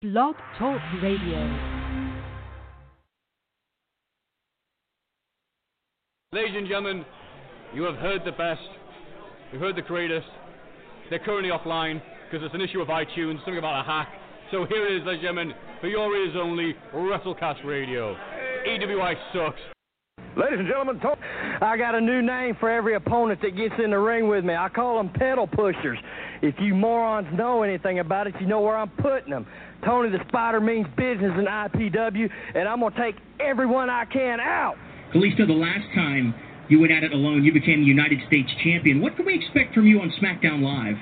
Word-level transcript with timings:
Blog 0.00 0.36
Talk 0.60 0.80
Radio. 1.02 1.38
Ladies 6.32 6.54
and 6.56 6.68
gentlemen, 6.68 7.04
you 7.74 7.82
have 7.82 7.96
heard 7.96 8.20
the 8.24 8.30
best. 8.30 8.60
You've 9.50 9.60
heard 9.60 9.74
the 9.74 9.82
greatest. 9.82 10.28
They're 11.10 11.18
currently 11.18 11.50
offline 11.50 12.00
because 12.30 12.46
it's 12.46 12.54
an 12.54 12.60
issue 12.60 12.80
of 12.80 12.86
iTunes, 12.86 13.38
something 13.38 13.58
about 13.58 13.80
a 13.80 13.84
hack. 13.84 14.06
So 14.52 14.66
here 14.66 14.86
it 14.86 15.00
is, 15.00 15.04
ladies 15.04 15.18
and 15.26 15.36
gentlemen, 15.36 15.52
for 15.80 15.88
your 15.88 16.14
ears 16.14 16.36
only, 16.38 16.76
WrestleCast 16.94 17.64
Radio. 17.64 18.16
EWI 18.68 19.14
sucks. 19.32 19.58
Ladies 20.36 20.60
and 20.60 20.68
gentlemen, 20.68 21.00
talk. 21.00 21.18
I 21.60 21.76
got 21.76 21.96
a 21.96 22.00
new 22.00 22.22
name 22.22 22.56
for 22.60 22.70
every 22.70 22.94
opponent 22.94 23.42
that 23.42 23.56
gets 23.56 23.74
in 23.82 23.90
the 23.90 23.98
ring 23.98 24.28
with 24.28 24.44
me. 24.44 24.54
I 24.54 24.68
call 24.68 24.98
them 24.98 25.08
pedal 25.12 25.48
pushers. 25.48 25.98
If 26.42 26.54
you 26.60 26.76
morons 26.76 27.26
know 27.36 27.62
anything 27.62 27.98
about 27.98 28.28
it, 28.28 28.34
you 28.40 28.46
know 28.46 28.60
where 28.60 28.76
I'm 28.76 28.90
putting 28.90 29.30
them. 29.30 29.48
Tony 29.84 30.10
the 30.10 30.18
Spider 30.28 30.60
means 30.60 30.86
business 30.96 31.32
in 31.38 31.46
IPW, 31.46 32.28
and 32.54 32.68
I'm 32.68 32.80
going 32.80 32.92
to 32.92 33.00
take 33.00 33.16
everyone 33.40 33.90
I 33.90 34.04
can 34.06 34.40
out. 34.40 34.76
Kalisto, 35.14 35.46
the 35.46 35.52
last 35.52 35.86
time 35.94 36.34
you 36.68 36.80
went 36.80 36.92
at 36.92 37.02
it 37.02 37.12
alone, 37.12 37.44
you 37.44 37.52
became 37.52 37.80
the 37.80 37.86
United 37.86 38.18
States 38.26 38.50
champion. 38.62 39.00
What 39.00 39.16
can 39.16 39.24
we 39.24 39.34
expect 39.34 39.74
from 39.74 39.86
you 39.86 40.00
on 40.00 40.12
SmackDown 40.20 40.62
Live? 40.62 40.96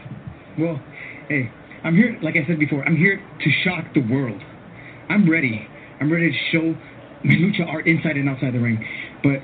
Well, 0.58 0.80
hey, 1.28 1.50
I'm 1.84 1.96
here, 1.96 2.18
like 2.22 2.36
I 2.36 2.46
said 2.46 2.58
before, 2.58 2.84
I'm 2.84 2.96
here 2.96 3.16
to 3.16 3.50
shock 3.64 3.84
the 3.94 4.00
world. 4.00 4.40
I'm 5.08 5.28
ready. 5.28 5.66
I'm 6.00 6.12
ready 6.12 6.30
to 6.30 6.38
show 6.52 6.74
my 7.24 7.34
lucha 7.34 7.66
art 7.66 7.86
inside 7.86 8.16
and 8.16 8.28
outside 8.28 8.54
the 8.54 8.60
ring. 8.60 8.84
But 9.22 9.40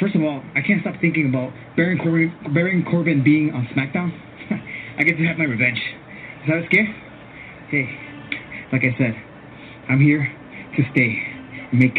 first 0.00 0.14
of 0.14 0.22
all, 0.22 0.42
I 0.56 0.62
can't 0.62 0.80
stop 0.80 0.94
thinking 1.00 1.28
about 1.28 1.52
Baron 1.76 1.98
Corbin, 1.98 2.32
Baron 2.54 2.84
Corbin 2.90 3.22
being 3.22 3.52
on 3.52 3.66
SmackDown. 3.76 4.10
I 4.98 5.02
get 5.02 5.16
to 5.18 5.24
have 5.26 5.36
my 5.36 5.44
revenge. 5.44 5.78
Is 6.44 6.48
that 6.48 6.64
scary? 6.66 6.94
Hey, 7.70 7.88
like 8.72 8.82
I 8.82 8.96
said, 8.98 9.14
I'm 9.88 10.00
here 10.00 10.26
to 10.76 10.82
stay, 10.92 11.18
make 11.72 11.98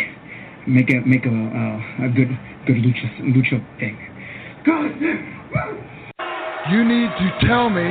make 0.67 0.89
a 0.89 1.01
make 1.05 1.25
a 1.25 1.29
uh, 1.29 2.05
a 2.05 2.09
good 2.09 2.29
good 2.65 2.77
lucha 2.77 3.07
lucha 3.21 3.79
thing. 3.79 3.97
You 6.71 6.83
need 6.83 7.09
to 7.19 7.47
tell 7.47 7.69
me 7.69 7.85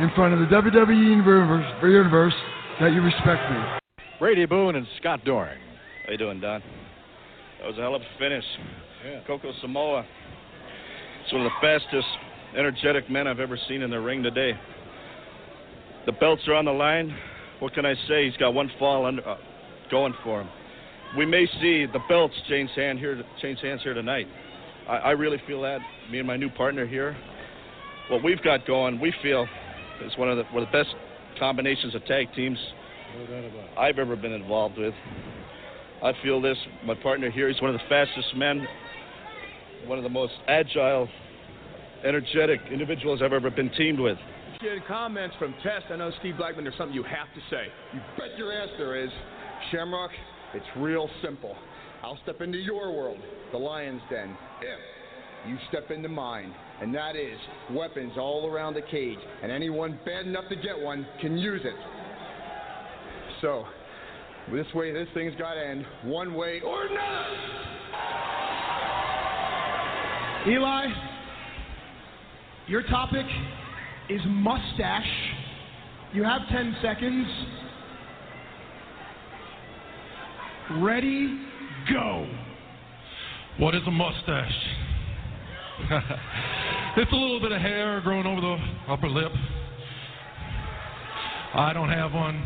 in 0.00 0.10
front 0.14 0.34
of 0.34 0.40
the 0.40 0.46
WWE 0.54 1.10
universe, 1.10 1.64
universe 1.82 2.34
that 2.80 2.92
you 2.92 3.00
respect 3.00 3.50
me. 3.50 4.04
Brady 4.18 4.44
Boone 4.44 4.76
and 4.76 4.86
Scott 5.00 5.24
Doring. 5.24 5.58
How 6.04 6.12
you 6.12 6.18
doing, 6.18 6.40
Don? 6.40 6.62
That 7.60 7.66
was 7.66 7.78
a 7.78 7.80
hell 7.80 7.94
of 7.94 8.02
a 8.02 8.18
finish. 8.18 8.44
Yeah. 9.04 9.20
Coco 9.26 9.52
Samoa. 9.60 10.04
It's 11.24 11.32
one 11.32 11.46
of 11.46 11.50
the 11.50 11.66
fastest, 11.66 12.06
energetic 12.56 13.10
men 13.10 13.26
I've 13.26 13.40
ever 13.40 13.58
seen 13.68 13.82
in 13.82 13.90
the 13.90 14.00
ring 14.00 14.22
today. 14.22 14.52
The 16.06 16.12
belts 16.12 16.42
are 16.46 16.54
on 16.54 16.64
the 16.64 16.72
line. 16.72 17.16
What 17.60 17.74
can 17.74 17.84
I 17.84 17.94
say? 18.06 18.26
He's 18.26 18.36
got 18.36 18.54
one 18.54 18.70
fall 18.78 19.06
under, 19.06 19.26
uh, 19.26 19.36
going 19.90 20.14
for 20.22 20.42
him. 20.42 20.48
We 21.16 21.26
may 21.26 21.46
see 21.60 21.86
the 21.86 22.00
belts 22.08 22.34
change 22.48 22.70
hand 22.76 22.98
here, 22.98 23.22
change 23.40 23.60
hands 23.60 23.82
here 23.82 23.94
tonight. 23.94 24.26
I, 24.88 24.96
I 24.96 25.10
really 25.12 25.40
feel 25.46 25.62
that. 25.62 25.80
Me 26.10 26.18
and 26.18 26.26
my 26.26 26.36
new 26.36 26.50
partner 26.50 26.86
here, 26.86 27.16
what 28.10 28.22
we've 28.22 28.42
got 28.42 28.66
going, 28.66 29.00
we 29.00 29.12
feel 29.22 29.46
is 30.04 30.16
one 30.16 30.30
of 30.30 30.36
the 30.36 30.44
one 30.44 30.62
of 30.62 30.68
the 30.70 30.78
best 30.78 30.94
combinations 31.38 31.94
of 31.94 32.04
tag 32.06 32.26
teams 32.34 32.58
No 33.16 33.26
doubt 33.26 33.44
about 33.44 33.64
it. 33.64 33.78
I've 33.78 33.98
ever 33.98 34.16
been 34.16 34.32
involved 34.32 34.78
with. 34.78 34.94
I 36.02 36.12
feel 36.22 36.40
this. 36.40 36.56
My 36.84 36.94
partner 36.94 37.30
here, 37.30 37.48
he's 37.48 37.60
one 37.60 37.74
of 37.74 37.80
the 37.80 37.86
fastest 37.88 38.36
men, 38.36 38.66
one 39.86 39.98
of 39.98 40.04
the 40.04 40.10
most 40.10 40.34
agile, 40.46 41.08
energetic 42.04 42.60
individuals 42.70 43.20
I've 43.22 43.32
ever 43.32 43.50
been 43.50 43.70
teamed 43.70 43.98
with. 43.98 44.18
Comments 44.88 45.32
from 45.38 45.54
Test. 45.62 45.86
I 45.88 45.96
know 45.96 46.10
Steve 46.18 46.36
Blackman. 46.36 46.64
There's 46.64 46.76
something 46.76 46.94
you 46.94 47.04
have 47.04 47.32
to 47.32 47.40
say. 47.48 47.66
You 47.94 48.00
bet 48.16 48.36
your 48.36 48.52
ass 48.52 48.68
there 48.76 48.96
is. 48.96 49.10
Shamrock, 49.70 50.10
it's 50.52 50.66
real 50.78 51.08
simple. 51.22 51.54
I'll 52.02 52.18
step 52.24 52.40
into 52.40 52.58
your 52.58 52.92
world, 52.92 53.18
the 53.52 53.58
lion's 53.58 54.02
den, 54.10 54.36
if 54.60 55.48
you 55.48 55.56
step 55.68 55.92
into 55.92 56.08
mine. 56.08 56.52
And 56.80 56.92
that 56.92 57.14
is 57.14 57.38
weapons 57.70 58.14
all 58.16 58.48
around 58.48 58.74
the 58.74 58.82
cage. 58.82 59.18
And 59.44 59.52
anyone 59.52 59.96
bad 60.04 60.26
enough 60.26 60.48
to 60.48 60.56
get 60.56 60.76
one 60.76 61.06
can 61.20 61.38
use 61.38 61.62
it. 61.64 61.74
So, 63.40 63.64
this 64.52 64.66
way, 64.74 64.92
this 64.92 65.06
thing's 65.14 65.36
got 65.36 65.54
to 65.54 65.64
end 65.64 65.84
one 66.02 66.34
way 66.34 66.60
or 66.66 66.88
not. 66.88 67.26
Eli, 70.48 70.86
your 72.66 72.82
topic 72.82 73.26
is 74.08 74.20
mustache. 74.26 75.06
You 76.12 76.24
have 76.24 76.42
10 76.50 76.76
seconds. 76.82 77.26
Ready, 80.82 81.38
go. 81.92 82.26
What 83.58 83.74
is 83.74 83.82
a 83.86 83.90
mustache? 83.90 84.52
it's 86.96 87.12
a 87.12 87.16
little 87.16 87.40
bit 87.40 87.52
of 87.52 87.60
hair 87.60 88.00
growing 88.00 88.26
over 88.26 88.40
the 88.40 88.56
upper 88.88 89.08
lip. 89.08 89.32
I 91.54 91.72
don't 91.72 91.90
have 91.90 92.12
one. 92.12 92.42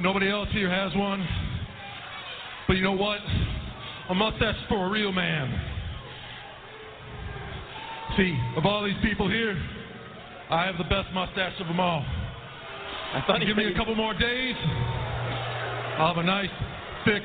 Nobody 0.00 0.30
else 0.30 0.48
here 0.52 0.70
has 0.70 0.94
one. 0.94 1.26
But 2.66 2.74
you 2.74 2.82
know 2.82 2.92
what? 2.92 3.18
A 4.10 4.14
mustache 4.14 4.56
for 4.68 4.86
a 4.86 4.90
real 4.90 5.12
man. 5.12 5.60
See, 8.16 8.36
of 8.56 8.66
all 8.66 8.84
these 8.84 8.96
people 9.02 9.28
here, 9.28 9.56
I 10.50 10.66
have 10.66 10.78
the 10.78 10.84
best 10.84 11.06
mustache 11.14 11.54
of 11.60 11.68
them 11.68 11.78
all. 11.78 12.04
I 13.14 13.22
thought 13.26 13.40
Give 13.40 13.56
me 13.56 13.70
a 13.72 13.74
couple 13.76 13.94
more 13.94 14.14
days. 14.14 14.56
I'll 15.98 16.14
have 16.14 16.18
a 16.18 16.26
nice, 16.26 16.50
thick 17.04 17.22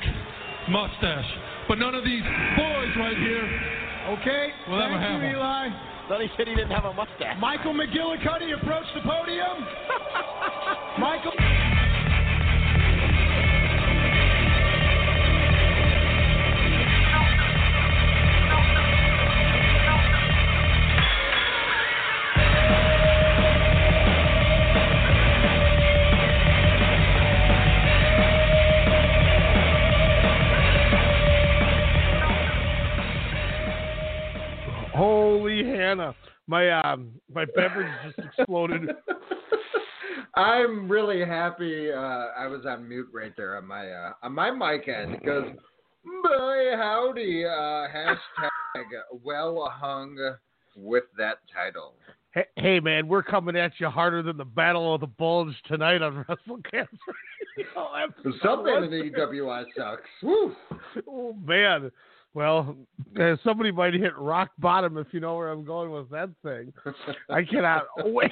mustache. 0.69 1.25
But 1.67 1.79
none 1.79 1.95
of 1.95 2.03
these 2.03 2.21
boys 2.21 2.91
right 2.97 3.17
here 3.17 3.75
Okay, 4.21 4.49
will 4.69 4.79
ever 4.79 4.93
thank 4.93 5.01
have 5.01 5.21
you, 5.21 5.37
one. 5.39 5.69
Eli. 5.69 5.69
Thought 6.07 6.21
he 6.21 6.27
said 6.37 6.47
he 6.47 6.53
didn't 6.53 6.69
have 6.69 6.85
a 6.85 6.93
mustache. 6.93 7.37
Michael 7.39 7.73
McGillicutty 7.73 8.53
approach 8.53 8.85
the 8.93 9.01
podium. 9.01 9.57
Michael. 10.99 11.33
Holy 34.95 35.63
Hannah. 35.63 36.15
My 36.47 36.69
um 36.69 37.11
my 37.33 37.45
beverage 37.55 37.91
just 38.05 38.19
exploded. 38.19 38.89
I'm 40.35 40.89
really 40.89 41.25
happy 41.25 41.91
uh, 41.91 42.27
I 42.37 42.47
was 42.47 42.65
on 42.65 42.87
mute 42.87 43.07
right 43.13 43.33
there 43.37 43.57
on 43.57 43.65
my 43.65 43.89
uh, 43.89 44.13
on 44.21 44.33
my 44.33 44.51
mic 44.51 44.87
end 44.87 45.17
because 45.19 45.45
boy 46.23 46.75
howdy 46.75 47.45
uh, 47.45 47.87
hashtag 47.87 48.89
well 49.23 49.71
hung 49.73 50.17
with 50.75 51.05
that 51.17 51.37
title. 51.53 51.93
Hey, 52.33 52.45
hey 52.57 52.79
man, 52.81 53.07
we're 53.07 53.23
coming 53.23 53.55
at 53.55 53.71
you 53.77 53.87
harder 53.87 54.21
than 54.21 54.35
the 54.35 54.45
Battle 54.45 54.93
of 54.93 55.01
the 55.01 55.07
Bulge 55.07 55.55
tonight 55.67 56.01
on 56.01 56.25
WrestleCast. 56.47 56.87
Episode 57.57 58.33
Something 58.43 58.83
in 58.83 58.91
the 58.91 59.11
EWI 59.17 59.63
sucks. 59.77 60.01
Woo. 60.21 60.53
Oh 61.07 61.33
man. 61.45 61.91
Well, 62.35 62.75
uh, 63.19 63.37
somebody 63.45 63.71
might 63.71 63.93
hit 63.93 64.15
rock 64.17 64.51
bottom 64.59 64.97
if 64.97 65.07
you 65.11 65.21
know 65.21 65.35
where 65.37 65.49
I'm 65.49 65.63
going 65.65 65.89
with 65.89 66.09
that 66.11 66.29
thing. 66.43 66.71
I 67.29 67.43
cannot 67.43 67.83
wait. 68.05 68.29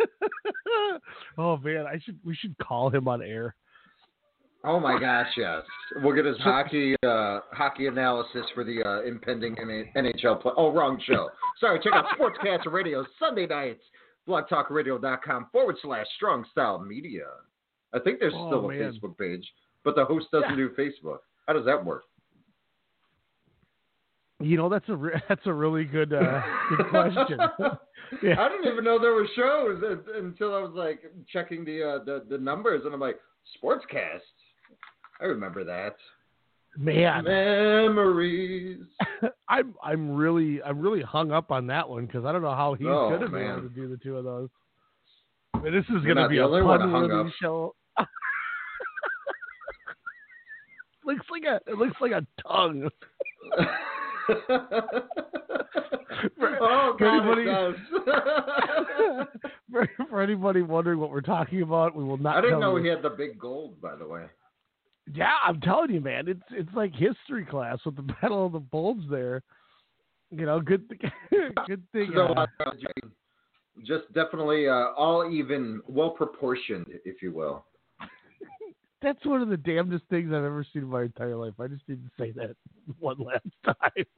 oh 1.38 1.58
man, 1.58 1.86
I 1.86 2.00
should 2.04 2.18
we 2.24 2.34
should 2.34 2.56
call 2.58 2.88
him 2.90 3.06
on 3.06 3.22
air. 3.22 3.54
Oh 4.64 4.80
my 4.80 4.98
gosh, 4.98 5.26
yes. 5.36 5.60
We'll 5.96 6.14
get 6.14 6.24
his 6.24 6.38
hockey 6.40 6.96
uh, 7.06 7.40
hockey 7.52 7.86
analysis 7.88 8.46
for 8.54 8.64
the 8.64 8.82
uh, 8.82 9.02
impending 9.06 9.54
NHL 9.94 10.40
play. 10.40 10.52
Oh, 10.56 10.72
wrong 10.72 10.98
show. 11.06 11.28
Sorry, 11.60 11.78
check 11.84 11.92
out 11.92 12.06
Sportscast 12.18 12.72
Radio 12.72 13.04
Sunday 13.18 13.46
nights, 13.46 13.82
blogtalkradio.com 14.26 15.48
forward 15.52 15.76
slash 15.82 16.06
strong 16.16 16.46
style 16.50 16.78
media. 16.78 17.26
I 17.92 17.98
think 17.98 18.18
there's 18.18 18.32
Oh, 18.34 18.48
still 18.48 18.64
a 18.64 18.68
man. 18.68 18.78
Facebook 18.80 19.18
page, 19.18 19.46
but 19.84 19.94
the 19.94 20.06
host 20.06 20.26
doesn't 20.32 20.56
do 20.56 20.70
Facebook. 20.70 21.18
How 21.46 21.52
does 21.52 21.66
that 21.66 21.84
work? 21.84 22.04
You 24.44 24.58
know 24.58 24.68
that's 24.68 24.88
a 24.88 24.96
re- 24.96 25.22
that's 25.28 25.46
a 25.46 25.52
really 25.52 25.84
good, 25.84 26.12
uh, 26.12 26.42
good 26.68 26.88
question. 26.90 27.38
yeah. 28.22 28.38
I 28.38 28.48
didn't 28.50 28.70
even 28.70 28.84
know 28.84 28.98
there 28.98 29.14
were 29.14 29.26
shows 29.34 29.82
until 30.14 30.54
I 30.54 30.60
was 30.60 30.72
like 30.74 31.00
checking 31.32 31.64
the 31.64 31.82
uh, 31.82 32.04
the, 32.04 32.24
the 32.28 32.38
numbers, 32.38 32.82
and 32.84 32.92
I'm 32.92 33.00
like, 33.00 33.18
sportscast. 33.62 34.20
I 35.20 35.24
remember 35.24 35.64
that. 35.64 35.96
Man, 36.76 37.24
memories. 37.24 38.80
I'm 39.48 39.74
I'm 39.82 40.14
really 40.14 40.62
I'm 40.62 40.80
really 40.80 41.02
hung 41.02 41.32
up 41.32 41.50
on 41.50 41.68
that 41.68 41.88
one 41.88 42.04
because 42.04 42.26
I 42.26 42.32
don't 42.32 42.42
know 42.42 42.54
how 42.54 42.74
he 42.74 42.84
oh, 42.86 43.10
could 43.10 43.22
have 43.22 43.30
been 43.30 43.50
able 43.50 43.62
to 43.62 43.68
do 43.68 43.88
the 43.88 43.96
two 43.96 44.18
of 44.18 44.24
those. 44.24 44.50
This 45.62 45.84
is 45.88 46.04
going 46.04 46.16
to 46.16 46.28
be 46.28 46.38
a 46.38 46.48
fun 46.48 47.32
show. 47.40 47.74
looks 51.06 51.24
like 51.30 51.44
a 51.44 51.60
it 51.70 51.78
looks 51.78 51.96
like 52.00 52.12
a 52.12 52.26
tongue. 52.46 52.90
for, 56.38 56.58
oh, 56.60 56.94
for 56.98 57.04
God, 57.04 57.38
anybody, 57.38 57.76
for, 59.72 59.88
for 60.08 60.22
anybody 60.22 60.62
wondering 60.62 60.98
what 60.98 61.10
we're 61.10 61.20
talking 61.20 61.62
about, 61.62 61.94
we 61.94 62.04
will 62.04 62.16
not. 62.16 62.36
I 62.36 62.40
didn't 62.40 62.60
know 62.60 62.76
you. 62.76 62.84
he 62.84 62.88
had 62.88 63.02
the 63.02 63.10
big 63.10 63.38
gold, 63.38 63.80
by 63.80 63.96
the 63.96 64.06
way. 64.06 64.24
Yeah, 65.12 65.32
I'm 65.46 65.60
telling 65.60 65.90
you, 65.90 66.00
man, 66.00 66.28
it's 66.28 66.42
it's 66.50 66.72
like 66.74 66.92
history 66.94 67.44
class 67.44 67.78
with 67.84 67.96
the 67.96 68.02
Battle 68.22 68.46
of 68.46 68.52
the 68.52 68.60
Bulbs 68.60 69.04
there. 69.10 69.42
You 70.30 70.46
know, 70.46 70.60
good 70.60 70.88
good 71.66 71.82
thing. 71.92 72.10
So, 72.14 72.28
uh, 72.34 72.46
uh, 72.64 72.70
just 73.84 74.12
definitely 74.14 74.68
uh, 74.68 74.92
all 74.96 75.30
even, 75.30 75.82
well 75.86 76.10
proportioned, 76.10 76.86
if 77.04 77.20
you 77.22 77.32
will. 77.32 77.64
That's 79.04 79.24
one 79.24 79.42
of 79.42 79.48
the 79.48 79.56
damnedest 79.56 80.04
things 80.08 80.28
I've 80.28 80.44
ever 80.44 80.66
seen 80.72 80.82
in 80.82 80.88
my 80.88 81.02
entire 81.02 81.36
life. 81.36 81.52
I 81.60 81.68
just 81.68 81.88
need 81.88 82.02
to 82.02 82.10
say 82.18 82.32
that 82.32 82.56
one 82.98 83.18
last 83.18 83.46
time. 83.64 84.04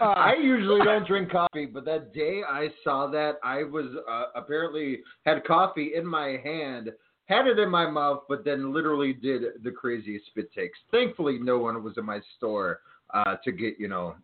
Uh, 0.00 0.04
I 0.04 0.34
usually 0.40 0.80
don't 0.84 1.06
drink 1.06 1.30
coffee, 1.30 1.66
but 1.66 1.84
that 1.86 2.14
day 2.14 2.42
I 2.48 2.68
saw 2.84 3.08
that, 3.08 3.38
I 3.42 3.64
was 3.64 3.86
uh, 4.08 4.26
apparently 4.36 5.00
had 5.26 5.44
coffee 5.44 5.92
in 5.96 6.06
my 6.06 6.40
hand, 6.42 6.92
had 7.26 7.48
it 7.48 7.58
in 7.58 7.68
my 7.68 7.90
mouth, 7.90 8.20
but 8.28 8.44
then 8.44 8.72
literally 8.72 9.12
did 9.12 9.42
the 9.64 9.72
craziest 9.72 10.26
spit 10.26 10.52
takes. 10.52 10.78
Thankfully, 10.92 11.38
no 11.40 11.58
one 11.58 11.82
was 11.82 11.94
in 11.98 12.06
my 12.06 12.20
store 12.36 12.78
uh, 13.12 13.36
to 13.44 13.50
get 13.50 13.74
you 13.78 13.88
know 13.88 14.14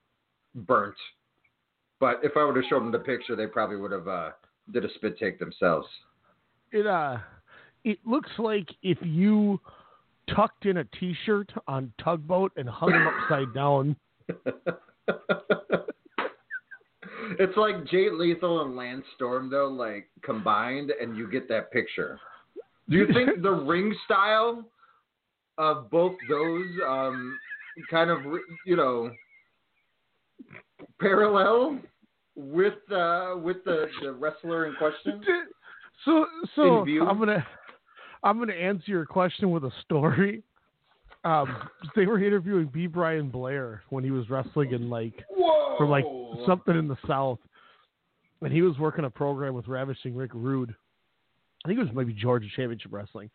burnt. 0.55 0.94
But 1.99 2.21
if 2.23 2.37
I 2.37 2.44
would 2.44 2.56
have 2.56 2.65
shown 2.71 2.85
them 2.85 2.93
the 2.93 3.00
picture, 3.00 3.35
they 3.35 3.47
probably 3.47 3.77
would 3.77 3.93
have 3.93 4.09
uh, 4.09 4.31
did 4.73 4.85
a 4.85 4.94
spit 4.94 5.19
take 5.19 5.41
themselves. 5.41 5.89
it 6.71 6.87
uh, 6.87 7.19
it 7.85 7.99
looks 8.06 8.31
like 8.39 8.69
if 8.83 8.99
you 9.03 9.61
tucked 10.34 10.67
in 10.67 10.79
a 10.79 10.84
T-shirt 10.84 11.50
on 11.67 11.93
tugboat 12.02 12.52
and 12.56 12.69
hung 12.69 12.93
him 12.93 13.06
upside 13.06 13.55
down. 13.55 13.96
It's 17.38 17.56
like 17.56 17.87
Jay 17.87 18.11
Lethal 18.11 18.62
and 18.62 18.76
Lance 18.76 19.05
Storm 19.14 19.50
though, 19.50 19.69
like 19.69 20.08
combined, 20.23 20.93
and 21.00 21.17
you 21.17 21.31
get 21.31 21.49
that 21.49 21.70
picture. 21.73 22.19
Do 22.88 22.96
you 22.96 23.06
think 23.06 23.43
the 23.43 23.50
ring 23.67 23.94
style 24.05 24.64
of 25.58 25.90
both 25.90 26.14
those 26.29 26.67
um, 26.87 27.38
kind 27.90 28.11
of 28.11 28.19
you 28.67 28.76
know 28.76 29.11
parallel 31.00 31.79
with 32.34 32.75
uh, 32.90 33.34
with 33.37 33.58
the, 33.64 33.87
the 34.02 34.12
wrestler 34.12 34.67
in 34.67 34.75
question? 34.75 35.23
So 36.05 36.26
so 36.56 36.84
I'm 36.84 37.19
gonna 37.19 37.46
I'm 38.22 38.38
gonna 38.38 38.52
answer 38.52 38.84
your 38.90 39.06
question 39.06 39.50
with 39.50 39.64
a 39.64 39.72
story. 39.84 40.42
Um, 41.24 41.69
they 41.94 42.04
were 42.04 42.19
interviewing 42.20 42.66
B. 42.66 42.88
Brian 42.88 43.28
Blair 43.28 43.82
when 43.90 44.02
he 44.02 44.10
was 44.10 44.28
wrestling 44.28 44.72
in 44.72 44.90
like 44.90 45.24
for 45.78 45.86
like 45.86 46.04
something 46.46 46.76
in 46.76 46.88
the 46.88 46.96
South, 47.06 47.38
and 48.40 48.52
he 48.52 48.60
was 48.60 48.76
working 48.80 49.04
a 49.04 49.10
program 49.10 49.54
with 49.54 49.69
Ravishing 49.69 50.16
Rick 50.16 50.32
Rude. 50.34 50.74
I 51.64 51.69
think 51.69 51.78
it 51.78 51.82
was 51.84 51.94
maybe 51.94 52.12
Georgia 52.12 52.48
Championship 52.56 52.92
Wrestling, 52.92 53.30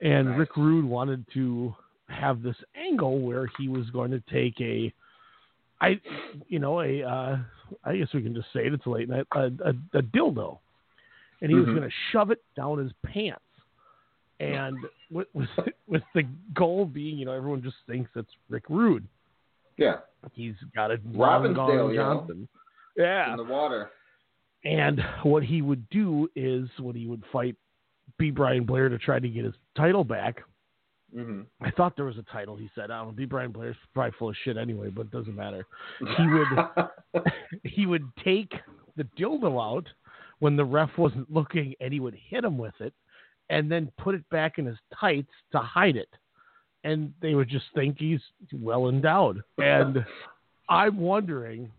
and 0.00 0.28
Nice. 0.28 0.38
Rick 0.38 0.56
Rude 0.56 0.84
wanted 0.84 1.24
to 1.34 1.74
have 2.08 2.42
this 2.42 2.54
angle 2.76 3.18
where 3.18 3.48
he 3.58 3.66
was 3.66 3.90
going 3.90 4.12
to 4.12 4.20
take 4.32 4.54
a, 4.60 4.92
I, 5.80 6.00
you 6.46 6.60
know, 6.60 6.80
a, 6.80 7.02
uh, 7.02 7.38
I 7.82 7.96
guess 7.96 8.08
we 8.14 8.22
can 8.22 8.36
just 8.36 8.52
say 8.52 8.66
it. 8.66 8.72
It's 8.72 8.86
late 8.86 9.08
night, 9.08 9.26
a, 9.34 9.46
a, 9.64 9.98
a 9.98 10.02
dildo, 10.02 10.58
and 11.42 11.50
he 11.50 11.56
was 11.56 11.66
Mhm. 11.66 11.74
going 11.74 11.88
to 11.90 11.94
shove 12.12 12.30
it 12.30 12.40
down 12.54 12.78
his 12.78 12.92
pants, 13.04 13.42
and 14.40 14.76
with, 15.10 15.28
with 15.34 15.48
with 15.86 16.02
the 16.14 16.22
goal 16.54 16.84
being, 16.84 17.18
you 17.18 17.24
know, 17.24 17.32
everyone 17.32 17.62
just 17.62 17.76
thinks 17.86 18.10
it's 18.16 18.30
Rick 18.48 18.64
Rude. 18.68 19.06
Yeah, 19.78 19.96
He's 20.32 20.54
got 20.74 20.90
a 20.90 20.96
Robbinsdale, 20.98 21.54
Gong 21.54 21.90
you 21.90 21.96
know. 21.96 22.14
Johnson. 22.20 22.48
Yeah, 22.96 23.30
in 23.32 23.36
the 23.36 23.44
water. 23.44 23.90
and 24.64 25.00
what 25.22 25.42
he 25.42 25.60
would 25.62 25.88
do 25.90 26.28
is 26.34 26.68
when 26.80 26.96
he 26.96 27.06
would 27.06 27.22
fight 27.30 27.54
B. 28.18 28.30
Brian 28.30 28.64
Blair 28.64 28.88
to 28.88 28.96
try 28.98 29.18
to 29.18 29.28
get 29.28 29.44
his 29.44 29.54
title 29.76 30.02
back. 30.02 30.42
hmm 31.14 31.42
I 31.60 31.70
thought 31.72 31.94
there 31.94 32.06
was 32.06 32.16
a 32.16 32.22
title. 32.32 32.56
He 32.56 32.70
said, 32.74 32.90
"I 32.90 32.98
don't 32.98 33.08
know." 33.08 33.12
B. 33.12 33.26
Brian 33.26 33.52
Blair's 33.52 33.76
probably 33.92 34.12
full 34.18 34.30
of 34.30 34.36
shit 34.44 34.56
anyway, 34.56 34.88
but 34.88 35.02
it 35.02 35.10
doesn't 35.10 35.36
matter. 35.36 35.66
He 36.16 36.26
would 36.26 37.24
he 37.64 37.84
would 37.86 38.08
take 38.24 38.52
the 38.96 39.04
dildo 39.18 39.60
out 39.62 39.86
when 40.38 40.56
the 40.56 40.64
ref 40.64 40.90
wasn't 40.96 41.30
looking, 41.30 41.74
and 41.80 41.92
he 41.92 42.00
would 42.00 42.16
hit 42.30 42.44
him 42.44 42.56
with 42.56 42.74
it, 42.80 42.94
and 43.50 43.70
then 43.70 43.90
put 43.98 44.14
it 44.14 44.28
back 44.30 44.58
in 44.58 44.66
his 44.66 44.78
tights 44.98 45.30
to 45.52 45.58
hide 45.58 45.96
it. 45.96 46.08
And 46.84 47.12
they 47.20 47.34
would 47.34 47.48
just 47.48 47.66
think 47.74 47.96
he's 47.98 48.20
well 48.52 48.88
endowed. 48.88 49.42
And 49.58 50.04
I'm 50.68 50.98
wondering 50.98 51.70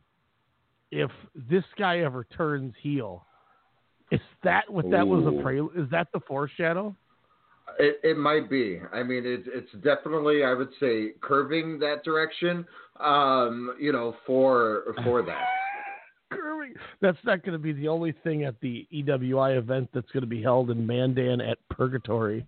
if 0.92 1.12
this 1.50 1.64
guy 1.78 2.00
ever 2.00 2.25
turns 2.36 2.74
heel. 2.81 3.25
Is 4.12 4.22
that 4.44 4.72
what 4.72 4.90
that 4.92 5.06
was 5.06 5.25
a 5.25 5.42
prelude? 5.42 5.78
Is 5.78 5.90
that 5.92 6.08
the 6.14 6.22
foreshadow? 6.22 6.96
It, 7.78 8.00
it 8.04 8.18
might 8.18 8.50
be. 8.50 8.80
I 8.94 9.04
mean, 9.04 9.24
it's 9.25 9.48
it's 9.52 9.72
definitely 9.84 10.46
I 10.46 10.54
would 10.54 10.69
say 10.80 11.10
curving 11.22 11.78
that 11.80 12.06
direction. 12.06 12.66
Um, 13.02 13.75
you 13.80 13.92
know, 13.92 14.16
for 14.25 14.96
for 15.04 15.22
that. 15.24 15.46
Curving. 16.68 16.81
That's 17.02 17.18
not 17.24 17.44
going 17.44 17.54
to 17.54 17.60
be 17.60 17.74
the 17.74 17.88
only 17.88 18.14
thing 18.24 18.44
at 18.44 18.60
the 18.62 18.88
EWI 18.94 19.58
event 19.58 19.90
that's 19.94 20.12
going 20.12 20.22
to 20.22 20.28
be 20.28 20.42
held 20.42 20.69
in 20.72 20.86
Mandan 20.86 21.42
at 21.42 21.58
Purgatory. 21.69 22.46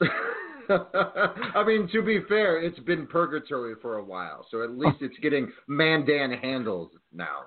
I 0.70 1.64
mean, 1.66 1.88
to 1.92 2.02
be 2.02 2.20
fair, 2.28 2.60
it's 2.60 2.78
been 2.80 3.06
purgatory 3.06 3.74
for 3.80 3.98
a 3.98 4.04
while, 4.04 4.46
so 4.50 4.62
at 4.62 4.70
least 4.76 4.98
it's 5.00 5.18
getting 5.20 5.50
Mandan 5.66 6.32
handles 6.32 6.90
now. 7.12 7.40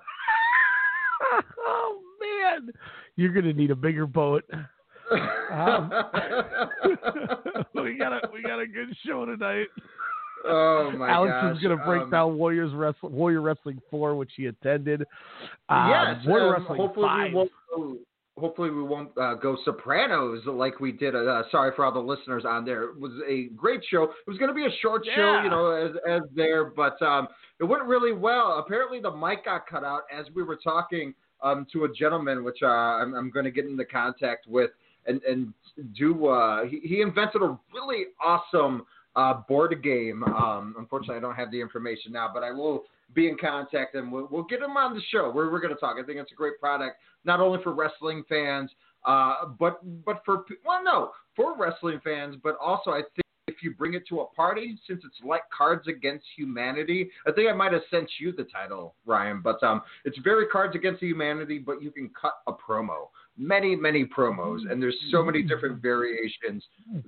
oh 1.60 2.00
man, 2.20 2.70
you're 3.16 3.32
going 3.32 3.44
to 3.44 3.52
need 3.52 3.70
a 3.70 3.76
bigger 3.76 4.06
boat. 4.06 4.44
Um, 5.52 5.90
we 7.74 7.98
got 7.98 8.14
a 8.14 8.20
we 8.32 8.42
got 8.42 8.60
a 8.60 8.66
good 8.66 8.96
show 9.04 9.26
tonight. 9.26 9.66
Oh 10.44 10.92
my 10.96 11.10
Alex 11.10 11.32
gosh! 11.32 11.56
is 11.56 11.62
going 11.62 11.78
to 11.78 11.84
break 11.84 12.02
um, 12.02 12.10
down 12.10 12.36
Warriors 12.36 12.72
Wrestling 12.74 13.12
Warrior 13.12 13.40
Wrestling 13.40 13.80
Four, 13.90 14.16
which 14.16 14.30
he 14.36 14.46
attended. 14.46 15.02
Um, 15.68 15.90
yes, 15.90 16.26
Warrior 16.26 16.46
um, 16.46 16.52
Wrestling 16.62 16.80
hopefully 16.80 17.06
Five. 17.06 17.30
we 17.30 17.34
won't. 17.34 17.50
Go, 17.74 17.96
hopefully 18.38 18.70
we 18.70 18.82
won't 18.82 19.10
uh, 19.20 19.34
go 19.34 19.56
Sopranos 19.64 20.40
like 20.46 20.80
we 20.80 20.92
did. 20.92 21.14
Uh, 21.14 21.42
sorry 21.50 21.72
for 21.76 21.84
all 21.84 21.92
the 21.92 22.00
listeners 22.00 22.44
on 22.46 22.64
there. 22.64 22.84
It 22.84 22.98
was 22.98 23.12
a 23.28 23.48
great 23.56 23.82
show. 23.88 24.04
It 24.04 24.10
was 24.26 24.38
going 24.38 24.48
to 24.48 24.54
be 24.54 24.64
a 24.64 24.76
short 24.80 25.06
show, 25.14 25.40
you 25.42 25.50
know, 25.50 25.70
as 25.70 25.92
as 26.08 26.22
there, 26.34 26.64
but 26.64 27.00
um, 27.02 27.28
it 27.60 27.64
went 27.64 27.84
really 27.84 28.12
well. 28.12 28.58
Apparently 28.58 29.00
the 29.00 29.10
mic 29.10 29.44
got 29.44 29.66
cut 29.66 29.84
out 29.84 30.02
as 30.12 30.26
we 30.34 30.42
were 30.42 30.56
talking 30.56 31.14
um, 31.42 31.66
to 31.72 31.84
a 31.84 31.92
gentleman, 31.92 32.44
which 32.44 32.58
uh, 32.62 32.66
I'm, 32.66 33.14
I'm 33.14 33.30
going 33.30 33.44
to 33.44 33.50
get 33.50 33.66
into 33.66 33.84
contact 33.84 34.46
with 34.46 34.70
and 35.06 35.22
and 35.22 35.52
do. 35.96 36.26
Uh, 36.26 36.64
he, 36.64 36.80
he 36.82 37.00
invented 37.00 37.42
a 37.42 37.58
really 37.72 38.06
awesome 38.22 38.86
uh, 39.16 39.34
board 39.48 39.82
game. 39.82 40.22
Um, 40.24 40.74
unfortunately, 40.78 41.16
I 41.16 41.20
don't 41.20 41.34
have 41.34 41.50
the 41.50 41.60
information 41.60 42.12
now, 42.12 42.30
but 42.32 42.42
I 42.42 42.50
will 42.50 42.84
be 43.14 43.28
in 43.28 43.36
contact 43.38 43.94
and 43.94 44.10
we'll, 44.10 44.28
we'll 44.30 44.44
get 44.44 44.60
him 44.60 44.76
on 44.76 44.94
the 44.94 45.02
show. 45.10 45.30
We're, 45.34 45.50
we're 45.50 45.60
going 45.60 45.74
to 45.74 45.80
talk. 45.80 45.96
I 46.02 46.04
think 46.04 46.18
it's 46.18 46.32
a 46.32 46.34
great 46.34 46.58
product, 46.58 46.96
not 47.24 47.40
only 47.40 47.62
for 47.62 47.72
wrestling 47.72 48.24
fans, 48.28 48.70
uh, 49.04 49.46
but 49.58 49.80
but 50.04 50.22
for 50.24 50.44
well, 50.64 50.82
no, 50.84 51.10
for 51.34 51.56
wrestling 51.56 52.00
fans, 52.04 52.36
but 52.42 52.56
also 52.60 52.90
I 52.90 53.00
think 53.00 53.26
if 53.48 53.56
you 53.62 53.74
bring 53.74 53.94
it 53.94 54.06
to 54.08 54.20
a 54.20 54.26
party, 54.26 54.78
since 54.86 55.02
it's 55.04 55.16
like 55.24 55.42
Cards 55.56 55.88
Against 55.88 56.24
Humanity, 56.36 57.10
I 57.26 57.32
think 57.32 57.50
I 57.50 57.52
might 57.52 57.72
have 57.72 57.82
sent 57.90 58.08
you 58.20 58.32
the 58.32 58.44
title, 58.44 58.94
Ryan. 59.04 59.40
But 59.42 59.60
um, 59.62 59.82
it's 60.04 60.16
very 60.22 60.46
Cards 60.46 60.76
Against 60.76 61.02
Humanity, 61.02 61.58
but 61.58 61.82
you 61.82 61.90
can 61.90 62.10
cut 62.18 62.34
a 62.46 62.52
promo, 62.52 63.08
many 63.36 63.74
many 63.74 64.04
promos, 64.04 64.70
and 64.70 64.80
there's 64.80 64.96
so 65.10 65.24
many 65.24 65.42
different 65.42 65.82
variations 65.82 66.62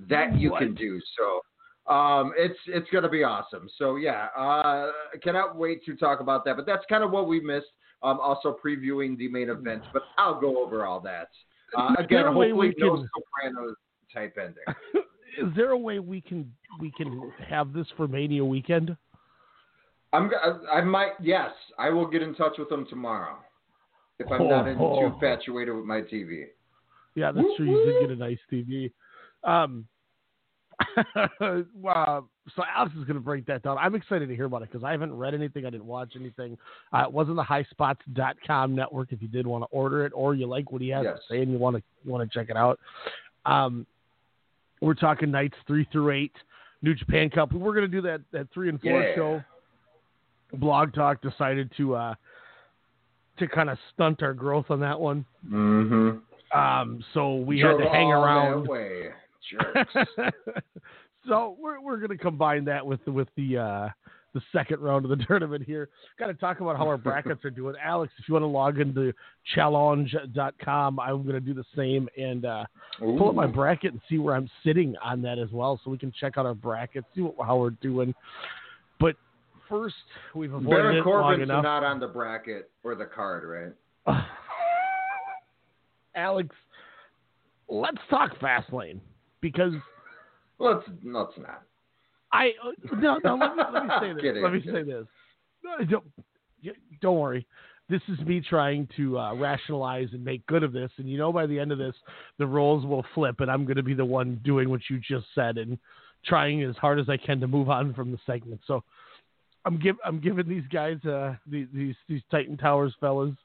that 0.09 0.37
you 0.37 0.53
can 0.59 0.75
do. 0.75 0.99
So. 1.17 1.41
Um, 1.87 2.33
it's 2.35 2.57
it's 2.67 2.89
gonna 2.91 3.09
be 3.09 3.23
awesome. 3.23 3.69
So 3.77 3.95
yeah, 3.97 4.27
uh, 4.37 4.91
cannot 5.21 5.55
wait 5.55 5.85
to 5.85 5.95
talk 5.95 6.19
about 6.19 6.43
that. 6.45 6.55
But 6.55 6.65
that's 6.65 6.83
kind 6.89 7.03
of 7.03 7.11
what 7.11 7.27
we 7.27 7.39
missed. 7.39 7.67
Um, 8.03 8.19
also 8.19 8.55
previewing 8.63 9.17
the 9.17 9.27
main 9.29 9.49
event, 9.49 9.83
but 9.93 10.03
I'll 10.17 10.39
go 10.39 10.63
over 10.63 10.85
all 10.85 10.99
that. 11.01 11.29
Uh, 11.75 11.95
again, 11.97 12.07
there 12.21 12.27
a 12.27 12.31
way 12.31 12.49
hopefully 12.49 12.73
we 12.77 12.83
no 12.85 12.95
can- 12.97 13.09
Sopranos 13.15 13.75
type 14.13 14.37
ending. 14.39 14.63
Is 15.49 15.55
there 15.55 15.71
a 15.71 15.77
way 15.77 15.99
we 15.99 16.21
can 16.21 16.51
we 16.79 16.91
can 16.91 17.31
have 17.47 17.73
this 17.73 17.87
for 17.97 18.07
Mania 18.07 18.43
weekend? 18.45 18.95
I'm 20.13 20.29
I, 20.43 20.77
I 20.77 20.81
might 20.81 21.13
yes, 21.21 21.51
I 21.77 21.89
will 21.89 22.07
get 22.07 22.21
in 22.21 22.35
touch 22.35 22.53
with 22.57 22.69
them 22.69 22.85
tomorrow 22.89 23.37
if 24.19 24.31
I'm 24.31 24.47
not 24.47 24.67
in, 24.67 24.77
Oh. 24.79 24.99
too 25.01 25.13
infatuated 25.13 25.75
with 25.75 25.85
my 25.85 26.01
TV. 26.01 26.45
Yeah, 27.15 27.31
that's 27.31 27.47
true. 27.57 27.65
You 27.65 27.85
did 27.85 28.01
get 28.01 28.11
a 28.11 28.15
nice 28.15 28.39
TV. 28.51 28.91
Um, 29.43 29.87
wow. 31.81 32.25
So 32.55 32.63
Alex 32.75 32.93
is 32.97 33.03
going 33.05 33.15
to 33.15 33.19
break 33.21 33.45
that 33.47 33.63
down. 33.63 33.77
I'm 33.77 33.95
excited 33.95 34.27
to 34.29 34.35
hear 34.35 34.45
about 34.45 34.61
it 34.61 34.71
because 34.71 34.83
I 34.83 34.91
haven't 34.91 35.15
read 35.15 35.33
anything. 35.33 35.65
I 35.65 35.69
didn't 35.69 35.85
watch 35.87 36.13
anything. 36.15 36.57
Uh, 36.93 37.03
it 37.03 37.11
wasn't 37.11 37.37
the 37.37 37.43
highspots.com 37.43 38.75
network 38.75 39.11
if 39.11 39.21
you 39.21 39.27
did 39.27 39.47
want 39.47 39.63
to 39.63 39.67
order 39.71 40.05
it 40.05 40.11
or 40.15 40.35
you 40.35 40.45
like 40.47 40.71
what 40.71 40.81
he 40.81 40.89
has 40.89 41.03
Yes. 41.03 41.17
to 41.27 41.33
say 41.33 41.41
and 41.41 41.51
you 41.51 41.57
want 41.57 41.75
to 41.77 41.83
want 42.09 42.29
to 42.29 42.37
check 42.39 42.49
it 42.49 42.57
out. 42.57 42.79
Um, 43.45 43.85
we're 44.81 44.93
talking 44.93 45.31
nights 45.31 45.55
three 45.65 45.87
through 45.91 46.11
eight, 46.11 46.33
New 46.81 46.93
Japan 46.93 47.29
Cup. 47.29 47.51
We 47.53 47.59
were 47.59 47.73
going 47.73 47.89
to 47.89 47.95
do 47.95 48.01
that 48.01 48.21
that 48.31 48.47
three 48.53 48.69
and 48.69 48.79
four 48.81 49.01
Yeah. 49.01 49.15
show. 49.15 49.43
Blog 50.53 50.93
Talk 50.93 51.21
decided 51.21 51.71
to 51.77 51.95
uh, 51.95 52.15
to 53.39 53.47
kind 53.47 53.69
of 53.69 53.77
stunt 53.93 54.21
our 54.23 54.33
growth 54.33 54.65
on 54.69 54.79
that 54.81 54.99
one. 54.99 55.25
Mm-hmm. 55.49 56.57
Um, 56.57 57.03
so 57.13 57.35
we 57.37 57.59
had 57.59 57.77
to 57.77 57.89
hang 57.89 58.11
around. 58.11 58.67
Jerks. 59.51 60.09
so 61.27 61.55
we're 61.59 61.81
we're 61.81 61.97
gonna 61.97 62.17
combine 62.17 62.65
that 62.65 62.85
with 62.85 63.03
the 63.05 63.11
with 63.11 63.27
the 63.35 63.57
uh 63.57 63.89
the 64.35 64.41
second 64.51 64.81
round 64.81 65.05
of 65.05 65.17
the 65.17 65.25
tournament 65.27 65.63
here. 65.65 65.89
Got 66.19 66.27
to 66.27 66.33
talk 66.35 66.59
about 66.59 66.77
how 66.77 66.87
our 66.87 66.97
brackets 66.97 67.43
are 67.43 67.49
doing. 67.49 67.73
Alex, 67.83 68.13
if 68.19 68.27
you 68.27 68.33
want 68.33 68.43
to 68.43 68.47
log 68.47 68.79
into 68.79 69.13
challonge.com, 69.55 70.99
I'm 70.99 71.23
going 71.23 71.33
to 71.33 71.39
do 71.39 71.53
the 71.55 71.63
same 71.75 72.07
and 72.17 72.45
uh, 72.45 72.65
pull 72.99 73.29
up 73.29 73.35
my 73.35 73.47
bracket 73.47 73.93
and 73.93 74.01
see 74.09 74.19
where 74.19 74.35
I'm 74.35 74.49
sitting 74.63 74.93
on 75.01 75.21
that 75.23 75.39
as 75.39 75.49
well 75.51 75.79
so 75.83 75.89
we 75.89 75.97
can 75.97 76.11
check 76.19 76.37
out 76.37 76.45
our 76.45 76.53
brackets, 76.53 77.07
see 77.15 77.21
what, 77.21 77.47
how 77.47 77.57
we're 77.57 77.69
doing. 77.71 78.13
But 78.99 79.15
first, 79.69 79.95
we've 80.35 80.53
avoided 80.53 80.69
Baron 80.69 80.97
it 80.97 81.05
long 81.05 81.23
Corbin's 81.23 81.43
enough. 81.43 81.63
not 81.63 81.83
on 81.85 82.01
the 82.01 82.07
bracket 82.07 82.69
or 82.83 82.95
the 82.95 83.05
card, 83.05 83.73
right? 84.05 84.21
Alex, 86.15 86.49
let's 87.69 87.97
talk 88.09 88.37
Fastlane 88.39 88.99
because 89.45 89.73
let's 90.57 90.83
let's 91.03 91.37
not. 91.37 91.61
I 92.33 92.53
uh, 92.63 92.95
no 92.95 93.19
no 93.23 93.35
let 93.35 93.55
me 93.55 93.63
let 93.73 93.83
me 93.83 93.89
say 94.01 94.13
this. 94.13 94.21
Kidding, 94.23 94.43
let 94.43 94.53
me 94.53 94.61
say 94.65 94.81
this. 94.81 95.05
No, 95.63 95.85
don't 95.85 96.03
don't 96.99 97.19
worry. 97.19 97.45
This 97.87 98.01
is 98.07 98.19
me 98.21 98.41
trying 98.41 98.87
to 98.97 99.19
uh, 99.19 99.35
rationalize 99.35 100.07
and 100.13 100.25
make 100.25 100.43
good 100.47 100.63
of 100.63 100.73
this, 100.73 100.89
and 100.97 101.07
you 101.07 101.19
know 101.19 101.31
by 101.31 101.45
the 101.45 101.59
end 101.59 101.71
of 101.71 101.77
this, 101.77 101.93
the 102.39 102.47
roles 102.47 102.87
will 102.87 103.05
flip, 103.13 103.39
and 103.41 103.51
I'm 103.51 103.65
going 103.65 103.77
to 103.77 103.83
be 103.83 103.93
the 103.93 104.03
one 104.03 104.41
doing 104.43 104.71
what 104.71 104.81
you 104.89 104.99
just 104.99 105.27
said 105.35 105.59
and 105.59 105.77
trying 106.25 106.63
as 106.63 106.75
hard 106.77 106.99
as 106.99 107.07
I 107.07 107.17
can 107.17 107.39
to 107.41 107.47
move 107.47 107.69
on 107.69 107.93
from 107.93 108.11
the 108.11 108.17
segment. 108.25 108.61
So 108.65 108.83
I'm 109.63 109.77
give 109.77 109.97
I'm 110.03 110.19
giving 110.19 110.49
these 110.49 110.67
guys 110.73 110.97
uh 111.05 111.35
these 111.45 111.67
these, 111.71 111.95
these 112.09 112.21
Titan 112.31 112.57
Towers 112.57 112.95
fellas 112.99 113.35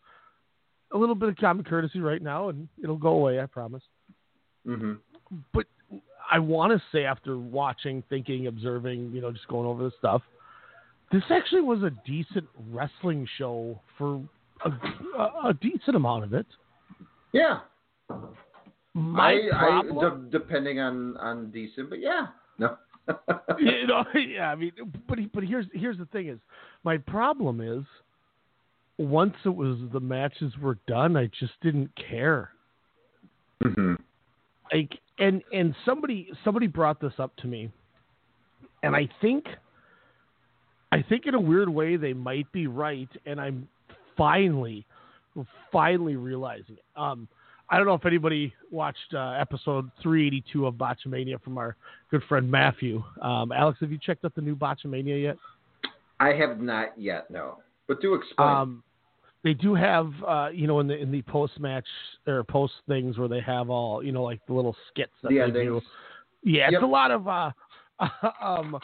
a 0.93 0.97
little 0.97 1.15
bit 1.15 1.29
of 1.29 1.37
common 1.37 1.65
courtesy 1.67 2.01
right 2.01 2.23
now, 2.23 2.49
and 2.49 2.69
it'll 2.83 2.97
go 2.97 3.11
away. 3.11 3.39
I 3.39 3.45
promise. 3.45 3.83
Mm-hmm. 4.67 4.95
But 5.53 5.67
I 6.31 6.39
want 6.39 6.73
to 6.73 6.83
say, 6.93 7.05
after 7.05 7.39
watching, 7.39 8.03
thinking, 8.09 8.47
observing, 8.47 9.11
you 9.13 9.21
know, 9.21 9.33
just 9.33 9.49
going 9.49 9.67
over 9.67 9.83
the 9.83 9.93
stuff, 9.99 10.23
this 11.13 11.23
actually 11.31 11.63
was 11.63 11.83
a 11.83 11.91
decent 12.07 12.47
wrestling 12.71 13.27
show 13.37 13.81
for 13.99 14.23
a, 14.65 15.49
a, 15.49 15.55
decent 15.61 15.97
amount 15.97 16.25
of 16.25 16.33
it. 16.35 16.47
Yeah. 17.33 17.61
My 18.95 19.33
I, 19.33 19.83
problem, 19.83 19.99
I 19.99 20.11
de- 20.11 20.31
depending 20.31 20.81
on 20.81 21.17
on 21.17 21.51
decent, 21.51 21.91
but 21.91 22.01
yeah, 22.01 22.27
no. 22.59 22.77
you 23.59 23.87
know, 23.87 24.05
yeah, 24.15 24.51
I 24.51 24.55
mean, 24.55 24.73
but 25.09 25.19
but 25.33 25.45
here's 25.45 25.67
here's 25.73 25.99
the 25.99 26.07
thing 26.07 26.29
is, 26.29 26.39
my 26.85 26.97
problem 26.97 27.61
is, 27.61 27.85
once 28.99 29.35
it 29.45 29.55
was 29.55 29.79
the 29.93 30.01
matches 30.01 30.53
were 30.61 30.79
done, 30.87 31.17
I 31.17 31.31
just 31.39 31.53
didn't 31.63 31.91
care. 31.97 32.51
Mm-hmm. 33.63 33.95
like 34.73 34.99
and 35.21 35.43
and 35.53 35.75
somebody 35.85 36.29
somebody 36.45 36.67
brought 36.67 37.01
this 37.01 37.13
up 37.19 37.35
to 37.37 37.47
me 37.47 37.71
and 38.83 38.97
i 38.97 39.09
think 39.21 39.45
i 40.93 41.03
think 41.09 41.27
in 41.27 41.35
a 41.35 41.41
weird 41.41 41.69
way 41.69 41.97
they 41.97 42.13
might 42.13 42.51
be 42.53 42.67
right 42.67 43.09
and 43.27 43.41
i'm 43.41 43.69
finally 44.17 44.85
finally 45.71 46.17
realizing 46.17 46.75
it 46.75 46.85
um 46.97 47.29
i 47.69 47.77
don't 47.77 47.87
know 47.87 47.95
if 47.95 48.05
anybody 48.05 48.53
watched 48.71 49.15
uh, 49.15 49.31
episode 49.39 49.91
382 50.03 50.67
of 50.67 50.75
botchamania 50.75 51.41
from 51.43 51.57
our 51.59 51.77
good 52.11 52.23
friend 52.29 52.51
maffew 52.53 53.03
um 53.23 53.53
alex 53.53 53.79
have 53.81 53.93
you 53.93 53.99
checked 53.99 54.25
out 54.25 54.35
the 54.35 54.41
new 54.41 54.57
botchamania 54.57 55.23
yet 55.23 55.37
I 56.21 56.35
have 56.35 56.61
not 56.61 56.91
yet, 56.99 57.31
no. 57.31 57.59
But 57.89 58.01
do 58.03 58.15
explain. 58.15 58.49
um, 58.49 58.83
they 59.43 59.55
do 59.55 59.75
have, 59.75 60.13
uh, 60.27 60.49
you 60.53 60.67
know, 60.67 60.81
in 60.81 60.87
the 60.87 60.97
in 60.97 61.11
the 61.11 61.23
post 61.23 61.59
match 61.59 61.87
or 62.27 62.45
post 62.45 62.75
things 62.89 63.19
where 63.19 63.29
they 63.29 63.41
have 63.41 63.71
all, 63.71 64.03
you 64.05 64.13
know, 64.13 64.23
like 64.23 64.41
the 64.47 64.53
little 64.53 64.77
skits 64.91 65.13
that 65.23 65.31
The 65.31 65.37
they 65.37 65.43
endings. 65.43 65.83
do. 65.83 66.51
Yeah, 66.51 66.71
Yep. 66.71 66.73
it's 66.75 66.83
a 66.83 66.87
lot 66.87 67.11
of 67.11 67.29
uh, 67.29 67.51
um, 68.43 68.79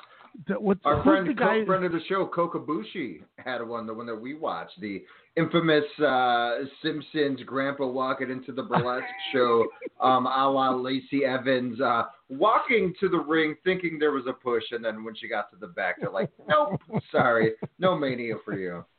the, 0.47 0.55
what, 0.55 0.79
Our 0.85 1.03
friend, 1.03 1.27
the 1.27 1.33
guy? 1.33 1.65
friend 1.65 1.85
of 1.85 1.93
the 1.93 2.01
show, 2.09 2.27
Kokabushi, 2.27 3.23
had 3.39 3.67
one, 3.67 3.87
the 3.87 3.95
one 3.95 4.05
that 4.07 4.15
we 4.15 4.35
watched, 4.35 4.79
the 4.81 5.03
infamous 5.37 5.85
uh, 5.99 6.59
Simpsons 6.83 7.41
grandpa 7.47 7.87
walking 7.87 8.31
into 8.31 8.53
the 8.53 8.63
burlesque 8.63 9.05
show, 9.33 9.67
um, 10.01 10.27
a 10.27 10.51
la 10.51 10.71
Lacey 10.75 11.25
Evans, 11.25 11.81
uh, 11.81 12.05
walking 12.29 12.93
to 13.01 13.09
the 13.09 13.19
ring 13.19 13.55
thinking 13.65 13.99
there 13.99 14.13
was 14.13 14.25
a 14.27 14.33
push, 14.35 14.65
and 14.73 14.85
then 14.85 15.05
when 15.05 15.15
she 15.15 15.27
got 15.29 15.51
to 15.51 15.57
the 15.57 15.69
back, 15.69 15.97
they're 16.01 16.11
like, 16.11 16.31
nope, 16.47 16.81
sorry, 17.11 17.53
no 17.79 17.97
mania 17.97 18.35
for 18.45 18.59
you. 18.59 18.85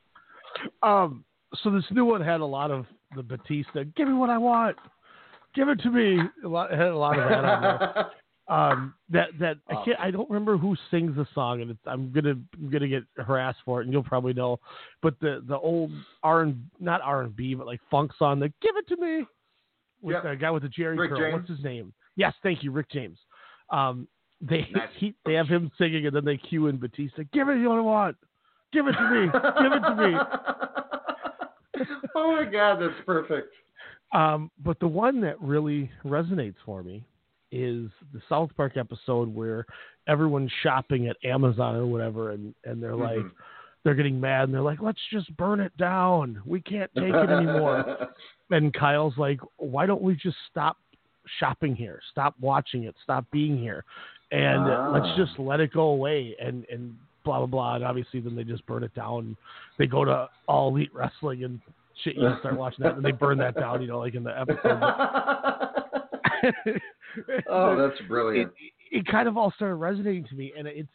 Um, 0.82 1.24
so 1.64 1.70
this 1.72 1.86
new 1.92 2.06
one 2.06 2.22
had 2.22 2.42
a 2.42 2.46
lot 2.46 2.72
of 2.72 2.86
the 3.16 3.24
Batista. 3.24 3.84
Give 3.96 4.08
me 4.08 4.14
what 4.14 4.30
I 4.30 4.38
want. 4.38 4.76
Give 5.56 5.70
it 5.70 5.80
to 5.82 5.90
me. 5.92 6.20
A 6.44 6.48
lot, 6.48 6.72
had 6.72 6.82
a 6.88 6.98
lot 6.98 7.18
of 7.18 7.30
that 7.30 7.46
on 7.46 7.62
there. 7.62 8.06
Um, 8.50 8.94
that 9.10 9.28
that 9.42 9.58
I 9.68 9.74
can't. 9.84 10.00
I 10.00 10.10
don't 10.10 10.30
remember 10.30 10.56
who 10.56 10.74
sings 10.90 11.18
the 11.18 11.28
song, 11.36 11.62
and 11.62 11.72
it's, 11.72 11.80
I'm 11.86 12.14
gonna 12.14 12.36
I'm 12.54 12.70
gonna 12.72 12.88
get 12.88 13.04
harassed 13.18 13.58
for 13.66 13.82
it, 13.82 13.84
and 13.84 13.92
you'll 13.92 14.04
probably 14.06 14.32
know. 14.32 14.58
But 15.02 15.20
the 15.20 15.44
the 15.46 15.58
old 15.58 15.92
R 16.24 16.44
and 16.44 16.66
not 16.80 17.02
R 17.02 17.24
and 17.24 17.36
B, 17.36 17.56
but 17.56 17.68
like 17.68 17.82
funk 17.92 18.12
song, 18.18 18.40
the 18.40 18.48
"Give 18.62 18.78
It 18.78 18.88
to 18.88 18.96
Me," 19.02 19.26
with 20.02 20.14
Yep. 20.14 20.24
the 20.24 20.36
guy 20.38 20.50
with 20.52 20.64
the 20.64 20.70
Jheri 20.70 20.98
Rick 20.98 21.10
curl. 21.10 21.20
James. 21.20 21.34
What's 21.34 21.50
his 21.50 21.62
name? 21.62 21.92
Yes, 22.16 22.34
thank 22.42 22.64
you, 22.64 22.72
Rick 22.72 22.90
James. 22.90 23.18
Um, 23.70 24.08
they 24.40 24.66
Nice. 24.74 24.88
he, 24.96 25.14
they 25.26 25.34
have 25.34 25.50
him 25.50 25.70
singing, 25.78 26.06
and 26.06 26.16
then 26.16 26.24
they 26.24 26.38
cue 26.38 26.68
in 26.68 26.78
Batista. 26.78 27.24
Give 27.34 27.50
it 27.50 27.58
what 27.68 27.78
I 27.80 27.82
want. 27.82 28.16
Give 28.72 28.88
it 28.88 28.94
to 28.94 29.10
me. 29.10 29.30
Give 29.62 29.74
it 29.74 29.80
to 29.82 29.96
me. 29.98 30.18
oh 32.16 32.32
my 32.36 32.46
god, 32.50 32.80
that's 32.82 33.06
perfect. 33.06 33.54
Um, 34.14 34.50
but 34.64 34.80
the 34.80 34.88
one 34.88 35.20
that 35.22 35.40
really 35.42 35.90
resonates 36.06 36.56
for 36.66 36.82
me 36.84 37.04
is 37.52 37.90
the 38.14 38.22
South 38.30 38.50
Park 38.56 38.78
episode 38.78 39.34
where 39.34 39.66
everyone's 40.08 40.52
shopping 40.64 41.08
at 41.08 41.18
Amazon 41.24 41.76
or 41.76 41.86
whatever, 41.86 42.32
and, 42.32 42.54
and 42.66 42.82
they're 42.82 42.96
like, 42.96 43.18
Mhm. 43.20 43.32
they're 43.84 43.96
getting 43.96 44.20
mad 44.20 44.44
and 44.46 44.54
they're 44.54 44.62
like, 44.62 44.82
let's 44.82 45.00
just 45.12 45.36
burn 45.38 45.60
it 45.60 45.76
down. 45.78 46.42
We 46.46 46.60
can't 46.62 46.92
take 46.96 47.14
it 47.14 47.30
anymore. 47.30 48.10
and 48.52 48.74
Kyle's 48.74 49.18
like, 49.18 49.40
why 49.58 49.86
don't 49.86 50.02
we 50.02 50.16
just 50.16 50.38
stop 50.50 50.78
shopping 51.40 51.76
here? 51.76 52.00
Stop 52.12 52.36
watching 52.40 52.84
it. 52.84 52.96
Stop 53.04 53.26
being 53.32 53.58
here. 53.58 53.84
And 54.32 54.70
Ah. 54.70 54.90
let's 54.90 55.16
just 55.18 55.40
let 55.40 55.60
it 55.62 55.72
go 55.74 55.84
away. 55.90 56.36
And, 56.42 56.66
and 56.70 56.98
blah, 57.28 57.40
blah, 57.40 57.46
blah. 57.46 57.76
And 57.76 57.84
obviously 57.84 58.20
then 58.20 58.36
they 58.36 58.44
just 58.44 58.66
burn 58.66 58.84
it 58.84 58.96
down. 58.96 59.38
They 59.78 59.86
go 59.86 60.06
to 60.06 60.30
All 60.48 60.70
Elite 60.70 60.94
Wrestling 60.94 61.44
and 61.44 61.60
shit. 62.04 62.16
You 62.16 62.24
know, 62.24 62.38
start 62.40 62.58
watching 62.58 62.84
that 62.84 62.96
and 62.96 63.06
they 63.06 63.12
burn 63.12 63.38
that 63.40 63.56
down, 63.56 63.82
you 63.82 63.88
know, 63.88 64.00
like 64.00 64.16
in 64.16 64.24
the 64.24 64.40
episode. 64.40 64.60
oh, 67.50 67.76
that's 67.90 68.00
brilliant. 68.08 68.52
It, 68.92 69.00
it 69.00 69.08
kind 69.08 69.28
of 69.28 69.38
all 69.38 69.52
started 69.56 69.76
resonating 69.76 70.26
to 70.26 70.36
me, 70.36 70.54
and 70.58 70.68
it's 70.68 70.90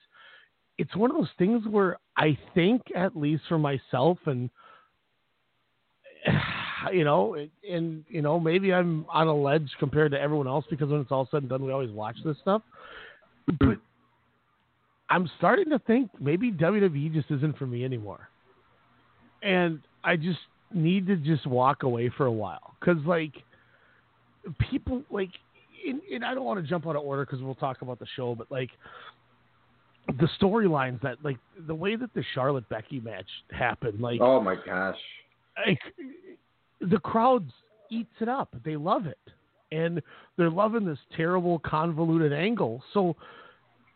it's 0.79 0.97
one 0.97 1.11
of 1.11 1.17
those 1.17 1.29
things 1.39 1.63
where 1.69 1.99
I 2.17 2.37
think, 2.55 2.83
at 2.97 3.17
least 3.17 3.43
for 3.49 3.59
myself, 3.59 4.19
and 4.27 4.51
you 6.93 7.05
know, 7.05 7.37
and 7.69 8.05
you 8.09 8.23
know, 8.23 8.41
maybe 8.41 8.73
I'm 8.73 9.05
on 9.11 9.27
a 9.27 9.37
ledge 9.37 9.71
compared 9.79 10.13
to 10.13 10.21
everyone 10.21 10.49
else 10.49 10.65
because 10.71 10.89
when 10.89 11.01
it's 11.01 11.13
all 11.13 11.29
said 11.31 11.43
and 11.43 11.51
done, 11.51 11.65
we 11.65 11.73
always 11.73 11.91
watch 11.91 12.17
this 12.25 12.37
stuff. 12.41 12.63
Hmm. 13.49 13.69
But 13.69 13.79
I'm 15.11 15.31
starting 15.39 15.71
to 15.71 15.79
think 15.81 16.11
maybe 16.21 16.51
WWE 16.51 17.13
just 17.13 17.31
isn't 17.31 17.59
for 17.59 17.67
me 17.67 17.85
anymore, 17.85 18.29
and 19.43 19.81
I 20.05 20.17
just 20.17 20.39
need 20.73 21.07
to 21.07 21.17
just 21.17 21.47
walk 21.47 21.83
away 21.83 22.11
for 22.17 22.27
a 22.27 22.33
while 22.33 22.75
because 22.81 22.97
like 23.05 23.35
people 24.71 25.03
like 25.11 25.31
and, 25.87 26.01
and 26.13 26.25
I 26.25 26.35
don't 26.35 26.45
want 26.45 26.63
to 26.63 26.69
jump 26.69 26.87
out 26.87 26.97
of 26.97 27.03
order 27.03 27.25
because 27.25 27.43
we'll 27.43 27.55
talk 27.55 27.83
about 27.83 27.99
the 27.99 28.07
show, 28.17 28.35
but 28.35 28.51
like 28.51 28.71
the 30.07 30.29
storylines 30.41 31.01
that 31.03 31.19
like 31.23 31.39
the 31.67 31.75
way 31.75 31.97
that 31.97 32.13
the 32.15 32.25
Charlotte 32.35 32.69
Becky 32.69 33.01
match 33.01 33.29
happened, 33.51 34.01
like 34.01 34.21
oh 34.21 34.41
my 34.41 34.57
gosh. 34.67 34.97
like 35.67 35.81
the 36.81 36.99
crowd 36.99 37.47
eats 37.91 38.15
it 38.21 38.29
up. 38.29 38.55
They 38.65 38.77
love 38.77 39.07
it. 39.07 39.19
And 39.71 40.03
they're 40.37 40.51
loving 40.51 40.85
this 40.85 40.99
terrible 41.17 41.59
convoluted 41.61 42.33
angle. 42.33 42.83
So 42.93 43.17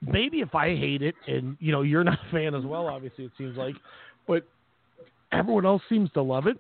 maybe 0.03 0.41
if 0.41 0.55
I 0.55 0.69
hate 0.77 1.03
it 1.03 1.15
and 1.27 1.57
you 1.61 1.73
know, 1.73 1.83
you're 1.83 2.05
not 2.05 2.19
a 2.29 2.31
fan 2.33 2.55
as 2.55 2.65
well, 2.65 2.87
obviously 2.87 3.25
it 3.25 3.33
seems 3.39 3.57
like, 3.57 3.75
but 4.27 4.47
everyone 5.33 5.67
else 5.67 5.83
seems 5.89 6.11
to 6.13 6.23
love 6.23 6.47
it. 6.47 6.57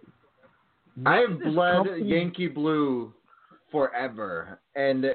I've 1.04 1.38
bled 1.42 1.84
company- 1.84 2.04
Yankee 2.04 2.48
Blue 2.48 3.12
forever, 3.70 4.60
and 4.74 5.06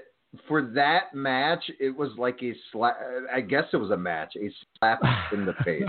for 0.47 0.61
that 0.61 1.13
match, 1.13 1.63
it 1.79 1.89
was 1.95 2.11
like 2.17 2.41
a 2.43 2.53
slap. 2.71 2.97
I 3.33 3.41
guess 3.41 3.65
it 3.73 3.77
was 3.77 3.91
a 3.91 3.97
match, 3.97 4.35
a 4.35 4.49
slap 4.79 5.01
in 5.33 5.45
the 5.45 5.53
face. 5.65 5.83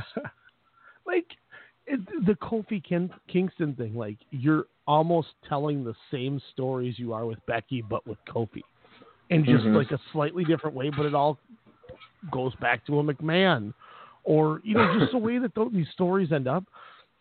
like 1.06 1.26
it, 1.86 2.00
the 2.26 2.34
Kofi 2.34 2.82
Kin- 2.82 3.10
Kingston 3.28 3.74
thing, 3.74 3.94
like 3.94 4.16
you're 4.30 4.64
almost 4.86 5.28
telling 5.48 5.84
the 5.84 5.94
same 6.10 6.40
stories 6.52 6.98
you 6.98 7.12
are 7.12 7.26
with 7.26 7.44
Becky, 7.46 7.82
but 7.82 8.06
with 8.06 8.18
Kofi, 8.26 8.62
and 9.30 9.44
just 9.44 9.64
Mhm. 9.64 9.76
like 9.76 9.90
a 9.90 10.00
slightly 10.12 10.44
different 10.44 10.74
way. 10.74 10.90
But 10.90 11.06
it 11.06 11.14
all 11.14 11.38
goes 12.30 12.54
back 12.56 12.84
to 12.86 12.98
a 13.00 13.02
McMahon, 13.02 13.72
or 14.24 14.60
you 14.64 14.74
know, 14.74 14.98
just 14.98 15.12
the 15.12 15.18
way 15.28 15.38
that 15.38 15.52
these 15.72 15.86
stories 15.92 16.32
end 16.32 16.46
up. 16.48 16.64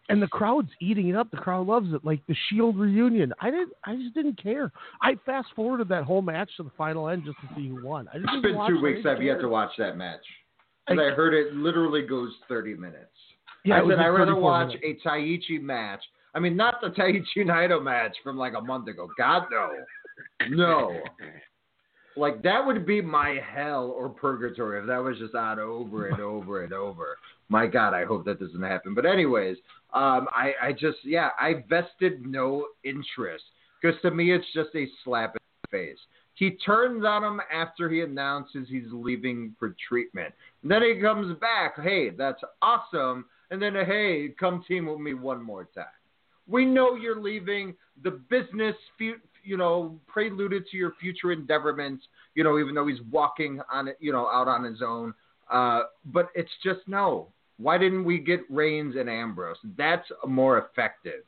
And 0.10 0.22
the 0.22 0.28
crowd's 0.28 0.68
eating 0.82 1.08
it 1.08 1.16
up. 1.16 1.32
The 1.32 1.38
crowd 1.38 1.68
loves 1.68 1.94
it. 1.94 2.04
Like 2.04 2.20
the 2.28 2.36
Shield 2.50 2.78
reunion, 2.78 3.34
I 3.40 3.50
didn't. 3.50 3.72
I 3.86 3.96
just 3.96 4.14
didn't 4.14 4.42
care. 4.42 4.72
I 5.02 5.16
fast 5.26 5.48
forwarded 5.56 5.88
that 5.90 6.04
whole 6.04 6.22
match 6.22 6.50
to 6.58 6.64
the 6.64 6.72
final 6.78 7.08
end 7.08 7.24
just 7.24 7.38
to 7.42 7.48
see 7.56 7.70
who 7.70 7.86
won. 7.86 8.10
I 8.14 8.18
just 8.18 8.28
It's 8.34 8.42
been 8.42 8.60
two 8.68 8.82
weeks. 8.82 9.06
I've 9.08 9.24
yet 9.24 9.40
to 9.40 9.48
watch 9.48 9.72
that 9.78 9.96
match. 9.98 10.20
And 10.88 11.00
I- 11.00 11.08
I 11.08 11.12
heard 11.12 11.34
it 11.34 11.54
literally 11.56 12.02
goes 12.06 12.34
30 12.50 12.74
minutes. 12.74 13.06
Yeah, 13.64 13.82
I 13.82 13.88
said 13.88 14.00
I'd 14.00 14.08
rather 14.08 14.36
watch 14.36 14.74
minutes. 14.74 15.04
a 15.06 15.08
Taichi 15.08 15.62
match. 15.62 16.02
I 16.34 16.40
mean, 16.40 16.58
not 16.58 16.82
the 16.82 16.90
Taichi 16.90 17.24
Naito 17.38 17.82
match 17.82 18.16
from 18.24 18.36
like 18.38 18.54
a 18.58 18.62
month 18.62 18.88
ago. 18.90 19.08
God, 19.18 19.44
no. 19.52 19.70
No. 20.50 21.00
Like, 22.18 22.42
that 22.44 22.66
would 22.66 22.86
be 22.86 23.02
my 23.02 23.40
hell 23.54 23.94
or 23.96 24.10
purgatory 24.10 24.82
if 24.82 24.88
that 24.88 25.02
was 25.02 25.18
just 25.18 25.36
on 25.36 25.60
over 25.60 26.08
and 26.08 26.20
over 26.22 26.64
and 26.64 26.74
over. 26.74 27.18
My 27.50 27.68
God, 27.68 27.94
I 27.94 28.06
hope 28.06 28.26
that 28.26 28.40
doesn't 28.40 28.62
happen. 28.62 28.94
But, 28.94 29.06
anyways, 29.06 29.58
um, 29.94 30.28
I, 30.34 30.54
I 30.62 30.72
just, 30.72 30.98
yeah, 31.04 31.30
I 31.40 31.64
vested 31.70 32.26
no 32.26 32.68
interest 32.84 33.44
because 33.82 34.00
to 34.02 34.12
me, 34.12 34.34
it's 34.34 34.46
just 34.54 34.70
a 34.76 34.88
slap 35.04 35.36
in 35.36 35.42
the 35.64 35.78
face. 35.78 36.00
He 36.36 36.52
turns 36.52 37.04
on 37.06 37.24
him 37.24 37.42
after 37.54 37.90
he 37.90 38.02
announces 38.02 38.68
he's 38.70 38.92
leaving 38.92 39.56
for 39.60 39.76
treatment. 39.88 40.34
And 40.64 40.72
then 40.72 40.82
he 40.82 41.00
comes 41.02 41.38
back. 41.40 41.80
Hey, 41.82 42.10
that's 42.10 42.42
awesome. 42.62 43.26
And 43.52 43.62
then, 43.62 43.74
hey, 43.74 44.30
come 44.40 44.64
team 44.68 44.86
with 44.86 45.00
me 45.00 45.14
one 45.14 45.44
more 45.44 45.66
time. 45.76 45.86
We 46.48 46.66
know 46.66 46.96
you're 46.96 47.22
leaving. 47.22 47.76
The 48.04 48.22
business, 48.30 48.76
you 49.44 49.58
know, 49.58 50.00
preluded 50.08 50.68
to 50.68 50.78
your 50.78 50.94
future 51.00 51.28
endeavorments. 51.28 52.00
You 52.36 52.44
know, 52.44 52.60
even 52.60 52.76
though 52.76 52.88
he's 52.88 53.02
walking 53.12 53.60
on 53.72 53.88
it, 53.88 53.98
you 54.00 54.12
know, 54.12 54.28
out 54.28 54.48
on 54.48 54.64
his 54.64 54.82
own. 54.82 55.14
Uh, 55.50 55.82
but 56.06 56.30
it's 56.36 56.52
just 56.64 56.80
no. 56.88 57.28
Why 57.58 57.78
didn't 57.78 58.06
we 58.06 58.20
get 58.20 58.40
Reigns 58.50 58.96
and 58.98 59.10
Ambrose? 59.10 59.58
That's 59.78 60.08
more 60.26 60.58
effective. 60.58 61.24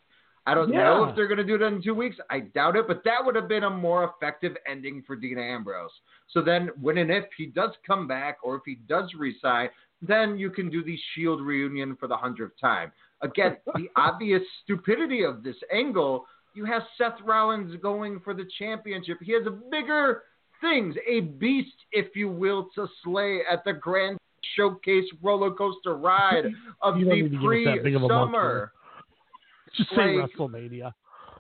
I 0.45 0.55
don't 0.55 0.71
know 0.71 1.05
if 1.05 1.15
they're 1.15 1.27
going 1.27 1.37
to 1.37 1.43
do 1.45 1.57
that 1.57 1.67
in 1.67 1.81
two 1.81 1.93
weeks. 1.93 2.17
I 2.29 2.41
doubt 2.41 2.75
it, 2.75 2.85
but 2.87 3.03
that 3.05 3.23
would 3.23 3.35
have 3.35 3.47
been 3.47 3.63
a 3.63 3.69
more 3.69 4.11
effective 4.13 4.57
ending 4.69 5.01
for 5.07 5.15
Dean 5.15 5.37
Ambrose. 5.37 5.91
So 6.31 6.41
then, 6.41 6.69
when 6.81 6.97
and 6.97 7.09
if 7.09 7.25
he 7.37 7.45
does 7.45 7.71
come 7.87 8.07
back, 8.07 8.39
or 8.43 8.55
if 8.55 8.63
he 8.65 8.75
does 8.89 9.09
resign, 9.17 9.69
then 10.01 10.37
you 10.37 10.49
can 10.49 10.69
do 10.69 10.83
the 10.83 10.97
Shield 11.13 11.41
reunion 11.41 11.95
for 11.95 12.07
the 12.07 12.17
hundredth 12.17 12.59
time. 12.59 12.91
Again, 13.21 13.55
the 13.73 13.87
obvious 13.95 14.41
stupidity 14.63 15.23
of 15.23 15.43
this 15.43 15.55
angle. 15.71 16.25
You 16.53 16.65
have 16.65 16.83
Seth 16.97 17.19
Rollins 17.25 17.75
going 17.81 18.19
for 18.23 18.33
the 18.33 18.45
championship. 18.59 19.17
He 19.21 19.33
has 19.33 19.43
bigger 19.71 20.23
things, 20.61 20.95
a 21.07 21.21
beast, 21.21 21.75
if 21.91 22.15
you 22.15 22.29
will, 22.29 22.69
to 22.75 22.87
slay 23.03 23.41
at 23.51 23.63
the 23.65 23.73
Grand 23.73 24.17
Showcase 24.55 25.05
roller 25.21 25.51
coaster 25.51 25.95
ride 25.95 26.45
of 26.81 26.95
the 26.95 27.01
need 27.01 27.23
to 27.23 27.29
give 27.29 27.41
us 27.41 27.75
that 27.75 27.83
big 27.83 27.95
of 27.95 28.03
a 28.03 28.07
month, 28.07 28.31
pre-summer. 28.31 28.71
Just 29.77 29.89
say 29.91 29.95
WrestleMania. 29.95 30.93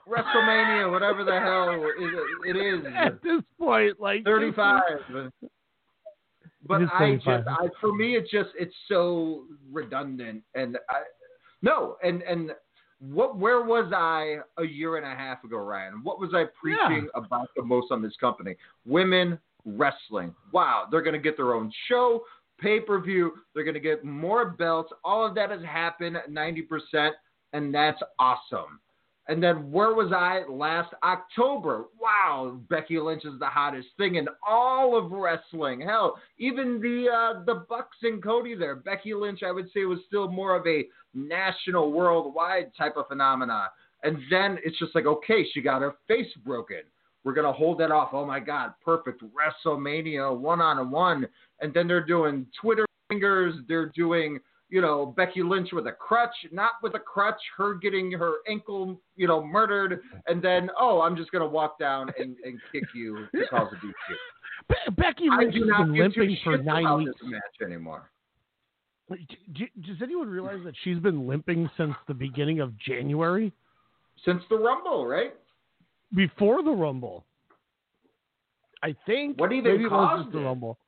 WrestleMania, 0.07 0.91
whatever 0.91 1.23
the 1.23 1.39
hell 1.39 1.69
it, 2.49 2.55
it 2.55 2.59
is. 2.59 2.85
At 2.95 3.21
this 3.21 3.41
point, 3.59 3.99
like 3.99 4.23
35. 4.23 4.81
But 6.65 6.81
I 6.93 7.15
just, 7.15 7.27
I, 7.27 7.67
for 7.81 7.93
me, 7.93 8.15
it's 8.15 8.31
just, 8.31 8.49
it's 8.57 8.73
so 8.87 9.43
redundant. 9.69 10.43
And 10.55 10.77
I, 10.89 11.01
no, 11.61 11.97
and, 12.01 12.21
and 12.21 12.51
what, 13.11 13.37
where 13.37 13.63
was 13.63 13.91
I 13.93 14.37
a 14.61 14.65
year 14.65 14.97
and 14.97 15.05
a 15.05 15.15
half 15.15 15.43
ago, 15.43 15.57
Ryan? 15.57 16.01
What 16.03 16.19
was 16.19 16.31
I 16.33 16.45
preaching 16.59 17.09
about 17.15 17.49
the 17.55 17.63
most 17.63 17.91
on 17.91 18.01
this 18.01 18.15
company? 18.19 18.55
Women 18.85 19.37
wrestling. 19.65 20.33
Wow, 20.51 20.87
they're 20.89 21.01
going 21.01 21.13
to 21.13 21.19
get 21.19 21.35
their 21.35 21.53
own 21.53 21.71
show, 21.89 22.21
pay 22.59 22.79
per 22.79 22.99
view. 22.99 23.33
They're 23.53 23.63
going 23.63 23.73
to 23.73 23.79
get 23.79 24.05
more 24.05 24.51
belts. 24.51 24.91
All 25.03 25.25
of 25.25 25.35
that 25.35 25.49
has 25.51 25.61
happened 25.63 26.17
90%, 26.29 27.11
and 27.53 27.73
that's 27.73 28.01
awesome. 28.19 28.79
And 29.27 29.41
then 29.41 29.71
where 29.71 29.93
was 29.93 30.11
I 30.11 30.41
last 30.51 30.93
October? 31.01 31.85
Wow, 31.99 32.59
Becky 32.69 32.99
Lynch 32.99 33.23
is 33.23 33.39
the 33.39 33.47
hottest 33.47 33.87
thing 33.95 34.15
in 34.15 34.27
all 34.45 34.97
of 34.97 35.11
wrestling. 35.11 35.79
Hell, 35.79 36.19
even 36.37 36.81
the 36.81 37.07
uh, 37.09 37.43
the 37.45 37.65
Bucks 37.69 37.97
and 38.01 38.21
Cody 38.21 38.53
there. 38.53 38.75
Becky 38.75 39.13
Lynch, 39.13 39.41
I 39.41 39.51
would 39.51 39.69
say, 39.73 39.85
was 39.85 39.99
still 40.07 40.27
more 40.27 40.55
of 40.57 40.67
a 40.67 40.85
national, 41.13 41.93
worldwide 41.93 42.71
type 42.77 42.97
of 42.97 43.07
phenomenon. 43.07 43.69
And 44.03 44.17
then 44.29 44.57
it's 44.65 44.77
just 44.77 44.93
like, 44.93 45.05
okay, 45.05 45.45
she 45.53 45.61
got 45.61 45.81
her 45.81 45.95
face 46.07 46.27
broken. 46.45 46.81
We're 47.23 47.33
gonna 47.33 47.53
hold 47.53 47.79
that 47.79 47.91
off. 47.91 48.09
Oh 48.11 48.25
my 48.25 48.41
God, 48.41 48.73
perfect 48.83 49.23
WrestleMania 49.23 50.37
one 50.37 50.59
on 50.59 50.91
one. 50.91 51.27
And 51.61 51.73
then 51.73 51.87
they're 51.87 52.05
doing 52.05 52.45
Twitter 52.59 52.85
fingers. 53.07 53.55
They're 53.69 53.91
doing 53.95 54.39
you 54.73 54.81
know, 54.81 55.05
Becky 55.05 55.43
Lynch 55.43 55.69
with 55.71 55.85
a 55.85 55.91
crutch, 55.91 56.33
not 56.51 56.71
with 56.81 56.95
a 56.95 56.99
crutch, 56.99 57.39
her 57.57 57.75
getting 57.75 58.11
her 58.11 58.37
ankle, 58.49 58.99
you 59.15 59.27
know, 59.27 59.45
murdered, 59.45 60.01
and 60.25 60.41
then, 60.41 60.71
oh, 60.79 60.99
I'm 61.01 61.15
just 61.15 61.31
going 61.31 61.43
to 61.43 61.47
walk 61.47 61.77
down 61.77 62.11
and, 62.17 62.35
and 62.43 62.59
kick 62.71 62.83
you 62.95 63.27
to 63.35 63.45
cause 63.51 63.67
a 63.71 63.75
DQ. 63.85 63.93
Be- 64.69 64.95
Becky 65.01 65.25
Lynch 65.29 65.53
do 65.53 65.69
has 65.69 65.85
been 65.85 65.93
limping 65.95 66.37
for 66.43 66.57
nine 66.57 66.97
weeks. 66.97 67.11
this 67.21 67.29
match 67.29 67.67
anymore. 67.69 68.09
D- 69.11 69.27
d- 69.53 69.71
Does 69.85 69.97
anyone 70.01 70.27
realize 70.27 70.57
that 70.65 70.73
she's 70.83 70.97
been 70.97 71.27
limping 71.27 71.69
since 71.77 71.93
the 72.07 72.15
beginning 72.15 72.59
of 72.59 72.75
January? 72.79 73.53
Since 74.25 74.41
the 74.49 74.57
Rumble, 74.57 75.05
right? 75.05 75.35
Before 76.15 76.63
the 76.63 76.71
Rumble. 76.71 77.25
I 78.81 78.95
think. 79.05 79.39
What 79.39 79.51
even 79.51 79.71
maybe 79.71 79.83
it 79.83 79.89
caused 79.89 80.31
the 80.31 80.39
it? 80.39 80.43
Rumble. 80.45 80.79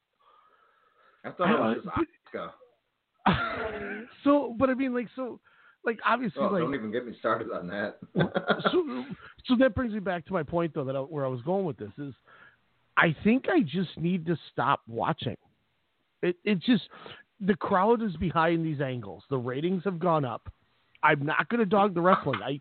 I 1.24 1.30
thought 1.30 1.50
it 1.52 1.60
was 1.60 1.78
Uh, 1.86 2.00
just 2.00 2.34
Asuka. 2.34 2.50
So, 4.24 4.56
but 4.58 4.70
I 4.70 4.74
mean, 4.74 4.94
like, 4.94 5.08
so, 5.16 5.40
like, 5.84 6.00
obviously, 6.06 6.42
Oh, 6.42 6.48
like, 6.48 6.64
don't 6.64 6.74
even 6.76 6.92
get 6.92 7.06
me 7.06 7.16
started 7.20 7.52
on 7.52 7.68
that. 7.68 7.98
so, 8.72 9.06
so 9.46 9.56
that 9.60 9.76
brings 9.76 9.94
me 9.94 10.00
back 10.00 10.26
to 10.26 10.34
my 10.34 10.44
point, 10.44 10.74
though, 10.74 10.84
that 10.84 10.96
I, 10.96 11.00
where 11.00 11.26
I 11.26 11.30
was 11.30 11.42
going 11.42 11.66
with 11.66 11.78
this 11.78 11.92
is, 11.98 12.14
I 12.98 13.16
think 13.24 13.46
I 13.50 13.62
just 13.62 13.98
need 13.98 14.26
to 14.26 14.38
stop 14.52 14.82
watching. 14.88 15.38
It, 16.24 16.38
it 16.44 16.60
just 16.60 16.84
the 17.40 17.56
crowd 17.56 18.02
is 18.02 18.16
behind 18.16 18.66
these 18.66 18.82
angles. 18.82 19.24
The 19.30 19.38
ratings 19.38 19.84
have 19.84 20.00
gone 20.00 20.26
up. 20.26 20.52
I'm 21.04 21.24
not 21.26 21.48
going 21.50 21.60
to 21.60 21.66
dog 21.66 21.94
the 21.94 22.02
wrestling. 22.02 22.40
I 22.44 22.60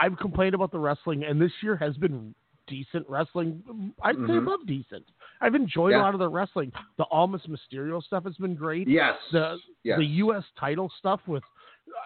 I've 0.00 0.16
complained 0.18 0.54
about 0.54 0.70
the 0.70 0.78
wrestling, 0.78 1.24
and 1.24 1.40
this 1.40 1.50
year 1.60 1.76
has 1.76 1.96
been 1.96 2.34
decent 2.68 3.08
wrestling. 3.08 3.92
I'd 4.04 4.14
say 4.14 4.20
Mhm. 4.20 4.38
above 4.38 4.66
decent. 4.66 5.04
I've 5.40 5.54
enjoyed 5.54 5.92
Yeah. 5.92 6.00
a 6.00 6.02
lot 6.02 6.14
of 6.14 6.20
the 6.20 6.28
wrestling. 6.28 6.72
The 6.96 7.04
Almas 7.10 7.42
Mysterio 7.48 8.02
stuff 8.02 8.24
has 8.24 8.36
been 8.36 8.54
great. 8.54 8.88
Yes. 8.88 9.16
The 9.32 9.58
Yes. 9.84 9.98
the 9.98 10.06
U.S. 10.06 10.44
title 10.58 10.90
stuff 10.98 11.20
with. 11.26 11.42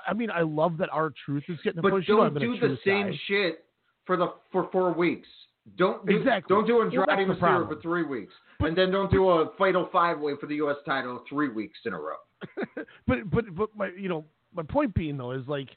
I 0.06 0.12
mean, 0.14 0.30
I 0.30 0.42
love 0.42 0.76
that 0.78 0.90
our 0.90 1.12
truth 1.24 1.44
is 1.48 1.58
getting 1.64 1.78
a 1.80 1.82
But 1.82 1.90
push. 1.92 2.08
You 2.08 2.16
don't 2.16 2.38
do 2.38 2.58
the 2.58 2.78
same 2.84 3.10
guy. 3.10 3.20
shit 3.26 3.64
for 4.06 4.16
the 4.16 4.28
for 4.50 4.68
four 4.70 4.92
weeks. 4.92 5.28
Don't 5.76 6.04
do, 6.06 6.16
Exactly. 6.16 6.54
Don't 6.54 6.66
do 6.66 6.74
Well, 6.76 6.84
Andrade 6.84 7.28
the 7.28 7.34
Mysterio 7.34 7.68
for 7.68 7.80
three 7.80 8.02
weeks, 8.02 8.32
and 8.60 8.76
then 8.76 8.90
don't 8.90 9.10
do 9.12 9.28
a 9.28 9.52
Fatal 9.58 9.88
Five 9.92 10.18
Way 10.18 10.32
for 10.40 10.46
the 10.46 10.56
U.S. 10.56 10.76
title 10.84 11.22
three 11.28 11.48
weeks 11.50 11.78
in 11.84 11.92
a 11.92 11.98
row. 11.98 12.16
but 13.06 13.30
but 13.30 13.54
but 13.54 13.68
my 13.76 13.90
you 13.96 14.08
know 14.08 14.24
my 14.54 14.62
point 14.64 14.92
being 14.94 15.16
though 15.16 15.30
is 15.32 15.46
like, 15.46 15.68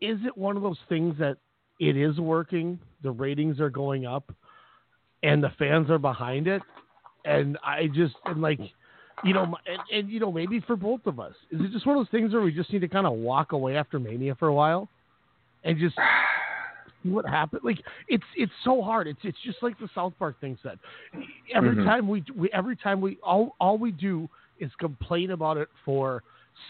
is 0.00 0.18
it 0.26 0.36
one 0.36 0.56
of 0.56 0.62
those 0.62 0.78
things 0.88 1.16
that 1.18 1.36
it 1.80 1.96
is 1.96 2.18
working? 2.18 2.78
The 3.02 3.10
ratings 3.10 3.60
are 3.60 3.70
going 3.70 4.06
up, 4.06 4.32
and 5.24 5.42
the 5.42 5.50
fans 5.58 5.90
are 5.90 5.98
behind 5.98 6.46
it, 6.46 6.62
and 7.24 7.58
I 7.64 7.88
just 7.88 8.14
and 8.26 8.40
like, 8.40 8.60
you 9.24 9.32
know, 9.32 9.56
and, 9.66 9.80
and 9.92 10.08
you 10.10 10.20
know 10.20 10.30
maybe 10.30 10.60
for 10.60 10.76
both 10.76 11.00
of 11.06 11.18
us, 11.18 11.34
is 11.50 11.60
it 11.62 11.72
just 11.72 11.86
one 11.86 11.96
of 11.96 12.04
those 12.04 12.10
things 12.10 12.32
where 12.32 12.42
we 12.42 12.52
just 12.52 12.72
need 12.72 12.80
to 12.80 12.88
kind 12.88 13.06
of 13.06 13.14
walk 13.14 13.52
away 13.52 13.76
after 13.76 13.98
Mania 13.98 14.34
for 14.36 14.48
a 14.48 14.54
while, 14.54 14.88
and 15.64 15.78
just 15.78 15.96
see 17.02 17.08
what 17.08 17.26
happened? 17.26 17.62
Like 17.64 17.78
it's 18.08 18.24
it's 18.36 18.52
so 18.64 18.82
hard. 18.82 19.08
It's 19.08 19.20
it's 19.24 19.38
just 19.42 19.62
like 19.62 19.78
the 19.78 19.88
South 19.94 20.12
Park 20.18 20.38
thing 20.40 20.58
said. 20.62 20.78
Every 21.52 21.74
Mhm. 21.74 21.84
time 21.84 22.06
we, 22.06 22.22
we 22.36 22.50
every 22.52 22.76
time 22.76 23.00
we 23.00 23.18
all 23.22 23.56
all 23.58 23.78
we 23.78 23.90
do 23.90 24.28
is 24.60 24.70
complain 24.78 25.32
about 25.32 25.56
it 25.56 25.68
for 25.84 26.22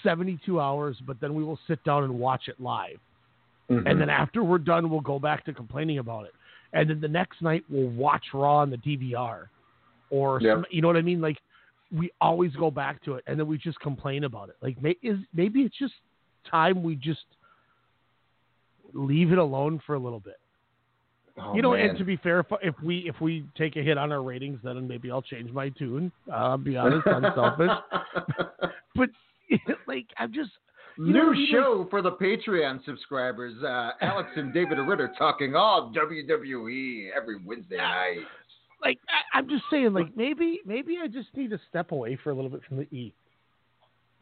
72 0.02 0.60
hours, 0.60 0.96
but 1.06 1.20
then 1.20 1.34
we 1.34 1.44
will 1.44 1.58
sit 1.66 1.82
down 1.84 2.04
and 2.04 2.18
watch 2.18 2.48
it 2.48 2.58
live. 2.58 2.98
Mm-hmm. 3.70 3.86
And 3.86 4.00
then 4.00 4.10
after 4.10 4.42
we're 4.42 4.58
done, 4.58 4.90
we'll 4.90 5.00
go 5.00 5.18
back 5.18 5.44
to 5.46 5.52
complaining 5.52 5.98
about 5.98 6.24
it. 6.24 6.32
And 6.74 6.90
then 6.90 7.00
the 7.00 7.08
next 7.08 7.40
night, 7.40 7.64
we'll 7.70 7.88
watch 7.90 8.24
Raw 8.34 8.58
on 8.58 8.70
the 8.70 8.76
DVR. 8.76 9.46
Or, 10.10 10.40
Yep. 10.40 10.56
some, 10.56 10.66
you 10.70 10.82
know 10.82 10.88
what 10.88 10.96
I 10.96 11.02
mean? 11.02 11.20
Like, 11.20 11.38
we 11.90 12.10
always 12.20 12.54
go 12.56 12.70
back 12.70 13.02
to 13.04 13.14
it 13.14 13.24
and 13.26 13.38
then 13.38 13.46
we 13.46 13.56
just 13.56 13.80
complain 13.80 14.24
about 14.24 14.48
it. 14.48 14.56
Like, 14.60 14.80
may, 14.82 14.96
is, 15.02 15.18
maybe 15.32 15.60
it's 15.60 15.78
just 15.78 15.94
time 16.50 16.82
we 16.82 16.96
just 16.96 17.24
leave 18.92 19.32
it 19.32 19.38
alone 19.38 19.80
for 19.86 19.94
a 19.94 19.98
little 19.98 20.20
bit. 20.20 20.38
Oh, 21.40 21.54
you 21.54 21.62
know, 21.62 21.72
man. 21.72 21.90
and 21.90 21.98
to 21.98 22.04
be 22.04 22.16
fair, 22.16 22.40
if, 22.40 22.46
if 22.62 22.74
we 22.80 22.98
if 23.08 23.20
we 23.20 23.44
take 23.58 23.74
a 23.74 23.82
hit 23.82 23.98
on 23.98 24.12
our 24.12 24.22
ratings, 24.22 24.60
then 24.62 24.86
maybe 24.86 25.10
I'll 25.10 25.22
change 25.22 25.50
my 25.50 25.68
tune. 25.70 26.12
Uh, 26.30 26.34
I'll 26.34 26.58
be 26.58 26.76
honest, 26.76 27.06
I'm 27.06 27.24
selfish. 27.34 27.70
But 28.96 29.10
like, 29.88 30.06
I'm 30.18 30.32
just 30.32 30.50
you 30.98 31.12
New 31.12 31.18
what 31.18 31.28
I 31.28 31.32
mean? 31.32 31.48
show 31.50 31.86
for 31.90 32.02
the 32.02 32.12
Patreon 32.12 32.84
subscribers. 32.84 33.54
Uh, 33.62 33.90
Alex 34.00 34.30
and 34.36 34.52
David 34.52 34.78
Ritter 34.78 35.12
talking 35.18 35.54
all 35.54 35.92
WWE 35.92 37.08
every 37.16 37.36
Wednesday 37.44 37.76
night. 37.76 38.18
like 38.82 38.98
I, 39.08 39.38
I'm 39.38 39.48
just 39.48 39.64
saying, 39.70 39.92
like 39.92 40.16
maybe 40.16 40.60
maybe 40.64 40.98
I 41.02 41.08
just 41.08 41.28
need 41.36 41.50
to 41.50 41.60
step 41.68 41.92
away 41.92 42.18
for 42.22 42.30
a 42.30 42.34
little 42.34 42.50
bit 42.50 42.60
from 42.68 42.78
the 42.78 42.84
E. 42.84 43.14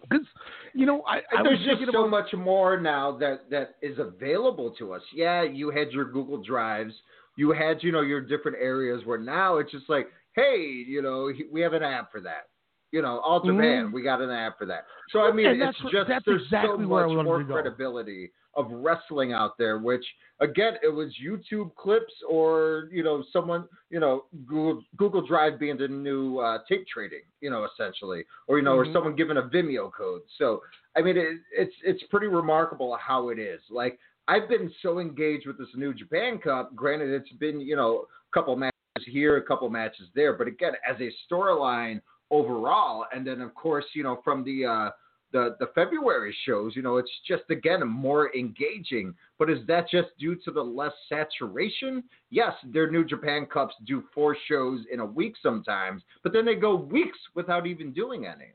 Because 0.02 0.26
you 0.74 0.86
know, 0.86 1.02
I, 1.06 1.18
I 1.36 1.42
there's 1.42 1.58
just 1.64 1.92
so 1.92 2.00
about 2.00 2.10
much 2.10 2.32
more 2.32 2.80
now 2.80 3.16
that 3.18 3.50
that 3.50 3.76
is 3.82 3.98
available 3.98 4.70
to 4.78 4.92
us. 4.94 5.02
Yeah, 5.14 5.42
you 5.42 5.70
had 5.70 5.92
your 5.92 6.06
Google 6.06 6.42
Drives, 6.42 6.94
you 7.36 7.52
had 7.52 7.82
you 7.82 7.92
know 7.92 8.00
your 8.00 8.20
different 8.20 8.58
areas 8.60 9.02
where 9.04 9.18
now 9.18 9.58
it's 9.58 9.70
just 9.70 9.88
like, 9.88 10.08
hey, 10.34 10.84
you 10.86 11.02
know, 11.02 11.30
we 11.50 11.60
have 11.60 11.72
an 11.72 11.82
app 11.82 12.10
for 12.10 12.20
that. 12.22 12.48
You 12.92 13.00
know, 13.00 13.18
All 13.20 13.40
Japan, 13.40 13.88
Mhm. 13.88 13.92
we 13.92 14.02
got 14.02 14.20
an 14.20 14.30
app 14.30 14.58
for 14.58 14.66
that. 14.66 14.86
So 15.10 15.22
I 15.22 15.32
mean, 15.32 15.46
And 15.46 15.60
it's 15.62 15.78
that's 15.78 15.84
what- 15.84 15.92
just 15.92 16.24
there's 16.26 16.42
exactly 16.42 16.84
so 16.84 16.88
much 16.88 17.24
more 17.24 17.42
credibility 17.42 18.30
of 18.54 18.70
wrestling 18.70 19.32
out 19.32 19.56
there. 19.56 19.78
Which 19.78 20.04
again, 20.40 20.78
it 20.82 20.88
was 20.88 21.16
YouTube 21.16 21.74
clips 21.74 22.12
or 22.28 22.88
you 22.92 23.02
know 23.02 23.22
someone 23.32 23.66
you 23.88 23.98
know 23.98 24.26
Google 24.46 24.84
Google 24.98 25.22
Drive 25.26 25.58
being 25.58 25.78
the 25.78 25.88
new 25.88 26.38
uh, 26.38 26.58
tape 26.68 26.86
trading. 26.86 27.22
You 27.40 27.48
know, 27.48 27.64
essentially, 27.64 28.26
or 28.46 28.58
you 28.58 28.62
know, 28.64 28.76
Mhm. 28.76 28.88
or 28.88 28.92
someone 28.92 29.16
giving 29.16 29.38
a 29.38 29.42
Vimeo 29.42 29.90
code. 29.90 30.22
So 30.36 30.62
I 30.94 31.00
mean, 31.00 31.16
it, 31.16 31.38
it's 31.50 31.74
it's 31.82 32.02
pretty 32.04 32.26
remarkable 32.26 32.94
how 32.96 33.30
it 33.30 33.38
is. 33.38 33.62
Like 33.70 33.98
I've 34.28 34.50
been 34.50 34.70
so 34.82 34.98
engaged 34.98 35.46
with 35.46 35.56
this 35.56 35.74
new 35.74 35.94
Japan 35.94 36.38
Cup. 36.38 36.74
Granted, 36.76 37.08
it's 37.08 37.32
been 37.32 37.58
you 37.58 37.74
know 37.74 38.06
a 38.30 38.32
couple 38.34 38.54
matches 38.54 38.72
here, 39.06 39.38
a 39.38 39.42
couple 39.42 39.68
matches 39.70 40.08
there, 40.14 40.34
but 40.34 40.46
again, 40.46 40.74
as 40.86 41.00
a 41.00 41.10
storyline 41.26 42.02
overall, 42.32 43.04
and 43.14 43.24
then 43.24 43.40
of 43.40 43.54
course 43.54 43.84
you 43.94 44.02
know 44.02 44.20
from 44.24 44.42
the 44.42 44.64
uh, 44.64 44.90
the 45.32 45.56
the 45.60 45.68
February 45.74 46.34
shows, 46.46 46.74
you 46.76 46.82
know, 46.82 46.96
it's 46.98 47.10
just 47.26 47.44
again 47.50 47.86
more 47.86 48.34
engaging. 48.36 49.14
But 49.38 49.48
is 49.48 49.60
that 49.66 49.88
just 49.88 50.08
due 50.18 50.34
to 50.44 50.50
the 50.50 50.60
less 50.80 50.92
saturation? 51.08 52.04
Yes, 52.30 52.52
their 52.74 52.90
New 52.90 53.04
Japan 53.04 53.46
Cups 53.46 53.74
do 53.86 54.04
four 54.14 54.36
shows 54.48 54.80
in 54.92 55.00
a 55.00 55.06
week 55.06 55.34
sometimes, 55.42 56.02
but 56.22 56.32
then 56.32 56.44
they 56.44 56.54
go 56.56 56.74
weeks 56.76 57.18
without 57.34 57.66
even 57.66 57.92
doing 57.92 58.26
any. 58.26 58.50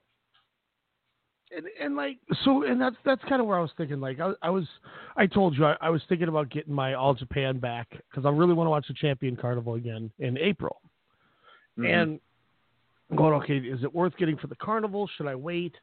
and, 1.55 1.65
and 1.81 1.95
like 1.95 2.17
so 2.43 2.63
and 2.63 2.79
that's 2.79 2.97
that's 3.05 3.23
kind 3.29 3.41
of 3.41 3.47
where 3.47 3.57
I 3.57 3.61
was 3.61 3.71
thinking 3.77 3.99
like 3.99 4.19
I, 4.19 4.33
I 4.41 4.49
was 4.49 4.65
I 5.15 5.25
told 5.27 5.57
you 5.57 5.65
I, 5.65 5.75
I 5.81 5.89
was 5.89 6.01
thinking 6.09 6.27
about 6.27 6.49
getting 6.51 6.73
my 6.73 6.93
All 6.93 7.13
Japan 7.13 7.57
back 7.57 7.87
because 7.89 8.25
I 8.25 8.29
really 8.29 8.53
want 8.53 8.67
to 8.67 8.71
watch 8.71 8.87
the 8.87 8.93
Champion 8.93 9.35
Carnival 9.35 9.75
again 9.75 10.11
in 10.19 10.37
April 10.37 10.81
Mhm. 11.79 11.93
and 12.01 12.19
I'm 13.09 13.15
going 13.15 13.33
okay 13.35 13.57
is 13.57 13.83
it 13.83 13.93
worth 13.93 14.15
getting 14.17 14.37
for 14.37 14.47
the 14.47 14.55
carnival 14.55 15.09
should 15.15 15.27
I 15.27 15.35
wait 15.35 15.75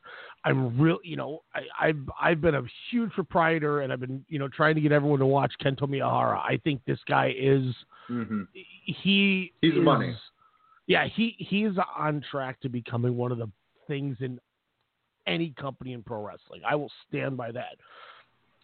I'm 0.45 0.79
real 0.79 0.99
you 1.03 1.17
know 1.17 1.43
I 1.55 1.89
I've, 1.89 2.09
I've 2.21 2.41
been 2.41 2.55
a 2.55 2.63
huge 2.91 3.11
proprietor 3.13 3.81
and 3.81 3.93
I've 3.93 4.01
been 4.01 4.25
you 4.29 4.39
know 4.39 4.49
trying 4.49 4.75
to 4.75 4.81
get 4.81 4.93
everyone 4.93 5.21
to 5.21 5.27
watch 5.27 5.53
Kento 5.63 5.83
Miyahara 5.83 6.39
I 6.39 6.61
think 6.65 6.83
this 6.87 6.99
guy 7.09 7.35
is 7.37 7.75
Mm-hmm. 8.11 8.43
he 8.53 9.53
He's 9.61 9.75
is, 9.75 9.81
money. 9.81 10.15
Yeah, 10.87 11.07
he 11.07 11.35
he's 11.39 11.73
on 11.97 12.23
track 12.31 12.61
to 12.61 12.69
becoming 12.69 13.17
one 13.17 13.33
of 13.33 13.39
the 13.39 13.51
things 13.89 14.17
in 14.21 14.39
any 15.27 15.55
company 15.59 15.95
in 15.95 16.03
pro 16.03 16.23
wrestling. 16.23 16.61
I 16.69 16.75
will 16.75 16.93
stand 17.09 17.37
by 17.37 17.51
that. 17.53 17.77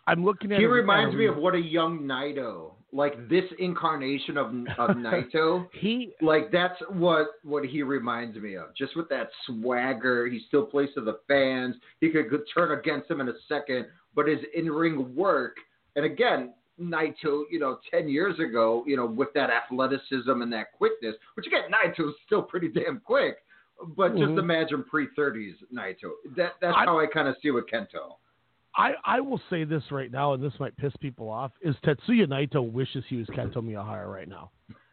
I'm 0.07 0.25
looking 0.25 0.53
at. 0.53 0.59
He 0.59 0.67
reminds 0.67 1.15
me 1.15 1.27
of 1.27 1.37
what 1.37 1.55
a 1.55 1.61
young 1.61 2.01
Naito, 2.01 2.73
like 2.93 3.29
this 3.29 3.45
incarnation 3.59 4.37
of 4.37 4.47
of 4.79 4.97
Naito. 4.97 5.69
he 5.73 6.13
like 6.21 6.51
that's 6.51 6.79
what 6.91 7.27
what 7.45 7.65
he 7.65 7.83
reminds 7.83 8.37
me 8.39 8.57
of. 8.57 8.75
Just 8.77 8.97
with 8.97 9.09
that 9.11 9.31
swagger, 9.47 10.27
he 10.27 10.41
still 10.49 10.65
plays 10.67 10.89
to 10.95 11.01
the 11.01 11.21
fans. 11.29 11.77
He 12.01 12.11
could 12.11 12.31
go- 12.31 12.43
turn 12.55 12.79
against 12.79 13.11
him 13.11 13.21
in 13.21 13.29
a 13.29 13.35
second, 13.49 13.87
but 14.15 14.27
his 14.27 14.39
in 14.55 14.71
ring 14.71 15.15
work, 15.15 15.57
and 15.97 16.05
again, 16.05 16.55
Naito, 16.81 17.43
you 17.51 17.59
know, 17.61 17.79
ten 17.91 18.09
years 18.09 18.39
ago, 18.39 18.83
you 18.87 18.97
know, 18.97 19.07
with 19.07 19.29
that 19.35 19.51
athleticism 19.51 20.31
and 20.43 20.53
that 20.53 20.73
quickness, 20.73 21.15
which 21.35 21.47
again, 21.47 21.65
Naito's 21.71 22.15
still 22.27 22.43
pretty 22.43 22.69
damn 22.69 23.01
quick. 23.01 23.37
But 23.97 24.11
just 24.13 24.33
Mhm. 24.33 24.39
imagine 24.41 24.85
pre-30s 24.85 25.55
Naito. 25.73 26.11
That 26.37 26.53
that's 26.61 26.77
I- 26.77 26.85
how 26.85 26.99
I 26.99 27.07
kind 27.07 27.29
of 27.29 27.37
see 27.43 27.51
with 27.51 27.65
Kento. 27.67 28.17
I 28.81 28.95
I 29.05 29.21
will 29.21 29.41
say 29.51 29.65
this 29.65 29.83
right 29.91 30.11
now, 30.11 30.33
and 30.33 30.43
this 30.43 30.53
might 30.59 30.77
piss 30.77 30.93
people 31.01 31.29
off: 31.29 31.53
is 31.61 31.77
Tetsuya 31.85 32.27
Naito 32.27 32.63
wishes 32.73 33.05
he 33.09 33.17
was 33.17 33.27
Kento 33.29 33.57
Miyahara 33.57 34.11
right 34.11 34.29
now. 34.29 34.51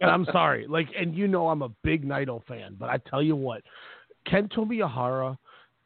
and 0.00 0.10
I'm 0.10 0.24
sorry, 0.32 0.66
like, 0.66 0.88
and 0.98 1.14
you 1.14 1.28
know 1.28 1.48
I'm 1.48 1.62
a 1.62 1.68
big 1.84 2.06
Naito 2.06 2.44
fan, 2.46 2.76
but 2.78 2.88
I 2.88 2.96
tell 3.10 3.22
you 3.22 3.36
what, 3.36 3.62
Kento 4.26 4.58
Miyahara 4.66 5.36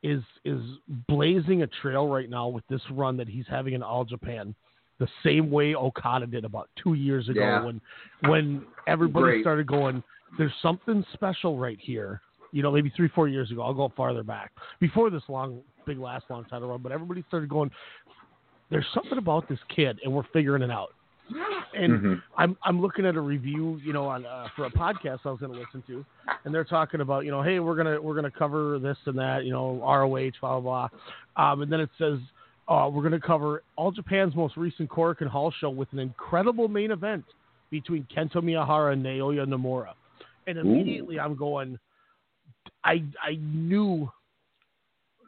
is 0.04 0.22
is 0.44 0.62
blazing 1.08 1.62
a 1.62 1.66
trail 1.66 2.08
right 2.08 2.30
now 2.30 2.48
with 2.48 2.66
this 2.68 2.82
run 2.90 3.16
that 3.16 3.28
he's 3.28 3.46
having 3.48 3.74
in 3.74 3.82
All 3.82 4.04
Japan, 4.04 4.54
the 4.98 5.08
same 5.24 5.50
way 5.50 5.74
Okada 5.74 6.26
did 6.26 6.44
about 6.44 6.68
two 6.82 6.94
years 6.94 7.28
ago 7.28 7.40
Yeah. 7.40 7.64
when 7.64 7.80
when 8.28 8.64
everybody 8.86 9.24
Great. 9.24 9.42
started 9.42 9.66
going, 9.66 10.02
there's 10.38 10.54
something 10.62 11.04
special 11.12 11.58
right 11.58 11.78
here. 11.80 12.20
You 12.52 12.62
know, 12.62 12.70
maybe 12.70 12.92
three, 12.94 13.08
four 13.08 13.28
years 13.28 13.50
ago. 13.50 13.62
I'll 13.62 13.74
go 13.74 13.92
farther 13.96 14.22
back 14.22 14.52
before 14.78 15.10
this 15.10 15.22
long, 15.28 15.60
big 15.86 15.98
last 15.98 16.26
long 16.30 16.44
title 16.44 16.68
run. 16.68 16.80
But 16.82 16.92
everybody 16.92 17.24
started 17.28 17.48
going, 17.48 17.70
there's 18.70 18.86
something 18.94 19.18
about 19.18 19.48
this 19.48 19.58
kid, 19.74 19.98
and 20.04 20.12
we're 20.12 20.26
figuring 20.32 20.62
it 20.62 20.70
out. 20.70 20.90
And 21.74 21.92
Mhm. 22.00 22.22
I'm 22.36 22.56
I'm 22.62 22.82
looking 22.82 23.06
at 23.06 23.16
a 23.16 23.20
review, 23.20 23.80
you 23.82 23.94
know, 23.94 24.04
on 24.06 24.26
uh, 24.26 24.48
for 24.54 24.66
a 24.66 24.70
podcast 24.70 25.20
I 25.24 25.30
was 25.30 25.40
going 25.40 25.52
to 25.52 25.58
listen 25.58 25.82
to, 25.86 26.04
and 26.44 26.54
they're 26.54 26.64
talking 26.64 27.00
about, 27.00 27.24
you 27.24 27.30
know, 27.30 27.40
hey, 27.40 27.58
we're 27.60 27.76
gonna 27.76 28.00
we're 28.00 28.14
gonna 28.14 28.30
cover 28.30 28.78
this 28.78 28.98
and 29.06 29.18
that, 29.18 29.44
you 29.44 29.52
know, 29.52 29.80
ROH, 29.80 30.32
blah 30.40 30.60
blah 30.60 30.88
blah, 31.36 31.52
um, 31.52 31.62
and 31.62 31.72
then 31.72 31.80
it 31.80 31.90
says. 31.98 32.18
Uh, 32.68 32.88
we're 32.88 33.02
going 33.02 33.10
to 33.12 33.18
cover 33.20 33.64
All 33.74 33.90
Japan's 33.90 34.36
most 34.36 34.56
recent 34.56 34.88
Korakuen 34.88 35.26
Hall 35.26 35.50
show 35.50 35.68
with 35.68 35.92
an 35.92 35.98
incredible 35.98 36.68
main 36.68 36.92
event 36.92 37.24
between 37.70 38.04
Kento 38.04 38.36
Miyahara 38.36 38.92
and 38.92 39.04
Naoya 39.04 39.44
Nomura. 39.44 39.94
And 40.46 40.56
immediately 40.58 41.18
I'm 41.18 41.34
going, 41.34 41.76
I 42.84 43.02
I 43.22 43.36
knew 43.40 44.10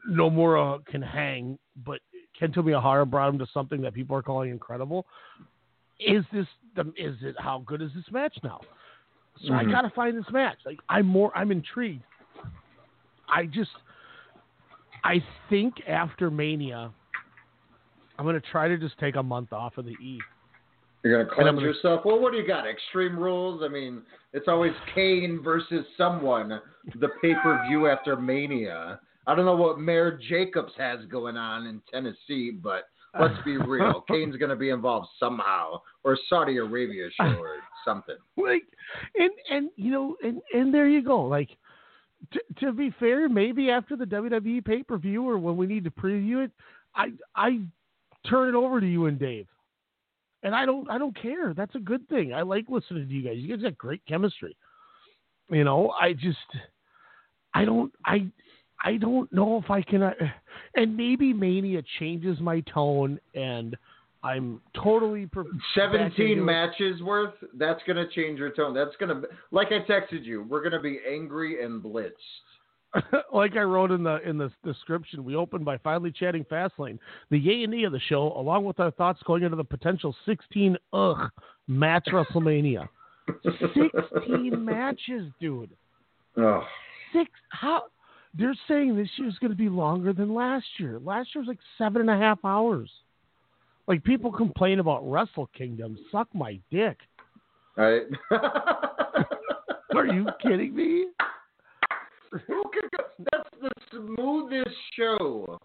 Nomura 0.08 0.84
can 0.86 1.02
hang, 1.02 1.58
but 1.84 2.00
Kento 2.40 2.56
Miyahara 2.58 3.08
brought 3.08 3.30
him 3.30 3.38
to 3.38 3.46
something 3.54 3.80
that 3.82 3.94
people 3.94 4.16
are 4.16 4.22
calling 4.22 4.50
incredible. 4.50 5.06
Is 5.98 6.24
this 6.32 6.46
the 6.74 6.92
is 6.96 7.16
it 7.22 7.36
how 7.38 7.60
good 7.66 7.80
is 7.80 7.92
this 7.94 8.10
match 8.10 8.36
now? 8.42 8.60
So 9.46 9.54
I 9.54 9.64
Mhm. 9.64 9.70
gotta 9.70 9.90
find 9.90 10.16
this 10.16 10.30
match. 10.30 10.58
Like 10.64 10.80
I'm 10.88 11.06
more 11.06 11.36
I'm 11.36 11.50
intrigued. 11.50 12.04
I 13.28 13.46
just 13.46 13.70
I 15.04 15.22
think 15.48 15.86
after 15.88 16.30
Mania, 16.30 16.92
I'm 18.18 18.24
gonna 18.24 18.40
try 18.40 18.68
to 18.68 18.76
just 18.76 18.98
take 18.98 19.16
a 19.16 19.22
month 19.22 19.52
off 19.52 19.78
of 19.78 19.84
the 19.84 19.92
E. 19.92 20.20
You're 21.04 21.22
gonna 21.22 21.34
cleanse 21.34 21.56
gonna- 21.56 21.66
yourself. 21.66 22.04
Well, 22.04 22.18
what 22.18 22.32
do 22.32 22.38
you 22.38 22.46
got? 22.46 22.66
Extreme 22.66 23.18
rules. 23.18 23.62
I 23.62 23.68
mean, 23.68 24.02
it's 24.32 24.48
always 24.48 24.72
Kane 24.94 25.42
versus 25.42 25.84
someone. 25.96 26.60
The 26.96 27.08
pay 27.20 27.34
per 27.42 27.62
view 27.68 27.86
after 27.86 28.16
Mania. 28.16 28.98
I 29.26 29.34
don't 29.34 29.44
know 29.44 29.54
what 29.56 29.78
Mayor 29.78 30.18
Jacobs 30.28 30.72
has 30.76 31.04
going 31.06 31.36
on 31.36 31.66
in 31.66 31.80
Tennessee, 31.90 32.50
but 32.50 32.88
let's 33.18 33.34
be 33.44 33.56
real. 33.58 34.02
Kane's 34.08 34.36
gonna 34.36 34.56
be 34.56 34.70
involved 34.70 35.08
somehow, 35.20 35.82
or 36.04 36.16
Saudi 36.28 36.56
Arabia 36.56 37.08
show, 37.10 37.36
or 37.38 37.56
something. 37.84 38.16
like 38.38 38.64
and 39.14 39.30
and 39.50 39.70
you 39.76 39.90
know 39.90 40.16
and 40.24 40.40
and 40.54 40.72
there 40.72 40.88
you 40.88 41.02
go 41.02 41.22
like 41.22 41.50
t- 42.32 42.40
to 42.60 42.72
be 42.72 42.90
fair 42.98 43.28
maybe 43.28 43.70
after 43.70 43.94
the 43.94 44.06
WWE 44.06 44.64
pay 44.64 44.82
per 44.82 44.96
view 44.96 45.28
or 45.28 45.36
when 45.36 45.58
we 45.58 45.66
need 45.66 45.84
to 45.84 45.90
preview 45.90 46.44
it 46.44 46.50
I 46.94 47.12
I 47.36 47.60
turn 48.28 48.48
it 48.48 48.54
over 48.54 48.80
to 48.80 48.86
you 48.86 49.06
and 49.06 49.18
Dave 49.18 49.46
and 50.44 50.54
I 50.54 50.64
don't 50.64 50.88
I 50.88 50.98
don't 50.98 51.20
care 51.20 51.52
that's 51.54 51.74
a 51.74 51.80
good 51.80 52.08
thing 52.08 52.32
I 52.32 52.42
like 52.42 52.66
listening 52.68 53.08
to 53.08 53.14
you 53.14 53.22
guys 53.22 53.38
you 53.38 53.48
guys 53.48 53.62
got 53.62 53.76
great 53.76 54.02
chemistry 54.06 54.56
you 55.50 55.64
know 55.64 55.92
I 56.00 56.12
just 56.12 56.38
I 57.54 57.64
don't 57.64 57.92
I 58.06 58.26
I 58.84 58.96
don't 58.98 59.32
know 59.32 59.60
if 59.62 59.70
I 59.70 59.82
can 59.82 60.02
uh, 60.02 60.12
and 60.76 60.96
maybe 60.96 61.32
Mania 61.32 61.82
changes 61.98 62.38
my 62.40 62.60
tone 62.60 63.18
and 63.34 63.76
I'm 64.24 64.62
totally 64.82 65.26
pre- 65.26 65.44
Seventeen 65.74 66.30
into 66.30 66.42
it. 66.42 66.46
matches 66.46 67.02
worth. 67.02 67.34
That's 67.52 67.80
gonna 67.86 68.08
change 68.08 68.38
your 68.38 68.50
tone. 68.50 68.72
That's 68.72 68.96
gonna, 68.98 69.20
like 69.50 69.68
I 69.68 69.80
texted 69.80 70.24
you, 70.24 70.46
we're 70.48 70.62
gonna 70.62 70.80
be 70.80 70.98
angry 71.06 71.62
and 71.62 71.82
blitzed. 71.82 72.12
like 73.32 73.56
I 73.56 73.62
wrote 73.62 73.90
in 73.90 74.02
the 74.02 74.20
in 74.28 74.38
the 74.38 74.50
description, 74.64 75.24
we 75.24 75.34
opened 75.34 75.64
by 75.64 75.78
finally 75.78 76.12
chatting 76.12 76.44
Fastlane, 76.44 76.98
the 77.30 77.38
yay 77.38 77.64
and 77.64 77.74
e 77.74 77.84
of 77.84 77.92
the 77.92 78.00
show, 78.00 78.32
along 78.36 78.64
with 78.64 78.78
our 78.80 78.90
thoughts 78.92 79.20
going 79.26 79.42
into 79.42 79.56
the 79.56 79.64
potential 79.64 80.14
16 80.26 80.76
ugh 80.92 81.30
match 81.66 82.06
WrestleMania. 82.12 82.88
16 83.42 83.90
matches, 84.64 85.30
dude. 85.40 85.70
Oh. 86.36 86.62
Six. 87.12 87.30
How? 87.48 87.84
They're 88.36 88.56
saying 88.66 88.96
this 88.96 89.08
year's 89.16 89.38
going 89.38 89.52
to 89.52 89.56
be 89.56 89.68
longer 89.68 90.12
than 90.12 90.34
last 90.34 90.66
year. 90.78 90.98
Last 91.02 91.34
year 91.34 91.42
was 91.42 91.48
like 91.48 91.60
seven 91.78 92.00
and 92.00 92.10
a 92.10 92.18
half 92.18 92.38
hours. 92.44 92.90
Like 93.86 94.02
people 94.02 94.32
complain 94.32 94.80
about 94.80 95.08
Wrestle 95.08 95.48
Kingdom. 95.56 95.96
Suck 96.10 96.28
my 96.34 96.58
dick. 96.70 96.98
Right? 97.76 98.02
Are 99.94 100.06
you 100.06 100.26
kidding 100.42 100.74
me? 100.74 101.06
Who 102.46 102.62
could 102.72 102.90
go? 102.96 103.04
That's 103.30 103.48
the 103.60 103.70
smoothest 103.90 104.76
show. 104.98 105.58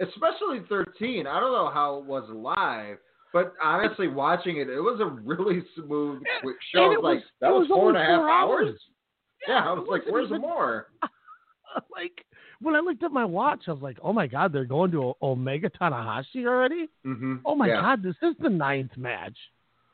Especially 0.00 0.60
13. 0.68 1.26
I 1.26 1.40
don't 1.40 1.52
know 1.52 1.70
how 1.72 1.98
it 1.98 2.04
was 2.04 2.24
live, 2.30 2.98
But 3.32 3.52
honestly, 3.62 4.08
watching 4.08 4.56
it, 4.56 4.68
it 4.68 4.80
was 4.80 4.98
a 5.00 5.06
really 5.06 5.62
smooth, 5.76 6.22
quick 6.42 6.56
show. 6.74 6.84
And 6.84 6.92
It 6.94 7.02
was 7.02 7.16
like 7.16 7.24
that 7.40 7.48
it 7.50 7.52
was 7.52 7.68
was 7.68 7.76
four 7.76 7.88
and 7.90 7.98
a 7.98 8.00
half 8.04 8.20
hours. 8.20 8.68
hours. 8.68 8.80
Yeah, 9.46 9.64
I 9.68 9.72
was 9.72 9.86
like, 9.90 10.02
"Where's 10.08 10.28
even- 10.28 10.40
more?" 10.40 10.88
like 11.94 12.24
when 12.60 12.74
I 12.74 12.80
looked 12.80 13.02
at 13.02 13.12
my 13.12 13.24
watch, 13.24 13.64
I 13.68 13.72
was 13.72 13.82
like, 13.82 13.98
"Oh 14.02 14.12
my 14.12 14.26
god, 14.26 14.52
they're 14.52 14.64
going 14.64 14.90
to 14.92 15.14
Omega 15.22 15.70
Tanahashi 15.70 16.44
already? 16.46 16.88
Mm-hmm. 17.06 17.36
Oh 17.44 17.54
my 17.54 17.68
yeah. 17.68 17.80
god, 17.80 18.02
this 18.02 18.16
is 18.22 18.34
the 18.40 18.48
ninth 18.50 18.96
match." 18.96 19.36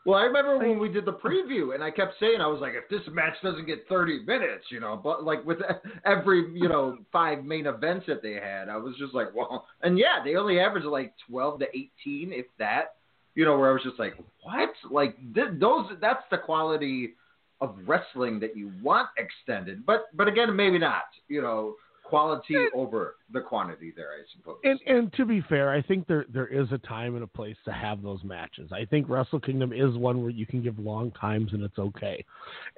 Well, 0.06 0.20
I 0.20 0.22
remember 0.22 0.56
when 0.58 0.78
we 0.78 0.88
did 0.88 1.04
the 1.04 1.14
preview, 1.14 1.74
and 1.74 1.82
I 1.82 1.90
kept 1.90 2.14
saying, 2.20 2.40
I 2.40 2.46
was 2.46 2.60
like, 2.60 2.74
if 2.74 2.88
this 2.88 3.00
match 3.12 3.34
doesn't 3.42 3.66
get 3.66 3.88
30 3.88 4.24
minutes, 4.24 4.64
you 4.70 4.78
know, 4.78 4.98
but 5.02 5.24
like 5.24 5.44
with 5.44 5.58
every, 6.06 6.48
you 6.54 6.68
know, 6.68 6.98
five 7.12 7.44
main 7.44 7.66
events 7.66 8.06
that 8.06 8.22
they 8.22 8.34
had, 8.34 8.68
I 8.68 8.76
was 8.76 8.94
just 8.98 9.14
like, 9.14 9.34
well, 9.34 9.66
and 9.82 9.98
yeah, 9.98 10.22
they 10.24 10.36
only 10.36 10.60
averaged 10.60 10.86
like 10.86 11.12
12 11.28 11.58
to 11.58 11.66
18, 11.68 11.90
if 12.32 12.46
that, 12.60 12.94
you 13.34 13.44
know, 13.44 13.58
where 13.58 13.70
I 13.70 13.72
was 13.72 13.82
just 13.82 13.98
like, 13.98 14.14
what? 14.44 14.70
Like 14.88 15.16
th- 15.34 15.58
those, 15.58 15.86
that's 16.00 16.22
the 16.30 16.38
quality 16.38 17.14
of 17.60 17.76
wrestling 17.84 18.38
that 18.40 18.56
you 18.56 18.70
want 18.82 19.08
extended, 19.18 19.84
but 19.84 20.04
but 20.14 20.28
again, 20.28 20.54
maybe 20.54 20.78
not, 20.78 21.04
you 21.26 21.42
know, 21.42 21.74
quality 22.08 22.56
over 22.74 23.16
the 23.32 23.40
quantity 23.40 23.92
there, 23.94 24.10
I 24.10 24.22
suppose. 24.36 24.56
And 24.64 24.78
and 24.86 25.12
to 25.14 25.24
be 25.24 25.40
fair, 25.48 25.70
I 25.70 25.82
think 25.82 26.06
there 26.06 26.24
there 26.32 26.46
is 26.46 26.70
a 26.72 26.78
time 26.78 27.14
and 27.14 27.24
a 27.24 27.26
place 27.26 27.56
to 27.64 27.72
have 27.72 28.02
those 28.02 28.22
matches. 28.24 28.70
I 28.72 28.84
think 28.84 29.08
Wrestle 29.08 29.40
Kingdom 29.40 29.72
is 29.72 29.96
one 29.96 30.22
where 30.22 30.30
you 30.30 30.46
can 30.46 30.62
give 30.62 30.78
long 30.78 31.10
times 31.12 31.52
and 31.52 31.62
it's 31.62 31.78
okay. 31.78 32.24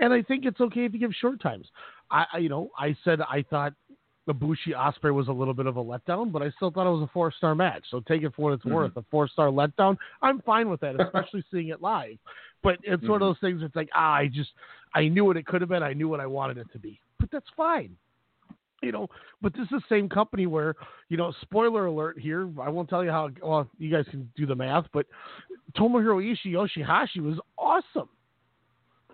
And 0.01 0.13
I 0.13 0.23
think 0.23 0.45
it's 0.45 0.61
okay 0.61 0.85
if 0.85 0.93
you 0.93 0.99
give 0.99 1.13
short 1.15 1.41
times. 1.43 1.67
I, 2.11 2.25
I 2.33 2.39
you 2.39 2.49
know, 2.49 2.71
I 2.79 2.97
said 3.05 3.21
I 3.21 3.45
thought 3.51 3.75
Ibushi 4.29 4.77
Osprey 4.77 5.13
was 5.13 5.29
a 5.29 5.33
little 5.33 5.55
bit 5.55 5.67
of 5.67 5.77
a 5.77 5.85
letdown, 5.85 6.31
but 6.33 6.43
I 6.43 6.51
still 6.51 6.71
thought 6.71 6.87
it 6.87 6.91
was 6.99 7.03
a 7.03 7.13
four 7.13 7.33
star 7.33 7.55
match. 7.55 7.85
So 7.91 8.01
take 8.01 8.23
it 8.23 8.35
for 8.35 8.43
what 8.43 8.53
it's 8.55 8.65
Mhm. 8.65 8.73
worth. 8.73 8.97
A 8.97 9.03
four 9.11 9.29
star 9.29 9.49
letdown, 9.49 9.97
I'm 10.23 10.41
fine 10.43 10.69
with 10.69 10.81
that, 10.81 11.01
especially 11.01 11.45
seeing 11.51 11.69
it 11.69 11.81
live. 11.83 12.19
But 12.63 12.79
it's 12.83 13.03
one 13.07 13.23
of 13.23 13.27
Mhm. 13.27 13.31
those 13.31 13.39
things. 13.41 13.63
It's 13.63 13.77
like 13.77 13.91
ah, 13.95 14.15
I 14.15 14.29
just 14.29 14.53
I 14.95 15.09
knew 15.09 15.25
what 15.25 15.37
it 15.37 15.47
could 15.47 15.61
have 15.61 15.71
been. 15.71 15.83
I 15.83 15.93
knew 15.93 16.09
what 16.09 16.21
I 16.21 16.27
wanted 16.27 16.59
it 16.59 16.67
to 16.73 16.79
be. 16.79 17.01
But 17.19 17.31
that's 17.31 17.49
fine 17.57 17.97
you 18.83 18.93
know, 18.93 19.09
but 19.43 19.53
this 19.55 19.63
is 19.65 19.69
the 19.71 19.83
same 19.89 20.09
company 20.09 20.47
where, 20.47 20.75
you 21.09 21.17
know, 21.17 21.33
spoiler 21.43 21.87
alert 21.87 22.19
here. 22.19 22.49
I 22.61 22.69
won't 22.69 22.89
tell 22.89 23.05
you 23.05 23.11
how. 23.11 23.29
Well, 23.43 23.69
you 23.79 23.91
guys 23.91 24.05
can 24.11 24.31
do 24.37 24.47
the 24.47 24.55
math, 24.55 24.87
but 24.93 25.07
Tomohiro 25.77 26.23
Ishii 26.23 26.53
Yoshihashi 26.53 27.21
was 27.21 27.39
awesome. 27.59 28.09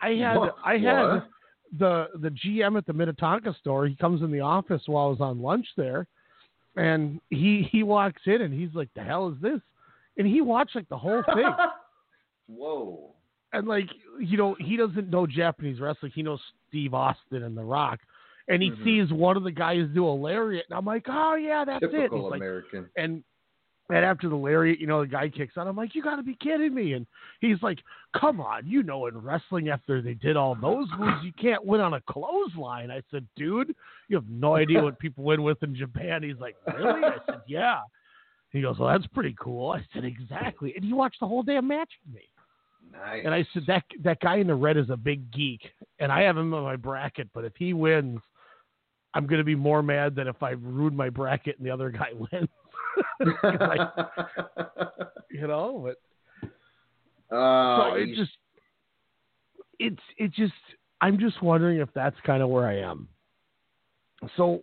I 0.03 0.11
had 0.11 0.37
What? 0.37 0.55
I 0.64 0.77
had 0.77 1.03
What? 1.03 1.29
the 1.79 2.09
the 2.20 2.29
GM 2.31 2.77
at 2.77 2.85
the 2.87 2.92
Minnetonka 2.92 3.55
store. 3.61 3.87
He 3.87 3.96
comes 3.96 4.22
in 4.22 4.31
the 4.31 4.40
office 4.40 4.83
while 4.87 5.07
I 5.07 5.11
was 5.11 5.20
on 5.20 5.40
lunch 5.40 5.66
there, 5.77 6.07
and 6.77 7.20
he 7.31 7.66
he 7.72 7.83
walks 7.83 8.22
in 8.27 8.42
and 8.42 8.53
he's 8.53 8.74
like, 8.74 8.90
"The 8.94 9.03
hell 9.03 9.29
is 9.31 9.40
this?" 9.40 9.61
And 10.18 10.27
he 10.27 10.40
watched 10.42 10.77
like 10.77 10.88
the 10.88 10.98
whole 10.98 11.22
thing. 11.35 11.48
Whoa. 12.46 13.14
and 13.53 13.66
like 13.66 13.88
you 14.20 14.37
know 14.37 14.55
he 14.61 14.77
doesn't 14.77 15.09
know 15.11 15.27
Japanese 15.27 15.81
wrestling. 15.81 16.12
He 16.14 16.22
knows 16.22 16.40
Steve 16.68 16.92
Austin 16.94 17.42
and 17.44 17.57
The 17.57 17.64
Rock, 17.64 18.00
and 18.48 18.62
he 18.62 18.70
Mhm. 18.70 18.85
sees 18.85 19.12
one 19.12 19.37
of 19.37 19.42
the 19.42 19.50
guys 19.52 19.88
do 19.94 20.07
a 20.07 20.11
lariat, 20.11 20.66
and 20.68 20.76
I'm 20.78 20.85
like, 20.85 21.07
oh 21.09 21.35
yeah, 21.35 21.64
that's 21.64 21.83
it. 21.83 21.90
Typical 21.90 22.24
He's 22.24 22.30
like, 22.30 22.40
American. 22.40 22.90
and 22.96 23.24
and 23.90 23.98
after 23.98 24.30
the 24.30 24.35
lariat, 24.37 24.80
you 24.80 24.87
know, 24.87 25.02
the 25.02 25.07
guy 25.07 25.28
kicks 25.28 25.59
out. 25.59 25.66
I'm 25.66 25.76
like, 25.76 25.94
you 25.94 26.02
got 26.02 26.16
to 26.16 26.22
be 26.22 26.35
kidding 26.37 26.74
me! 26.74 26.94
And 26.94 27.07
he's 27.42 27.62
like, 27.62 27.80
come 28.18 28.40
on, 28.40 28.66
you 28.66 28.83
know, 28.83 29.07
in 29.09 29.18
wrestling, 29.18 29.68
after 29.68 30.00
they 30.00 30.14
did 30.14 30.38
all 30.38 30.54
those 30.54 30.88
moves, 30.98 31.22
you 31.22 31.35
can't 31.35 31.62
win 31.66 31.83
on 31.83 31.92
a 31.92 32.00
clothesline. 32.00 32.90
I 32.90 33.02
said, 33.11 33.26
dude, 33.37 33.76
you 34.09 34.16
have 34.16 34.26
no 34.30 34.57
idea 34.57 34.83
what 34.83 34.98
people 34.98 35.22
win 35.24 35.42
with 35.42 35.62
in 35.62 35.74
Japan. 35.74 36.22
He's 36.22 36.38
like, 36.38 36.57
really? 36.74 37.04
I 37.04 37.16
said, 37.26 37.42
yeah. 37.46 37.80
He 38.52 38.62
goes, 38.62 38.78
well, 38.78 38.88
that's 38.88 39.07
pretty 39.09 39.37
cool. 39.38 39.72
I 39.72 39.85
said, 39.92 40.04
exactly. 40.04 40.72
And 40.74 40.83
he 40.83 40.94
watched 40.94 41.20
the 41.20 41.26
whole 41.26 41.42
damn 41.42 41.66
match 41.68 41.90
with 42.07 42.14
me. 42.14 42.22
Nice. 42.90 43.22
And 43.24 43.35
I 43.35 43.46
said 43.52 43.64
that 43.66 43.83
that 44.02 44.18
guy 44.20 44.37
in 44.37 44.46
the 44.46 44.54
red 44.54 44.78
is 44.78 44.88
a 44.88 44.96
big 44.96 45.30
geek, 45.30 45.61
and 45.98 46.11
I 46.11 46.22
have 46.22 46.38
him 46.38 46.54
in 46.54 46.62
my 46.62 46.76
bracket. 46.76 47.28
But 47.35 47.44
if 47.44 47.52
he 47.59 47.74
wins, 47.74 48.20
I'm 49.14 49.27
going 49.27 49.38
to 49.38 49.44
be 49.44 49.55
more 49.55 49.83
mad 49.83 50.14
than 50.16 50.27
if 50.29 50.42
I 50.42 50.50
ruined 50.50 50.96
my 50.96 51.09
bracket 51.09 51.57
and 51.59 51.66
the 51.66 51.70
other 51.70 51.90
guy 51.90 52.11
wins. 52.33 52.48
You 55.31 55.46
know, 55.48 55.83
but 55.85 55.96
Oh, 57.37 57.90
so 57.90 57.94
it 57.96 58.09
you- 58.11 58.16
just 58.16 58.31
it's 59.81 60.03
it 60.18 60.33
just 60.33 60.53
I'm 61.00 61.18
just 61.18 61.42
wondering 61.42 61.79
if 61.81 61.88
that's 61.94 62.16
kind 62.24 62.42
of 62.42 62.48
where 62.48 62.66
I 62.66 62.79
am. 62.79 63.09
So, 64.37 64.62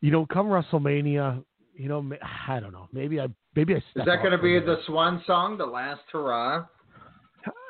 you 0.00 0.10
know, 0.12 0.24
come 0.26 0.46
WrestleMania, 0.46 1.42
you 1.74 1.88
know, 1.88 2.08
I 2.46 2.60
don't 2.60 2.72
know, 2.72 2.88
maybe 2.92 3.20
I 3.20 3.26
maybe 3.56 3.74
I 3.74 3.78
Is 3.78 3.84
that 3.96 4.18
going 4.18 4.30
to 4.30 4.38
be 4.38 4.60
the 4.60 4.76
swan 4.86 5.22
song, 5.26 5.58
the 5.58 5.66
last 5.66 6.02
hurrah? 6.12 6.66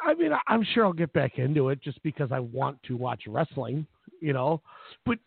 I 0.07 0.14
mean, 0.14 0.33
I'm 0.47 0.64
sure 0.75 0.85
I'll 0.85 0.92
get 0.92 1.12
back 1.12 1.38
into 1.38 1.71
it 1.71 1.81
just 1.83 2.03
because 2.03 2.31
I 2.33 2.40
want 2.40 2.83
to 2.85 2.97
watch 2.97 3.23
wrestling, 3.27 3.87
you 4.21 4.33
know. 4.33 4.62
But 5.07 5.18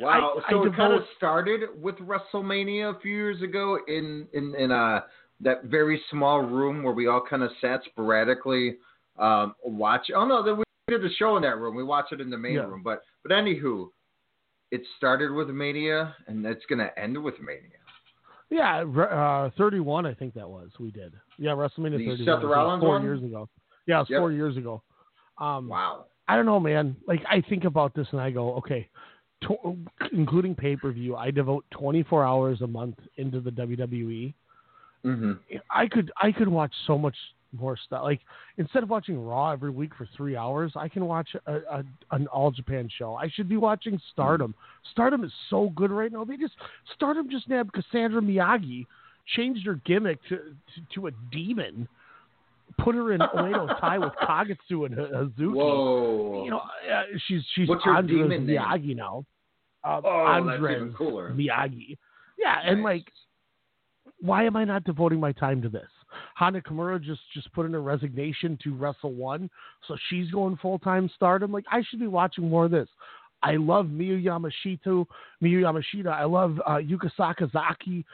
Wow. 0.00 0.40
I, 0.46 0.50
so 0.50 0.64
I 0.64 0.66
it 0.66 0.76
kind 0.76 0.92
of 0.94 1.02
started 1.16 1.60
with 1.80 1.96
WrestleMania 1.96 2.96
a 2.96 3.00
few 3.00 3.12
years 3.12 3.42
ago 3.42 3.78
in 3.88 4.26
in 4.32 4.54
in 4.56 4.70
uh 4.70 5.00
that 5.40 5.64
very 5.64 6.00
small 6.10 6.40
room 6.40 6.82
where 6.82 6.92
we 6.94 7.08
all 7.08 7.22
kind 7.28 7.42
of 7.42 7.50
sat 7.60 7.82
sporadically 7.84 8.76
um 9.18 9.54
watch. 9.64 10.06
Oh 10.14 10.26
no, 10.26 10.42
then 10.42 10.56
we 10.58 10.64
did 10.88 11.02
the 11.02 11.10
show 11.18 11.36
in 11.36 11.42
that 11.42 11.58
room. 11.58 11.74
We 11.76 11.84
watched 11.84 12.12
it 12.12 12.20
in 12.20 12.30
the 12.30 12.38
main 12.38 12.54
Yeah. 12.54 12.62
room. 12.62 12.82
But 12.84 13.02
but 13.22 13.32
anywho, 13.32 13.88
it 14.70 14.82
started 14.96 15.32
with 15.32 15.48
Mania 15.48 16.14
and 16.26 16.44
it's 16.46 16.64
going 16.66 16.78
to 16.78 16.98
end 16.98 17.22
with 17.22 17.34
Mania. 17.40 17.78
yeah, 18.50 18.82
uh, 18.84 19.50
31, 19.58 20.06
I 20.06 20.14
think 20.14 20.34
that 20.34 20.48
was 20.48 20.70
we 20.78 20.90
did. 20.90 21.12
Yeah, 21.38 21.50
WrestleMania 21.52 21.98
The 21.98 22.06
31. 22.06 22.16
Seth 22.18 22.28
I 22.28 22.32
think 22.34 22.42
it 22.42 22.46
was 22.46 22.50
Rollins 22.50 22.80
four 22.80 22.88
one? 22.94 23.02
years 23.02 23.22
ago. 23.22 23.48
Yeah, 23.86 23.96
it 23.96 23.98
was 24.00 24.08
Yep. 24.10 24.20
four 24.20 24.32
years 24.32 24.56
ago. 24.56 24.82
Um, 25.38 25.68
wow. 25.68 26.06
I 26.28 26.36
don't 26.36 26.46
know, 26.46 26.60
man. 26.60 26.96
Like 27.06 27.22
I 27.28 27.40
think 27.48 27.64
about 27.64 27.94
this 27.94 28.06
and 28.12 28.20
I 28.20 28.30
go, 28.30 28.54
okay, 28.54 28.88
to, 29.42 29.76
including 30.12 30.54
pay 30.54 30.76
per 30.76 30.92
view, 30.92 31.16
I 31.16 31.30
devote 31.30 31.64
24 31.70 32.24
hours 32.24 32.60
a 32.62 32.66
month 32.66 32.96
into 33.16 33.40
the 33.40 33.50
WWE. 33.50 34.34
Mhm. 35.04 35.38
I 35.70 35.86
could 35.88 36.12
I 36.20 36.30
could 36.30 36.48
watch 36.48 36.72
so 36.86 36.96
much 36.96 37.16
more 37.52 37.76
stuff. 37.76 38.02
Like 38.04 38.20
instead 38.56 38.82
of 38.82 38.90
watching 38.90 39.24
Raw 39.24 39.50
every 39.50 39.70
week 39.70 39.94
for 39.96 40.08
three 40.16 40.36
hours, 40.36 40.72
I 40.76 40.88
can 40.88 41.06
watch 41.06 41.28
a, 41.46 41.54
a, 41.54 41.84
an 42.12 42.26
All 42.28 42.50
Japan 42.50 42.88
show. 42.98 43.14
I 43.14 43.28
should 43.28 43.48
be 43.48 43.56
watching 43.56 44.00
Stardom. 44.12 44.54
Stardom 44.92 45.24
is 45.24 45.32
so 45.50 45.70
good 45.74 45.90
right 45.90 46.12
now. 46.12 46.24
They 46.24 46.36
just 46.36 46.54
Stardom 46.94 47.28
just 47.30 47.48
nabbed 47.48 47.72
Cassandra 47.72 48.22
Miyagi, 48.22 48.86
changed 49.36 49.66
her 49.66 49.80
gimmick 49.84 50.18
to 50.28 50.36
to, 50.36 50.94
to 50.94 51.06
a 51.08 51.10
demon, 51.30 51.88
put 52.78 52.94
her 52.94 53.12
in 53.12 53.20
Oedo 53.20 53.80
Tai 53.80 53.98
with 53.98 54.12
Kagetsu 54.22 54.86
and 54.86 54.94
Hazuki. 54.96 55.52
Whoa. 55.54 56.44
You 56.44 56.50
know, 56.50 56.58
uh, 56.58 57.02
she's 57.26 57.42
she's 57.54 57.68
What's 57.68 57.82
Andras 57.86 58.08
demon 58.08 58.46
name? 58.46 58.56
Miyagi 58.58 58.96
now. 58.96 59.24
Uh, 59.84 60.00
Oh, 60.04 60.26
Andras. 60.26 60.92
Miyagi. 61.34 61.96
Yeah, 62.38 62.56
and 62.64 62.82
like, 62.82 63.06
why 64.20 64.44
am 64.44 64.56
I 64.56 64.64
not 64.64 64.84
devoting 64.84 65.20
my 65.20 65.32
time 65.32 65.62
to 65.62 65.68
this? 65.68 65.88
Hana 66.34 66.60
Kimura 66.60 67.02
just 67.02 67.20
just 67.34 67.52
put 67.52 67.66
in 67.66 67.74
a 67.74 67.80
resignation 67.80 68.58
to 68.64 68.74
Wrestle 68.74 69.12
One, 69.12 69.48
so 69.86 69.96
she's 70.08 70.30
going 70.30 70.56
full 70.56 70.78
time 70.78 71.10
Stardom. 71.14 71.52
Like, 71.52 71.64
I 71.70 71.82
should 71.88 72.00
be 72.00 72.06
watching 72.06 72.48
more 72.48 72.66
of 72.66 72.70
this. 72.70 72.88
I 73.42 73.56
love 73.56 73.86
Miyu 73.86 74.22
Yamashita. 74.22 75.04
Miyu 75.42 75.62
Yamashita. 75.62 76.08
I 76.08 76.24
love 76.24 76.60
uh, 76.66 76.76
Yuka 76.76 77.10
Sakazaki. 77.18 78.04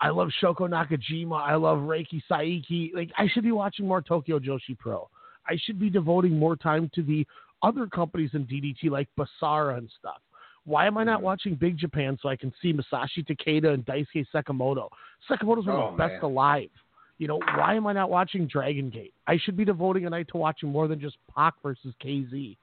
I 0.00 0.10
love 0.10 0.28
Shoko 0.42 0.68
Nakajima. 0.68 1.40
I 1.40 1.54
love 1.54 1.78
Reika 1.78 2.20
Saiki. 2.30 2.94
Like, 2.94 3.10
I 3.16 3.26
should 3.28 3.44
be 3.44 3.52
watching 3.52 3.86
more 3.86 4.02
Tokyo 4.02 4.38
Joshi 4.38 4.78
Pro. 4.78 5.08
I 5.48 5.56
should 5.64 5.78
be 5.78 5.88
devoting 5.88 6.38
more 6.38 6.56
time 6.56 6.90
to 6.94 7.02
the 7.02 7.26
other 7.62 7.86
companies 7.86 8.30
in 8.34 8.44
DDT 8.46 8.90
like 8.90 9.08
Basara 9.18 9.78
and 9.78 9.88
stuff. 9.98 10.20
Why 10.64 10.86
am 10.86 10.98
I 10.98 11.02
Mm-hmm. 11.02 11.10
not 11.12 11.22
watching 11.22 11.54
Big 11.54 11.78
Japan 11.78 12.18
so 12.20 12.28
I 12.28 12.36
can 12.36 12.52
see 12.60 12.72
Masashi 12.72 13.24
Takeda 13.26 13.72
and 13.72 13.86
Daisuke 13.86 14.26
Sekimoto? 14.34 14.88
Sekimoto's 15.30 15.66
one 15.66 15.76
of 15.76 15.92
the 15.92 15.96
best 15.96 16.20
man. 16.22 16.30
alive. 16.30 16.70
You 17.18 17.28
know, 17.28 17.38
why 17.56 17.74
am 17.74 17.86
I 17.86 17.92
not 17.94 18.10
watching 18.10 18.46
Dragon 18.46 18.90
Gate? 18.90 19.14
I 19.26 19.38
should 19.38 19.56
be 19.56 19.64
devoting 19.64 20.04
a 20.06 20.10
night 20.10 20.28
to 20.32 20.36
watching 20.36 20.68
more 20.68 20.86
than 20.88 21.00
just 21.00 21.16
Pac 21.34 21.54
versus 21.62 21.94
KZ. 22.04 22.56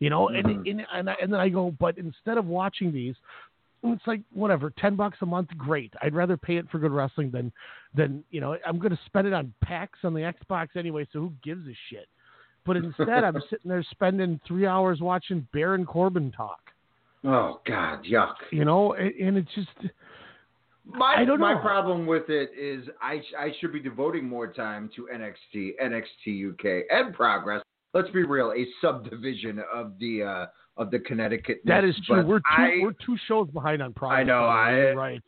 You 0.00 0.10
know, 0.10 0.28
and 0.28 0.44
Mhm. 0.46 0.70
and 0.70 0.86
and, 0.92 1.08
I, 1.08 1.14
and 1.22 1.32
then 1.32 1.40
I 1.40 1.48
go, 1.48 1.70
but 1.78 1.96
instead 1.96 2.36
of 2.36 2.46
watching 2.46 2.92
these, 2.92 3.14
it's 3.92 4.06
like 4.06 4.22
whatever, 4.32 4.72
ten 4.78 4.96
bucks 4.96 5.18
a 5.20 5.26
month, 5.26 5.48
great. 5.58 5.92
I'd 6.02 6.14
rather 6.14 6.36
pay 6.36 6.56
it 6.56 6.68
for 6.70 6.78
good 6.78 6.92
wrestling 6.92 7.30
than 7.30 7.52
than 7.94 8.24
you 8.30 8.40
know. 8.40 8.56
I'm 8.66 8.78
going 8.78 8.92
to 8.92 8.98
spend 9.06 9.26
it 9.26 9.32
on 9.32 9.52
packs 9.62 9.98
on 10.04 10.14
the 10.14 10.20
Xbox 10.20 10.68
anyway, 10.76 11.06
so 11.12 11.20
who 11.20 11.32
gives 11.42 11.66
a 11.66 11.74
shit? 11.90 12.08
But 12.66 12.76
instead, 12.76 13.24
I'm 13.24 13.40
sitting 13.50 13.68
there 13.68 13.84
spending 13.90 14.40
three 14.48 14.66
hours 14.66 15.00
watching 15.00 15.46
Baron 15.52 15.84
Corbin 15.84 16.32
talk. 16.32 16.60
Oh 17.24 17.60
God, 17.66 18.04
yuck. 18.04 18.34
You 18.50 18.64
know, 18.64 18.94
and, 18.94 19.14
and 19.14 19.36
it's 19.36 19.54
just 19.54 19.68
My 20.84 21.16
I 21.18 21.24
don't 21.24 21.40
my 21.40 21.54
know. 21.54 21.60
problem 21.60 22.06
with 22.06 22.28
it 22.28 22.50
is 22.58 22.86
I 23.00 23.20
I 23.38 23.52
should 23.60 23.72
be 23.72 23.80
devoting 23.80 24.28
more 24.28 24.52
time 24.52 24.90
to 24.96 25.08
NXT, 25.14 25.72
NXT 25.82 26.52
UK, 26.52 26.84
and 26.90 27.14
Progress. 27.14 27.62
Let's 27.94 28.10
be 28.10 28.24
real, 28.24 28.52
a 28.52 28.66
subdivision 28.80 29.62
of 29.72 29.98
the 30.00 30.22
uh, 30.22 30.46
of 30.76 30.90
the 30.90 30.98
Connecticut. 30.98 31.60
that 31.64 31.84
is 31.84 31.94
true. 32.06 32.24
We're 32.24 32.38
two 32.38 32.44
I, 32.48 32.78
we're 32.82 32.92
two 33.04 33.16
shows 33.28 33.48
behind 33.50 33.82
on 33.82 33.92
progress. 33.92 34.20
I 34.20 34.24
know, 34.24 34.42
by 34.46 34.72
the 34.72 34.76
way. 34.78 34.90
I- 34.90 34.94
right. 34.94 35.22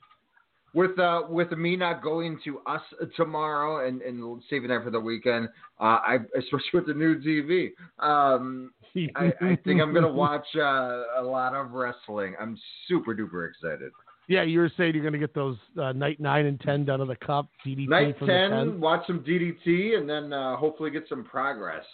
with 0.74 0.98
uh 0.98 1.22
with 1.28 1.52
me 1.52 1.76
not 1.76 2.02
going 2.02 2.38
to 2.44 2.58
us 2.66 2.82
tomorrow 3.16 3.86
and 3.86 4.02
and 4.02 4.42
saving 4.50 4.68
that 4.70 4.82
for 4.84 4.90
the 4.90 5.00
weekend, 5.00 5.48
uh, 5.80 5.98
I 6.04 6.18
especially 6.36 6.70
with 6.74 6.86
the 6.86 6.94
new 6.94 7.20
TV, 7.20 7.70
um, 8.04 8.72
I, 9.14 9.32
I 9.40 9.58
think 9.64 9.80
I'm 9.80 9.94
gonna 9.94 10.12
watch 10.12 10.46
uh, 10.56 11.02
a 11.18 11.22
lot 11.22 11.54
of 11.54 11.72
wrestling. 11.72 12.34
I'm 12.40 12.58
super 12.88 13.14
duper 13.14 13.48
excited. 13.48 13.92
Yeah, 14.28 14.42
you 14.42 14.58
were 14.58 14.72
saying 14.76 14.94
you're 14.94 15.04
going 15.04 15.12
to 15.12 15.20
get 15.20 15.34
those 15.34 15.56
uh, 15.80 15.92
night 15.92 16.18
nine 16.18 16.46
and 16.46 16.60
ten 16.60 16.84
down 16.84 16.98
to 16.98 17.04
the 17.04 17.14
cup 17.14 17.48
DDT 17.64 17.88
Night 17.88 18.18
for 18.18 18.26
ten, 18.26 18.50
the 18.50 18.72
10. 18.72 18.80
watch 18.80 19.06
some 19.06 19.20
DDT, 19.20 19.96
and 19.96 20.10
then 20.10 20.32
uh, 20.32 20.56
hopefully 20.56 20.90
get 20.90 21.04
some 21.08 21.22
progress. 21.22 21.84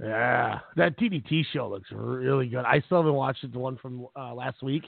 Yeah, 0.00 0.60
that 0.76 0.96
DDT 0.96 1.44
show 1.52 1.68
looks 1.68 1.88
really 1.90 2.46
good. 2.46 2.64
I 2.64 2.80
still 2.86 2.98
haven't 2.98 3.14
watched 3.14 3.42
it, 3.42 3.52
the 3.52 3.58
one 3.58 3.76
from 3.76 4.06
uh, 4.16 4.32
last 4.32 4.62
week. 4.62 4.84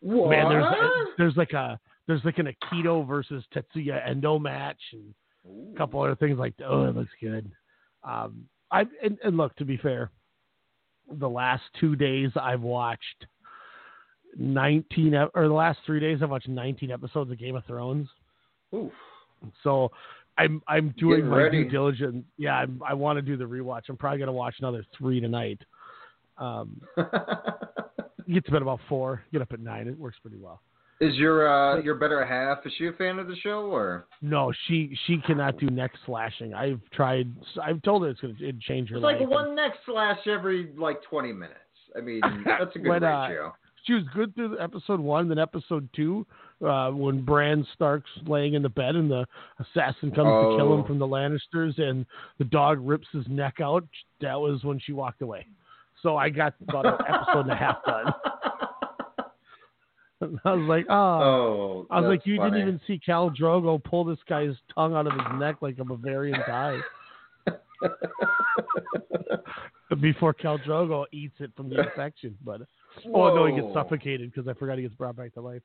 What? 0.00 0.30
Man, 0.30 0.48
there's 0.48 0.74
there's 1.16 1.36
like 1.36 1.52
a 1.52 1.80
there's 2.06 2.24
like 2.24 2.38
an 2.38 2.48
Akito 2.48 3.06
versus 3.06 3.44
Tetsuya 3.54 4.06
Endo 4.06 4.38
match 4.38 4.80
and 4.92 5.74
a 5.74 5.78
couple 5.78 6.02
other 6.02 6.16
things 6.16 6.38
like 6.38 6.56
that. 6.58 6.66
Oh, 6.66 6.84
it 6.84 6.96
looks 6.96 7.10
good. 7.20 7.50
Um, 8.04 8.46
I 8.70 8.84
and, 9.02 9.18
and 9.24 9.36
look 9.36 9.56
to 9.56 9.64
be 9.64 9.78
fair, 9.78 10.10
the 11.10 11.28
last 11.28 11.62
two 11.78 11.96
days 11.96 12.30
I've 12.36 12.62
watched 12.62 13.26
19 14.36 15.14
or 15.14 15.48
the 15.48 15.54
last 15.54 15.78
three 15.86 16.00
days 16.00 16.18
I've 16.22 16.30
watched 16.30 16.48
19 16.48 16.90
episodes 16.90 17.30
of 17.30 17.38
Game 17.38 17.56
of 17.56 17.64
Thrones. 17.64 18.08
Oof. 18.74 18.92
So 19.62 19.90
I'm 20.40 20.62
I'm 20.68 20.94
doing 20.98 21.26
my 21.26 21.36
ready. 21.36 21.64
due 21.64 21.70
diligence. 21.70 22.24
Yeah, 22.38 22.54
I'm, 22.54 22.80
I 22.86 22.94
want 22.94 23.16
to 23.18 23.22
do 23.22 23.36
the 23.36 23.44
rewatch. 23.44 23.82
I'm 23.88 23.96
probably 23.96 24.18
gonna 24.18 24.32
watch 24.32 24.54
another 24.58 24.84
three 24.96 25.20
tonight. 25.20 25.60
Um, 26.38 26.80
get 28.32 28.44
to 28.46 28.50
bed 28.52 28.62
about 28.62 28.80
four. 28.88 29.22
Get 29.32 29.42
up 29.42 29.52
at 29.52 29.60
nine. 29.60 29.88
It 29.88 29.98
works 29.98 30.16
pretty 30.22 30.38
well. 30.38 30.60
Is 31.00 31.14
your 31.16 31.48
uh 31.48 31.80
your 31.80 31.94
better 31.94 32.24
half? 32.26 32.58
Is 32.66 32.72
she 32.76 32.86
a 32.88 32.92
fan 32.92 33.18
of 33.18 33.26
the 33.26 33.36
show 33.36 33.60
or? 33.72 34.06
No, 34.20 34.52
she 34.66 34.96
she 35.06 35.16
cannot 35.26 35.58
do 35.58 35.66
neck 35.66 35.92
slashing. 36.04 36.52
I've 36.52 36.80
tried. 36.92 37.32
I've 37.62 37.80
told 37.82 38.02
her 38.02 38.10
it's 38.10 38.20
gonna 38.20 38.34
it'd 38.38 38.60
change 38.60 38.90
her 38.90 38.96
It's 38.96 39.02
like 39.02 39.20
life. 39.20 39.28
one 39.28 39.54
neck 39.54 39.72
slash 39.86 40.18
every 40.26 40.72
like 40.76 41.02
20 41.04 41.32
minutes. 41.32 41.56
I 41.96 42.00
mean, 42.02 42.20
that's 42.44 42.76
a 42.76 42.78
good 42.78 42.88
When, 42.88 43.04
uh, 43.04 43.26
ratio. 43.28 43.54
She 43.84 43.94
was 43.94 44.02
good 44.14 44.34
through 44.34 44.58
episode 44.60 45.00
one, 45.00 45.26
then 45.28 45.38
episode 45.38 45.88
two, 45.96 46.26
uh, 46.64 46.90
when 46.90 47.22
Bran 47.24 47.66
Stark's 47.74 48.10
laying 48.26 48.54
in 48.54 48.62
the 48.62 48.68
bed 48.68 48.94
and 48.96 49.10
the 49.10 49.26
assassin 49.58 50.10
comes 50.10 50.28
to 50.28 50.56
kill 50.58 50.74
him 50.74 50.80
Oh. 50.80 50.86
from 50.86 50.98
the 50.98 51.06
Lannisters, 51.06 51.78
and 51.80 52.04
the 52.38 52.44
dog 52.44 52.78
rips 52.80 53.06
his 53.12 53.26
neck 53.28 53.60
out. 53.62 53.84
That 54.20 54.38
was 54.40 54.62
when 54.64 54.78
she 54.78 54.92
walked 54.92 55.22
away. 55.22 55.46
So 56.02 56.16
I 56.16 56.28
got 56.30 56.54
about 56.68 56.86
an 56.86 56.94
episode 57.08 57.40
and 57.40 57.50
a 57.52 57.56
half 57.56 57.84
done. 57.84 58.12
And 60.22 60.38
I 60.44 60.52
was 60.54 60.68
like, 60.68 60.86
oh. 60.90 60.94
Oh, 60.94 61.86
I 61.90 62.00
was 62.00 62.08
like, 62.08 62.26
you 62.26 62.36
funny. 62.38 62.50
didn't 62.52 62.68
even 62.68 62.80
see 62.86 63.00
Khal 63.06 63.34
Drogo 63.36 63.82
pull 63.82 64.04
this 64.04 64.18
guy's 64.28 64.54
tongue 64.74 64.94
out 64.94 65.06
of 65.06 65.12
his 65.12 65.40
neck 65.40 65.56
like 65.62 65.78
a 65.78 65.84
Bavarian 65.84 66.38
tie 66.46 66.78
before 70.00 70.34
Khal 70.34 70.62
Drogo 70.64 71.04
eats 71.12 71.34
it 71.40 71.50
from 71.56 71.68
the 71.68 71.80
infection. 71.88 72.36
But 72.44 72.62
oh 73.06 73.34
no, 73.34 73.46
he 73.46 73.54
gets 73.60 73.72
suffocated 73.74 74.32
because 74.32 74.48
I 74.48 74.54
forgot 74.54 74.76
he 74.76 74.82
gets 74.82 74.94
brought 74.94 75.16
back 75.16 75.34
to 75.34 75.40
life. 75.40 75.62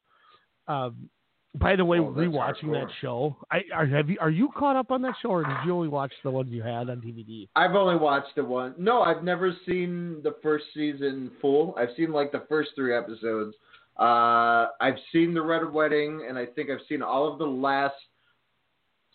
Um, 0.67 1.09
by 1.55 1.75
the 1.77 1.85
way, 1.85 1.99
Oh, 1.99 2.05
rewatching 2.11 2.73
that 2.73 2.89
show, 2.99 3.37
I 3.49 3.61
are 3.73 3.85
have 3.85 4.09
you 4.09 4.17
are 4.19 4.29
you 4.29 4.49
caught 4.57 4.75
up 4.75 4.91
on 4.91 5.01
that 5.03 5.15
show 5.21 5.29
or 5.29 5.43
did 5.43 5.55
you 5.65 5.73
only 5.73 5.87
watch 5.87 6.11
the 6.23 6.29
ones 6.29 6.49
you 6.51 6.61
had 6.61 6.89
on 6.89 6.99
DVD? 7.01 7.47
I've 7.55 7.75
only 7.75 7.95
watched 7.95 8.35
the 8.35 8.43
one. 8.43 8.75
No, 8.77 9.01
I've 9.01 9.23
never 9.23 9.55
seen 9.65 10.21
the 10.23 10.35
first 10.43 10.65
season 10.73 11.31
full. 11.39 11.73
I've 11.77 11.89
seen 11.95 12.11
like 12.11 12.33
the 12.33 12.43
first 12.49 12.71
three 12.75 12.95
episodes. 12.95 13.55
Uh, 13.97 14.67
I've 14.81 14.97
seen 15.13 15.33
the 15.33 15.41
Red 15.41 15.71
Wedding, 15.71 16.25
and 16.27 16.37
I 16.37 16.45
think 16.45 16.69
I've 16.69 16.85
seen 16.89 17.01
all 17.01 17.31
of 17.31 17.39
the 17.39 17.45
last 17.45 17.95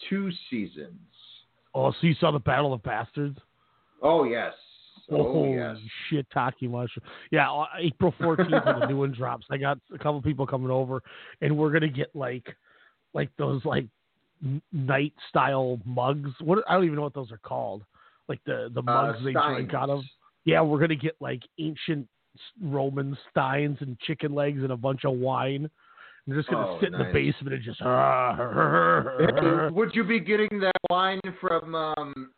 two 0.08 0.30
seasons. 0.48 0.96
Oh, 1.74 1.90
so 1.92 1.98
you 2.06 2.14
saw 2.18 2.30
the 2.30 2.38
Battle 2.38 2.72
of 2.72 2.82
Bastards? 2.82 3.38
Oh 4.02 4.24
yes. 4.24 4.54
Oh 5.10 5.32
Holy 5.32 5.54
yes. 5.54 5.76
shit, 6.08 6.26
Taki 6.32 6.68
mushroom. 6.68 7.04
Yeah, 7.30 7.50
uh, 7.50 7.66
April 7.78 8.14
fourteenth 8.20 8.64
when 8.64 8.80
the 8.80 8.86
new 8.86 8.98
one 8.98 9.12
drops. 9.12 9.46
I 9.50 9.56
got 9.56 9.78
a 9.92 9.98
couple 9.98 10.22
people 10.22 10.46
coming 10.46 10.70
over, 10.70 11.02
and 11.40 11.56
we're 11.56 11.70
gonna 11.70 11.88
get 11.88 12.14
like, 12.14 12.56
like 13.12 13.30
those 13.38 13.64
like 13.64 13.86
knight 14.72 15.12
style 15.28 15.78
mugs. 15.84 16.30
What 16.40 16.62
I 16.68 16.74
don't 16.74 16.84
even 16.84 16.96
know 16.96 17.02
what 17.02 17.14
those 17.14 17.32
are 17.32 17.38
called. 17.38 17.82
Like 18.28 18.40
the 18.46 18.70
the 18.72 18.82
mugs 18.82 19.18
they 19.24 19.32
drink 19.32 19.74
out 19.74 19.90
of. 19.90 20.04
Yeah, 20.44 20.60
we're 20.62 20.78
gonna 20.78 20.94
get 20.94 21.16
like 21.20 21.42
ancient 21.58 22.08
Roman 22.62 23.18
steins 23.30 23.78
and 23.80 23.98
chicken 24.00 24.34
legs 24.34 24.62
and 24.62 24.70
a 24.72 24.76
bunch 24.76 25.04
of 25.04 25.14
wine. 25.14 25.68
I'm 26.28 26.34
just 26.34 26.48
gonna 26.48 26.68
Oh, 26.68 26.78
sit 26.80 26.92
in 26.92 26.98
the 26.98 27.10
basement 27.12 27.54
and 27.54 27.64
just. 27.64 27.80
Would 29.74 29.94
you 29.94 30.04
be 30.04 30.20
getting 30.20 30.60
that 30.60 30.72
wine 30.88 31.20
from? 31.40 31.74
Um, 31.74 32.30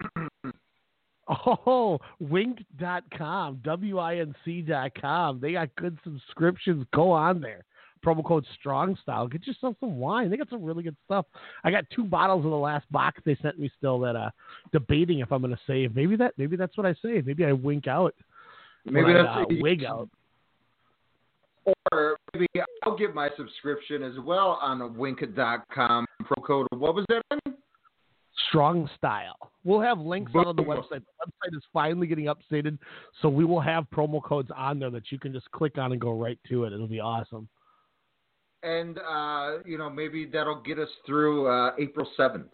Oh, 1.47 1.99
winc.com, 2.21 3.61
W-I-N-C.com. 3.64 5.40
They 5.40 5.53
got 5.53 5.75
good 5.77 5.99
subscriptions. 6.05 6.87
Go 6.95 7.11
on 7.11 7.40
there. 7.40 7.64
Promo 8.05 8.25
code 8.25 8.45
Strong 8.59 8.99
Style. 9.03 9.29
Get 9.29 9.47
yourself 9.47 9.77
some 9.79 9.99
wine. 9.99 10.29
They 10.29 10.37
got 10.37 10.51
some 10.51 10.62
really 10.62 10.83
good 10.83 10.97
stuff. 11.05 11.27
I 11.62 11.71
got 11.71 11.85
two 11.95 12.05
bottles 12.05 12.45
of 12.45 12.51
the 12.51 12.57
last 12.57 12.90
box 12.90 13.21
they 13.25 13.37
sent 13.40 13.59
me 13.61 13.71
still 13.79 14.01
that 14.01 14.16
uh 14.16 14.31
debating 14.73 15.21
if 15.21 15.31
I'm 15.31 15.40
gonna 15.40 15.59
save. 15.66 15.95
Maybe 15.95 16.16
that 16.16 16.35
maybe 16.37 16.57
that's 16.57 16.77
what 16.77 16.85
I 16.85 16.95
say. 16.95 17.23
Maybe 17.25 17.45
I 17.45 17.53
wink 17.53 17.87
out. 17.87 18.14
Maybe 18.85 19.05
when 19.05 19.16
I, 19.16 19.23
that's 19.23 19.51
uh, 19.53 19.55
wig 19.61 19.85
out. 19.85 20.09
or 21.92 22.16
maybe 22.35 22.49
I'll 22.83 22.97
get 22.97 23.14
my 23.14 23.29
subscription 23.37 24.03
as 24.03 24.14
well 24.25 24.59
on 24.61 24.97
winc.com. 24.97 26.07
Pro 26.25 26.42
code. 26.42 26.66
What 26.73 26.97
was 26.97 27.05
that? 27.09 27.23
Strong 28.49 28.89
Style. 28.97 29.37
We'll 29.65 29.81
have 29.81 29.99
links 29.99 30.33
on 30.35 30.57
the 30.57 30.63
website. 30.63 30.91
The 30.91 31.27
website 31.27 31.57
is 31.57 31.63
finally 31.73 32.07
getting 32.07 32.27
updated, 32.27 32.79
so 33.21 33.29
we 33.29 33.45
will 33.45 33.61
have 33.61 33.87
promo 33.95 34.23
codes 34.23 34.51
on 34.57 34.79
there 34.79 34.91
that 34.91 35.11
you 35.11 35.19
can 35.19 35.33
just 35.33 35.51
click 35.53 35.79
on 35.79 35.93
and 35.93 36.01
go 36.01 36.19
right 36.19 36.39
to 36.49 36.65
it. 36.65 36.73
It'll 36.73 36.89
be 36.89 37.01
awesome. 37.01 37.49
And 38.63 38.99
uh, 38.99 39.59
you 39.65 39.79
know, 39.79 39.91
maybe 39.91 40.27
that'll 40.27 40.63
get 40.63 40.79
us 40.79 40.89
through 41.07 41.49
uh, 41.49 41.73
April 41.79 42.09
seventh. 42.17 42.51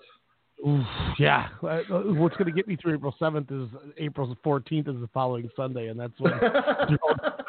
Yeah. 1.19 1.49
Uh, 1.63 1.81
What's 1.89 2.37
going 2.37 2.47
to 2.47 2.53
get 2.53 2.67
me 2.67 2.77
through 2.77 2.95
April 2.95 3.15
7th 3.21 3.53
is 3.53 3.69
April 3.97 4.37
14th 4.45 4.89
is 4.89 5.01
the 5.01 5.09
following 5.15 5.49
Sunday, 5.55 5.89
and 5.89 5.99
that's 5.99 6.19
when. 6.19 6.33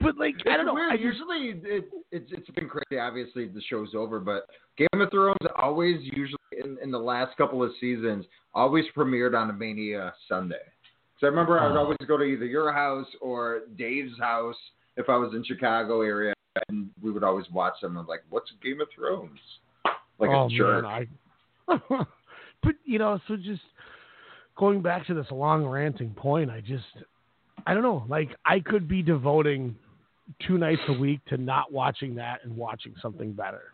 but 0.00 0.16
like, 0.18 0.34
I 0.46 0.56
don't 0.56 0.66
know. 0.66 0.74
Weird. 0.74 0.92
I 0.92 0.96
just, 0.96 1.04
Usually, 1.04 1.60
it, 1.64 1.84
it's 2.10 2.30
it's 2.32 2.50
been 2.50 2.68
crazy. 2.68 2.98
Obviously, 3.00 3.46
the 3.48 3.62
show's 3.68 3.94
over, 3.94 4.20
but 4.20 4.46
Game 4.76 5.00
of 5.00 5.10
Thrones 5.10 5.36
always 5.56 5.98
usually 6.02 6.36
in, 6.62 6.78
in 6.82 6.90
the 6.90 6.98
last 6.98 7.36
couple 7.36 7.62
of 7.62 7.70
seasons 7.80 8.24
always 8.54 8.84
premiered 8.96 9.38
on 9.38 9.50
a 9.50 9.52
Mania 9.52 10.12
Sunday. 10.28 10.56
So 11.20 11.26
I 11.26 11.30
remember 11.30 11.58
I 11.60 11.66
would 11.68 11.76
Oh. 11.76 11.80
always 11.80 11.98
go 12.08 12.16
to 12.16 12.24
either 12.24 12.46
your 12.46 12.72
house 12.72 13.06
or 13.20 13.62
Dave's 13.76 14.18
house 14.18 14.56
if 14.96 15.08
I 15.08 15.16
was 15.16 15.32
in 15.34 15.44
Chicago 15.44 16.00
area, 16.02 16.32
and 16.68 16.88
we 17.02 17.10
would 17.10 17.22
always 17.24 17.46
watch 17.50 17.74
them. 17.82 17.96
I'm 17.96 18.06
like, 18.06 18.22
"What's 18.30 18.50
Game 18.62 18.80
of 18.80 18.88
Thrones?" 18.94 19.38
Like 20.18 20.30
oh 20.30 20.46
a 20.46 20.48
jerk. 20.50 20.84
man, 20.84 21.06
I. 21.68 21.76
but 22.62 22.74
you 22.84 22.98
know, 22.98 23.18
so 23.28 23.36
just 23.36 23.62
going 24.56 24.82
back 24.82 25.06
to 25.06 25.14
this 25.14 25.26
long 25.30 25.64
ranting 25.66 26.10
point, 26.10 26.50
I 26.50 26.60
just, 26.60 26.84
I 27.66 27.72
don't 27.74 27.82
know. 27.82 28.04
Like, 28.08 28.30
I 28.44 28.60
could 28.60 28.88
be 28.88 29.00
devoting 29.02 29.74
two 30.46 30.58
nights 30.58 30.82
a 30.88 30.92
week 30.92 31.20
to 31.26 31.36
not 31.36 31.72
watching 31.72 32.14
that 32.16 32.40
and 32.44 32.56
watching 32.56 32.94
something 33.02 33.32
better. 33.32 33.72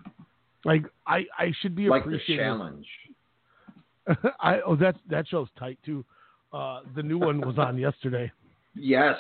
Like, 0.65 0.85
I, 1.07 1.25
I 1.39 1.53
should 1.61 1.75
be 1.77 1.89
like 1.89 2.03
the 2.05 2.11
appreciating. 2.11 2.45
challenge. 2.45 2.87
I 4.41 4.61
oh 4.65 4.77
that 4.77 4.97
that 5.11 5.27
show's 5.29 5.49
tight 5.59 5.79
too. 5.85 6.05
Uh, 6.53 6.81
the 6.95 7.03
new 7.03 7.19
one 7.19 7.41
was 7.41 7.59
on 7.59 7.77
yesterday. 7.79 8.31
Yes. 8.79 9.17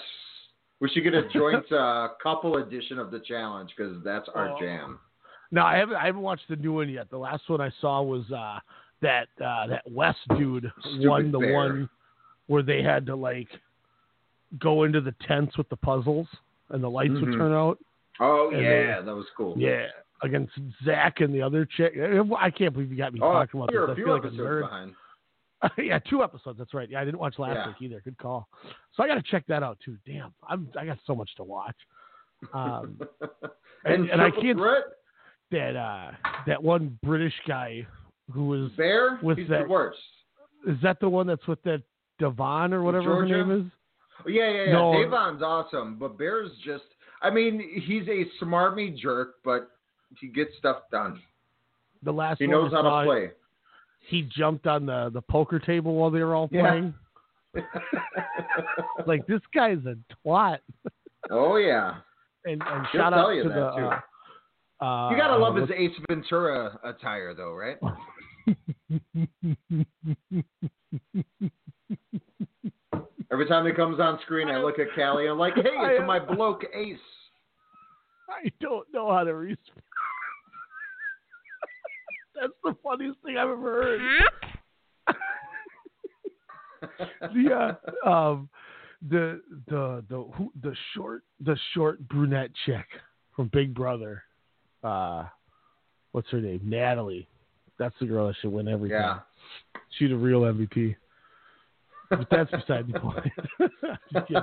We 0.81 0.91
should 0.91 1.03
get 1.03 1.15
a 1.15 1.27
joint 1.31 1.73
uh, 1.73 2.09
couple 2.23 2.59
edition 2.59 2.99
of 2.99 3.11
the 3.11 3.21
challenge 3.21 3.71
because 3.75 3.97
that's 4.05 4.29
our 4.35 4.51
Oh. 4.51 4.61
jam. 4.61 4.99
No, 5.51 5.63
I 5.63 5.77
haven't. 5.79 5.97
I 5.97 6.05
haven't 6.05 6.21
watched 6.21 6.47
the 6.51 6.57
new 6.57 6.75
one 6.75 6.91
yet. 6.91 7.09
The 7.09 7.17
last 7.17 7.49
one 7.49 7.63
I 7.63 7.71
saw 7.81 8.03
was 8.03 8.31
uh, 8.31 8.59
that 9.01 9.29
uh, 9.43 9.67
that 9.69 9.91
West 9.91 10.19
dude 10.37 10.71
Stupid 10.81 11.09
won 11.09 11.33
the 11.33 11.39
bear. 11.39 11.55
one 11.55 11.89
where 12.49 12.63
they 12.63 12.83
had 12.83 13.07
to 13.07 13.17
like 13.17 13.49
go 14.59 14.85
into 14.85 15.01
the 15.01 15.15
tents 15.27 15.57
with 15.57 15.71
the 15.71 15.77
puzzles 15.77 16.27
and 16.71 16.83
the 16.83 16.91
lights 16.91 17.13
would 17.15 17.25
Mhm. 17.25 17.39
turn 17.39 17.53
out. 17.53 17.79
Oh 18.21 18.51
And 18.51 18.63
yeah, 18.63 18.99
they- 19.01 19.07
that 19.07 19.15
was 19.15 19.27
cool. 19.37 19.57
Yeah, 19.59 19.87
against 20.23 20.53
Zach 20.85 21.21
and 21.21 21.35
the 21.35 21.43
other 21.43 21.65
chick. 21.67 21.95
I 22.39 22.51
can't 22.51 22.73
believe 22.73 22.91
you 22.91 22.97
got 22.97 23.13
me 23.13 23.21
Oh, 23.23 23.33
talking 23.33 23.61
about 23.61 23.71
this. 23.73 23.91
I 23.91 23.95
feel 23.95 24.13
like 24.15 24.25
a 24.25 24.29
nerd. 24.31 24.61
behind. 24.63 24.95
yeah, 25.79 25.99
two 26.01 26.23
episodes. 26.23 26.59
That's 26.59 26.75
right. 26.75 26.89
Yeah, 26.89 27.01
I 27.01 27.05
didn't 27.05 27.19
watch 27.21 27.39
last 27.39 27.55
Yeah. 27.57 27.67
week 27.69 27.77
either. 27.81 28.01
Good 28.03 28.19
call. 28.19 28.49
So 28.95 29.03
I 29.03 29.07
got 29.09 29.15
to 29.15 29.23
check 29.23 29.45
that 29.47 29.63
out 29.63 29.79
too. 29.81 29.97
Damn, 30.07 30.33
I'm 30.49 30.69
I 30.79 30.87
got 30.87 30.99
so 31.07 31.15
much 31.15 31.35
to 31.37 31.45
watch. 31.45 31.77
Um, 32.53 33.01
and, 33.85 34.03
And 34.03 34.11
and 34.11 34.21
I 34.23 34.31
can't 34.31 34.59
Threat? 34.59 34.85
that 35.51 35.77
uh 35.77 36.11
that 36.47 36.63
one 36.63 36.99
British 37.03 37.35
guy 37.47 37.87
who 38.33 38.47
was 38.49 38.73
Bear? 38.73 39.19
with 39.23 39.39
He's 39.39 39.49
that 39.49 39.63
the 39.65 39.69
worst. 39.69 39.99
is 40.67 40.77
that 40.83 40.99
the 41.01 41.09
one 41.09 41.27
that's 41.27 41.47
with 41.47 41.63
that 41.63 41.83
Devon 42.19 42.73
or 42.75 42.83
whatever 42.83 43.05
Georgia? 43.05 43.35
her 43.35 43.45
name 43.47 43.67
is? 43.67 43.73
Yeah, 44.27 44.51
yeah, 44.51 44.65
yeah. 44.67 44.73
No. 44.73 45.03
Davon's 45.03 45.43
awesome, 45.43 45.97
but 45.99 46.19
Bear's 46.19 46.51
just. 46.65 46.85
I 47.23 47.31
mean, 47.31 47.61
he's 47.87 48.07
a 48.09 48.25
smarmy 48.45 48.97
jerk, 48.97 49.37
but 49.45 49.71
he 50.21 50.29
gets 50.29 50.51
stuff 50.59 50.79
done. 50.93 51.21
The 52.03 52.13
last 52.13 52.39
He 52.41 52.47
knows 52.47 52.73
how 52.73 52.83
to 52.83 53.05
play. 53.05 53.31
He 54.09 54.29
jumped 54.37 54.67
on 54.67 54.87
the 54.87 55.11
the 55.13 55.23
poker 55.23 55.59
table 55.59 55.95
while 55.97 56.11
they 56.11 56.23
were 56.23 56.35
all 56.35 56.49
Yeah. 56.53 56.69
playing. 56.71 56.95
like 59.07 59.27
this 59.27 59.41
guy's 59.55 59.79
a 59.87 59.97
twat. 60.27 60.59
oh 61.31 61.57
yeah. 61.57 61.97
And 62.45 62.63
and 62.63 62.87
shout 62.93 63.13
tell 63.13 63.27
out 63.27 63.31
you 63.31 63.43
to 63.45 63.49
that, 63.49 63.55
the. 63.55 63.71
too. 63.77 63.91
Uh, 64.81 64.85
uh, 64.85 65.11
You 65.11 65.17
gotta 65.17 65.37
love 65.39 65.57
his 65.57 65.71
Ace 65.75 65.97
Ventura 66.09 66.79
attire, 66.85 67.35
though, 67.35 67.55
right? 67.55 67.79
Every 73.33 73.47
time 73.47 73.67
he 73.67 73.73
comes 73.73 73.99
on 73.99 74.19
screen, 74.23 74.49
I 74.49 74.59
look 74.59 74.79
at 74.79 74.87
Callie 74.95 75.25
and 75.25 75.33
I'm 75.33 75.39
like, 75.39 75.55
"Hey, 75.57 75.63
it's 75.65 76.07
my 76.07 76.19
bloke 76.19 76.65
Ace." 76.75 76.99
I 78.29 78.51
don't 78.61 78.87
know 78.93 79.13
how 79.13 79.25
to 79.25 79.35
respond. 79.35 79.83
That's 82.41 82.53
the 82.65 82.77
funniest 82.83 83.19
thing 83.25 83.37
I've 83.39 83.49
ever 83.49 83.57
heard. 83.57 84.01
the 87.35 87.77
uh, 88.05 88.09
um, 88.09 88.49
the 89.09 89.41
the 89.69 90.05
the 90.09 90.25
who, 90.35 90.53
the 90.63 90.75
short 90.95 91.23
the 91.41 91.57
short 91.75 92.07
brunette 92.09 92.51
chick 92.65 92.87
from 93.35 93.49
Big 93.53 93.75
Brother. 93.75 94.23
Uh, 94.83 95.25
what's 96.13 96.29
her 96.31 96.41
name? 96.41 96.61
Natalie. 96.65 97.27
That's 97.79 97.95
the 98.01 98.07
girl 98.07 98.27
that 98.29 98.37
should 98.41 98.53
win 98.53 98.69
everything. 98.69 98.99
Yeah. 98.99 99.19
She's 99.99 100.11
a 100.11 100.17
real 100.17 100.41
MVP. 100.43 100.97
But 102.11 102.29
that's 102.31 102.51
beside 102.51 102.87
the 102.93 103.01
point. 103.01 103.33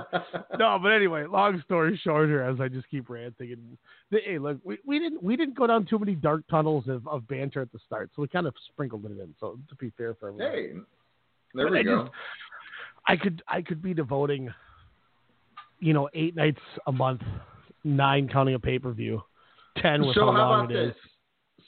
No, 0.58 0.78
but 0.80 0.88
anyway, 0.88 1.24
long 1.26 1.60
story 1.64 1.98
shorter, 2.02 2.42
as 2.44 2.60
I 2.60 2.68
just 2.68 2.88
keep 2.90 3.08
ranting, 3.08 3.52
and 3.52 3.78
hey, 4.24 4.38
look, 4.38 4.58
we, 4.64 4.78
we 4.86 4.98
didn't 4.98 5.22
we 5.22 5.36
didn't 5.36 5.56
go 5.56 5.66
down 5.66 5.86
too 5.86 5.98
many 5.98 6.14
dark 6.14 6.42
tunnels 6.48 6.84
of, 6.88 7.06
of 7.08 7.26
banter 7.26 7.60
at 7.62 7.72
the 7.72 7.78
start, 7.86 8.10
so 8.14 8.22
we 8.22 8.28
kind 8.28 8.46
of 8.46 8.54
sprinkled 8.72 9.04
it 9.06 9.12
in. 9.12 9.34
So 9.40 9.58
to 9.68 9.74
be 9.76 9.90
fair 9.96 10.14
for 10.14 10.28
everyone, 10.28 10.52
Hey, 10.52 10.72
there 11.54 11.66
But 11.66 11.72
we 11.72 11.78
I 11.80 11.82
go. 11.82 12.02
just- 12.04 12.14
I 13.06 13.16
could 13.16 13.42
I 13.48 13.60
could 13.62 13.82
be 13.82 13.92
devoting, 13.94 14.52
you 15.78 15.92
know, 15.92 16.08
eight 16.14 16.34
nights 16.36 16.60
a 16.86 16.92
month, 16.92 17.22
nine 17.84 18.28
counting 18.32 18.54
a 18.54 18.58
pay 18.58 18.78
per 18.78 18.92
view, 18.92 19.22
ten 19.78 20.06
with 20.06 20.14
so 20.14 20.26
how 20.26 20.32
how 20.32 20.38
long 20.38 20.64
about 20.66 20.70
it 20.76 20.88
is. 20.88 20.94
this? 20.94 21.02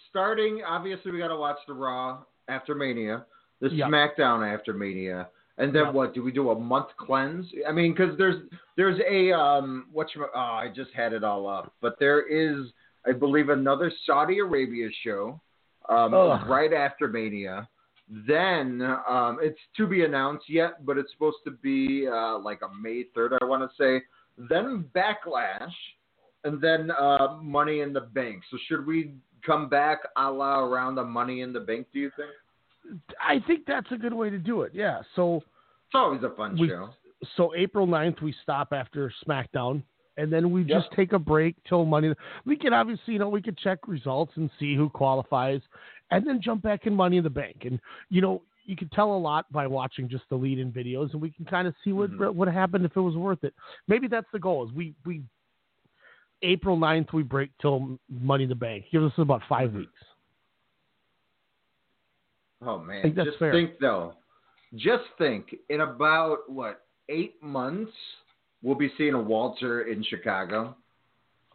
Starting, 0.08 0.62
obviously, 0.66 1.12
we 1.12 1.18
got 1.18 1.28
to 1.28 1.36
watch 1.36 1.58
the 1.66 1.74
Raw 1.74 2.22
after 2.48 2.74
Mania, 2.74 3.26
the 3.60 3.68
Yep. 3.70 3.88
SmackDown 3.90 4.54
after 4.54 4.72
Mania, 4.72 5.28
and 5.58 5.74
then 5.74 5.94
what? 5.94 6.14
Do 6.14 6.22
we 6.22 6.32
do 6.32 6.50
a 6.50 6.58
month 6.58 6.88
cleanse? 6.98 7.46
I 7.66 7.72
mean, 7.72 7.92
because 7.92 8.16
there's 8.18 8.42
there's 8.76 9.00
a 9.08 9.32
um, 9.32 9.86
what 9.92 10.08
oh, 10.18 10.38
I 10.38 10.70
just 10.74 10.90
had 10.94 11.12
it 11.12 11.24
all 11.24 11.48
up, 11.48 11.72
but 11.80 11.96
there 11.98 12.26
is, 12.26 12.66
I 13.06 13.12
believe, 13.12 13.48
another 13.48 13.90
Saudi 14.04 14.38
Arabia 14.38 14.88
show 15.02 15.40
um, 15.88 16.12
right 16.48 16.72
after 16.72 17.08
Mania. 17.08 17.68
Then 18.08 18.82
um, 19.08 19.38
it's 19.40 19.58
to 19.78 19.86
be 19.86 20.04
announced 20.04 20.44
yet, 20.48 20.84
but 20.84 20.98
it's 20.98 21.10
supposed 21.12 21.38
to 21.44 21.50
be 21.50 22.06
uh, 22.06 22.38
like 22.38 22.60
a 22.62 22.72
May 22.80 23.04
third, 23.14 23.32
I 23.40 23.44
want 23.44 23.62
to 23.62 23.76
say. 23.82 24.04
Then 24.50 24.84
Backlash, 24.94 25.72
and 26.44 26.60
then 26.60 26.90
uh, 26.90 27.38
Money 27.42 27.80
in 27.80 27.92
the 27.92 28.02
Bank. 28.02 28.42
So 28.50 28.58
should 28.68 28.86
we 28.86 29.14
come 29.44 29.68
back 29.68 30.00
a 30.16 30.30
la 30.30 30.60
around 30.60 30.96
the 30.96 31.04
Money 31.04 31.40
in 31.40 31.52
the 31.52 31.60
Bank? 31.60 31.86
Do 31.92 31.98
you 31.98 32.10
think? 32.16 32.30
I 33.20 33.40
think 33.46 33.66
that's 33.66 33.90
a 33.92 33.96
good 33.96 34.12
way 34.14 34.30
to 34.30 34.38
do 34.38 34.62
it. 34.62 34.72
Yeah. 34.74 35.02
So 35.14 35.36
It's 35.36 35.94
always 35.94 36.22
a 36.22 36.30
fun 36.30 36.56
we, 36.58 36.68
show. 36.68 36.90
so 37.36 37.54
April 37.54 37.86
9th, 37.86 38.20
we 38.22 38.34
stop 38.42 38.72
after 38.72 39.12
SmackDown, 39.26 39.82
and 40.16 40.32
then 40.32 40.50
we 40.50 40.62
Yep. 40.62 40.68
just 40.82 40.92
take 40.92 41.12
a 41.12 41.18
break 41.18 41.56
till 41.68 41.84
Money. 41.84 42.14
We 42.44 42.56
can 42.56 42.72
obviously, 42.72 43.14
you 43.14 43.18
know, 43.18 43.28
we 43.28 43.42
could 43.42 43.58
check 43.58 43.86
results 43.88 44.32
and 44.36 44.50
see 44.58 44.74
who 44.76 44.88
qualifies, 44.88 45.60
and 46.10 46.26
then 46.26 46.40
jump 46.40 46.62
back 46.62 46.86
in 46.86 46.94
Money 46.94 47.16
in 47.18 47.24
the 47.24 47.30
Bank. 47.30 47.64
And 47.64 47.80
you 48.08 48.20
know, 48.20 48.42
you 48.64 48.74
can 48.76 48.88
tell 48.88 49.14
a 49.14 49.18
lot 49.18 49.50
by 49.52 49.66
watching 49.66 50.08
just 50.08 50.24
the 50.28 50.34
lead-in 50.36 50.72
videos, 50.72 51.12
and 51.12 51.20
we 51.22 51.30
can 51.30 51.44
kind 51.44 51.68
of 51.68 51.74
see 51.84 51.92
what 51.92 52.10
Mm-hmm. 52.10 52.36
what 52.36 52.48
happened 52.48 52.84
if 52.84 52.96
it 52.96 53.00
was 53.00 53.16
worth 53.16 53.44
it. 53.44 53.54
Maybe 53.88 54.08
that's 54.08 54.30
the 54.32 54.38
goal. 54.40 54.66
Is 54.66 54.72
we 54.72 54.94
we 55.04 55.22
April 56.42 56.76
9th, 56.76 57.12
we 57.12 57.22
break 57.22 57.50
till 57.60 57.98
Money 58.10 58.44
in 58.44 58.48
the 58.50 58.54
Bank. 58.54 58.84
Give 58.92 59.02
us 59.02 59.12
about 59.18 59.42
5 59.48 59.68
Mm-hmm. 59.70 59.78
weeks. 59.78 59.92
Oh 62.62 62.78
man, 62.78 63.14
just 63.14 63.38
fair. 63.38 63.52
think 63.52 63.78
though. 63.80 64.14
Just 64.74 65.04
think. 65.18 65.54
In 65.68 65.80
about 65.82 66.48
what 66.48 66.82
eight 67.08 67.42
months, 67.42 67.92
we'll 68.62 68.76
be 68.76 68.90
seeing 68.96 69.14
a 69.14 69.20
Walter 69.20 69.82
in 69.82 70.02
Chicago. 70.04 70.76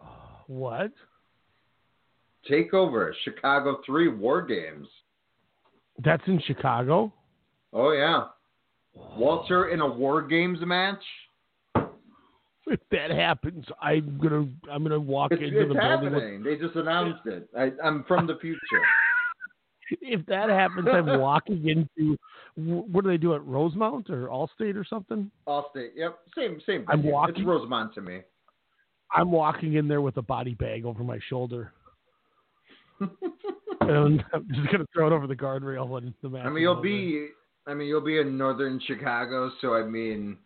Uh, 0.02 0.06
what? 0.48 0.92
Takeover 2.50 3.12
Chicago 3.24 3.82
Three 3.86 4.08
War 4.08 4.42
Games. 4.42 4.88
That's 6.04 6.24
in 6.28 6.42
Chicago. 6.46 7.12
Oh 7.74 7.92
yeah, 7.92 8.26
oh. 8.98 9.14
Walter 9.18 9.70
in 9.70 9.82
a 9.82 9.88
War 9.88 10.22
Games 10.22 10.60
match. 10.62 11.04
If 12.68 12.80
that 12.92 13.12
happens, 13.12 13.66
I'm 13.82 14.20
gonna 14.22 14.48
I'm 14.72 14.84
gonna 14.84 15.00
walk 15.00 15.32
It's, 15.32 15.42
into 15.42 15.62
it's 15.62 15.70
the 15.70 15.74
building. 15.74 16.14
With, 16.14 16.24
happening. 16.24 16.44
They 16.44 16.56
just 16.56 16.76
announced 16.76 17.26
it. 17.26 17.50
I, 17.58 17.72
I'm 17.84 18.06
from 18.08 18.28
the 18.28 18.38
future. 18.40 18.60
If 20.02 20.26
that 20.28 20.50
happens, 20.50 20.88
I'm 20.92 21.20
walking 21.20 21.68
into 21.68 22.18
what 22.56 23.04
do 23.04 23.10
they 23.10 23.18
do 23.18 23.34
at 23.34 23.46
Rosemont 23.46 24.10
or 24.10 24.28
Allstate 24.28 24.76
or 24.76 24.86
something? 24.86 25.30
Allstate. 25.48 25.90
Yep. 25.96 26.20
Same 26.36 26.62
same. 26.66 26.86
I'm 26.88 27.04
walking- 27.04 27.36
It's 27.36 27.46
Rosemont 27.46 27.94
to 27.96 28.02
me. 28.02 28.22
I'm 29.14 29.32
walking 29.32 29.74
in 29.74 29.88
there 29.90 30.02
with 30.02 30.16
a 30.18 30.22
body 30.22 30.54
bag 30.56 30.86
over 30.86 31.04
my 31.04 31.20
shoulder. 31.30 31.74
and 33.02 34.24
I'm 34.34 34.48
just 34.54 34.72
gonna 34.72 34.86
throw 34.94 35.08
it 35.08 35.14
over 35.14 35.28
the 35.28 35.36
guardrail 35.36 35.88
when 35.88 36.14
the 36.22 36.30
match. 36.30 36.46
I 36.46 36.50
mean, 36.50 36.62
you'll 36.64 36.74
over. 36.74 36.82
be. 36.82 37.28
I 37.68 37.74
mean, 37.74 37.88
you'll 37.88 38.02
be 38.02 38.20
in 38.20 38.38
northern 38.38 38.80
Chicago, 38.88 39.52
so 39.60 39.74
I 39.76 39.84
mean, 39.84 40.38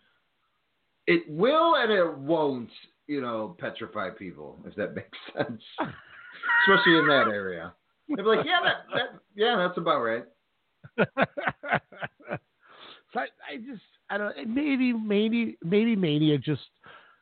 it 1.08 1.24
will 1.30 1.76
and 1.76 1.92
it 1.92 2.18
won't. 2.18 2.70
You 3.08 3.22
know, 3.22 3.56
petrify 3.60 4.10
people 4.10 4.58
if 4.66 4.74
that 4.76 4.96
makes 4.96 5.18
sense, 5.38 5.62
especially 5.80 6.98
in 6.98 7.08
that 7.08 7.28
area. 7.32 7.72
They'll 8.08 8.18
be 8.18 8.24
like, 8.24 8.46
yeah, 8.46 8.60
that, 8.64 8.76
that 8.94 9.20
yeah, 9.36 9.56
that's 9.58 9.78
about 9.78 10.02
right. 10.02 10.26
so 13.14 13.20
I, 13.20 13.28
I 13.50 13.58
just 13.58 13.82
I 14.10 14.18
don't 14.18 14.48
maybe 14.48 14.94
maybe 14.94 15.58
maybe 15.64 15.96
Mania 15.96 16.38
just 16.38 16.62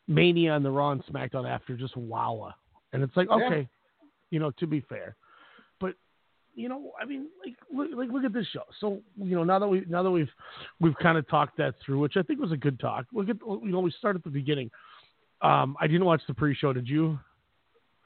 Mania 0.08 0.52
on 0.52 0.64
the 0.64 0.72
Raw 0.72 0.92
and 0.92 1.04
SmackDown 1.06 1.50
after 1.50 1.76
just 1.78 1.96
wowa, 1.96 2.54
and 2.92 3.02
it's 3.04 3.16
like 3.16 3.28
Yeah. 3.30 3.46
okay, 3.46 3.70
you 4.30 4.40
know 4.40 4.52
to 4.52 4.68
be 4.68 4.82
fair, 4.82 5.16
but 5.80 5.96
you 6.54 6.68
know 6.68 6.92
I 7.02 7.06
mean 7.06 7.28
like 7.46 7.56
look, 7.74 7.90
like 7.96 8.10
look 8.12 8.26
at 8.26 8.34
this 8.34 8.48
show. 8.52 8.64
So 8.80 9.02
you 9.18 9.36
know 9.36 9.44
now 9.44 9.60
that 9.60 9.68
we 9.68 9.86
now 9.88 10.04
that 10.04 10.12
we've 10.12 10.32
we've 10.82 10.98
kind 11.02 11.18
of 11.18 11.28
talked 11.30 11.58
that 11.58 11.76
through, 11.86 12.00
which 12.00 12.18
I 12.18 12.24
think 12.24 12.42
was 12.42 12.52
a 12.52 12.58
good 12.58 12.80
talk. 12.80 13.06
Look 13.14 13.30
at 13.30 13.38
you 13.46 13.72
know 13.72 13.80
we 13.80 13.92
start 13.92 14.18
at 14.18 14.24
the 14.24 14.30
beginning. 14.30 14.70
Um, 15.42 15.76
I 15.80 15.88
didn't 15.88 16.06
watch 16.06 16.22
the 16.28 16.34
pre-show. 16.34 16.72
Did 16.72 16.88
you? 16.88 17.20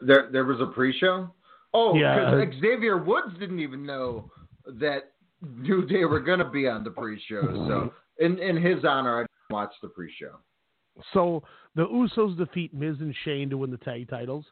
There, 0.01 0.29
there 0.31 0.43
was 0.43 0.59
a 0.59 0.65
pre-show. 0.65 1.29
Oh, 1.73 1.95
Yeah. 1.95 2.15
because 2.41 2.59
Xavier 2.61 2.97
Woods 2.97 3.37
didn't 3.39 3.59
even 3.59 3.85
know 3.85 4.31
that 4.65 5.11
New 5.41 5.85
Day 5.85 6.05
were 6.05 6.19
gonna 6.19 6.49
be 6.49 6.67
on 6.67 6.83
the 6.83 6.91
pre-show. 6.91 7.41
So, 7.67 7.93
in 8.19 8.39
in 8.39 8.57
his 8.57 8.83
honor, 8.85 9.19
I 9.19 9.21
didn't 9.21 9.29
the 9.81 9.89
pre-show. 9.89 10.37
So 11.13 11.43
the 11.75 11.85
Usos 11.85 12.35
defeat 12.37 12.73
Miz 12.73 12.99
and 12.99 13.15
Shane 13.23 13.49
to 13.51 13.57
win 13.57 13.69
the 13.69 13.77
tag 13.77 14.09
titles. 14.09 14.45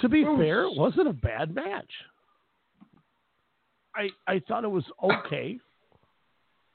To 0.00 0.08
be 0.10 0.24
fair, 0.24 0.64
it 0.64 0.76
wasn't 0.76 1.08
a 1.08 1.12
bad 1.14 1.54
match. 1.54 1.90
I 3.94 4.10
I 4.26 4.40
thought 4.40 4.64
it 4.64 4.70
was 4.70 4.84
okay. 5.02 5.58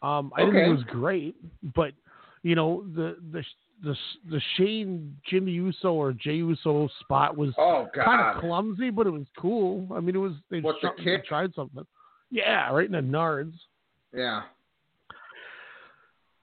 Um, 0.02 0.32
I 0.36 0.40
didn't 0.42 0.56
think 0.56 0.68
it 0.68 0.72
was 0.72 0.84
great, 0.86 1.36
but 1.76 1.94
you 2.42 2.56
know 2.56 2.84
the 2.96 3.18
the 3.32 3.44
the 3.84 3.96
the 4.30 4.42
Shane 4.58 5.18
Jimmy 5.30 5.52
Uso 5.52 5.94
or 5.94 6.14
Jey 6.14 6.36
Uso 6.36 6.88
spot 7.00 7.36
was 7.36 7.54
Oh 7.58 7.88
kind 7.96 8.22
of 8.22 8.42
clumsy, 8.42 8.90
but 8.90 9.08
it 9.08 9.12
was 9.12 9.26
cool. 9.38 9.88
I 9.94 10.00
mean, 10.00 10.16
it 10.16 10.20
was 10.20 10.34
they 10.50 10.60
What, 10.62 10.76
the 10.82 10.92
kick? 11.04 11.26
tried 11.26 11.54
something. 11.56 11.86
Yeah, 12.30 12.72
right 12.72 12.86
in 12.86 12.92
the 12.92 13.00
nards. 13.00 13.54
Yeah. 14.14 14.44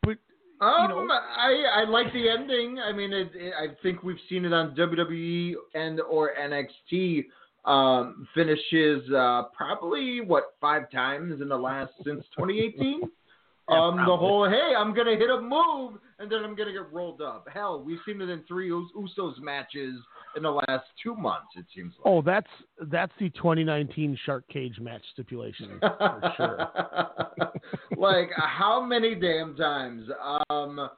But 0.03 0.19
Um, 0.61 1.11
I 1.11 1.65
I 1.75 1.85
like 1.89 2.13
the 2.13 2.29
ending. 2.29 2.79
I 2.79 2.93
mean, 2.93 3.13
it, 3.13 3.31
it, 3.35 3.55
I 3.55 3.75
think 3.83 4.03
we've 4.03 4.21
seen 4.29 4.45
it 4.45 4.53
on 4.53 4.75
WWE 4.75 5.55
and 5.75 6.01
or 6.01 6.33
NXT 6.39 7.27
um, 7.65 8.27
finishes 8.35 9.09
uh, 9.13 9.45
probably 9.57 10.21
what 10.21 10.55
five 10.61 10.91
times 10.91 11.41
in 11.41 11.49
the 11.49 11.57
last 11.57 11.93
since 12.05 12.25
2018. 12.37 13.03
um, 13.69 13.97
the 13.99 14.17
whole 14.17 14.49
hey, 14.49 14.73
I'm 14.77 14.95
gonna 14.95 15.17
hit 15.17 15.31
a 15.31 15.41
move 15.41 15.99
and 16.19 16.31
then 16.31 16.45
I'm 16.45 16.55
gonna 16.55 16.73
get 16.73 16.93
rolled 16.93 17.21
up. 17.21 17.47
Hell, 17.53 17.83
we've 17.83 17.99
seen 18.07 18.21
it 18.21 18.29
in 18.29 18.43
three 18.49 18.71
Us- 18.71 18.91
Usos 18.97 19.41
matches 19.41 19.95
in 20.37 20.43
the 20.43 20.51
last 20.51 20.85
two 21.03 21.15
months. 21.15 21.49
It 21.57 21.67
seems 21.75 21.95
like. 21.99 22.13
Oh, 22.13 22.23
that's 22.23 22.51
that's 22.91 23.13
the 23.19 23.31
2019 23.31 24.19
Shark 24.25 24.45
Cage 24.49 24.79
match 24.81 25.03
stipulation 25.13 25.79
for 25.81 26.33
sure. 26.37 27.51
like 27.97 28.31
how 28.37 28.85
many 28.85 29.15
damn 29.15 29.57
times? 29.57 30.09
Um, 30.51 30.89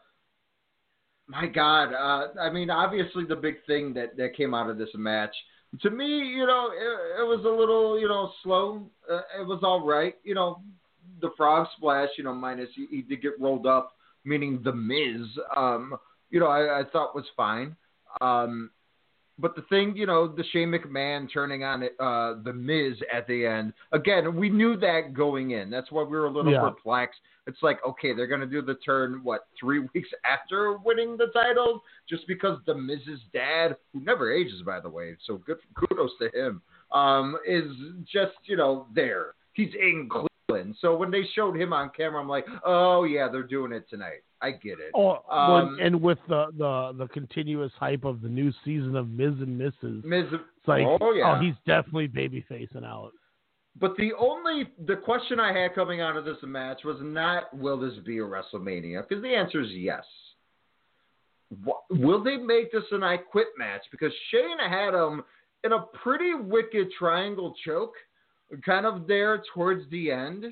my 1.26 1.46
God. 1.46 1.92
Uh, 1.92 2.40
I 2.40 2.50
mean, 2.50 2.70
obviously 2.70 3.24
the 3.24 3.36
big 3.36 3.56
thing 3.66 3.94
that 3.94 4.16
that 4.16 4.36
came 4.36 4.54
out 4.54 4.70
of 4.70 4.78
this 4.78 4.90
match 4.94 5.34
to 5.82 5.90
me, 5.90 6.06
you 6.06 6.46
know, 6.46 6.70
it, 6.72 7.20
it 7.20 7.24
was 7.24 7.44
a 7.44 7.48
little, 7.48 7.98
you 7.98 8.08
know, 8.08 8.32
slow. 8.42 8.90
Uh, 9.10 9.20
it 9.40 9.46
was 9.46 9.60
all 9.62 9.86
right. 9.86 10.14
You 10.24 10.34
know, 10.34 10.62
the 11.20 11.30
frog 11.36 11.68
splash, 11.76 12.08
you 12.18 12.24
know, 12.24 12.34
minus 12.34 12.68
he, 12.74 12.86
he 12.90 13.02
did 13.02 13.22
get 13.22 13.40
rolled 13.40 13.66
up, 13.66 13.92
meaning 14.24 14.60
the 14.62 14.72
Miz. 14.72 15.26
Um, 15.56 15.96
you 16.30 16.40
know, 16.40 16.46
I, 16.48 16.80
I 16.80 16.82
thought 16.92 17.14
was 17.14 17.24
fine. 17.36 17.76
Um, 18.20 18.70
but 19.38 19.56
the 19.56 19.62
thing, 19.62 19.96
you 19.96 20.06
know, 20.06 20.28
the 20.28 20.44
Shane 20.52 20.68
McMahon 20.70 21.26
turning 21.32 21.64
on 21.64 21.84
uh, 21.84 22.42
the 22.44 22.52
Miz 22.52 22.98
at 23.12 23.26
the 23.26 23.46
end. 23.46 23.72
Again, 23.92 24.36
we 24.36 24.50
knew 24.50 24.76
that 24.76 25.14
going 25.14 25.52
in. 25.52 25.70
That's 25.70 25.90
why 25.90 26.02
we 26.02 26.10
were 26.10 26.26
a 26.26 26.30
little 26.30 26.52
Yeah. 26.52 26.60
perplexed. 26.60 27.20
It's 27.46 27.62
like, 27.62 27.78
okay, 27.86 28.12
they're 28.12 28.26
gonna 28.26 28.46
do 28.46 28.60
the 28.60 28.74
turn 28.76 29.20
what 29.24 29.46
three 29.58 29.78
weeks 29.94 30.10
after 30.24 30.76
winning 30.84 31.16
the 31.16 31.28
title, 31.28 31.82
just 32.08 32.26
because 32.28 32.58
the 32.66 32.74
Miz's 32.74 33.20
dad, 33.32 33.76
who 33.92 34.00
never 34.00 34.30
ages 34.30 34.62
by 34.62 34.78
the 34.78 34.90
way, 34.90 35.16
so 35.26 35.38
good 35.38 35.58
kudos 35.74 36.12
to 36.20 36.28
him, 36.38 36.62
um, 36.92 37.36
is 37.46 37.72
just 38.04 38.36
you 38.44 38.56
know 38.56 38.86
there. 38.94 39.34
He's 39.54 39.74
in 39.74 40.08
Cleveland, 40.50 40.76
so 40.80 40.96
when 40.96 41.10
they 41.10 41.22
showed 41.34 41.56
him 41.56 41.72
on 41.72 41.90
camera, 41.96 42.20
I'm 42.20 42.28
like, 42.28 42.46
oh 42.64 43.04
yeah, 43.04 43.28
they're 43.30 43.42
doing 43.42 43.72
it 43.72 43.88
tonight. 43.88 44.22
I 44.42 44.52
get 44.52 44.78
it. 44.78 44.92
Oh, 44.94 45.18
Um, 45.30 45.78
and 45.80 46.00
with 46.00 46.18
the, 46.28 46.46
the 46.56 46.92
the 46.96 47.08
continuous 47.08 47.72
hype 47.78 48.04
of 48.04 48.22
the 48.22 48.28
new 48.28 48.52
season 48.64 48.96
of 48.96 49.08
Miz 49.08 49.34
and 49.40 49.60
Mrs. 49.60 50.04
Miz, 50.04 50.26
It's 50.32 50.68
like, 50.68 50.86
oh 50.86 51.12
yeah, 51.12 51.36
oh 51.36 51.40
he's 51.40 51.54
definitely 51.66 52.06
baby 52.06 52.44
facing 52.48 52.84
out. 52.84 53.12
But 53.78 53.96
the 53.96 54.12
only 54.18 54.70
the 54.86 54.96
question 54.96 55.38
I 55.38 55.56
had 55.56 55.74
coming 55.74 56.00
out 56.00 56.16
of 56.16 56.24
this 56.24 56.38
match 56.42 56.80
was 56.84 56.96
not 57.00 57.56
will 57.56 57.78
this 57.78 57.94
be 58.04 58.18
a 58.18 58.22
WrestleMania? 58.22 59.08
Because 59.08 59.22
the 59.22 59.34
answer 59.34 59.60
is 59.60 59.70
yes. 59.70 60.04
Will 61.90 62.22
they 62.22 62.36
make 62.36 62.70
this 62.72 62.84
an 62.92 63.02
I 63.02 63.16
Quit 63.16 63.48
match? 63.58 63.82
Because 63.90 64.12
Shane 64.30 64.58
had 64.58 64.94
him 64.94 65.24
in 65.64 65.72
a 65.72 65.84
pretty 66.02 66.34
wicked 66.34 66.88
triangle 66.98 67.54
choke, 67.64 67.94
kind 68.64 68.86
of 68.86 69.06
there 69.06 69.42
towards 69.54 69.88
the 69.90 70.10
end. 70.10 70.44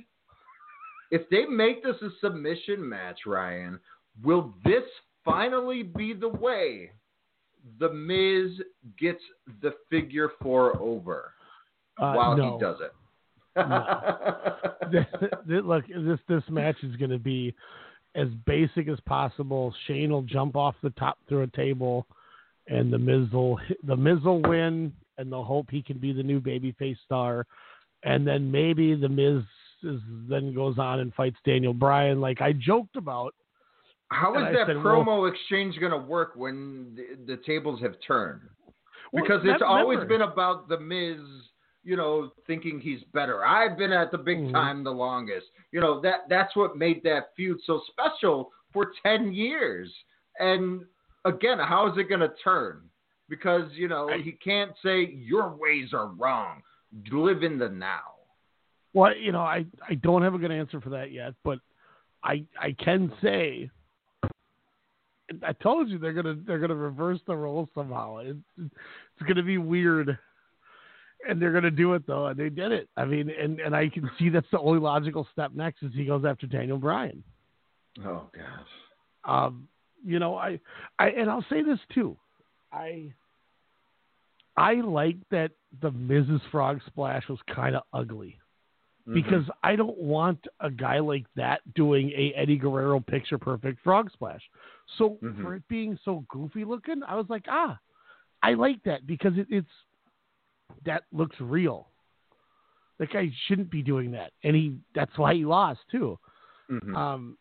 If 1.11 1.29
they 1.31 1.47
make 1.47 1.83
this 1.83 1.97
a 2.03 2.11
submission 2.21 2.87
match, 2.87 3.21
Ryan, 3.27 3.81
will 4.23 4.55
this 4.65 4.83
finally 5.25 5.83
be 5.83 6.13
the 6.13 6.29
way 6.29 6.91
the 7.81 7.91
Miz 7.91 8.61
gets 8.99 9.21
the 9.63 9.75
figure 9.91 10.31
four 10.43 10.79
over 10.81 11.33
Uh, 11.99 12.13
while 12.13 12.37
no. 12.37 12.55
he 12.55 12.61
does 12.61 12.77
it? 12.81 12.93
Th- 14.93 15.65
Look, 15.65 15.85
this 15.89 16.21
this 16.29 16.43
match 16.49 16.77
is 16.83 16.95
going 16.97 17.11
to 17.11 17.19
be 17.19 17.55
as 18.15 18.29
basic 18.47 18.89
as 18.89 19.01
possible. 19.01 19.75
Shane 19.87 20.11
will 20.11 20.23
jump 20.23 20.57
off 20.57 20.75
the 20.83 20.91
top 20.91 21.19
through 21.29 21.43
a 21.43 21.47
table, 21.49 22.07
and 22.69 22.93
the 22.93 22.99
Miz 22.99 23.31
will 23.33 23.59
the 23.83 23.97
Miz 23.97 24.21
will 24.23 24.43
win, 24.43 24.93
and 25.17 25.33
they'll 25.33 25.43
hope 25.45 25.67
he 25.71 25.83
can 25.83 25.99
be 25.99 26.13
the 26.13 26.23
new 26.23 26.41
babyface 26.41 26.99
star, 27.05 27.47
and 28.05 28.27
then 28.27 28.51
maybe 28.51 28.95
the 28.95 29.09
Miz 29.09 29.43
is, 29.83 30.01
then 30.29 30.55
goes 30.55 30.79
on 30.79 31.01
and 31.01 31.13
fights 31.15 31.37
Daniel 31.45 31.73
Bryan, 31.75 32.21
like 32.21 32.41
I 32.41 32.53
joked 32.53 32.97
about. 32.97 33.35
How 34.11 34.35
is 34.39 34.45
I 34.47 34.53
that 34.53 34.67
said, 34.69 34.77
promo 34.77 35.23
well- 35.23 35.27
exchange 35.27 35.79
going 35.79 35.93
to 35.93 35.99
work 35.99 36.33
when 36.35 36.97
the, 36.97 37.35
the 37.37 37.43
tables 37.43 37.81
have 37.83 37.95
turned? 38.07 38.43
Well, 39.13 39.23
Because 39.23 39.39
it's 39.41 39.47
remember- 39.61 39.67
always 39.67 40.09
been 40.09 40.23
about 40.23 40.69
the 40.69 40.79
Miz, 40.79 41.19
you 41.85 41.97
know, 41.97 42.31
thinking 42.47 42.81
he's 42.81 43.03
better. 43.15 43.45
I've 43.45 43.77
been 43.79 43.93
at 43.93 44.11
the 44.11 44.19
big 44.19 44.39
Mhm. 44.39 44.53
time 44.53 44.85
the 44.85 44.91
longest. 44.93 45.47
You 45.73 45.81
know 45.81 46.01
that 46.01 46.29
that's 46.29 46.55
what 46.57 46.77
made 46.77 47.03
that 47.05 47.35
feud 47.37 47.59
so 47.65 47.81
special 47.91 48.53
for 48.73 48.93
ten 49.03 49.33
years. 49.33 49.95
And 50.41 50.83
again, 51.25 51.59
how 51.59 51.91
is 51.91 51.99
it 51.99 52.09
going 52.09 52.21
to 52.21 52.33
turn? 52.43 52.83
Because 53.29 53.71
you 53.75 53.89
know 53.89 54.09
he 54.09 54.33
can't 54.33 54.73
say 54.83 55.05
your 55.05 55.55
ways 55.57 55.93
are 55.95 56.09
wrong. 56.09 56.63
Live 57.11 57.43
in 57.43 57.59
the 57.59 57.69
now. 57.69 58.15
Well, 58.95 59.15
you 59.17 59.33
know, 59.33 59.41
I, 59.43 59.67
I 59.89 59.95
don't 59.95 60.23
have 60.23 60.35
a 60.35 60.39
good 60.39 60.51
answer 60.51 60.81
for 60.81 60.91
that 60.91 61.13
yet, 61.13 61.35
but 61.45 61.59
I 62.25 62.45
I 62.61 62.73
can 62.73 63.13
say 63.23 63.71
I 65.43 65.53
told 65.53 65.89
you 65.89 65.99
they're 65.99 66.13
gonna 66.13 66.37
they're 66.47 66.59
gonna 66.59 66.75
reverse 66.75 67.21
the 67.27 67.37
roles 67.37 67.69
somehow. 67.75 68.19
It's 68.19 68.39
it's 68.59 69.29
gonna 69.29 69.43
be 69.43 69.59
weird, 69.59 70.19
and 71.29 71.41
they're 71.41 71.53
gonna 71.53 71.71
do 71.71 71.95
it 71.95 72.07
though, 72.07 72.27
and 72.27 72.39
they 72.39 72.49
did 72.49 72.73
it. 72.73 72.89
I 72.97 73.05
mean, 73.05 73.31
and 73.31 73.61
and 73.61 73.77
I 73.77 73.89
can 73.89 74.11
see 74.19 74.31
that's 74.31 74.51
the 74.51 74.59
only 74.59 74.81
logical 74.81 75.27
step 75.33 75.53
next 75.55 75.83
is 75.83 75.93
he 75.95 76.07
goes 76.07 76.25
after 76.25 76.47
Daniel 76.47 76.79
Bryan. 76.79 77.23
Oh 78.05 78.23
gosh. 78.35 78.45
Um, 79.25 79.69
you 80.05 80.19
know, 80.19 80.37
I 80.37 80.59
I 80.99 81.11
and 81.11 81.29
I'll 81.29 81.45
say 81.51 81.63
this 81.63 81.81
too, 81.93 82.17
I 82.73 83.13
I 84.59 84.75
like 84.75 85.17
that 85.31 85.53
the 85.81 85.91
Miz's 85.93 86.41
Frog 86.51 86.81
Splash 86.87 87.29
was 87.29 87.39
kind 87.55 87.77
of 87.77 87.83
ugly 87.93 88.39
because 89.15 89.45
I 89.63 89.77
don't 89.77 89.97
want 89.97 90.47
a 90.61 90.71
guy 90.71 90.99
like 90.99 91.25
that 91.37 91.61
doing 91.75 92.11
a 92.11 92.33
Eddie 92.35 92.59
Guerrero 92.59 93.01
picture 93.01 93.39
perfect 93.39 93.81
frog 93.83 94.11
splash. 94.13 94.43
So 94.99 95.19
Mhm. 95.23 95.41
for 95.41 95.55
it 95.55 95.67
being 95.69 95.97
so 96.05 96.25
goofy 96.29 96.65
looking, 96.65 97.03
I 97.05 97.15
was 97.15 97.31
like, 97.31 97.47
ah, 97.49 97.79
I 98.43 98.55
like 98.55 98.83
that 98.83 99.07
because 99.07 99.39
it, 99.39 99.47
it's 99.51 99.71
that 100.85 101.05
looks 101.13 101.41
real. 101.41 101.89
That 102.99 103.11
guy 103.11 103.31
shouldn't 103.47 103.71
be 103.71 103.83
doing 103.83 104.11
that, 104.11 104.33
and 104.43 104.55
he 104.55 104.77
that's 104.95 105.17
why 105.17 105.35
he 105.35 105.45
lost 105.45 105.81
too. 105.91 106.19
Mhm. 106.69 106.95
Um, 106.97 107.39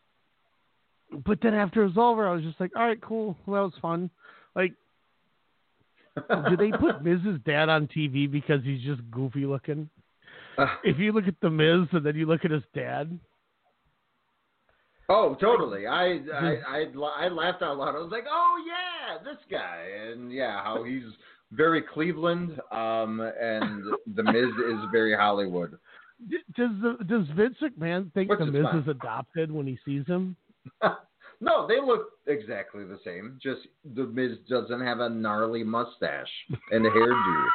but 1.24 1.40
then 1.40 1.54
after 1.54 1.82
it 1.82 1.88
was 1.88 1.98
over, 1.98 2.28
I 2.28 2.32
was 2.34 2.44
just 2.44 2.60
like, 2.60 2.74
all 2.76 2.86
right, 2.86 3.00
cool, 3.00 3.36
well, 3.46 3.62
that 3.62 3.74
was 3.74 3.80
fun. 3.80 4.10
Like, 4.54 4.74
do 6.50 6.56
they 6.56 6.70
put 6.72 7.02
Miz's 7.02 7.40
dad 7.44 7.68
on 7.68 7.86
TV 7.88 8.30
because 8.30 8.62
he's 8.64 8.82
just 8.82 9.00
goofy 9.10 9.46
looking? 9.46 9.88
if 10.84 10.98
you 10.98 11.12
look 11.12 11.28
at 11.28 11.36
the 11.40 11.50
Miz 11.50 11.86
and 11.92 12.04
then 12.04 12.16
you 12.16 12.26
look 12.26 12.44
at 12.44 12.50
his 12.50 12.64
dad, 12.74 13.18
Oh, 15.10 15.34
totally. 15.40 15.86
I 15.86 16.20
I 16.34 16.56
I, 16.68 16.84
I 17.16 17.28
laughed 17.28 17.62
out 17.62 17.78
loud. 17.78 17.94
I 17.94 17.98
was 17.98 18.12
like, 18.12 18.26
"Oh 18.30 18.62
yeah, 18.66 19.22
this 19.24 19.38
guy," 19.50 19.84
and 20.06 20.30
yeah, 20.30 20.62
how 20.62 20.84
he's 20.84 21.04
very 21.52 21.80
Cleveland, 21.80 22.60
um, 22.70 23.20
and 23.20 23.84
the 24.14 24.22
Miz 24.22 24.50
is 24.70 24.84
very 24.92 25.16
Hollywood. 25.16 25.78
does 26.56 26.70
the, 26.82 26.98
does 27.06 27.26
Vince 27.34 27.56
McMahon 27.62 28.12
think 28.12 28.28
Which 28.28 28.40
the 28.40 28.46
Miz 28.46 28.66
is 28.82 28.88
adopted 28.88 29.50
when 29.50 29.66
he 29.66 29.78
sees 29.84 30.06
him? 30.06 30.36
no, 31.40 31.66
they 31.66 31.80
look 31.80 32.10
exactly 32.26 32.84
the 32.84 32.98
same. 33.04 33.38
Just 33.42 33.60
the 33.94 34.04
Miz 34.04 34.38
doesn't 34.48 34.80
have 34.80 35.00
a 35.00 35.08
gnarly 35.08 35.62
mustache 35.62 36.28
and 36.70 36.86
a 36.86 36.90
hairdo. 36.90 37.44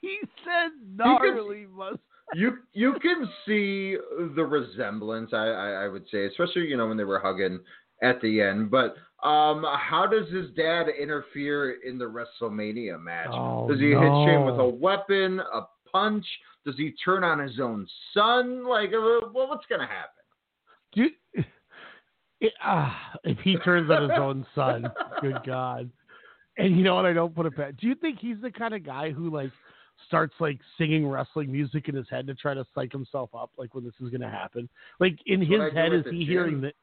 He 0.00 0.18
said 0.44 0.70
gnarly 0.94 1.66
must. 1.66 1.98
you 2.32 2.58
you 2.72 2.94
can 3.02 3.28
see 3.44 3.96
the 4.36 4.44
resemblance. 4.44 5.30
I, 5.32 5.46
I 5.48 5.70
I 5.70 5.88
would 5.88 6.04
say, 6.08 6.26
especially 6.26 6.66
you 6.68 6.76
know 6.76 6.86
when 6.86 6.96
they 6.96 7.02
were 7.02 7.18
hugging 7.18 7.58
at 8.00 8.20
the 8.20 8.40
end. 8.40 8.70
But 8.70 8.94
um, 9.26 9.64
how 9.76 10.06
does 10.06 10.32
his 10.32 10.50
dad 10.56 10.86
interfere 10.88 11.78
in 11.84 11.98
the 11.98 12.04
WrestleMania 12.04 13.02
match? 13.02 13.28
Oh, 13.32 13.66
does 13.68 13.80
he 13.80 13.88
hit 13.88 13.98
Shane 13.98 14.44
with 14.46 14.60
a 14.60 14.68
weapon, 14.68 15.40
a 15.40 15.62
punch? 15.90 16.24
Does 16.64 16.76
he 16.76 16.94
turn 17.04 17.24
on 17.24 17.40
his 17.40 17.58
own 17.60 17.86
son? 18.14 18.68
Like, 18.68 18.90
uh, 18.90 19.26
well, 19.34 19.48
what's 19.48 19.66
gonna 19.68 19.86
happen? 19.86 20.22
Do 20.92 21.02
you, 21.02 21.10
it, 22.40 22.52
ah, 22.62 22.96
if 23.24 23.38
he 23.38 23.56
turns 23.58 23.90
on 23.90 24.02
his 24.02 24.18
own 24.18 24.46
son, 24.54 24.86
good 25.20 25.38
God. 25.44 25.90
And 26.56 26.76
you 26.76 26.84
know 26.84 26.96
what? 26.96 27.06
I 27.06 27.12
don't 27.12 27.34
put 27.34 27.46
it 27.46 27.56
past. 27.56 27.78
Do 27.78 27.86
you 27.86 27.94
think 27.94 28.18
he's 28.18 28.40
the 28.42 28.50
kind 28.50 28.74
of 28.74 28.84
guy 28.84 29.10
who 29.10 29.30
like 29.30 29.50
starts 30.06 30.34
like 30.40 30.58
singing 30.76 31.06
wrestling 31.08 31.50
music 31.50 31.88
in 31.88 31.94
his 31.94 32.06
head 32.10 32.26
to 32.26 32.34
try 32.34 32.54
to 32.54 32.64
psych 32.74 32.92
himself 32.92 33.30
up, 33.34 33.50
like 33.56 33.74
when 33.74 33.84
this 33.84 33.94
is 34.00 34.10
going 34.10 34.20
to 34.20 34.28
happen? 34.28 34.68
Like 35.00 35.18
in 35.26 35.40
That's 35.40 35.50
his 35.50 35.58
what 35.58 35.66
I 35.68 35.70
do 35.70 35.76
head, 35.76 35.92
is 35.92 36.04
he 36.10 36.18
gym. 36.24 36.28
hearing 36.28 36.60
that? 36.62 36.74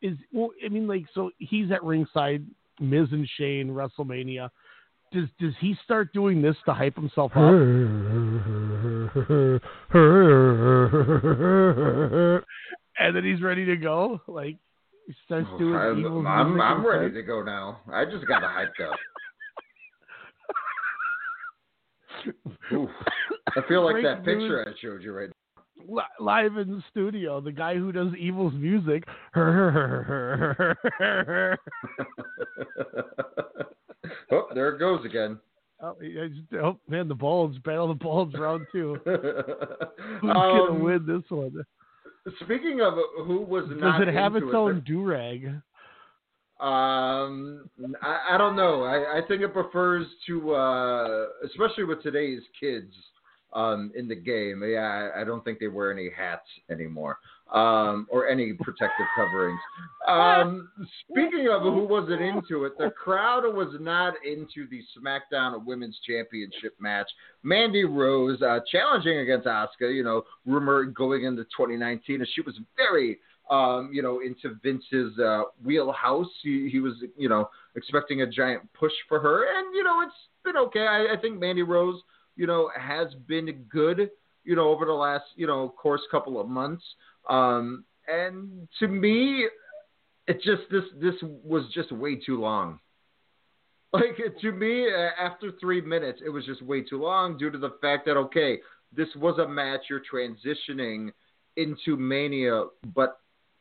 Is 0.00 0.16
well, 0.32 0.50
I 0.64 0.68
mean, 0.68 0.86
like 0.88 1.04
so 1.14 1.30
he's 1.38 1.70
at 1.70 1.84
ringside, 1.84 2.44
Miz 2.80 3.08
and 3.12 3.28
Shane 3.38 3.68
WrestleMania. 3.68 4.50
Does 5.12 5.28
does 5.38 5.54
he 5.60 5.76
start 5.84 6.12
doing 6.12 6.42
this 6.42 6.56
to 6.64 6.72
hype 6.72 6.96
himself 6.96 7.32
up? 7.32 7.38
and 12.98 13.16
then 13.16 13.24
he's 13.24 13.42
ready 13.42 13.64
to 13.66 13.76
go. 13.76 14.20
Like 14.26 14.56
he 15.12 15.18
starts 15.26 15.48
doing 15.58 15.74
I'm, 15.76 15.98
evil 15.98 16.26
I'm, 16.26 16.48
music 16.54 16.62
I'm 16.64 16.86
ready 16.86 17.12
to 17.12 17.22
go 17.22 17.42
now. 17.42 17.80
I 17.92 18.04
just 18.06 18.26
got 18.26 18.42
hyped 18.42 18.80
up. 18.88 18.98
Oof. 22.72 22.88
I 23.56 23.60
feel 23.68 23.84
like 23.84 24.02
that 24.02 24.24
picture. 24.24 24.66
I 24.66 24.72
showed 24.80 25.02
you 25.02 25.12
right 25.12 25.28
Li- 25.88 26.02
live 26.20 26.56
in 26.56 26.70
the 26.70 26.82
studio. 26.90 27.40
The 27.40 27.52
guy 27.52 27.74
who 27.74 27.92
does 27.92 28.14
evil's 28.14 28.54
music. 28.54 29.04
oh, 29.36 30.74
there 34.54 34.74
it 34.74 34.78
goes 34.78 35.04
again. 35.04 35.38
oh, 35.82 35.96
I 36.00 36.28
just- 36.28 36.52
oh, 36.62 36.78
man, 36.88 37.08
the 37.08 37.14
bulge, 37.14 37.60
battle 37.64 37.88
the 37.88 37.94
bulge, 37.94 38.34
round 38.34 38.66
two. 38.72 38.96
Who's 39.04 40.20
gonna 40.22 40.70
Um, 40.72 40.82
win 40.82 41.04
this 41.06 41.22
one? 41.28 41.52
Speaking 42.44 42.80
of 42.80 42.94
who 43.26 43.40
was 43.40 43.64
not, 43.68 43.98
Does 43.98 44.08
it 44.08 44.14
have 44.14 44.36
its 44.36 44.46
own 44.52 44.82
do 44.86 45.02
rag? 45.02 45.46
Um, 46.60 47.68
I, 48.00 48.34
I 48.34 48.38
don't 48.38 48.54
know. 48.54 48.84
I, 48.84 49.18
I 49.18 49.20
think 49.26 49.42
it 49.42 49.52
prefers 49.52 50.06
to, 50.28 50.54
uh, 50.54 51.26
especially 51.44 51.84
with 51.84 52.02
today's 52.02 52.42
kids 52.60 52.92
um, 53.52 53.90
in 53.96 54.06
the 54.06 54.14
game. 54.14 54.62
Yeah, 54.64 55.10
I, 55.16 55.22
I 55.22 55.24
don't 55.24 55.42
think 55.44 55.58
they 55.58 55.66
wear 55.66 55.90
any 55.90 56.10
hats 56.16 56.46
anymore 56.70 57.18
um, 57.52 58.06
or 58.10 58.28
any 58.28 58.52
protective 58.54 59.06
coverings. 59.14 59.60
Um, 60.08 60.70
speaking 61.08 61.48
of 61.50 61.62
who 61.62 61.86
wasn't 61.86 62.22
into 62.22 62.64
it, 62.64 62.76
the 62.78 62.90
crowd 62.90 63.44
was 63.44 63.74
not 63.78 64.14
into 64.24 64.66
the 64.68 64.80
SmackDown 64.98 65.64
Women's 65.64 65.98
Championship 66.06 66.74
match. 66.80 67.08
Mandy 67.42 67.84
Rose 67.84 68.40
uh, 68.42 68.60
challenging 68.70 69.18
against 69.18 69.46
Asuka. 69.46 69.94
You 69.94 70.02
know, 70.02 70.22
rumor 70.46 70.84
going 70.84 71.24
into 71.24 71.44
2019, 71.44 72.20
and 72.20 72.28
she 72.34 72.40
was 72.40 72.58
very 72.76 73.18
um, 73.50 73.90
you 73.92 74.02
know, 74.02 74.20
into 74.20 74.56
Vince's 74.62 75.18
uh, 75.18 75.42
wheelhouse. 75.62 76.28
He, 76.42 76.70
he 76.70 76.80
was, 76.80 76.94
you 77.18 77.28
know, 77.28 77.50
expecting 77.74 78.22
a 78.22 78.26
giant 78.26 78.62
push 78.72 78.92
for 79.08 79.20
her, 79.20 79.44
and 79.44 79.74
you 79.74 79.84
know, 79.84 80.00
it's 80.00 80.14
been 80.44 80.56
okay. 80.56 80.86
I, 80.86 81.14
I 81.14 81.20
think 81.20 81.38
Mandy 81.38 81.62
Rose, 81.62 82.00
you 82.36 82.46
know, 82.46 82.70
has 82.80 83.08
been 83.26 83.64
good, 83.68 84.10
you 84.44 84.56
know, 84.56 84.68
over 84.68 84.84
the 84.84 84.92
last, 84.92 85.24
you 85.36 85.46
know, 85.46 85.68
course 85.68 86.00
couple 86.10 86.40
of 86.40 86.48
months. 86.48 86.82
Um, 87.28 87.84
and 88.08 88.68
to 88.80 88.88
me, 88.88 89.46
it 90.26 90.36
just 90.42 90.62
this 90.70 90.84
this 91.00 91.14
was 91.22 91.64
just 91.74 91.92
way 91.92 92.16
too 92.16 92.40
long. 92.40 92.78
Like 93.94 94.16
to 94.40 94.52
me, 94.52 94.88
after 95.20 95.52
three 95.60 95.82
minutes, 95.82 96.20
it 96.24 96.30
was 96.30 96.46
just 96.46 96.62
way 96.62 96.80
too 96.80 96.98
long 97.02 97.36
due 97.36 97.50
to 97.50 97.58
the 97.58 97.74
fact 97.82 98.06
that 98.06 98.16
okay, 98.16 98.58
this 98.90 99.08
was 99.16 99.38
a 99.38 99.46
match 99.46 99.82
you're 99.90 100.00
transitioning 100.10 101.10
into 101.56 101.98
Mania, 101.98 102.64
but 102.94 103.18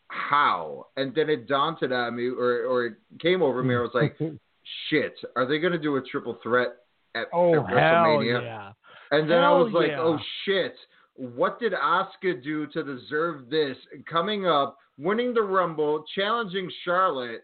how? 0.07 0.87
And 0.95 1.13
then 1.15 1.29
it 1.29 1.47
daunted 1.49 1.91
on 1.91 2.15
me, 2.15 2.27
or 2.27 2.65
or 2.65 2.85
it 2.85 2.93
came 3.19 3.41
over 3.41 3.61
me. 3.61 3.75
I 3.75 3.79
was 3.79 3.91
like, 3.93 4.17
shit, 4.89 5.13
are 5.35 5.45
they 5.45 5.59
going 5.59 5.73
to 5.73 5.79
do 5.79 5.97
a 5.97 6.01
triple 6.01 6.37
threat 6.43 6.69
at, 7.15 7.27
oh, 7.33 7.55
at 7.55 7.65
WrestleMania? 7.65 8.41
yeah. 8.41 8.71
And 9.11 9.29
then 9.29 9.41
hell 9.41 9.55
I 9.55 9.57
was 9.57 9.73
like, 9.73 9.89
yeah. 9.89 9.99
oh 9.99 10.17
shit, 10.45 10.75
what 11.15 11.59
did 11.59 11.73
Asuka 11.73 12.41
do 12.41 12.67
to 12.67 12.83
deserve 12.83 13.49
this? 13.49 13.77
Coming 14.09 14.47
up, 14.47 14.77
winning 14.97 15.33
the 15.33 15.41
Rumble, 15.41 16.05
challenging 16.15 16.71
Charlotte, 16.83 17.43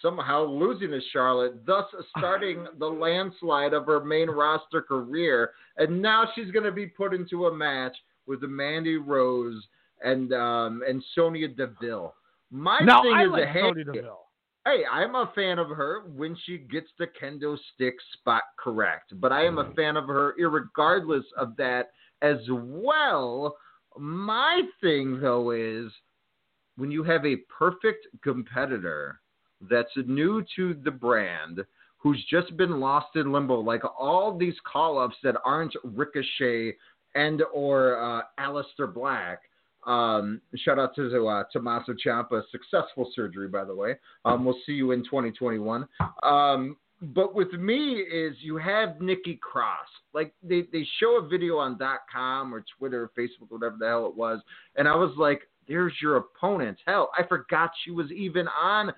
somehow 0.00 0.44
losing 0.44 0.90
to 0.90 1.00
Charlotte, 1.12 1.66
thus 1.66 1.84
starting 2.18 2.66
the 2.78 2.86
landslide 2.86 3.72
of 3.72 3.86
her 3.86 4.04
main 4.04 4.30
roster 4.30 4.80
career. 4.80 5.50
And 5.76 6.00
now 6.00 6.28
she's 6.34 6.50
going 6.50 6.64
to 6.64 6.72
be 6.72 6.86
put 6.86 7.12
into 7.12 7.46
a 7.46 7.54
match 7.54 7.96
with 8.26 8.42
Mandy 8.42 8.96
Rose 8.96 9.62
and 10.02 10.32
um, 10.32 10.82
and 10.88 11.02
Sonya 11.14 11.48
Deville. 11.48 12.14
My 12.50 12.78
no, 12.80 13.02
thing 13.02 13.14
I 13.14 13.24
is, 13.24 13.30
like 13.30 13.48
hey, 13.48 13.60
Sonya 13.60 13.84
Deville. 13.84 14.23
Hey, 14.66 14.82
I'm 14.90 15.14
a 15.14 15.30
fan 15.34 15.58
of 15.58 15.68
her 15.68 16.04
when 16.16 16.34
she 16.46 16.56
gets 16.56 16.88
the 16.98 17.06
kendo 17.06 17.58
stick 17.74 17.96
spot 18.14 18.42
correct, 18.58 19.12
but 19.20 19.30
I 19.30 19.44
am 19.44 19.58
a 19.58 19.70
fan 19.74 19.96
of 19.98 20.06
her 20.06 20.34
irregardless 20.40 21.24
of 21.36 21.54
that 21.56 21.90
as 22.22 22.38
well. 22.48 23.58
My 23.98 24.62
thing 24.80 25.20
though 25.20 25.50
is 25.50 25.92
when 26.76 26.90
you 26.90 27.02
have 27.04 27.26
a 27.26 27.36
perfect 27.58 28.06
competitor 28.22 29.20
that's 29.70 29.90
new 30.06 30.42
to 30.56 30.74
the 30.82 30.90
brand 30.90 31.60
who's 31.98 32.24
just 32.30 32.56
been 32.56 32.80
lost 32.80 33.16
in 33.16 33.32
limbo, 33.32 33.60
like 33.60 33.82
all 33.98 34.36
these 34.36 34.56
call 34.70 34.98
ups 34.98 35.16
that 35.22 35.36
aren't 35.44 35.74
Ricochet 35.84 36.74
and 37.14 37.42
or 37.52 37.98
uh, 37.98 38.22
Aleister 38.40 38.92
Black. 38.92 39.40
Um, 39.86 40.40
shout 40.56 40.78
out 40.78 40.94
to 40.96 41.26
uh, 41.26 41.44
Tommaso 41.52 41.94
Ciampa, 42.04 42.42
successful 42.50 43.10
surgery 43.14 43.48
by 43.48 43.64
the 43.64 43.74
way. 43.74 43.96
Um, 44.24 44.44
we'll 44.44 44.58
see 44.66 44.72
you 44.72 44.92
in 44.92 45.04
2021. 45.04 45.86
Um, 46.22 46.76
but 47.00 47.34
with 47.34 47.52
me 47.52 48.00
is 48.00 48.36
you 48.40 48.56
have 48.56 49.00
Nikki 49.00 49.38
Cross. 49.42 49.88
Like 50.12 50.32
they, 50.42 50.62
they 50.72 50.86
show 51.00 51.18
a 51.22 51.28
video 51.28 51.58
on 51.58 51.78
.com 52.12 52.54
or 52.54 52.64
Twitter 52.78 53.02
or 53.04 53.10
Facebook, 53.18 53.50
whatever 53.50 53.76
the 53.78 53.86
hell 53.86 54.06
it 54.06 54.16
was, 54.16 54.40
and 54.76 54.88
I 54.88 54.94
was 54.94 55.12
like, 55.18 55.42
"There's 55.68 55.92
your 56.00 56.16
opponent." 56.16 56.78
Hell, 56.86 57.10
I 57.18 57.26
forgot 57.26 57.72
she 57.84 57.90
was 57.90 58.10
even 58.10 58.46
on 58.48 58.92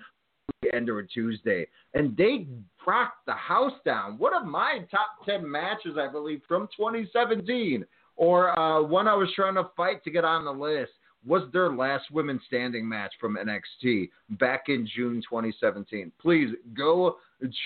End 0.72 0.88
or 0.88 1.02
Tuesday, 1.02 1.66
and 1.94 2.16
they 2.16 2.46
rocked 2.86 3.26
the 3.26 3.32
house 3.32 3.74
down. 3.84 4.18
One 4.18 4.34
of 4.34 4.46
my 4.46 4.80
top 4.90 5.24
ten 5.24 5.48
matches, 5.50 5.96
I 5.98 6.10
believe, 6.10 6.42
from 6.46 6.68
2017, 6.76 7.84
or 8.16 8.58
uh, 8.58 8.82
one 8.82 9.06
I 9.08 9.14
was 9.14 9.28
trying 9.34 9.54
to 9.54 9.70
fight 9.76 10.02
to 10.04 10.10
get 10.10 10.24
on 10.24 10.44
the 10.44 10.52
list 10.52 10.92
was 11.26 11.42
their 11.52 11.72
last 11.72 12.04
women 12.10 12.40
standing 12.46 12.88
match 12.88 13.12
from 13.20 13.36
NXT 13.36 14.10
back 14.38 14.64
in 14.68 14.88
June 14.94 15.22
2017. 15.28 16.12
Please 16.20 16.54
go 16.76 17.16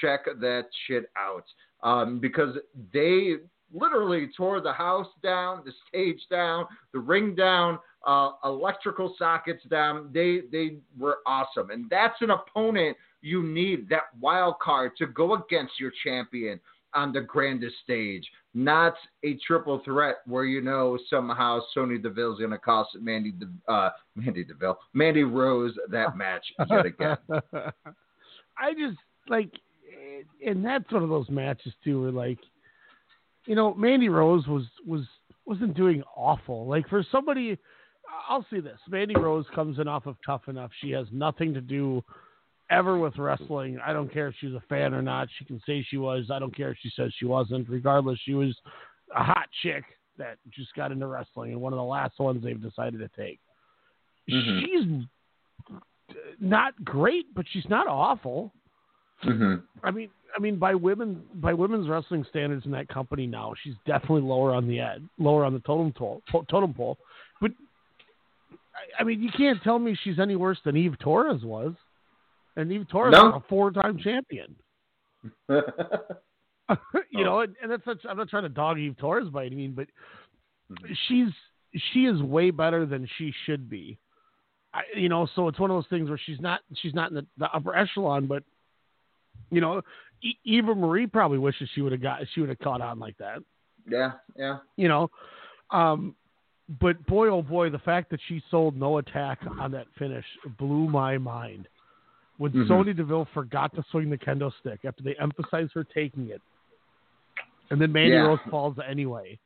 check 0.01 0.20
that 0.40 0.64
shit 0.86 1.11
out 1.16 1.44
um, 1.82 2.18
because 2.18 2.57
they 2.92 3.34
literally 3.72 4.28
tore 4.36 4.61
the 4.61 4.72
house 4.72 5.07
down, 5.22 5.62
the 5.64 5.72
stage 5.88 6.20
down, 6.30 6.66
the 6.92 6.98
ring 6.98 7.34
down, 7.34 7.78
uh, 8.07 8.30
electrical 8.44 9.14
sockets 9.18 9.62
down. 9.70 10.11
They 10.12 10.40
they 10.51 10.78
were 10.98 11.18
awesome, 11.26 11.70
and 11.70 11.88
that's 11.90 12.20
an 12.22 12.30
opponent 12.30 12.96
you 13.22 13.42
need 13.42 13.88
that 13.90 14.05
wild 14.18 14.59
card 14.59 14.92
to 14.96 15.07
go 15.07 15.34
against 15.34 15.78
your 15.78 15.92
champion 16.03 16.59
on 16.95 17.12
the 17.12 17.20
grandest 17.20 17.76
stage, 17.82 18.28
not 18.55 18.95
a 19.24 19.38
triple 19.47 19.80
threat 19.84 20.16
where 20.26 20.45
you 20.45 20.61
know 20.61 20.99
somehow 21.09 21.61
Sonya 21.72 21.99
Deville's 21.99 22.38
going 22.38 22.51
to 22.51 22.59
cost 22.59 22.91
Mandy 23.01 23.32
De, 23.32 23.47
uh, 23.72 23.91
Mandy 24.16 24.45
Deville, 24.45 24.78
Mandy 24.93 25.22
Rose 25.22 25.74
that 25.91 26.16
match 26.16 26.45
yet 26.68 26.86
again. 26.86 27.16
I 28.59 28.72
just 28.72 28.99
like, 29.28 29.51
and 30.45 30.64
that's 30.64 30.91
one 30.93 31.03
of 31.03 31.09
those 31.09 31.30
matches 31.30 31.72
too, 31.84 32.03
where 32.03 32.12
like, 32.12 32.38
you 33.47 33.55
know, 33.55 33.74
Mandy 33.74 34.09
Rose 34.09 34.47
was 34.47 34.64
was 34.86 35.03
wasn't 35.47 35.76
doing 35.76 36.03
awful. 36.16 36.66
Like 36.66 36.88
for 36.88 37.05
somebody, 37.11 37.57
I'll 38.28 38.47
say 38.51 38.61
this: 38.61 38.78
Mandy 38.88 39.14
Rose 39.16 39.47
comes 39.55 39.78
in 39.78 39.88
off 39.88 40.07
of 40.07 40.16
Tough 40.24 40.49
Enough. 40.49 40.70
She 40.80 40.91
has 40.91 41.07
nothing 41.12 41.55
to 41.55 41.61
do 41.61 42.05
ever 42.70 42.98
with 42.98 43.18
wrestling. 43.18 43.78
I 43.84 43.92
don't 43.92 44.12
care 44.12 44.28
if 44.28 44.34
she's 44.40 44.54
a 44.54 44.62
fan 44.68 44.94
or 44.94 45.02
not. 45.02 45.28
She 45.38 45.44
can 45.44 45.60
say 45.66 45.84
she 45.88 45.96
was. 45.96 46.30
I 46.30 46.38
don't 46.38 46.56
care 46.56 46.70
if 46.70 46.78
she 46.80 46.90
says 46.96 47.12
she 47.18 47.26
wasn't. 47.26 47.68
Regardless, 47.68 48.18
she 48.24 48.34
was 48.34 48.56
a 49.14 49.22
hot 49.22 49.48
chick 49.62 49.84
that 50.18 50.36
just 50.50 50.74
got 50.74 50.92
into 50.92 51.06
wrestling 51.06 51.52
and 51.52 51.60
one 51.60 51.72
of 51.72 51.78
the 51.78 51.82
last 51.82 52.18
ones 52.18 52.42
they've 52.42 52.62
decided 52.62 53.00
to 53.00 53.08
take. 53.16 53.40
Mhm. 54.28 54.60
She's 54.60 56.16
not 56.38 56.74
great, 56.84 57.32
but 57.34 57.46
she's 57.50 57.68
not 57.68 57.86
awful. 57.86 58.52
Mm-hmm. 59.24 59.56
I 59.84 59.90
mean, 59.90 60.10
I 60.36 60.40
mean 60.40 60.56
by 60.56 60.74
women 60.74 61.22
by 61.34 61.52
women's 61.52 61.88
wrestling 61.88 62.24
standards 62.28 62.64
in 62.66 62.72
that 62.72 62.88
company 62.88 63.26
now, 63.26 63.54
she's 63.62 63.74
definitely 63.86 64.22
lower 64.22 64.54
on 64.54 64.68
the 64.68 64.80
ed, 64.80 65.08
lower 65.18 65.44
on 65.44 65.52
the 65.52 65.60
totem 65.60 65.92
pole. 65.92 66.22
Totem 66.48 66.74
pole, 66.74 66.98
but 67.40 67.50
I 68.98 69.04
mean, 69.04 69.22
you 69.22 69.30
can't 69.36 69.62
tell 69.62 69.78
me 69.78 69.96
she's 70.02 70.18
any 70.18 70.36
worse 70.36 70.58
than 70.64 70.76
Eve 70.76 70.96
Torres 71.00 71.42
was, 71.42 71.74
and 72.61 72.72
Eve 72.72 72.86
Torres 72.88 73.12
No. 73.12 73.32
a 73.32 73.42
four-time 73.48 73.98
champion. 73.98 74.54
you 77.11 77.24
know, 77.24 77.40
and, 77.40 77.54
and 77.62 77.70
that's 77.70 77.84
such, 77.84 77.98
I'm 78.08 78.16
not 78.16 78.28
trying 78.28 78.44
to 78.44 78.48
dog 78.48 78.78
Eve 78.78 78.96
Torres 78.98 79.28
by 79.28 79.46
any 79.46 79.56
means, 79.56 79.76
but 79.76 79.86
she's 81.08 81.28
she 81.92 82.00
is 82.06 82.20
way 82.22 82.50
better 82.50 82.86
than 82.86 83.08
she 83.16 83.32
should 83.46 83.68
be. 83.68 83.98
I, 84.72 84.82
you 84.96 85.08
know, 85.08 85.28
so 85.34 85.48
it's 85.48 85.58
one 85.58 85.70
of 85.70 85.76
those 85.76 85.88
things 85.90 86.08
where 86.08 86.20
she's 86.24 86.40
not 86.40 86.61
she's 86.74 86.94
not 86.94 87.11
in 87.11 87.16
the, 87.16 87.26
the 87.38 87.50
upper 87.52 87.74
echelon, 87.74 88.26
but 88.26 88.42
you 89.50 89.61
know, 89.61 89.82
e- 90.22 90.38
Eva 90.44 90.74
Marie 90.74 91.06
probably 91.06 91.38
wishes 91.38 91.68
she 91.74 91.80
would 91.80 91.92
have 91.92 92.02
got 92.02 92.20
she 92.34 92.40
would 92.40 92.50
have 92.50 92.58
caught 92.61 92.80
on 92.80 92.98
like 92.98 93.16
that. 93.18 93.38
yeah, 93.88 94.12
yeah. 94.36 94.58
You 94.76 94.88
know, 94.88 95.11
um, 95.70 96.14
but 96.80 97.04
boy 97.06 97.28
oh 97.28 97.42
boy, 97.42 97.70
the 97.70 97.78
fact 97.78 98.11
that 98.11 98.20
she 98.28 98.42
sold 98.50 98.76
no 98.76 98.98
attack 98.98 99.40
on 99.61 99.72
that 99.72 99.86
finish 99.98 100.24
blew 100.58 100.88
my 100.88 101.18
mind. 101.18 101.66
When 102.41 102.53
Mhm. 102.53 102.68
Sonya 102.68 102.95
Deville 102.95 103.26
forgot 103.34 103.74
to 103.74 103.82
swing 103.91 104.09
the 104.09 104.16
kendo 104.16 104.51
stick 104.61 104.86
after 104.86 105.03
they 105.03 105.14
emphasized 105.16 105.74
her 105.74 105.84
taking 105.84 106.30
it, 106.30 106.41
and 107.68 107.78
then 107.78 107.93
Mandy 107.93 108.12
Yeah. 108.12 108.22
Rose 108.22 108.41
falls 108.49 108.78
anyway. 108.78 109.38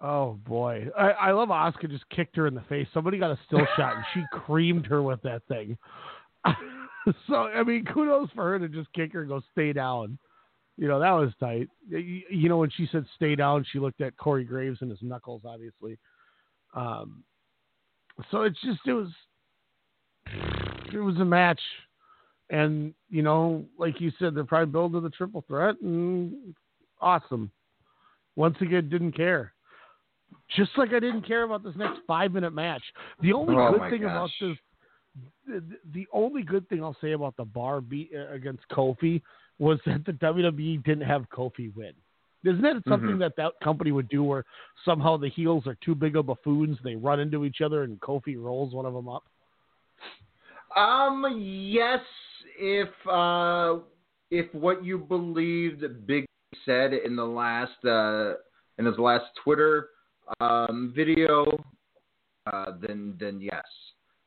Oh 0.00 0.34
boy, 0.46 0.88
I, 0.96 1.10
I 1.10 1.30
love 1.32 1.48
Asuka 1.48 1.90
just 1.90 2.08
kicked 2.10 2.36
her 2.36 2.46
in 2.46 2.54
the 2.54 2.60
face. 2.62 2.86
Somebody 2.94 3.18
got 3.18 3.32
a 3.32 3.38
still 3.44 3.66
shot 3.76 3.96
and 3.96 4.04
she 4.14 4.24
creamed 4.30 4.86
her 4.86 5.02
with 5.02 5.20
that 5.22 5.42
thing. 5.48 5.76
so 7.26 7.48
I 7.48 7.64
mean, 7.64 7.84
kudos 7.86 8.30
for 8.36 8.44
her 8.44 8.60
to 8.60 8.68
just 8.68 8.92
kick 8.92 9.12
her 9.12 9.22
and 9.22 9.28
go 9.28 9.40
stay 9.50 9.72
down. 9.72 10.16
You 10.76 10.86
know 10.86 11.00
that 11.00 11.10
was 11.10 11.34
tight. 11.40 11.68
You, 11.88 12.22
you 12.30 12.48
know 12.48 12.58
when 12.58 12.70
she 12.70 12.86
said 12.92 13.04
stay 13.16 13.34
down, 13.34 13.64
she 13.72 13.80
looked 13.80 14.00
at 14.00 14.16
Corey 14.16 14.44
Graves 14.44 14.80
and 14.80 14.88
his 14.92 15.02
knuckles, 15.02 15.42
obviously. 15.44 15.98
Um, 16.72 17.24
so 18.30 18.42
it's 18.42 18.60
just 18.60 18.78
it 18.86 18.92
was 18.92 19.08
it 20.94 21.00
was 21.00 21.16
a 21.18 21.24
match, 21.24 21.60
and 22.50 22.94
you 23.10 23.22
know, 23.22 23.64
like 23.78 24.00
you 24.00 24.12
said, 24.18 24.34
they're 24.34 24.44
probably 24.44 24.72
building 24.72 25.02
the 25.02 25.10
triple 25.10 25.44
threat, 25.46 25.76
and 25.82 26.54
awesome. 27.00 27.50
Once 28.36 28.56
again, 28.60 28.88
didn't 28.88 29.12
care. 29.12 29.52
Just 30.56 30.70
like 30.76 30.92
I 30.92 31.00
didn't 31.00 31.26
care 31.26 31.42
about 31.42 31.62
this 31.62 31.74
next 31.76 32.00
five 32.06 32.32
minute 32.32 32.52
match. 32.52 32.82
The 33.20 33.32
only 33.32 33.54
Oh 33.56 33.72
good 33.72 33.90
thing 33.90 34.04
about 34.04 34.30
this, 34.40 34.56
the, 35.46 35.76
the 35.92 36.06
only 36.12 36.42
good 36.42 36.68
thing 36.68 36.82
I'll 36.82 36.96
say 37.00 37.12
about 37.12 37.36
the 37.36 37.44
bar 37.44 37.80
beat 37.80 38.10
uh, 38.14 38.32
against 38.32 38.62
Kofi 38.70 39.20
was 39.58 39.78
that 39.86 40.04
the 40.06 40.12
WWE 40.12 40.84
didn't 40.84 41.06
have 41.06 41.28
Kofi 41.30 41.74
win. 41.74 41.92
Isn't 42.44 42.62
that 42.62 42.82
something 42.88 43.16
Mhm. 43.16 43.18
that 43.18 43.34
that 43.36 43.54
company 43.62 43.90
would 43.90 44.08
do 44.08 44.22
where 44.22 44.44
somehow 44.84 45.16
the 45.16 45.28
heels 45.28 45.66
are 45.66 45.76
too 45.84 45.94
big 45.94 46.16
of 46.16 46.26
buffoons, 46.26 46.78
they 46.84 46.94
run 46.94 47.18
into 47.18 47.44
each 47.44 47.60
other, 47.60 47.82
and 47.82 48.00
Kofi 48.00 48.40
rolls 48.40 48.72
one 48.72 48.86
of 48.86 48.94
them 48.94 49.08
up? 49.08 49.24
Um, 50.76 51.24
yes, 51.40 52.00
if 52.58 52.88
uh, 53.10 53.78
if 54.30 54.52
what 54.54 54.84
you 54.84 54.98
believed 54.98 56.06
Big 56.06 56.26
said 56.64 56.92
in 56.92 57.16
the 57.16 57.24
last 57.24 57.84
uh, 57.84 58.34
in 58.78 58.86
his 58.86 58.98
last 58.98 59.24
Twitter 59.42 59.88
um, 60.40 60.92
video, 60.94 61.46
uh, 62.52 62.72
then 62.80 63.14
then 63.18 63.40
yes. 63.40 63.64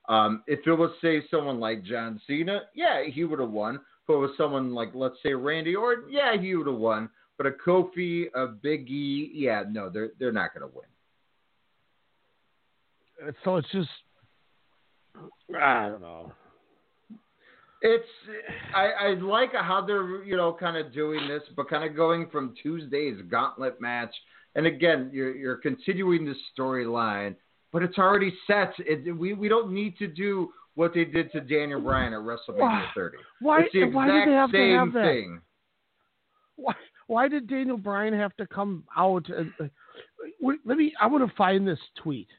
Um, 0.09 0.43
if 0.47 0.59
it 0.65 0.73
was 0.73 0.91
say 1.01 1.23
someone 1.29 1.59
like 1.59 1.83
John 1.83 2.19
Cena, 2.27 2.61
yeah, 2.75 3.03
he 3.05 3.23
would 3.23 3.39
have 3.39 3.51
won. 3.51 3.75
If 3.75 4.09
it 4.09 4.17
was 4.17 4.31
someone 4.37 4.73
like 4.73 4.89
let's 4.93 5.15
say 5.23 5.33
Randy 5.33 5.75
Orton, 5.75 6.11
yeah, 6.11 6.35
he 6.39 6.55
would 6.55 6.67
have 6.67 6.75
won. 6.75 7.09
But 7.37 7.47
a 7.47 7.51
Kofi, 7.51 8.25
a 8.35 8.47
Big 8.47 8.89
E, 8.89 9.31
yeah, 9.33 9.63
no, 9.69 9.89
they're 9.89 10.09
they're 10.19 10.31
not 10.31 10.53
to 10.53 10.67
win. 10.75 10.85
So 13.43 13.57
it's 13.57 13.71
just, 13.71 13.89
I 15.59 15.89
don't 15.89 16.01
know. 16.01 16.31
It's 17.81 18.05
I, 18.75 18.89
I 19.07 19.13
like 19.15 19.53
how 19.53 19.83
they're 19.85 20.23
you 20.23 20.37
know 20.37 20.53
kind 20.53 20.77
of 20.77 20.93
doing 20.93 21.27
this, 21.27 21.41
but 21.55 21.67
kind 21.69 21.83
of 21.83 21.95
going 21.95 22.29
from 22.31 22.53
Tuesday's 22.61 23.17
gauntlet 23.29 23.81
match, 23.81 24.13
and 24.55 24.67
again 24.67 25.09
you're 25.11 25.35
you're 25.35 25.55
continuing 25.57 26.25
the 26.25 26.35
storyline, 26.57 27.35
but 27.73 27.81
it's 27.81 27.97
already 27.97 28.33
set. 28.45 28.73
It, 28.79 29.17
we 29.17 29.33
we 29.33 29.49
don't 29.49 29.73
need 29.73 29.97
to 29.97 30.07
do 30.07 30.51
what 30.75 30.93
they 30.93 31.05
did 31.05 31.31
to 31.31 31.41
Daniel 31.41 31.81
Bryan 31.81 32.13
at 32.13 32.19
WrestleMania 32.19 32.59
Why- 32.59 32.91
30. 32.95 33.17
why- 33.41 33.61
it's 33.61 33.73
the 33.73 33.79
exact 33.79 33.95
why 33.95 34.05
did 34.07 34.27
they 34.27 34.31
have 34.31 34.51
to 34.51 34.73
have 34.77 34.93
that? 34.93 35.03
thing. 35.03 35.41
Why 36.57 36.73
why 37.07 37.27
did 37.27 37.47
Daniel 37.47 37.77
Bryan 37.77 38.13
have 38.13 38.35
to 38.37 38.47
come 38.47 38.85
out? 38.95 39.27
And, 39.27 39.51
uh, 39.59 39.65
wait, 40.39 40.59
let 40.65 40.77
me. 40.77 40.93
I 41.01 41.07
want 41.07 41.27
to 41.27 41.35
find 41.35 41.67
this 41.67 41.79
tweet. 42.01 42.29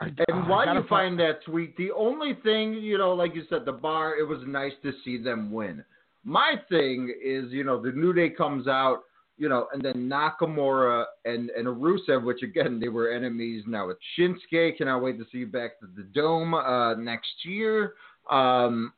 I- 0.00 0.12
And 0.28 0.48
while 0.48 0.74
you 0.74 0.82
find 0.88 1.18
that 1.20 1.42
tweet, 1.44 1.76
the 1.76 1.92
only 1.92 2.34
thing, 2.42 2.74
you 2.74 2.96
know, 2.98 3.12
like 3.14 3.34
you 3.34 3.44
said, 3.50 3.64
the 3.64 3.72
bar, 3.72 4.16
it 4.16 4.26
was 4.26 4.40
nice 4.46 4.72
to 4.82 4.92
see 5.04 5.18
them 5.18 5.50
win. 5.52 5.84
My 6.24 6.54
thing 6.68 7.12
is, 7.22 7.50
you 7.52 7.64
know, 7.64 7.80
the 7.80 7.92
New 7.92 8.12
Day 8.12 8.30
comes 8.30 8.66
out, 8.66 9.04
you 9.36 9.48
know, 9.48 9.68
and 9.72 9.82
then 9.82 10.08
Nakamura 10.08 11.04
and, 11.24 11.50
and 11.50 11.66
Rusev, 11.66 12.22
which 12.24 12.42
again, 12.42 12.78
they 12.80 12.88
were 12.88 13.10
enemies. 13.10 13.64
Now 13.66 13.88
it's 13.90 14.00
Shinsuke. 14.18 14.76
Cannot 14.76 15.02
wait 15.02 15.18
to 15.18 15.24
see 15.30 15.38
you 15.38 15.46
back 15.46 15.78
to 15.80 15.86
the 15.96 16.02
Dome 16.02 16.54
uh, 16.54 16.94
next 16.94 17.44
year. 17.44 17.94
Um, 18.30 18.92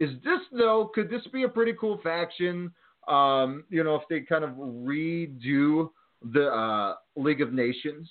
is 0.00 0.10
this, 0.24 0.40
though, 0.52 0.90
could 0.94 1.10
this 1.10 1.26
be 1.32 1.44
a 1.44 1.48
pretty 1.48 1.74
cool 1.80 1.98
faction? 2.02 2.72
Um, 3.08 3.64
you 3.70 3.82
know, 3.82 3.96
if 3.96 4.02
they 4.08 4.20
kind 4.20 4.44
of 4.44 4.50
redo 4.50 5.90
the 6.32 6.46
uh, 6.46 6.94
League 7.16 7.40
of 7.40 7.52
Nations? 7.52 8.08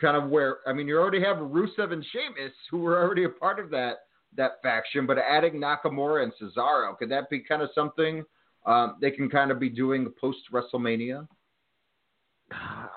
Kind 0.00 0.16
of 0.16 0.30
where 0.30 0.58
I 0.66 0.72
mean 0.72 0.88
you 0.88 0.98
already 0.98 1.22
have 1.22 1.36
Rusev 1.36 1.92
and 1.92 2.04
Sheamus 2.12 2.52
who 2.70 2.78
were 2.78 3.02
already 3.02 3.24
a 3.24 3.28
part 3.28 3.58
of 3.58 3.70
that 3.70 4.04
that 4.36 4.62
faction, 4.62 5.06
but 5.06 5.18
adding 5.18 5.54
Nakamura 5.54 6.22
and 6.22 6.32
Cesaro 6.40 6.96
could 6.96 7.10
that 7.10 7.28
be 7.30 7.40
kind 7.40 7.62
of 7.62 7.70
something 7.74 8.24
um, 8.64 8.96
they 9.00 9.10
can 9.10 9.28
kind 9.28 9.50
of 9.50 9.58
be 9.58 9.68
doing 9.68 10.10
post 10.20 10.38
WrestleMania? 10.52 11.26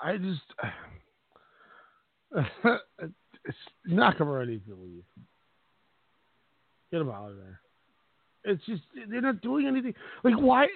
I 0.02 0.16
just 0.16 0.40
Nakamura 3.88 4.46
needs 4.46 4.66
to 4.66 4.74
leave. 4.74 5.04
Get 6.90 7.00
him 7.00 7.10
out 7.10 7.30
of 7.30 7.36
there. 7.36 7.60
It's 8.44 8.64
just 8.64 8.82
they're 9.08 9.20
not 9.20 9.40
doing 9.40 9.66
anything. 9.66 9.94
Like 10.22 10.38
why? 10.38 10.68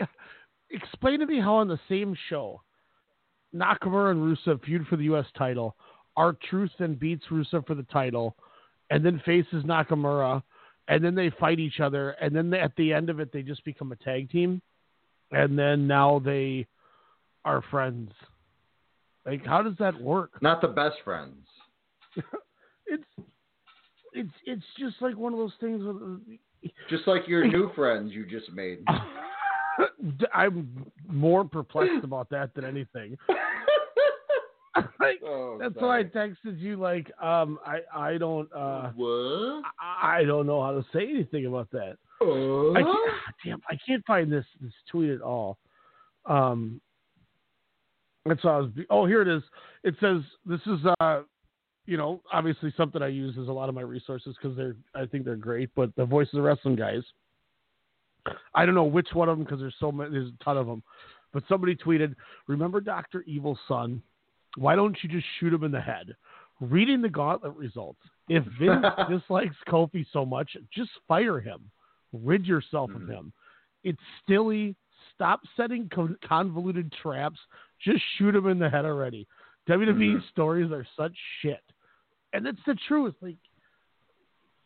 Explain 0.70 1.20
to 1.20 1.26
me 1.26 1.40
how 1.40 1.54
on 1.56 1.68
the 1.68 1.78
same 1.88 2.16
show, 2.28 2.62
Nakamura 3.54 4.10
and 4.12 4.20
Rusev 4.20 4.62
feud 4.64 4.86
for 4.88 4.96
the 4.96 5.04
U.S. 5.04 5.26
title. 5.36 5.76
Our 6.16 6.36
Truth 6.48 6.70
then 6.78 6.94
beats 6.94 7.24
Rusev 7.30 7.66
for 7.66 7.74
the 7.74 7.84
title, 7.84 8.36
and 8.90 9.04
then 9.04 9.22
faces 9.24 9.64
Nakamura, 9.64 10.42
and 10.88 11.04
then 11.04 11.14
they 11.14 11.30
fight 11.38 11.60
each 11.60 11.80
other, 11.80 12.10
and 12.10 12.34
then 12.34 12.50
they, 12.50 12.60
at 12.60 12.74
the 12.76 12.92
end 12.92 13.10
of 13.10 13.20
it 13.20 13.32
they 13.32 13.42
just 13.42 13.64
become 13.64 13.92
a 13.92 13.96
tag 13.96 14.30
team, 14.30 14.60
and 15.30 15.58
then 15.58 15.86
now 15.86 16.20
they 16.24 16.66
are 17.44 17.62
friends. 17.70 18.12
Like, 19.24 19.44
how 19.44 19.62
does 19.62 19.74
that 19.78 20.00
work? 20.00 20.42
Not 20.42 20.60
the 20.60 20.68
best 20.68 20.96
friends. 21.04 21.46
it's 22.86 23.04
it's 24.12 24.30
it's 24.44 24.64
just 24.78 24.96
like 25.00 25.16
one 25.16 25.32
of 25.32 25.38
those 25.38 25.52
things. 25.60 25.82
With, 25.84 26.72
Just 26.88 27.06
like 27.06 27.28
your 27.28 27.46
new 27.46 27.72
friends 27.76 28.12
you 28.12 28.26
just 28.26 28.50
made. 28.52 28.84
I'm 30.34 30.86
more 31.08 31.44
perplexed 31.44 32.04
about 32.04 32.28
that 32.30 32.54
than 32.54 32.64
anything. 32.64 33.16
Like, 35.00 35.20
Oh, 35.24 35.58
that's 35.60 35.74
sorry. 35.74 36.04
why 36.04 36.20
I 36.22 36.26
texted 36.26 36.60
you. 36.60 36.76
Like, 36.76 37.10
um, 37.22 37.58
I 37.66 37.80
I 37.94 38.18
don't 38.18 38.48
uh, 38.52 38.90
what? 38.94 39.62
I, 39.80 40.18
I 40.20 40.24
don't 40.24 40.46
know 40.46 40.62
how 40.62 40.72
to 40.72 40.84
say 40.92 41.08
anything 41.08 41.46
about 41.46 41.68
that. 41.72 41.96
Uh? 42.22 42.72
I 42.72 42.82
can't, 42.82 43.10
damn, 43.44 43.60
I 43.68 43.78
can't 43.86 44.04
find 44.06 44.30
this 44.30 44.44
this 44.60 44.72
tweet 44.90 45.10
at 45.10 45.22
all. 45.22 45.58
Um, 46.26 46.80
that's 48.26 48.44
all 48.44 48.50
I 48.50 48.58
was. 48.58 48.70
Oh, 48.90 49.06
here 49.06 49.22
it 49.22 49.28
is. 49.28 49.42
It 49.82 49.94
says 50.00 50.20
this 50.46 50.60
is 50.66 50.78
uh, 51.00 51.22
you 51.86 51.96
know, 51.96 52.20
obviously 52.32 52.72
something 52.76 53.02
I 53.02 53.08
use 53.08 53.36
as 53.40 53.48
a 53.48 53.52
lot 53.52 53.68
of 53.68 53.74
my 53.74 53.80
resources 53.80 54.36
because 54.40 54.56
they're 54.56 54.76
I 54.94 55.06
think 55.06 55.24
they're 55.24 55.36
great. 55.36 55.70
But 55.74 55.94
the 55.96 56.04
Voices 56.04 56.34
of 56.34 56.44
Wrestling 56.44 56.76
guys, 56.76 57.02
I 58.54 58.66
don't 58.66 58.74
know 58.74 58.84
which 58.84 59.08
one 59.14 59.28
of 59.28 59.36
them 59.38 59.44
because 59.44 59.60
there's 59.60 59.74
so 59.80 59.90
many. 59.90 60.10
There's 60.10 60.30
a 60.38 60.44
ton 60.44 60.56
of 60.58 60.66
them. 60.66 60.82
But 61.32 61.42
somebody 61.48 61.74
tweeted, 61.74 62.14
"Remember 62.46 62.80
Doctor 62.80 63.22
Evil's 63.22 63.58
son? 63.66 64.02
Why 64.56 64.74
don't 64.74 64.96
you 65.02 65.08
just 65.08 65.26
shoot 65.38 65.52
him 65.52 65.64
in 65.64 65.72
the 65.72 65.80
head?" 65.80 66.14
Reading 66.60 67.00
the 67.00 67.08
gauntlet 67.08 67.56
results. 67.56 68.00
If 68.28 68.44
Vince 68.58 68.84
dislikes 69.10 69.56
Kofi 69.68 70.04
so 70.12 70.26
much, 70.26 70.56
just 70.72 70.90
fire 71.08 71.40
him. 71.40 71.70
Rid 72.12 72.44
yourself 72.44 72.90
of 72.90 73.02
mm-hmm. 73.02 73.12
him. 73.12 73.32
It's 73.82 74.00
stilly. 74.22 74.76
Stop 75.14 75.40
setting 75.56 75.88
con- 75.92 76.18
convoluted 76.26 76.92
traps. 77.02 77.38
Just 77.82 78.02
shoot 78.18 78.34
him 78.34 78.46
in 78.46 78.58
the 78.58 78.68
head 78.68 78.84
already. 78.84 79.26
WWE 79.68 79.94
mm-hmm. 79.94 80.18
stories 80.32 80.70
are 80.70 80.86
such 80.96 81.16
shit, 81.40 81.62
and 82.32 82.44
that's 82.44 82.58
the 82.66 82.76
truth. 82.88 83.14
Like, 83.22 83.36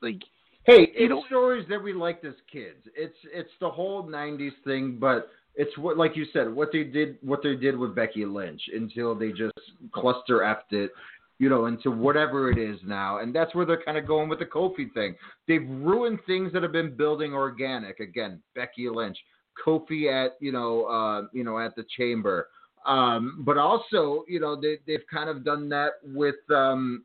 like 0.01 0.23
Hey, 0.65 0.81
You 0.81 0.87
it's 0.95 1.11
know- 1.11 1.25
stories 1.27 1.67
that 1.69 1.83
we 1.83 1.93
liked 1.93 2.25
as 2.25 2.35
kids. 2.51 2.89
It's 2.97 3.17
it's 3.33 3.53
the 3.61 3.71
whole 3.71 4.05
'90s 4.05 4.55
thing, 4.65 4.97
but 4.99 5.31
it's 5.57 5.77
what, 5.79 5.97
like 5.97 6.17
you 6.17 6.27
said, 6.33 6.53
what 6.53 6.71
they 6.73 6.85
did, 6.85 7.17
what 7.23 7.43
they 7.43 7.55
did 7.55 7.79
with 7.79 7.95
Becky 7.95 8.25
Lynch 8.25 8.63
until 8.75 9.15
they 9.15 9.31
just 9.31 9.53
cluster 9.93 10.39
effed 10.39 10.73
it, 10.73 10.91
you 11.39 11.49
know, 11.49 11.67
into 11.67 11.91
whatever 11.91 12.51
it 12.51 12.59
is 12.59 12.79
now, 12.85 13.19
and 13.19 13.35
that's 13.35 13.55
where 13.55 13.65
they're 13.65 13.83
kind 13.83 13.99
of 13.99 14.07
going 14.07 14.29
with 14.29 14.39
the 14.39 14.47
Kofi 14.47 14.93
thing. 14.93 15.15
They've 15.47 15.69
ruined 15.69 16.21
things 16.27 16.53
that 16.53 16.63
have 16.63 16.73
been 16.73 16.97
building 16.97 17.35
organic. 17.35 18.01
Again, 18.01 18.41
Becky 18.55 18.89
Lynch, 18.89 19.19
Kofi 19.65 20.11
at 20.11 20.33
you 20.41 20.53
know, 20.53 20.85
uh, 20.85 21.23
you 21.33 21.45
know, 21.45 21.59
at 21.59 21.75
the 21.77 21.85
Chamber, 21.97 22.49
um, 22.87 23.43
but 23.45 23.59
also 23.59 24.25
you 24.29 24.41
know 24.41 24.61
they 24.61 24.79
they've 24.87 25.07
kind 25.13 25.29
of 25.29 25.45
done 25.45 25.69
that 25.71 25.93
with, 26.03 26.37
um, 26.51 27.03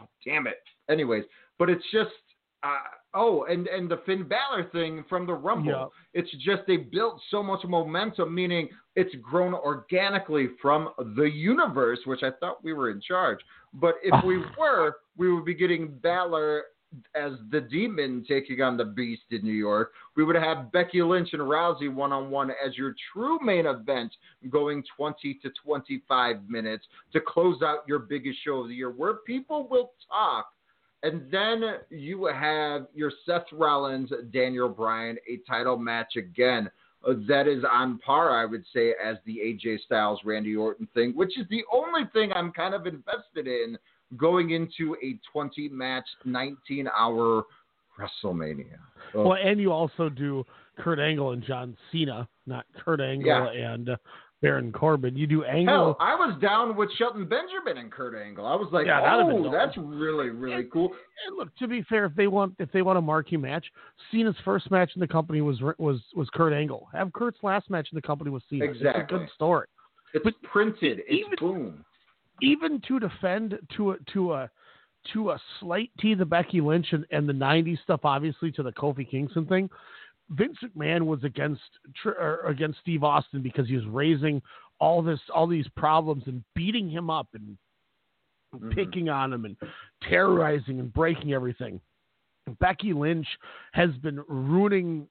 oh, 0.00 0.06
damn 0.24 0.46
it. 0.46 0.62
Anyways, 0.90 1.24
but 1.58 1.70
it's 1.70 1.84
just 1.92 2.10
uh, 2.62 2.76
oh, 3.14 3.44
and 3.44 3.66
and 3.66 3.90
the 3.90 4.00
Finn 4.06 4.26
Balor 4.28 4.70
thing 4.72 5.04
from 5.08 5.26
the 5.26 5.34
Rumble. 5.34 5.70
Yeah. 5.70 6.20
It's 6.20 6.30
just 6.44 6.62
they 6.66 6.76
built 6.76 7.20
so 7.30 7.42
much 7.42 7.64
momentum, 7.64 8.34
meaning 8.34 8.68
it's 8.96 9.14
grown 9.22 9.54
organically 9.54 10.48
from 10.60 10.90
the 11.16 11.24
universe, 11.24 12.00
which 12.06 12.22
I 12.22 12.30
thought 12.40 12.64
we 12.64 12.72
were 12.72 12.90
in 12.90 13.00
charge. 13.00 13.38
But 13.74 13.94
if 14.02 14.24
we 14.24 14.38
were, 14.58 14.96
we 15.16 15.32
would 15.32 15.44
be 15.44 15.54
getting 15.54 15.88
Balor 16.02 16.64
as 17.14 17.32
the 17.50 17.60
demon 17.60 18.24
taking 18.26 18.62
on 18.62 18.76
the 18.76 18.84
beast 18.84 19.22
in 19.30 19.42
New 19.42 19.52
York. 19.52 19.92
We 20.16 20.24
would 20.24 20.36
have 20.36 20.72
Becky 20.72 21.02
Lynch 21.02 21.28
and 21.32 21.42
Rousey 21.42 21.92
one 21.92 22.12
on 22.12 22.30
one 22.30 22.50
as 22.50 22.76
your 22.76 22.94
true 23.12 23.38
main 23.42 23.66
event, 23.66 24.12
going 24.50 24.82
20 24.96 25.38
to 25.42 25.50
25 25.64 26.48
minutes 26.48 26.86
to 27.12 27.20
close 27.20 27.62
out 27.62 27.84
your 27.86 28.00
biggest 28.00 28.38
show 28.44 28.60
of 28.60 28.68
the 28.68 28.74
year, 28.74 28.90
where 28.90 29.14
people 29.26 29.68
will 29.68 29.92
talk 30.08 30.48
and 31.02 31.30
then 31.30 31.62
you 31.90 32.26
have 32.26 32.86
your 32.94 33.10
Seth 33.26 33.46
Rollins, 33.52 34.10
Daniel 34.32 34.68
Bryan, 34.68 35.16
a 35.28 35.38
title 35.48 35.76
match 35.78 36.16
again. 36.16 36.70
Uh, 37.06 37.14
that 37.26 37.46
is 37.48 37.64
on 37.70 37.98
par, 37.98 38.38
I 38.38 38.44
would 38.44 38.64
say, 38.74 38.94
as 39.02 39.16
the 39.24 39.38
AJ 39.38 39.80
Styles 39.86 40.20
Randy 40.24 40.54
Orton 40.54 40.86
thing, 40.92 41.12
which 41.16 41.38
is 41.38 41.46
the 41.48 41.62
only 41.72 42.02
thing 42.12 42.30
I'm 42.34 42.52
kind 42.52 42.74
of 42.74 42.86
invested 42.86 43.46
in 43.46 43.78
going 44.18 44.50
into 44.50 44.96
a 45.02 45.18
20 45.32 45.70
match, 45.70 46.04
19 46.26 46.88
hour 46.94 47.44
WrestleMania. 47.98 48.76
well, 49.14 49.34
and 49.34 49.60
you 49.60 49.72
also 49.72 50.08
do 50.08 50.44
Kurt 50.78 50.98
Angle 50.98 51.32
and 51.32 51.42
John 51.42 51.76
Cena, 51.90 52.28
not 52.46 52.66
Kurt 52.84 53.00
Angle 53.00 53.26
Yeah. 53.26 53.72
and 53.72 53.90
Baron 54.42 54.72
Corbin. 54.72 55.16
You 55.16 55.26
do 55.26 55.44
Angle. 55.44 55.74
Hell, 55.74 55.96
I 56.00 56.14
was 56.14 56.34
down 56.40 56.74
with 56.76 56.88
Shelton 56.96 57.26
Benjamin 57.26 57.76
and 57.78 57.92
Kurt 57.92 58.14
Angle. 58.14 58.46
I 58.46 58.54
was 58.54 58.68
like, 58.72 58.86
Yeah, 58.86 59.00
oh, 59.22 59.50
that's 59.52 59.76
really, 59.76 60.30
really 60.30 60.64
cool. 60.72 60.90
And 61.26 61.36
look, 61.36 61.54
to 61.58 61.68
be 61.68 61.82
fair, 61.82 62.06
if 62.06 62.14
they 62.14 62.26
want 62.26 62.54
if 62.58 62.72
they 62.72 62.80
want 62.82 62.96
a 62.98 63.02
marquee 63.02 63.36
match, 63.36 63.66
Cena's 64.10 64.36
first 64.44 64.70
match 64.70 64.92
in 64.94 65.00
the 65.00 65.08
company 65.08 65.42
was 65.42 65.60
was 65.78 66.00
was 66.16 66.28
Kurt 66.32 66.52
Angle. 66.54 66.88
Have 66.92 67.12
Kurt's 67.12 67.38
last 67.42 67.68
match 67.68 67.88
in 67.92 67.96
the 67.96 68.02
company 68.02 68.30
was 68.30 68.42
Cena. 68.48 68.64
It's 68.64 68.80
a 68.80 68.88
Exactly. 68.88 69.18
good 69.18 69.28
story. 69.34 69.66
It's 70.14 70.24
But 70.24 70.34
printed. 70.42 71.00
It's 71.06 71.26
even- 71.26 71.36
boom. 71.38 71.84
Even 72.42 72.80
to 72.88 72.98
defend 72.98 73.58
to 73.76 73.90
a 73.92 73.96
to 74.14 74.32
a 74.32 74.50
to 75.12 75.30
a 75.30 75.40
slight 75.60 75.90
T 76.00 76.14
the 76.14 76.24
Becky 76.24 76.62
Lynch 76.62 76.86
and, 76.92 77.04
and 77.10 77.28
the 77.28 77.32
'90s 77.34 77.78
stuff, 77.82 78.00
obviously 78.04 78.50
to 78.52 78.62
the 78.62 78.72
Kofi 78.72 79.08
Kingston 79.08 79.44
thing. 79.46 79.68
Vince 80.30 80.56
McMahon 80.62 81.06
was 81.06 81.22
against 81.24 81.60
against 82.46 82.80
Steve 82.80 83.02
Austin 83.04 83.42
because 83.42 83.68
he 83.68 83.76
was 83.76 83.86
raising 83.86 84.40
all 84.78 85.02
this 85.02 85.20
all 85.34 85.46
these 85.46 85.68
problems 85.76 86.22
and 86.26 86.42
beating 86.54 86.88
him 86.88 87.10
up 87.10 87.28
and 87.34 87.56
Mm-hmm. 88.54 88.70
picking 88.70 89.08
on 89.08 89.32
him 89.32 89.44
and 89.44 89.56
terrorizing 90.08 90.80
and 90.80 90.92
breaking 90.92 91.32
everything. 91.32 91.80
Becky 92.58 92.92
Lynch 92.92 93.26
has 93.74 93.90
been 94.02 94.24
ruining 94.26 95.06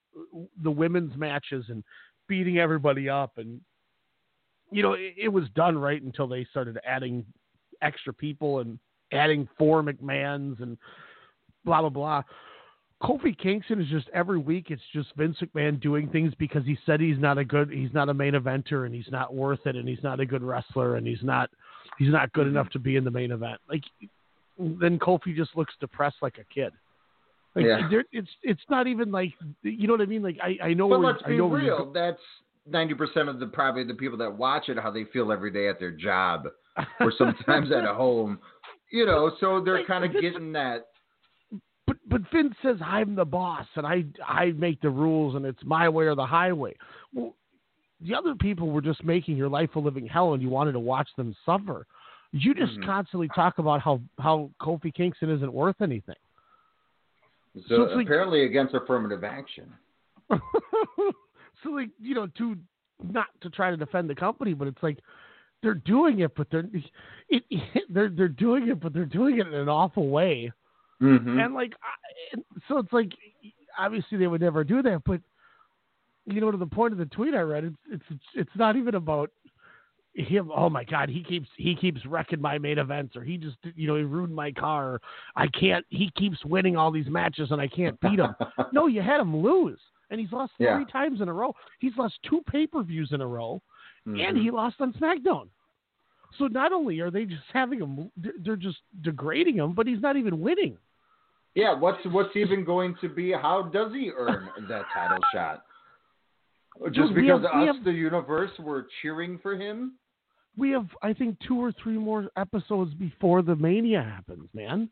the 0.62 0.72
women's 0.72 1.16
matches 1.16 1.64
and 1.70 1.82
beating 2.28 2.58
everybody 2.58 3.08
up 3.08 3.38
and 3.38 3.62
you 4.72 4.84
know 4.84 4.92
it, 4.92 5.14
it 5.18 5.30
was 5.30 5.46
done 5.56 5.78
right 5.78 6.02
until 6.02 6.28
they 6.28 6.46
started 6.52 6.78
adding 6.86 7.26
extra 7.82 8.14
people 8.14 8.60
and 8.60 8.78
adding 9.14 9.48
four 9.58 9.82
McMahons 9.84 10.62
and 10.62 10.78
blah 11.64 11.80
blah 11.80 11.90
blah. 11.90 12.24
Kofi 13.02 13.38
Kingston 13.38 13.82
is 13.82 13.88
just 13.88 14.10
every 14.14 14.38
week 14.38 14.68
it's 14.70 14.82
just 14.94 15.08
Vince 15.16 15.38
McMahon 15.42 15.80
doing 15.80 16.10
things 16.10 16.34
because 16.38 16.66
he 16.66 16.78
said 16.86 17.00
he's 17.00 17.18
not 17.18 17.38
a 17.38 17.46
good 17.46 17.70
he's 17.70 17.94
not 17.94 18.10
a 18.10 18.14
main 18.14 18.34
eventer 18.34 18.86
and 18.86 18.94
he's 18.94 19.10
not 19.10 19.34
worth 19.34 19.66
it 19.66 19.76
and 19.76 19.88
he's 19.88 20.04
not 20.04 20.20
a 20.20 20.26
good 20.26 20.44
wrestler 20.44 20.98
and 20.98 21.08
he's 21.08 21.24
not 21.24 21.50
he's 21.98 22.12
not 22.12 22.32
good 22.34 22.48
mm-hmm. 22.48 22.58
enough 22.58 22.70
to 22.72 22.80
be 22.80 22.98
in 22.98 23.06
the 23.06 23.12
main 23.12 23.32
event. 23.32 23.60
Like 23.70 23.84
then 24.58 25.00
Kofi 25.00 25.36
just 25.36 25.56
looks 25.56 25.74
depressed 25.80 26.18
like 26.22 26.38
a 26.40 26.54
kid. 26.54 26.74
Like 27.56 27.66
Yeah. 27.66 28.02
it's 28.12 28.30
it's 28.44 28.62
not 28.70 28.88
even 28.88 29.12
like 29.12 29.34
you 29.64 29.88
know 29.88 29.94
what 29.94 30.02
I 30.02 30.06
mean. 30.06 30.22
Like 30.22 30.38
I 30.44 30.58
I 30.62 30.74
know 30.74 30.90
But 30.90 31.00
let's 31.00 31.24
be 31.24 31.40
real. 31.40 31.92
That's 31.94 32.22
ninety 32.68 32.96
percent 32.96 33.30
of 33.30 33.40
the 33.40 33.48
probably 33.48 33.86
the 33.86 33.94
people 33.94 34.18
that 34.18 34.38
watch 34.38 34.68
it 34.68 34.78
how 34.78 34.92
they 34.92 35.06
feel 35.06 35.32
every 35.32 35.52
day 35.52 35.70
at 35.70 35.80
their 35.80 35.92
job 35.92 36.48
or 37.00 37.14
sometimes 37.18 37.72
at 37.72 37.86
a 37.86 37.94
home. 37.94 38.40
You 38.92 39.06
know, 39.06 39.32
so 39.40 39.62
they're 39.64 39.86
kind 39.86 40.04
of 40.04 40.20
getting 40.20 40.52
that. 40.54 40.88
But 42.10 42.22
Vince 42.34 42.56
says 42.62 42.78
I'm 42.84 43.16
the 43.16 43.26
boss 43.26 43.66
and 43.76 43.86
I 43.86 44.04
I 44.26 44.52
make 44.52 44.82
the 44.82 44.90
rules 44.90 45.36
and 45.36 45.46
it's 45.46 45.64
my 45.64 45.88
way 45.90 46.06
or 46.06 46.16
the 46.16 46.26
highway. 46.26 46.76
Well, 47.14 47.36
the 48.02 48.16
other 48.16 48.36
people 48.36 48.70
were 48.72 48.82
just 48.82 49.04
making 49.04 49.36
your 49.38 49.50
life 49.50 49.76
a 49.76 49.80
living 49.80 50.08
hell 50.08 50.34
and 50.34 50.42
you 50.42 50.50
wanted 50.50 50.72
to 50.74 50.80
watch 50.80 51.10
them 51.18 51.36
suffer. 51.46 51.86
You 52.32 52.54
just 52.54 52.78
Mhm. 52.80 52.86
constantly 52.86 53.28
talk 53.30 53.58
about 53.60 53.82
how 53.82 54.02
how 54.20 54.50
Kofi 54.62 54.94
Kingston 54.94 55.30
isn't 55.30 55.52
worth 55.54 55.82
anything. 55.82 56.16
So, 57.56 57.62
So 57.68 57.84
it's 57.84 57.96
like- 57.96 58.06
apparently 58.08 58.44
against 58.44 58.74
affirmative 58.76 59.24
action. 59.24 59.74
so 61.64 61.70
like 61.72 61.90
you 62.00 62.16
know 62.16 62.28
to 62.38 62.56
not 63.04 63.28
to 63.42 63.50
try 63.50 63.72
to 63.72 63.78
defend 63.78 64.10
the 64.10 64.16
company, 64.16 64.54
but 64.54 64.68
it's 64.68 64.82
like 64.84 65.00
they're 65.62 65.74
doing 65.74 66.20
it, 66.20 66.36
but 66.36 66.48
they're 66.50 66.70
it, 67.30 67.44
they're 67.90 68.10
they're 68.10 68.28
doing 68.28 68.68
it, 68.70 68.80
but 68.80 68.94
they're 68.94 69.06
doing 69.06 69.40
it 69.40 69.48
in 69.48 69.54
an 69.54 69.70
awful 69.70 70.10
way. 70.10 70.52
Mm-hmm. 71.02 71.40
And 71.40 71.54
like, 71.54 71.74
I, 71.82 72.40
so 72.68 72.78
it's 72.80 72.92
like, 72.94 73.12
obviously 73.78 74.18
they 74.18 74.28
would 74.28 74.42
never 74.42 74.64
do 74.64 74.82
that, 74.82 75.02
but 75.06 75.22
you 76.26 76.42
know, 76.42 76.52
to 76.52 76.58
the 76.58 76.66
point 76.68 76.92
of 76.92 77.00
the 77.00 77.06
tweet 77.06 77.34
I 77.34 77.40
read, 77.42 77.64
it's 77.92 78.04
it's 78.12 78.24
it's 78.36 78.50
not 78.56 78.76
even 78.76 78.96
about 78.96 79.32
him. 80.14 80.52
Oh 80.56 80.70
my 80.70 80.84
God, 80.84 81.10
he 81.10 81.24
keeps 81.24 81.48
he 81.58 81.76
keeps 81.76 82.06
wrecking 82.06 82.42
my 82.42 82.58
main 82.60 82.78
events, 82.78 83.16
or 83.16 83.24
he 83.24 83.38
just 83.38 83.56
you 83.76 83.88
know 83.88 83.96
he 83.96 84.04
ruined 84.04 84.36
my 84.36 84.52
car. 84.52 84.94
Or 84.94 85.02
I 85.36 85.48
can't. 85.48 85.86
He 85.90 86.12
keeps 86.18 86.44
winning 86.46 86.76
all 86.78 86.92
these 86.92 87.08
matches, 87.08 87.50
and 87.52 87.60
I 87.62 87.68
can't 87.68 88.00
beat 88.02 88.20
him. 88.20 88.36
no, 88.74 88.86
you 88.88 89.02
had 89.02 89.20
him 89.20 89.36
lose, 89.38 89.80
and 90.12 90.20
he's 90.20 90.32
lost 90.32 90.52
Yeah. 90.60 90.76
three 90.76 90.86
times 90.92 91.22
in 91.22 91.30
a 91.30 91.34
row. 91.34 91.56
He's 91.80 91.94
lost 91.98 92.16
two 92.30 92.42
pay 92.52 92.68
per 92.68 92.84
views 92.84 93.10
in 93.12 93.22
a 93.22 93.28
row, 93.28 93.62
Mm-hmm. 94.08 94.20
and 94.20 94.38
he 94.38 94.50
lost 94.52 94.78
on 94.80 94.94
SmackDown. 94.94 95.48
So 96.38 96.46
not 96.48 96.72
only 96.72 97.00
are 97.02 97.12
they 97.12 97.26
just 97.26 97.42
having 97.52 97.80
him, 97.80 98.10
they're- 98.16 98.34
they're 98.40 98.56
just 98.56 98.78
degrading 99.02 99.56
him, 99.56 99.74
but 99.74 99.88
he's 99.88 100.00
not 100.02 100.16
even 100.16 100.40
winning. 100.40 100.78
Yeah, 101.56 101.78
what's 101.78 102.00
what's 102.06 102.36
even 102.36 102.64
going 102.64 102.96
to 103.02 103.10
be? 103.10 103.32
How 103.32 103.64
does 103.74 103.92
he 103.94 104.12
earn 104.16 104.50
that 104.70 104.84
title 104.94 105.18
shot? 105.34 105.64
Just 106.94 107.10
Dude, 107.10 107.16
because 107.16 107.42
have- 107.42 107.62
us, 107.70 107.76
have- 107.76 107.84
the 107.84 107.92
universe, 107.92 108.52
were 108.60 108.88
cheering 109.02 109.40
for 109.42 109.56
him? 109.56 109.94
we 110.58 110.72
have 110.72 110.88
I 111.02 111.14
think 111.14 111.38
two 111.48 111.56
or 111.62 111.72
three 111.84 111.98
more 111.98 112.30
episodes 112.38 112.94
before 112.96 113.42
the 113.42 113.56
mania 113.56 114.02
happens, 114.02 114.50
man. 114.54 114.90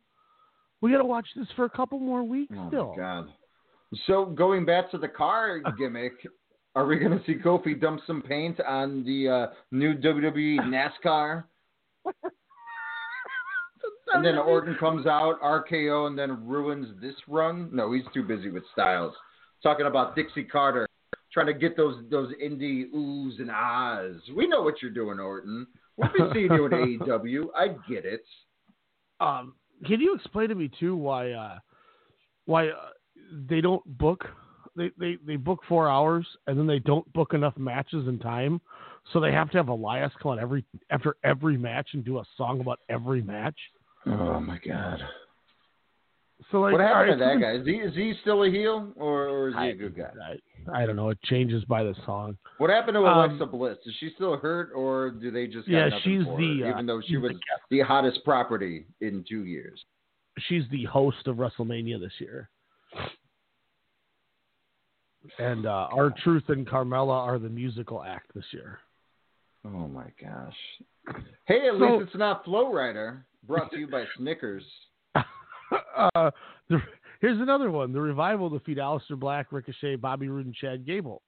We 0.82 0.91
got 0.91 0.99
to 0.99 1.05
watch 1.05 1.28
this 1.36 1.47
for 1.55 1.66
a 1.66 1.70
couple 1.70 1.99
more 1.99 2.24
weeks 2.24 2.53
Oh 2.58 2.68
still. 2.70 2.93
god! 2.97 3.28
So 4.05 4.26
going 4.26 4.66
back 4.66 4.91
to 4.91 4.97
the 4.97 5.08
car 5.08 5.60
gimmick, 5.78 6.14
are 6.76 6.86
we 6.86 6.97
going 6.99 7.18
to 7.18 7.24
see 7.26 7.36
Kofi 7.36 7.80
dump 7.80 8.01
some 8.05 8.22
paint 8.22 8.60
on 8.62 9.03
the 9.03 9.30
uh, 9.30 9.47
new 9.72 9.95
WWE 9.95 10.60
NASCAR? 10.62 11.43
and 14.14 14.26
then 14.26 14.38
Orton 14.38 14.76
comes 14.80 15.05
out, 15.05 15.41
RKO, 15.41 16.08
and 16.08 16.18
then 16.18 16.47
ruins 16.47 16.88
this 17.01 17.16
run? 17.28 17.70
No, 17.72 17.91
he's 17.91 18.03
too 18.14 18.24
busy 18.24 18.49
with 18.49 18.64
Styles. 18.74 19.14
Talking 19.64 19.88
about 19.88 20.16
Dixie 20.16 20.43
Carter, 20.43 20.88
trying 21.34 21.47
to 21.47 21.53
get 21.53 21.76
those 21.76 22.03
those 22.10 22.32
indie 22.43 22.91
oohs 22.93 23.39
and 23.39 23.49
ahs. 23.49 24.16
We 24.36 24.47
know 24.47 24.62
what 24.62 24.82
you're 24.82 24.91
doing, 24.91 25.20
Orton. 25.20 25.68
We've 25.97 26.14
been 26.14 26.30
seeing 26.34 26.53
you 26.53 26.66
in 26.66 26.72
AEW. 26.99 27.45
I 27.55 27.68
get 27.89 28.05
it. 28.05 28.24
Um, 29.20 29.55
can 29.86 29.99
you 29.99 30.14
explain 30.16 30.49
to 30.49 30.55
me 30.55 30.70
too 30.80 30.95
why 30.95 31.32
uh, 31.32 31.60
why 32.45 32.70
uh, 32.70 32.89
they 33.49 33.62
don't 33.62 33.84
book 33.97 34.26
they, 34.76 34.91
they 34.97 35.18
they 35.26 35.36
book 35.36 35.60
four 35.68 35.89
hours 35.89 36.26
and 36.45 36.58
then 36.58 36.68
they 36.68 36.80
don't 36.80 37.12
book 37.14 37.34
enough 37.34 37.58
matches 37.58 38.08
in 38.08 38.20
time, 38.20 38.62
so 39.12 39.20
they 39.20 39.32
have 39.32 39.49
to 39.51 39.58
have 39.58 39.70
Elias 39.70 40.12
come 40.22 40.34
on 40.34 40.39
every 40.39 40.64
after 40.91 41.18
every 41.24 41.58
match 41.58 41.89
and 41.93 42.05
do 42.05 42.20
a 42.20 42.24
song 42.38 42.62
about 42.62 42.80
every 42.89 43.22
match. 43.22 43.58
Oh 44.08 44.39
my 44.39 44.58
god. 44.66 44.99
So 46.51 46.62
like, 46.62 46.72
what 46.74 46.82
happened 46.82 47.20
right, 47.20 47.36
to 47.36 47.39
that 47.39 47.41
guy? 47.41 47.60
Is 47.60 47.66
he 47.66 47.74
is 47.74 47.93
he 47.95 48.14
still 48.22 48.43
a 48.43 48.49
heel 48.49 48.93
or, 48.95 49.28
or 49.28 49.47
is 49.49 49.53
he 49.55 49.60
I- 49.60 49.66
a 49.68 49.74
good 49.76 49.95
guy? 49.97 50.12
I, 50.74 50.82
I 50.84 50.86
don't 50.86 50.95
know. 50.95 51.10
It 51.10 51.22
changes 51.24 51.64
by 51.66 51.84
the 51.84 51.95
song. 52.05 52.38
What 52.58 52.70
happened 52.70 52.95
to 52.95 52.99
Um, 53.05 53.30
Alexa 53.30 53.45
Bliss? 53.47 53.78
Is 53.86 53.93
she 53.99 54.12
still 54.16 54.38
hurt 54.38 54.72
or 54.76 55.12
do 55.12 55.32
they 55.32 55.47
just 55.47 55.68
got 55.68 55.74
Yeah, 55.74 55.89
she's 56.03 56.24
for 56.24 56.38
the, 56.38 56.60
her, 56.62 56.68
uh, 56.68 56.70
even 56.72 56.86
though 56.86 57.01
she 57.01 57.08
she's 57.08 57.16
the 57.18 57.22
was 57.22 57.36
the 57.70 57.80
hottest 57.82 58.24
property 58.24 58.86
in 59.01 59.26
two 59.28 59.45
years? 59.45 59.84
she's 60.47 60.64
the 60.72 60.84
host 60.86 61.26
of 61.28 61.38
WrestleMania 61.38 61.99
this 61.99 62.12
year. 62.20 62.49
And 65.39 65.66
uh, 65.66 65.88
our 65.91 66.14
Truth 66.24 66.43
and 66.49 66.66
Carmella 66.68 67.18
are 67.28 67.39
the 67.39 67.49
musical 67.49 68.03
act 68.03 68.34
this 68.34 68.45
year. 68.51 68.80
Oh 69.66 69.88
my 69.88 70.05
gosh. 70.22 70.55
Hey, 71.45 71.68
at 71.68 71.78
So- 71.80 71.97
least 71.97 72.08
it's 72.10 72.16
not 72.18 72.45
Flo 72.45 72.72
Rida. 72.72 73.24
Brought 73.45 73.71
to 73.71 73.77
you 73.77 73.88
by 73.88 74.05
Snickers. 74.17 74.63
uh, 75.15 76.31
the, 76.69 76.81
here's 77.21 77.39
another 77.39 77.71
one: 77.71 77.93
the 77.93 78.01
revival 78.01 78.49
defeat 78.49 78.77
Aleister 78.77 79.17
Black, 79.17 79.51
Ricochet, 79.51 79.95
Bobby 79.95 80.27
Roode, 80.27 80.45
and 80.45 80.55
Chad 80.55 80.85
Gable. 80.85 81.21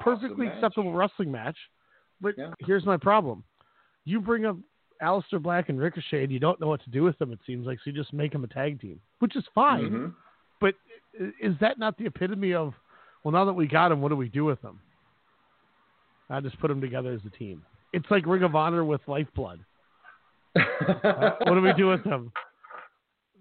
Perfectly 0.00 0.46
match. 0.46 0.56
acceptable 0.56 0.92
wrestling 0.92 1.30
match, 1.30 1.56
but 2.20 2.34
here's 2.60 2.84
my 2.84 2.96
problem: 2.96 3.44
you 4.04 4.20
bring 4.20 4.46
up 4.46 4.56
Aleister 5.02 5.40
Black 5.42 5.68
and 5.68 5.78
Ricochet, 5.78 6.24
and 6.24 6.32
you 6.32 6.38
don't 6.38 6.60
know 6.60 6.68
what 6.68 6.82
to 6.84 6.90
do 6.90 7.02
with 7.02 7.18
them. 7.18 7.32
It 7.32 7.40
seems 7.46 7.66
like 7.66 7.78
so 7.78 7.90
you 7.90 7.92
just 7.92 8.12
make 8.12 8.32
them 8.32 8.44
a 8.44 8.48
tag 8.48 8.80
team, 8.80 9.00
which 9.18 9.36
is 9.36 9.44
fine. 9.54 9.90
Mhm. 9.90 10.14
But 10.60 10.74
is 11.40 11.54
that 11.60 11.78
not 11.78 11.98
the 11.98 12.06
epitome 12.06 12.54
of, 12.54 12.72
well, 13.24 13.32
now 13.32 13.44
that 13.44 13.52
we 13.52 13.66
got 13.66 13.88
them, 13.88 14.00
what 14.00 14.10
do 14.10 14.16
we 14.16 14.28
do 14.28 14.44
with 14.44 14.62
them? 14.62 14.80
I 16.30 16.40
just 16.40 16.58
put 16.60 16.68
them 16.68 16.80
together 16.80 17.12
as 17.12 17.20
a 17.26 17.30
team. 17.36 17.62
It's 17.92 18.06
like 18.10 18.26
Ring 18.26 18.42
of 18.42 18.54
Honor 18.54 18.84
with 18.84 19.00
Lifeblood. 19.06 19.60
Uh, 20.56 21.30
what 21.40 21.54
do 21.54 21.60
we 21.60 21.72
do 21.74 21.88
with 21.88 22.04
them? 22.04 22.32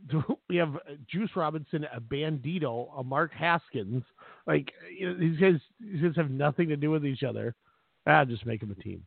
Do 0.09 0.23
we 0.49 0.57
have 0.57 0.77
Juice 1.09 1.29
Robinson, 1.35 1.85
a 1.95 2.01
Bandito, 2.01 2.89
a 2.97 3.03
Mark 3.03 3.31
Haskins. 3.33 4.03
Like 4.47 4.71
you 4.97 5.07
know, 5.07 5.19
these 5.19 5.39
guys, 5.39 5.59
these 5.79 6.01
guys 6.01 6.15
have 6.15 6.31
nothing 6.31 6.69
to 6.69 6.75
do 6.75 6.91
with 6.91 7.05
each 7.05 7.23
other. 7.23 7.55
Ah, 8.07 8.25
just 8.25 8.45
make 8.45 8.59
them 8.59 8.71
a 8.71 8.81
team. 8.81 9.03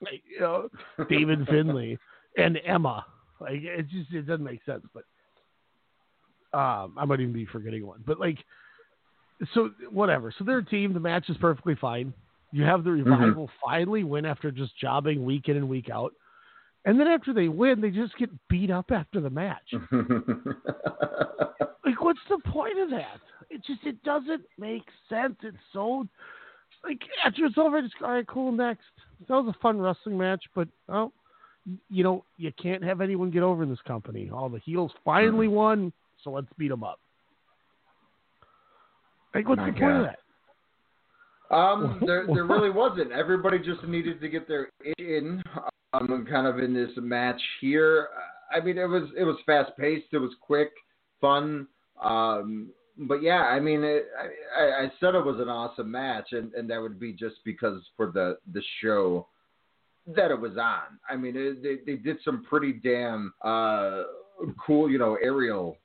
Like, 0.00 0.22
you 0.28 0.40
know, 0.40 0.68
David 1.08 1.46
Finley 1.50 1.98
and 2.36 2.58
Emma. 2.64 3.04
Like 3.40 3.60
it 3.62 3.88
just 3.88 4.12
it 4.12 4.22
doesn't 4.22 4.44
make 4.44 4.64
sense. 4.64 4.84
But 4.94 5.04
um, 6.58 6.94
I 6.98 7.04
might 7.04 7.20
even 7.20 7.32
be 7.32 7.46
forgetting 7.46 7.86
one. 7.86 8.02
But 8.06 8.18
like, 8.18 8.38
so 9.54 9.70
whatever. 9.90 10.32
So 10.36 10.44
they're 10.44 10.58
a 10.58 10.64
team. 10.64 10.94
The 10.94 11.00
match 11.00 11.28
is 11.28 11.36
perfectly 11.36 11.74
fine. 11.74 12.12
You 12.52 12.64
have 12.64 12.82
the 12.82 12.90
revival 12.90 13.48
finally 13.64 14.02
win 14.02 14.24
after 14.24 14.50
just 14.50 14.76
jobbing 14.76 15.24
week 15.24 15.48
in 15.48 15.56
and 15.56 15.68
week 15.68 15.88
out. 15.88 16.12
And 16.84 16.98
then 16.98 17.06
after 17.06 17.32
they 17.32 17.48
win, 17.48 17.80
they 17.80 17.90
just 17.90 18.16
get 18.16 18.30
beat 18.48 18.70
up 18.70 18.90
after 18.90 19.20
the 19.20 19.30
match. 19.30 19.68
like, 21.84 22.00
what's 22.00 22.20
the 22.28 22.38
point 22.46 22.78
of 22.78 22.90
that? 22.90 23.20
It 23.50 23.62
just 23.66 23.80
it 23.84 24.02
doesn't 24.02 24.42
make 24.58 24.84
sense. 25.08 25.36
It's 25.42 25.56
so 25.72 26.06
like 26.84 27.00
after 27.24 27.44
it's 27.44 27.58
over, 27.58 27.82
just 27.82 27.94
all 28.02 28.12
right, 28.12 28.26
cool. 28.26 28.52
Next, 28.52 28.84
that 29.28 29.34
was 29.34 29.54
a 29.54 29.58
fun 29.60 29.78
wrestling 29.80 30.16
match, 30.16 30.42
but 30.54 30.68
oh, 30.88 31.12
you 31.90 32.02
know, 32.02 32.24
you 32.38 32.52
can't 32.60 32.82
have 32.82 33.00
anyone 33.00 33.30
get 33.30 33.42
over 33.42 33.62
in 33.62 33.68
this 33.68 33.78
company. 33.86 34.30
All 34.32 34.48
the 34.48 34.60
heels 34.60 34.92
finally 35.04 35.46
Mm-hmm. 35.46 35.54
won, 35.56 35.92
so 36.22 36.30
let's 36.30 36.46
beat 36.56 36.68
them 36.68 36.82
up. 36.82 36.98
Like, 39.34 39.48
what's 39.48 39.58
My 39.58 39.70
the 39.70 39.78
point 39.78 39.96
of 39.96 40.06
that? 40.06 40.18
Um, 41.54 42.00
there, 42.06 42.26
there 42.26 42.44
really 42.44 42.70
wasn't. 42.70 43.12
Everybody 43.12 43.58
just 43.58 43.84
needed 43.84 44.20
to 44.20 44.28
get 44.28 44.48
their 44.48 44.70
in, 44.98 45.42
um, 45.92 46.26
kind 46.30 46.46
of 46.46 46.58
in 46.58 46.72
this 46.74 46.90
match 46.96 47.40
here. 47.60 48.08
I 48.52 48.60
mean, 48.60 48.78
it 48.78 48.86
was 48.88 49.08
it 49.16 49.24
was 49.24 49.36
fast 49.46 49.72
paced. 49.78 50.06
It 50.12 50.18
was 50.18 50.32
quick, 50.40 50.70
fun. 51.20 51.66
Um, 52.02 52.70
but 53.08 53.22
yeah, 53.22 53.42
I 53.42 53.60
mean, 53.60 53.82
it, 53.82 54.06
I, 54.58 54.84
I- 54.84 54.92
said 55.00 55.14
it 55.14 55.24
was 55.24 55.40
an 55.40 55.48
awesome 55.48 55.90
match, 55.90 56.32
and, 56.32 56.52
and 56.54 56.68
that 56.70 56.80
would 56.80 56.98
be 57.00 57.12
just 57.12 57.36
because 57.44 57.80
for 57.96 58.10
the 58.10 58.38
the 58.52 58.62
show 58.82 59.26
that 60.06 60.30
it 60.30 60.40
was 60.40 60.56
on. 60.58 60.98
I 61.08 61.16
mean, 61.16 61.34
it, 61.36 61.62
they 61.62 61.76
they 61.86 61.98
did 61.98 62.18
some 62.24 62.44
pretty 62.44 62.72
damn 62.72 63.32
uh, 63.42 64.02
cool, 64.66 64.90
you 64.90 64.98
know, 64.98 65.16
aerial 65.22 65.76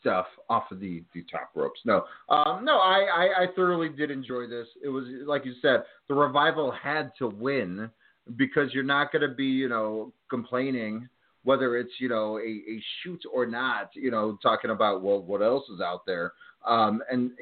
stuff 0.00 0.26
off 0.48 0.70
of 0.70 0.80
the, 0.80 1.02
the 1.14 1.24
top 1.30 1.50
ropes. 1.54 1.80
No, 1.84 2.04
um, 2.28 2.64
no, 2.64 2.78
I, 2.78 3.00
I, 3.14 3.42
I 3.42 3.46
thoroughly 3.54 3.90
did 3.90 4.10
enjoy 4.10 4.46
this. 4.46 4.66
It 4.82 4.88
was 4.88 5.04
like 5.26 5.44
you 5.44 5.54
said, 5.60 5.84
the 6.08 6.14
revival 6.14 6.70
had 6.70 7.12
to 7.18 7.28
win 7.28 7.90
because 8.36 8.72
you're 8.72 8.82
not 8.82 9.12
going 9.12 9.28
to 9.28 9.34
be, 9.34 9.46
you 9.46 9.68
know, 9.68 10.12
complaining 10.30 11.08
whether 11.44 11.76
it's 11.76 11.92
you 11.98 12.08
know 12.08 12.38
a, 12.38 12.40
a 12.42 12.82
shoot 13.02 13.22
or 13.32 13.46
not. 13.46 13.90
You 13.94 14.10
know, 14.10 14.38
talking 14.42 14.70
about 14.70 15.02
well, 15.02 15.22
what 15.22 15.42
else 15.42 15.64
is 15.72 15.80
out 15.80 16.04
there. 16.06 16.32
Um, 16.66 17.02
and 17.10 17.32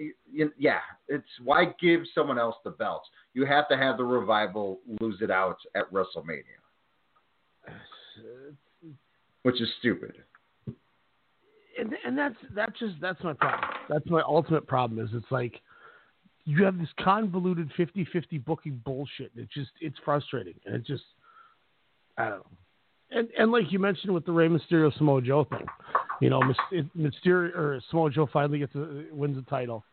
yeah, 0.59 0.80
it's 1.09 1.24
why 1.43 1.66
give 1.80 2.01
someone 2.14 2.39
else 2.39 2.57
the 2.64 2.70
belts? 2.70 3.09
You 3.35 3.47
have 3.47 3.68
to 3.68 3.76
have 3.76 3.97
the 3.97 4.05
revival 4.05 4.80
lose 5.01 5.18
it 5.20 5.30
out 5.30 5.59
at 5.76 5.91
WrestleMania, 5.93 6.43
which 9.43 9.61
is 9.61 9.68
stupid. 9.78 10.16
and 11.78 11.95
and 12.05 12.18
that's 12.18 12.35
that's 12.55 12.78
just 12.78 12.95
that's 13.01 13.22
my 13.22 13.33
problem. 13.35 13.70
That's 13.89 14.11
my 14.11 14.22
ultimate 14.22 14.66
problem. 14.66 15.05
Is 15.05 15.11
it's 15.14 15.30
like 15.30 15.61
you 16.45 16.64
have 16.64 16.78
this 16.78 16.88
convoluted 16.99 17.70
50-50 17.78 18.45
booking 18.45 18.80
bullshit. 18.84 19.32
And 19.34 19.45
it 19.45 19.51
just 19.53 19.70
it's 19.80 19.97
frustrating, 20.05 20.55
and 20.66 20.74
it 20.74 20.84
just 20.84 21.05
I 22.18 22.28
don't 22.28 22.38
know. 22.38 22.47
And 23.11 23.28
and 23.38 23.53
like 23.53 23.70
you 23.70 23.78
mentioned 23.78 24.12
with 24.12 24.24
the 24.24 24.32
Rey 24.32 24.49
Mysterio 24.49 24.97
Samoa 24.97 25.22
Joe 25.22 25.45
thing, 25.45 25.68
you 26.20 26.30
know, 26.30 26.43
Mysterio 26.97 27.55
or 27.55 27.80
Samoa 27.90 28.11
Joe 28.11 28.28
finally 28.32 28.59
gets 28.59 28.74
a, 28.74 29.05
wins 29.12 29.36
the 29.36 29.43
title. 29.43 29.84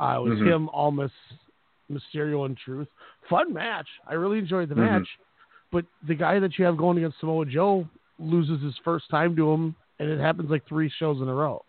Uh, 0.00 0.16
it 0.18 0.22
was 0.22 0.38
Mhm. 0.38 0.46
him, 0.46 0.68
Almas, 0.68 1.10
Mysterio, 1.90 2.46
and 2.46 2.56
Truth. 2.56 2.88
Fun 3.28 3.52
match. 3.52 3.88
I 4.06 4.14
really 4.14 4.38
enjoyed 4.38 4.68
the 4.68 4.74
Mhm. 4.76 5.00
match. 5.00 5.08
But 5.72 5.86
the 6.06 6.14
guy 6.14 6.38
that 6.38 6.58
you 6.58 6.64
have 6.64 6.76
going 6.76 6.98
against 6.98 7.18
Samoa 7.20 7.46
Joe 7.46 7.88
loses 8.18 8.62
his 8.62 8.76
first 8.78 9.08
time 9.10 9.34
to 9.36 9.50
him, 9.50 9.74
and 9.98 10.08
it 10.08 10.20
happens 10.20 10.50
like 10.50 10.64
three 10.66 10.88
shows 10.88 11.20
in 11.20 11.28
a 11.28 11.34
row. 11.34 11.64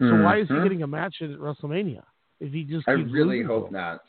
So 0.00 0.16
why 0.16 0.38
is 0.38 0.48
he 0.48 0.54
Mhm. 0.54 0.62
getting 0.62 0.82
a 0.82 0.86
match 0.86 1.22
at 1.22 1.30
WrestleMania 1.30 2.04
if 2.40 2.52
he 2.52 2.64
just? 2.64 2.88
I 2.88 2.92
really 2.92 3.42
hope 3.42 3.68
him? 3.68 3.74
not. 3.74 4.02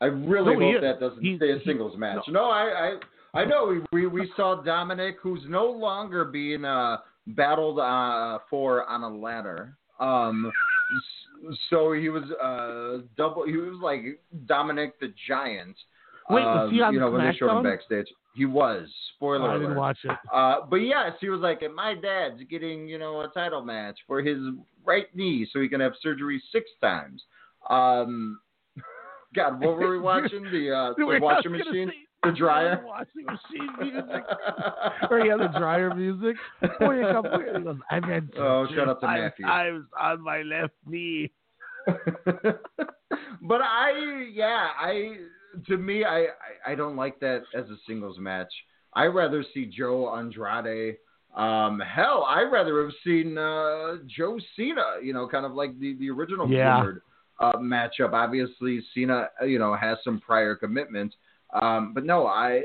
I 0.00 0.06
really 0.06 0.56
No, 0.56 0.72
hope 0.72 0.80
that 0.82 1.00
doesn't 1.00 1.22
He- 1.22 1.36
stay 1.36 1.52
a 1.52 1.58
he- 1.58 1.64
singles 1.64 1.96
match. 1.98 2.22
no. 2.28 2.32
No, 2.44 2.50
I, 2.50 2.96
I, 3.34 3.40
I 3.40 3.44
know 3.44 3.66
we, 3.92 4.00
we, 4.02 4.06
we 4.06 4.32
saw 4.34 4.62
Dominic, 4.62 5.16
who's 5.22 5.42
no 5.46 5.66
longer 5.66 6.24
being 6.24 6.64
uh, 6.64 6.98
battled 7.26 7.78
uh, 7.78 8.38
for 8.48 8.84
on 8.86 9.02
a 9.02 9.08
ladder. 9.14 9.76
Um, 10.00 10.50
so 11.68 11.92
he 11.92 12.08
was 12.08 12.24
uh, 12.42 13.06
double. 13.16 13.44
He 13.44 13.56
was 13.56 13.78
like 13.82 14.20
Dominic 14.46 14.98
the 15.00 15.12
Giant. 15.28 15.76
Wait, 16.28 16.42
was 16.44 16.68
um, 16.68 16.74
he 16.74 16.80
on 16.80 16.94
you 16.94 17.00
know 17.00 17.10
when 17.10 17.24
they 17.24 17.34
showed 17.36 17.56
him 17.56 17.62
backstage? 17.62 18.06
He 18.34 18.46
was. 18.46 18.88
Spoiler 19.16 19.48
Oh, 19.48 19.50
I 19.50 19.54
didn't 19.54 19.66
alert. 19.72 19.78
watch 19.78 19.98
it. 20.04 20.16
Uh, 20.32 20.56
but 20.70 20.76
yes, 20.76 21.12
he 21.20 21.28
was 21.28 21.40
like, 21.40 21.62
my 21.74 21.94
dad's 21.94 22.40
getting, 22.48 22.88
you 22.88 22.96
know, 22.98 23.20
a 23.22 23.28
title 23.28 23.60
match 23.62 23.98
for 24.06 24.22
his 24.22 24.38
right 24.84 25.06
knee 25.14 25.48
so 25.52 25.60
he 25.60 25.68
can 25.68 25.80
have 25.80 25.92
surgery 26.00 26.40
six 26.52 26.70
times. 26.80 27.22
Um, 27.68 28.40
God, 29.34 29.60
what 29.60 29.76
were 29.78 29.90
we 29.90 29.98
watching? 30.12 30.42
The, 30.44 30.70
uh, 30.74 30.94
the 30.98 31.04
was 31.06 31.20
washing 31.20 31.52
machine? 31.52 31.88
say- 31.90 32.28
The 32.30 32.32
dryer? 32.32 32.80
The 32.80 32.86
washing 32.86 33.24
machine 33.26 33.70
music. 33.80 34.24
or 35.10 35.20
yeah, 35.24 35.36
the 35.36 35.48
dryer 35.58 35.94
music. 35.94 36.36
Boy, 36.78 37.06
a 37.06 37.12
couple, 37.12 37.78
I've 37.90 38.04
had 38.04 38.30
Oh, 38.38 38.66
shut 38.74 38.88
up 38.88 39.00
to 39.00 39.06
Matthew. 39.06 39.46
times 39.46 39.84
on 39.98 40.20
my 40.22 40.42
left 40.42 40.74
knee. 40.86 41.30
but 43.42 43.60
I, 43.62 44.28
yeah, 44.32 44.68
I, 44.78 45.16
to 45.66 45.76
me, 45.76 46.04
I, 46.04 46.18
I, 46.66 46.72
I 46.72 46.74
don't 46.74 46.96
like 46.96 47.18
that 47.20 47.42
as 47.54 47.64
a 47.70 47.76
singles 47.86 48.18
match. 48.18 48.52
I 48.94 49.04
rather 49.06 49.44
see 49.54 49.66
Joe 49.66 50.14
Andrade. 50.14 50.96
Um, 51.34 51.80
hell, 51.80 52.24
I 52.28 52.42
rather 52.42 52.82
have 52.82 52.92
seen 53.04 53.38
uh, 53.38 53.96
Joe 54.06 54.38
Cena. 54.56 54.96
You 55.02 55.12
know, 55.12 55.28
kind 55.28 55.46
of 55.46 55.52
like 55.52 55.78
the 55.78 55.94
the 55.94 56.10
original 56.10 56.50
Yeah. 56.50 56.82
Uh, 57.40 57.56
matchup. 57.56 58.12
Obviously, 58.12 58.80
Cena, 58.94 59.28
you 59.46 59.58
know, 59.58 59.74
has 59.74 59.98
some 60.04 60.20
prior 60.20 60.54
commitments. 60.54 61.16
Um, 61.60 61.92
but 61.94 62.04
no, 62.04 62.26
I. 62.26 62.62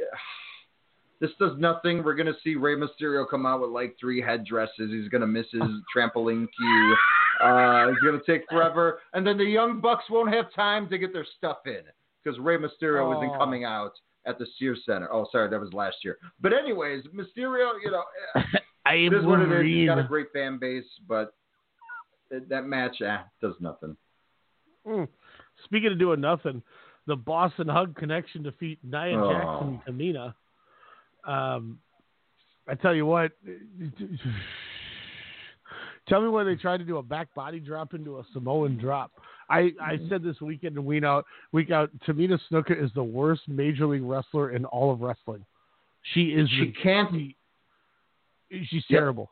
This 1.22 1.32
does 1.40 1.54
nothing. 1.58 2.04
We're 2.04 2.14
gonna 2.16 2.34
see 2.44 2.56
Rey 2.56 2.76
Mysterio 2.76 3.26
come 3.28 3.46
out 3.46 3.62
with 3.62 3.70
like 3.70 3.96
three 4.00 4.22
headdresses. 4.22 4.92
He's 4.92 5.08
gonna 5.08 5.26
miss 5.26 5.46
his 5.50 5.62
trampoline 5.96 6.46
cue. 6.58 6.98
Uh, 7.42 7.88
it's 7.90 8.02
gonna 8.02 8.20
take 8.26 8.42
forever, 8.50 9.00
and 9.14 9.26
then 9.26 9.38
the 9.38 9.46
Young 9.46 9.80
Bucks 9.80 10.04
won't 10.10 10.34
have 10.34 10.54
time 10.54 10.90
to 10.90 10.98
get 10.98 11.14
their 11.14 11.26
stuff 11.38 11.60
in 11.66 11.82
because 12.22 12.38
Rey 12.40 12.58
Mysterio 12.58 13.16
isn't 13.18 13.34
Oh. 13.34 13.38
coming 13.38 13.64
out 13.64 13.94
at 14.26 14.38
the 14.38 14.46
Sears 14.60 14.82
Center. 14.86 15.12
Oh, 15.12 15.26
sorry, 15.32 15.50
that 15.50 15.60
was 15.60 15.72
last 15.72 15.98
year. 16.04 16.18
But 16.42 16.52
anyways, 16.52 17.06
Mysterio, 17.08 17.72
you 17.84 17.92
know, 17.92 18.04
I 18.86 18.96
am 18.96 19.14
is 19.14 19.26
what 19.26 19.40
it 19.40 19.52
is. 19.52 19.66
He's 19.66 19.88
got 19.88 20.00
a 20.00 20.04
great 20.04 20.28
fan 20.34 20.58
base, 20.60 20.84
but 21.08 21.34
that 22.30 22.50
that 22.50 22.66
match 22.66 23.02
eh, 23.02 23.20
does 23.42 23.54
nothing. 23.62 23.96
Mm. 24.88 25.08
Speaking 25.66 25.92
of 25.92 26.00
doing 26.00 26.22
nothing, 26.22 26.62
the 27.08 27.16
Boss 27.16 27.52
'n' 27.60 27.68
Hug 27.68 27.96
Connection 27.96 28.44
defeat 28.44 28.80
Nia 28.84 29.20
Oh. 29.20 29.32
Jackson 29.32 29.82
and 29.88 30.00
Tamina. 30.00 30.34
Um, 31.24 31.80
I 32.68 32.76
tell 32.76 32.94
you 32.96 33.06
what, 33.06 33.32
tell 36.08 36.22
me 36.22 36.28
why 36.30 36.44
they 36.44 36.56
tried 36.56 36.78
to 36.78 36.84
do 36.84 36.98
a 36.98 37.04
back 37.04 37.34
body 37.34 37.60
drop 37.60 37.94
into 37.94 38.20
a 38.20 38.24
Samoan 38.34 38.78
drop. 38.78 39.12
I, 39.50 39.72
I 39.82 40.00
said 40.10 40.24
this 40.24 40.40
weekend 40.42 40.76
and 40.76 40.86
week 40.86 41.04
out 41.04 41.26
week 41.52 41.72
out. 41.72 41.92
Tamina 42.08 42.40
Snuka 42.52 42.72
is 42.84 42.92
the 42.96 43.04
worst 43.04 43.42
major 43.48 43.86
league 43.86 44.04
wrestler 44.04 44.52
in 44.52 44.66
all 44.66 44.92
of 44.92 45.02
wrestling. 45.02 45.46
She 46.14 46.34
is. 46.34 46.50
She 46.50 46.66
the- 46.68 46.72
can't- 46.82 47.12
she- 47.12 47.36
she's 48.66 48.84
Yep. 48.90 49.00
terrible. 49.00 49.32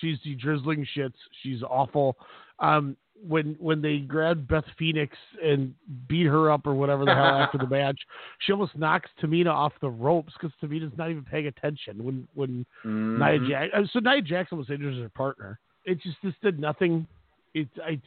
She's 0.00 0.18
the 0.24 0.34
drizzling 0.34 0.84
shits. 0.96 1.14
She's 1.42 1.62
awful. 1.62 2.16
Um, 2.58 2.96
when 3.26 3.56
when 3.58 3.80
they 3.80 3.98
grabbed 3.98 4.46
Beth 4.48 4.64
Phoenix 4.78 5.16
and 5.42 5.74
beat 6.08 6.26
her 6.26 6.50
up 6.50 6.66
or 6.66 6.74
whatever 6.74 7.04
the 7.04 7.14
hell 7.14 7.24
after 7.38 7.58
the 7.58 7.66
match, 7.66 7.98
she 8.40 8.52
almost 8.52 8.76
knocks 8.76 9.10
Tamina 9.22 9.48
off 9.52 9.72
the 9.80 9.90
ropes 9.90 10.32
because 10.34 10.52
Tamina's 10.62 10.96
not 10.98 11.10
even 11.10 11.24
paying 11.24 11.46
attention. 11.46 12.04
When 12.04 12.28
when 12.34 12.66
Nia 12.84 13.38
Mhm. 13.38 13.48
Jack, 13.48 13.70
uh, 13.74 13.82
so 13.92 14.00
Nia 14.00 14.20
Jackson 14.22 14.58
was 14.58 14.68
injured 14.70 14.94
as 14.94 15.00
her 15.00 15.08
partner. 15.08 15.58
It 15.84 16.00
just 16.02 16.16
this 16.22 16.34
did 16.42 16.58
nothing. 16.58 17.06
It 17.54 17.68
I 17.82 18.00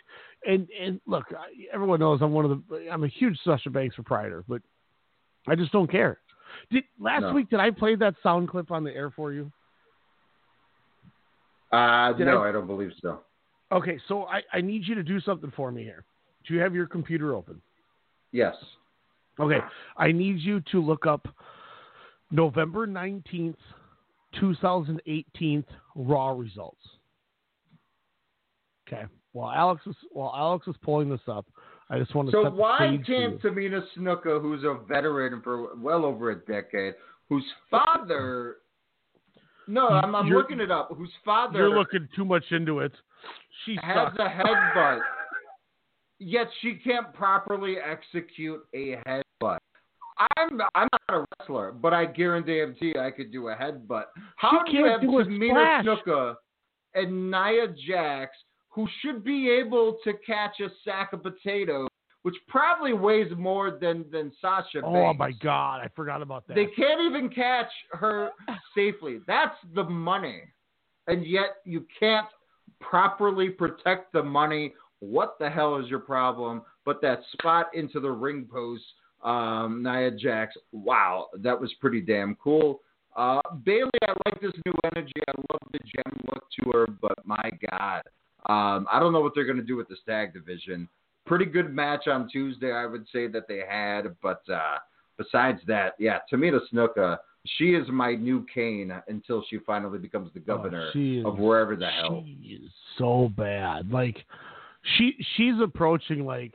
and 0.45 0.67
and 0.79 0.99
look, 1.07 1.25
everyone 1.71 1.99
knows 1.99 2.21
I'm 2.21 2.31
one 2.33 2.45
of 2.45 2.61
the 2.69 2.89
I'm 2.91 3.03
a 3.03 3.07
huge 3.07 3.39
Sasha 3.43 3.69
Banks 3.69 3.95
proprietor, 3.95 4.43
but 4.47 4.61
I 5.47 5.55
just 5.55 5.71
don't 5.71 5.89
care. 5.89 6.19
Did 6.69 6.83
last 6.99 7.21
No. 7.21 7.33
week 7.33 7.49
did 7.49 7.59
I 7.59 7.71
play 7.71 7.95
that 7.95 8.15
sound 8.21 8.49
clip 8.49 8.71
on 8.71 8.83
the 8.83 8.93
air 8.95 9.09
for 9.11 9.31
you? 9.33 9.51
Uh, 11.71 12.13
Did 12.13 12.25
no, 12.27 12.43
I- 12.43 12.49
I 12.49 12.51
don't 12.51 12.67
believe 12.67 12.91
so. 13.01 13.21
Okay, 13.71 13.99
so 14.07 14.23
I, 14.23 14.41
I 14.53 14.61
need 14.61 14.87
you 14.87 14.95
to 14.95 15.03
do 15.03 15.19
something 15.19 15.51
for 15.55 15.71
me 15.71 15.83
here. 15.83 16.05
Do 16.47 16.53
you 16.53 16.61
have 16.61 16.73
your 16.73 16.87
computer 16.87 17.35
open? 17.35 17.61
Yes. 18.31 18.55
Okay, 19.39 19.59
I 19.97 20.11
need 20.11 20.39
you 20.39 20.61
to 20.71 20.81
look 20.81 21.05
up 21.05 21.27
November 22.31 22.87
19th, 22.87 23.55
2018 24.39 25.63
Raw 25.95 26.29
results. 26.29 26.81
Okay. 28.87 29.03
While 29.33 29.51
Alex 29.51 29.81
is 29.85 29.95
while 30.11 30.33
Alex 30.35 30.67
is 30.67 30.75
pulling 30.81 31.09
this 31.09 31.21
up, 31.27 31.45
I 31.89 31.99
just 31.99 32.15
want 32.15 32.29
to 32.29 32.31
So 32.31 32.49
why 32.49 32.97
can't. 33.05 33.39
Tamina 33.41 33.83
Snuka, 33.95 34.41
who's 34.41 34.63
a 34.63 34.79
veteran 34.87 35.41
for 35.43 35.75
well 35.75 36.05
over 36.05 36.31
a 36.31 36.39
decade, 36.45 36.95
whose 37.29 37.45
father 37.69 38.57
No, 39.67 39.89
I'm, 39.89 40.15
I'm 40.15 40.29
looking 40.29 40.59
it 40.59 40.71
up. 40.71 40.89
Whose 40.97 41.11
father 41.23 41.59
You're 41.59 41.77
looking 41.77 42.07
too 42.15 42.25
much 42.25 42.45
into 42.51 42.79
it. 42.79 42.93
She 43.65 43.77
has 43.81 44.13
a 44.17 44.27
headbutt, 44.29 44.99
yet 46.19 46.47
she 46.61 46.75
can't 46.75 47.13
properly 47.13 47.75
execute 47.77 48.61
a 48.73 48.97
headbutt. 49.07 49.59
I'm 50.39 50.61
I'm 50.73 50.87
not 50.91 51.01
a 51.09 51.25
wrestler, 51.39 51.71
but 51.71 51.93
I 51.93 52.05
guarantee 52.05 52.93
I 52.99 53.11
could 53.11 53.31
do 53.31 53.49
a 53.49 53.55
headbutt. 53.55 54.05
How 54.37 54.63
She 54.65 54.71
do 54.71 54.77
you 54.77 54.85
have 54.85 55.01
do 55.01 55.19
a 55.19 55.25
Tamina 55.25 55.81
splash. 55.83 55.85
Snuka 55.85 56.35
and 56.95 57.29
Nia 57.31 57.67
Jax, 57.87 58.31
who 58.69 58.87
should 59.01 59.23
be 59.23 59.49
able 59.49 59.97
to 60.03 60.13
catch 60.25 60.59
a 60.59 60.69
sack 60.83 61.13
of 61.13 61.21
potatoes 61.23 61.87
which 62.27 62.35
probably 62.49 62.91
weighs 62.91 63.31
more 63.37 63.77
than 63.79 64.03
than 64.11 64.33
Sasha. 64.41 64.81
Oh 64.83 64.91
Banks. 64.91 65.19
my 65.19 65.31
God, 65.41 65.77
I 65.77 65.87
forgot 65.95 66.21
about 66.21 66.45
that. 66.47 66.55
They 66.55 66.65
can't 66.65 66.99
even 66.99 67.29
catch 67.29 67.71
her 67.91 68.31
safely. 68.75 69.19
That's 69.27 69.55
the 69.75 69.85
money. 69.85 70.41
And 71.07 71.25
yet 71.25 71.57
you 71.63 71.85
can't 71.97 72.27
properly 72.79 73.49
protect 73.49 74.13
the 74.13 74.23
money. 74.23 74.73
What 74.99 75.37
the 75.39 75.49
hell 75.49 75.77
is 75.77 75.89
your 75.89 75.99
problem? 75.99 76.61
But 76.85 77.01
that 77.01 77.21
spot 77.33 77.67
into 77.73 77.99
the 77.99 78.11
ring 78.11 78.47
post, 78.51 78.83
um, 79.23 79.83
Nia 79.83 80.11
Jax, 80.11 80.55
wow, 80.71 81.27
that 81.39 81.59
was 81.59 81.73
pretty 81.79 82.01
damn 82.01 82.35
cool. 82.35 82.81
Uh, 83.15 83.41
Bayley, 83.65 83.89
I 84.07 84.13
like 84.25 84.39
this 84.41 84.53
new 84.65 84.73
energy. 84.93 85.11
I 85.27 85.31
love 85.51 85.59
the 85.71 85.79
gem 85.79 86.19
look 86.33 86.43
to 86.59 86.71
her, 86.71 86.87
but 87.01 87.17
my 87.25 87.49
God, 87.71 88.03
um, 88.45 88.87
I 88.91 88.99
don't 88.99 89.11
know 89.11 89.21
what 89.21 89.33
they're 89.33 89.45
going 89.45 89.57
to 89.57 89.63
do 89.63 89.75
with 89.75 89.87
the 89.87 89.97
tag 90.05 90.33
division. 90.33 90.87
Pretty 91.25 91.45
good 91.45 91.73
match 91.73 92.07
on 92.07 92.29
Tuesday, 92.29 92.71
I 92.71 92.85
would 92.85 93.05
say 93.11 93.27
that 93.27 93.47
they 93.47 93.63
had, 93.67 94.15
but 94.21 94.43
uh, 94.49 94.77
besides 95.17 95.59
that, 95.67 95.95
yeah, 95.99 96.19
Tamina 96.31 96.59
Snuka, 96.71 97.17
she 97.57 97.73
is 97.73 97.87
my 97.89 98.13
new 98.15 98.45
Kane 98.53 98.91
until 99.07 99.43
she 99.49 99.59
finally 99.59 99.99
becomes 99.99 100.31
the 100.33 100.39
oh, 100.41 100.57
governor 100.57 100.91
Oh, 100.93 100.99
is- 100.99 101.25
of 101.25 101.37
wherever 101.37 101.75
the 101.75 101.87
hell. 101.87 102.23
She 102.25 102.55
is 102.55 102.71
so 102.97 103.31
bad. 103.37 103.91
Like 103.91 104.17
she 104.97 105.15
she's 105.35 105.55
approaching 105.61 106.25
like 106.25 106.53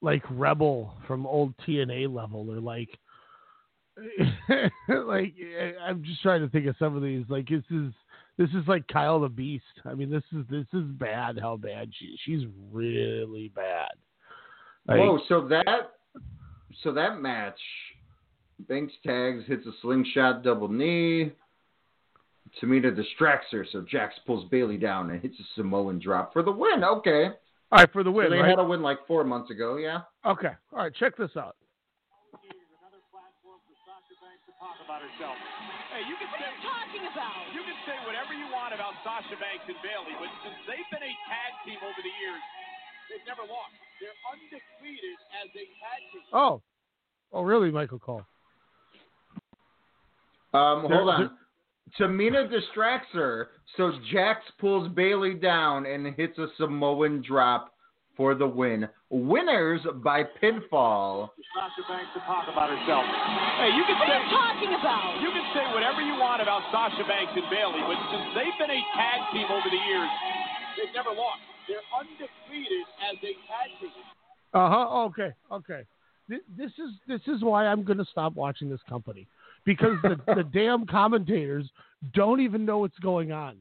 like 0.00 0.22
Rebel 0.30 0.94
from 1.06 1.26
old 1.26 1.54
TNA 1.66 2.12
level 2.14 2.50
or 2.50 2.60
like 2.60 2.90
like 4.88 5.34
I'm 5.82 6.02
just 6.02 6.22
trying 6.22 6.40
to 6.40 6.48
think 6.48 6.66
of 6.66 6.76
some 6.78 6.96
of 6.96 7.02
these. 7.02 7.24
Like 7.28 7.48
this 7.48 7.64
is 7.70 7.92
this 8.38 8.48
is 8.50 8.66
like 8.66 8.86
Kyle 8.88 9.20
the 9.20 9.28
Beast. 9.28 9.64
I 9.84 9.94
mean 9.94 10.10
this 10.10 10.24
is 10.32 10.44
this 10.50 10.66
is 10.72 10.84
bad 10.92 11.38
how 11.40 11.56
bad 11.56 11.90
she 11.98 12.16
she's 12.24 12.46
really 12.72 13.52
bad. 13.54 13.90
Like, 14.88 14.98
Whoa, 14.98 15.20
so 15.28 15.46
that 15.48 15.92
so 16.82 16.92
that 16.92 17.20
match, 17.20 17.58
Banks 18.60 18.92
tags, 19.04 19.44
hits 19.46 19.66
a 19.66 19.72
slingshot 19.82 20.42
double 20.42 20.68
knee. 20.68 21.32
Tamina 22.60 22.94
distracts 22.94 23.48
her, 23.52 23.66
so 23.72 23.84
Jax 23.88 24.14
pulls 24.26 24.48
Bayley 24.50 24.76
down 24.76 25.10
and 25.10 25.20
hits 25.20 25.38
a 25.40 25.44
Samoan 25.56 25.98
drop 25.98 26.32
for 26.32 26.42
the 26.42 26.52
win. 26.52 26.84
Okay. 26.84 27.30
All 27.72 27.78
right, 27.78 27.90
for 27.92 28.02
the 28.04 28.10
win, 28.10 28.26
So 28.26 28.30
they 28.30 28.40
right? 28.42 28.50
had 28.50 28.58
a 28.58 28.64
win 28.64 28.82
like 28.82 28.98
four 29.06 29.24
months 29.24 29.50
ago, 29.50 29.76
yeah. 29.76 30.00
Okay. 30.26 30.52
All 30.72 30.78
right, 30.78 30.94
check 30.94 31.16
this 31.16 31.30
out. 31.36 31.56
talk 34.62 34.78
about. 34.84 35.02
Hey, 35.02 36.06
you 36.06 36.14
can 36.20 36.30
say 36.38 36.46
talking 36.62 37.04
about. 37.10 37.42
You 37.50 37.62
can 37.66 37.78
say 37.82 37.96
whatever 38.06 38.30
you 38.30 38.46
want 38.54 38.70
about 38.70 38.94
Sasha 39.02 39.34
Banks 39.42 39.66
and 39.66 39.76
Bayley, 39.82 40.14
but 40.22 40.30
since 40.46 40.54
they've 40.70 40.86
been 40.94 41.02
a 41.02 41.14
tag 41.26 41.52
team 41.66 41.80
over 41.82 41.98
the 41.98 42.14
years, 42.22 42.42
they've 43.10 43.26
never 43.26 43.42
lost. 43.42 43.74
They're 43.98 44.14
undefeated 44.30 45.18
as 45.42 45.48
a 45.50 45.64
tag 45.82 46.00
team. 46.14 46.26
Oh. 46.30 46.62
Oh 47.32 47.42
really, 47.42 47.72
Michael 47.74 47.98
Cole? 47.98 48.22
Um, 50.52 50.86
hold 50.88 51.08
on. 51.08 51.30
Tamina 51.98 52.48
distracts 52.48 53.08
her, 53.12 53.50
so 53.76 53.92
Jax 54.12 54.40
pulls 54.58 54.88
Bayley 54.94 55.34
down 55.34 55.84
and 55.84 56.14
hits 56.14 56.38
a 56.38 56.46
Samoan 56.56 57.22
drop 57.26 57.72
for 58.16 58.34
the 58.34 58.46
win. 58.46 58.88
Winners 59.10 59.80
by 60.04 60.24
pinfall. 60.40 61.28
Sasha 61.52 61.82
Banks 61.88 62.12
to 62.14 62.20
talk 62.24 62.48
about 62.48 62.68
herself. 62.68 63.04
Hey, 63.60 63.72
you 63.76 63.84
can 63.84 63.96
say 64.08 64.20
talking 64.32 64.72
about. 64.72 65.20
You 65.20 65.32
can 65.32 65.44
say 65.52 65.64
whatever 65.74 66.00
you 66.00 66.16
want 66.16 66.40
about 66.40 66.62
Sasha 66.72 67.04
Banks 67.04 67.32
and 67.36 67.44
Bayley, 67.50 67.80
but 67.84 67.98
since 68.12 68.26
they've 68.36 68.56
been 68.60 68.72
a 68.72 68.82
tag 68.96 69.20
team 69.32 69.48
over 69.52 69.68
the 69.68 69.82
years, 69.88 70.10
they've 70.76 70.94
never 70.94 71.12
lost. 71.12 71.44
They're 71.68 71.84
undefeated 71.92 72.86
as 73.04 73.16
a 73.20 73.32
tag 73.48 73.68
team. 73.80 73.90
Uh 74.54 74.68
huh. 74.68 75.04
Okay. 75.12 75.32
Okay. 75.50 75.82
This 76.28 76.72
is 76.78 76.96
this 77.08 77.20
is 77.26 77.42
why 77.42 77.66
I'm 77.66 77.82
going 77.82 77.98
to 77.98 78.08
stop 78.10 78.34
watching 78.34 78.70
this 78.70 78.80
company 78.88 79.26
because 79.64 79.96
the 80.02 80.18
the 80.34 80.44
damn 80.44 80.86
commentators 80.86 81.70
don't 82.14 82.40
even 82.40 82.64
know 82.64 82.78
what's 82.78 82.98
going 82.98 83.32
on. 83.32 83.56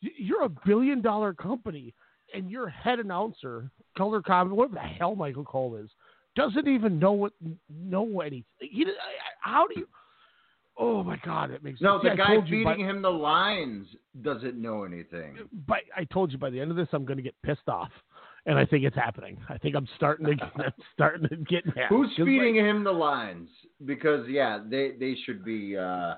You're 0.00 0.42
a 0.44 0.48
billion 0.66 1.00
dollar 1.00 1.32
company, 1.34 1.94
and 2.34 2.50
your 2.50 2.68
head 2.68 2.98
announcer, 3.00 3.70
color 3.96 4.20
comment, 4.22 4.56
whatever 4.56 4.74
the 4.74 4.80
hell 4.80 5.16
Michael 5.16 5.44
Cole 5.44 5.76
is, 5.76 5.90
doesn't 6.36 6.68
even 6.68 6.98
know 6.98 7.12
what 7.12 7.32
know 7.68 8.20
anything. 8.20 8.44
He, 8.60 8.84
I- 8.86 8.90
I- 8.90 9.50
how 9.50 9.66
do 9.66 9.80
you? 9.80 9.88
Oh 10.78 11.02
my 11.02 11.18
God, 11.24 11.50
it 11.50 11.64
makes 11.64 11.80
No, 11.80 11.98
the 12.02 12.10
guy 12.14 12.38
feeding 12.42 12.62
by- 12.64 12.76
him 12.76 13.00
the 13.00 13.08
lines 13.10 13.86
doesn't 14.20 14.60
know 14.60 14.84
anything. 14.84 15.38
But 15.66 15.78
I 15.96 16.04
told 16.04 16.30
you 16.30 16.36
by 16.38 16.50
the 16.50 16.60
end 16.60 16.70
of 16.70 16.76
this 16.76 16.88
I'm 16.92 17.06
going 17.06 17.16
to 17.16 17.22
get 17.22 17.34
pissed 17.42 17.66
off, 17.68 17.90
and 18.46 18.58
I 18.58 18.64
think 18.64 18.84
it's 18.84 18.96
happening. 18.96 19.36
I 19.48 19.58
think 19.58 19.74
I'm 19.76 19.88
starting 19.96 20.26
to 20.26 20.50
I'm 20.56 20.72
starting 20.94 21.28
to 21.28 21.36
get 21.36 21.66
mad. 21.74 21.86
Who's 21.88 22.10
feeding 22.16 22.56
him 22.56 22.84
the 22.84 22.92
lines? 22.92 23.48
Because 23.84 24.26
yeah, 24.28 24.60
they 24.64 24.92
they 24.98 25.14
should 25.24 25.44
be 25.44 25.76
uh, 25.76 26.14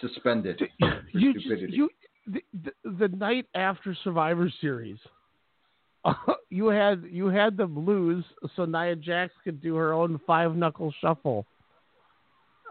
suspended 0.00 0.60
you 1.12 1.34
just, 1.34 1.46
you 1.68 1.88
the, 2.26 2.42
the, 2.64 2.90
the 3.06 3.08
night 3.16 3.46
after 3.54 3.96
Survivor 4.04 4.50
Series, 4.60 4.98
you 6.50 6.66
had 6.68 7.04
you 7.10 7.26
had 7.28 7.56
them 7.56 7.78
lose 7.86 8.24
so 8.56 8.64
Nia 8.64 8.96
Jax 8.96 9.32
could 9.44 9.60
do 9.62 9.74
her 9.76 9.92
own 9.92 10.20
five 10.26 10.54
knuckle 10.56 10.92
shuffle. 11.00 11.46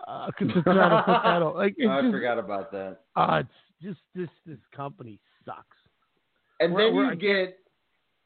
Uh, 0.07 0.27
'cause 0.37 0.47
to 0.49 0.53
to 0.53 0.61
put 0.61 0.65
that 0.65 1.41
on. 1.41 1.55
like 1.55 1.73
it's 1.77 1.89
I 1.89 2.01
just, 2.01 2.11
forgot 2.11 2.37
about 2.37 2.71
that. 2.73 2.99
uh, 3.15 3.41
it's 3.41 3.49
just 3.81 3.99
this 4.13 4.29
this 4.45 4.59
company 4.75 5.19
sucks. 5.45 5.65
And 6.59 6.73
We're- 6.73 6.87
then 6.89 6.95
we're- 6.95 7.09
you 7.09 7.15
get, 7.15 7.57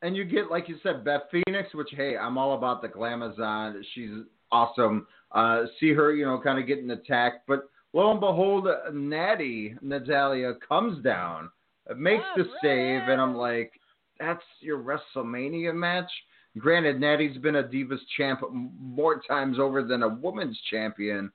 and 0.02 0.16
you 0.16 0.26
get 0.26 0.50
like 0.50 0.70
you 0.70 0.78
said, 0.84 1.04
Beth 1.04 1.24
Phoenix, 1.32 1.74
which 1.74 1.90
hey, 1.96 2.18
I'm 2.18 2.38
all 2.38 2.56
about 2.56 2.82
the 2.82 2.88
glamazon. 2.88 3.82
She's 3.94 4.12
awesome. 4.52 5.08
Uh, 5.32 5.66
see 5.80 5.94
her, 5.94 6.14
you 6.14 6.26
know, 6.26 6.40
kind 6.44 6.60
of 6.60 6.68
getting 6.68 6.90
attacked, 6.92 7.48
but 7.48 7.70
lo 7.94 8.12
and 8.12 8.20
behold, 8.20 8.68
Natty 8.94 9.76
Natalya 9.82 10.54
comes 10.68 11.04
down, 11.04 11.50
makes 11.96 12.24
the 12.36 12.46
save, 12.62 13.08
and 13.10 13.22
I'm 13.22 13.36
like, 13.36 13.72
that's 14.20 14.44
your 14.60 14.80
WrestleMania 14.80 15.74
match. 15.74 16.10
Granted, 16.58 17.00
Natty's 17.00 17.38
been 17.38 17.58
a 17.58 17.64
Divas 17.64 18.00
champ 18.18 18.42
more 18.52 19.22
times 19.28 19.60
over 19.60 19.84
than 19.84 20.02
a 20.02 20.10
women's 20.10 20.60
champion, 20.72 21.32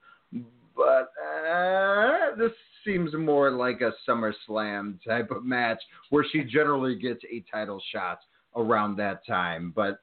but 0.76 1.12
uh, 1.46 2.34
this 2.36 2.50
seems 2.84 3.14
more 3.14 3.50
like 3.50 3.80
a 3.80 3.92
SummerSlam 4.08 4.98
type 5.06 5.30
of 5.30 5.44
match 5.44 5.80
where 6.10 6.26
she 6.30 6.42
generally 6.42 6.96
gets 6.96 7.20
a 7.32 7.44
title 7.50 7.80
shot 7.92 8.18
around 8.56 8.96
that 8.96 9.26
time. 9.26 9.72
But 9.74 10.00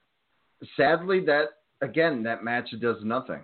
sadly, 0.78 1.24
that 1.26 1.45
again, 1.82 2.24
that 2.24 2.43
match 2.43 2.70
does 2.80 2.97
nothing. 3.04 3.41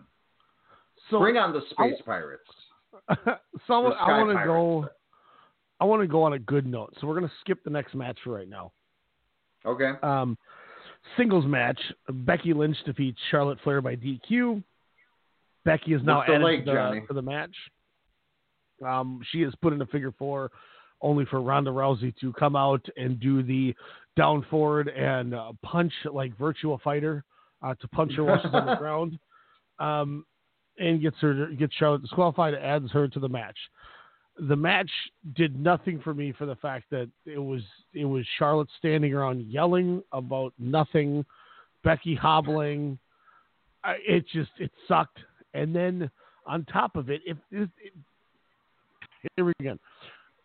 So 1.09 1.19
Bring 1.19 1.37
on 1.37 1.53
the 1.53 1.61
I- 1.77 1.89
Space 1.91 2.01
Pirates. 2.05 2.43
so 3.09 3.83
The 3.83 3.95
I 3.95 4.21
want 4.21 4.37
to 4.37 4.45
go. 4.45 4.89
I 5.79 5.85
want 5.85 6.01
to 6.01 6.07
go 6.07 6.23
on 6.23 6.33
a 6.33 6.39
good 6.39 6.65
note. 6.65 6.93
So 6.99 7.05
we're 7.05 7.19
going 7.19 7.29
to 7.29 7.35
skip 7.41 7.63
the 7.63 7.69
next 7.69 7.93
match 7.93 8.17
for 8.23 8.31
right 8.31 8.49
now. 8.49 8.71
Okay. 9.65 9.91
Um, 10.01 10.37
singles 11.17 11.45
match: 11.45 11.79
Becky 12.09 12.53
Lynch 12.53 12.77
defeats 12.85 13.19
Charlotte 13.29 13.59
Flair 13.63 13.81
by 13.81 13.95
DQ. 13.95 14.63
Becky 15.65 15.93
is 15.93 16.01
now 16.03 16.17
What's 16.17 16.29
the 16.29 16.35
added 16.35 16.45
leg, 16.45 16.65
to, 16.65 16.71
the, 16.71 17.01
to 17.07 17.13
the 17.13 17.21
match. 17.21 17.55
Um, 18.85 19.21
she 19.31 19.43
is 19.43 19.53
put 19.61 19.73
in 19.73 19.81
a 19.81 19.85
figure 19.87 20.13
four, 20.17 20.51
only 21.01 21.25
for 21.25 21.41
Ronda 21.41 21.71
Rousey 21.71 22.15
to 22.19 22.33
come 22.33 22.55
out 22.55 22.85
and 22.95 23.19
do 23.19 23.43
the 23.43 23.75
down 24.15 24.45
forward 24.49 24.87
and 24.87 25.35
uh, 25.35 25.51
punch 25.63 25.93
like 26.11 26.35
Virtua 26.37 26.81
Fighter 26.81 27.23
uh, 27.61 27.75
to 27.75 27.87
punch 27.89 28.13
her 28.15 28.23
while 28.23 28.39
she's 28.41 28.53
on 28.53 28.65
the 28.65 28.75
ground, 28.79 29.17
um, 29.79 30.25
and 30.79 31.01
gets 31.01 31.17
her 31.21 31.47
gets 31.57 31.73
Charlotte 31.75 32.01
disqualified. 32.01 32.53
Adds 32.55 32.91
her 32.91 33.07
to 33.07 33.19
the 33.19 33.29
match. 33.29 33.57
The 34.49 34.55
match 34.55 34.89
did 35.35 35.59
nothing 35.59 35.99
for 36.03 36.13
me 36.13 36.31
for 36.31 36.45
the 36.45 36.55
fact 36.55 36.85
that 36.91 37.09
it 37.25 37.39
was 37.39 37.61
it 37.93 38.05
was 38.05 38.25
Charlotte 38.37 38.69
standing 38.77 39.13
around 39.13 39.41
yelling 39.41 40.03
about 40.11 40.53
nothing, 40.59 41.25
Becky 41.83 42.15
hobbling. 42.15 42.99
I, 43.83 43.95
it 44.07 44.25
just 44.33 44.51
it 44.59 44.71
sucked. 44.87 45.19
And 45.53 45.75
then 45.75 46.09
on 46.45 46.65
top 46.65 46.95
of 46.95 47.09
it, 47.09 47.21
if 47.25 47.37
it, 47.51 47.69
it, 47.79 47.93
here 49.35 49.45
we 49.45 49.53
go 49.59 49.63
again. 49.65 49.79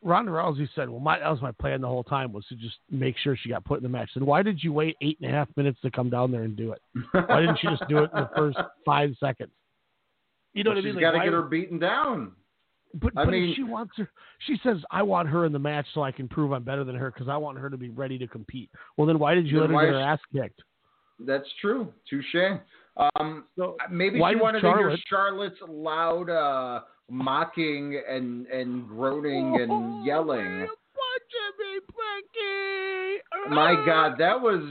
Ronda 0.02 0.32
Rousey 0.32 0.68
said, 0.74 0.88
"Well, 0.90 1.00
my 1.00 1.18
that 1.20 1.30
was 1.30 1.40
my 1.40 1.52
plan 1.52 1.80
the 1.80 1.86
whole 1.88 2.02
time 2.04 2.32
was 2.32 2.44
to 2.46 2.56
just 2.56 2.76
make 2.90 3.16
sure 3.18 3.36
she 3.36 3.48
got 3.48 3.64
put 3.64 3.76
in 3.78 3.82
the 3.82 3.88
match." 3.88 4.10
And 4.16 4.26
why 4.26 4.42
did 4.42 4.62
you 4.62 4.72
wait 4.72 4.96
eight 5.00 5.18
and 5.20 5.30
a 5.30 5.32
half 5.32 5.48
minutes 5.56 5.78
to 5.82 5.90
come 5.90 6.10
down 6.10 6.30
there 6.32 6.42
and 6.42 6.56
do 6.56 6.72
it? 6.72 6.82
Why 7.12 7.40
didn't 7.40 7.62
you 7.62 7.70
just 7.70 7.88
do 7.88 7.98
it 7.98 8.10
in 8.14 8.20
the 8.20 8.30
first 8.36 8.58
five 8.84 9.14
seconds? 9.20 9.50
You 10.54 10.64
know 10.64 10.70
Well, 10.70 10.76
what 10.76 10.80
I 10.82 10.84
mean? 10.84 10.92
She's 10.94 11.02
Like, 11.02 11.12
got 11.14 11.18
to 11.18 11.24
get 11.24 11.32
her 11.32 11.42
beaten 11.42 11.78
down. 11.78 12.32
but, 12.94 13.12
I 13.16 13.24
but 13.24 13.30
mean- 13.30 13.50
if 13.50 13.56
she 13.56 13.62
wants 13.62 13.92
her, 13.96 14.10
she 14.46 14.58
says, 14.62 14.78
"I 14.90 15.02
want 15.02 15.28
her 15.28 15.46
in 15.46 15.52
the 15.52 15.58
match 15.58 15.86
so 15.94 16.02
I 16.02 16.10
can 16.12 16.28
prove 16.28 16.52
I'm 16.52 16.62
better 16.64 16.84
than 16.84 16.96
her 16.96 17.10
because 17.10 17.28
I 17.28 17.36
want 17.36 17.58
her 17.58 17.70
to 17.70 17.76
be 17.76 17.90
ready 17.90 18.18
to 18.18 18.26
compete." 18.26 18.70
Well, 18.96 19.06
then 19.06 19.18
why 19.18 19.34
did 19.34 19.46
you 19.46 19.60
Then 19.60 19.60
let 19.60 19.68
her 19.70 19.74
why 19.74 19.84
get 19.86 19.94
her 19.94 20.00
ass 20.00 20.18
kicked? 20.32 20.62
That's 21.20 21.48
true. 21.60 21.92
Touche. 22.10 22.34
Um, 22.96 23.44
so 23.56 23.76
maybe 23.90 24.20
why 24.20 24.32
she 24.32 24.40
wanted 24.40 24.60
to 24.60 24.68
hear 24.76 24.96
Charlotte's 25.08 25.56
loud 25.66 26.28
uh, 26.28 26.80
mocking 27.10 28.00
and, 28.08 28.46
and 28.46 28.86
groaning 28.86 29.56
Oh, 29.58 29.62
and 29.62 30.04
yelling. 30.06 30.66
My 33.48 33.74
God, 33.86 34.16
that 34.18 34.40
was 34.40 34.62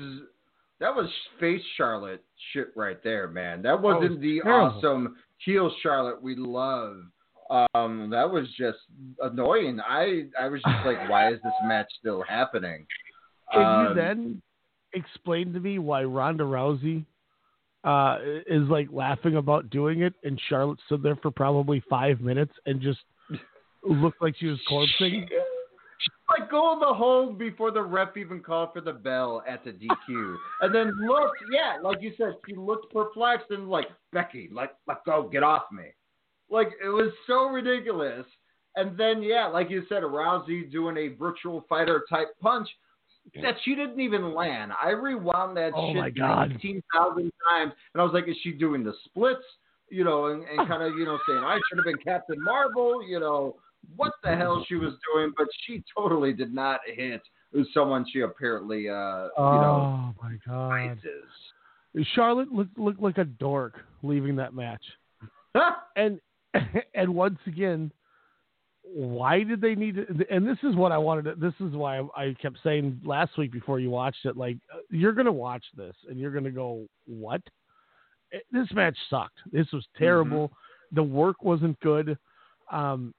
that 0.80 0.94
was 0.96 1.10
face 1.40 1.62
Charlotte 1.78 2.24
shit 2.54 2.68
right 2.76 3.02
there, 3.04 3.28
man. 3.28 3.62
That 3.62 3.82
wasn't 3.82 4.12
was 4.14 4.20
the 4.22 4.42
terrible. 4.44 4.78
awesome 4.78 5.16
heel 5.38 5.72
Charlotte 5.84 6.22
we 6.22 6.36
love. 6.36 6.98
Um, 7.74 8.10
that 8.12 8.30
was 8.30 8.48
just 8.58 8.80
annoying. 9.22 9.80
I 9.88 10.26
I 10.40 10.48
was 10.48 10.62
just 10.62 10.86
like, 10.86 11.10
why 11.10 11.32
is 11.34 11.40
this 11.44 11.54
match 11.66 11.88
still 12.00 12.24
happening? 12.28 12.86
Can 13.54 13.62
Um, 13.62 13.88
you 13.90 13.94
then 13.96 14.42
explain 14.94 15.54
to 15.54 15.60
me 15.60 15.78
why 15.80 16.04
Ronda 16.04 16.44
Rousey 16.44 17.06
uh, 17.84 18.18
is 18.48 18.68
like 18.70 18.88
laughing 18.92 19.38
about 19.38 19.70
doing 19.70 20.02
it, 20.02 20.14
and 20.24 20.40
Charlotte 20.50 20.80
stood 20.86 21.04
there 21.04 21.16
for 21.16 21.32
probably 21.32 21.84
five 21.90 22.22
minutes 22.22 22.54
and 22.66 22.82
just 22.82 23.00
looked 23.84 24.22
like 24.22 24.36
she 24.40 24.48
was 24.48 24.60
corpsing? 24.70 25.28
like 26.30 26.50
go 26.50 26.78
the 26.80 26.94
whole 26.94 27.32
before 27.32 27.72
the 27.72 27.82
ref 27.82 28.16
even 28.18 28.40
called 28.40 28.70
for 28.74 28.82
the 28.82 28.94
bell 28.94 29.44
at 29.48 29.64
the 29.64 29.72
DQ, 29.72 30.36
and 30.62 30.74
then 30.74 30.92
looked, 31.08 31.38
yeah, 31.52 31.78
like 31.82 32.02
you 32.02 32.14
said, 32.18 32.36
she 32.48 32.56
looked 32.56 32.92
perplexed 32.94 33.52
and 33.52 33.70
like 33.70 33.88
Becky, 34.14 34.50
let 34.52 34.78
let 34.88 35.04
go, 35.06 35.28
get 35.32 35.44
off 35.44 35.64
me. 35.72 35.86
Like 36.50 36.70
it 36.84 36.90
was 36.90 37.12
so 37.28 37.48
ridiculous. 37.48 38.26
And 38.76 38.98
then 38.98 39.22
yeah, 39.22 39.48
like 39.48 39.70
you 39.70 39.84
said, 39.90 40.04
Rousey 40.04 40.72
doing 40.72 40.98
a 40.98 41.10
Virtua 41.10 41.62
Fighter 41.68 42.06
type 42.10 42.30
punch 42.42 42.70
that 43.42 43.56
she 43.64 43.76
didn't 43.76 44.00
even 44.00 44.34
land. 44.34 44.72
I 44.82 44.90
rewound 44.90 45.56
that 45.58 45.74
Oh, 45.76 45.94
shit 45.94 46.18
nineteen 46.18 46.84
thousand 46.94 47.32
times, 47.50 47.74
and 47.94 48.02
I 48.02 48.04
was 48.04 48.14
like, 48.14 48.28
is 48.28 48.36
she 48.44 48.52
doing 48.52 48.84
the 48.84 48.94
splits? 49.06 49.44
You 49.90 50.04
know, 50.04 50.28
and, 50.28 50.44
and 50.44 50.68
kind 50.68 50.84
of 50.84 50.98
you 50.98 51.06
know 51.06 51.20
saying 51.28 51.40
I 51.40 51.60
should 51.68 51.78
have 51.78 51.86
been 51.86 51.98
Captain 51.98 52.42
Marvel. 52.44 53.06
You 53.08 53.20
know 53.20 53.58
what 53.96 54.14
the 54.24 54.36
hell 54.36 54.66
she 54.68 54.76
was 54.76 54.94
doing, 55.14 55.34
but 55.38 55.48
she 55.66 55.84
totally 55.96 56.34
did 56.34 56.54
not 56.54 56.80
hit 56.86 57.22
someone 57.74 58.06
she 58.12 58.22
apparently 58.22 58.90
uh 58.90 59.28
you 59.54 59.60
know 59.60 60.14
Oh 60.18 60.24
my 60.24 60.38
god! 60.46 60.98
Charlotte 62.16 62.52
looked 62.52 62.78
looked 62.78 63.02
like 63.02 63.18
a 63.18 63.26
dork 63.26 63.80
leaving 64.04 64.36
that 64.38 64.54
match, 64.54 64.84
and 65.96 66.20
and 66.96 67.14
once 67.14 67.40
again, 67.48 67.92
why 68.94 69.44
did 69.44 69.62
they 69.62 69.76
need 69.76 69.96
to? 69.96 70.26
And 70.30 70.48
this 70.48 70.58
is 70.64 70.76
what 70.76 70.92
I 70.92 70.98
wanted. 70.98 71.26
To, 71.26 71.36
this 71.36 71.54
is 71.60 71.74
why 71.76 72.02
I 72.16 72.36
kept 72.42 72.58
saying 72.64 73.02
last 73.06 73.38
week 73.38 73.52
before 73.52 73.80
you 73.80 73.90
watched 73.90 74.26
it, 74.26 74.36
like 74.36 74.58
you're 74.90 75.14
gonna 75.14 75.32
watch 75.32 75.64
this 75.78 75.96
and 76.10 76.20
you're 76.20 76.32
gonna 76.32 76.52
go, 76.52 76.86
what? 77.06 77.42
This 78.52 78.68
match 78.74 78.98
sucked. 79.10 79.40
This 79.52 79.68
was 79.74 79.86
terrible. 79.98 80.52
The 80.94 81.04
work 81.04 81.44
wasn't 81.44 81.80
good. 81.80 82.18
Um, 82.72 83.14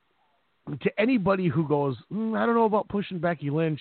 to 0.80 1.00
anybody 1.00 1.48
who 1.48 1.66
goes, 1.66 1.96
"Mm, 2.12 2.38
I 2.38 2.46
don't 2.46 2.54
know 2.54 2.64
about 2.64 2.88
pushing 2.88 3.18
Becky 3.18 3.50
Lynch. 3.50 3.80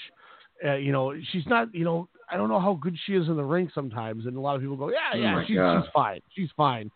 Uh, 0.66 0.76
you 0.76 0.92
know, 0.92 1.14
she's 1.32 1.46
not. 1.48 1.74
You 1.74 1.86
know, 1.86 2.10
I 2.30 2.38
don't 2.38 2.50
know 2.50 2.60
how 2.60 2.74
good 2.76 2.98
she 3.06 3.14
is 3.14 3.28
in 3.28 3.36
the 3.36 3.44
ring 3.44 3.70
sometimes. 3.76 4.26
And 4.26 4.38
a 4.38 4.40
lot 4.40 4.56
of 4.56 4.62
people 4.62 4.78
go, 4.78 4.90
Yeah, 4.90 4.98
Oh 5.14 5.18
yeah, 5.18 5.42
she's, 5.42 5.58
she's 5.84 5.92
fine. 5.94 6.22
She's 6.34 6.50
fine. 6.56 6.90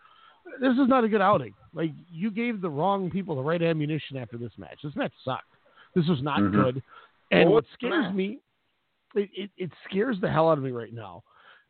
This 0.59 0.73
is 0.73 0.87
not 0.87 1.03
a 1.03 1.09
good 1.09 1.21
outing. 1.21 1.53
Like 1.73 1.91
you 2.09 2.31
gave 2.31 2.61
the 2.61 2.69
wrong 2.69 3.09
people 3.09 3.35
the 3.35 3.41
right 3.41 3.61
ammunition 3.61 4.17
after 4.17 4.37
this 4.37 4.51
match. 4.57 4.79
This 4.83 4.95
match 4.95 5.13
sucked. 5.23 5.53
This 5.95 6.07
was 6.07 6.21
not 6.21 6.39
Mhm. 6.39 6.51
good. 6.51 6.83
And 7.31 7.45
Well, 7.45 7.53
what 7.55 7.65
scares 7.73 8.05
match? 8.05 8.15
me, 8.15 8.39
it, 9.15 9.29
it, 9.35 9.51
it 9.57 9.71
scares 9.89 10.19
the 10.21 10.29
hell 10.29 10.49
out 10.49 10.57
of 10.57 10.63
me 10.63 10.71
right 10.71 10.93
now 10.93 11.23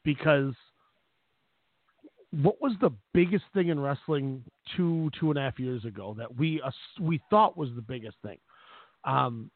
because 0.03 0.53
what 2.31 2.59
was 2.61 2.73
the 2.81 2.91
biggest 3.13 3.45
thing 3.53 3.69
in 3.69 3.79
wrestling 3.79 4.43
two 4.75 5.09
two 5.19 5.29
and 5.29 5.39
a 5.39 5.41
half 5.41 5.59
years 5.59 5.85
ago 5.85 6.13
that 6.17 6.35
we 6.35 6.61
uh, 6.61 6.71
we 6.99 7.21
thought 7.29 7.57
was 7.57 7.69
the 7.75 7.81
biggest 7.81 8.17
thing? 8.21 8.37
Um, 9.05 9.49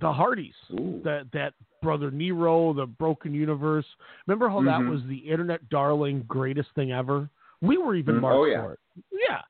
the 0.00 0.12
Hardys, 0.12 0.54
that 0.70 1.26
that 1.32 1.54
brother 1.82 2.10
Nero, 2.10 2.72
the 2.72 2.86
Broken 2.86 3.34
Universe. 3.34 3.86
Remember 4.26 4.48
how 4.48 4.62
that 4.62 4.80
Mhm. 4.80 4.88
was 4.88 5.04
the 5.04 5.18
internet 5.18 5.68
darling, 5.68 6.22
greatest 6.22 6.70
thing 6.74 6.90
ever? 6.92 7.28
We 7.66 7.76
were 7.76 7.94
even 7.94 8.16
Mhm. 8.16 8.20
marked 8.20 8.36
Oh, 8.36 8.44
yeah. 8.44 8.62
for 8.62 8.72
it. 8.74 8.80
Yeah. 9.28 9.40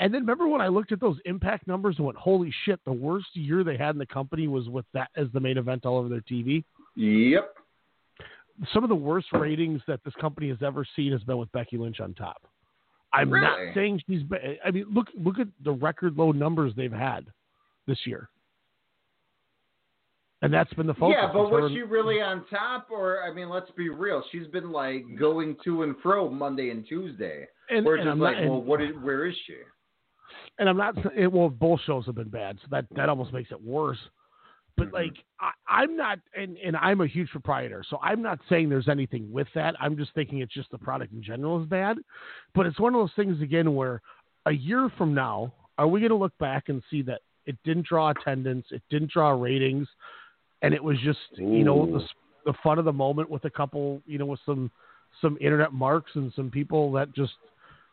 And 0.00 0.12
then 0.12 0.22
remember 0.22 0.48
when 0.48 0.60
I 0.60 0.68
looked 0.68 0.90
at 0.92 1.00
those 1.00 1.18
impact 1.26 1.66
numbers 1.66 1.96
and 1.98 2.06
went, 2.06 2.18
"Holy 2.18 2.50
shit!" 2.64 2.82
The 2.84 2.92
worst 2.92 3.36
year 3.36 3.62
they 3.62 3.76
had 3.76 3.94
in 3.94 3.98
the 3.98 4.06
company 4.06 4.48
was 4.48 4.68
with 4.68 4.84
that 4.92 5.10
as 5.14 5.30
the 5.30 5.40
main 5.40 5.58
event 5.58 5.86
all 5.86 5.96
over 5.98 6.08
their 6.08 6.22
TV. 6.22 6.64
Yep. 6.96 7.56
Some 8.72 8.82
of 8.82 8.88
the 8.88 8.96
worst 8.96 9.32
ratings 9.32 9.80
that 9.86 10.02
this 10.04 10.14
company 10.16 10.48
has 10.48 10.62
ever 10.62 10.84
seen 10.84 11.12
has 11.12 11.22
been 11.24 11.38
with 11.38 11.50
Becky 11.52 11.78
Lynch 11.78 12.00
on 12.00 12.14
top. 12.14 12.42
I'm 13.12 13.30
not 13.30 13.58
saying 13.74 14.02
she's. 14.08 14.22
I 14.64 14.70
mean, 14.70 14.86
look 14.90 15.08
look 15.14 15.38
at 15.38 15.48
the 15.60 15.72
record 15.72 16.16
low 16.16 16.32
numbers 16.32 16.74
they've 16.74 16.90
had 16.92 17.26
this 17.86 18.06
year, 18.06 18.28
and 20.42 20.52
that's 20.52 20.72
been 20.74 20.86
the 20.86 20.94
focus. 20.94 21.16
Yeah, 21.20 21.28
but 21.32 21.48
her 21.48 21.62
was 21.62 21.72
she 21.72 21.82
really 21.82 22.20
on 22.20 22.44
top? 22.50 22.88
Or 22.90 23.22
I 23.22 23.32
mean, 23.32 23.48
let's 23.48 23.70
be 23.76 23.88
real. 23.88 24.22
She's 24.30 24.46
been 24.48 24.70
like 24.72 25.04
going 25.18 25.56
to 25.64 25.82
and 25.84 25.94
fro 26.02 26.28
Monday 26.28 26.70
and 26.70 26.86
Tuesday. 26.86 27.46
And- 27.70 27.86
We're 27.86 27.96
and 27.96 28.04
just 28.04 28.12
I'm 28.12 28.20
like, 28.20 28.36
not- 28.38 28.50
well, 28.50 28.62
what 28.62 28.82
is? 28.82 28.90
Where 29.00 29.26
is 29.26 29.34
she? 29.46 29.54
and 30.58 30.68
I'm 30.68 30.76
not 30.76 30.94
saying 30.96 31.30
well, 31.32 31.48
both 31.48 31.80
shows 31.86 32.06
have 32.06 32.14
been 32.14 32.28
bad, 32.28 32.58
so 32.60 32.68
that 32.70 32.86
that 32.96 33.08
almost 33.08 33.32
makes 33.32 33.50
it 33.50 33.62
worse. 33.62 33.98
But 34.76 34.86
Mm-hmm. 34.86 34.94
like, 34.94 35.14
I, 35.38 35.50
I'm 35.68 35.96
not, 35.96 36.18
and 36.36 36.56
and 36.58 36.76
I'm 36.76 37.00
a 37.02 37.06
huge 37.06 37.28
proprietor, 37.30 37.84
so 37.88 37.98
I'm 38.02 38.22
not 38.22 38.38
saying 38.48 38.68
there's 38.70 38.88
anything 38.88 39.30
with 39.30 39.46
that. 39.54 39.74
I'm 39.80 39.96
just 39.96 40.14
thinking 40.14 40.38
it's 40.40 40.54
just 40.54 40.70
the 40.70 40.78
product 40.78 41.12
in 41.12 41.22
general 41.22 41.62
is 41.62 41.68
bad. 41.68 41.98
But 42.54 42.66
it's 42.66 42.80
one 42.80 42.94
of 42.94 43.00
those 43.00 43.12
things 43.14 43.40
again 43.42 43.74
where 43.74 44.00
a 44.46 44.52
year 44.52 44.90
from 44.98 45.12
now, 45.14 45.52
are 45.78 45.86
we 45.86 46.00
going 46.00 46.10
to 46.10 46.16
look 46.16 46.36
back 46.38 46.68
and 46.68 46.82
see 46.90 47.02
that 47.02 47.20
it 47.44 47.56
didn't 47.64 47.86
draw 47.86 48.10
attendance, 48.10 48.64
it 48.70 48.82
didn't 48.88 49.10
draw 49.12 49.30
ratings, 49.30 49.86
and 50.62 50.72
it 50.74 50.82
was 50.82 50.98
just 51.04 51.18
you 51.36 51.64
know 51.64 51.86
the 51.86 52.04
the 52.44 52.54
fun 52.62 52.78
of 52.78 52.84
the 52.84 52.92
moment 52.92 53.30
with 53.30 53.44
a 53.44 53.50
couple, 53.50 54.00
you 54.06 54.18
know, 54.18 54.26
with 54.26 54.40
some 54.46 54.70
some 55.20 55.36
internet 55.40 55.72
marks 55.72 56.10
and 56.14 56.32
some 56.34 56.50
people 56.50 56.90
that 56.92 57.12
just 57.14 57.32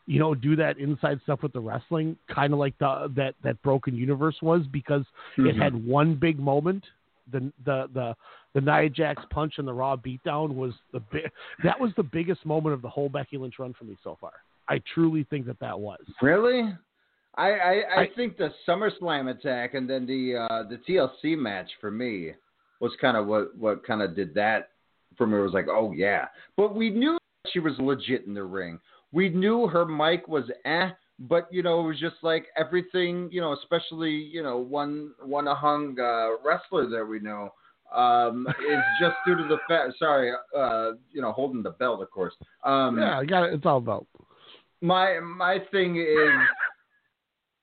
you 0.06 0.18
know, 0.18 0.34
do 0.34 0.56
that 0.56 0.80
inside 0.80 1.20
stuff 1.22 1.44
with 1.44 1.54
the 1.54 1.60
wrestling, 1.60 2.18
kind 2.34 2.52
of 2.52 2.58
like 2.58 2.76
the 2.80 3.12
that 3.16 3.36
that 3.44 3.62
Broken 3.62 3.96
Universe 3.96 4.36
was, 4.42 4.64
because 4.72 5.04
it 5.38 5.56
Mhm. 5.56 5.62
had 5.62 5.86
one 5.86 6.16
big 6.16 6.40
moment. 6.40 6.84
The 7.32 7.52
the 7.64 7.88
the 7.94 8.16
the 8.56 8.62
Nia 8.62 8.90
Jax 8.90 9.24
punch 9.30 9.60
and 9.60 9.68
the 9.68 9.74
Raw 9.74 9.96
beatdown 9.96 10.56
was 10.56 10.74
the 10.94 11.00
big. 11.12 11.30
That 11.64 11.80
was 11.80 11.94
the 11.96 12.02
biggest 12.02 12.44
moment 12.44 12.74
of 12.74 12.82
the 12.82 12.90
whole 12.90 13.08
Becky 13.08 13.38
Lynch 13.38 13.60
run 13.60 13.74
for 13.74 13.84
me 13.86 13.96
so 14.04 14.18
far. 14.20 14.32
I 14.68 14.82
truly 14.96 15.26
think 15.26 15.46
that 15.46 15.60
that 15.60 15.80
was. 15.80 16.00
Really? 16.24 16.74
I, 17.36 17.52
I, 17.52 17.72
I, 17.98 18.02
I- 18.02 18.10
think 18.16 18.38
the 18.38 18.52
SummerSlam 18.68 19.30
attack 19.30 19.76
and 19.76 19.88
then 19.88 20.08
the 20.08 20.38
uh, 20.38 20.64
the 20.64 20.78
TLC 20.90 21.38
match 21.38 21.70
for 21.80 21.92
me 21.92 22.32
was 22.80 22.92
kind 23.02 23.18
of 23.18 23.28
what 23.28 23.56
what 23.58 23.86
kind 23.86 24.02
of 24.02 24.16
did 24.16 24.34
that 24.36 24.70
for 25.18 25.28
me. 25.28 25.38
It 25.38 25.42
was 25.42 25.54
like, 25.54 25.68
oh 25.70 25.92
yeah, 25.92 26.26
but 26.58 26.76
we 26.76 26.90
knew 26.90 27.18
she 27.52 27.60
was 27.60 27.74
legit 27.80 28.26
in 28.26 28.34
the 28.34 28.44
ring. 28.44 28.80
We 29.12 29.30
knew 29.30 29.68
her 29.68 29.86
mic 29.86 30.28
was 30.28 30.46
eh, 30.66 30.90
but 31.20 31.48
you 31.52 31.64
know 31.64 31.82
it 31.82 31.88
was 31.88 32.00
just 32.00 32.18
like 32.22 32.48
everything, 32.58 33.30
you 33.32 33.42
know, 33.42 33.54
especially 33.54 34.12
you 34.12 34.44
know 34.44 34.58
one 34.58 35.14
one 35.24 35.46
hung 35.46 35.96
uh, 36.00 36.38
wrestler 36.46 36.90
that 36.90 37.06
we 37.06 37.20
know. 37.20 37.50
Um, 37.94 38.46
is 38.72 38.84
just 39.02 39.16
due 39.26 39.36
to 39.36 39.48
the 39.48 39.58
fact. 39.68 39.94
Sorry, 39.98 40.32
uh, 40.56 40.92
you 41.12 41.24
know, 41.24 41.32
holding 41.32 41.64
the 41.64 41.72
belt, 41.72 42.04
of 42.04 42.12
course. 42.12 42.36
Um, 42.64 43.00
yeah, 43.00 43.18
I 43.18 43.26
got 43.26 43.46
it. 43.46 43.54
It's 43.56 43.66
all 43.66 43.78
about. 43.78 44.06
my 44.82 45.20
my 45.20 45.58
thing 45.72 45.96
is 45.98 46.30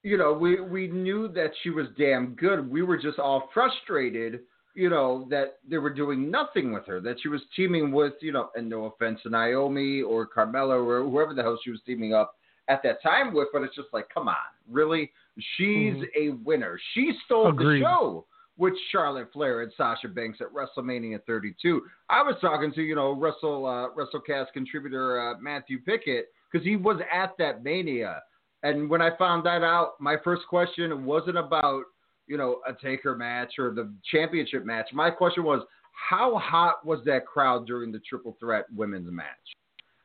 you 0.02 0.16
know 0.16 0.32
we 0.32 0.60
we 0.60 0.88
knew 0.88 1.28
that 1.28 1.50
she 1.62 1.70
was 1.70 1.86
damn 1.98 2.34
good 2.34 2.70
we 2.70 2.82
were 2.82 2.96
just 2.96 3.18
all 3.18 3.48
frustrated 3.54 4.40
you 4.76 4.90
know 4.90 5.26
that 5.30 5.58
they 5.68 5.78
were 5.78 5.92
doing 5.92 6.30
nothing 6.30 6.72
with 6.72 6.86
her 6.86 7.00
that 7.00 7.16
she 7.20 7.28
was 7.28 7.40
teaming 7.56 7.90
with 7.90 8.12
you 8.20 8.30
know 8.32 8.50
and 8.54 8.68
no 8.68 8.84
offense 8.84 9.18
to 9.22 9.30
Naomi 9.30 10.02
or 10.02 10.26
Carmella 10.28 10.76
or 10.84 11.02
whoever 11.08 11.34
the 11.34 11.42
hell 11.42 11.58
she 11.64 11.70
was 11.70 11.80
teaming 11.86 12.12
up 12.14 12.36
at 12.68 12.82
that 12.82 13.02
time 13.02 13.32
with 13.34 13.48
but 13.52 13.62
it's 13.62 13.74
just 13.74 13.88
like 13.92 14.08
come 14.12 14.28
on 14.28 14.34
really 14.70 15.10
she's 15.56 15.94
Mhm. 15.94 16.06
a 16.16 16.30
winner 16.44 16.78
she 16.94 17.12
stole 17.24 17.48
Agreed. 17.48 17.80
the 17.80 17.84
show 17.86 18.26
with 18.58 18.74
Charlotte 18.90 19.30
Flair 19.32 19.60
and 19.62 19.72
Sasha 19.76 20.08
Banks 20.08 20.40
at 20.40 20.46
WrestleMania 20.50 21.22
32. 21.26 21.82
I 22.08 22.22
was 22.22 22.36
talking 22.40 22.72
to 22.72 22.82
you 22.82 22.94
know 22.94 23.12
Russell, 23.12 23.66
uh, 23.66 23.88
WrestleCast 23.90 24.46
contributor 24.54 25.20
uh, 25.20 25.34
Matthew 25.40 25.78
Pickett 25.80 26.28
because 26.50 26.64
he 26.66 26.76
was 26.76 26.98
at 27.12 27.36
that 27.38 27.62
Mania, 27.62 28.22
and 28.62 28.88
when 28.88 29.02
I 29.02 29.14
found 29.18 29.44
that 29.44 29.62
out, 29.62 30.00
my 30.00 30.16
first 30.24 30.46
question 30.48 31.04
wasn't 31.04 31.36
about 31.36 31.84
you 32.26 32.36
know 32.36 32.60
a 32.66 32.72
Taker 32.72 33.14
match 33.16 33.54
or 33.58 33.72
the 33.72 33.92
championship 34.10 34.64
match. 34.64 34.88
My 34.92 35.10
question 35.10 35.44
was 35.44 35.62
how 35.92 36.36
hot 36.38 36.84
was 36.84 37.00
that 37.06 37.26
crowd 37.26 37.66
during 37.66 37.90
the 37.90 38.00
Triple 38.00 38.36
Threat 38.38 38.66
Women's 38.74 39.10
match? 39.10 39.26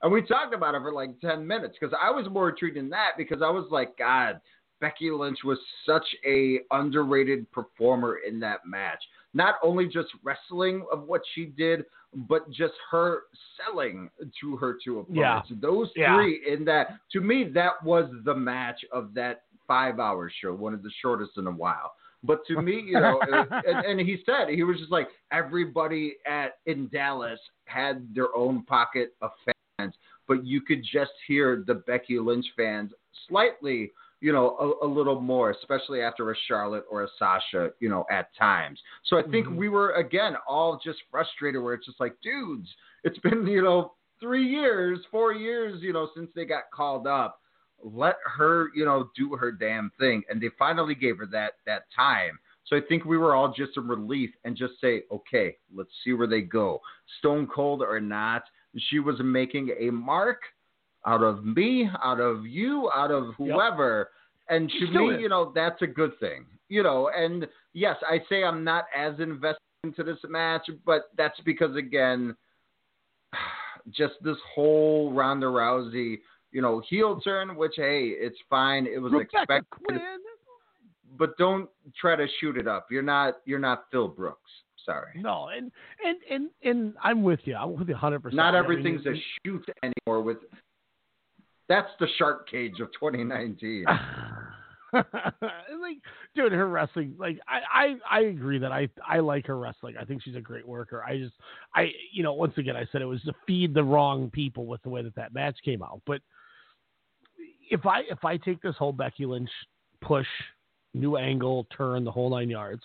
And 0.02 0.11
we 0.11 0.22
talked 0.22 0.53
about 0.53 0.73
it 0.73 0.81
for 0.81 0.93
like 0.93 1.19
10 1.19 1.45
minutes 1.45 1.76
because 1.80 1.95
I 2.02 2.10
was 2.10 2.27
more 2.30 2.49
intrigued 2.49 2.77
in 2.77 2.89
that 2.89 3.11
because 3.18 3.41
I 3.43 3.49
was 3.49 3.65
like, 3.69 3.98
God, 3.98 4.41
Becky 4.80 5.11
Lynch 5.11 5.39
was 5.43 5.60
such 5.85 6.06
a 6.26 6.61
underrated 6.72 7.52
performer 7.52 8.19
in 8.27 8.39
that 8.39 8.61
match. 8.65 9.03
Not 9.34 9.56
only 9.64 9.88
just 9.88 10.07
wrestling 10.23 10.85
of 10.91 11.03
what 11.03 11.22
she 11.35 11.45
did, 11.45 11.85
but 12.14 12.49
just 12.49 12.73
her 12.89 13.23
selling 13.57 14.10
to 14.41 14.57
her 14.57 14.77
two 14.84 14.99
opponents. 14.99 15.49
Yeah. 15.52 15.57
Those 15.61 15.91
Yeah. 15.95 16.15
three 16.15 16.41
in 16.48 16.65
that, 16.65 16.99
to 17.11 17.22
me, 17.22 17.43
that 17.49 17.81
was 17.84 18.10
the 18.23 18.34
match 18.34 18.84
of 18.91 19.14
that 19.14 19.43
five 19.68 19.99
hour 19.99 20.30
show, 20.41 20.53
one 20.53 20.73
of 20.73 20.84
the 20.84 20.91
shortest 21.02 21.38
in 21.38 21.48
a 21.48 21.52
while. 21.52 21.93
But 22.23 22.45
to 22.48 22.61
me, 22.61 22.81
you 22.85 22.99
know, 22.99 23.22
and, 23.65 23.84
and 23.84 23.99
he 23.99 24.18
said 24.26 24.49
he 24.49 24.64
was 24.64 24.77
just 24.77 24.91
like 24.91 25.07
everybody 25.31 26.18
at 26.27 26.57
in 26.65 26.88
Dallas 26.89 27.39
had 27.65 28.07
their 28.14 28.35
own 28.35 28.64
pocket 28.64 29.15
of 29.22 29.31
fans, 29.77 29.95
but 30.27 30.45
you 30.45 30.61
could 30.61 30.84
just 30.84 31.11
hear 31.27 31.64
the 31.65 31.76
Becky 31.76 32.19
Lynch 32.19 32.45
fans 32.56 32.91
slightly, 33.27 33.91
you 34.19 34.31
know, 34.31 34.77
a, 34.81 34.85
a 34.85 34.88
little 34.88 35.19
more, 35.19 35.49
especially 35.49 36.02
after 36.02 36.30
a 36.30 36.35
Charlotte 36.48 36.85
or 36.91 37.03
a 37.03 37.07
Sasha, 37.18 37.72
you 37.80 37.89
know, 37.89 38.06
at 38.11 38.27
times. 38.38 38.80
So 39.06 39.18
I 39.18 39.23
think 39.23 39.48
Mhm. 39.48 39.56
we 39.56 39.69
were 39.69 39.93
again 39.93 40.35
all 40.48 40.80
just 40.84 40.99
frustrated, 41.10 41.61
where 41.61 41.73
it's 41.73 41.88
just 41.88 41.99
like, 41.99 42.15
dudes, 42.22 42.69
it's 43.03 43.18
been 43.19 43.48
you 43.48 43.64
know 43.64 43.93
three 44.19 44.48
years, 44.48 44.99
four 45.10 45.34
years, 45.34 45.81
you 45.81 45.91
know, 45.91 46.07
since 46.15 46.30
they 46.35 46.45
got 46.45 46.69
called 46.72 47.07
up 47.07 47.41
let 47.83 48.15
her, 48.25 48.69
you 48.75 48.85
know, 48.85 49.09
do 49.15 49.35
her 49.35 49.51
damn 49.51 49.91
thing. 49.99 50.23
And 50.29 50.41
they 50.41 50.49
finally 50.57 50.95
gave 50.95 51.17
her 51.17 51.25
that 51.27 51.53
that 51.65 51.83
time. 51.95 52.39
So 52.65 52.77
I 52.77 52.81
think 52.87 53.03
we 53.03 53.17
were 53.17 53.35
all 53.35 53.53
just 53.53 53.75
in 53.75 53.87
relief 53.87 54.29
and 54.45 54.55
just 54.55 54.73
say, 54.79 55.03
okay, 55.11 55.57
let's 55.75 55.89
see 56.03 56.13
where 56.13 56.27
they 56.27 56.41
go. 56.41 56.79
Stone 57.19 57.47
cold 57.53 57.81
or 57.81 57.99
not, 57.99 58.43
she 58.89 58.99
was 58.99 59.15
making 59.21 59.71
a 59.79 59.91
mark 59.91 60.39
out 61.05 61.23
of 61.23 61.43
me, 61.43 61.89
out 62.03 62.19
of 62.19 62.45
you, 62.45 62.89
out 62.95 63.11
of 63.11 63.33
whoever. 63.37 64.09
And 64.47 64.69
to 64.69 64.87
me, 64.91 65.15
is. 65.15 65.21
you 65.21 65.29
know, 65.29 65.51
that's 65.53 65.81
a 65.81 65.87
good 65.87 66.17
thing. 66.19 66.45
You 66.69 66.83
know, 66.83 67.09
and 67.13 67.47
yes, 67.73 67.97
I 68.07 68.19
say 68.29 68.43
I'm 68.43 68.63
not 68.63 68.85
as 68.95 69.19
invested 69.19 69.57
into 69.83 70.03
this 70.03 70.19
match, 70.29 70.69
but 70.85 71.09
that's 71.17 71.39
because 71.43 71.75
again, 71.75 72.35
just 73.89 74.13
this 74.21 74.37
whole 74.53 75.11
Ronda 75.11 75.47
Rousey, 75.47 76.19
you 76.52 76.61
know, 76.61 76.82
heel 76.90 77.19
turn, 77.22 77.56
which 77.56 77.73
hey, 77.76 78.10
it's 78.10 78.38
fine. 78.49 78.86
It 78.86 79.02
was 79.02 79.11
Rebecca 79.11 79.38
expected. 79.41 79.86
Quinn. 79.88 79.99
But 81.18 81.38
don't 81.38 81.69
try 81.99 82.15
to 82.15 82.28
shoot 82.40 82.57
it 82.57 82.68
up. 82.68 82.88
You're 82.90 83.02
not 83.02 83.38
you're 83.45 83.60
not 83.60 83.86
Phil 83.91 84.07
Brooks. 84.07 84.52
Sorry. 84.86 85.22
No, 85.22 85.49
and 85.56 85.72
and 86.06 86.18
and 86.30 86.49
and 86.64 86.94
I'm 87.03 87.23
with 87.23 87.41
you. 87.45 87.56
I'm 87.56 87.78
with 87.78 87.88
you 87.88 87.94
100. 87.94 88.23
percent 88.23 88.38
Not 88.38 88.56
everything's 88.56 89.06
a 89.06 89.14
shoot 89.45 89.64
anymore 89.84 90.23
with 90.23 90.38
that's 91.68 91.91
the 91.99 92.07
shark 92.18 92.49
cage 92.49 92.80
of 92.82 92.88
2019. 92.99 93.86
like, 94.94 95.98
dude, 96.36 96.52
her 96.52 96.68
wrestling, 96.68 97.15
like, 97.18 97.40
I, 97.48 97.95
I, 98.11 98.18
I 98.18 98.22
agree 98.23 98.60
that 98.60 98.73
I, 98.73 98.90
I 99.07 99.19
like 99.19 99.48
her 99.48 99.57
wrestling. 99.57 99.95
I 99.98 100.03
think 100.03 100.22
she's 100.22 100.36
a 100.36 100.41
great 100.41 100.68
worker. 100.68 101.02
I 101.02 101.18
just, 101.18 101.34
I, 101.73 101.91
you 102.11 102.23
know, 102.23 102.34
once 102.34 102.53
again, 102.57 102.76
I 102.76 102.86
said 102.91 103.02
it 103.02 103.06
was 103.06 103.22
to 103.22 103.34
feed 103.48 103.73
the 103.73 103.84
wrong 103.84 104.30
people 104.30 104.65
with 104.65 104.82
the 104.84 104.90
way 104.90 105.02
that 105.02 105.15
that 105.15 105.34
match 105.34 105.57
came 105.64 105.82
out. 105.82 106.02
But 106.06 106.19
if 107.72 107.85
I, 107.85 108.02
if 108.02 108.23
I 108.23 108.38
take 108.38 108.61
this 108.61 108.76
whole 108.76 108.91
Becky 108.91 109.26
Lynch 109.26 109.49
push, 110.02 110.27
new 110.93 111.15
angle, 111.18 111.65
turn, 111.76 112.03
the 112.03 112.11
whole 112.11 112.30
nine 112.30 112.49
yards, 112.49 112.84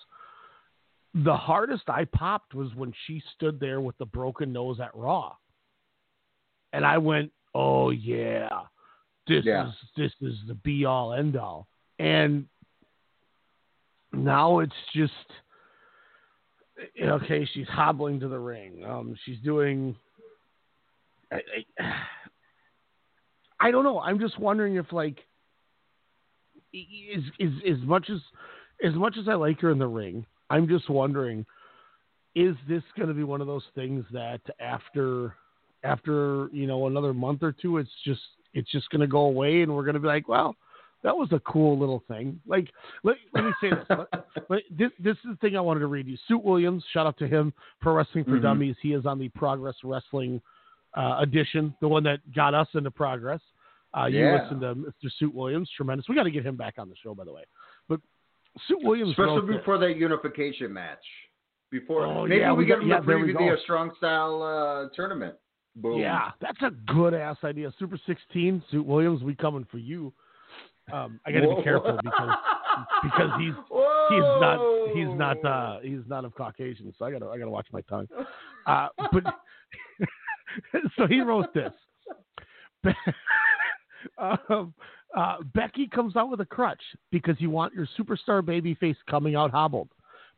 the 1.13 1.35
hardest 1.35 1.83
I 1.87 2.05
popped 2.05 2.53
was 2.53 2.73
when 2.75 2.93
she 3.05 3.21
stood 3.35 3.59
there 3.59 3.81
with 3.81 3.97
the 3.97 4.05
broken 4.05 4.53
nose 4.53 4.79
at 4.79 4.95
Raw, 4.95 5.35
and 6.73 6.85
I 6.85 6.97
went, 6.97 7.31
"Oh 7.53 7.89
yeah, 7.89 8.49
this 9.27 9.43
Yeah. 9.45 9.67
is 9.67 9.73
this 9.95 10.13
is 10.21 10.35
the 10.47 10.55
be 10.55 10.85
all 10.85 11.13
end 11.13 11.35
all." 11.35 11.67
And 11.99 12.47
now 14.13 14.59
it's 14.59 14.73
just 14.93 15.13
okay. 17.01 17.45
She's 17.45 17.67
hobbling 17.67 18.19
to 18.19 18.27
the 18.27 18.39
ring. 18.39 18.85
Um, 18.85 19.15
she's 19.25 19.39
doing. 19.39 19.95
I, 21.31 21.41
I, 21.79 22.03
I 23.59 23.71
don't 23.71 23.83
know. 23.83 23.99
I'm 23.99 24.19
just 24.19 24.37
wondering 24.39 24.75
if 24.75 24.91
like 24.91 25.19
is 26.73 27.23
is 27.39 27.53
as 27.67 27.77
much 27.85 28.09
as 28.09 28.19
as 28.83 28.93
much 28.93 29.15
as 29.17 29.27
I 29.27 29.33
like 29.33 29.59
her 29.61 29.71
in 29.71 29.79
the 29.79 29.87
ring, 29.87 30.25
I'm 30.49 30.67
just 30.67 30.89
wondering 30.89 31.45
is 32.35 32.55
this 32.69 32.83
going 32.95 33.07
to 33.07 33.15
be 33.15 33.23
one 33.23 33.41
of 33.41 33.47
those 33.47 33.63
things 33.73 34.05
that 34.11 34.41
after 34.59 35.33
after 35.83 36.49
you 36.51 36.67
know 36.67 36.87
another 36.87 37.13
month 37.13 37.41
or 37.41 37.51
two 37.51 37.77
it's 37.77 37.89
just 38.05 38.21
it's 38.53 38.69
just 38.71 38.89
going 38.89 39.01
to 39.01 39.07
go 39.07 39.21
away 39.21 39.61
and 39.61 39.73
we're 39.73 39.83
going 39.83 39.95
to 39.95 39.99
be 39.99 40.07
like 40.07 40.27
well 40.27 40.55
that 41.03 41.15
was 41.15 41.29
a 41.31 41.39
cool 41.41 41.77
little 41.79 42.03
thing 42.07 42.39
like 42.45 42.69
let, 43.03 43.15
let 43.33 43.43
me 43.45 43.51
say 43.61 43.69
this 43.71 43.87
Let- 44.49 44.63
this 44.69 44.91
this 44.99 45.15
is 45.23 45.31
the 45.31 45.35
thing 45.41 45.55
i 45.57 45.61
wanted 45.61 45.79
to 45.81 45.87
read 45.87 46.05
you 46.07 46.17
suit 46.27 46.43
williams 46.43 46.83
shout 46.93 47.07
out 47.07 47.17
to 47.19 47.27
him 47.27 47.53
pro 47.81 47.93
wrestling 47.93 48.23
for 48.25 48.31
Mhm. 48.31 48.41
dummies 48.43 48.75
he 48.81 48.93
is 48.93 49.05
on 49.05 49.17
the 49.19 49.29
progress 49.29 49.75
wrestling 49.83 50.41
uh, 50.97 51.19
edition 51.21 51.73
the 51.81 51.87
one 51.87 52.03
that 52.03 52.19
got 52.33 52.53
us 52.53 52.67
into 52.73 52.91
progress 52.91 53.39
uh, 53.97 54.05
you 54.05 54.19
Yeah. 54.19 54.41
listen 54.41 54.59
to 54.59 54.75
mr 54.75 55.09
suit 55.19 55.33
williams 55.33 55.69
tremendous 55.77 56.07
we 56.09 56.15
got 56.15 56.23
to 56.23 56.31
get 56.31 56.45
him 56.45 56.55
back 56.57 56.75
on 56.77 56.89
the 56.89 56.95
show 57.03 57.13
by 57.13 57.23
the 57.23 57.31
way 57.33 57.43
but 57.87 57.99
suit 58.67 58.79
williams 58.83 59.11
Especially 59.11 59.55
before 59.57 59.77
that 59.77 59.95
unification 59.97 60.73
match. 60.73 61.05
Before 61.69 62.05
Oh, 62.05 62.23
maybe 62.25 62.39
yeah, 62.41 62.51
we, 62.53 62.59
we 62.59 62.65
get 62.65 62.75
got- 62.75 62.83
him 62.83 62.89
yeah, 62.89 62.99
to 62.99 63.03
preview 63.03 63.33
the 63.55 63.57
strong 63.63 63.91
style 63.97 64.41
uh, 64.41 64.95
tournament. 64.95 65.35
Boom. 65.75 65.99
Yeah, 65.99 66.31
that's 66.41 66.57
a 66.61 66.71
good 66.93 67.13
ass 67.13 67.35
idea. 67.43 67.73
Super 67.77 67.99
16, 68.07 68.63
Suit 68.71 68.85
Williams, 68.85 69.21
we 69.21 69.35
coming 69.35 69.67
for 69.69 69.77
you. 69.77 70.13
Um, 70.93 71.19
I 71.25 71.31
got 71.33 71.41
to 71.41 71.55
be 71.57 71.61
careful 71.63 71.99
because 72.01 72.29
because 73.03 73.29
he's 73.37 73.53
he's 74.09 74.29
not 74.39 74.59
he's 74.95 75.19
not 75.19 75.45
uh, 75.45 75.79
he's 75.83 75.99
not 76.07 76.23
of 76.23 76.33
Caucasian, 76.35 76.93
so 76.97 77.03
I 77.05 77.11
got 77.11 77.19
to 77.19 77.27
I 77.27 77.37
got 77.37 77.43
to 77.45 77.51
watch 77.51 77.67
my 77.73 77.81
tongue. 77.81 78.07
Uh, 78.65 78.87
but 79.11 79.23
so 80.97 81.07
he 81.07 81.21
wrote 81.21 81.53
this. 81.53 81.73
Um, 84.19 84.73
uh, 85.15 85.37
Becky 85.53 85.87
comes 85.87 86.15
out 86.15 86.29
with 86.29 86.39
a 86.39 86.45
crutch 86.45 86.81
because 87.11 87.35
you 87.39 87.49
want 87.49 87.73
your 87.73 87.87
superstar 87.97 88.41
babyface 88.41 88.95
coming 89.09 89.35
out 89.35 89.51
hobbled. 89.51 89.89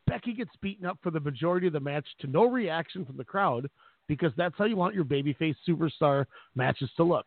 Becky 0.06 0.32
gets 0.32 0.50
beaten 0.60 0.86
up 0.86 0.98
for 1.02 1.10
the 1.10 1.20
majority 1.20 1.66
of 1.66 1.72
the 1.72 1.80
match 1.80 2.06
to 2.20 2.26
no 2.26 2.46
reaction 2.48 3.04
from 3.04 3.16
the 3.16 3.24
crowd 3.24 3.68
because 4.08 4.32
that's 4.36 4.54
how 4.58 4.64
you 4.64 4.76
want 4.76 4.94
your 4.94 5.04
babyface 5.04 5.54
superstar 5.68 6.24
matches 6.54 6.90
to 6.96 7.04
look. 7.04 7.26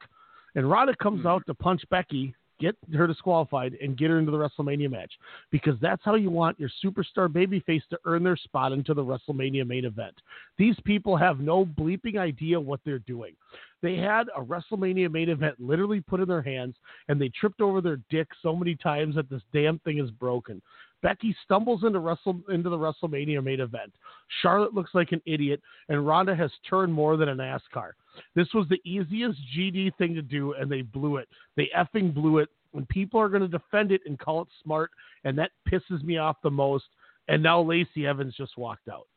And 0.55 0.69
Ronda 0.69 0.95
comes 1.01 1.26
out 1.26 1.43
to 1.47 1.53
punch 1.53 1.81
Becky, 1.89 2.35
get 2.64 2.77
her 2.95 3.07
disqualified, 3.07 3.77
and 3.81 3.98
get 3.98 4.10
her 4.10 4.19
into 4.19 4.31
the 4.31 4.38
WrestleMania 4.38 4.90
match 4.90 5.11
because 5.52 5.76
that's 5.81 6.02
how 6.06 6.15
you 6.15 6.30
want 6.30 6.60
your 6.60 6.69
superstar 6.84 7.27
babyface 7.27 7.85
to 7.90 7.99
earn 8.06 8.23
their 8.23 8.38
spot 8.38 8.72
into 8.72 8.94
the 8.94 9.03
WrestleMania 9.03 9.68
main 9.68 9.84
event. 9.84 10.15
These 10.57 10.77
people 10.85 11.18
have 11.18 11.40
no 11.40 11.65
bleeping 11.65 12.18
idea 12.18 12.60
what 12.60 12.80
they're 12.85 12.99
doing. 12.99 13.35
They 13.81 13.98
had 13.98 14.27
a 14.35 14.41
WrestleMania 14.41 15.11
main 15.11 15.27
event 15.27 15.56
literally 15.60 15.99
put 15.99 16.22
in 16.22 16.27
their 16.30 16.41
hands, 16.41 16.76
and 17.10 17.19
they 17.19 17.30
tripped 17.30 17.60
over 17.60 17.81
their 17.81 17.99
dick 18.10 18.27
so 18.41 18.56
many 18.56 18.76
times 18.76 19.15
that 19.15 19.30
this 19.30 19.41
damn 19.52 19.80
thing 19.80 19.99
is 19.99 20.10
broken. 20.10 20.61
Becky 21.04 21.36
stumbles 21.44 21.84
into 21.84 22.00
Wrestle 22.00 22.42
into 22.50 22.70
the 22.70 22.78
WrestleMania 22.78 23.44
main 23.44 23.60
event. 23.60 23.94
Charlotte 24.42 24.74
looks 24.74 24.92
like 24.96 25.12
an 25.12 25.22
idiot, 25.26 25.62
and 25.90 26.08
Ronda 26.08 26.36
has 26.36 26.50
turned 26.68 26.92
more 26.92 27.18
than 27.18 27.30
a 27.30 27.36
NASCAR. 27.36 27.92
This 28.36 28.48
was 28.54 28.66
the 28.70 28.82
easiest 28.90 29.38
GD 29.56 29.96
thing 29.98 30.16
to 30.16 30.22
do, 30.22 30.54
and 30.54 30.72
they 30.72 30.82
blew 30.82 31.18
it. 31.18 31.28
They 31.56 31.70
effing 31.78 32.14
blew 32.14 32.40
it. 32.40 32.50
And 32.74 32.90
people 32.90 33.20
are 33.20 33.30
going 33.30 33.44
to 33.44 33.48
defend 33.48 33.92
it 33.92 34.02
and 34.08 34.18
call 34.18 34.42
it 34.42 34.48
smart, 34.64 34.90
and 35.26 35.38
that 35.38 35.52
pisses 35.72 36.04
me 36.04 36.18
off 36.18 36.38
the 36.42 36.50
most. 36.50 36.86
And 37.28 37.44
now 37.44 37.62
Lacey 37.62 38.08
Evans 38.08 38.34
just 38.36 38.58
walked 38.58 38.88
out. 38.88 39.08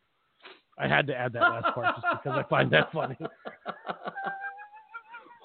I 0.78 0.86
had 0.86 1.06
to 1.06 1.16
add 1.16 1.32
that 1.32 1.40
last 1.40 1.74
part 1.74 1.94
just 1.94 2.06
because 2.22 2.38
I 2.38 2.46
find 2.50 2.70
that 2.72 2.92
funny. 2.92 3.16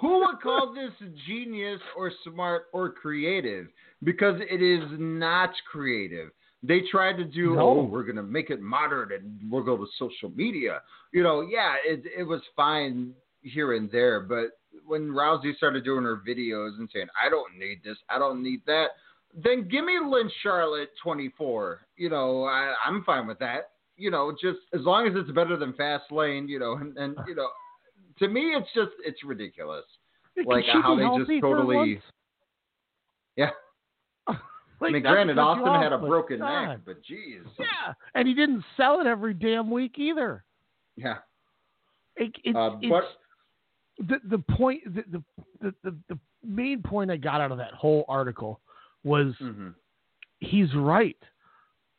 Who 0.02 0.20
would 0.20 0.42
call 0.42 0.74
this 0.74 0.92
genius 1.28 1.80
or 1.96 2.12
smart 2.24 2.66
or 2.74 2.90
creative? 2.92 3.68
Because 4.04 4.42
it 4.50 4.62
is 4.62 4.84
not 5.00 5.52
creative. 5.72 6.30
They 6.64 6.82
tried 6.92 7.18
to 7.18 7.24
do, 7.24 7.56
No. 7.56 7.62
oh, 7.62 7.84
we're 7.84 8.04
going 8.04 8.16
to 8.18 8.24
make 8.24 8.50
it 8.50 8.62
modern 8.62 9.12
and 9.14 9.40
we'll 9.52 9.64
go 9.64 9.78
to 9.78 9.86
social 9.98 10.30
media. 10.36 10.82
You 11.14 11.24
know, 11.24 11.42
yeah, 11.42 11.76
it, 11.86 12.04
it 12.18 12.24
was 12.24 12.42
fine 12.56 13.14
here 13.42 13.74
and 13.76 13.92
there, 13.92 14.22
but 14.22 14.58
when 14.86 15.10
Rousey 15.10 15.56
started 15.58 15.84
doing 15.84 16.04
her 16.04 16.18
videos 16.28 16.78
and 16.80 16.90
saying, 16.94 17.08
I 17.24 17.30
don't 17.30 17.58
need 17.58 17.82
this, 17.84 17.98
I 18.10 18.20
don't 18.20 18.44
need 18.44 18.62
that, 18.68 18.88
then 19.36 19.68
give 19.68 19.86
me 19.86 19.98
Lynn 20.04 20.30
Charlotte 20.44 20.90
24. 21.04 21.82
You 21.98 22.10
know, 22.10 22.44
I, 22.44 22.74
I'm 22.86 23.04
fine 23.04 23.28
with 23.28 23.40
that. 23.40 23.72
You 23.98 24.10
know, 24.12 24.32
just 24.32 24.60
as 24.74 24.82
long 24.82 25.08
as 25.08 25.14
it's 25.16 25.32
better 25.32 25.58
than 25.58 25.74
Fastlane, 25.74 26.48
you 26.48 26.60
know, 26.60 26.74
and, 26.74 26.98
and 26.98 27.16
you 27.28 27.36
know, 27.36 27.48
to 28.22 28.28
me, 28.30 28.56
it's 28.56 28.70
just, 28.74 28.92
it's 29.06 29.24
ridiculous. 29.24 29.84
Like 30.46 30.64
how 30.72 30.96
they 30.96 31.04
just 31.26 31.42
totally, 31.42 32.02
yeah. 33.36 33.50
Like, 34.80 34.90
I 34.90 34.94
mean, 34.94 35.02
granted, 35.04 35.38
Austin 35.38 35.76
had 35.80 35.94
a 35.94 35.98
broken 36.00 36.40
God. 36.40 36.66
neck, 36.68 36.80
but 36.86 37.04
geez. 37.04 37.42
Yeah, 37.60 37.94
and 38.16 38.28
he 38.28 38.34
didn't 38.34 38.64
sell 38.76 39.00
it 39.00 39.06
every 39.06 39.36
damn 39.36 39.70
week 39.70 40.00
either. 40.00 40.44
Yeah. 40.96 41.18
It, 42.16 42.32
it's, 42.44 42.58
Uh, 42.58 42.78
it's 42.82 42.90
but- 42.90 43.04
the 44.08 44.20
the 44.38 44.40
point 44.56 44.82
the, 44.86 45.04
the 45.12 45.24
the 45.62 45.74
the 45.84 45.96
the 46.10 46.20
main 46.44 46.82
point 46.82 47.12
I 47.12 47.18
got 47.18 47.42
out 47.42 47.52
of 47.52 47.60
that 47.60 47.74
whole 47.74 48.06
article 48.08 48.60
was 49.04 49.36
Mm-hmm. 49.40 49.70
he's 50.40 50.74
right. 50.74 51.18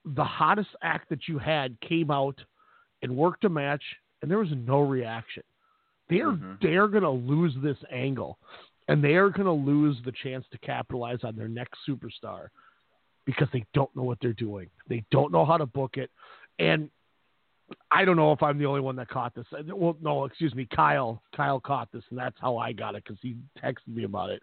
The 0.05 0.25
hottest 0.25 0.71
act 0.83 1.09
that 1.11 1.29
you 1.29 1.39
had 1.39 1.81
came 1.81 2.11
out 2.11 2.41
and 3.03 3.15
worked 3.17 3.45
a 3.45 3.49
match, 3.49 3.83
and 4.23 4.29
there 4.31 4.39
was 4.39 4.51
no 4.57 4.81
reaction. 4.81 5.45
They're 6.13 6.33
Mhm. 6.33 6.61
they're 6.61 6.89
gonna 6.89 7.11
lose 7.11 7.55
this 7.57 7.79
angle, 7.91 8.39
and 8.89 9.03
they 9.03 9.17
are 9.17 9.31
gonna 9.31 9.53
lose 9.53 10.01
the 10.03 10.13
chance 10.13 10.47
to 10.51 10.59
capitalize 10.59 11.25
on 11.25 11.37
their 11.37 11.49
next 11.49 11.81
superstar 11.89 12.49
because 13.25 13.49
they 13.53 13.65
don't 13.73 13.95
know 13.97 14.03
what 14.03 14.19
they're 14.21 14.33
doing. 14.33 14.69
They 14.89 15.05
don't 15.11 15.33
know 15.33 15.45
how 15.45 15.57
to 15.57 15.67
book 15.67 15.97
it, 15.97 16.11
and 16.59 16.91
I 17.91 18.05
don't 18.05 18.17
know 18.17 18.33
if 18.33 18.43
I'm 18.43 18.59
the 18.59 18.67
only 18.67 18.83
one 18.83 18.97
that 18.97 19.09
caught 19.09 19.35
this. 19.35 19.47
Well, 19.51 19.97
no, 20.03 20.27
excuse 20.27 20.55
me, 20.55 20.67
Kyle. 20.67 21.23
Kyle 21.35 21.59
caught 21.59 21.91
this, 21.91 22.05
and 22.11 22.19
that's 22.19 22.39
how 22.39 22.59
I 22.59 22.73
got 22.73 22.95
it 22.95 23.05
because 23.05 23.19
he 23.23 23.37
texted 23.63 23.89
me 23.89 24.05
about 24.05 24.29
it. 24.29 24.43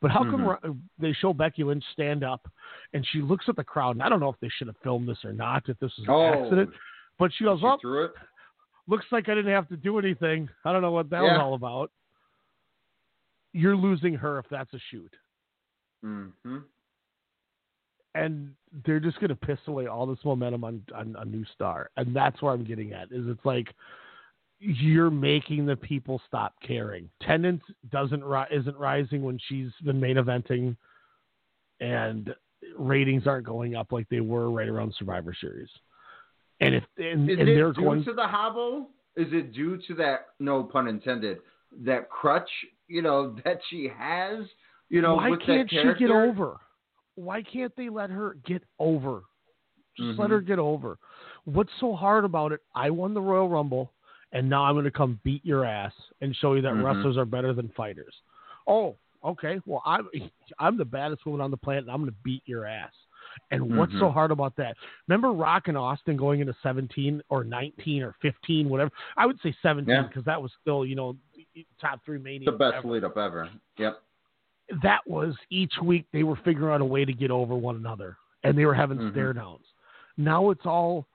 But 0.00 0.10
how 0.10 0.24
come 0.24 0.44
Mhm. 0.46 0.80
they 0.98 1.12
show 1.12 1.34
Becky 1.34 1.64
Lynch 1.64 1.84
stand 1.92 2.24
up, 2.24 2.48
and 2.94 3.06
she 3.08 3.20
looks 3.20 3.46
at 3.50 3.56
the 3.56 3.64
crowd, 3.64 3.96
and 3.96 4.02
I 4.02 4.08
don't 4.08 4.20
know 4.20 4.30
if 4.30 4.40
they 4.40 4.48
should 4.48 4.68
have 4.68 4.78
filmed 4.78 5.06
this 5.06 5.22
or 5.22 5.34
not, 5.34 5.68
if 5.68 5.78
this 5.80 5.94
was 5.98 6.06
an 6.06 6.14
Oh. 6.14 6.32
accident. 6.32 6.72
But 7.18 7.32
she 7.34 7.44
goes, 7.44 7.62
"Oh, 7.62 7.74
it. 7.74 8.12
Looks 8.86 9.06
like 9.12 9.28
I 9.28 9.34
didn't 9.34 9.52
have 9.52 9.68
to 9.68 9.76
do 9.76 9.98
anything. 9.98 10.48
I 10.64 10.72
don't 10.72 10.82
know 10.82 10.92
what 10.92 11.10
that 11.10 11.22
was 11.22 11.38
all 11.40 11.54
about." 11.54 11.90
You're 13.52 13.76
losing 13.76 14.14
her 14.14 14.38
if 14.38 14.46
that's 14.50 14.72
a 14.74 14.78
shoot. 14.90 15.14
Mm-hmm. 16.04 16.58
and 18.14 18.50
they're 18.84 18.98
just 19.00 19.20
going 19.20 19.28
to 19.28 19.36
piss 19.36 19.58
away 19.68 19.86
all 19.86 20.04
this 20.04 20.18
momentum 20.24 20.64
on, 20.64 20.82
on 20.94 21.14
a 21.18 21.24
new 21.24 21.44
star, 21.54 21.90
and 21.96 22.14
that's 22.14 22.42
where 22.42 22.52
I'm 22.52 22.64
getting 22.64 22.92
at. 22.92 23.12
Is 23.12 23.26
it's 23.28 23.44
like 23.44 23.68
you're 24.58 25.10
making 25.10 25.64
the 25.66 25.76
people 25.76 26.20
stop 26.26 26.54
caring. 26.66 27.08
Tendance 27.22 27.62
doesn't 27.90 28.22
ri- 28.24 28.46
isn't 28.50 28.76
rising 28.76 29.22
when 29.22 29.38
she's 29.48 29.70
been 29.84 30.00
main 30.00 30.16
eventing, 30.16 30.76
and 31.80 32.34
ratings 32.76 33.26
aren't 33.26 33.46
going 33.46 33.76
up 33.76 33.92
like 33.92 34.08
they 34.08 34.20
were 34.20 34.50
right 34.50 34.68
around 34.68 34.94
Survivor 34.98 35.34
Series. 35.40 35.70
And 36.62 36.74
if 36.76 36.84
and, 36.96 37.28
Is 37.28 37.38
and 37.38 37.48
it 37.48 37.54
they're 37.54 37.72
due 37.72 37.82
going 37.82 38.04
to 38.04 38.12
the 38.12 38.26
hobble? 38.26 38.88
Is 39.16 39.28
it 39.32 39.52
due 39.52 39.78
to 39.88 39.94
that? 39.96 40.28
No 40.38 40.62
pun 40.62 40.86
intended. 40.88 41.38
That 41.84 42.08
crutch, 42.08 42.48
you 42.88 43.02
know, 43.02 43.36
that 43.44 43.60
she 43.68 43.90
has. 43.96 44.46
You 44.88 45.02
know, 45.02 45.16
why 45.16 45.36
can't 45.44 45.68
she 45.70 45.92
get 45.98 46.10
over? 46.10 46.58
Why 47.14 47.42
can't 47.42 47.74
they 47.76 47.88
let 47.88 48.10
her 48.10 48.36
get 48.46 48.62
over? 48.78 49.22
Just 49.96 50.18
let 50.18 50.28
Mhm. 50.28 50.34
her 50.34 50.40
get 50.40 50.58
over. 50.58 50.98
What's 51.44 51.72
so 51.80 51.94
hard 51.94 52.24
about 52.24 52.52
it? 52.52 52.60
I 52.74 52.90
won 52.90 53.12
the 53.14 53.20
Royal 53.20 53.48
Rumble, 53.48 53.92
and 54.32 54.48
now 54.48 54.64
I'm 54.64 54.74
going 54.74 54.84
to 54.84 54.90
come 54.90 55.18
beat 55.24 55.44
your 55.44 55.64
ass 55.64 55.92
and 56.20 56.34
show 56.36 56.54
you 56.54 56.62
that 56.62 56.72
Mhm. 56.72 56.84
wrestlers 56.84 57.16
are 57.16 57.24
better 57.24 57.52
than 57.52 57.68
fighters. 57.70 58.14
Oh, 58.66 58.96
okay. 59.24 59.60
Well, 59.66 59.82
I'm 59.84 60.08
I'm 60.58 60.76
the 60.76 60.84
baddest 60.84 61.26
woman 61.26 61.40
on 61.40 61.50
the 61.50 61.56
planet, 61.56 61.84
and 61.84 61.90
I'm 61.90 62.00
going 62.00 62.10
to 62.10 62.16
beat 62.22 62.42
your 62.46 62.66
ass. 62.66 62.92
And 63.50 63.76
what's 63.76 63.92
so 63.92 64.08
Mhm. 64.08 64.12
hard 64.12 64.30
about 64.30 64.56
that? 64.56 64.76
Remember 65.08 65.32
Rock 65.32 65.68
and 65.68 65.76
Austin 65.76 66.16
going 66.16 66.40
into 66.40 66.54
17 66.62 67.22
or 67.28 67.44
19 67.44 68.02
or 68.02 68.12
15, 68.20 68.68
whatever. 68.68 68.90
I 69.16 69.26
would 69.26 69.40
say 69.40 69.54
17 69.62 69.94
Yeah. 69.94 70.02
because 70.02 70.24
that 70.24 70.40
was 70.40 70.52
still, 70.60 70.84
you 70.84 70.94
know, 70.94 71.16
top 71.80 72.02
three 72.04 72.18
mania. 72.18 72.50
The 72.50 72.56
best 72.56 72.76
ever 72.76 72.88
lead 72.88 73.04
up 73.04 73.16
ever. 73.16 73.48
Yep. 73.78 74.00
that 74.82 75.06
was 75.06 75.36
each 75.50 75.74
week 75.82 76.06
they 76.12 76.22
were 76.22 76.36
figuring 76.36 76.72
out 76.72 76.80
a 76.80 76.84
way 76.84 77.04
to 77.04 77.12
get 77.12 77.30
over 77.30 77.54
one 77.54 77.76
another 77.76 78.16
and 78.42 78.56
they 78.56 78.64
were 78.64 78.72
having 78.72 78.96
Mhm. 78.96 79.10
stare 79.10 79.32
downs. 79.34 79.66
Now 80.16 80.48
it's 80.50 80.64
all 80.64 81.06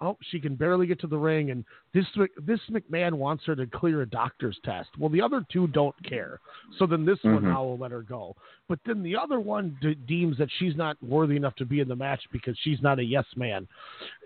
oh 0.00 0.16
she 0.30 0.40
can 0.40 0.54
barely 0.54 0.86
get 0.86 1.00
to 1.00 1.06
the 1.06 1.18
ring 1.18 1.50
and 1.50 1.64
this 1.92 2.06
this 2.46 2.60
McMahon 2.70 3.14
wants 3.14 3.44
her 3.46 3.56
to 3.56 3.66
clear 3.66 4.02
a 4.02 4.06
doctor's 4.06 4.58
test. 4.64 4.88
Well, 4.98 5.10
the 5.10 5.20
other 5.20 5.44
two 5.52 5.66
don't 5.68 5.94
care. 6.04 6.38
So 6.78 6.86
then 6.86 7.04
this 7.04 7.18
one 7.22 7.40
Mhm. 7.40 7.52
now 7.52 7.64
will 7.64 7.78
let 7.78 7.90
her 7.90 8.02
go. 8.02 8.36
But 8.68 8.78
then 8.86 9.02
the 9.02 9.16
other 9.16 9.40
one 9.40 9.76
de- 9.80 9.96
deems 9.96 10.38
that 10.38 10.48
she's 10.58 10.76
not 10.76 10.96
worthy 11.02 11.36
enough 11.36 11.56
to 11.56 11.64
be 11.66 11.80
in 11.80 11.88
the 11.88 11.96
match 11.96 12.22
because 12.30 12.56
she's 12.58 12.80
not 12.80 12.98
a 13.00 13.04
yes 13.04 13.26
man. 13.36 13.66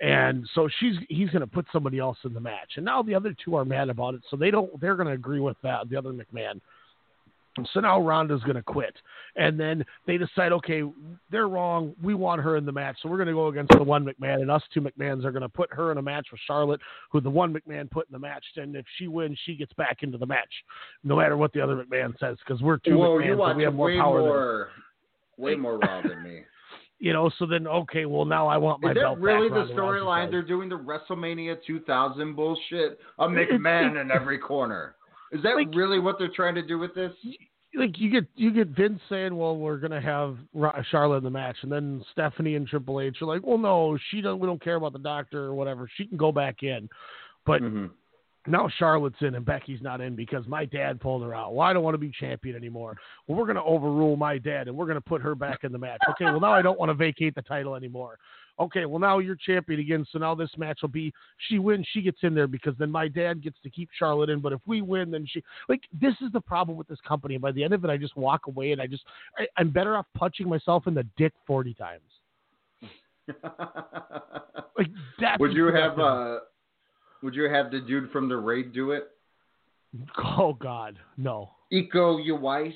And 0.03 0.47
so 0.55 0.69
she's 0.81 0.97
he's 1.09 1.31
going 1.31 1.41
to 1.41 1.47
put 1.47 1.67
somebody 1.73 1.99
else 1.99 2.19
in 2.25 2.35
the 2.35 2.41
match. 2.41 2.73
And 2.77 2.85
now 2.85 3.03
the 3.03 3.15
other 3.15 3.35
two 3.45 3.55
are 3.57 3.65
mad 3.65 3.89
about 3.89 4.15
it. 4.15 4.23
So 4.31 4.37
they 4.37 4.51
don't 4.51 4.79
they're 4.81 4.97
going 4.97 5.09
to 5.09 5.15
agree 5.15 5.41
with 5.41 5.57
that 5.63 5.89
the 5.89 5.97
other 5.97 6.13
McMahon. 6.13 6.61
So 7.73 7.81
now 7.81 8.01
Ronda's 8.01 8.43
going 8.43 8.57
to 8.57 8.63
quit. 8.63 8.95
And 9.37 9.59
then 9.59 9.85
they 10.07 10.19
decide, 10.19 10.53
okay, 10.53 10.83
they're 11.31 11.49
wrong. 11.49 11.95
We 12.03 12.15
want 12.15 12.41
her 12.43 12.57
in 12.57 12.65
the 12.65 12.73
match. 12.73 12.97
So 13.03 13.09
we're 13.09 13.17
going 13.17 13.29
to 13.29 13.35
go 13.35 13.49
against 13.49 13.73
the 13.73 13.83
one 13.83 14.05
McMahon. 14.05 14.41
And 14.43 14.51
us 14.51 14.63
two 14.73 14.81
McMahons 14.81 15.25
are 15.25 15.31
going 15.31 15.43
to 15.43 15.49
put 15.49 15.73
her 15.73 15.93
in 15.93 15.99
a 15.99 16.03
match 16.03 16.27
with 16.33 16.41
Charlotte, 16.47 16.81
who 17.11 17.21
the 17.21 17.31
one 17.31 17.53
McMahon 17.53 17.91
put 17.91 18.09
in 18.09 18.13
the 18.13 18.19
match. 18.19 18.45
And 18.57 18.75
if 18.77 18.85
she 18.99 19.07
wins, 19.07 19.39
she 19.45 19.55
gets 19.55 19.73
back 19.75 19.99
into 20.03 20.19
the 20.19 20.27
match, 20.27 20.51
no 21.05 21.17
matter 21.17 21.37
what 21.37 21.53
the 21.53 21.61
other 21.61 21.77
McMahon 21.77 22.19
says, 22.19 22.37
because 22.47 22.63
we're 22.63 22.79
two 22.79 22.99
Whoa, 22.99 23.19
McMahons 23.19 23.27
you 23.27 23.37
watch 23.37 23.57
we 23.57 23.63
have 23.63 23.75
more 23.75 23.87
way 23.87 23.99
power 23.99 24.19
than 24.19 24.29
more, 24.29 24.69
way 25.39 25.55
more 25.55 25.79
Raw 25.79 26.03
than 26.03 26.23
me. 26.23 26.41
You 27.01 27.13
know, 27.13 27.29
so 27.39 27.45
then, 27.45 27.67
okay, 27.67 28.07
well, 28.07 28.25
now 28.25 28.47
I 28.47 28.57
want 28.57 28.81
my 28.81 28.91
Is 28.91 28.95
that 28.95 29.01
belt 29.03 29.19
really 29.19 29.51
back. 29.51 29.67
the 29.67 29.75
storyline? 29.75 30.31
They're 30.31 30.43
doing 30.43 30.71
the 30.71 30.79
WrestleMania 30.79 31.57
2000 31.67 32.35
bullshit. 32.35 32.99
A 33.19 33.27
McMahon 33.27 34.01
in 34.01 34.11
every 34.11 34.39
corner. 34.39 34.95
Is 35.35 35.43
that 35.43 35.57
really 35.75 35.99
what 35.99 36.19
they're 36.19 36.29
trying 36.35 36.55
to 36.55 36.63
do 36.63 36.79
with 36.79 36.95
this? 36.95 37.13
like 37.77 37.99
you 37.99 38.09
get 38.09 38.25
you 38.37 38.53
get 38.53 38.69
Vince 38.69 39.01
saying, 39.09 39.37
"Well, 39.37 39.57
we're 39.57 39.79
gonna 39.79 40.01
have 40.01 40.39
Charlotte 40.91 41.19
in 41.19 41.25
the 41.25 41.31
match," 41.31 41.57
and 41.63 41.73
then 41.73 42.05
Stephanie 42.13 42.55
and 42.55 42.69
Triple 42.69 43.01
H 43.01 43.21
are 43.21 43.27
like, 43.27 43.45
"Well, 43.45 43.59
no, 43.59 43.99
she 44.11 44.21
don't. 44.21 44.39
We 44.39 44.47
don't 44.47 44.63
care 44.63 44.77
about 44.77 44.93
the 44.93 45.01
doctor 45.01 45.43
or 45.43 45.55
whatever. 45.55 45.89
She 45.97 46.07
can 46.07 46.17
go 46.17 46.31
back 46.31 46.63
in." 46.63 46.89
But 47.45 47.63
Mm-hmm. 47.63 47.87
now 48.47 48.69
Charlotte's 48.79 49.21
in 49.23 49.35
and 49.35 49.45
Becky's 49.45 49.83
not 49.83 50.01
in 50.01 50.15
because 50.15 50.47
my 50.47 50.65
dad 50.65 51.01
pulled 51.01 51.23
her 51.25 51.35
out. 51.35 51.55
Well, 51.55 51.67
I 51.67 51.73
don't 51.73 51.83
want 51.83 51.95
to 51.95 51.99
be 51.99 52.11
champion 52.11 52.55
anymore. 52.55 52.97
Well, 53.27 53.37
we're 53.37 53.47
gonna 53.47 53.65
overrule 53.65 54.17
my 54.17 54.39
dad 54.39 54.69
and 54.69 54.77
we're 54.77 54.87
gonna 54.87 55.01
put 55.01 55.21
her 55.23 55.35
back 55.35 55.65
in 55.65 55.73
the 55.73 55.79
match. 55.79 56.01
Okay, 56.11 56.27
well 56.27 56.41
now 56.41 56.53
I 56.53 56.63
don't 56.63 56.79
want 56.79 56.91
to 56.91 56.95
vacate 56.95 57.35
the 57.35 57.43
title 57.43 57.75
anymore. 57.75 58.19
Okay, 58.61 58.87
well 58.87 59.01
now 59.01 59.19
you're 59.19 59.37
champion 59.37 59.81
again, 59.81 60.07
so 60.13 60.19
now 60.19 60.35
this 60.35 60.51
match 60.57 60.79
will 60.83 60.89
be 60.89 61.13
she 61.49 61.59
wins, 61.59 61.87
she 61.93 62.03
gets 62.03 62.19
in 62.23 62.35
there 62.35 62.47
because 62.47 62.75
then 62.79 62.91
my 62.91 63.09
dad 63.09 63.43
gets 63.43 63.57
to 63.65 63.71
keep 63.71 63.89
Charlotte 63.99 64.31
in. 64.31 64.41
But 64.41 64.53
if 64.53 64.61
we 64.67 64.81
win, 64.81 65.11
then 65.11 65.27
she 65.29 65.43
like 65.69 65.81
this 66.01 66.15
is 66.21 66.31
the 66.33 66.41
problem 66.41 66.77
with 66.77 66.87
this 66.87 67.01
company. 67.07 67.35
And 67.35 67.43
by 67.43 67.51
the 67.51 67.65
end 67.65 67.75
of 67.75 67.85
it, 67.85 67.91
I 67.91 67.97
just 67.97 68.17
walk 68.17 68.47
away 68.47 68.73
and 68.73 68.81
I 68.81 68.87
just 68.87 69.03
I, 69.37 69.47
I'm 69.57 69.71
better 69.71 69.97
off 69.97 70.07
punching 70.17 70.49
myself 70.49 70.87
in 70.87 70.95
the 70.95 71.07
dick 71.17 71.33
forty 71.47 71.75
times. 71.75 72.03
Like 74.77 75.39
would 75.39 75.53
you 75.53 75.67
have 75.67 75.99
uh 76.01 76.39
would 77.23 77.35
you 77.35 77.45
have 77.45 77.71
the 77.71 77.81
dude 77.81 78.11
from 78.11 78.29
the 78.29 78.37
raid 78.37 78.73
do 78.73 78.91
it? 78.91 79.05
Oh 80.19 80.53
God, 80.53 80.99
no. 81.17 81.51
Iko 81.73 82.21
Uwais. 82.29 82.75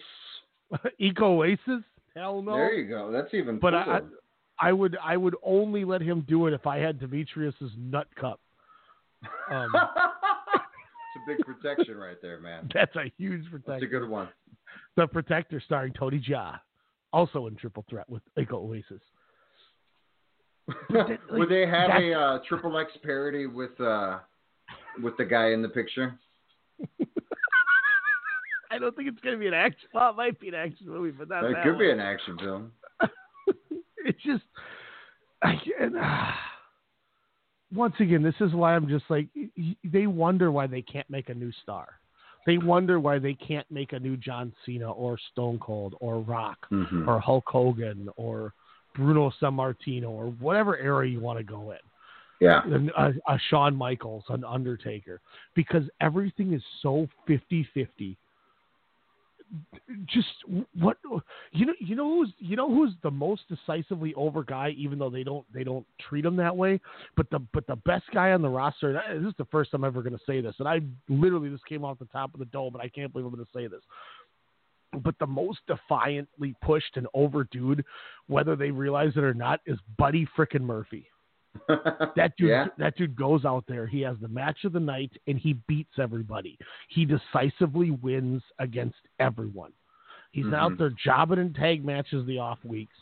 Eco 0.99 1.39
Oasis? 1.39 1.83
Hell 2.15 2.43
no. 2.43 2.53
There 2.53 2.75
you 2.75 2.89
go. 2.89 3.11
That's 3.11 3.33
even 3.35 3.59
But 3.59 3.75
I, 3.75 3.81
I, 3.81 3.85
cooler. 3.85 4.11
I 4.61 4.73
would 4.73 4.97
I 5.03 5.17
would 5.17 5.37
only 5.43 5.85
let 5.85 6.01
him 6.01 6.25
do 6.29 6.47
it 6.47 6.53
if 6.55 6.67
I 6.67 6.79
had 6.79 6.99
Demetrius's 6.99 7.73
nut 7.77 8.09
cup. 8.19 8.41
Um, 9.51 9.71
it's 9.75 11.17
a 11.17 11.27
big 11.27 11.39
protection 11.45 11.97
right 11.97 12.17
there, 12.21 12.41
man. 12.41 12.69
that's 12.75 12.95
a 12.97 13.13
huge 13.17 13.45
protection. 13.51 13.81
That's 13.81 13.83
a 13.83 13.87
good 13.87 14.09
one. 14.09 14.29
The 14.97 15.07
Protector, 15.07 15.61
starring 15.65 15.93
Tony 15.93 16.21
Jaa, 16.21 16.59
also 17.13 17.47
in 17.47 17.57
Triple 17.57 17.85
Threat 17.89 18.09
with 18.09 18.23
Echo 18.37 18.59
Oasis. 18.59 19.01
That- 20.91 21.09
like, 21.09 21.31
Would 21.31 21.49
they 21.49 21.67
have 21.67 21.91
a 21.91 22.13
uh, 22.13 22.39
triple 22.49 22.77
X 22.79 22.93
parody 23.03 23.47
with 23.47 23.81
uh 23.81 24.19
with 25.03 25.17
the 25.17 25.25
guy 25.25 25.51
in 25.51 25.63
the 25.63 25.69
picture? 25.69 26.19
I 28.71 28.79
don't 28.79 28.95
think 28.95 29.09
it's 29.09 29.21
going 29.21 29.35
to 29.35 29.41
be 29.41 29.47
an 29.47 29.55
action. 29.55 29.89
Well, 29.95 30.11
it 30.11 30.17
might 30.17 30.39
be 30.39 30.49
an 30.49 30.55
action 30.55 30.89
movie, 30.89 31.11
but 31.11 31.29
not 31.29 31.43
It 31.45 31.55
that 31.55 31.65
could 31.65 31.79
be 31.79 31.91
an 31.91 32.01
action 32.01 32.37
film. 32.39 32.73
It's 34.05 34.23
just 34.23 34.43
I 35.43 35.55
can't. 35.57 35.95
once 37.75 37.95
again, 38.01 38.23
this 38.23 38.35
is 38.41 38.53
why 38.53 38.75
I'm 38.75 38.89
just 38.89 39.05
like 39.09 39.29
they 39.85 40.07
wonder 40.07 40.51
why 40.51 40.67
they 40.67 40.83
can't 40.83 41.09
make 41.11 41.29
a 41.29 41.35
new 41.35 41.53
star. 41.63 41.99
They 42.47 42.57
wonder 42.59 42.99
why 42.99 43.19
they 43.19 43.35
can't 43.35 43.71
make 43.71 43.93
a 43.93 43.99
new 43.99 44.17
John 44.17 44.53
Cena 44.65 44.91
or 44.91 45.19
Stone 45.33 45.59
Cold 45.59 45.95
or 46.01 46.21
Rock 46.21 46.67
Mhm. 46.71 47.07
or 47.07 47.21
Hulk 47.21 47.45
Hogan 47.47 48.09
or 48.17 48.55
Bruno 48.95 49.31
Sammartino 49.41 50.09
or 50.09 50.27
whatever 50.41 50.77
era 50.79 51.07
you 51.07 51.21
want 51.21 51.39
to 51.39 51.45
go 51.45 51.73
in. 51.73 51.79
Yeah. 52.41 52.63
A, 52.97 53.13
a 53.27 53.39
Shawn 53.51 53.75
Michaels, 53.77 54.25
an 54.29 54.45
Undertaker, 54.45 55.21
because 55.55 55.83
everything 56.01 56.53
is 56.55 56.63
so 56.81 57.09
50-50 57.29 58.17
just 60.07 60.29
what 60.79 60.99
you 61.53 61.67
know 61.67 61.73
you 61.81 61.97
know 61.97 62.09
who's 62.09 62.33
you 62.39 62.57
know 62.57 62.69
who's 62.69 62.93
the 63.03 63.11
most 63.11 63.43
decisively 63.49 64.15
over 64.15 64.45
guy 64.45 64.75
even 64.77 64.99
though 64.99 65.11
they 65.11 65.25
don't 65.25 65.47
they 65.53 65.65
don't 65.65 65.87
treat 66.09 66.25
him 66.25 66.37
that 66.37 66.57
way? 66.57 66.81
But 67.17 67.31
the 67.31 67.39
but 67.53 67.67
the 67.67 67.77
best 67.77 68.05
guy 68.13 68.33
on 68.33 68.43
the 68.43 68.49
roster 68.49 68.91
and 68.91 68.99
I- 68.99 69.15
this 69.15 69.29
is 69.29 69.37
the 69.39 69.47
first 69.47 69.71
time 69.71 69.85
I'm 69.85 69.89
ever 69.89 70.03
going 70.03 70.17
to 70.17 70.25
say 70.27 70.41
this 70.41 70.55
and 70.59 70.69
I 70.69 70.81
literally 71.09 71.49
this 71.49 71.61
came 71.69 71.85
off 71.85 71.99
the 71.99 72.07
top 72.07 72.35
of 72.35 72.41
the 72.41 72.47
dome 72.47 72.73
but 72.73 72.83
I 72.83 72.89
can't 72.89 73.13
believe 73.13 73.27
I'm 73.27 73.35
going 73.35 73.45
to 73.45 73.59
say 73.59 73.67
this. 73.67 73.83
But 75.03 75.15
the 75.19 75.27
most 75.27 75.61
defiantly 75.67 76.55
pushed 76.63 76.97
and 76.97 77.07
over 77.15 77.45
dude 77.45 77.85
whether 78.27 78.57
they 78.57 78.71
realize 78.71 79.13
it 79.17 79.25
or 79.25 79.35
not 79.35 79.61
is 79.67 79.79
Buddy 79.99 80.27
frickin' 80.37 80.61
Murphy 80.61 81.07
that 82.17 82.33
dude 82.37 82.49
Yeah. 82.49 82.67
that 82.79 82.97
dude 82.97 83.17
goes 83.17 83.45
out 83.45 83.65
there 83.69 83.87
he 83.87 84.01
has 84.03 84.17
the 84.21 84.29
match 84.29 84.65
of 84.65 84.73
the 84.73 84.81
night 84.81 85.13
and 85.27 85.39
he 85.39 85.55
beats 85.67 85.99
everybody 85.99 86.59
he 86.89 87.05
decisively 87.05 87.91
wins 87.91 88.43
against 88.59 88.99
everyone 89.21 89.73
he's 90.33 90.47
not 90.47 90.55
out 90.55 90.73
mm-hmm. 90.73 90.83
there 90.83 90.93
jobbing 91.05 91.39
in 91.39 91.53
tag 91.55 91.85
matches 91.85 92.27
the 92.27 92.39
off 92.39 92.59
weeks 92.65 92.97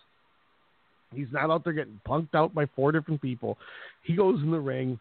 he's 1.15 1.29
not 1.33 1.51
out 1.51 1.65
there 1.65 1.73
getting 1.73 2.01
punked 2.07 2.35
out 2.35 2.55
by 2.55 2.67
four 2.75 2.93
different 2.93 3.21
people 3.21 3.59
he 4.03 4.15
goes 4.15 4.41
in 4.43 4.51
the 4.51 4.61
ring 4.61 4.99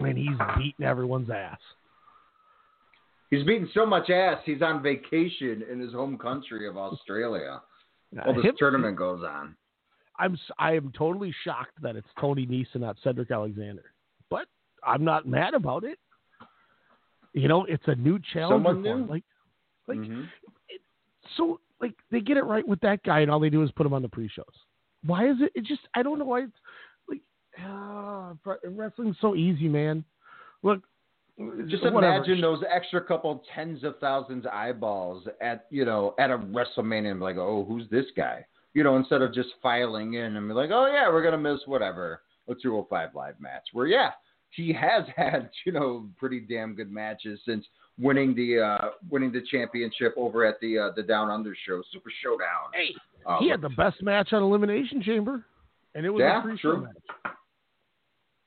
and 0.00 0.18
he's 0.18 0.36
beating 0.56 0.84
everyone's 0.84 1.30
ass 1.30 1.58
He's 3.30 3.44
beating 3.44 3.68
so 3.74 3.84
much 3.84 4.08
ass. 4.10 4.38
He's 4.44 4.62
on 4.62 4.82
vacation 4.82 5.64
in 5.70 5.80
his 5.80 5.92
home 5.92 6.16
country 6.16 6.68
of 6.68 6.76
Australia 6.76 7.60
while 8.12 8.34
this 8.34 8.44
him- 8.44 8.54
tournament 8.58 8.96
goes 8.96 9.22
on. 9.24 9.56
I'm 10.18 10.38
I 10.58 10.72
am 10.74 10.92
totally 10.96 11.34
shocked 11.44 11.80
that 11.82 11.96
it's 11.96 12.08
Tony 12.20 12.46
Nese 12.46 12.66
and 12.74 12.82
not 12.82 12.96
Cedric 13.02 13.30
Alexander, 13.30 13.84
but 14.30 14.46
I'm 14.84 15.04
not 15.04 15.26
mad 15.26 15.54
about 15.54 15.84
it. 15.84 15.98
You 17.32 17.48
know, 17.48 17.64
it's 17.66 17.86
a 17.86 17.94
new 17.94 18.18
challenge. 18.32 18.64
Like, 19.08 19.24
like 19.86 19.98
Mhm. 19.98 20.26
so 21.36 21.60
like 21.80 21.94
they 22.10 22.20
get 22.20 22.36
it 22.38 22.44
right 22.44 22.66
with 22.66 22.80
that 22.80 23.02
guy, 23.02 23.20
and 23.20 23.30
all 23.30 23.40
they 23.40 23.50
do 23.50 23.62
is 23.62 23.70
put 23.72 23.86
him 23.86 23.92
on 23.92 24.02
the 24.02 24.08
pre-shows. 24.08 24.44
Why 25.04 25.28
is 25.28 25.36
it? 25.40 25.52
It 25.54 25.64
just 25.64 25.82
I 25.94 26.02
don't 26.02 26.18
know 26.18 26.24
why. 26.24 26.44
It's 26.44 26.56
like 27.08 27.20
but 28.44 28.60
wrestling's 28.64 29.18
so 29.20 29.34
easy, 29.34 29.68
man. 29.68 30.04
Look, 30.62 30.82
Just 31.66 31.84
whatever. 31.84 31.98
imagine 32.16 32.40
those 32.40 32.62
extra 32.68 33.00
couple 33.02 33.44
tens 33.54 33.84
of 33.84 33.98
thousands 33.98 34.46
of 34.46 34.52
eyeballs 34.52 35.28
at 35.42 35.66
you 35.70 35.84
know 35.84 36.14
at 36.18 36.30
a 36.30 36.38
WrestleMania 36.38 37.10
and 37.10 37.20
be 37.20 37.24
like, 37.24 37.36
oh, 37.36 37.64
who's 37.68 37.88
this 37.90 38.06
guy? 38.16 38.44
You 38.76 38.84
know, 38.84 38.96
instead 38.98 39.22
of 39.22 39.32
just 39.32 39.48
filing 39.62 40.14
in 40.14 40.36
and 40.36 40.46
be 40.48 40.52
like, 40.52 40.68
oh 40.70 40.86
yeah, 40.86 41.08
we're 41.08 41.22
gonna 41.22 41.38
miss 41.38 41.60
whatever 41.64 42.20
a 42.46 42.54
205 42.54 43.14
live 43.14 43.40
match. 43.40 43.62
Where 43.72 43.86
yeah, 43.86 44.10
he 44.50 44.70
has 44.74 45.04
had 45.16 45.48
you 45.64 45.72
know 45.72 46.08
pretty 46.18 46.40
damn 46.40 46.74
good 46.74 46.92
matches 46.92 47.40
since 47.46 47.64
winning 47.98 48.34
the 48.34 48.60
uh 48.60 48.88
winning 49.08 49.32
the 49.32 49.40
championship 49.50 50.12
over 50.18 50.44
at 50.44 50.60
the 50.60 50.78
uh, 50.78 50.90
the 50.94 51.02
Down 51.02 51.30
Under 51.30 51.56
show, 51.66 51.82
Super 51.90 52.10
Showdown. 52.22 52.68
Hey, 52.74 52.94
Uh, 53.24 53.38
he 53.38 53.48
had 53.48 53.62
the 53.62 53.70
best 53.70 54.02
match 54.02 54.34
on 54.34 54.42
Elimination 54.42 55.00
Chamber, 55.02 55.42
and 55.94 56.04
it 56.04 56.10
was 56.10 56.20
Yeah, 56.20 56.40
a 56.40 56.42
pre-show 56.42 56.72
true. 56.74 56.82
match. 56.82 57.32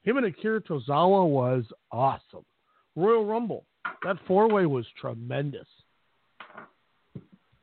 Him 0.03 0.18
and 0.18 0.27
Akira 0.27 0.61
Tozawa 0.61 1.27
was 1.27 1.64
awesome. 1.91 2.45
Royal 2.95 3.26
Rumble, 3.26 3.65
that 4.03 4.18
four-way 4.27 4.68
was 4.68 4.85
tremendous. 5.01 5.68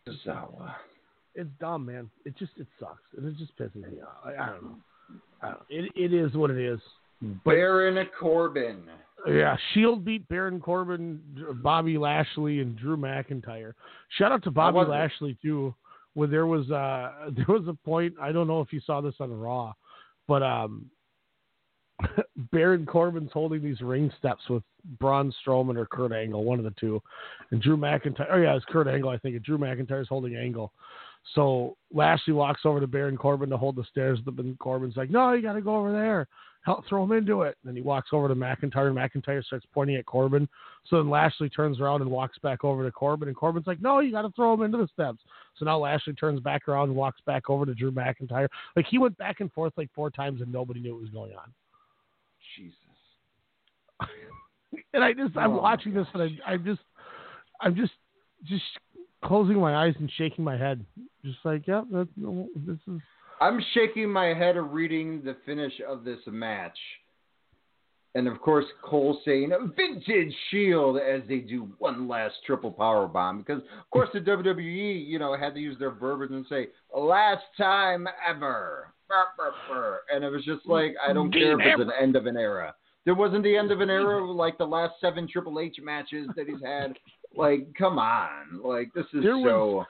Tozawa. 0.09 0.75
It's 1.37 1.51
dumb, 1.61 1.87
man. 1.87 2.11
It 2.25 2.37
just 2.39 2.53
it 2.57 2.67
sucks, 2.81 3.03
and 3.17 3.27
it 3.27 3.37
just 3.37 3.57
pisses 3.59 3.77
me 3.77 4.01
off. 4.01 4.25
I, 4.25 4.43
I 4.43 4.47
don't 4.49 4.63
know. 4.65 4.77
I 5.43 5.49
don't, 5.51 5.63
it 5.69 5.93
it 5.95 6.15
is 6.15 6.35
what 6.35 6.51
it 6.51 6.59
is. 6.59 6.81
Baron 7.45 8.05
Corbin. 8.19 8.83
Yeah, 9.27 9.57
Shield 9.73 10.05
beat 10.05 10.27
Baron 10.29 10.61
Corbin, 10.61 11.21
Bobby 11.63 11.99
Lashley, 11.99 12.61
and 12.61 12.77
Drew 12.79 12.97
McIntyre. 12.97 13.73
Shout 14.19 14.33
out 14.33 14.43
to 14.45 14.51
Bobby 14.51 14.79
it? 14.79 14.89
Lashley 14.89 15.37
too, 15.43 15.75
where 16.15 16.29
there 16.29 16.47
was 16.47 16.71
uh 16.71 17.31
there 17.37 17.47
was 17.49 17.67
a 17.69 17.75
point 17.75 18.15
I 18.21 18.33
don't 18.33 18.47
know 18.47 18.61
if 18.61 18.73
you 18.73 18.81
saw 18.87 19.01
this 19.01 19.15
on 19.21 19.33
Raw, 19.33 19.73
but 20.27 20.43
um 20.43 20.91
Baron 22.53 22.87
Corbin's 22.87 23.33
holding 23.33 23.63
these 23.63 23.81
ring 23.81 24.13
steps 24.19 24.43
with 24.49 24.63
Braun 25.01 25.33
Strowman 25.45 25.77
or 25.77 25.87
Kurt 25.87 26.13
Angle, 26.13 26.45
one 26.45 26.59
of 26.59 26.65
the 26.65 26.75
two, 26.79 27.03
and 27.51 27.61
Drew 27.61 27.77
McIntyre. 27.77 28.27
Oh 28.31 28.37
yeah, 28.37 28.55
it's 28.55 28.65
Kurt 28.67 28.87
Angle, 28.87 29.11
I 29.11 29.19
think. 29.19 29.35
And 29.35 29.45
Drew 29.45 29.59
McIntyre's 29.59 30.09
holding 30.09 30.37
Angle. 30.37 30.73
So 31.35 31.77
Lashley 31.93 32.33
walks 32.33 32.63
over 32.65 32.81
to 32.81 32.87
Baron 32.87 33.17
Corbin 33.17 33.51
to 33.51 33.57
hold 33.57 33.77
the 33.77 33.85
stairs, 33.91 34.19
but 34.25 34.37
then 34.37 34.57
Corbin's 34.59 34.97
like, 34.97 35.11
"No, 35.11 35.33
you 35.33 35.43
got 35.43 35.55
to 35.55 35.61
go 35.61 35.77
over 35.77 35.93
there." 35.93 36.29
help 36.67 36.85
throw 36.89 37.05
him 37.05 37.13
into 37.13 37.43
it. 37.43 37.57
Then 37.65 37.77
he 37.77 37.81
walks 37.81 38.09
over 38.13 38.27
to 38.27 38.35
McIntyre, 38.35 38.89
and 38.89 38.97
McIntyre 38.97 39.43
starts 39.45 39.65
pointing 39.73 39.97
at 39.97 40.05
Corbin. 40.05 40.49
So 40.87 40.97
then 40.97 41.09
Lashley 41.09 41.49
turns 41.49 41.81
around 41.81 42.03
and 42.03 42.11
walks 42.11 42.39
back 42.39 42.65
over 42.65 42.85
to 42.85 42.91
Corbin, 42.91 43.29
and 43.29 43.37
Corbin's 43.37 43.69
like, 43.69 43.81
"No, 43.81 44.01
you 44.01 44.11
got 44.11 44.23
to 44.23 44.33
throw 44.33 44.53
him 44.53 44.63
into 44.63 44.79
the 44.79 44.89
steps." 44.89 45.23
So 45.57 45.65
now 45.65 45.79
Lashley 45.79 46.13
turns 46.15 46.41
back 46.41 46.67
around 46.67 46.89
and 46.89 46.97
walks 46.97 47.21
back 47.25 47.49
over 47.49 47.65
to 47.65 47.75
Drew 47.75 47.93
McIntyre. 47.93 48.49
Like 48.75 48.87
he 48.87 48.99
went 48.99 49.17
back 49.17 49.41
and 49.41 49.51
forth 49.53 49.73
like 49.77 49.91
four 49.95 50.11
times, 50.11 50.41
and 50.43 50.53
nobody 50.53 50.81
knew 50.81 50.95
what 50.95 51.03
was 51.03 51.11
going 51.11 51.35
on. 51.35 51.55
Jesus. 52.57 52.77
And 54.93 55.03
I 55.03 55.13
just, 55.13 55.37
I'm 55.37 55.53
Oh, 55.53 55.63
watching 55.63 55.95
this, 55.95 56.07
and 56.13 56.23
I, 56.23 56.53
I 56.53 56.57
just, 56.57 56.81
I'm 57.61 57.75
just, 57.75 57.93
just 58.45 58.65
closing 59.27 59.59
my 59.59 59.75
eyes 59.75 59.95
and 59.99 60.11
shaking 60.17 60.45
my 60.45 60.57
head, 60.57 60.85
just 61.25 61.39
like, 61.45 61.67
that's, 61.67 62.09
this 62.17 62.79
is. 62.89 63.01
I'm 63.41 63.61
shaking 63.75 64.11
my 64.11 64.27
head 64.27 64.57
reading 64.57 65.23
the 65.23 65.37
finish 65.45 65.73
of 65.87 66.05
this 66.05 66.21
match. 66.27 66.79
And 68.15 68.27
of 68.29 68.41
course, 68.41 68.65
Cole 68.83 69.21
saying 69.27 69.53
a 69.53 69.67
vintage 69.67 70.35
Shield 70.51 70.97
as 70.97 71.21
they 71.29 71.41
do 71.41 71.69
one 71.79 72.09
last 72.09 72.37
triple 72.47 72.73
power 72.73 73.07
bomb 73.07 73.41
because, 73.43 73.61
of 73.61 73.91
course, 73.91 74.09
the 74.15 74.21
WWE, 74.21 75.07
you 75.07 75.19
know, 75.19 75.37
had 75.37 75.53
to 75.53 75.61
use 75.61 75.79
their 75.79 75.91
verbiage 75.91 76.31
and 76.31 76.47
say 76.49 76.69
last 76.97 77.45
time 77.59 78.09
ever, 78.27 78.95
and 80.11 80.25
it 80.25 80.31
was 80.31 80.47
just 80.47 80.65
like 80.65 80.95
I 81.07 81.13
don't 81.13 81.31
care 81.31 81.61
if 81.61 81.61
it's 81.61 81.81
an 81.83 81.91
end 82.01 82.17
of 82.17 82.25
an 82.25 82.39
era. 82.39 82.75
There 83.05 83.15
wasn't 83.15 83.45
the 83.45 83.55
end 83.55 83.71
of 83.71 83.83
an 83.83 83.91
era 83.91 84.25
like 84.25 84.57
the 84.57 84.65
last 84.65 84.95
seven 84.99 85.29
Triple 85.31 85.61
H 85.61 85.77
matches 85.83 86.27
that 86.37 86.49
he's 86.49 86.63
had. 86.65 86.95
Like, 87.37 87.69
come 87.79 87.99
on, 87.99 88.63
like 88.65 88.93
this 88.95 89.07
is 89.13 89.23
There 89.23 89.35
so 89.43 89.85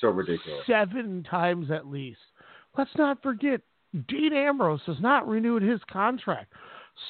so 0.00 0.08
ridiculous. 0.08 0.62
Seven 0.66 1.24
times 1.28 1.70
at 1.70 1.86
least. 1.86 2.18
Let's 2.76 2.90
not 2.96 3.22
forget, 3.22 3.60
Dean 4.08 4.32
Ambrose 4.32 4.80
has 4.86 5.00
not 5.00 5.28
renewed 5.28 5.62
his 5.62 5.80
contract. 5.90 6.52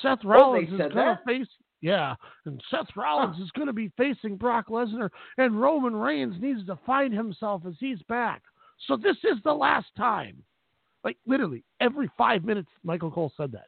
Seth 0.03 0.19
Oh, 0.25 0.29
Rollins 0.29 0.69
they 0.71 0.85
is 0.85 0.93
going 0.93 1.17
to 1.17 1.21
face. 1.27 1.49
Yeah, 1.81 2.15
and 2.47 2.63
Seth 2.71 2.89
Rollins 2.97 3.39
is 3.39 3.51
going 3.53 3.67
to 3.67 3.73
be 3.73 3.93
facing 3.97 4.37
Brock 4.37 4.69
Lesnar, 4.69 5.11
and 5.39 5.61
Roman 5.61 5.95
Reigns 5.95 6.35
needs 6.41 6.67
to 6.67 6.79
find 6.87 7.13
himself 7.13 7.63
as 7.67 7.75
he's 7.79 8.03
back. 8.09 8.43
So 8.87 8.97
this 8.97 9.17
is 9.25 9.39
the 9.45 9.53
last 9.53 9.87
time. 9.97 10.43
Like 11.05 11.17
literally 11.27 11.63
every 11.81 12.11
five 12.19 12.45
minutes, 12.45 12.69
Michael 12.83 13.11
Cole 13.11 13.33
said 13.37 13.53
that. 13.53 13.67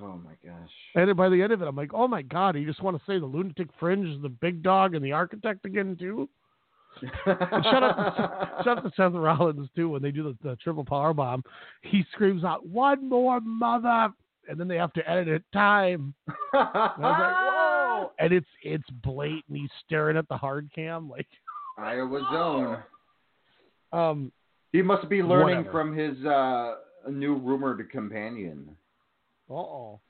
Oh 0.00 0.20
my 0.24 0.32
gosh. 0.44 0.70
And 0.94 1.08
then 1.08 1.16
by 1.16 1.28
the 1.28 1.42
end 1.42 1.52
of 1.52 1.60
it, 1.62 1.66
I'm 1.68 1.76
like, 1.76 1.90
oh 1.94 2.06
my 2.08 2.22
god, 2.22 2.56
you 2.56 2.66
just 2.66 2.82
want 2.82 2.96
to 2.96 3.02
say 3.06 3.18
the 3.18 3.26
lunatic 3.26 3.68
fringe 3.80 4.06
is 4.08 4.20
the 4.22 4.28
big 4.28 4.62
dog 4.62 4.94
and 4.94 5.04
the 5.04 5.12
architect 5.12 5.64
again 5.64 5.96
too? 5.98 6.28
Shut 7.24 7.82
up, 7.82 8.64
shut 8.64 8.78
up 8.78 8.84
to 8.84 8.90
Seth 8.96 9.12
Rollins 9.12 9.68
too 9.76 9.88
when 9.90 10.02
they 10.02 10.10
do 10.10 10.22
the, 10.42 10.48
the 10.48 10.56
triple 10.56 10.84
power 10.84 11.12
bomb. 11.14 11.44
He 11.82 12.04
screams 12.12 12.42
out, 12.44 12.66
"One 12.66 13.08
more 13.08 13.40
mother!" 13.40 14.12
and 14.48 14.58
then 14.58 14.66
they 14.66 14.76
have 14.76 14.92
to 14.94 15.08
edit 15.08 15.28
it 15.28 15.42
time. 15.52 16.14
And 16.26 16.36
I 16.54 16.94
was 16.98 16.98
like, 16.98 17.36
whoa! 17.54 18.12
And 18.20 18.32
it's 18.32 18.46
it's 18.62 18.88
blatant. 19.04 19.44
He's 19.52 19.68
staring 19.84 20.16
at 20.16 20.28
the 20.28 20.36
hard 20.36 20.70
cam 20.74 21.08
like, 21.08 21.26
Iowa 21.78 22.20
Zone. 22.32 22.78
um, 23.92 24.32
He 24.72 24.82
must 24.82 25.08
be 25.08 25.22
learning 25.22 25.58
Whatever. 25.58 25.70
from 25.72 25.96
his 25.96 26.24
uh, 26.24 26.76
new 27.10 27.36
rumored 27.36 27.88
companion, 27.90 28.70
uh 29.50 29.54
oh, 29.54 30.00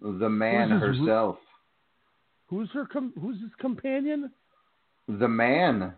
the 0.00 0.28
man 0.28 0.70
Who's 0.70 0.82
his 0.82 1.00
herself. 1.00 1.36
who's 2.46 2.70
her? 2.72 2.86
Com- 2.86 3.12
who's 3.20 3.40
his 3.40 3.50
companion? 3.58 4.30
The 5.08 5.28
man. 5.28 5.94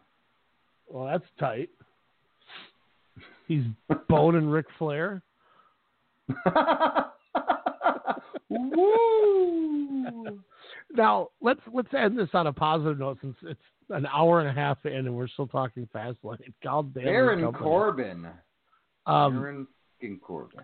Well, 0.89 1.07
that's 1.07 1.25
tight. 1.39 1.71
He's 3.47 3.65
boning 4.09 4.49
Ric 4.49 4.67
Flair. 4.79 5.23
Woo! 8.49 10.41
Now 10.95 11.29
let's 11.41 11.61
let's 11.73 11.89
end 11.97 12.19
this 12.19 12.29
on 12.35 12.47
a 12.47 12.53
positive 12.53 12.99
note 12.99 13.19
since 13.21 13.37
it's 13.43 13.61
an 13.91 14.07
hour 14.07 14.41
and 14.41 14.49
a 14.49 14.53
half 14.53 14.79
in 14.85 14.93
and 14.93 15.15
we're 15.15 15.29
still 15.29 15.47
talking 15.47 15.89
Fastlane. 15.95 16.39
God 16.63 16.95
damn 16.95 17.03
it, 17.03 17.07
Baron. 17.07 17.53
Corbin. 17.53 18.27
Um, 19.07 19.33
Baron 19.41 19.67
Corbin. 20.21 20.61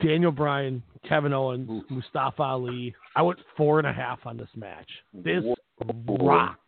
Daniel 0.00 0.30
Bryan, 0.32 0.82
Kevin 1.08 1.32
Owens, 1.32 1.84
Mustafa 1.90 2.42
Ali. 2.42 2.94
I 3.16 3.22
went 3.22 3.38
four 3.56 3.78
and 3.78 3.86
a 3.86 3.92
half 3.92 4.20
on 4.24 4.36
this 4.36 4.48
match. 4.56 4.88
This 5.12 5.44
rocked. 6.06 6.58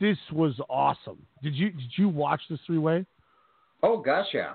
This 0.00 0.18
was 0.32 0.54
awesome. 0.68 1.18
Did 1.42 1.54
you 1.54 1.70
did 1.70 1.92
you 1.96 2.08
watch 2.08 2.40
this 2.48 2.60
three 2.66 2.78
way? 2.78 3.04
Oh 3.82 3.98
gosh, 3.98 4.26
yeah. 4.32 4.54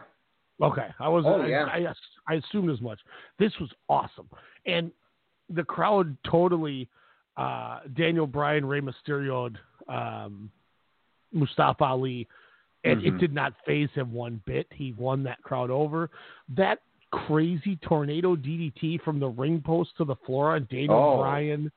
Okay, 0.61 0.87
I 0.99 1.09
was. 1.09 1.25
Oh, 1.27 1.41
I, 1.41 1.47
yeah. 1.47 1.65
I, 1.65 1.93
I 2.31 2.35
assumed 2.35 2.69
as 2.69 2.79
much. 2.79 2.99
This 3.39 3.51
was 3.59 3.69
awesome, 3.89 4.29
and 4.65 4.91
the 5.49 5.63
crowd 5.63 6.15
totally. 6.29 6.87
Uh, 7.35 7.79
Daniel 7.95 8.27
Bryan, 8.27 8.63
Rey 8.63 8.79
Mysterio, 8.79 9.55
um, 9.89 10.51
Mustafa 11.31 11.83
Ali, 11.83 12.27
and 12.83 13.03
it 13.03 13.15
Mhm. 13.15 13.19
did 13.19 13.33
not 13.33 13.53
phase 13.65 13.89
him 13.95 14.13
one 14.13 14.39
bit. 14.45 14.67
He 14.71 14.93
won 14.93 15.23
that 15.23 15.41
crowd 15.41 15.71
over. 15.71 16.11
That 16.49 16.79
crazy 17.27 17.75
tornado 17.87 18.35
DDT 18.35 19.01
from 19.03 19.19
the 19.19 19.27
ring 19.27 19.61
post 19.61 19.91
to 19.97 20.05
the 20.05 20.15
floor 20.25 20.55
on 20.55 20.67
Daniel 20.71 20.95
Oh. 20.95 21.17
Bryan, 21.21 21.71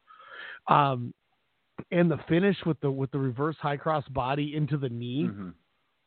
um, 0.68 1.12
and 1.90 2.10
the 2.10 2.16
finish 2.28 2.56
with 2.64 2.80
the 2.80 2.90
with 2.90 3.10
the 3.10 3.18
reverse 3.18 3.56
high 3.60 3.76
cross 3.76 4.06
body 4.08 4.56
into 4.56 4.76
the 4.78 4.88
knee 4.88 5.24
Mhm. 5.24 5.52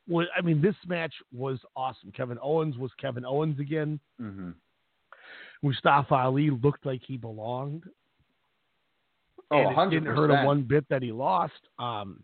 was 0.07 0.27
I 0.35 0.41
mean 0.41 0.61
this 0.61 0.75
match 0.87 1.13
was 1.31 1.59
awesome. 1.75 2.11
Kevin 2.11 2.39
Owens 2.41 2.77
was 2.77 2.91
Kevin 2.95 3.23
Owens 3.25 3.59
again. 3.59 3.99
Mhm. 4.19 4.55
Mustafa 5.61 6.15
Ali 6.15 6.49
looked 6.49 6.85
like 6.85 7.03
he 7.03 7.17
belonged. 7.17 7.83
Oh, 9.51 9.57
and 9.57 9.71
it 9.71 9.75
100%. 9.75 9.91
didn't 9.91 10.15
hurt 10.15 10.31
him 10.31 10.45
one 10.45 10.63
bit 10.63 10.87
that 10.89 11.01
he 11.03 11.11
lost. 11.11 11.67
Um, 11.77 12.23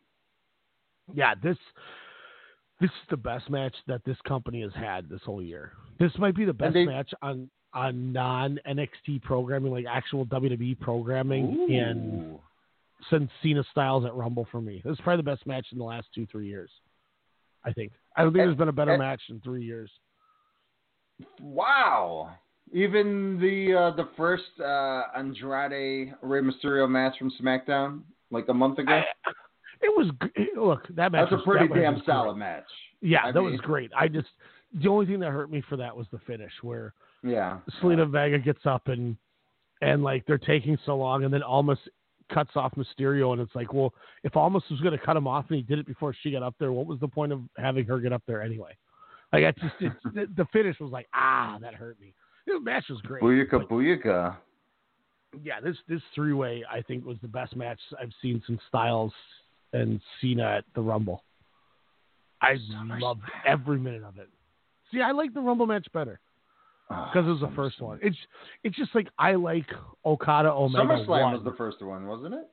yeah, 1.14 1.36
this 1.36 1.58
this 2.82 2.90
is 2.90 3.08
the 3.10 3.18
best 3.18 3.50
match 3.50 3.74
that 3.88 4.04
this 4.06 4.18
company 4.28 4.62
has 4.62 4.74
had 4.74 5.08
this 5.10 5.22
whole 5.26 5.42
year. 5.42 5.72
This 6.00 6.12
might 6.18 6.36
be 6.36 6.46
the 6.46 6.54
best 6.54 6.74
they- 6.74 6.86
match 6.86 7.14
on 7.22 7.50
on 7.74 8.14
non 8.14 8.58
NXT 8.66 9.22
programming, 9.24 9.72
like 9.72 9.86
actual 9.86 10.26
WWE 10.28 10.80
programming, 10.80 11.68
in 11.70 12.32
Ooh. 12.36 12.40
since 13.10 13.30
Cena 13.44 13.64
Styles 13.72 14.06
at 14.06 14.14
Rumble 14.16 14.48
for 14.50 14.62
me. 14.62 14.82
This 14.86 14.94
is 14.94 15.00
probably 15.02 15.24
the 15.24 15.32
best 15.36 15.46
match 15.46 15.68
in 15.74 15.78
the 15.78 15.84
last 15.84 16.08
two 16.16 16.26
three 16.28 16.48
years. 16.48 16.70
I 17.66 17.74
think. 17.74 17.92
I 18.16 18.22
don't 18.24 18.32
think 18.32 18.42
And- 18.44 18.50
there's 18.50 18.58
been 18.58 18.70
a 18.70 18.74
better 18.74 18.92
and- 18.94 19.02
match 19.02 19.22
in 19.30 19.40
three 19.42 19.64
years. 19.66 19.90
Wow. 21.42 22.30
Even 22.74 23.40
the 23.40 23.74
uh, 23.74 23.92
the 23.96 24.10
first 24.18 24.44
uh, 24.60 25.04
Andrade 25.16 26.14
Rey 26.22 26.42
Mysterio 26.42 26.90
match 26.90 27.18
from 27.20 27.32
SmackDown, 27.42 28.02
like 28.32 28.48
a 28.50 28.54
month 28.54 28.80
ago. 28.80 29.02
It 29.82 29.96
was 29.96 30.12
look 30.58 30.88
that 30.96 31.12
match. 31.12 31.30
That's 31.30 31.42
a 31.42 31.46
pretty 31.46 31.68
that 31.68 31.74
damn 31.76 32.02
solid 32.06 32.34
great. 32.34 32.40
match. 32.40 32.64
Yeah, 33.02 33.26
I 33.26 33.32
that 33.32 33.42
mean- 33.42 33.52
was 33.52 33.62
great. 33.62 33.92
I 33.98 34.08
just 34.08 34.28
the 34.74 34.90
only 34.90 35.06
thing 35.06 35.20
that 35.20 35.32
hurt 35.32 35.50
me 35.52 35.64
for 35.70 35.76
that 35.78 35.96
was 35.96 36.08
the 36.12 36.20
finish 36.28 36.52
where 36.62 36.94
Yeah. 37.24 37.60
Zelina 37.82 38.10
Vega 38.10 38.40
gets 38.40 38.66
up 38.66 38.88
and 38.88 39.16
and 39.82 40.04
like 40.04 40.26
they're 40.26 40.38
taking 40.38 40.78
so 40.86 40.96
long, 40.98 41.24
and 41.26 41.34
then 41.34 41.44
almost 41.44 41.82
cuts 42.34 42.52
off 42.56 42.74
Mysterio, 42.76 43.34
and 43.34 43.42
it's 43.42 43.54
like, 43.54 43.72
well, 43.74 43.94
if 44.24 44.36
Almas 44.36 44.64
was 44.72 44.80
going 44.82 44.98
to 44.98 45.06
cut 45.06 45.16
him 45.16 45.28
off 45.28 45.46
and 45.50 45.58
he 45.58 45.62
did 45.62 45.78
it 45.80 45.86
before 45.86 46.16
she 46.24 46.32
got 46.32 46.42
up 46.42 46.56
there, 46.60 46.72
what 46.72 46.88
was 46.88 47.00
the 47.00 47.08
point 47.08 47.32
of 47.32 47.42
having 47.58 47.86
her 47.86 48.00
get 48.00 48.12
up 48.14 48.24
there 48.26 48.42
anyway? 48.42 48.76
Like 49.34 49.44
I 49.44 49.52
just 49.52 49.76
it, 49.82 49.92
the, 50.14 50.28
the 50.38 50.46
finish 50.54 50.80
was 50.80 50.92
like, 50.92 51.08
ah, 51.14 51.58
that 51.62 51.74
hurt 51.76 52.00
me. 52.00 52.14
The 52.48 52.60
match 52.60 52.86
was 52.90 53.02
great. 53.02 53.22
Booyaka, 53.22 53.68
booyaka. 53.68 54.38
Yeah, 55.44 55.60
this 55.60 55.76
this 55.90 56.02
three 56.16 56.34
way 56.34 56.64
I 56.72 56.82
think 56.82 57.06
was 57.06 57.18
the 57.22 57.28
best 57.28 57.56
match 57.56 57.80
I've 58.02 58.12
seen 58.22 58.42
since 58.48 58.62
Styles 58.70 59.12
and 59.76 60.02
Cena 60.22 60.44
at 60.58 60.66
the 60.76 60.82
Rumble. 60.82 61.24
I 62.42 62.58
loved 63.00 63.22
every 63.46 63.80
minute 63.80 64.04
of 64.04 64.18
it. 64.18 64.30
See, 64.92 65.02
I 65.02 65.12
like 65.12 65.34
the 65.34 65.42
Rumble 65.42 65.66
match 65.66 65.88
better 65.94 66.20
ah, 66.90 67.10
because 67.12 67.28
it 67.28 67.32
was 67.32 67.42
the 67.42 67.56
first 67.56 67.82
one. 67.82 68.00
It's 68.02 68.18
it's 68.64 68.76
just 68.76 68.94
like 68.94 69.08
I 69.18 69.34
like 69.36 69.66
Okada 70.06 70.52
Omega. 70.52 70.86
SummerSlam 70.86 71.08
one. 71.08 71.34
was 71.34 71.44
the 71.44 71.54
first 71.58 71.82
one, 71.82 72.06
wasn't 72.08 72.36
it? 72.36 72.48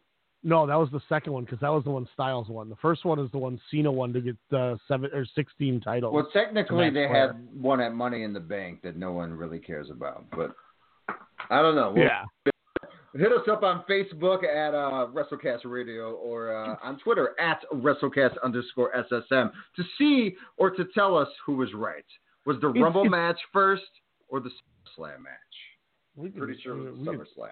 No, 0.45 0.67
that 0.67 0.75
was 0.75 0.89
the 0.91 1.01
second 1.09 1.33
one 1.35 1.45
because 1.45 1.61
that 1.61 1.69
was 1.69 1.85
the 1.85 1.91
one 1.91 2.09
Styles 2.15 2.49
won. 2.49 2.69
The 2.69 2.77
first 2.77 3.05
one 3.05 3.21
is 3.21 3.31
the 3.31 3.39
one 3.39 3.61
Cena 3.71 3.93
won 3.93 4.13
to 4.13 4.21
get 4.21 4.37
the 4.51 4.79
seven 4.89 5.11
or 5.13 5.25
sixteen 5.37 5.81
titles. 5.81 6.13
Well, 6.15 6.29
technically, 6.33 6.91
they 6.91 7.07
Flair. 7.07 7.29
had 7.29 7.49
one 7.61 7.81
at 7.81 7.93
Money 7.95 8.23
in 8.25 8.33
the 8.33 8.41
Bank 8.41 8.83
that 8.83 8.97
no 8.97 9.13
one 9.13 9.33
really 9.35 9.59
cares 9.61 9.89
about, 9.91 10.25
but 10.33 10.53
I 11.51 11.63
don't 11.63 11.77
know. 11.77 11.93
We'll- 11.93 12.05
Yeah. 12.05 12.25
Hit 13.15 13.31
us 13.31 13.47
up 13.51 13.63
on 13.63 13.85
Facebook 13.89 14.43
at 14.45 14.75
uh, 14.75 15.07
WrestleCast 15.13 15.61
Radio 15.65 16.13
or 16.15 16.55
uh, 16.57 16.77
on 16.83 16.99
Twitter 17.01 17.39
at 17.39 17.61
WrestleCast 17.73 18.35
underscore 18.43 18.91
SSM 19.11 19.51
to 19.77 19.83
see 19.99 20.35
or 20.57 20.71
to 20.71 20.85
tell 20.95 21.17
us 21.17 21.29
who 21.45 21.57
was 21.57 21.73
right. 21.75 22.05
Was 22.47 22.57
the 22.61 22.69
Rumble 22.69 23.05
match 23.05 23.39
first 23.53 23.83
or 24.29 24.41
the 24.41 24.49
SummerSlam 24.99 25.19
match? 25.23 26.33
Pretty 26.37 26.61
sure 26.63 26.77
it 26.77 26.91
was 26.91 26.99
we 26.99 27.05
the 27.05 27.11
can- 27.11 27.21
SummerSlam. 27.21 27.51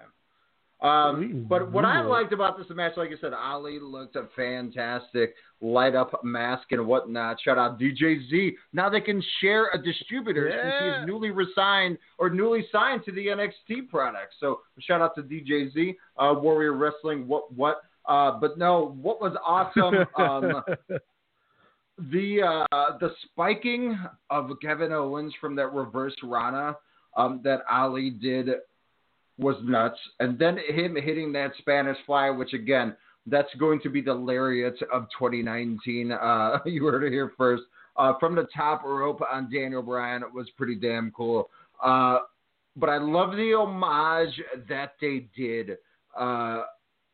Um, 0.81 1.45
but 1.47 1.71
what 1.71 1.85
I 1.85 2.01
liked 2.01 2.33
about 2.33 2.57
this 2.57 2.65
match, 2.71 2.93
like 2.97 3.09
I 3.09 3.21
said, 3.21 3.33
Ali 3.33 3.77
looked 3.79 4.15
a 4.15 4.27
fantastic, 4.35 5.35
light 5.61 5.93
up 5.93 6.23
mask 6.23 6.71
and 6.71 6.87
whatnot. 6.87 7.37
Shout 7.39 7.59
out 7.59 7.79
DJ 7.79 8.27
Z. 8.29 8.55
Now 8.73 8.89
they 8.89 9.01
can 9.01 9.23
share 9.41 9.69
a 9.73 9.77
distributor 9.81 10.49
since 10.49 10.73
Yeah. 10.81 10.99
he's 10.99 11.07
newly 11.07 11.29
resigned 11.29 11.99
or 12.17 12.31
newly 12.31 12.67
signed 12.71 13.05
to 13.05 13.11
the 13.11 13.27
NXT 13.27 13.89
product. 13.89 14.33
So 14.39 14.61
shout 14.79 15.01
out 15.01 15.13
to 15.15 15.21
DJ 15.21 15.71
Z, 15.71 15.95
uh, 16.17 16.33
Warrior 16.35 16.73
Wrestling. 16.73 17.27
What 17.27 17.53
what? 17.53 17.81
Uh, 18.07 18.39
but 18.39 18.57
no, 18.57 18.97
what 19.01 19.21
was 19.21 19.35
awesome? 19.45 20.05
Um, 20.17 20.63
the 22.09 22.41
uh, 22.71 22.97
the 22.99 23.11
spiking 23.25 23.99
of 24.29 24.49
Kevin 24.61 24.91
Owens 24.91 25.33
from 25.39 25.55
that 25.57 25.71
reverse 25.73 26.15
Rana 26.23 26.75
um, 27.15 27.41
that 27.43 27.61
Ali 27.69 28.09
did 28.09 28.49
was 29.41 29.55
nuts, 29.63 29.97
and 30.19 30.37
then 30.37 30.57
him 30.69 30.95
hitting 30.95 31.33
that 31.33 31.51
Spanish 31.57 31.97
fly, 32.05 32.29
which 32.29 32.53
again, 32.53 32.95
that's 33.27 33.53
going 33.59 33.81
to 33.81 33.89
be 33.89 34.01
the 34.01 34.13
lariat 34.13 34.75
of 34.93 35.07
2019. 35.17 36.11
Uh, 36.11 36.59
you 36.65 36.85
heard 36.85 37.03
it 37.03 37.11
here 37.11 37.33
first. 37.37 37.63
Uh, 37.97 38.13
from 38.19 38.35
the 38.35 38.47
top 38.55 38.83
rope 38.83 39.19
on 39.31 39.51
Daniel 39.51 39.81
Bryan 39.81 40.23
was 40.33 40.49
pretty 40.57 40.75
damn 40.75 41.11
cool. 41.11 41.49
Uh, 41.83 42.19
but 42.77 42.89
I 42.89 42.97
love 42.97 43.31
the 43.31 43.53
homage 43.53 44.39
that 44.69 44.93
they 45.01 45.27
did. 45.35 45.77
Uh, 46.17 46.63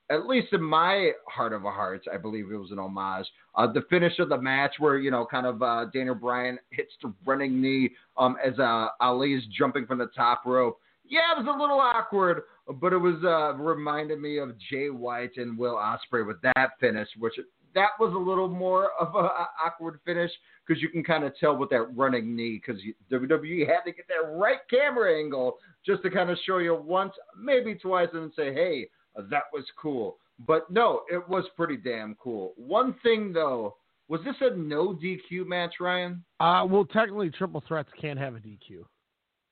at 0.10 0.26
least 0.28 0.54
in 0.54 0.62
my 0.62 1.12
heart 1.28 1.52
of 1.52 1.64
hearts, 1.64 2.08
I 2.12 2.18
believe 2.18 2.52
it 2.52 2.56
was 2.56 2.72
an 2.72 2.80
homage. 2.80 3.26
Uh, 3.56 3.72
the 3.72 3.82
finish 3.90 4.20
of 4.20 4.30
the 4.30 4.40
match, 4.40 4.76
where 4.80 4.98
you 4.98 5.12
know, 5.12 5.26
kind 5.30 5.45
of 5.45 5.62
uh, 5.62 5.86
Daniel 5.94 6.16
Bryan 6.16 6.60
hits 6.70 6.91
the 7.02 7.12
running 7.26 7.62
knee 7.62 7.90
um, 8.18 8.38
as 8.44 8.54
Ali 9.02 9.34
is 9.34 9.44
jumping 9.58 9.86
from 9.86 9.98
the 9.98 10.08
top 10.16 10.45
rope. 10.45 10.80
Yeah, 11.10 11.38
it 11.38 11.44
was 11.44 11.54
a 11.54 11.60
little 11.60 11.80
awkward, 11.80 12.44
but 12.82 12.94
it 12.94 12.98
was 12.98 13.16
uh, 13.24 13.58
reminded 13.62 14.20
me 14.20 14.40
of 14.40 14.58
Jay 14.70 14.90
White 14.90 15.38
and 15.38 15.58
Will 15.58 15.76
Ospreay 15.76 16.26
with 16.26 16.42
that 16.42 16.72
finish, 16.80 17.08
which 17.18 17.34
that 17.76 17.92
was 18.00 18.14
a 18.14 18.18
little 18.18 18.48
more 18.48 18.92
of 19.00 19.16
a, 19.16 19.30
awkward 19.64 20.00
finish 20.06 20.32
because 20.66 20.82
you 20.82 20.90
can 20.90 21.04
kind 21.04 21.24
of 21.24 21.38
tell 21.38 21.56
with 21.56 21.70
that 21.70 21.96
running 21.96 22.36
knee 22.36 22.62
because 22.66 22.82
WWE 23.12 23.68
had 23.68 23.84
to 23.86 23.92
get 23.92 24.08
that 24.08 24.28
right 24.32 24.60
camera 24.70 25.18
angle 25.18 25.58
just 25.86 26.02
to 26.04 26.10
kind 26.10 26.30
of 26.30 26.38
show 26.46 26.58
you 26.58 26.76
once, 26.76 27.14
maybe 27.40 27.76
twice, 27.76 28.10
and 28.14 28.32
say, 28.36 28.54
hey, 28.54 28.90
that 29.30 29.44
was 29.54 29.64
cool. 29.80 30.18
But 30.46 30.70
no, 30.72 31.02
it 31.10 31.28
was 31.30 31.46
pretty 31.56 31.78
damn 31.78 32.16
cool. 32.16 32.54
One 32.58 32.96
thing 33.04 33.32
though, 33.34 33.76
was 34.08 34.22
this 34.24 34.36
a 34.42 34.56
no 34.56 34.94
DQ 34.94 35.46
match, 35.46 35.76
Ryan? 35.80 36.24
Uh, 36.40 36.66
well, 36.70 36.86
technically, 36.86 37.30
triple 37.30 37.64
threats 37.68 37.90
can't 38.00 38.20
have 38.20 38.36
a 38.36 38.40
DQ. 38.40 38.86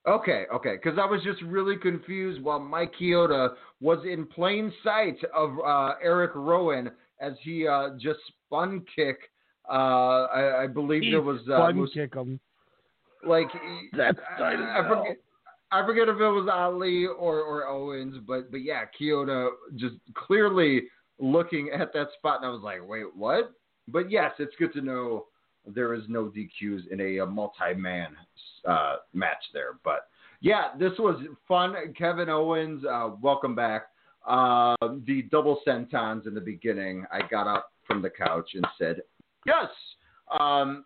Okay, 0.07 0.45
okay, 0.53 0.75
because 0.81 0.99
I 0.99 1.05
was 1.05 1.21
just 1.23 1.41
really 1.41 1.77
confused 1.77 2.41
while 2.43 2.59
Mike 2.59 2.93
Chioda 2.99 3.55
was 3.81 3.99
in 4.05 4.27
plain 4.27 4.71
sight 4.83 5.17
of 5.35 5.57
uh, 5.65 5.93
Eric 6.01 6.31
Rowan 6.35 6.91
as 7.19 7.33
he 7.41 7.67
uh, 7.67 7.89
just 7.99 8.19
spun 8.45 8.83
kick. 8.95 9.17
Uh, 9.67 10.27
I, 10.31 10.63
I 10.63 10.67
believe 10.67 11.01
He 11.03 11.09
there 11.11 11.21
was 11.21 11.39
uh, 11.49 11.57
spun 11.57 11.77
Mus- 11.79 11.89
kick 11.93 12.13
him. 12.13 12.39
like 13.25 13.47
That's 13.97 14.19
I, 14.37 14.39
tight 14.39 14.79
I 14.79 14.87
forget. 14.87 15.17
I 15.71 15.85
forget 15.85 16.07
if 16.07 16.15
it 16.17 16.19
was 16.19 16.47
Ali 16.51 17.05
or, 17.07 17.41
or 17.41 17.67
Owens, 17.67 18.17
but 18.27 18.51
but 18.51 18.61
yeah, 18.61 18.83
Chioda 18.99 19.49
just 19.75 19.95
clearly 20.13 20.83
looking 21.19 21.71
at 21.73 21.91
that 21.93 22.09
spot, 22.17 22.37
and 22.37 22.45
I 22.45 22.49
was 22.49 22.61
like, 22.61 22.87
wait, 22.87 23.05
what? 23.15 23.51
But 23.87 24.11
yes, 24.11 24.31
it's 24.37 24.53
good 24.59 24.71
to 24.73 24.81
know 24.81 25.25
there 25.67 25.93
is 25.93 26.03
no 26.07 26.25
DQs 26.25 26.87
in 26.91 27.01
a, 27.01 27.19
uh 27.19 27.25
multi-man 27.25 28.15
uh, 28.67 28.97
match 29.13 29.43
there. 29.53 29.79
But 29.83 30.07
yeah, 30.41 30.69
this 30.79 30.93
was 30.99 31.21
fun. 31.47 31.75
Kevin 31.97 32.29
Owens, 32.29 32.83
uh, 32.85 33.11
welcome 33.21 33.55
back. 33.55 33.87
Uh, 34.27 34.75
the 35.05 35.23
double 35.31 35.59
sentons 35.67 36.27
in 36.27 36.33
the 36.33 36.41
beginning, 36.41 37.05
I 37.11 37.21
got 37.29 37.47
up 37.47 37.71
from 37.85 38.01
the 38.01 38.09
couch 38.09 38.51
and 38.55 38.65
said, 38.77 39.01
yes. 39.45 39.69
Um, 40.39 40.85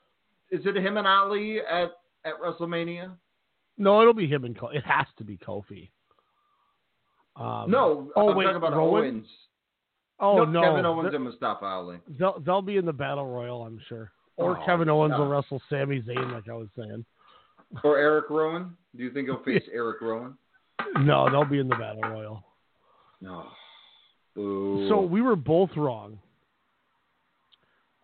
is 0.51 0.61
it 0.65 0.75
him 0.75 0.97
and 0.97 1.07
Ali 1.07 1.59
at, 1.59 1.91
at 2.25 2.33
WrestleMania? 2.43 3.11
No, 3.77 4.01
it'll 4.01 4.13
be 4.13 4.27
him 4.27 4.43
and 4.43 4.57
Kofi. 4.57 4.75
It 4.75 4.85
has 4.85 5.07
to 5.17 5.23
be 5.23 5.37
Kofi. 5.37 5.89
Um, 7.37 7.71
no, 7.71 8.11
oh 8.17 8.29
I'm 8.31 8.35
wait, 8.35 8.43
talking 8.43 8.57
about 8.57 8.73
Rowan? 8.73 9.03
Owens. 9.03 9.27
Oh 10.19 10.43
no, 10.43 10.61
Kevin 10.61 10.85
Owens 10.85 11.05
Th- 11.05 11.15
and 11.15 11.23
Mustafa 11.23 11.63
Ali. 11.63 11.97
They'll 12.19 12.41
they'll 12.45 12.61
be 12.61 12.75
in 12.75 12.85
the 12.85 12.91
battle 12.91 13.25
royal, 13.25 13.63
I'm 13.63 13.79
sure. 13.87 14.11
Or 14.39 14.57
Oh, 14.57 14.65
Kevin 14.65 14.89
Owens 14.89 15.11
will 15.17 15.25
no. 15.25 15.31
wrestle 15.31 15.61
Sami 15.69 16.01
Zayn, 16.01 16.31
like 16.31 16.47
I 16.49 16.53
was 16.53 16.69
saying. 16.77 17.05
Or 17.83 17.97
Eric 17.97 18.29
Rowan? 18.29 18.75
Do 18.95 19.03
you 19.03 19.11
think 19.11 19.27
he'll 19.27 19.43
face 19.43 19.63
Eric 19.71 20.01
Rowan? 20.01 20.37
No, 20.99 21.29
they'll 21.29 21.45
be 21.45 21.59
in 21.59 21.67
the 21.67 21.75
battle 21.75 22.01
royal. 22.01 22.43
No. 23.21 23.47
Boo. 24.35 24.87
So 24.89 25.01
we 25.01 25.21
were 25.21 25.35
both 25.35 25.69
wrong. 25.75 26.17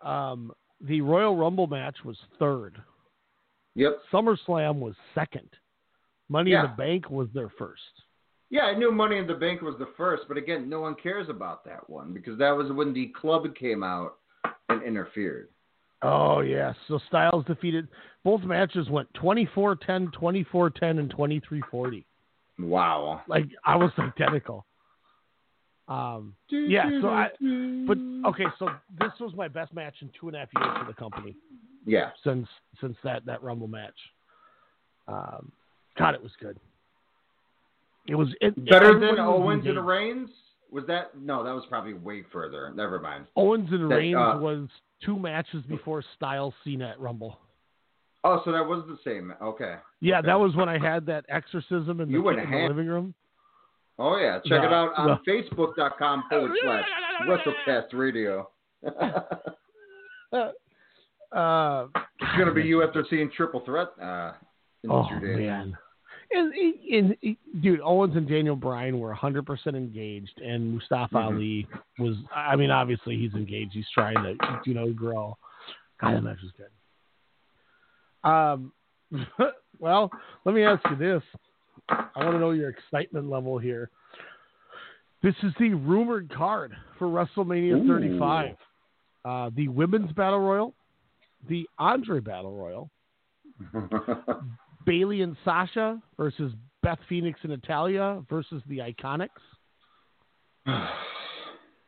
Um, 0.02 0.52
the 0.80 1.00
Royal 1.00 1.34
Rumble 1.36 1.66
match 1.66 1.96
was 2.04 2.16
third. 2.38 2.76
Yep. 3.74 3.98
SummerSlam 4.12 4.78
was 4.78 4.94
second. 5.14 5.48
Money 6.28 6.52
in 6.52 6.62
the 6.62 6.68
Bank 6.76 7.08
was 7.10 7.28
their 7.34 7.50
first. 7.58 7.80
Yeah, 8.50 8.62
I 8.62 8.74
knew 8.74 8.92
Money 8.92 9.18
in 9.18 9.26
the 9.26 9.34
Bank 9.34 9.62
was 9.62 9.74
the 9.78 9.88
first, 9.96 10.24
but 10.28 10.36
again, 10.36 10.68
no 10.68 10.80
one 10.80 10.94
cares 10.94 11.28
about 11.28 11.64
that 11.64 11.88
one 11.88 12.12
because 12.12 12.38
that 12.38 12.50
was 12.50 12.70
when 12.72 12.92
the 12.92 13.12
club 13.20 13.42
came 13.54 13.82
out 13.82 14.16
and 14.68 14.82
interfered. 14.82 15.48
Oh 16.02 16.40
yeah. 16.40 16.72
So 16.88 16.98
Styles 17.08 17.44
defeated 17.46 17.88
both 18.24 18.42
matches 18.42 18.90
went 18.90 19.08
24-10, 19.14 20.12
24-10, 20.12 20.98
and 20.98 21.14
23-40. 21.14 22.04
Wow. 22.58 23.22
Like 23.28 23.44
I 23.64 23.76
was 23.76 23.90
identical. 23.98 24.66
Um, 25.88 26.34
yeah. 26.50 26.90
So 27.00 27.08
I, 27.08 27.28
but 27.86 27.98
okay. 28.28 28.46
So 28.58 28.68
this 28.98 29.12
was 29.20 29.32
my 29.36 29.46
best 29.46 29.72
match 29.72 29.94
in 30.00 30.10
two 30.18 30.26
and 30.26 30.36
a 30.36 30.40
half 30.40 30.48
years 30.56 30.76
for 30.80 30.86
the 30.86 30.94
company. 30.94 31.36
Yeah. 31.86 32.10
Since 32.24 32.48
since 32.80 32.96
that 33.04 33.24
that 33.26 33.42
Rumble 33.42 33.68
match. 33.68 33.94
Um, 35.06 35.52
God, 35.96 36.14
it 36.14 36.22
was 36.22 36.32
good. 36.40 36.58
It 38.08 38.16
was 38.16 38.28
it, 38.40 38.56
Better 38.68 38.86
everybody 38.86 39.16
than 39.16 39.20
Owens 39.20 39.60
and 39.60 39.78
engaged. 39.78 39.86
Reigns? 39.86 40.30
Was 40.70 40.84
that? 40.88 41.18
No, 41.18 41.44
that 41.44 41.54
was 41.54 41.64
probably 41.68 41.94
way 41.94 42.24
further. 42.32 42.72
Never 42.74 42.98
mind. 43.00 43.26
Owens 43.36 43.68
and 43.70 43.90
That, 43.90 43.94
Reigns 43.96 44.16
uh, 44.16 44.38
was 44.40 44.68
two 45.04 45.18
matches 45.18 45.62
before 45.68 46.02
Styles 46.16 46.54
Cena 46.64 46.88
at 46.90 47.00
Rumble. 47.00 47.38
Oh, 48.24 48.42
so 48.44 48.50
that 48.52 48.66
was 48.66 48.84
the 48.88 48.98
same. 49.04 49.32
Okay. 49.40 49.76
Yeah, 50.00 50.18
Okay. 50.18 50.26
that 50.26 50.34
was 50.40 50.56
when 50.56 50.68
I 50.68 50.78
had 50.78 51.06
that 51.06 51.24
exorcism 51.28 52.00
in 52.00 52.10
the, 52.10 52.18
in 52.28 52.50
the 52.50 52.66
living 52.68 52.86
room. 52.88 53.14
Oh 53.98 54.18
yeah, 54.18 54.40
check 54.44 54.62
it 54.62 54.72
out 54.72 54.92
on 54.96 55.06
no. 55.06 55.18
Facebook.com 55.26 56.24
forward 56.28 56.50
slash 56.62 56.84
WrestleCast 57.26 57.92
Radio. 57.94 58.50
Uh, 61.32 61.86
It's 62.20 62.38
gonna 62.38 62.52
be 62.52 62.62
you 62.62 62.82
after 62.82 63.04
seeing 63.10 63.30
Triple 63.36 63.60
Threat 63.60 63.88
uh, 64.00 64.32
in 64.84 64.90
oh 64.90 65.08
man. 65.20 65.76
And, 66.32 66.52
and, 66.52 67.16
and, 67.22 67.36
dude, 67.62 67.80
Owens 67.80 68.16
and 68.16 68.28
Daniel 68.28 68.56
Bryan 68.56 68.98
were 68.98 69.14
100% 69.14 69.66
engaged, 69.68 70.40
and 70.40 70.74
Mustafa 70.74 71.14
Mhm. 71.14 71.24
Ali 71.24 71.68
was. 71.98 72.16
I 72.34 72.56
mean, 72.56 72.70
obviously 72.70 73.16
he's 73.16 73.32
engaged. 73.34 73.72
He's 73.72 73.88
trying 73.90 74.16
to, 74.16 74.36
you 74.64 74.74
know, 74.74 74.92
grow. 74.92 75.36
God, 76.00 76.14
that 76.14 76.22
match 76.22 76.38
was 76.42 76.52
good. 76.52 76.70
Um, 78.28 78.72
well, 79.78 80.10
let 80.44 80.54
me 80.54 80.64
ask 80.64 80.82
you 80.90 80.96
this. 80.96 81.22
I 81.88 82.08
want 82.16 82.32
to 82.32 82.38
know 82.38 82.50
your 82.50 82.70
excitement 82.70 83.30
level 83.30 83.58
here. 83.58 83.90
This 85.22 85.34
is 85.42 85.52
the 85.58 85.74
rumored 85.74 86.30
card 86.34 86.76
for 86.98 87.06
WrestleMania 87.06 87.82
Ooh. 87.82 87.88
35. 87.88 88.56
Uh, 89.24 89.50
the 89.54 89.68
women's 89.68 90.12
battle 90.12 90.40
royal, 90.40 90.74
the 91.48 91.68
Andre 91.78 92.20
battle 92.20 92.56
royal, 92.56 92.90
Bayley 94.86 95.22
and 95.22 95.36
Sasha 95.44 96.00
versus 96.16 96.52
Beth 96.82 96.98
Phoenix 97.08 97.40
and 97.42 97.50
Natalya 97.50 98.22
versus 98.30 98.62
the 98.68 98.78
Iconics. 98.78 99.28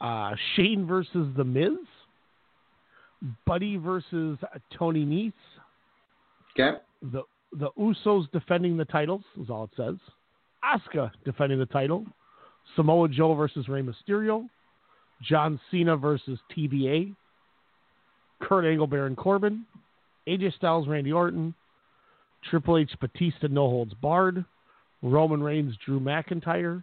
Uh, 0.00 0.32
Shane 0.54 0.86
versus 0.86 1.26
The 1.36 1.42
Miz. 1.42 1.72
Buddy 3.44 3.76
versus 3.76 4.38
Tony 4.78 5.04
Nese. 5.04 5.32
Okay. 6.56 6.78
The 7.02 7.22
the 7.52 7.70
Usos 7.78 8.30
defending 8.30 8.76
the 8.76 8.84
titles 8.84 9.22
is 9.42 9.50
all 9.50 9.64
it 9.64 9.70
says. 9.76 9.96
Asuka 10.64 11.10
defending 11.24 11.58
the 11.58 11.66
title. 11.66 12.06
Samoa 12.76 13.08
Joe 13.08 13.34
versus 13.34 13.68
Rey 13.68 13.82
Mysterio. 13.82 14.48
John 15.22 15.58
Cena 15.70 15.96
versus 15.96 16.38
TBA. 16.56 17.14
Kurt 18.40 18.64
Angle, 18.64 18.86
Baron 18.86 19.16
Corbin. 19.16 19.64
AJ 20.28 20.54
Styles, 20.56 20.86
Randy 20.86 21.12
Orton. 21.12 21.54
Triple 22.50 22.78
H, 22.78 22.90
Batista, 23.00 23.48
No 23.48 23.68
Holds 23.68 23.94
Barred. 23.94 24.44
Roman 25.02 25.42
Reigns, 25.42 25.74
Drew 25.84 26.00
McIntyre. 26.00 26.82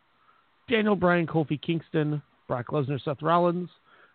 Daniel 0.69 0.95
Bryan, 0.95 1.27
Kofi 1.27 1.61
Kingston. 1.61 2.21
Brock 2.47 2.67
Lesnar, 2.67 3.03
Seth 3.03 3.21
Rollins. 3.21 3.69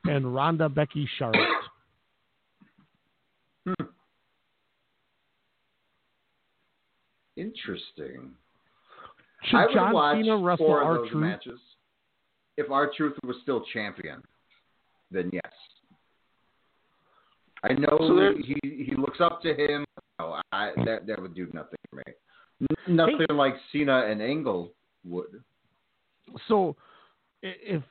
And 0.05 0.35
Ronda, 0.35 0.69
Becky, 0.69 1.09
Charlotte. 1.19 1.47
Interesting. 7.37 8.31
Should 9.45 9.57
I 9.57 9.67
would 9.67 9.75
John 9.75 9.93
watch 9.93 10.17
Cena 10.17 10.37
wrestle 10.37 10.67
four 10.67 10.81
of 10.83 10.87
our 10.87 10.95
those 10.99 11.11
truth? 11.11 11.23
matches. 11.23 11.61
If 12.57 12.71
R-Truth 12.71 13.15
was 13.25 13.37
still 13.43 13.65
champion, 13.73 14.23
then 15.11 15.31
yes. 15.33 15.43
I 17.63 17.73
know 17.73 17.97
So 17.99 18.43
he 18.43 18.85
he 18.85 18.95
looks 18.97 19.21
up 19.21 19.43
to 19.43 19.55
him. 19.55 19.85
No, 20.21 20.41
I, 20.53 20.73
that 20.85 21.07
that 21.07 21.21
would 21.21 21.35
do 21.35 21.49
nothing 21.53 21.79
for 21.89 21.97
me. 21.97 22.03
Mm-hmm. 22.63 22.91
N- 22.91 22.97
nothing 22.97 23.37
like 23.37 23.55
Cena 23.73 24.07
and 24.07 24.21
Angle 24.21 24.73
would. 25.05 25.43
So, 26.47 26.77
if 27.43 27.83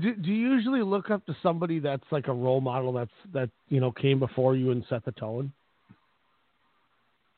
do, 0.00 0.14
do 0.14 0.30
you 0.30 0.52
usually 0.54 0.82
look 0.82 1.10
up 1.10 1.26
to 1.26 1.36
somebody 1.42 1.78
that's 1.80 2.04
like 2.10 2.28
a 2.28 2.32
role 2.32 2.62
model 2.62 2.92
that's 2.92 3.10
that 3.32 3.50
you 3.68 3.80
know 3.80 3.92
came 3.92 4.18
before 4.18 4.56
you 4.56 4.70
and 4.70 4.84
set 4.88 5.04
the 5.04 5.12
tone? 5.12 5.52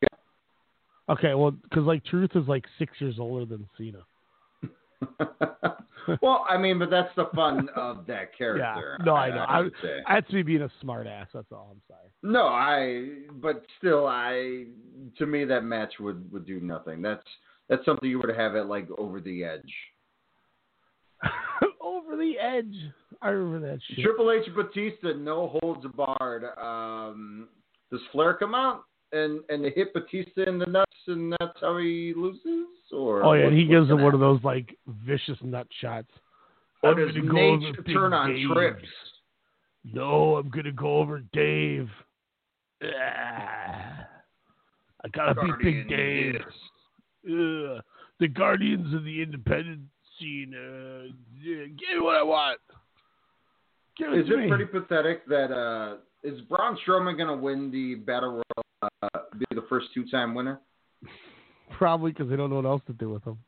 Yeah. 0.03 1.15
Okay, 1.15 1.35
well, 1.35 1.51
because 1.51 1.85
like 1.85 2.05
Truth 2.05 2.31
is 2.37 2.47
like 2.47 2.65
six 2.79 2.93
years 3.01 3.17
older 3.19 3.45
than 3.45 3.69
Cena. 3.77 4.05
well, 6.23 6.47
I 6.49 6.57
mean, 6.57 6.79
but 6.79 6.91
that's 6.91 7.15
the 7.17 7.27
fun 7.35 7.69
of 7.77 8.07
that 8.07 8.37
character. 8.39 8.97
Yeah, 8.99 9.05
no, 9.05 9.15
I 9.15 9.31
know. 9.31 9.45
I, 9.49 9.61
would 9.61 9.73
say. 9.83 9.99
that's 10.09 10.31
me 10.33 10.43
being 10.43 10.63
a 10.63 10.71
smart 10.81 11.07
ass. 11.07 11.29
That's 11.33 11.51
all 11.53 11.71
I'm 11.73 11.83
sorry. 11.89 12.11
No, 12.23 12.47
I. 12.47 13.31
But 13.41 13.65
still, 13.79 14.07
I. 14.07 14.65
To 15.19 15.27
me, 15.27 15.45
that 15.45 15.63
match 15.63 15.95
would 16.01 16.31
would 16.33 16.47
do 16.47 16.61
nothing. 16.61 17.03
That's 17.03 17.27
that's 17.69 17.85
something 17.85 18.09
you 18.09 18.19
would 18.19 18.35
have 18.35 18.55
it 18.55 18.67
like 18.67 18.89
over 18.99 19.21
the 19.21 19.45
edge. 19.45 19.73
Over 21.81 22.17
the 22.17 22.35
edge. 22.39 22.75
I 23.23 23.29
remember 23.29 23.71
that 23.71 23.81
shit. 23.89 24.05
Triple 24.05 24.31
H 24.31 24.49
Batista, 24.55 25.15
no 25.17 25.59
holds 25.61 25.87
barred. 25.97 26.45
Um, 26.59 27.49
does 27.91 28.01
Flair 28.13 28.35
come 28.35 28.55
out 28.55 28.85
and 29.13 29.41
and 29.49 29.65
hit 29.75 29.95
Batista 29.95 30.49
in 30.49 30.59
the 30.59 30.67
nuts, 30.67 30.93
and 31.07 31.33
that's 31.39 31.59
how 31.61 31.79
he 31.79 32.13
loses? 32.17 32.67
Or 32.93 33.25
Oh 33.25 33.33
yeah, 33.33 33.47
and 33.47 33.57
he 33.57 33.65
gives 33.67 33.91
him 33.91 34.03
one 34.03 34.15
of 34.15 34.21
those 34.21 34.43
like 34.45 34.77
vicious 35.05 35.39
nut 35.43 35.67
shots. 35.81 36.09
Or 36.83 36.91
I'm 36.93 36.97
does 37.07 37.15
gonna 37.17 37.29
go 37.33 37.39
over 37.55 37.73
turn 37.93 38.13
on 38.13 38.35
Dave. 38.35 38.49
trips? 38.53 38.89
No, 39.85 40.37
I'm 40.37 40.51
gonna 40.51 40.73
go 40.73 40.99
over 40.99 41.21
Dave. 41.33 41.89
Ah. 42.83 44.07
I 45.05 45.09
gotta 45.13 45.35
beat 45.35 45.59
Big 45.63 45.89
Dave. 45.89 46.35
Ugh. 47.27 47.83
the 48.21 48.29
Guardians 48.29 48.95
of 48.95 49.05
the 49.05 49.23
Independent 49.23 49.81
scene. 50.19 50.55
Uh, 50.55 51.13
yeah, 51.43 51.65
give 51.67 51.99
me 51.99 52.01
what 52.01 52.17
I 52.17 52.23
want. 52.23 52.61
Give 53.99 54.13
it 54.13 54.21
Is 54.21 54.29
to 54.29 54.35
it 54.35 54.37
me. 54.43 54.49
pretty 54.49 54.67
pathetic 54.67 55.27
that 55.27 55.51
uh 55.53 55.97
is 56.23 56.41
Braun 56.43 56.77
Strowman 56.87 57.17
going 57.17 57.29
to 57.29 57.37
win 57.37 57.71
the 57.71 57.95
Battle 57.97 58.31
Royal? 58.33 58.65
Uh, 59.03 59.09
be 59.39 59.45
the 59.55 59.65
first 59.69 59.87
two-time 59.95 60.35
winner? 60.35 60.61
Probably 61.79 62.13
because 62.13 62.29
they 62.29 62.37
don't 62.37 62.51
know 62.51 62.57
what 62.57 62.65
else 62.67 62.83
to 62.87 62.93
do 62.93 63.11
with 63.11 63.25
them. 63.25 63.39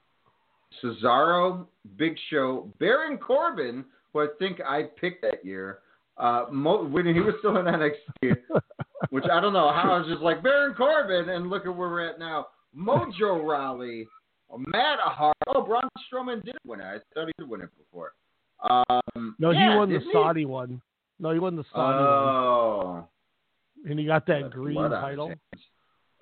Cesaro, 0.83 1.67
Big 1.97 2.17
Show, 2.31 2.73
Baron 2.79 3.19
Corbin, 3.19 3.85
who 4.13 4.21
I 4.21 4.27
think 4.39 4.61
I 4.61 4.85
picked 5.01 5.23
that 5.23 5.45
year, 5.45 5.79
uh, 6.19 6.45
Mo- 6.51 6.85
when 6.85 7.07
he 7.07 7.21
was 7.21 7.35
still 7.39 7.57
in 7.57 7.65
NXT, 7.67 8.37
which 9.11 9.25
I 9.33 9.41
don't 9.41 9.53
know 9.53 9.71
how 9.73 9.93
I 9.95 9.99
was 9.99 10.09
just 10.09 10.21
like 10.21 10.43
Baron 10.43 10.75
Corbin, 10.75 11.31
and 11.31 11.49
look 11.49 11.65
at 11.67 11.75
where 11.75 11.89
we're 11.89 12.07
at 12.09 12.19
now. 12.19 12.49
Mojo 12.77 13.45
Raleigh, 13.49 14.07
Matt 14.67 14.99
Hart. 15.01 15.37
Oh, 15.47 15.63
Braun 15.63 15.89
Strowman 16.13 16.45
did 16.45 16.57
win 16.67 16.81
it. 16.81 16.85
I 16.85 16.99
thought 17.15 17.27
he 17.27 17.33
did 17.39 17.49
win 17.49 17.63
it 17.63 17.71
before. 17.79 18.13
Um, 18.69 19.37
No, 19.39 19.51
yeah, 19.53 19.73
he 19.73 19.79
won 19.79 19.89
the 19.89 19.99
didn't 19.99 20.09
he? 20.09 20.13
Saudi 20.13 20.45
one. 20.45 20.83
No, 21.19 21.33
he 21.33 21.39
won 21.39 21.57
the 21.57 21.65
Saudi 21.73 21.99
one. 21.99 22.07
Oh, 22.07 23.09
And 23.87 23.99
he 23.99 24.05
got 24.05 24.27
that 24.27 24.43
That's 24.43 24.55
green 24.55 24.75
blood 24.75 24.93
on 24.93 25.09
his 25.11 25.11
title. 25.11 25.29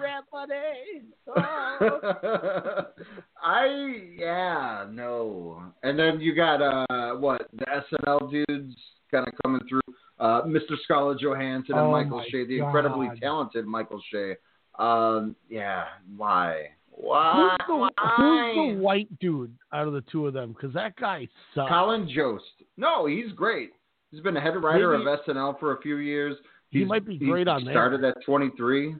I 3.43 3.95
yeah 4.19 4.87
no, 4.91 5.63
and 5.83 5.99
then 5.99 6.21
you 6.21 6.35
got 6.35 6.61
uh 6.63 7.15
what 7.17 7.49
the 7.53 7.65
SNL 7.67 8.31
dudes 8.31 8.75
kind 9.11 9.27
of 9.27 9.35
coming 9.43 9.61
through. 9.69 9.81
Uh, 10.19 10.43
Mr. 10.43 10.77
Scarlett 10.85 11.19
Johansson 11.19 11.75
and 11.77 11.87
Oh 11.87 11.91
Michael 11.91 12.19
my 12.19 12.27
Che, 12.31 12.45
the 12.45 12.59
incredibly 12.59 13.09
talented 13.21 13.67
Michael 13.67 14.03
Che. 14.13 14.37
Um, 14.79 15.35
yeah, 15.49 15.85
why? 16.17 16.69
Why? 16.91 17.57
Who's 17.59 17.67
the, 17.67 17.77
why? 17.77 17.89
who's 17.97 18.77
the 18.77 18.83
white 18.83 19.19
dude 19.19 19.57
out 19.73 19.87
of 19.87 19.95
the 19.95 20.03
two 20.13 20.27
of 20.27 20.35
them? 20.35 20.53
Because 20.53 20.75
that 20.75 20.95
guy 20.97 21.27
sucks. 21.55 21.71
Colin 21.71 22.07
Jost. 22.15 22.45
No, 22.77 23.07
he's 23.07 23.33
great. 23.35 23.71
He's 24.11 24.21
been 24.21 24.37
a 24.37 24.41
head 24.41 24.63
writer 24.63 24.97
Maybe- 24.99 25.11
of 25.11 25.21
SNL 25.27 25.59
for 25.59 25.75
a 25.77 25.81
few 25.81 25.97
years. 25.97 26.37
He 26.69 26.85
might 26.85 27.07
be 27.07 27.17
great 27.19 27.47
he 27.47 27.51
on 27.51 27.65
there. 27.65 27.73
Started 27.75 28.05
at 28.05 28.17
23. 28.25 28.95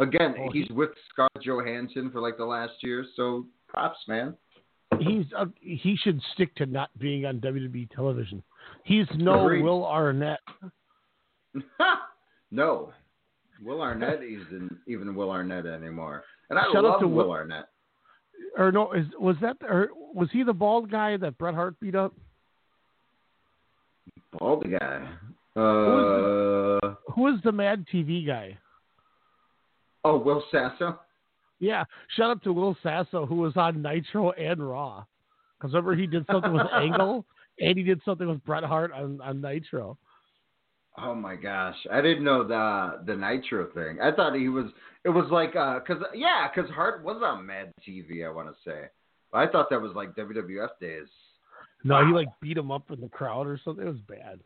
Again, 0.00 0.34
Oh, 0.38 0.50
he's 0.52 0.68
with 0.70 0.90
Scarlett 1.10 1.42
Johansson 1.42 2.10
for 2.10 2.20
like 2.20 2.36
the 2.36 2.44
last 2.44 2.72
year, 2.82 3.04
so 3.16 3.46
props, 3.68 3.98
man. 4.08 4.34
He's 4.98 5.26
uh, 5.38 5.44
he 5.60 5.96
should 6.02 6.20
stick 6.34 6.54
to 6.56 6.66
not 6.66 6.90
being 6.98 7.24
on 7.26 7.38
WWE 7.40 7.88
television. 7.94 8.42
He's 8.84 9.06
no 9.16 9.44
Agreed. 9.44 9.62
Will 9.62 9.84
Arnett. 9.86 10.40
no, 12.50 12.92
Will 13.62 13.82
Arnett 13.82 14.22
isn't 14.22 14.76
even 14.88 15.14
Will 15.14 15.30
Arnett 15.30 15.66
anymore, 15.66 16.24
and 16.48 16.58
I 16.58 16.64
Shout 16.72 16.82
love 16.84 17.00
to 17.00 17.06
Will 17.08 17.26
Will- 17.26 17.32
Arnett. 17.32 17.66
Or 18.56 18.72
no, 18.72 18.92
is 18.92 19.06
was 19.18 19.36
that 19.42 19.58
or 19.62 19.90
was 20.14 20.28
he 20.32 20.42
the 20.42 20.52
bald 20.52 20.90
guy 20.90 21.16
that 21.18 21.36
Bret 21.38 21.54
Hart 21.54 21.78
beat 21.78 21.94
up? 21.94 22.14
Bald 24.38 24.64
guy. 24.70 25.08
was 25.54 26.80
Uh, 26.84 26.94
Who 27.14 27.28
is 27.28 27.40
the 27.44 27.52
Mad 27.52 27.84
TV 27.92 28.26
guy? 28.26 28.56
Oh, 30.04 30.18
Will 30.18 30.42
Sasso. 30.50 30.98
Yeah, 31.58 31.84
shout 32.16 32.30
out 32.30 32.42
to 32.44 32.52
Will 32.52 32.76
Sasso 32.82 33.26
who 33.26 33.36
was 33.36 33.52
on 33.56 33.82
Nitro 33.82 34.30
and 34.32 34.66
Raw. 34.66 35.04
Because 35.58 35.74
remember 35.74 35.94
he 35.94 36.06
did 36.06 36.24
something 36.30 36.52
with 36.52 36.66
Angle 36.72 37.26
and 37.58 37.76
he 37.76 37.84
did 37.84 38.00
something 38.04 38.26
with 38.26 38.42
Bret 38.44 38.64
Hart 38.64 38.92
on, 38.92 39.20
on 39.20 39.40
Nitro. 39.42 39.98
Oh 40.98 41.14
my 41.14 41.36
gosh, 41.36 41.76
I 41.92 42.00
didn't 42.00 42.24
know 42.24 42.46
the 42.46 43.02
the 43.06 43.14
Nitro 43.16 43.68
thing. 43.74 44.00
I 44.02 44.10
thought 44.10 44.34
he 44.34 44.48
was. 44.48 44.66
It 45.04 45.08
was 45.10 45.26
like, 45.30 45.54
uh 45.56 45.80
'cause 45.80 45.98
yeah, 46.14 46.48
'cause 46.54 46.68
Hart 46.70 47.04
was 47.04 47.22
on 47.24 47.46
Mad 47.46 47.72
TV. 47.88 48.26
I 48.26 48.30
want 48.30 48.48
to 48.48 48.54
say, 48.68 48.86
I 49.32 49.46
thought 49.46 49.70
that 49.70 49.80
was 49.80 49.92
like 49.94 50.14
WWF 50.16 50.68
days. 50.80 51.06
No, 51.84 52.04
he 52.04 52.12
like 52.12 52.28
beat 52.42 52.56
him 52.58 52.70
up 52.70 52.90
in 52.90 53.00
the 53.00 53.08
crowd 53.08 53.46
or 53.46 53.58
something. 53.64 53.86
It 53.86 53.90
was 53.90 54.00
bad. 54.08 54.40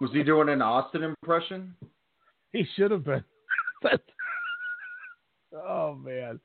Was 0.00 0.10
he 0.12 0.22
doing 0.22 0.48
an 0.48 0.62
Austin 0.62 1.02
impression? 1.04 1.74
He 2.52 2.66
should 2.76 2.90
have 2.90 3.04
been. 3.04 3.24
That's- 3.82 4.00
oh 5.54 5.94
man, 5.94 6.40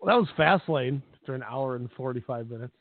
well, 0.00 0.14
that 0.14 0.20
was 0.20 0.28
Fastlane 0.38 1.02
for 1.24 1.34
an 1.34 1.42
hour 1.42 1.76
and 1.76 1.90
forty 1.96 2.20
five 2.20 2.48
minutes. 2.48 2.74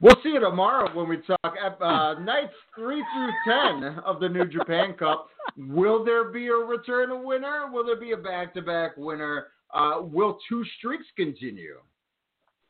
We'll 0.00 0.16
see 0.22 0.30
you 0.30 0.40
tomorrow 0.40 0.94
when 0.94 1.08
we 1.08 1.16
talk 1.16 1.54
at 1.64 1.82
uh, 1.82 2.20
nights 2.20 2.52
three 2.76 3.04
through 3.14 3.30
ten 3.44 3.98
of 4.04 4.20
the 4.20 4.28
New 4.28 4.46
Japan 4.46 4.94
Cup. 4.96 5.28
Will 5.56 6.04
there 6.04 6.30
be 6.30 6.46
a 6.46 6.52
return 6.52 7.24
winner? 7.24 7.70
Will 7.72 7.84
there 7.84 7.98
be 7.98 8.12
a 8.12 8.16
back-to-back 8.16 8.92
winner? 8.96 9.48
Uh, 9.74 10.00
will 10.00 10.38
two 10.48 10.64
streaks 10.78 11.06
continue? 11.16 11.78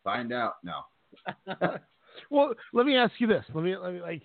Find 0.05 0.33
out. 0.33 0.55
No. 0.65 0.81
well, 2.31 2.55
let 2.73 2.87
me 2.87 2.97
ask 2.97 3.13
you 3.19 3.27
this. 3.27 3.45
Let 3.53 3.63
me 3.63 3.77
let 3.77 3.93
me 3.93 4.01
like 4.01 4.23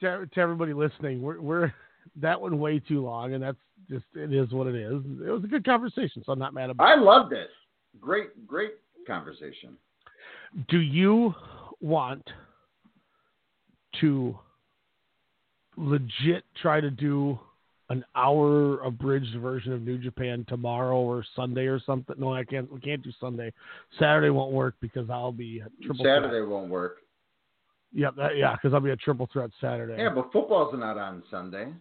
to, 0.00 0.26
to 0.26 0.40
everybody 0.40 0.72
listening. 0.72 1.20
We're 1.20 1.40
we're 1.40 1.74
that 2.16 2.40
one 2.40 2.58
way 2.58 2.78
too 2.78 3.04
long, 3.04 3.34
and 3.34 3.42
that's 3.42 3.58
just 3.88 4.04
it 4.14 4.32
is 4.32 4.50
what 4.52 4.66
it 4.66 4.74
is. 4.74 5.02
It 5.26 5.30
was 5.30 5.44
a 5.44 5.48
good 5.48 5.64
conversation, 5.64 6.22
so 6.24 6.32
I'm 6.32 6.38
not 6.38 6.54
mad 6.54 6.70
about. 6.70 6.84
I 6.86 6.94
it. 6.94 6.98
I 6.98 7.00
loved 7.00 7.32
it. 7.32 7.48
Great, 8.00 8.46
great 8.46 8.72
conversation. 9.06 9.76
Do 10.68 10.78
you 10.78 11.34
want 11.80 12.22
to 14.00 14.38
legit 15.76 16.44
try 16.60 16.80
to 16.80 16.90
do 16.90 17.38
an 17.88 18.04
hour 18.16 18.80
abridged 18.80 19.36
version 19.40 19.72
of 19.72 19.82
New 19.82 19.98
Japan 19.98 20.44
tomorrow 20.48 20.96
or 20.96 21.24
Sunday 21.36 21.66
or 21.66 21.80
something? 21.80 22.16
No, 22.18 22.34
I 22.34 22.44
can't. 22.44 22.70
We 22.72 22.80
can't 22.80 23.02
do 23.02 23.12
Sunday. 23.20 23.52
Saturday 23.98 24.30
won't 24.30 24.52
work 24.52 24.74
because 24.80 25.08
I'll 25.10 25.32
be 25.32 25.62
triple. 25.82 26.04
Saturday 26.04 26.40
threat. 26.40 26.48
won't 26.48 26.70
work. 26.70 26.98
Yep, 27.92 28.16
that, 28.16 28.36
yeah, 28.36 28.54
because 28.54 28.74
I'll 28.74 28.80
be 28.80 28.90
a 28.90 28.96
triple 28.96 29.28
threat 29.32 29.50
Saturday. 29.60 29.96
Yeah, 29.96 30.10
but 30.14 30.30
football's 30.32 30.74
not 30.76 30.98
on 30.98 31.22
Sunday. 31.30 31.72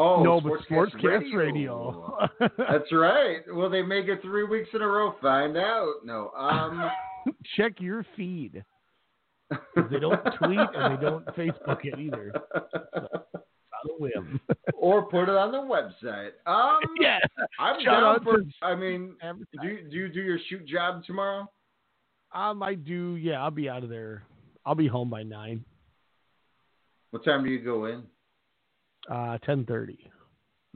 Oh, 0.00 0.22
no, 0.22 0.40
but 0.40 0.60
Sportscast 0.70 0.92
Sportscast 0.92 1.34
Radio. 1.34 2.28
Radio. 2.40 2.50
That's 2.56 2.92
right. 2.92 3.40
Will 3.48 3.68
they 3.68 3.82
make 3.82 4.06
it 4.06 4.22
three 4.22 4.44
weeks 4.44 4.68
in 4.72 4.80
a 4.80 4.86
row? 4.86 5.16
Find 5.20 5.56
out. 5.56 5.94
No. 6.04 6.30
Um. 6.30 6.88
Check 7.56 7.74
your 7.80 8.06
feed. 8.16 8.64
They 9.50 9.98
don't 9.98 10.22
tweet 10.38 10.58
and 10.74 10.96
they 10.96 11.02
don't 11.02 11.26
Facebook 11.28 11.84
it 11.84 11.98
either. 11.98 12.32
So, 12.54 12.60
on 13.84 13.90
a 13.90 14.00
whim. 14.00 14.40
or 14.74 15.06
put 15.06 15.24
it 15.24 15.30
on 15.30 15.52
the 15.52 15.58
website. 15.58 16.30
Um, 16.46 16.78
yeah, 17.00 17.18
I'm 17.58 17.82
shout 17.84 18.00
down 18.00 18.24
for. 18.24 18.44
I 18.62 18.74
mean, 18.74 19.16
do 19.60 19.68
you, 19.68 19.88
do 19.90 19.96
you 19.96 20.08
do 20.08 20.20
your 20.20 20.38
shoot 20.48 20.66
job 20.66 21.04
tomorrow? 21.04 21.50
Um, 22.32 22.62
I 22.62 22.74
do. 22.74 23.16
Yeah, 23.16 23.42
I'll 23.42 23.50
be 23.50 23.68
out 23.68 23.82
of 23.82 23.90
there. 23.90 24.22
I'll 24.64 24.74
be 24.74 24.86
home 24.86 25.10
by 25.10 25.22
nine. 25.22 25.64
What 27.10 27.24
time 27.24 27.42
do 27.42 27.50
you 27.50 27.64
go 27.64 27.86
in? 27.86 28.04
Uh, 29.10 29.38
ten 29.38 29.64
thirty. 29.64 29.98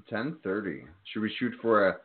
Ten 0.08 0.36
thirty. 0.42 0.84
Should 1.12 1.22
we 1.22 1.34
shoot 1.38 1.52
for 1.60 1.88
a 1.88 1.96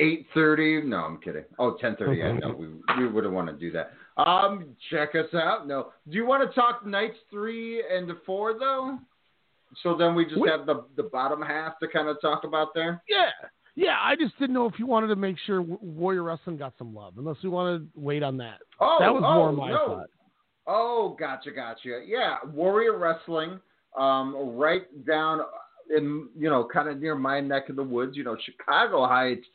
eight 0.00 0.26
thirty? 0.34 0.82
No, 0.82 0.98
I'm 0.98 1.18
kidding. 1.18 1.44
Oh, 1.58 1.76
10.30. 1.82 2.18
Yeah, 2.18 2.32
no, 2.32 2.54
we 2.54 2.68
we 2.98 3.08
wouldn't 3.10 3.32
want 3.32 3.48
to 3.48 3.54
do 3.54 3.70
that. 3.72 3.92
Um, 4.16 4.76
check 4.90 5.14
us 5.14 5.32
out. 5.34 5.66
No, 5.66 5.92
do 6.08 6.16
you 6.16 6.26
want 6.26 6.48
to 6.48 6.54
talk 6.54 6.86
nights 6.86 7.16
three 7.30 7.82
and 7.90 8.10
four 8.26 8.58
though? 8.58 8.98
So 9.82 9.96
then 9.96 10.14
we 10.14 10.24
just 10.24 10.38
Wait. 10.38 10.50
have 10.50 10.66
the 10.66 10.84
the 10.96 11.04
bottom 11.04 11.40
half 11.40 11.78
to 11.80 11.88
kind 11.88 12.08
of 12.08 12.20
talk 12.20 12.44
about 12.44 12.74
there. 12.74 13.02
Yeah, 13.08 13.30
yeah. 13.74 13.96
I 14.00 14.16
just 14.16 14.38
didn't 14.38 14.54
know 14.54 14.66
if 14.66 14.78
you 14.78 14.86
wanted 14.86 15.08
to 15.08 15.16
make 15.16 15.36
sure 15.46 15.62
Warrior 15.62 16.22
Wrestling 16.22 16.58
got 16.58 16.74
some 16.78 16.94
love, 16.94 17.14
unless 17.16 17.36
we 17.42 17.48
wanted 17.48 17.92
to 17.94 18.00
wait 18.00 18.22
on 18.22 18.36
that. 18.38 18.58
Oh, 18.80 18.98
that 19.00 19.12
was 19.12 19.22
oh, 19.24 19.34
more 19.34 19.52
my 19.52 19.70
no. 19.70 19.86
thought. 19.86 20.06
Oh, 20.66 21.16
gotcha, 21.18 21.50
gotcha. 21.50 22.02
Yeah, 22.06 22.36
Warrior 22.52 22.98
Wrestling, 22.98 23.58
um, 23.98 24.56
right 24.56 24.84
down 25.06 25.40
in 25.96 26.28
you 26.38 26.50
know, 26.50 26.68
kind 26.72 26.88
of 26.88 27.00
near 27.00 27.14
my 27.14 27.40
neck 27.40 27.68
of 27.68 27.76
the 27.76 27.82
woods. 27.82 28.16
You 28.16 28.24
know, 28.24 28.36
Chicago 28.44 29.06
Heights, 29.06 29.46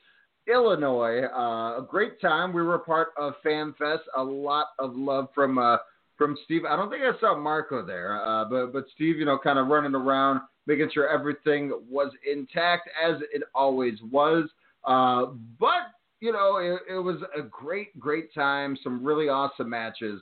Illinois. 0.48 1.24
Uh, 1.24 1.80
a 1.80 1.88
great 1.88 2.20
time. 2.22 2.54
We 2.54 2.62
were 2.62 2.76
a 2.76 2.80
part 2.80 3.10
of 3.18 3.34
Fan 3.44 3.74
Fest. 3.78 4.04
A 4.16 4.24
lot 4.24 4.68
of 4.80 4.96
love 4.96 5.28
from 5.34 5.58
uh, 5.58 5.78
from 6.18 6.38
Steve. 6.46 6.64
I 6.66 6.76
don't 6.76 6.90
think 6.90 7.04
I 7.04 7.20
saw 7.20 7.38
Marco 7.38 7.86
there, 7.86 8.24
uh, 8.26 8.46
but 8.46 8.74
but 8.74 8.86
Steve, 8.96 9.18
you 9.18 9.26
know, 9.26 9.38
kind 9.38 9.60
of 9.60 9.68
running 9.68 9.96
around, 9.96 10.42
making 10.66 10.90
sure 10.94 11.08
everything 11.08 11.72
was 11.90 12.12
intact 12.30 12.90
as 13.04 13.22
it 13.34 13.44
always 13.54 13.96
was. 14.12 14.50
Uh, 14.86 15.34
but 15.60 15.92
you 16.20 16.32
know, 16.32 16.58
it, 16.58 16.96
it 16.96 17.00
was 17.00 17.18
a 17.38 17.42
great, 17.44 17.98
great 18.00 18.34
time. 18.34 18.78
Some 18.84 19.04
really 19.04 19.30
awesome 19.30 19.70
matches. 19.70 20.22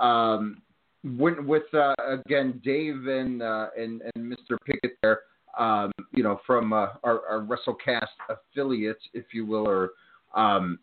Um, 0.00 0.62
went 1.04 1.44
with 1.46 1.72
uh, 1.74 1.94
again 2.26 2.60
Dave 2.64 3.06
and, 3.06 3.42
uh, 3.42 3.68
and 3.76 4.02
and 4.14 4.32
Mr. 4.32 4.56
Pickett 4.64 4.96
there. 5.02 5.20
Um, 5.58 5.92
you 6.12 6.22
know, 6.22 6.40
from 6.46 6.72
uh, 6.72 6.88
our, 7.02 7.20
our 7.28 7.46
WrestleCast 7.46 8.06
affiliates, 8.28 9.02
if 9.12 9.26
you 9.32 9.46
will, 9.46 9.68
or 9.68 9.90
um, 10.34 10.78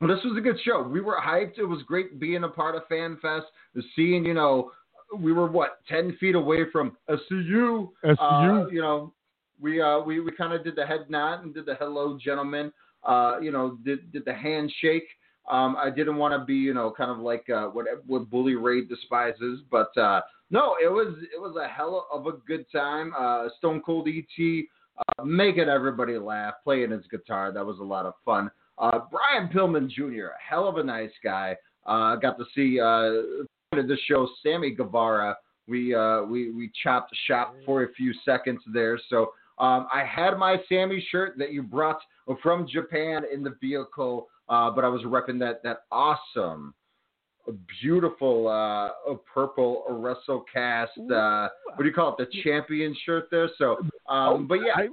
well, 0.00 0.14
this 0.14 0.24
was 0.24 0.36
a 0.36 0.40
good 0.40 0.58
show. 0.64 0.82
We 0.82 1.00
were 1.00 1.16
hyped. 1.22 1.58
It 1.58 1.64
was 1.64 1.82
great 1.86 2.18
being 2.18 2.44
a 2.44 2.48
part 2.48 2.74
of 2.74 2.82
Fan 2.88 3.18
Fest. 3.22 3.46
Seeing, 3.94 4.24
you 4.24 4.34
know, 4.34 4.72
we 5.16 5.32
were 5.32 5.46
what 5.46 5.78
ten 5.88 6.16
feet 6.18 6.34
away 6.34 6.70
from 6.72 6.96
SCU. 7.08 7.88
SCU. 8.04 8.16
Uh, 8.18 8.68
you 8.68 8.80
know, 8.80 9.12
we 9.60 9.80
uh, 9.80 10.00
we 10.00 10.20
we 10.20 10.32
kind 10.32 10.52
of 10.52 10.64
did 10.64 10.76
the 10.76 10.84
head 10.84 11.06
nod 11.08 11.44
and 11.44 11.54
did 11.54 11.66
the 11.66 11.74
hello, 11.76 12.18
gentlemen. 12.22 12.72
Uh, 13.04 13.38
you 13.40 13.52
know, 13.52 13.78
did 13.84 14.10
did 14.12 14.24
the 14.24 14.34
handshake. 14.34 15.06
Um, 15.50 15.76
I 15.76 15.90
didn't 15.90 16.16
want 16.16 16.40
to 16.40 16.44
be, 16.44 16.54
you 16.54 16.72
know, 16.74 16.92
kind 16.96 17.10
of 17.10 17.18
like 17.18 17.48
uh, 17.48 17.66
what 17.66 17.86
what 18.06 18.30
Bully 18.30 18.54
Ray 18.54 18.84
despises, 18.84 19.60
but 19.70 19.96
uh, 19.96 20.20
no, 20.52 20.76
it 20.80 20.88
was 20.88 21.14
it 21.34 21.40
was 21.40 21.56
a 21.56 21.66
hell 21.66 22.06
of 22.12 22.26
a 22.26 22.32
good 22.46 22.66
time. 22.70 23.12
Uh, 23.18 23.48
Stone 23.58 23.82
Cold 23.84 24.06
ET 24.06 24.64
uh, 24.98 25.24
making 25.24 25.68
everybody 25.68 26.18
laugh, 26.18 26.54
playing 26.62 26.90
his 26.90 27.06
guitar. 27.10 27.52
That 27.52 27.64
was 27.64 27.78
a 27.80 27.84
lot 27.84 28.06
of 28.06 28.12
fun. 28.24 28.50
Uh, 28.78 29.00
Brian 29.10 29.48
Pillman 29.48 29.90
Jr., 29.90 30.26
a 30.26 30.42
hell 30.48 30.68
of 30.68 30.76
a 30.76 30.84
nice 30.84 31.10
guy. 31.24 31.56
Uh, 31.86 32.16
got 32.16 32.38
to 32.38 32.44
see 32.54 32.78
uh, 32.78 33.42
of 33.78 33.88
the 33.88 33.96
show, 34.06 34.28
Sammy 34.42 34.70
Guevara. 34.70 35.36
We 35.66 35.94
uh, 35.94 36.22
we 36.22 36.52
we 36.52 36.70
chopped 36.82 37.14
shop 37.26 37.54
for 37.64 37.84
a 37.84 37.92
few 37.94 38.12
seconds 38.24 38.60
there. 38.72 39.00
So 39.08 39.32
um, 39.58 39.86
I 39.92 40.04
had 40.04 40.36
my 40.36 40.56
Sammy 40.68 41.04
shirt 41.10 41.38
that 41.38 41.52
you 41.52 41.62
brought 41.62 42.00
from 42.42 42.66
Japan 42.68 43.22
in 43.32 43.42
the 43.42 43.54
vehicle, 43.60 44.28
uh, 44.48 44.70
but 44.70 44.84
I 44.84 44.88
was 44.88 45.02
repping 45.02 45.38
that 45.40 45.62
that 45.62 45.84
awesome, 45.90 46.74
beautiful 47.82 48.48
uh, 48.48 49.14
purple 49.32 49.84
WrestleCast. 49.90 51.10
Uh, 51.10 51.48
what 51.74 51.78
do 51.78 51.84
you 51.84 51.92
call 51.92 52.14
it? 52.16 52.28
The 52.30 52.42
champion 52.42 52.96
shirt 53.04 53.28
there. 53.30 53.48
So, 53.58 53.78
um, 54.08 54.46
but 54.46 54.60
yeah. 54.60 54.86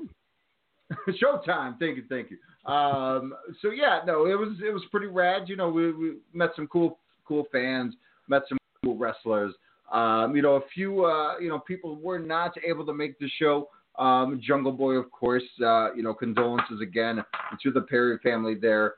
Showtime. 1.22 1.78
Thank 1.80 1.98
you, 1.98 2.04
thank 2.10 2.30
you. 2.32 2.38
Um, 2.72 3.34
so 3.62 3.70
yeah, 3.72 4.00
no, 4.06 4.26
it 4.26 4.38
was 4.38 4.58
it 4.66 4.74
was 4.74 4.84
pretty 4.92 5.08
rad. 5.08 5.48
You 5.48 5.56
know, 5.56 5.70
we, 5.70 5.92
we 5.94 6.14
met 6.34 6.50
some 6.56 6.68
cool 6.68 7.00
cool 7.26 7.46
fans, 7.52 7.94
met 8.28 8.44
some 8.50 8.58
cool 8.84 8.98
wrestlers. 8.98 9.54
Um, 9.92 10.36
you 10.36 10.42
know, 10.42 10.56
a 10.56 10.62
few 10.74 11.06
uh, 11.06 11.38
you 11.40 11.50
know 11.50 11.60
people 11.60 11.96
were 11.96 12.20
not 12.20 12.54
able 12.68 12.86
to 12.86 12.94
make 12.94 13.20
the 13.20 13.30
show. 13.40 13.70
Um, 13.98 14.42
Jungle 14.44 14.72
Boy, 14.72 14.94
of 14.94 15.12
course. 15.12 15.44
Uh, 15.64 15.94
you 15.94 16.04
know, 16.04 16.14
condolences 16.14 16.82
again 16.82 17.24
to 17.62 17.72
the 17.72 17.82
Perry 17.82 18.18
family 18.24 18.56
there. 18.56 18.96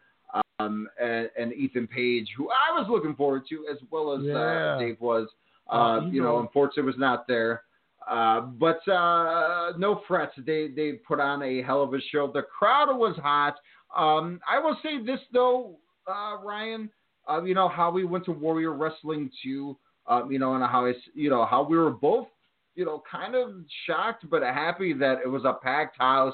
Um, 0.60 0.88
and, 1.02 1.30
and 1.38 1.53
Ethan 1.53 1.88
Page, 1.88 2.28
who 2.38 2.49
I 2.49 2.78
was 2.80 2.88
looking 2.90 3.16
forward 3.16 3.44
to, 3.49 3.66
as 3.72 3.78
well 3.90 4.14
as 4.14 4.24
Yeah. 4.24 4.36
uh, 4.36 4.80
Dave 4.80 4.99
was. 5.02 5.28
Uh, 5.70 5.74
Uh, 5.76 6.02
you 6.12 6.22
know, 6.22 6.40
unfortunately, 6.40 6.84
was 6.84 6.98
not 6.98 7.28
there. 7.28 7.64
Uh, 8.10 8.41
but 8.41 8.86
uh, 8.88 9.72
no 9.78 10.02
frets. 10.08 10.34
They 10.45 10.68
they 10.70 10.94
put 10.94 11.20
on 11.20 11.41
a 11.44 11.62
hell 11.62 11.82
of 11.84 11.94
a 11.94 12.02
show. 12.12 12.28
The 12.32 12.41
crowd 12.41 12.95
was 12.98 13.16
hot. 13.18 13.56
Um, 13.95 14.40
I 14.49 14.60
will 14.60 14.78
say 14.84 15.02
this 15.03 15.20
though, 15.32 15.78
uh, 16.08 16.38
Ryan. 16.44 16.90
Uh, 17.30 17.44
you 17.44 17.53
know 17.53 17.70
how 17.70 17.91
we 17.91 18.03
went 18.03 18.26
to 18.26 18.32
Warrior 18.32 18.74
Wrestling 18.74 19.30
too. 19.44 19.78
Um, 20.08 20.32
you 20.32 20.40
know, 20.40 20.56
and 20.56 20.64
how 20.64 20.86
it's 20.86 20.99
you 21.14 21.30
know 21.30 21.45
how 21.45 21.64
we 21.64 21.78
were 21.78 21.91
both 21.91 22.28
you 22.76 22.86
know 22.86 23.03
kind 23.10 23.36
of 23.36 23.52
shocked 23.86 24.28
but 24.30 24.41
happy 24.41 24.94
that 24.94 25.20
it 25.24 25.28
was 25.28 25.45
a 25.45 25.53
packed 25.53 25.98
house. 25.99 26.34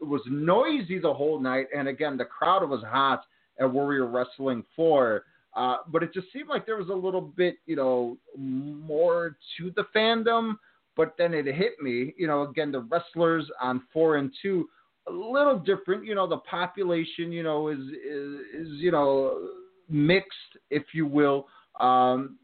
It 0.00 0.04
was 0.04 0.22
noisy 0.28 0.98
the 0.98 1.12
whole 1.12 1.40
night, 1.40 1.66
and 1.76 1.88
again 1.88 2.16
the 2.16 2.24
crowd 2.24 2.68
was 2.68 2.82
hot 2.82 3.24
at 3.60 3.70
Warrior 3.70 4.06
Wrestling 4.06 4.64
Four. 4.74 5.24
Uh, 5.54 5.78
but 5.88 6.02
it 6.02 6.14
just 6.14 6.28
seemed 6.32 6.48
like 6.48 6.64
there 6.64 6.76
was 6.76 6.90
a 6.90 6.94
little 6.94 7.20
bit, 7.20 7.56
you 7.66 7.74
know, 7.74 8.16
more 8.36 9.36
to 9.58 9.72
the 9.74 9.84
fandom. 9.94 10.54
But 10.96 11.14
then 11.18 11.34
it 11.34 11.46
hit 11.46 11.72
me, 11.80 12.14
you 12.16 12.26
know, 12.26 12.42
again, 12.42 12.72
the 12.72 12.80
wrestlers 12.80 13.48
on 13.60 13.82
four 13.92 14.16
and 14.16 14.32
two, 14.42 14.68
a 15.08 15.12
little 15.12 15.58
different. 15.58 16.04
You 16.04 16.14
know, 16.14 16.26
the 16.26 16.38
population, 16.38 17.32
you 17.32 17.42
know, 17.42 17.68
is 17.68 17.78
is, 17.78 18.40
is 18.54 18.68
you 18.80 18.90
know 18.90 19.48
mixed, 19.88 20.58
if 20.70 20.82
you 20.92 21.06
will. 21.06 21.46
Um, 21.78 22.38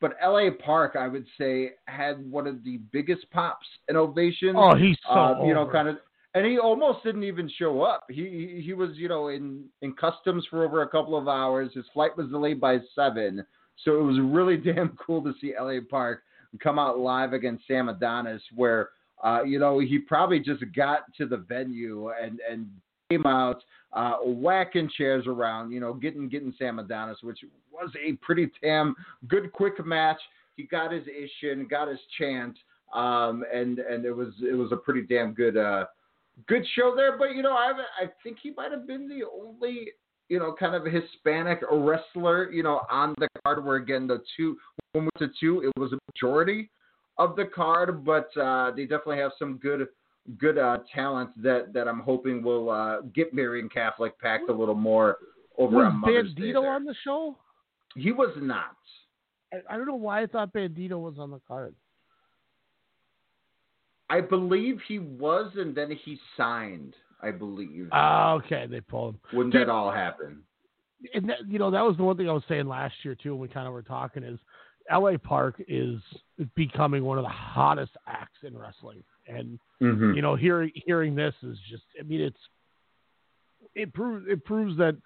but 0.00 0.16
L.A. 0.20 0.50
Park, 0.50 0.96
I 0.98 1.08
would 1.08 1.26
say, 1.38 1.72
had 1.86 2.30
one 2.30 2.46
of 2.46 2.64
the 2.64 2.78
biggest 2.92 3.30
pops 3.30 3.66
and 3.88 3.96
ovations. 3.96 4.56
Oh, 4.56 4.74
he's 4.74 4.96
so 5.06 5.14
uh, 5.14 5.44
you 5.44 5.54
know, 5.54 5.68
kind 5.70 5.88
of 5.88 5.96
and 6.34 6.44
he 6.44 6.58
almost 6.58 7.02
didn't 7.04 7.24
even 7.24 7.50
show 7.58 7.82
up. 7.82 8.04
He 8.10 8.60
he, 8.64 8.72
was 8.72 8.90
you 8.94 9.08
know 9.08 9.28
in 9.28 9.64
in 9.82 9.92
customs 9.94 10.46
for 10.50 10.64
over 10.64 10.82
a 10.82 10.88
couple 10.88 11.16
of 11.16 11.28
hours. 11.28 11.70
His 11.74 11.84
flight 11.92 12.16
was 12.16 12.28
delayed 12.28 12.60
by 12.60 12.78
seven, 12.94 13.44
so 13.84 13.98
it 13.98 14.02
was 14.02 14.18
really 14.20 14.56
damn 14.74 14.96
cool 15.04 15.22
to 15.22 15.32
see 15.40 15.54
L.A. 15.58 15.80
Park 15.80 16.22
come 16.62 16.78
out 16.78 16.98
live 16.98 17.32
against 17.32 17.66
Sam 17.66 17.88
Adonis, 17.88 18.42
where 18.54 18.90
uh, 19.22 19.42
you 19.44 19.58
know 19.58 19.78
he 19.78 19.98
probably 19.98 20.40
just 20.40 20.62
got 20.74 21.00
to 21.18 21.26
the 21.26 21.38
venue 21.38 22.10
and 22.10 22.40
and 22.50 22.66
came 23.10 23.26
out 23.26 23.62
uh, 23.92 24.16
whacking 24.24 24.90
chairs 24.96 25.26
around, 25.26 25.70
you 25.70 25.80
know, 25.80 25.94
getting 25.94 26.28
getting 26.28 26.52
Sam 26.58 26.78
Adonis, 26.78 27.18
which 27.22 27.40
was 27.72 27.90
a 28.04 28.14
pretty 28.24 28.50
damn 28.62 28.94
good 29.28 29.52
quick 29.52 29.84
match. 29.84 30.20
he 30.56 30.64
got 30.64 30.92
his 30.92 31.04
Ishin, 31.04 31.68
got 31.70 31.88
his 31.88 32.00
chant, 32.18 32.56
um, 32.92 33.44
and 33.52 33.78
and 33.78 34.04
it 34.04 34.12
was 34.12 34.34
it 34.42 34.54
was 34.54 34.72
a 34.72 34.76
pretty 34.76 35.02
damn 35.02 35.32
good 35.32 35.56
uh, 35.56 35.84
good 36.48 36.64
show 36.74 36.94
there. 36.96 37.16
But 37.16 37.34
you 37.34 37.42
know, 37.42 37.52
I 37.52 37.72
I 38.00 38.06
think 38.22 38.38
he 38.42 38.52
might 38.56 38.72
have 38.72 38.86
been 38.86 39.08
the 39.08 39.22
only 39.26 39.88
you 40.28 40.38
know 40.38 40.54
kind 40.58 40.74
of 40.74 40.84
Hispanic 40.90 41.60
wrestler 41.70 42.50
you 42.50 42.62
know 42.62 42.80
on 42.90 43.14
the 43.18 43.28
card. 43.44 43.64
Where 43.64 43.76
again 43.76 44.06
the 44.06 44.22
two 44.36 44.56
one 44.92 45.08
the 45.18 45.30
two, 45.40 45.62
it 45.62 45.80
was 45.80 45.92
a 45.92 45.98
majority 46.12 46.70
of 47.18 47.36
the 47.36 47.46
card, 47.46 48.04
but 48.04 48.36
uh, 48.36 48.70
they 48.72 48.82
definitely 48.82 49.18
have 49.18 49.32
some 49.38 49.58
good 49.58 49.86
good 50.38 50.58
uh, 50.58 50.78
talent 50.94 51.30
that 51.42 51.72
that 51.72 51.88
I'm 51.88 52.00
hoping 52.00 52.42
will 52.42 52.70
uh, 52.70 53.00
get 53.14 53.34
Marian 53.34 53.68
Catholic 53.68 54.18
packed 54.20 54.48
a 54.48 54.52
little 54.52 54.74
more 54.74 55.18
over 55.58 55.76
was 55.76 55.86
on 55.86 56.00
Mother's 56.00 56.34
Day 56.34 56.42
Bandito 56.42 56.64
on 56.64 56.84
the 56.84 56.94
show? 57.04 57.36
He 57.96 58.12
was 58.12 58.34
not. 58.40 58.76
I, 59.52 59.74
I 59.74 59.76
don't 59.76 59.86
know 59.86 59.94
why 59.94 60.22
I 60.22 60.26
thought 60.26 60.52
Bandito 60.52 61.00
was 61.00 61.14
on 61.18 61.30
the 61.30 61.40
card. 61.46 61.74
I 64.10 64.20
believe 64.20 64.80
he 64.86 64.98
was, 64.98 65.52
and 65.56 65.74
then 65.74 65.90
he 65.90 66.18
signed. 66.36 66.94
I 67.22 67.30
believe. 67.30 67.88
Ah, 67.92 68.32
okay, 68.34 68.66
they 68.68 68.80
pulled 68.82 69.14
him. 69.14 69.20
Wouldn't 69.32 69.52
Dude, 69.54 69.62
that 69.68 69.72
all 69.72 69.90
happen? 69.90 70.42
and 71.14 71.28
that, 71.28 71.38
you 71.48 71.58
know 71.58 71.70
that 71.70 71.84
was 71.84 71.96
the 71.96 72.02
one 72.04 72.16
thing 72.16 72.28
I 72.28 72.32
was 72.32 72.42
saying 72.48 72.66
last 72.66 72.94
year 73.02 73.14
too 73.14 73.32
when 73.34 73.40
we 73.40 73.48
kind 73.48 73.66
of 73.66 73.72
were 73.72 73.82
talking 73.82 74.22
is 74.22 74.38
L.A. 74.90 75.18
Park 75.18 75.62
is 75.66 76.00
becoming 76.54 77.04
one 77.04 77.18
of 77.18 77.24
the 77.24 77.30
hottest 77.30 77.92
acts 78.06 78.38
in 78.42 78.56
wrestling, 78.56 79.02
and 79.26 79.58
Mhm. 79.80 80.14
you 80.14 80.22
know 80.22 80.34
hearing 80.34 80.70
hearing 80.74 81.14
this 81.14 81.34
is 81.42 81.58
just 81.70 81.84
I 81.98 82.02
mean 82.02 82.20
it's 82.20 82.40
it 83.74 83.92
proves 83.94 84.26
it 84.28 84.44
proves 84.44 84.76
that 84.78 84.96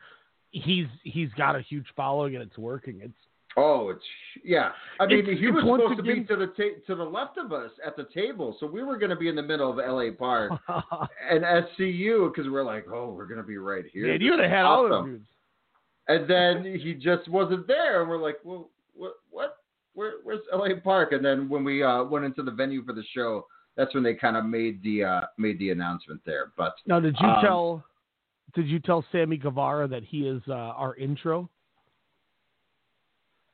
he's 0.50 0.86
he's 1.04 1.32
got 1.34 1.56
a 1.56 1.60
huge 1.60 1.86
following 1.96 2.34
and 2.34 2.42
it's 2.42 2.58
working. 2.58 3.00
It's 3.02 3.18
Oh, 3.56 3.88
it's 3.88 4.04
yeah. 4.44 4.70
I 5.00 5.06
mean, 5.06 5.20
It's- 5.20 5.38
he 5.38 5.50
was 5.50 5.64
supposed 5.64 5.96
to 5.96 6.02
be 6.02 6.22
to 6.24 6.36
the 6.36 6.46
ta- 6.48 6.80
to 6.86 6.94
the 6.94 7.04
left 7.04 7.38
of 7.38 7.52
us 7.52 7.70
at 7.84 7.96
the 7.96 8.04
table, 8.14 8.56
so 8.60 8.66
we 8.66 8.82
were 8.82 8.96
going 8.98 9.10
to 9.10 9.16
be 9.16 9.28
in 9.28 9.34
the 9.34 9.42
middle 9.42 9.70
of 9.70 9.78
L.A. 9.78 10.10
Park 10.24 10.52
and 10.68 11.42
SCU 11.42 12.32
because 12.32 12.50
we're 12.50 12.62
like, 12.62 12.86
oh, 12.92 13.10
we're 13.10 13.26
going 13.26 13.40
to 13.40 13.46
be 13.46 13.56
right 13.56 13.84
here. 13.92 14.06
Man, 14.06 14.20
you 14.20 14.30
would 14.32 14.40
have 14.40 14.50
had 14.50 14.64
all 14.64 14.84
those 14.84 14.92
awesome. 14.92 15.10
dudes. 15.12 15.26
And 16.08 16.30
then 16.30 16.78
he 16.78 16.94
just 16.94 17.28
wasn't 17.28 17.66
there, 17.66 18.00
and 18.00 18.08
we're 18.08 18.22
like, 18.22 18.38
well, 18.44 18.70
what, 18.94 19.14
what, 19.30 19.58
where, 19.94 20.12
where's 20.24 20.40
L.A. 20.52 20.76
Park? 20.80 21.12
And 21.12 21.24
then 21.24 21.48
when 21.48 21.64
we 21.64 21.82
uh, 21.82 22.04
went 22.04 22.24
into 22.24 22.42
the 22.42 22.50
venue 22.50 22.84
for 22.84 22.92
the 22.92 23.04
show, 23.14 23.46
that's 23.76 23.92
when 23.94 24.02
they 24.02 24.14
kind 24.14 24.36
of 24.36 24.44
made 24.44 24.82
the 24.82 25.04
uh, 25.04 25.20
made 25.36 25.58
the 25.58 25.70
announcement 25.70 26.20
there. 26.24 26.52
But 26.56 26.74
Now, 26.86 27.00
did 27.00 27.16
you 27.20 27.26
um, 27.28 27.44
tell 27.44 27.84
did 28.54 28.66
you 28.68 28.78
tell 28.80 29.04
Sammy 29.12 29.36
Guevara 29.36 29.86
that 29.88 30.02
he 30.02 30.26
is 30.28 30.42
uh, 30.48 30.52
our 30.52 30.96
intro? 30.96 31.48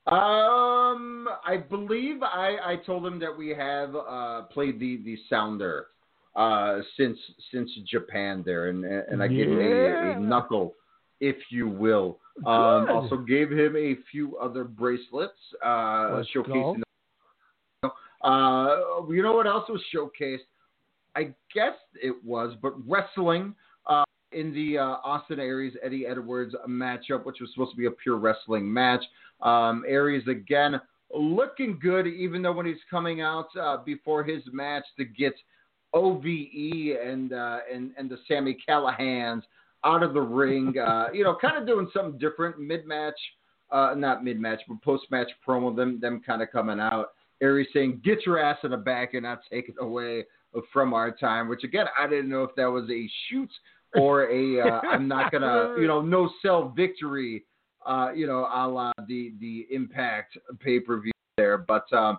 Um, 0.07 1.29
I 1.47 1.57
believe 1.57 2.23
I, 2.23 2.57
I 2.63 2.77
told 2.85 3.07
him 3.07 3.19
that 3.21 3.37
we 3.37 3.49
have 3.51 3.97
uh, 3.97 4.43
played 4.53 4.79
the, 4.79 4.99
the 4.99 5.19
sounder 5.31 5.87
uh, 6.37 6.81
since 6.99 7.17
since 7.51 7.71
Japan 7.91 8.43
there, 8.45 8.69
and 8.69 8.85
and 8.85 9.23
I 9.23 9.29
gave 9.29 9.49
him 9.49 9.61
a, 9.61 10.13
a 10.13 10.21
knuckle, 10.21 10.75
if 11.21 11.37
you 11.51 11.69
will. 11.69 12.19
Um, 12.45 12.89
also 12.91 13.17
gave 13.17 13.51
him 13.51 13.77
a 13.77 13.97
few 14.11 14.37
other 14.39 14.65
bracelets, 14.65 15.39
uh, 15.65 16.17
Let's 16.17 16.29
showcasing. 16.35 16.83
Uh, 18.23 19.07
you 19.11 19.23
know 19.23 19.35
what 19.35 19.47
else 19.47 19.69
was 19.69 19.81
showcased? 19.95 20.39
I 21.15 21.35
guess 21.55 21.75
it 21.95 22.17
was, 22.25 22.57
but 22.61 22.75
wrestling 22.89 23.55
uh, 23.87 24.05
in 24.35 24.53
the 24.53 24.79
uh, 24.79 24.97
Austin 25.05 25.39
Aries 25.39 25.75
Eddie 25.83 26.07
Edwards 26.07 26.55
matchup, 26.69 27.25
which 27.25 27.41
was 27.41 27.51
supposed 27.53 27.71
to 27.73 27.77
be 27.77 27.87
a 27.87 27.91
pure 27.91 28.17
wrestling 28.17 28.71
match. 28.73 29.03
Um, 29.41 29.85
Aries 29.87 30.27
again 30.29 30.81
looking 31.15 31.79
good, 31.81 32.07
even 32.07 32.43
though 32.43 32.53
when 32.53 32.67
he's 32.67 32.77
coming 32.91 33.21
out 33.21 33.49
uh, 33.61 33.79
before 33.79 34.25
his 34.25 34.43
match 34.53 34.85
to 34.99 35.05
get 35.05 35.35
OVE 35.93 36.97
and 37.05 37.33
uh, 37.33 37.59
and 37.73 37.93
and 37.97 38.11
the 38.11 38.19
Sami 38.29 38.57
Callihan's 38.69 39.45
out 39.85 40.03
of 40.03 40.15
the 40.15 40.21
ring, 40.21 40.75
uh, 40.79 41.09
you 41.13 41.25
know, 41.25 41.37
kind 41.41 41.57
of 41.57 41.67
doing 41.67 41.89
something 41.95 42.19
different 42.19 42.59
mid 42.59 42.87
match, 42.87 43.19
uh, 43.71 43.95
not 43.97 44.25
mid 44.25 44.41
match, 44.41 44.61
but 44.67 44.83
post 44.83 45.05
match 45.11 45.31
promo. 45.47 45.75
Them 45.75 46.01
them 46.01 46.21
kind 46.27 46.43
of 46.43 46.51
coming 46.51 46.81
out. 46.81 47.13
Aries 47.41 47.69
saying, 47.73 48.01
"Get 48.05 48.27
your 48.27 48.39
ass 48.39 48.59
in 48.65 48.71
the 48.71 48.77
back 48.77 49.15
and 49.15 49.23
not 49.23 49.41
take 49.51 49.69
it 49.69 49.77
away 49.79 50.25
from 50.73 50.95
our 50.95 51.11
time." 51.11 51.49
Which 51.49 51.65
again, 51.65 51.87
I 51.99 52.09
didn't 52.09 52.29
know 52.29 52.43
if 52.43 52.55
that 52.57 52.67
was 52.67 52.91
a 52.91 53.09
shoot 53.29 53.51
or 53.95 54.31
a 54.31 54.61
uh, 54.61 54.81
I'm 54.91 55.09
not 55.09 55.33
gonna, 55.33 55.75
you 55.79 55.87
know, 55.87 56.01
no 56.01 56.31
sell 56.43 56.73
victory, 56.77 57.45
uh, 57.87 58.11
you 58.15 58.27
know, 58.27 58.49
a 58.53 58.69
la 58.69 58.93
the 59.09 59.33
the 59.41 59.67
Impact 59.71 60.39
pay 60.61 60.81
per 60.81 61.01
view 61.01 61.13
there. 61.37 61.59
But 61.59 61.91
um, 61.93 62.19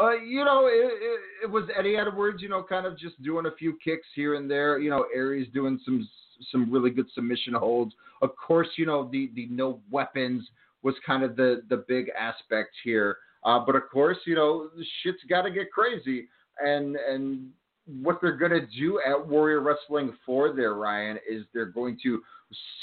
uh, 0.00 0.12
you 0.12 0.44
know, 0.44 0.66
it, 0.66 0.92
it, 0.92 1.20
it 1.44 1.50
was 1.50 1.64
Eddie 1.78 1.96
Edwards, 1.96 2.42
you 2.42 2.48
know, 2.48 2.62
kind 2.62 2.86
of 2.86 2.98
just 2.98 3.20
doing 3.22 3.46
a 3.46 3.52
few 3.52 3.78
kicks 3.84 4.06
here 4.14 4.34
and 4.34 4.50
there. 4.50 4.78
You 4.78 4.90
know, 4.90 5.06
Aries 5.14 5.48
doing 5.52 5.78
some 5.84 6.08
some 6.50 6.72
really 6.72 6.90
good 6.90 7.06
submission 7.14 7.54
holds. 7.54 7.94
Of 8.20 8.30
course, 8.36 8.68
you 8.76 8.86
know 8.86 9.08
the 9.10 9.30
the 9.34 9.46
no 9.50 9.80
weapons 9.90 10.48
was 10.82 10.94
kind 11.06 11.22
of 11.22 11.36
the 11.36 11.62
the 11.68 11.84
big 11.88 12.10
aspect 12.18 12.70
here. 12.82 13.18
Uh, 13.44 13.58
but 13.64 13.74
of 13.74 13.82
course, 13.90 14.18
you 14.24 14.34
know, 14.34 14.70
shit's 15.02 15.22
got 15.28 15.42
to 15.42 15.50
get 15.50 15.70
crazy, 15.72 16.28
and 16.64 16.96
and 16.96 17.50
what 17.86 18.20
they're 18.20 18.36
going 18.36 18.52
to 18.52 18.66
do 18.78 19.00
at 19.06 19.26
Warrior 19.26 19.60
Wrestling 19.60 20.12
4 20.24 20.52
there, 20.54 20.74
Ryan, 20.74 21.18
is 21.28 21.44
they're 21.52 21.66
going 21.66 21.98
to 22.04 22.20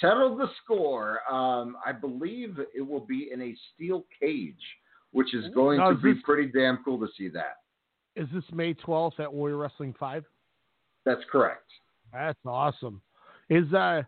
settle 0.01 0.35
the 0.35 0.47
score. 0.63 1.19
Um, 1.31 1.77
I 1.85 1.91
believe 1.93 2.57
it 2.75 2.81
will 2.81 3.05
be 3.05 3.29
in 3.31 3.41
a 3.41 3.55
steel 3.73 4.05
cage, 4.19 4.55
which 5.11 5.33
is 5.33 5.45
going 5.53 5.77
Now, 5.79 5.91
to 5.91 5.97
is 5.97 6.03
be 6.03 6.13
this- 6.13 6.23
pretty 6.23 6.51
damn 6.51 6.83
cool 6.83 6.99
to 6.99 7.07
see 7.17 7.29
that. 7.29 7.57
Is 8.15 8.27
this 8.33 8.43
May 8.51 8.73
twelfth 8.73 9.19
at 9.21 9.31
Warrior 9.31 9.55
Wrestling 9.57 9.93
Five? 9.97 10.25
That's 11.05 11.21
correct. 11.31 11.69
That's 12.11 12.39
awesome. 12.45 13.01
Is 13.49 13.71
uh, 13.73 14.01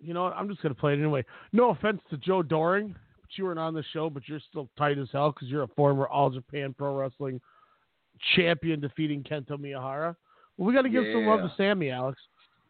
you 0.00 0.14
know 0.14 0.24
what? 0.24 0.34
I'm 0.34 0.48
just 0.48 0.62
gonna 0.62 0.74
play 0.74 0.92
it 0.92 0.98
anyway. 1.00 1.24
No 1.52 1.70
offense 1.70 2.00
to 2.10 2.18
Joe 2.18 2.42
Doering, 2.42 2.94
but 3.20 3.30
you 3.36 3.44
weren't 3.44 3.58
on 3.58 3.74
the 3.74 3.82
show, 3.92 4.08
but 4.10 4.28
you're 4.28 4.38
still 4.48 4.68
tight 4.78 4.98
as 4.98 5.08
hell 5.10 5.32
because 5.32 5.48
you're 5.48 5.62
a 5.64 5.68
former 5.68 6.06
All 6.06 6.30
Japan 6.30 6.74
Pro 6.76 6.94
Wrestling 6.94 7.40
champion, 8.36 8.80
defeating 8.80 9.22
Kento 9.22 9.52
Miyahara. 9.52 10.16
Well, 10.56 10.68
we 10.68 10.74
got 10.74 10.82
to 10.82 10.88
give 10.88 11.04
some 11.12 11.26
love 11.26 11.40
to 11.40 11.52
Sammy, 11.56 11.90
Alex. 11.90 12.20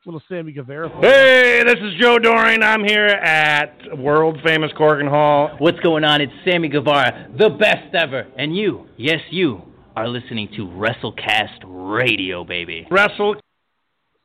Little 0.06 0.22
Sammy 0.28 0.52
Guevara. 0.52 0.90
Hey, 1.00 1.62
this 1.64 1.76
is 1.80 1.94
Joe 1.98 2.18
Doering. 2.18 2.62
I'm 2.62 2.84
here 2.84 3.06
at 3.06 3.96
world 3.96 4.38
famous 4.44 4.70
Korakuen 4.72 5.08
Hall. 5.08 5.56
What's 5.58 5.80
going 5.80 6.04
on? 6.04 6.20
It's 6.20 6.32
Sammy 6.44 6.68
Guevara, 6.68 7.30
the 7.38 7.48
best 7.48 7.94
ever. 7.94 8.26
And 8.36 8.54
you, 8.54 8.86
yes, 8.98 9.20
you, 9.30 9.62
are 9.96 10.08
listening 10.08 10.48
to 10.56 10.66
WrestleCast 10.66 11.62
Radio, 11.64 12.44
baby. 12.44 12.86
Wrestle. 12.90 13.36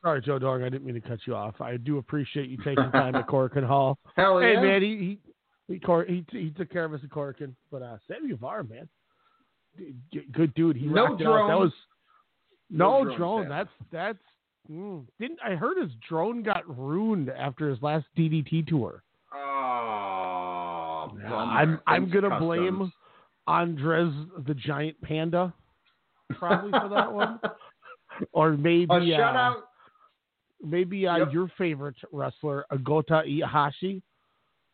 Sorry, 0.02 0.20
Joe 0.20 0.38
Doering. 0.38 0.64
I 0.64 0.68
didn't 0.68 0.84
mean 0.84 0.94
to 0.94 1.00
cut 1.00 1.20
you 1.26 1.34
off. 1.34 1.60
I 1.60 1.76
do 1.76 1.98
appreciate 1.98 2.48
you 2.48 2.56
taking 2.58 2.90
time 2.90 3.14
at 3.14 3.26
Korakuen 3.26 3.66
Hall. 3.66 3.98
Hell 4.16 4.40
hey, 4.40 4.54
yeah. 4.54 4.60
man, 4.60 4.82
he 4.82 5.18
he 5.68 5.78
he, 5.78 5.80
he 6.08 6.38
he 6.38 6.50
took 6.50 6.70
care 6.70 6.84
of 6.84 6.92
us 6.92 7.00
at 7.04 7.10
Korakuen. 7.10 7.54
But 7.70 7.82
uh, 7.82 7.98
Sammy 8.08 8.30
Guevara, 8.30 8.64
man, 8.64 8.80
D- 8.80 8.86
d- 8.86 8.99
good 10.32 10.54
dude. 10.54 10.76
He 10.76 10.86
No 10.86 11.06
out. 11.06 11.18
That 11.18 11.26
was 11.58 11.72
No 12.70 13.02
no, 13.02 13.04
drones, 13.04 13.16
drone. 13.16 13.48
That's 13.48 13.68
that's 13.92 14.18
mm, 14.70 15.04
didn't 15.18 15.38
I 15.44 15.54
heard 15.54 15.78
his 15.80 15.90
drone 16.08 16.42
got 16.42 16.64
ruined 16.78 17.30
after 17.30 17.68
his 17.68 17.80
last 17.82 18.06
DDT 18.16 18.66
tour. 18.66 19.02
Oh. 19.34 21.10
I'm 21.32 21.80
I'm 21.86 22.10
gonna 22.10 22.28
Customs. 22.30 22.44
blame 22.46 22.92
Andres 23.46 24.12
the 24.46 24.54
Giant 24.54 25.00
Panda 25.02 25.52
probably 26.38 26.70
for 26.70 26.88
that 26.88 27.12
one, 27.12 27.40
or 28.32 28.52
maybe 28.56 28.86
A 28.94 29.16
shout 29.16 29.34
uh, 29.36 29.38
out. 29.38 29.56
maybe 30.62 31.06
uh, 31.06 31.16
Yep. 31.16 31.32
your 31.32 31.50
favorite 31.58 31.96
wrestler, 32.12 32.64
Agota 32.72 33.24
Ihashi. 33.26 34.02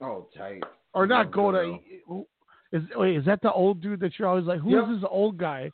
Oh, 0.02 0.28
tight. 0.36 0.62
or 0.92 1.06
not 1.06 1.30
Gota. 1.30 1.78
Is 2.72 2.82
wait, 2.96 3.16
is 3.16 3.24
that 3.26 3.40
the 3.42 3.52
old 3.52 3.80
dude 3.80 4.00
that 4.00 4.18
you're 4.18 4.28
always 4.28 4.44
like? 4.44 4.60
Who's 4.60 4.72
Yep. 4.72 4.84
this 5.00 5.04
old 5.10 5.38
guy? 5.38 5.70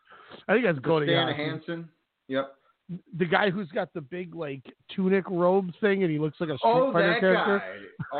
I 0.48 0.52
think 0.52 0.64
that's 0.64 0.78
Stan 0.78 0.90
Iihashi. 1.02 1.36
Hansen. 1.36 1.88
Yep. 2.28 2.54
The 3.18 3.24
guy 3.24 3.48
who's 3.50 3.68
got 3.70 3.92
the 3.94 4.00
big 4.02 4.34
like 4.34 4.62
tunic 4.94 5.24
robe 5.30 5.70
thing, 5.80 6.02
and 6.02 6.12
he 6.12 6.18
looks 6.18 6.38
like 6.40 6.50
a 6.50 6.58
Street 6.58 6.70
Oh, 6.70 6.92
Fighter 6.92 7.12
that 7.12 7.20
character. 7.20 7.58
guy. 7.58 8.06
Oh 8.12 8.18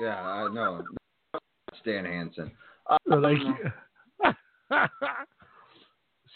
no. 0.00 0.06
Yeah, 0.06 0.20
I 0.20 0.48
know. 0.52 0.82
Stan 1.82 2.04
Hansen. 2.06 2.50
So, 3.08 3.14
like, 3.16 3.38
Um, 4.24 4.34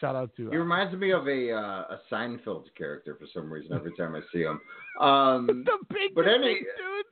shout 0.00 0.16
out 0.16 0.30
to. 0.36 0.50
He 0.50 0.56
reminds 0.56 0.94
me 0.96 1.12
of 1.12 1.26
a 1.28 1.52
uh, 1.52 1.96
a 1.96 2.00
Seinfeld 2.10 2.64
character 2.76 3.16
for 3.18 3.26
some 3.32 3.50
reason 3.52 3.72
every 3.74 3.92
time 3.96 4.14
I 4.14 4.20
see 4.32 4.42
him. 4.42 4.60
Um, 5.00 5.46
the 5.46 5.78
big, 5.88 6.14
but 6.14 6.24
the 6.26 6.32
any, 6.32 6.54
big 6.54 6.58
dude. 6.76 7.06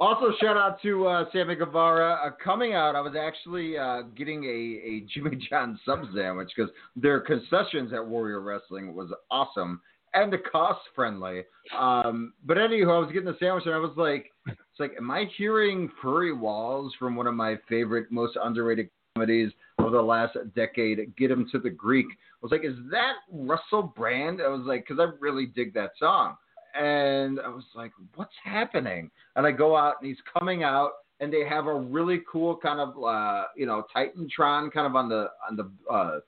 Also 0.00 0.32
shout 0.40 0.56
out 0.56 0.80
to 0.82 1.06
uh, 1.06 1.24
Sammy 1.32 1.54
Guevara 1.54 2.18
uh, 2.24 2.30
coming 2.42 2.74
out. 2.74 2.96
I 2.96 3.00
was 3.00 3.14
actually 3.18 3.76
uh, 3.76 4.02
getting 4.16 4.44
a, 4.44 4.48
a 4.48 5.06
Jimmy 5.12 5.38
John 5.48 5.78
sub 5.84 6.00
sandwich 6.14 6.50
because 6.56 6.72
their 6.96 7.20
concessions 7.20 7.92
at 7.92 8.04
Warrior 8.04 8.40
Wrestling 8.40 8.94
was 8.94 9.10
awesome 9.30 9.80
and 10.14 10.34
cost 10.50 10.80
friendly. 10.94 11.42
Um, 11.78 12.34
but 12.44 12.56
anywho, 12.56 12.96
I 12.96 12.98
was 12.98 13.10
getting 13.12 13.26
the 13.26 13.36
sandwich 13.40 13.64
and 13.66 13.74
I 13.74 13.78
was 13.78 13.96
like, 13.96 14.30
it's 14.46 14.80
like, 14.80 14.92
am 14.98 15.10
I 15.10 15.26
hearing 15.36 15.90
furry 16.02 16.32
walls 16.32 16.92
from 16.98 17.16
one 17.16 17.26
of 17.26 17.34
my 17.34 17.56
favorite, 17.68 18.10
most 18.10 18.36
underrated 18.42 18.88
comedies 19.14 19.52
of 19.78 19.92
the 19.92 20.00
last 20.00 20.36
decade. 20.54 21.14
Get 21.16 21.30
him 21.30 21.48
to 21.52 21.58
the 21.58 21.70
Greek. 21.70 22.06
I 22.06 22.38
was 22.40 22.52
like, 22.52 22.64
is 22.64 22.76
that 22.90 23.14
Russell 23.30 23.92
Brand? 23.96 24.40
I 24.40 24.48
was 24.48 24.62
like, 24.64 24.86
because 24.86 25.00
I 25.00 25.12
really 25.20 25.46
dig 25.46 25.74
that 25.74 25.90
song, 25.98 26.36
and 26.74 27.40
I 27.40 27.48
was 27.48 27.64
like, 27.74 27.92
what's 28.14 28.34
happening? 28.42 29.10
And 29.36 29.46
I 29.46 29.52
go 29.52 29.76
out 29.76 29.96
and 30.00 30.08
he's 30.08 30.22
coming 30.38 30.62
out. 30.62 30.92
And 31.20 31.32
they 31.32 31.44
have 31.48 31.66
a 31.66 31.74
really 31.74 32.20
cool 32.30 32.56
kind 32.56 32.80
of, 32.80 33.00
uh, 33.00 33.44
you 33.56 33.64
know, 33.64 33.84
Titantron 33.94 34.72
kind 34.72 34.88
of 34.88 34.96
on 34.96 35.08
the 35.08 35.28
on 35.48 35.56
the 35.56 35.70
uh, 35.92 36.18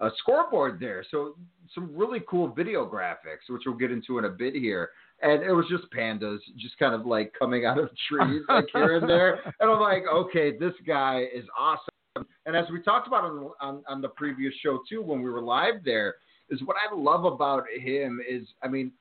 a 0.00 0.10
scoreboard 0.18 0.78
there. 0.78 1.04
So 1.10 1.34
some 1.74 1.94
really 1.96 2.20
cool 2.28 2.48
video 2.48 2.88
graphics, 2.88 3.48
which 3.48 3.62
we'll 3.66 3.76
get 3.76 3.90
into 3.90 4.18
in 4.18 4.26
a 4.26 4.30
bit 4.30 4.54
here. 4.54 4.90
And 5.20 5.42
it 5.42 5.52
was 5.52 5.66
just 5.68 5.92
pandas, 5.92 6.38
just 6.56 6.78
kind 6.78 6.94
of 6.94 7.04
like 7.04 7.32
coming 7.36 7.66
out 7.66 7.78
of 7.78 7.90
trees, 8.08 8.42
like 8.48 8.66
here 8.72 8.96
and 8.98 9.08
there. 9.08 9.40
And 9.60 9.70
I'm 9.70 9.80
like, 9.80 10.04
okay, 10.12 10.56
this 10.56 10.74
guy 10.86 11.24
is 11.34 11.44
awesome. 11.58 12.28
And 12.46 12.56
as 12.56 12.66
we 12.72 12.80
talked 12.80 13.08
about 13.08 13.24
on, 13.24 13.50
on, 13.60 13.82
on 13.88 14.00
the 14.00 14.08
previous 14.10 14.54
show 14.62 14.80
too, 14.88 15.02
when 15.02 15.20
we 15.20 15.30
were 15.30 15.42
live 15.42 15.84
there, 15.84 16.14
is 16.50 16.60
what 16.64 16.76
I 16.76 16.94
love 16.94 17.24
about 17.24 17.64
him 17.80 18.20
is, 18.28 18.46
I 18.62 18.68
mean, 18.68 18.92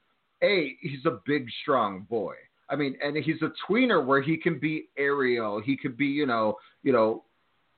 a 0.44 0.78
he's 0.82 1.06
a 1.06 1.20
big, 1.26 1.48
strong 1.62 2.06
boy. 2.10 2.36
I 2.70 2.76
mean, 2.76 2.98
and 3.02 3.16
he's 3.16 3.42
a 3.42 3.52
tweener 3.70 4.06
where 4.06 4.22
he 4.22 4.38
can 4.38 4.60
be 4.60 4.90
aerial. 4.98 5.62
He 5.62 5.78
could 5.78 5.98
be, 5.98 6.08
you 6.08 6.26
know, 6.26 6.56
you 6.84 6.92
know, 6.92 7.24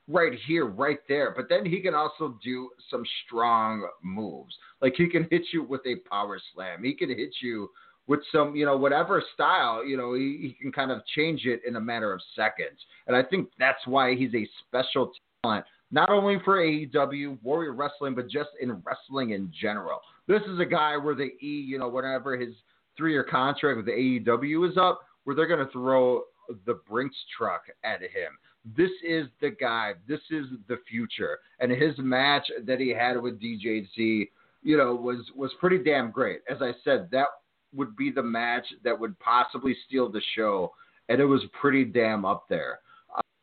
right 0.08 0.32
here, 0.46 0.66
right 0.66 0.98
there. 1.08 1.32
But 1.36 1.48
then 1.48 1.64
he 1.64 1.80
can 1.80 1.94
also 1.94 2.38
do 2.42 2.70
some 2.90 3.04
strong 3.24 3.86
moves. 4.02 4.54
Like 4.82 4.94
he 4.96 5.08
can 5.08 5.28
hit 5.30 5.42
you 5.52 5.62
with 5.62 5.82
a 5.86 5.96
power 6.08 6.40
slam. 6.52 6.82
He 6.82 6.94
can 6.94 7.08
hit 7.08 7.34
you 7.40 7.70
with 8.06 8.20
some, 8.32 8.56
you 8.56 8.66
know, 8.66 8.76
whatever 8.76 9.22
style, 9.34 9.86
you 9.86 9.96
know, 9.96 10.14
he, 10.14 10.38
he 10.40 10.56
can 10.60 10.72
kind 10.72 10.90
of 10.90 11.00
change 11.14 11.42
it 11.44 11.60
in 11.64 11.76
a 11.76 11.80
matter 11.80 12.12
of 12.12 12.20
seconds. 12.34 12.80
And 13.06 13.14
I 13.14 13.22
think 13.22 13.50
that's 13.58 13.86
why 13.86 14.16
he's 14.16 14.34
a 14.34 14.48
special 14.66 15.12
talent, 15.44 15.64
not 15.92 16.10
only 16.10 16.38
for 16.44 16.58
AEW, 16.58 17.38
Warrior 17.42 17.72
Wrestling, 17.72 18.16
but 18.16 18.28
just 18.28 18.50
in 18.60 18.82
wrestling 18.84 19.30
in 19.30 19.52
general. 19.60 20.00
This 20.30 20.42
is 20.42 20.60
a 20.60 20.64
guy 20.64 20.96
where 20.96 21.16
the 21.16 21.32
E, 21.42 21.64
you 21.66 21.76
know, 21.76 21.88
whenever 21.88 22.36
his 22.36 22.54
three 22.96 23.10
year 23.10 23.24
contract 23.24 23.78
with 23.78 23.86
the 23.86 23.90
AEW 23.90 24.70
is 24.70 24.78
up, 24.78 25.00
where 25.24 25.34
they're 25.34 25.48
going 25.48 25.66
to 25.66 25.72
throw 25.72 26.22
the 26.66 26.74
Brinks 26.88 27.16
truck 27.36 27.62
at 27.82 28.00
him. 28.00 28.38
This 28.76 28.92
is 29.04 29.26
the 29.40 29.50
guy. 29.50 29.94
This 30.06 30.20
is 30.30 30.46
the 30.68 30.78
future. 30.88 31.40
And 31.58 31.72
his 31.72 31.94
match 31.98 32.48
that 32.64 32.78
he 32.78 32.90
had 32.90 33.20
with 33.20 33.40
DJZ, 33.40 34.28
you 34.62 34.76
know, 34.76 34.94
was 34.94 35.18
was 35.34 35.50
pretty 35.58 35.78
damn 35.78 36.12
great. 36.12 36.42
As 36.48 36.58
I 36.62 36.74
said, 36.84 37.08
that 37.10 37.26
would 37.74 37.96
be 37.96 38.12
the 38.12 38.22
match 38.22 38.66
that 38.84 38.96
would 38.96 39.18
possibly 39.18 39.76
steal 39.88 40.08
the 40.12 40.22
show, 40.36 40.70
and 41.08 41.20
it 41.20 41.26
was 41.26 41.42
pretty 41.60 41.84
damn 41.84 42.24
up 42.24 42.44
there. 42.48 42.78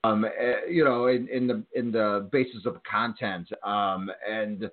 Um, 0.05 0.23
eh, 0.23 0.69
you 0.69 0.85
know, 0.85 1.07
in, 1.07 1.27
in 1.27 1.47
the 1.47 1.63
in 1.75 1.91
the 1.91 2.29
basis 2.31 2.65
of 2.65 2.81
content, 2.89 3.49
um, 3.65 4.09
and 4.25 4.69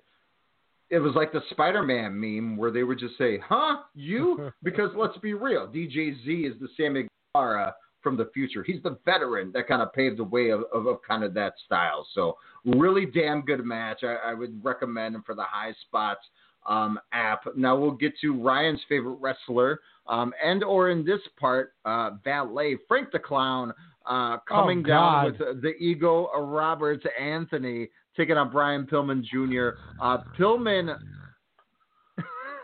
it 0.95 0.99
was 0.99 1.13
like 1.13 1.33
the 1.33 1.41
Spider-Man 1.49 2.17
meme 2.17 2.55
where 2.55 2.71
they 2.71 2.83
would 2.83 2.97
just 2.99 3.17
say, 3.17 3.37
"Huh, 3.37 3.77
you?" 3.93 4.51
Because 4.63 4.91
let's 4.95 5.17
be 5.17 5.33
real, 5.33 5.67
DJ 5.67 6.15
Z 6.23 6.31
is 6.31 6.59
the 6.59 6.69
Sammy 6.77 7.07
Guevara 7.33 7.75
from 8.01 8.15
the 8.15 8.29
future. 8.33 8.63
He's 8.63 8.81
the 8.83 8.97
veteran 9.03 9.51
that 9.53 9.67
kind 9.67 9.81
of 9.81 9.91
paved 9.91 10.17
the 10.19 10.23
way 10.23 10.49
of, 10.49 10.61
of, 10.73 10.85
of 10.87 10.97
kind 11.07 11.23
of 11.23 11.33
that 11.33 11.53
style. 11.65 12.07
So 12.13 12.37
really 12.63 13.05
damn 13.05 13.41
good 13.41 13.65
match. 13.65 14.03
I, 14.03 14.31
I 14.31 14.33
would 14.33 14.63
recommend 14.63 15.15
him 15.15 15.23
for 15.25 15.35
the 15.35 15.43
high 15.43 15.73
spots 15.81 16.21
um, 16.67 16.99
app. 17.11 17.41
Now 17.55 17.75
we'll 17.75 17.91
get 17.91 18.13
to 18.21 18.39
Ryan's 18.41 18.81
favorite 18.87 19.17
wrestler, 19.19 19.81
um, 20.07 20.33
and 20.43 20.63
or 20.63 20.91
in 20.91 21.03
this 21.03 21.21
part, 21.39 21.73
uh, 21.83 22.11
valet 22.23 22.77
Frank 22.87 23.11
the 23.11 23.19
Clown. 23.19 23.73
Uh, 24.07 24.37
coming 24.47 24.83
Oh, 24.85 24.87
down 24.87 25.25
with 25.25 25.61
the 25.63 25.73
ego 25.79 26.25
of 26.25 26.47
Roberts 26.49 27.03
Anthony 27.19 27.89
taking 28.17 28.37
on 28.37 28.51
Brian 28.51 28.85
Pillman 28.85 29.23
Jr. 29.23 29.77
Uh, 30.01 30.19
Pillman 30.37 30.97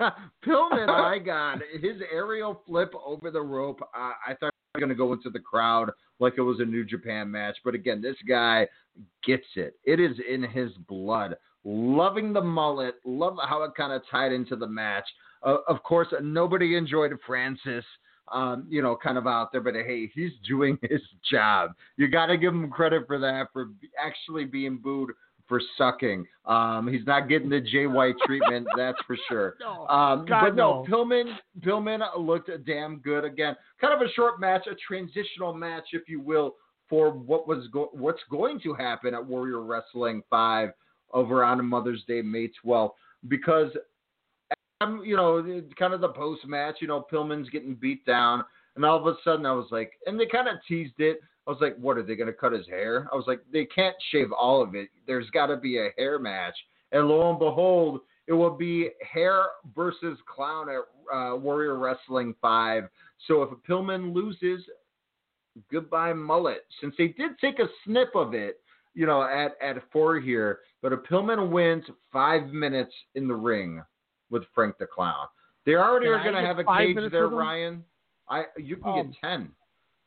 Pillman, 0.46 0.88
my 0.88 1.20
God, 1.24 1.62
his 1.80 1.98
aerial 2.12 2.62
flip 2.66 2.94
over 3.06 3.32
the 3.32 3.42
rope. 3.42 3.82
Uh, 3.82 4.12
I 4.28 4.34
thought 4.40 4.54
he 4.74 4.80
was 4.80 4.80
going 4.80 4.90
to 4.90 4.96
go 4.96 5.14
into 5.14 5.30
the 5.30 5.40
crowd 5.40 5.92
like 6.20 6.34
it 6.38 6.42
was 6.42 6.60
a 6.60 6.66
New 6.66 6.86
Japan 6.86 7.30
match, 7.30 7.58
but 7.64 7.76
again, 7.76 8.02
this 8.02 8.16
guy 8.28 8.68
gets 9.26 9.46
it. 9.56 9.76
It 9.84 10.00
is 10.00 10.18
in 10.30 10.44
his 10.44 10.72
blood. 10.88 11.36
Loving 11.64 12.34
the 12.34 12.42
mullet, 12.42 12.96
love 13.06 13.38
how 13.48 13.64
it 13.64 13.72
kind 13.76 13.94
of 13.94 14.02
tied 14.10 14.32
into 14.32 14.56
the 14.56 14.68
match. 14.68 15.06
Uh, 15.44 15.58
of 15.68 15.84
course, 15.84 16.08
nobody 16.22 16.76
enjoyed 16.76 17.12
Francis. 17.26 17.86
Um, 18.32 18.66
you 18.70 18.82
know, 18.82 18.96
kind 18.96 19.18
of 19.18 19.28
out 19.28 19.52
there, 19.52 19.60
but 19.60 19.74
hey, 19.74 20.10
he's 20.16 20.32
doing 20.48 20.78
his 20.90 21.02
job. 21.30 21.72
You 21.98 22.08
got 22.08 22.28
to 22.28 22.38
give 22.38 22.54
him 22.54 22.70
credit 22.70 23.06
for 23.06 23.20
that, 23.20 23.48
for 23.52 23.72
actually 24.02 24.46
being 24.46 24.78
booed 24.78 25.12
for 25.52 25.62
sucking. 25.78 26.26
Um, 26.46 26.88
he's 26.88 27.06
not 27.06 27.28
getting 27.28 27.50
the 27.50 27.60
Jay 27.60 27.86
White 27.86 28.16
treatment, 28.26 28.66
that's 28.78 28.98
for 29.06 29.18
sure. 29.28 29.58
No. 29.60 29.86
Um, 29.88 30.26
God, 30.26 30.46
but 30.46 30.56
no, 30.56 30.82
no. 30.82 30.86
Pillman, 30.90 31.36
Pillman 31.60 32.00
looked 32.18 32.50
damn 32.66 33.00
good 33.00 33.26
again. 33.26 33.58
Kind 33.82 33.94
of 33.94 34.00
a 34.00 34.10
short 34.14 34.40
match, 34.40 34.66
a 34.72 34.76
transitional 34.76 35.54
match, 35.54 35.90
if 35.92 36.08
you 36.08 36.22
will, 36.22 36.56
for 36.88 37.12
what 37.12 37.50
was 37.50 37.68
go- 37.74 37.90
what's 37.92 38.22
going 38.30 38.62
to 38.62 38.74
happen 38.74 39.14
at 39.14 39.26
Warrior 39.26 39.60
Wrestling 39.60 40.24
Five 40.30 40.70
over 41.12 41.44
on 41.44 41.64
Mother's 41.66 42.06
Day, 42.08 42.22
May 42.22 42.50
12th, 42.66 42.92
because 43.28 43.72
um, 44.80 45.02
you 45.04 45.18
know, 45.18 45.62
kind 45.78 45.94
of 45.94 46.00
the 46.00 46.08
post 46.08 46.48
match, 46.48 46.78
you 46.80 46.88
know, 46.88 47.06
Pillman's 47.12 47.50
getting 47.50 47.76
beat 47.76 48.06
down, 48.06 48.46
and 48.78 48.86
all 48.86 48.98
of 48.98 49.06
a 49.06 49.18
sudden 49.26 49.46
I 49.46 49.52
was 49.52 49.68
like, 49.70 49.92
and 50.06 50.18
they 50.18 50.28
kind 50.28 50.48
of 50.48 50.56
teased 50.66 51.00
it. 51.00 51.20
I 51.52 51.54
was 51.54 51.62
like, 51.62 51.76
what 51.76 51.98
are 51.98 52.04
they 52.04 52.16
going 52.16 52.28
to 52.28 52.34
cut 52.34 52.54
his 52.54 52.66
hair? 52.68 53.10
I 53.12 53.16
was 53.18 53.26
like, 53.28 53.42
they 53.52 53.66
can't 53.66 53.96
shave 54.10 54.32
all 54.32 54.64
of 54.64 54.74
it. 54.74 54.88
There's 55.06 55.30
got 55.32 55.48
to 55.48 55.58
be 55.58 55.80
a 55.80 55.90
hair 55.98 56.18
match, 56.18 56.56
and 56.94 57.10
lo 57.10 57.30
and 57.30 57.38
behold, 57.40 58.00
it 58.28 58.32
will 58.32 58.56
be 58.56 58.90
hair 59.02 59.44
versus 59.76 60.18
clown 60.34 60.68
at 60.70 61.14
uh, 61.14 61.36
Warrior 61.36 61.78
Wrestling 61.78 62.36
Five. 62.42 62.86
So 63.28 63.44
if 63.44 63.50
Pillman 63.68 64.14
loses, 64.14 64.64
goodbye 65.70 66.14
mullet. 66.14 66.64
Since 66.80 66.96
they 66.98 67.10
did 67.10 67.32
take 67.42 67.60
a 67.60 67.68
snip 67.84 68.16
of 68.16 68.34
it, 68.34 68.62
you 68.94 69.06
know, 69.06 69.24
at 69.24 69.58
at 69.62 69.84
four 69.92 70.22
here, 70.22 70.60
but 70.82 70.94
if 70.94 71.00
Pillman 71.02 71.50
wins 71.50 71.84
five 72.14 72.48
minutes 72.48 72.94
in 73.16 73.28
the 73.28 73.36
ring 73.36 73.84
with 74.30 74.44
Frank 74.56 74.78
the 74.78 74.86
Clown, 74.86 75.28
they 75.66 75.76
already 75.76 76.06
Can 76.06 76.14
are 76.14 76.24
going 76.24 76.42
to 76.42 76.48
have 76.48 76.60
a 76.60 76.64
cage 76.64 77.12
there. 77.12 77.28
Ryan. 77.28 77.84
I 78.30 78.46
you 78.58 78.78
can 78.78 78.88
Um, 78.88 79.08
get 79.12 79.20
ten. 79.22 79.52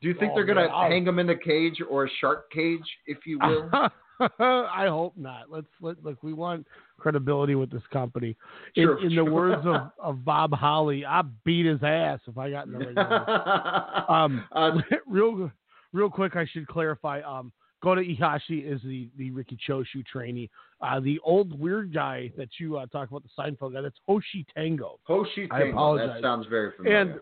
Do 0.05 0.09
you 0.09 0.14
think 0.18 0.32
oh, 0.32 0.35
they're 0.35 0.44
going 0.44 0.59
to 0.59 0.68
man, 0.68 0.90
hang 0.90 1.06
him 1.06 1.18
in 1.18 1.26
the 1.26 1.35
cage 1.35 1.78
or 1.89 2.05
a 2.05 2.09
shark 2.20 2.52
cage, 2.52 2.85
if 3.06 3.24
you 3.24 3.39
will? 3.39 3.70
I 4.39 4.86
hope 4.86 5.16
not. 5.16 5.51
Let's 5.51 5.66
let 5.81 6.05
look. 6.05 6.22
We 6.22 6.35
want 6.35 6.66
credibility 6.98 7.55
with 7.55 7.70
this 7.70 7.82
company. 7.90 8.36
In, 8.76 8.85
Sure, 8.85 9.02
in 9.02 9.16
the 9.16 9.24
words 9.24 9.62
of, 9.64 9.90
of 9.98 10.22
Bob 10.22 10.52
Holly, 10.52 11.06
I 11.06 11.22
beat 11.47 11.64
his 11.64 11.82
ass 11.82 12.20
if 12.26 12.36
I 12.36 12.51
got 12.51 12.66
in 12.66 12.72
the 12.72 12.78
ring. 12.81 12.98
um, 14.09 14.44
Uh, 14.52 14.72
real 15.06 15.51
real 15.94 16.10
quick, 16.10 16.36
I 16.36 16.44
should 16.52 16.68
clarify. 16.68 17.22
Um, 17.22 17.51
Gota 17.82 18.06
Ihashi 18.06 18.70
is 18.70 18.82
the 18.82 19.09
the 19.16 19.31
Riki 19.31 19.59
Choshu 19.66 20.05
trainee. 20.05 20.51
Uh, 20.82 21.01
the 21.01 21.18
old 21.24 21.59
weird 21.59 21.94
guy 21.94 22.31
that 22.36 22.51
you 22.59 22.76
uh, 22.76 22.85
talk 22.89 23.09
about, 23.09 23.22
the 23.22 23.43
Seinfeld 23.43 23.72
guy, 23.72 23.81
that's 23.81 23.97
Hoshi 24.06 24.44
Tango. 24.55 25.01
Hoshi 25.05 25.48
I 25.51 25.60
Tango, 25.60 25.72
apologize. 25.72 26.10
that 26.16 26.22
sounds 26.22 26.47
very 26.51 26.72
familiar. 26.76 26.98
And 26.98 27.20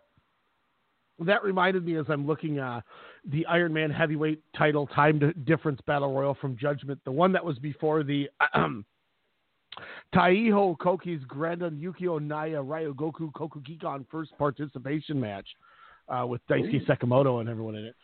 that 1.21 1.43
reminded 1.43 1.85
me 1.85 1.97
as 1.97 2.07
I'm 2.09 2.27
looking 2.27 2.59
uh 2.59 2.81
the 3.31 3.47
Iron 3.47 3.73
Man 3.73 3.91
heavyweight 3.91 4.43
title 4.57 4.87
time 4.89 5.33
difference 5.45 5.81
battle 5.87 6.13
royal 6.13 6.35
from 6.41 6.57
Judgment, 6.57 7.01
the 7.05 7.13
one 7.13 7.33
that 7.33 7.45
was 7.45 7.59
before 7.59 8.03
the 8.03 8.29
Taiho 10.15 10.77
Koki's 10.79 11.23
Grandon 11.25 11.81
Yukio 11.81 12.21
Naya 12.21 12.63
Ryogoku 12.63 13.33
Kokugikan 13.33 14.05
first 14.11 14.37
participation 14.39 15.21
match 15.21 15.47
uh, 16.09 16.27
with 16.27 16.41
Daisuke. 16.49 16.87
Sekimoto 16.87 17.41
and 17.41 17.49
everyone 17.49 17.77
in 17.77 17.85
it. 17.87 17.95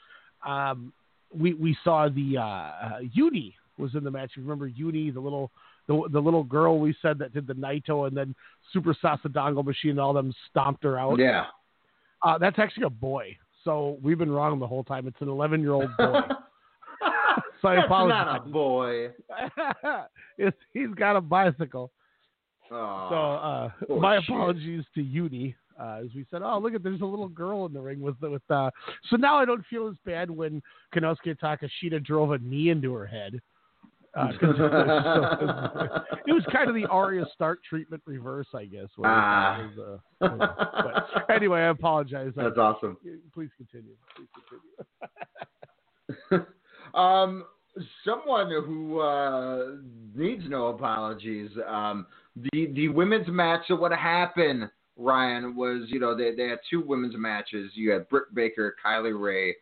Um, 0.47 0.93
we 1.35 1.55
we 1.55 1.77
saw 1.85 2.09
the 2.09 2.39
uh, 2.39 2.43
uh, 2.43 2.99
Uni 3.13 3.55
was 3.77 3.95
in 3.95 4.05
the 4.05 4.11
match. 4.11 4.33
You 4.35 4.43
remember 4.43 4.67
Uni, 4.67 5.11
the 5.11 5.21
little 5.21 5.51
the, 5.87 6.09
the 6.13 6.21
little 6.21 6.45
girl 6.45 6.79
we 6.79 6.95
said 7.01 7.19
that 7.19 7.33
did 7.33 7.47
the 7.47 7.55
Naito 7.55 8.07
and 8.07 8.17
then 8.17 8.35
Super 8.73 8.95
Sasadango 9.03 9.65
Machine 9.65 9.93
and 9.93 10.01
all 10.01 10.13
them 10.13 10.33
stomped 10.51 10.85
her 10.85 10.99
out. 10.99 11.19
yeah. 11.19 11.47
Uh, 12.23 12.39
that's 12.39 12.59
actually 12.59 12.85
a 12.85 12.91
boy. 12.91 13.37
So 13.65 13.99
we've 14.03 14.19
been 14.19 14.31
wrong 14.31 14.59
the 14.59 14.67
whole 14.67 14.85
time. 14.85 15.07
It's 15.07 15.21
an 15.21 15.29
11 15.29 15.61
year 15.61 15.73
old 15.73 15.91
boy. 15.97 16.21
so 17.63 17.69
I 17.69 17.77
That's 17.77 17.87
apologize. 17.87 18.27
not 18.27 18.47
a 18.47 18.51
boy. 18.51 19.09
He's 20.73 20.95
got 20.97 21.17
a 21.17 21.21
bicycle. 21.21 21.91
So 22.69 22.75
uh, 22.77 23.71
my 23.99 24.21
shit. 24.21 24.29
apologies 24.29 24.85
to 24.95 25.03
Uni. 25.03 25.55
Uh, 25.81 26.01
as 26.05 26.09
we 26.15 26.27
said, 26.31 26.43
oh 26.43 26.59
look 26.59 26.75
at 26.75 26.83
there's 26.83 27.01
a 27.03 27.07
little 27.07 27.29
girl 27.29 27.65
in 27.67 27.73
the 27.73 27.81
ring 27.81 28.01
with 28.01 28.17
with. 28.21 28.43
Uh, 28.51 28.71
so 29.09 29.17
now 29.17 29.37
I 29.37 29.45
don't 29.45 29.65
feel 29.71 29.87
as 29.89 29.95
bad 30.05 30.29
when 30.31 30.61
Konosuke 30.95 31.39
Takeshita 31.41 32.05
drove 32.05 32.33
a 32.33 32.39
knee 32.39 32.71
into 32.71 32.93
her 32.95 33.07
head. 33.07 33.41
Uh, 34.19 34.29
it, 34.43 34.43
was 34.43 34.57
so- 34.57 36.17
it 36.27 36.33
was 36.33 36.43
kind 36.53 36.69
of 36.69 36.75
the 36.75 36.87
Arya 36.87 37.25
Stark 37.35 37.61
treatment 37.69 38.03
reverse, 38.07 38.49
I 38.55 38.65
guess. 38.65 38.89
Ah. 39.05 39.69
was, 39.77 40.01
uh, 40.21 40.37
but 41.19 41.35
anyway, 41.35 41.61
I 41.61 41.69
apologize. 41.69 42.33
That's 42.35 42.59
I- 42.59 42.61
awesome. 42.61 42.97
Please 43.33 43.51
continue. 43.57 43.95
Please 44.17 44.29
continue. 46.31 46.47
um, 46.95 47.45
someone 48.05 48.51
who 48.51 49.01
uh, 49.01 49.77
needs 50.15 50.43
no 50.49 50.69
apologies. 50.69 51.51
Um, 51.67 52.07
the 52.37 52.67
the 52.75 52.89
women's 52.89 53.29
match. 53.29 53.63
So 53.69 53.77
what 53.77 53.93
happened, 53.93 54.69
Ryan, 54.97 55.55
was 55.57 55.85
you 55.89 56.01
know 56.01 56.17
they 56.17 56.35
they 56.35 56.49
had 56.49 56.59
two 56.69 56.83
women's 56.85 57.15
matches. 57.17 57.73
You 57.75 57.93
had 57.93 58.09
Britt 58.09 58.35
Baker, 58.35 58.75
Kylie 58.85 59.19
Rae. 59.19 59.55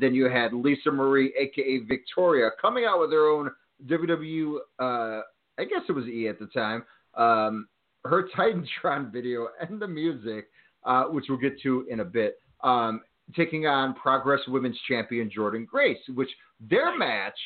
Then 0.00 0.14
you 0.14 0.28
had 0.30 0.52
Lisa 0.54 0.90
Marie, 0.90 1.34
aka 1.38 1.78
Victoria, 1.86 2.50
coming 2.60 2.84
out 2.86 3.00
with 3.00 3.12
her 3.12 3.28
own 3.28 3.50
WWE. 3.86 4.56
Uh, 4.78 5.20
I 5.58 5.64
guess 5.64 5.82
it 5.88 5.92
was 5.92 6.06
E 6.06 6.28
at 6.28 6.38
the 6.38 6.46
time. 6.46 6.84
Um, 7.14 7.68
her 8.04 8.28
Titantron 8.36 9.12
video 9.12 9.48
and 9.60 9.80
the 9.80 9.88
music, 9.88 10.48
uh, 10.84 11.04
which 11.04 11.26
we'll 11.28 11.38
get 11.38 11.60
to 11.62 11.86
in 11.90 12.00
a 12.00 12.04
bit. 12.04 12.38
Um, 12.62 13.02
taking 13.36 13.66
on 13.66 13.94
Progress 13.94 14.40
Women's 14.48 14.78
Champion 14.88 15.30
Jordynne 15.30 15.66
Grace, 15.66 15.98
which 16.14 16.30
their 16.60 16.96
match 16.96 17.38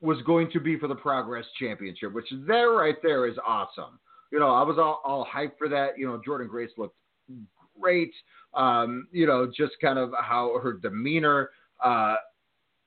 was 0.00 0.18
going 0.22 0.50
to 0.52 0.60
be 0.60 0.78
for 0.78 0.88
the 0.88 0.94
Progress 0.94 1.44
Championship, 1.58 2.12
which 2.12 2.26
there 2.46 2.70
right 2.70 2.96
there 3.02 3.26
is 3.26 3.36
awesome. 3.46 3.98
You 4.30 4.38
know, 4.38 4.50
I 4.50 4.62
was 4.62 4.76
all, 4.78 5.00
all 5.04 5.26
hyped 5.26 5.58
for 5.58 5.68
that. 5.68 5.98
You 5.98 6.06
know, 6.06 6.20
Jordynne 6.26 6.48
Grace 6.48 6.70
looked 6.76 6.96
great. 7.80 8.12
Um, 8.54 9.08
you 9.12 9.26
know, 9.26 9.46
just 9.46 9.74
kind 9.80 9.98
of 9.98 10.12
how 10.20 10.58
her 10.62 10.74
demeanor. 10.74 11.50
Uh, 11.82 12.16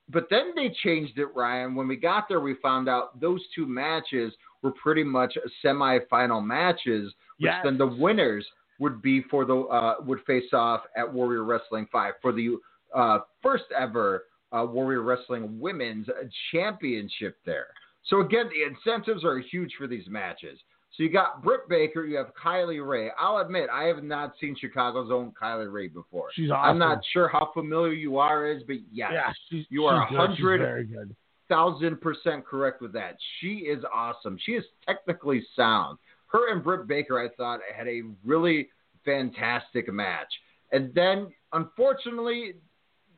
but 0.08 0.26
then 0.30 0.52
they 0.54 0.74
changed 0.82 1.18
it, 1.18 1.28
Ryan. 1.34 1.74
When 1.74 1.88
we 1.88 1.96
got 1.96 2.28
there, 2.28 2.40
we 2.40 2.54
found 2.62 2.88
out 2.88 3.20
those 3.20 3.40
two 3.54 3.66
matches 3.66 4.32
were 4.62 4.72
pretty 4.72 5.04
much 5.04 5.36
semifinal 5.64 6.44
matches, 6.44 7.06
which 7.38 7.50
Yes. 7.50 7.62
then 7.64 7.78
the 7.78 7.86
winners 7.86 8.46
would 8.78 9.02
be 9.02 9.22
for 9.22 9.44
the 9.44 9.56
uh, 9.56 9.96
would 10.00 10.20
face 10.24 10.52
off 10.52 10.82
at 10.96 11.10
Warrior 11.10 11.44
Wrestling 11.44 11.86
Five 11.92 12.14
for 12.20 12.32
the 12.32 12.56
uh, 12.94 13.20
first 13.42 13.64
ever 13.78 14.24
uh, 14.52 14.64
Warrior 14.68 15.02
Wrestling 15.02 15.58
Women's 15.60 16.08
Championship 16.52 17.38
there. 17.46 17.68
So 18.04 18.20
again, 18.20 18.50
the 18.50 18.64
incentives 18.64 19.24
are 19.24 19.38
huge 19.38 19.72
for 19.78 19.86
these 19.86 20.06
matches. 20.08 20.58
So 20.96 21.02
you 21.02 21.08
got 21.08 21.42
Britt 21.42 21.68
Baker, 21.70 22.04
you 22.04 22.16
have 22.18 22.32
Kylie 22.42 22.86
Rae. 22.86 23.10
I'll 23.18 23.38
admit 23.38 23.70
I 23.72 23.84
have 23.84 24.02
not 24.02 24.34
seen 24.38 24.54
Chicago's 24.60 25.10
own 25.10 25.32
Kylie 25.40 25.72
Rae 25.72 25.88
before. 25.88 26.28
She's 26.34 26.50
awesome. 26.50 26.70
I'm 26.70 26.78
not 26.78 26.98
sure 27.12 27.28
how 27.28 27.50
familiar 27.54 27.92
you 27.94 28.18
are 28.18 28.46
is, 28.46 28.62
but 28.66 28.76
yes, 28.92 29.10
Yeah, 29.14 29.32
she's, 29.48 29.64
you 29.70 29.86
are 29.86 30.02
a. 30.02 30.06
Hundred 30.06 31.16
thousand 31.48 32.00
percent 32.00 32.46
correct 32.46 32.80
with 32.80 32.92
that. 32.92 33.16
She 33.40 33.48
is 33.48 33.84
awesome. 33.92 34.38
She 34.44 34.52
is 34.52 34.64
technically 34.86 35.44
sound. 35.56 35.98
Her 36.26 36.52
and 36.52 36.62
Britt 36.62 36.86
Baker, 36.86 37.18
I 37.18 37.28
thought, 37.36 37.60
had 37.74 37.88
a 37.88 38.02
really 38.24 38.68
fantastic 39.04 39.92
match. 39.92 40.32
And 40.72 40.94
then, 40.94 41.32
unfortunately, 41.52 42.54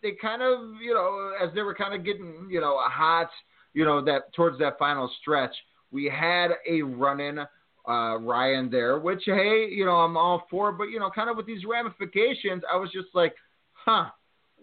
they 0.02 0.12
kind 0.20 0.42
of, 0.42 0.80
you 0.82 0.94
know, 0.94 1.32
as 1.40 1.54
they 1.54 1.62
were 1.62 1.74
kind 1.74 1.94
of 1.94 2.04
getting, 2.04 2.48
you 2.50 2.60
know, 2.60 2.76
hot, 2.80 3.30
you 3.72 3.84
know, 3.84 4.04
that 4.04 4.32
towards 4.34 4.58
that 4.58 4.78
final 4.78 5.10
stretch, 5.20 5.54
we 5.92 6.06
had 6.06 6.50
a 6.68 6.82
run-in 6.82 7.38
uh, 7.88 8.18
Ryan 8.18 8.70
there, 8.70 8.98
which 8.98 9.22
hey, 9.26 9.68
you 9.70 9.84
know, 9.84 9.96
I'm 9.96 10.16
all 10.16 10.46
for, 10.50 10.72
but 10.72 10.84
you 10.84 10.98
know, 10.98 11.10
kind 11.10 11.30
of 11.30 11.36
with 11.36 11.46
these 11.46 11.64
ramifications, 11.64 12.62
I 12.70 12.76
was 12.76 12.90
just 12.90 13.08
like, 13.14 13.34
huh, 13.72 14.06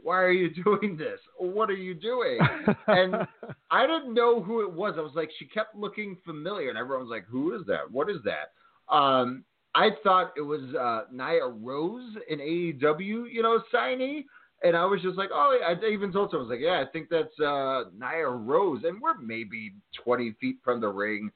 why 0.01 0.19
are 0.19 0.31
you 0.31 0.49
doing 0.63 0.97
this? 0.97 1.19
What 1.37 1.69
are 1.69 1.73
you 1.73 1.93
doing? 1.93 2.39
and 2.87 3.15
I 3.71 3.87
didn't 3.87 4.13
know 4.13 4.41
who 4.41 4.61
it 4.61 4.71
was. 4.71 4.95
I 4.97 5.01
was 5.01 5.13
like, 5.15 5.29
she 5.37 5.45
kept 5.45 5.75
looking 5.75 6.17
familiar, 6.25 6.69
and 6.69 6.77
everyone 6.77 7.07
was 7.07 7.11
like, 7.11 7.25
who 7.27 7.55
is 7.55 7.65
that? 7.67 7.89
What 7.91 8.09
is 8.09 8.17
that? 8.25 8.93
Um, 8.93 9.43
I 9.73 9.91
thought 10.03 10.33
it 10.35 10.41
was 10.41 10.61
uh, 10.77 11.13
Nyla 11.13 11.55
Rose, 11.61 12.15
an 12.29 12.39
AEW, 12.39 13.31
you 13.31 13.41
know, 13.41 13.61
signee. 13.73 14.25
And 14.63 14.75
I 14.75 14.85
was 14.85 15.01
just 15.01 15.17
like, 15.17 15.29
oh. 15.33 15.57
I 15.65 15.85
even 15.87 16.11
told 16.11 16.31
her, 16.31 16.37
I 16.37 16.41
was 16.41 16.49
like, 16.49 16.59
yeah, 16.59 16.83
I 16.85 16.91
think 16.91 17.07
that's 17.09 17.39
uh, 17.39 17.85
Nyla 17.97 18.45
Rose. 18.45 18.81
And 18.83 19.01
we're 19.01 19.17
maybe 19.17 19.73
20 20.03 20.35
feet 20.41 20.57
from 20.63 20.81
the 20.81 20.89
ring. 20.89 21.31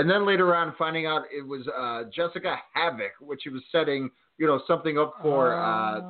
And 0.00 0.08
then 0.08 0.26
later 0.26 0.56
on, 0.56 0.74
finding 0.78 1.04
out 1.04 1.24
it 1.30 1.46
was 1.46 1.68
uh, 1.68 2.04
Jessicka 2.08 2.56
Havok, 2.74 3.20
which 3.20 3.42
she 3.42 3.50
was 3.50 3.60
setting, 3.70 4.10
you 4.38 4.46
know, 4.46 4.62
something 4.66 4.98
up 4.98 5.12
for 5.20 5.52
uh, 5.52 6.00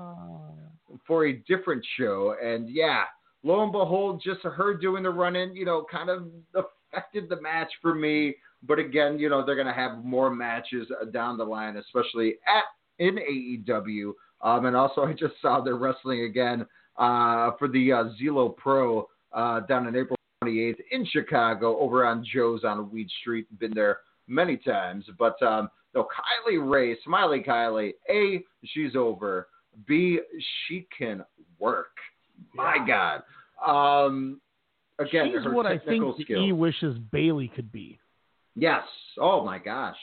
for 1.04 1.26
a 1.26 1.32
different 1.48 1.84
show. 1.98 2.36
And 2.40 2.70
yeah, 2.70 3.02
lo 3.42 3.64
and 3.64 3.72
behold, 3.72 4.22
just 4.24 4.42
her 4.42 4.74
doing 4.74 5.02
the 5.02 5.10
run 5.10 5.34
in, 5.34 5.56
you 5.56 5.64
know, 5.64 5.84
kind 5.90 6.08
of 6.08 6.28
affected 6.54 7.28
the 7.28 7.40
match 7.40 7.72
for 7.82 7.92
me. 7.92 8.36
But 8.62 8.78
again, 8.78 9.18
you 9.18 9.28
know, 9.28 9.44
they're 9.44 9.56
going 9.56 9.66
to 9.66 9.72
have 9.72 10.04
more 10.04 10.30
matches 10.30 10.86
uh, 11.02 11.06
down 11.06 11.36
the 11.36 11.44
line, 11.44 11.76
especially 11.76 12.36
at 12.46 12.62
in 13.04 13.16
AEW. 13.16 14.12
Um, 14.40 14.66
and 14.66 14.76
also, 14.76 15.00
I 15.04 15.14
just 15.14 15.34
saw 15.42 15.62
they're 15.62 15.74
wrestling 15.74 16.22
again 16.26 16.64
uh, 16.96 17.50
for 17.58 17.66
the 17.66 17.92
uh, 17.92 18.04
Zelo 18.22 18.56
Pro 18.56 19.08
uh, 19.32 19.60
down 19.66 19.88
in 19.88 19.96
April 19.96 20.16
28th 20.50 20.76
in 20.90 21.06
Chicago 21.06 21.78
over 21.78 22.04
on 22.06 22.24
Joe's 22.32 22.64
on 22.64 22.90
Weed 22.90 23.08
Street. 23.20 23.46
Been 23.58 23.72
there 23.74 23.98
many 24.28 24.56
times. 24.56 25.04
But 25.18 25.40
um, 25.42 25.68
no, 25.94 26.04
Kylie 26.04 26.70
Rae, 26.70 26.96
Smiley 27.04 27.42
Kylie, 27.46 27.92
A, 28.08 28.42
she's 28.64 28.96
over. 28.96 29.48
B, 29.86 30.20
she 30.66 30.86
can 30.96 31.24
work. 31.58 31.92
My 32.54 32.76
God. 32.86 33.22
Um, 33.66 34.40
again, 34.98 35.32
She's 35.32 35.52
what 35.52 35.66
I 35.66 35.78
think 35.78 36.04
skill. 36.22 36.44
E 36.44 36.52
wishes 36.52 36.96
Bayley 37.12 37.48
could 37.54 37.70
be. 37.70 37.98
Yes. 38.56 38.82
Oh 39.18 39.44
my 39.44 39.58
gosh. 39.58 39.96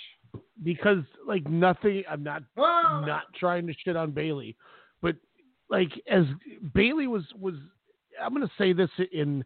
because 0.64 1.04
like 1.28 1.48
nothing 1.50 2.04
i'm 2.10 2.24
not 2.24 2.44
Ah! 2.58 3.04
not 3.06 3.24
trying 3.40 3.66
to 3.68 3.74
shit 3.84 3.96
on 3.96 4.12
bayley 4.12 4.56
but 5.02 5.16
like 5.70 5.90
as 6.10 6.24
bayley 6.74 7.08
was 7.08 7.24
was 7.40 7.56
i'm 8.22 8.34
going 8.34 8.46
to 8.46 8.54
say 8.58 8.74
this 8.74 8.90
in 9.12 9.44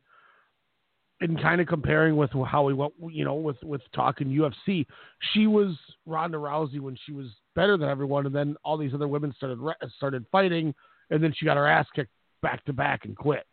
in 1.21 1.37
kind 1.37 1.61
of 1.61 1.67
comparing 1.67 2.15
with 2.15 2.31
how 2.47 2.63
we 2.63 2.73
went 2.73 2.93
you 3.09 3.23
know 3.23 3.35
with 3.35 3.61
with 3.63 3.81
talking 3.93 4.27
ufc 4.29 4.85
she 5.33 5.47
was 5.47 5.77
ronda 6.05 6.37
rousey 6.37 6.79
when 6.79 6.97
she 7.05 7.13
was 7.13 7.27
better 7.55 7.77
than 7.77 7.87
everyone 7.87 8.25
and 8.25 8.35
then 8.35 8.55
all 8.63 8.77
these 8.77 8.93
other 8.93 9.07
women 9.07 9.33
started 9.37 9.59
started 9.95 10.25
fighting 10.31 10.73
and 11.11 11.23
then 11.23 11.33
she 11.37 11.45
got 11.45 11.57
her 11.57 11.67
ass 11.67 11.85
kicked 11.95 12.11
back 12.41 12.63
to 12.65 12.73
back 12.73 13.05
and 13.05 13.15
quit 13.15 13.45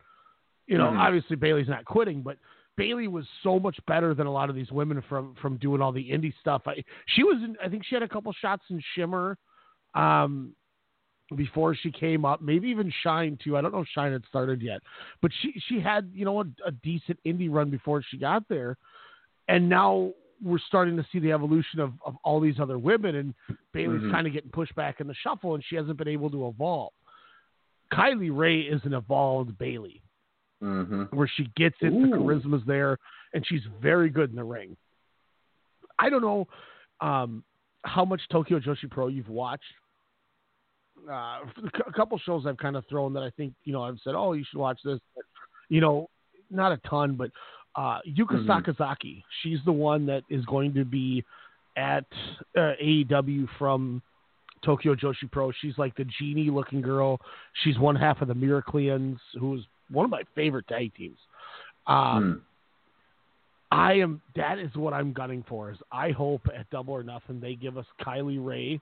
you 0.66 0.78
know 0.78 0.90
Mhm. 0.90 0.98
obviously 0.98 1.36
bayley's 1.36 1.68
not 1.68 1.84
quitting 1.84 2.22
but 2.22 2.36
Bayley 2.76 3.08
was 3.08 3.26
so 3.42 3.58
much 3.58 3.76
better 3.88 4.14
than 4.14 4.28
a 4.28 4.30
lot 4.30 4.48
of 4.48 4.54
these 4.54 4.70
women 4.70 5.02
from 5.08 5.34
from 5.42 5.56
doing 5.56 5.82
all 5.82 5.90
the 5.90 6.10
indie 6.10 6.32
stuff. 6.40 6.62
I, 6.64 6.76
she 7.06 7.24
was, 7.24 7.42
in, 7.42 7.56
I 7.60 7.68
think 7.68 7.84
she 7.84 7.96
had 7.96 8.04
a 8.04 8.08
couple 8.08 8.32
shots 8.32 8.62
in 8.70 8.80
Shimmer, 8.94 9.36
um, 9.96 10.54
before 11.36 11.74
she 11.74 11.90
came 11.90 12.24
up. 12.24 12.40
Maybe 12.40 12.68
even 12.68 12.92
Shine 13.02 13.38
too. 13.42 13.56
I 13.56 13.60
don't 13.60 13.72
know 13.72 13.80
if 13.80 13.88
Shine 13.88 14.12
had 14.12 14.24
started 14.28 14.62
yet, 14.62 14.80
but 15.20 15.30
she 15.40 15.52
she 15.68 15.80
had 15.80 16.10
you 16.14 16.24
know 16.24 16.40
a, 16.40 16.44
a 16.66 16.70
decent 16.82 17.18
indie 17.26 17.50
run 17.50 17.70
before 17.70 18.02
she 18.02 18.16
got 18.16 18.48
there, 18.48 18.76
and 19.48 19.68
now 19.68 20.12
we're 20.42 20.58
starting 20.68 20.96
to 20.96 21.04
see 21.12 21.18
the 21.18 21.32
evolution 21.32 21.80
of 21.80 21.92
of 22.06 22.14
all 22.24 22.40
these 22.40 22.60
other 22.60 22.78
women, 22.78 23.16
and 23.16 23.34
Bayley's 23.74 24.02
Mhm. 24.02 24.10
kind 24.12 24.26
of 24.26 24.32
getting 24.32 24.50
pushed 24.50 24.74
back 24.74 25.00
in 25.00 25.06
the 25.06 25.14
shuffle, 25.14 25.54
and 25.54 25.64
she 25.64 25.76
hasn't 25.76 25.98
been 25.98 26.08
able 26.08 26.30
to 26.30 26.46
evolve. 26.48 26.92
Kylie 27.92 28.30
Rae 28.36 28.60
is 28.60 28.80
an 28.84 28.94
evolved 28.94 29.56
Bayley 29.58 30.02
Mm-hmm. 30.62 31.16
where 31.16 31.28
she 31.36 31.44
gets 31.56 31.76
it, 31.82 31.90
the 31.90 32.16
charisma's 32.16 32.66
there, 32.66 32.98
and 33.32 33.46
she's 33.46 33.62
very 33.80 34.10
good 34.10 34.30
in 34.30 34.36
the 34.36 34.42
ring. 34.42 34.76
I 36.00 36.10
don't 36.10 36.20
know 36.22 36.48
um, 37.00 37.44
how 37.84 38.04
much 38.04 38.20
Tokyo 38.30 38.58
Joshi 38.58 38.90
Pro 38.90 39.06
you've 39.06 39.28
watched. 39.28 39.62
Uh, 41.08 41.38
a 41.86 41.92
couple 41.92 42.18
shows 42.18 42.44
I've 42.46 42.58
kind 42.58 42.76
of 42.76 42.84
thrown 42.86 43.12
that 43.14 43.22
I 43.22 43.30
think 43.30 43.54
you 43.64 43.72
know 43.72 43.82
I've 43.82 43.98
said, 44.04 44.14
oh, 44.14 44.32
you 44.34 44.44
should 44.48 44.58
watch 44.58 44.78
this. 44.84 44.98
But, 45.14 45.24
you 45.68 45.80
know, 45.80 46.08
not 46.50 46.72
a 46.72 46.76
ton, 46.88 47.14
but 47.16 47.30
uh, 47.76 47.98
Yuka 48.06 48.44
Mhm. 48.44 48.46
Sakazaki. 48.46 49.22
She's 49.42 49.58
the 49.64 49.72
one 49.72 50.06
that 50.06 50.22
is 50.28 50.44
going 50.46 50.74
to 50.74 50.84
be 50.84 51.24
at 51.76 52.04
uh, 52.56 52.72
AEW 52.82 53.48
from 53.58 54.02
Tokyo 54.64 54.94
Joshi 54.94 55.30
Pro. 55.30 55.52
She's 55.52 55.78
like 55.78 55.94
the 55.96 56.04
genie 56.18 56.50
looking 56.50 56.80
girl. 56.80 57.20
She's 57.62 57.78
one 57.78 57.94
half 57.94 58.20
of 58.20 58.28
the 58.28 58.34
Miracleans, 58.34 59.18
who's 59.38 59.64
one 59.90 60.04
of 60.04 60.10
my 60.10 60.22
favorite 60.34 60.66
tag 60.68 60.92
teams. 60.94 61.18
Um, 61.86 62.42
I 63.70 63.94
am. 63.94 64.20
That 64.34 64.58
is 64.58 64.74
what 64.74 64.92
I'm 64.92 65.12
gunning 65.12 65.44
for. 65.48 65.70
Is 65.70 65.78
I 65.92 66.10
hope 66.10 66.42
at 66.54 66.68
Double 66.70 66.94
or 66.94 67.02
Nothing 67.02 67.38
they 67.40 67.54
give 67.54 67.76
us 67.78 67.86
Kylie 68.00 68.44
Rae 68.44 68.80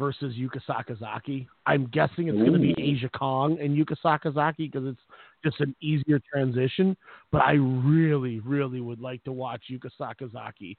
versus 0.00 0.34
Yuka 0.34 0.60
Sakazaki. 0.68 1.46
I'm 1.66 1.86
guessing 1.92 2.26
it's 2.26 2.38
going 2.38 2.54
to 2.54 2.58
be 2.58 2.74
Aja 2.74 3.08
Kong 3.16 3.58
and 3.60 3.76
Yuka 3.76 3.94
Sakazaki 4.04 4.72
because 4.72 4.86
it's 4.86 5.00
just 5.44 5.60
an 5.60 5.76
easier 5.80 6.20
transition. 6.32 6.96
But 7.30 7.42
I 7.42 7.52
really, 7.52 8.40
really 8.40 8.80
would 8.80 9.00
like 9.00 9.22
to 9.24 9.32
watch 9.32 9.62
Yuka 9.70 9.90
Sakazaki 10.00 10.76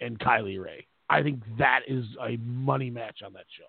and 0.00 0.18
Kylie 0.20 0.62
Rae. 0.62 0.86
I 1.10 1.22
think 1.22 1.40
that 1.58 1.80
is 1.88 2.04
a 2.22 2.36
money 2.36 2.90
match 2.90 3.22
on 3.24 3.32
that 3.32 3.46
show. 3.58 3.64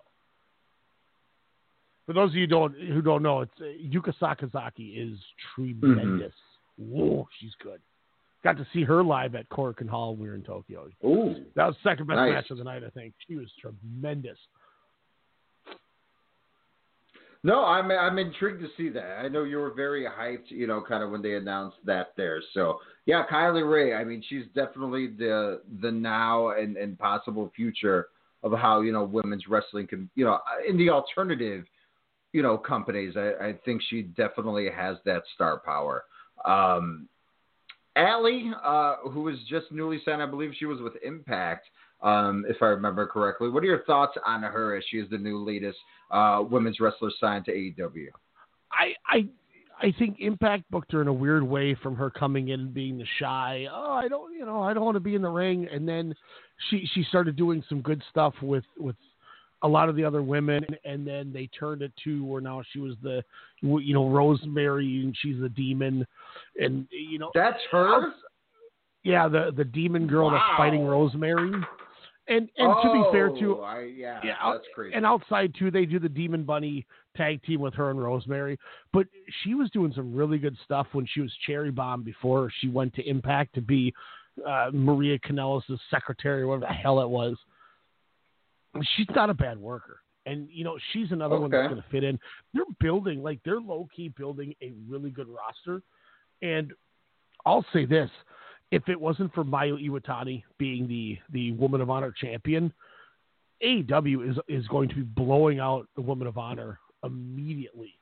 For 2.06 2.12
those 2.12 2.30
of 2.30 2.34
you 2.34 2.42
who 2.42 2.46
don't 2.46 2.74
who 2.74 3.02
don't 3.02 3.22
know, 3.22 3.40
it's 3.40 3.52
uh, 3.60 3.64
Yuka 3.64 4.12
Sakazaki 4.20 5.12
is 5.12 5.18
tremendous. 5.54 6.34
Whoa, 6.76 7.26
she's 7.40 7.52
good. 7.62 7.80
Got 8.42 8.56
to 8.56 8.66
see 8.72 8.84
her 8.84 9.04
live 9.04 9.34
at 9.34 9.48
Korakuen 9.50 9.88
Hall 9.88 10.12
when 10.12 10.22
we 10.22 10.28
were 10.28 10.34
in 10.34 10.42
Tokyo. 10.42 10.88
Ooh. 11.04 11.44
That 11.56 11.66
was 11.66 11.76
the 11.82 11.90
second 11.90 12.06
best 12.06 12.16
Nice. 12.16 12.32
match 12.32 12.50
of 12.50 12.58
the 12.58 12.64
night, 12.64 12.82
I 12.84 12.88
think. 12.90 13.12
She 13.28 13.36
was 13.36 13.48
tremendous. 13.60 14.38
No, 17.42 17.64
I'm 17.64 17.90
I'm 17.90 18.18
intrigued 18.18 18.60
to 18.60 18.68
see 18.76 18.90
that. 18.90 19.18
I 19.18 19.28
know 19.28 19.44
you 19.44 19.56
were 19.56 19.72
very 19.72 20.04
hyped, 20.04 20.50
you 20.50 20.66
know, 20.66 20.82
kind 20.86 21.02
of 21.02 21.10
when 21.10 21.22
they 21.22 21.36
announced 21.36 21.78
that 21.86 22.08
there. 22.16 22.42
So 22.52 22.80
yeah, 23.06 23.24
Kylie 23.30 23.68
Rae. 23.68 23.94
I 23.94 24.04
mean, 24.04 24.22
she's 24.28 24.44
definitely 24.54 25.06
the 25.06 25.62
the 25.80 25.90
now 25.90 26.50
and 26.50 26.76
and 26.76 26.98
possible 26.98 27.50
future 27.56 28.08
of 28.42 28.52
how 28.52 28.82
you 28.82 28.92
know 28.92 29.04
women's 29.04 29.48
wrestling 29.48 29.86
can, 29.86 30.10
you 30.16 30.24
know, 30.24 30.38
in 30.68 30.76
the 30.76 30.90
alternative, 30.90 31.64
you 32.32 32.42
know, 32.42 32.58
companies. 32.58 33.14
I, 33.16 33.32
I 33.42 33.54
think 33.64 33.80
she 33.88 34.02
definitely 34.02 34.68
has 34.74 34.98
that 35.06 35.22
star 35.34 35.62
power. 35.64 36.04
Um, 36.44 37.08
Allie, 37.96 38.52
uh, 38.62 38.96
who 39.10 39.22
was 39.22 39.36
just 39.48 39.72
newly 39.72 40.00
signed, 40.04 40.22
I 40.22 40.26
believe 40.26 40.52
she 40.58 40.66
was 40.66 40.80
with 40.80 40.92
Impact 41.02 41.66
um, 42.02 42.44
if 42.48 42.56
I 42.62 42.66
remember 42.66 43.06
correctly. 43.06 43.50
What 43.50 43.62
are 43.62 43.66
your 43.66 43.84
thoughts 43.84 44.16
on 44.24 44.42
her 44.42 44.76
as 44.76 44.84
she 44.90 44.98
is 44.98 45.10
the 45.10 45.18
new 45.18 45.44
latest 45.44 45.78
uh, 46.10 46.42
women's 46.48 46.80
wrestler 46.80 47.10
signed 47.20 47.44
to 47.46 47.52
AEW? 47.52 48.06
I 48.72 48.94
I 49.06 49.28
I 49.82 49.94
think 49.98 50.16
Impact 50.20 50.64
booked 50.70 50.92
her 50.92 51.00
in 51.02 51.08
a 51.08 51.12
weird 51.12 51.42
way 51.42 51.74
from 51.82 51.96
her 51.96 52.10
coming 52.10 52.48
in 52.48 52.60
and 52.60 52.74
being 52.74 52.98
the 52.98 53.06
shy. 53.18 53.66
Oh, 53.72 53.92
I 53.92 54.08
don't, 54.08 54.32
you 54.34 54.44
know, 54.44 54.62
I 54.62 54.74
don't 54.74 54.84
want 54.84 54.96
to 54.96 55.00
be 55.00 55.14
in 55.14 55.22
the 55.22 55.30
ring. 55.30 55.68
And 55.72 55.88
then 55.88 56.14
she 56.68 56.86
she 56.94 57.02
started 57.04 57.36
doing 57.36 57.64
some 57.68 57.80
good 57.80 58.02
stuff 58.10 58.34
with 58.42 58.64
with 58.78 58.96
a 59.62 59.68
lot 59.68 59.88
of 59.88 59.96
the 59.96 60.04
other 60.04 60.22
women, 60.22 60.64
and 60.84 61.06
then 61.06 61.32
they 61.32 61.46
turned 61.48 61.82
it 61.82 61.92
to 62.04 62.24
where 62.24 62.40
now 62.40 62.62
she 62.72 62.78
was 62.78 62.94
the, 63.02 63.22
you 63.60 63.92
know, 63.92 64.08
Rosemary, 64.08 65.02
and 65.02 65.14
she's 65.20 65.38
the 65.38 65.50
demon, 65.50 66.06
and 66.58 66.86
you 66.90 67.18
know 67.18 67.30
that's 67.34 67.60
her. 67.70 68.12
Yeah, 69.02 69.28
the 69.28 69.52
the 69.56 69.64
demon 69.64 70.06
girl 70.06 70.26
wow. 70.26 70.32
that's 70.32 70.56
fighting 70.56 70.84
Rosemary. 70.86 71.52
And 72.30 72.48
and 72.58 72.72
oh, 72.72 72.82
to 72.82 72.92
be 72.92 73.10
fair 73.10 73.28
too, 73.28 73.56
I, 73.56 73.82
yeah, 73.82 74.20
yeah, 74.22 74.36
that's 74.52 74.64
crazy. 74.72 74.94
And 74.94 75.04
outside 75.04 75.52
too, 75.58 75.72
they 75.72 75.84
do 75.84 75.98
the 75.98 76.08
Demon 76.08 76.44
Bunny 76.44 76.86
tag 77.16 77.42
team 77.42 77.60
with 77.60 77.74
her 77.74 77.90
and 77.90 78.00
Rosemary. 78.00 78.56
But 78.92 79.08
she 79.42 79.54
was 79.54 79.68
doing 79.70 79.92
some 79.96 80.14
really 80.14 80.38
good 80.38 80.56
stuff 80.64 80.86
when 80.92 81.06
she 81.12 81.20
was 81.20 81.32
Cherry 81.44 81.72
Bomb 81.72 82.04
before 82.04 82.52
she 82.60 82.68
went 82.68 82.94
to 82.94 83.02
Impact 83.02 83.52
to 83.56 83.60
be 83.60 83.92
uh, 84.48 84.70
Maria 84.72 85.18
Kanellis' 85.18 85.76
secretary, 85.90 86.46
whatever 86.46 86.66
the 86.66 86.72
hell 86.72 87.00
it 87.00 87.08
was. 87.08 87.36
She's 88.96 89.08
not 89.12 89.28
a 89.28 89.34
bad 89.34 89.58
worker. 89.58 89.98
And 90.24 90.48
you 90.52 90.62
know 90.62 90.78
she's 90.92 91.10
another 91.10 91.34
okay. 91.34 91.42
one 91.42 91.50
that's 91.50 91.68
going 91.68 91.82
to 91.82 91.88
fit 91.90 92.04
in. 92.04 92.16
They're 92.54 92.62
building 92.78 93.24
like 93.24 93.40
they're 93.44 93.60
low 93.60 93.88
key 93.94 94.08
building 94.16 94.54
a 94.62 94.72
really 94.88 95.10
good 95.10 95.26
roster, 95.26 95.82
and 96.42 96.72
I'll 97.44 97.64
say 97.72 97.86
this: 97.86 98.10
if 98.70 98.88
it 98.88 99.00
wasn't 99.00 99.34
for 99.34 99.44
Mayu 99.44 99.82
Iwatani 99.88 100.42
being 100.58 100.86
the 100.86 101.18
the 101.32 101.52
Woman 101.52 101.80
of 101.80 101.90
Honor 101.90 102.12
champion, 102.18 102.72
AEW 103.64 104.30
is 104.30 104.36
is 104.48 104.66
going 104.68 104.88
to 104.88 104.94
be 104.94 105.02
blowing 105.02 105.60
out 105.60 105.88
the 105.96 106.02
Woman 106.02 106.26
of 106.26 106.38
Honor 106.38 106.78
immediately. 107.04 107.94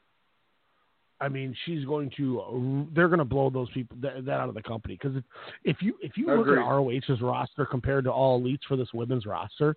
I 1.20 1.28
mean, 1.28 1.54
she's 1.64 1.84
going 1.84 2.12
to 2.16 2.86
they're 2.94 3.08
going 3.08 3.18
to 3.18 3.24
blow 3.24 3.50
those 3.50 3.68
people 3.70 3.96
that, 4.02 4.24
that 4.24 4.40
out 4.40 4.48
of 4.48 4.54
the 4.54 4.62
company 4.62 4.96
because 5.00 5.16
if, 5.16 5.24
if 5.64 5.76
you 5.82 5.94
if 6.00 6.16
you 6.16 6.26
look 6.26 6.46
at 6.46 6.60
ROH's 6.60 7.20
roster 7.20 7.66
compared 7.66 8.04
to 8.04 8.12
all 8.12 8.40
elites 8.40 8.62
for 8.68 8.76
this 8.76 8.92
women's 8.94 9.26
roster, 9.26 9.74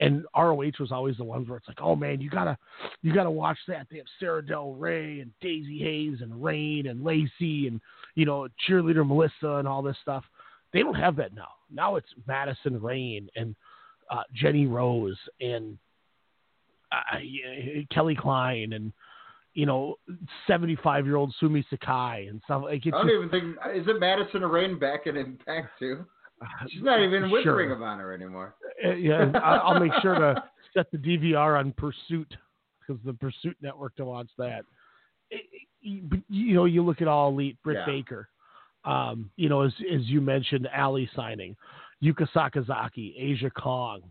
and 0.00 0.24
ROH 0.36 0.72
was 0.78 0.92
always 0.92 1.16
the 1.16 1.24
ones 1.24 1.48
where 1.48 1.56
it's 1.56 1.68
like, 1.68 1.80
oh 1.80 1.96
man, 1.96 2.20
you 2.20 2.28
gotta 2.28 2.58
you 3.00 3.14
gotta 3.14 3.30
watch 3.30 3.56
that. 3.68 3.86
They 3.90 3.96
have 3.98 4.06
Sarah 4.20 4.44
Del 4.44 4.72
Rey 4.72 5.20
and 5.20 5.30
Daizee 5.42 5.80
Haze 5.80 6.20
and 6.20 6.44
Rain 6.44 6.88
and 6.88 7.02
Lacey 7.02 7.68
and 7.68 7.80
you 8.14 8.26
know 8.26 8.48
cheerleader 8.68 9.06
Melissa 9.06 9.56
and 9.56 9.66
all 9.66 9.80
this 9.80 9.96
stuff. 10.02 10.24
They 10.72 10.80
don't 10.80 10.94
have 10.94 11.16
that 11.16 11.34
now. 11.34 11.48
Now 11.70 11.96
it's 11.96 12.08
Madison 12.26 12.80
Rayne 12.80 13.28
and 13.36 13.54
uh, 14.10 14.22
Jenny 14.34 14.66
Rose 14.66 15.18
and 15.40 15.78
uh, 16.90 17.18
Kelly 17.92 18.14
Klein 18.14 18.72
and 18.74 18.92
you 19.54 19.66
know 19.66 19.96
seventy 20.46 20.76
five 20.76 21.06
year 21.06 21.16
old 21.16 21.34
Sumi 21.40 21.64
Sakai 21.70 22.26
and 22.28 22.40
stuff 22.44 22.62
like 22.64 22.82
I 22.86 22.90
don't 22.90 23.06
just, 23.06 23.14
even 23.14 23.28
think 23.30 23.44
is 23.74 23.86
it 23.86 24.00
Madison 24.00 24.42
Rayne 24.42 24.78
back 24.78 25.06
in 25.06 25.16
Impact 25.16 25.78
too. 25.78 26.04
She's 26.68 26.82
not 26.82 27.00
even 27.00 27.30
with 27.30 27.44
Sure. 27.44 27.56
Ring 27.56 27.70
of 27.70 27.82
Honor 27.82 28.12
anymore. 28.12 28.56
Uh, 28.84 28.94
yeah, 28.94 29.30
I'll 29.44 29.78
make 29.78 29.92
sure 30.02 30.14
to 30.16 30.42
set 30.76 30.90
the 30.90 30.98
DVR 30.98 31.58
on 31.58 31.72
Pursuit 31.72 32.34
because 32.80 33.00
the 33.04 33.14
Pursuit 33.14 33.56
Network 33.62 33.94
to 33.96 34.04
watch 34.04 34.28
that. 34.38 34.62
It- 35.30 35.44
it- 35.52 35.68
you 36.28 36.54
know, 36.54 36.64
you 36.64 36.84
look 36.84 37.00
at 37.02 37.08
all 37.08 37.30
elite 37.30 37.58
Britt 37.64 37.78
Yeah. 37.78 37.86
Baker. 37.86 38.28
Um, 38.84 39.30
you 39.36 39.48
know, 39.48 39.62
as 39.62 39.72
as 39.92 40.02
you 40.08 40.20
mentioned, 40.20 40.68
Allie 40.72 41.08
signing, 41.14 41.56
Yuka 42.02 42.28
Sakazaki, 42.34 43.14
Aja 43.36 43.50
Kong. 43.50 44.02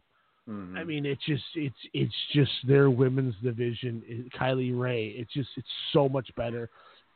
Mhm. 0.49 0.77
I 0.77 0.83
mean, 0.83 1.05
it's 1.05 1.23
just 1.25 1.43
it's 1.55 1.75
it's 1.93 2.15
just 2.33 2.51
their 2.65 2.89
women's 2.89 3.35
division. 3.43 4.01
It- 4.07 4.31
Kylie 4.33 4.77
Rae. 4.77 5.07
It's 5.09 5.31
just 5.33 5.49
it's 5.57 5.67
so 5.93 6.09
much 6.09 6.33
better, 6.35 6.69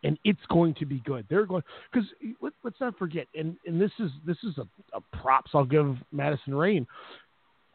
and 0.03 0.19
it's 0.23 0.45
going 0.49 0.73
to 0.75 0.85
be 0.85 0.99
good. 0.99 1.25
They're 1.29 1.45
going 1.45 1.63
because 1.91 2.07
let, 2.41 2.53
let's 2.63 2.79
not 2.79 2.97
forget, 2.97 3.27
and 3.35 3.57
and 3.65 3.81
this 3.81 3.91
is 3.99 4.11
this 4.25 4.37
is 4.43 4.57
a, 4.57 4.67
a 4.93 5.01
props 5.17 5.51
I'll 5.53 5.65
give 5.65 5.97
Madison 6.11 6.53
Rayne. 6.53 6.85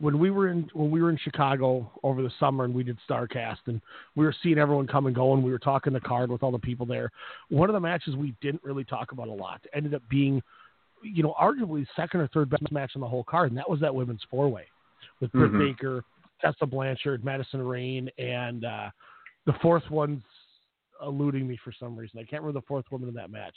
When 0.01 0.18
we 0.18 0.31
were 0.31 0.48
in 0.48 0.68
when 0.72 0.90
we 0.90 1.02
were 1.02 1.10
in 1.10 1.18
Chicago 1.18 1.90
over 2.02 2.22
the 2.22 2.31
summer 2.40 2.64
and 2.64 2.74
we 2.74 2.82
did 2.82 2.98
Starcast 3.09 3.59
and 3.66 3.81
we 4.16 4.24
were 4.24 4.35
seeing 4.43 4.56
everyone 4.59 4.86
come 4.86 5.06
and 5.06 5.14
go 5.14 5.35
and 5.35 5.44
we 5.44 5.51
were 5.51 5.59
talking 5.59 5.93
the 5.93 6.01
card 6.01 6.31
with 6.31 6.43
all 6.43 6.51
the 6.51 6.59
people 6.59 6.86
there. 6.86 7.10
One 7.51 7.68
of 7.68 7.74
the 7.74 7.81
matches 7.81 8.16
we 8.16 8.35
didn't 8.40 8.64
really 8.64 8.85
talk 8.85 9.12
about 9.12 9.28
a 9.28 9.32
lot 9.32 9.60
ended 9.74 9.93
up 9.93 10.02
being, 10.09 10.43
you 11.02 11.22
know, 11.22 11.35
arguably 11.39 11.86
second 11.94 12.20
or 12.20 12.28
third 12.28 12.48
best 12.48 12.72
match 12.72 12.93
on 12.94 13.02
the 13.02 13.09
whole 13.09 13.24
card, 13.24 13.51
and 13.51 13.59
that 13.59 13.68
was 13.68 13.78
that 13.81 13.94
women's 13.94 14.22
four 14.31 14.48
way 14.48 14.64
with 15.20 15.31
Britt 15.32 15.52
Mhm. 15.52 15.59
Baker, 15.59 16.05
Tessa 16.40 16.64
Blanchard, 16.64 17.22
Madison 17.22 17.60
Rayne, 17.60 18.09
and 18.16 18.64
uh, 18.64 18.90
the 19.44 19.52
fourth 19.60 19.89
one's 19.90 20.24
eluding 21.02 21.47
me 21.47 21.59
for 21.62 21.72
some 21.72 21.94
reason. 21.94 22.18
I 22.18 22.24
can't 22.24 22.43
remember 22.43 22.60
the 22.60 22.66
fourth 22.66 22.90
woman 22.90 23.09
in 23.09 23.14
that 23.16 23.31
match. 23.31 23.56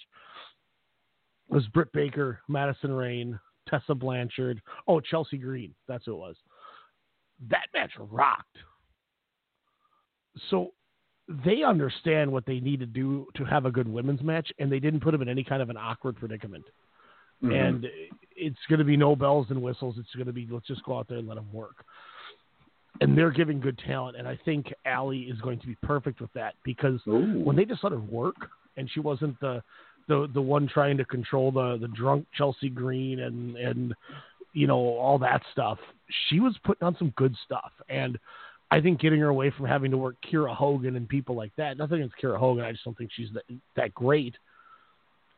It 1.50 1.54
was 1.54 1.68
Britt 1.68 1.92
Baker, 1.94 2.40
Madison 2.50 2.92
Rayne, 2.92 3.40
Tessa 3.70 3.96
Blanchard. 3.96 4.62
Oh, 4.88 5.00
Chelsea 5.00 5.38
Green. 5.38 5.74
That's 5.88 6.06
who 6.06 6.14
it 6.14 6.18
was. 6.18 6.36
That 7.50 7.66
match 7.74 7.92
rocked. 7.98 8.58
So 10.50 10.74
they 11.28 11.64
understand 11.64 12.32
what 12.32 12.46
they 12.46 12.60
need 12.60 12.80
to 12.80 12.86
do 12.86 13.28
to 13.36 13.46
have 13.46 13.66
a 13.66 13.72
good 13.72 13.88
women's 13.88 14.22
match, 14.22 14.52
and 14.60 14.72
they 14.72 14.80
didn't 14.80 15.00
put 15.00 15.12
them 15.12 15.22
in 15.22 15.30
any 15.30 15.44
kind 15.44 15.62
of 15.62 15.70
an 15.70 15.78
awkward 15.78 16.16
predicament. 16.18 16.66
Mhm. 17.42 17.54
And 17.54 17.92
it's 18.36 18.60
going 18.68 18.80
to 18.80 18.86
be 18.86 18.98
no 18.98 19.16
bells 19.16 19.50
and 19.50 19.62
whistles. 19.62 19.98
It's 19.98 20.14
going 20.16 20.28
to 20.28 20.34
be 20.34 20.48
let's 20.50 20.68
just 20.68 20.84
go 20.84 20.98
out 20.98 21.08
there 21.08 21.18
and 21.18 21.28
let 21.28 21.36
them 21.36 21.52
work. 21.52 21.86
And 23.02 23.18
they're 23.18 23.32
giving 23.32 23.60
good 23.60 23.78
talent, 23.80 24.18
and 24.18 24.28
I 24.28 24.36
think 24.46 24.72
Allie 24.86 25.24
is 25.24 25.42
going 25.42 25.60
to 25.60 25.68
be 25.68 25.76
perfect 25.82 26.22
with 26.22 26.32
that 26.34 26.56
because 26.64 27.02
when 27.06 27.56
they 27.56 27.66
just 27.66 27.84
let 27.84 27.92
her 27.92 28.00
work, 28.00 28.36
and 28.78 28.90
she 28.90 29.00
wasn't 29.00 29.40
the 29.40 29.64
the 30.08 30.28
the 30.34 30.42
one 30.42 30.68
trying 30.68 30.98
to 30.98 31.06
control 31.06 31.52
the 31.52 31.78
the 31.80 31.88
drunk 31.88 32.26
Chelsea 32.36 32.70
Green 32.70 33.20
and 33.20 33.56
and 33.56 33.94
you 34.54 34.68
know 34.68 34.78
all 34.78 35.18
that 35.20 35.42
stuff. 35.52 35.80
She 36.30 36.40
was 36.40 36.56
putting 36.64 36.86
on 36.86 36.96
some 36.98 37.14
good 37.16 37.36
stuff, 37.46 37.72
and 37.90 38.20
I 38.72 38.82
think 38.82 39.00
getting 39.00 39.20
her 39.20 39.30
away 39.30 39.52
from 39.56 39.68
having 39.68 39.92
to 39.92 39.98
work 39.98 40.16
Kiera 40.24 40.56
Hogan 40.56 40.96
and 40.96 41.08
people 41.08 41.36
like 41.36 41.52
that. 41.58 41.78
Nothing 41.78 41.98
against 41.98 42.16
Kiera 42.22 42.38
Hogan, 42.38 42.64
I 42.64 42.72
just 42.72 42.84
don't 42.84 42.98
think 42.98 43.12
she's 43.16 43.30
that, 43.34 43.44
that 43.76 43.94
great. 43.94 44.36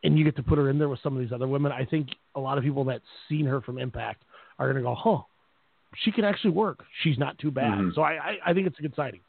And 0.04 0.18
you 0.18 0.24
get 0.24 0.36
to 0.36 0.42
put 0.42 0.58
her 0.58 0.70
in 0.70 0.78
there 0.78 0.88
with 0.88 1.00
some 1.02 1.14
of 1.16 1.20
these 1.22 1.32
other 1.32 1.48
women. 1.48 1.72
I 1.72 1.84
think 1.84 2.08
a 2.34 2.40
lot 2.40 2.58
of 2.58 2.64
people 2.64 2.84
that 2.84 3.02
seen 3.28 3.46
her 3.46 3.60
from 3.60 3.78
Impact 3.78 4.22
are 4.58 4.66
going 4.72 4.82
to 4.82 4.88
go, 4.88 4.94
"Huh, 4.94 5.22
she 6.04 6.12
can 6.12 6.24
actually 6.24 6.50
work. 6.50 6.84
She's 7.02 7.18
not 7.18 7.38
too 7.38 7.50
bad." 7.50 7.78
Mhm. 7.78 7.94
So 7.94 8.02
I, 8.02 8.12
I 8.12 8.38
I 8.46 8.54
think 8.54 8.66
it's 8.66 8.78
a 8.78 8.82
good 8.82 8.94
sighting. 8.94 9.20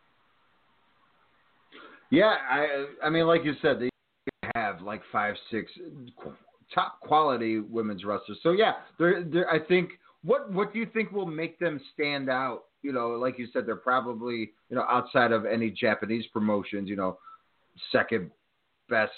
Yeah, 2.10 2.36
I 2.50 2.86
I 3.04 3.10
mean, 3.10 3.26
like 3.28 3.44
you 3.44 3.56
said, 3.62 3.80
they 3.80 3.90
have 4.56 4.82
like 4.82 5.02
five, 5.12 5.36
six 5.52 5.72
top 6.74 7.00
quality 7.02 7.60
women's 7.60 8.04
wrestlers. 8.04 8.40
So 8.44 8.52
yeah, 8.52 8.74
they're, 9.00 9.24
they're 9.24 9.50
I 9.50 9.60
think 9.60 9.92
what 10.24 10.52
what 10.52 10.74
do 10.74 10.80
you 10.80 10.88
think 10.94 11.12
will 11.12 11.26
make 11.26 11.60
them 11.60 11.80
stand 11.94 12.30
out? 12.30 12.64
You 12.82 12.94
know, 12.94 13.10
like 13.10 13.40
you 13.40 13.48
said, 13.54 13.66
they're 13.66 13.76
probably 13.76 14.52
you 14.70 14.76
know 14.76 14.86
outside 14.90 15.32
of 15.32 15.46
any 15.46 15.70
Japanese 15.70 16.26
promotions, 16.34 16.90
you 16.90 16.96
know, 16.96 17.18
second 17.92 18.32
best 18.90 19.12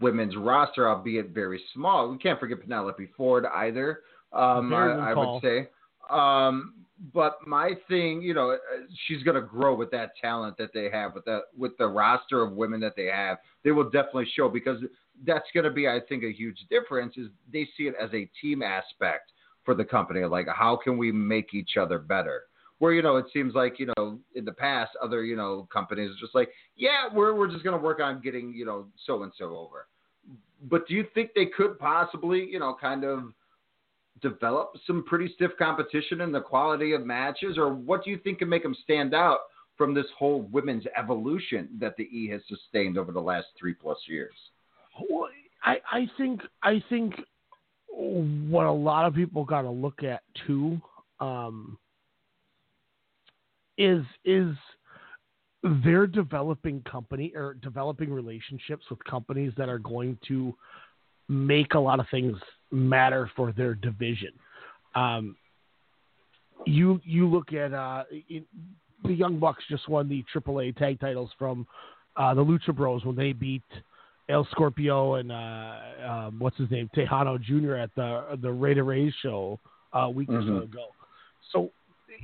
women's 0.00 0.36
roster, 0.36 0.88
albeit 0.88 1.30
very 1.30 1.60
small. 1.74 2.10
We 2.10 2.18
can't 2.18 2.40
forget 2.40 2.60
Penelope 2.60 3.08
Ford 3.16 3.44
either. 3.46 4.00
Um, 4.32 4.72
I, 4.72 5.10
I 5.10 5.14
would 5.14 5.42
say. 5.42 5.68
Um, 6.10 6.74
but 7.12 7.46
my 7.46 7.72
thing, 7.88 8.22
you 8.22 8.32
know, 8.32 8.52
uh, 8.52 8.56
she's 9.06 9.22
going 9.22 9.34
to 9.34 9.46
grow 9.46 9.74
with 9.74 9.90
that 9.90 10.12
talent 10.20 10.56
that 10.58 10.72
they 10.72 10.88
have, 10.90 11.14
with 11.14 11.26
the 11.26 11.40
with 11.56 11.76
the 11.78 11.86
roster 11.86 12.42
of 12.42 12.52
women 12.52 12.80
that 12.80 12.96
they 12.96 13.06
have. 13.06 13.38
They 13.64 13.70
will 13.70 13.90
definitely 13.90 14.28
show 14.34 14.48
because 14.48 14.78
that's 15.26 15.44
going 15.52 15.64
to 15.64 15.70
be, 15.70 15.88
I 15.88 16.00
think, 16.08 16.24
a 16.24 16.32
huge 16.32 16.58
difference. 16.70 17.16
Is 17.16 17.28
they 17.52 17.68
see 17.76 17.84
it 17.84 17.94
as 18.00 18.10
a 18.14 18.28
team 18.40 18.62
aspect 18.62 19.32
for 19.64 19.74
the 19.74 19.84
company, 19.84 20.24
like 20.24 20.46
how 20.48 20.76
can 20.82 20.96
we 20.96 21.12
make 21.12 21.52
each 21.52 21.76
other 21.78 21.98
better? 21.98 22.44
Where 22.78 22.92
you 22.92 23.02
know 23.02 23.16
it 23.16 23.26
seems 23.32 23.54
like 23.54 23.78
you 23.78 23.92
know 23.96 24.18
in 24.34 24.44
the 24.44 24.52
past 24.52 24.92
other 25.02 25.24
you 25.24 25.36
know 25.36 25.68
companies 25.72 26.10
are 26.10 26.20
just 26.20 26.34
like 26.34 26.50
yeah 26.76 27.08
we're 27.12 27.34
we're 27.34 27.50
just 27.50 27.64
going 27.64 27.76
to 27.76 27.82
work 27.82 28.00
on 28.00 28.20
getting 28.22 28.52
you 28.54 28.64
know 28.64 28.86
so 29.06 29.22
and 29.22 29.32
so 29.36 29.56
over. 29.56 29.88
But 30.70 30.86
do 30.86 30.94
you 30.94 31.06
think 31.14 31.30
they 31.34 31.46
could 31.46 31.78
possibly 31.78 32.46
you 32.46 32.58
know 32.58 32.76
kind 32.80 33.04
of 33.04 33.32
develop 34.22 34.72
some 34.86 35.04
pretty 35.04 35.32
stiff 35.34 35.52
competition 35.58 36.20
in 36.20 36.32
the 36.32 36.40
quality 36.40 36.92
of 36.92 37.04
matches, 37.04 37.58
or 37.58 37.72
what 37.72 38.04
do 38.04 38.10
you 38.10 38.18
think 38.18 38.38
can 38.38 38.48
make 38.48 38.62
them 38.62 38.76
stand 38.82 39.14
out 39.14 39.38
from 39.76 39.94
this 39.94 40.06
whole 40.18 40.42
women's 40.52 40.84
evolution 40.96 41.68
that 41.78 41.96
the 41.96 42.04
E 42.04 42.28
has 42.30 42.40
sustained 42.48 42.96
over 42.96 43.12
the 43.12 43.20
last 43.20 43.46
three 43.58 43.74
plus 43.74 43.98
years? 44.06 44.34
Well, 45.10 45.28
I, 45.62 45.76
I 45.90 46.10
think 46.16 46.40
I 46.62 46.82
think 46.88 47.14
what 47.98 48.66
a 48.66 48.72
lot 48.72 49.06
of 49.06 49.14
people 49.14 49.44
got 49.44 49.62
to 49.62 49.70
look 49.70 50.02
at 50.02 50.22
too 50.46 50.80
um, 51.20 51.78
is 53.76 54.04
is 54.24 54.54
they're 55.84 56.06
developing 56.06 56.82
company 56.82 57.32
or 57.34 57.54
developing 57.54 58.12
relationships 58.12 58.84
with 58.90 59.02
companies 59.04 59.52
that 59.56 59.68
are 59.68 59.78
going 59.78 60.18
to 60.28 60.54
make 61.28 61.74
a 61.74 61.78
lot 61.78 61.98
of 61.98 62.06
things 62.10 62.36
matter 62.70 63.30
for 63.36 63.52
their 63.52 63.74
division. 63.74 64.30
Um, 64.94 65.36
you 66.64 67.00
you 67.04 67.28
look 67.28 67.52
at 67.52 67.72
uh, 67.72 68.04
in, 68.28 68.44
the 69.04 69.12
Young 69.12 69.38
Bucks 69.38 69.62
just 69.70 69.88
won 69.88 70.08
the 70.08 70.24
AAA 70.34 70.76
tag 70.76 70.98
titles 71.00 71.30
from 71.38 71.66
uh, 72.16 72.34
the 72.34 72.44
Lucha 72.44 72.74
Bros 72.74 73.04
when 73.04 73.14
they 73.14 73.32
beat 73.32 73.62
El 74.28 74.46
Scorpio 74.50 75.14
and 75.14 75.30
uh, 75.30 75.76
um, 76.08 76.36
what's 76.38 76.56
his 76.56 76.70
name 76.70 76.90
Tejano 76.96 77.40
Jr. 77.40 77.74
at 77.74 77.90
the 77.94 78.38
the 78.42 78.48
de 78.74 78.82
Reyes 78.82 79.12
show 79.22 79.60
uh, 79.94 80.00
a 80.00 80.10
week 80.10 80.28
or 80.28 80.40
Mm-hmm. 80.40 80.58
so 80.58 80.62
ago. 80.62 80.86
So 81.52 81.70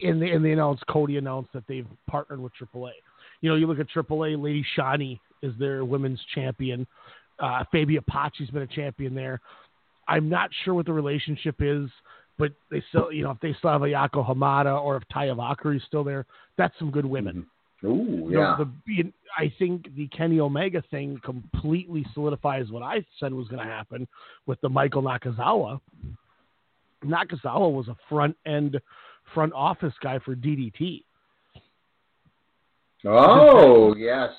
and 0.03 0.21
they, 0.21 0.31
and 0.31 0.45
they 0.45 0.53
announced 0.53 0.85
Cody 0.89 1.19
announced 1.19 1.53
that 1.53 1.65
they've 1.69 1.87
partnered 2.09 2.41
with 2.41 2.53
AAA. 2.61 2.93
You 3.41 3.51
know, 3.51 3.57
you 3.57 3.67
look 3.67 3.79
at 3.79 3.89
AAA, 3.89 4.43
Lady 4.43 4.65
Shani 4.77 5.21
is 5.43 5.53
their 5.59 5.85
women's 5.85 6.21
champion. 6.35 6.87
Uh, 7.39 7.65
Faby 7.73 7.99
Apache's 7.99 8.51
been 8.51 8.63
a 8.63 8.67
champion 8.67 9.15
there. 9.15 9.41
I'm 10.09 10.29
not 10.29 10.51
sure 10.65 10.75
what 10.75 10.87
the 10.87 10.93
relationship 10.93 11.57
is, 11.61 11.89
but 12.39 12.53
they 12.71 12.83
still, 12.89 13.13
you 13.13 13.25
know, 13.25 13.31
if 13.31 13.41
they 13.41 13.55
still 13.59 13.71
have 13.71 13.83
a 13.83 13.87
Yako 13.87 14.27
Hamada 14.27 14.81
or 14.81 14.97
if 14.97 15.03
Taya 15.15 15.37
Valkyrie 15.37 15.77
is 15.77 15.83
still 15.87 16.05
there, 16.05 16.27
that's 16.57 16.75
some 16.79 16.91
good 16.91 17.07
women. 17.07 17.35
Mm-hmm. 17.37 17.47
Ooh, 17.85 18.31
You 18.31 18.37
know, 18.37 18.57
yeah. 18.59 19.03
the, 19.03 19.13
I 19.37 19.53
think 19.59 19.95
the 19.97 20.07
Kenny 20.09 20.39
Omega 20.39 20.83
thing 20.91 21.21
completely 21.25 22.07
solidifies 22.15 22.71
what 22.71 22.83
I 22.83 23.05
said 23.19 23.33
was 23.33 23.49
going 23.49 23.65
to 23.65 23.69
happen 23.71 24.07
with 24.47 24.61
the 24.61 24.69
Michael 24.69 25.03
Nakazawa. 25.03 25.81
Nakazawa 27.05 27.73
was 27.73 27.89
a 27.89 27.97
front 28.09 28.37
end, 28.47 28.81
front 29.35 29.53
office 29.53 29.95
guy 30.01 30.21
for 30.25 30.37
DDT. 30.37 31.03
Oh, 33.05 33.97
yes, 33.97 34.31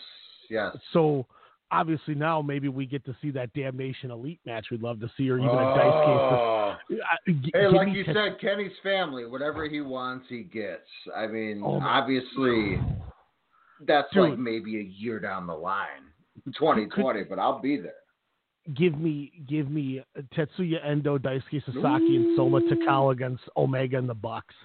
yes. 0.50 0.78
So 0.94 1.26
obviously 1.74 2.16
now 2.16 2.42
maybe 2.42 2.68
we 2.70 2.86
get 2.86 3.04
to 3.06 3.16
see 3.22 3.32
that 3.32 3.52
Damnation 3.54 4.12
Elite 4.12 4.40
match 4.46 4.68
we'd 4.72 4.82
love 4.82 5.00
to 5.02 5.10
see, 5.18 5.30
or 5.30 5.38
even 5.38 5.50
a 5.50 5.52
Oh. 5.52 5.76
dice 5.76 6.96
case. 6.96 7.04
Uh, 7.04 7.42
g- 7.44 7.52
Hey, 7.54 7.68
like 7.68 7.90
you 7.94 8.04
Ken- 8.06 8.14
said, 8.16 8.40
Kenny's 8.40 8.78
family, 8.84 9.26
whatever 9.26 9.66
he 9.68 9.82
wants, 9.82 10.28
he 10.30 10.44
gets. 10.44 10.88
I 11.16 11.28
mean, 11.28 11.62
Oh, 11.64 11.80
obviously, 11.82 12.80
that's 13.82 14.12
Dude. 14.14 14.30
like 14.32 14.40
maybe 14.40 14.78
a 14.80 14.84
year 14.84 15.20
down 15.20 15.48
the 15.48 15.56
line, 15.56 16.04
2020, 16.56 17.24
but 17.24 17.40
I'll 17.40 17.60
be 17.60 17.78
there. 17.78 17.94
give 18.76 18.98
me 18.98 19.32
give 19.48 19.70
me 19.70 20.02
Tetsuya 20.34 20.86
Endo, 20.86 21.18
Daisuke 21.18 21.64
Sasaki, 21.66 22.16
and 22.16 22.36
Soma 22.38 22.62
Takao 22.62 23.12
against 23.12 23.44
Omega 23.58 23.98
and 23.98 24.08
the 24.08 24.14
Bucks. 24.14 24.56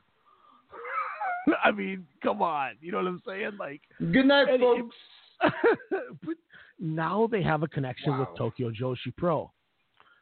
I 1.64 1.70
mean, 1.72 2.06
come 2.22 2.40
on, 2.42 2.72
you 2.80 2.92
know 2.92 2.98
what 2.98 3.06
I'm 3.08 3.22
saying? 3.26 3.56
Like, 3.58 3.80
Good 3.98 4.26
night, 4.26 4.46
folks. 4.60 4.94
but 5.40 6.36
now 6.78 7.26
they 7.30 7.42
have 7.42 7.62
a 7.62 7.68
connection 7.68 8.12
Wow. 8.12 8.20
with 8.20 8.38
Tokyo 8.38 8.70
Joshi 8.70 9.14
Pro. 9.16 9.52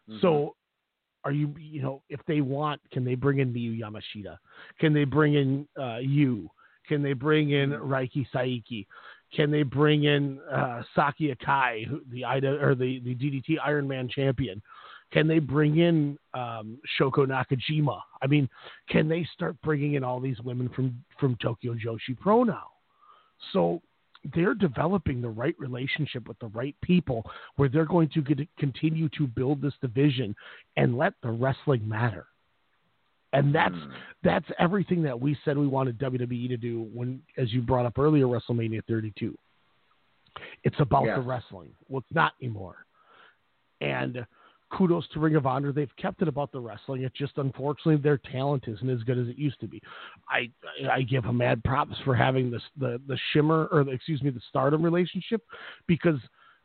Mhm. 0.09 0.21
So, 0.21 0.57
are 1.25 1.33
you 1.33 1.55
you 1.59 1.83
know 1.83 2.03
if 2.09 2.21
they 2.27 2.41
want, 2.41 2.81
can 2.93 3.05
they 3.05 3.15
bring 3.15 3.39
in 3.39 3.53
Miyu 3.53 3.79
Yamashita? 3.79 4.39
Can 4.79 4.93
they 4.93 5.05
bring 5.05 5.35
in 5.35 5.69
uh, 5.81 5.99
you? 5.99 6.49
Can 6.89 7.03
they 7.03 7.15
bring 7.15 7.51
in 7.51 7.71
Mm-hmm. 7.71 7.93
Reika 7.93 8.27
Saiki? 8.33 8.87
Can 9.35 9.51
they 9.51 9.65
bring 9.65 10.05
in 10.05 10.39
uh, 10.43 10.83
Saki 10.95 11.35
Akai, 11.35 11.85
who, 11.85 12.01
the 12.13 12.25
Ida 12.25 12.59
or 12.65 12.77
the, 12.77 13.01
the 13.01 13.15
DDT 13.17 13.57
Iron 13.65 13.89
Man 13.89 14.09
champion? 14.09 14.63
Can 15.13 15.27
they 15.27 15.41
bring 15.41 15.79
in 15.79 16.17
um, 16.33 16.79
Shoko 16.99 17.27
Nakajima? 17.27 18.01
I 18.23 18.27
mean, 18.29 18.49
can 18.89 19.09
they 19.09 19.25
start 19.35 19.57
bringing 19.63 19.95
in 19.95 20.05
all 20.05 20.21
these 20.21 20.41
women 20.41 20.69
from 20.69 21.03
from 21.19 21.37
Tokyo 21.43 21.75
Joshi 21.75 22.17
Pro 22.19 22.45
now? 22.45 22.69
So 23.53 23.83
they're 24.35 24.55
developing 24.55 25.21
the 25.21 25.29
right 25.29 25.55
relationship 25.59 26.27
with 26.29 26.39
the 26.39 26.49
right 26.49 26.75
people 26.83 27.25
where 27.57 27.69
they're 27.69 27.85
going 27.85 28.09
to 28.11 28.23
get, 28.23 28.41
continue 28.59 29.09
to 29.11 29.27
build 29.27 29.61
this 29.61 29.75
division 29.81 30.35
and 30.77 30.97
let 30.97 31.15
the 31.23 31.31
wrestling 31.31 31.87
matter. 31.89 32.27
And 33.33 33.55
that's 33.55 33.75
Hmm. 33.75 33.91
that's 34.23 34.47
everything 34.59 35.03
that 35.03 35.21
we 35.21 35.37
said 35.45 35.59
we 35.59 35.67
wanted 35.67 35.99
WWE 35.99 36.49
to 36.49 36.57
do 36.57 36.89
when, 36.95 37.23
as 37.37 37.53
you 37.53 37.61
brought 37.61 37.85
up 37.87 37.99
earlier, 37.99 38.27
WrestleMania 38.27 38.83
32. 38.87 39.37
It's 40.65 40.79
about 40.81 41.05
Yes. 41.05 41.17
the 41.19 41.23
wrestling. 41.23 41.71
Well, 41.89 42.01
it's 42.01 42.15
not 42.15 42.33
anymore. 42.41 42.87
And 43.81 44.27
kudos 44.73 45.07
to 45.13 45.21
Ring 45.21 45.37
of 45.37 45.47
Honor. 45.47 45.73
They've 45.73 45.95
kept 45.97 46.23
it 46.23 46.29
about 46.29 46.53
the 46.53 46.61
wrestling. 46.61 47.03
It's 47.03 47.17
just 47.17 47.39
unfortunately 47.39 47.97
their 47.97 48.19
talent 48.19 48.65
isn't 48.67 48.89
as 48.89 49.03
good 49.05 49.19
as 49.19 49.29
it 49.29 49.39
used 49.39 49.61
to 49.61 49.69
be. 49.69 49.81
I 50.29 50.51
I 50.91 51.03
give 51.03 51.25
them 51.25 51.39
mad 51.39 51.63
props 51.65 51.97
for 52.05 52.15
having 52.15 52.51
this 52.51 52.63
the 52.79 53.01
the 53.07 53.19
Shimmer 53.33 53.69
or 53.71 53.85
the, 53.85 53.93
excuse 53.93 54.23
me 54.23 54.31
the 54.31 54.41
Stardom 54.49 54.83
relationship 54.83 55.43
because 55.87 56.19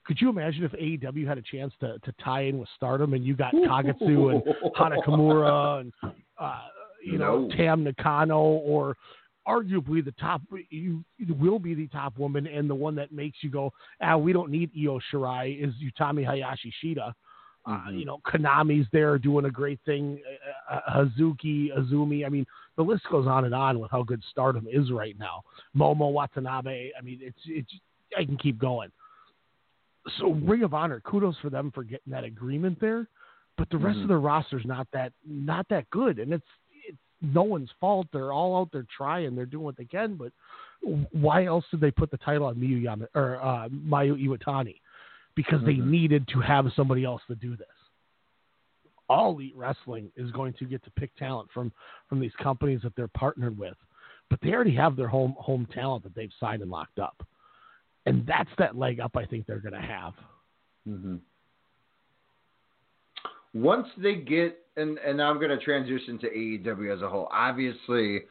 could 0.05 0.19
you 0.19 0.29
imagine 0.29 0.63
if 0.63 0.71
AEW 0.71 1.27
had 1.27 1.37
a 1.37 1.43
chance 1.43 1.73
to, 1.79 1.99
to 1.99 2.13
tie 2.23 2.41
in 2.41 2.57
with 2.57 2.67
Stardom 2.75 3.13
and 3.13 3.23
you 3.23 3.35
got 3.35 3.53
Kagetsu 3.53 4.33
and 4.33 4.43
Hana 4.75 4.95
Kimura 5.07 5.81
and 5.81 5.93
uh, 6.39 6.61
you 7.03 7.17
know 7.17 7.47
No. 7.47 7.55
Tam 7.55 7.83
Nakano 7.83 8.39
or 8.39 8.97
arguably 9.47 10.03
the 10.03 10.13
top 10.19 10.41
you, 10.69 11.03
you 11.17 11.33
will 11.33 11.59
be 11.59 11.73
the 11.73 11.87
top 11.87 12.17
woman 12.17 12.45
and 12.47 12.69
the 12.69 12.75
one 12.75 12.95
that 12.95 13.11
makes 13.11 13.37
you 13.41 13.49
go 13.49 13.71
ah 14.01 14.17
we 14.17 14.33
don't 14.33 14.51
need 14.51 14.69
Io 14.77 14.99
Shirai 15.11 15.63
is 15.63 15.73
Utami 15.81 16.25
Hayashi 16.25 16.73
Shida. 16.83 17.13
Uh, 17.65 17.83
you 17.91 18.05
know, 18.05 18.19
Konami's 18.25 18.87
there 18.91 19.17
doing 19.19 19.45
a 19.45 19.51
great 19.51 19.79
thing. 19.85 20.19
Uh, 20.69 20.75
uh, 20.75 21.05
Hazuki, 21.05 21.69
Azumi. 21.77 22.25
I 22.25 22.29
mean, 22.29 22.45
the 22.75 22.83
list 22.83 23.03
goes 23.11 23.27
on 23.27 23.45
and 23.45 23.53
on 23.53 23.79
with 23.79 23.91
how 23.91 24.01
good 24.03 24.21
Stardom 24.31 24.67
is 24.71 24.91
right 24.91 25.15
now. 25.19 25.43
Momo 25.77 26.11
Watanabe. 26.11 26.89
I 26.97 27.01
mean, 27.01 27.19
it's 27.21 27.37
it's. 27.45 27.71
I 28.17 28.25
can 28.25 28.37
keep 28.37 28.57
going. 28.57 28.91
So 30.17 30.31
Ring 30.33 30.63
of 30.63 30.73
Honor, 30.73 30.99
kudos 31.01 31.35
for 31.41 31.49
them 31.51 31.71
for 31.73 31.83
getting 31.83 32.11
that 32.11 32.23
agreement 32.23 32.79
there, 32.81 33.07
but 33.57 33.69
the 33.69 33.77
rest 33.77 33.99
Mhm. 33.99 34.03
of 34.03 34.07
the 34.07 34.17
roster's 34.17 34.65
not 34.65 34.87
that 34.91 35.13
not 35.25 35.67
that 35.69 35.87
good, 35.91 36.17
and 36.17 36.33
it's 36.33 36.47
it's 36.87 36.97
no 37.21 37.43
one's 37.43 37.69
fault. 37.79 38.07
They're 38.11 38.33
all 38.33 38.57
out 38.59 38.71
there 38.71 38.87
trying. 38.95 39.35
They're 39.35 39.45
doing 39.45 39.63
what 39.63 39.77
they 39.77 39.85
can, 39.85 40.15
but 40.15 40.33
why 41.11 41.45
else 41.45 41.65
did 41.69 41.79
they 41.79 41.91
put 41.91 42.09
the 42.09 42.17
title 42.17 42.47
on 42.47 42.55
Miyu 42.55 42.81
Yama 42.81 43.07
or 43.13 43.39
uh, 43.43 43.69
Mayu 43.69 44.17
Iwatani? 44.19 44.79
Because 45.35 45.63
they 45.63 45.75
Mhm. 45.75 45.85
needed 45.85 46.27
to 46.29 46.41
have 46.41 46.71
somebody 46.73 47.03
else 47.03 47.21
to 47.27 47.35
do 47.35 47.55
this. 47.55 47.67
All 49.09 49.31
Elite 49.31 49.55
Wrestling 49.55 50.11
is 50.15 50.31
going 50.31 50.53
to 50.53 50.65
get 50.65 50.83
to 50.83 50.91
pick 50.91 51.13
talent 51.15 51.51
from 51.51 51.71
from 52.07 52.19
these 52.19 52.35
companies 52.35 52.81
that 52.81 52.95
they're 52.95 53.07
partnered 53.09 53.57
with, 53.57 53.77
but 54.29 54.39
they 54.41 54.53
already 54.53 54.75
have 54.75 54.95
their 54.95 55.07
home 55.07 55.35
home 55.37 55.65
talent 55.67 56.03
that 56.03 56.15
they've 56.15 56.33
signed 56.39 56.61
and 56.61 56.71
locked 56.71 56.99
up, 56.99 57.25
and 58.05 58.25
that's 58.25 58.49
that 58.57 58.77
leg 58.77 58.99
up 58.99 59.17
I 59.17 59.25
think 59.25 59.45
they're 59.45 59.59
going 59.59 59.73
to 59.73 59.81
have. 59.81 60.13
hmm 60.85 61.17
Once 63.53 63.87
they 63.97 64.15
get, 64.15 64.65
and 64.77 64.97
and 64.99 65.17
now 65.17 65.29
I'm 65.29 65.37
going 65.37 65.49
to 65.49 65.63
transition 65.63 66.17
to 66.19 66.29
AEW 66.29 66.95
as 66.95 67.01
a 67.01 67.09
whole. 67.09 67.27
Obviously, 67.31 68.21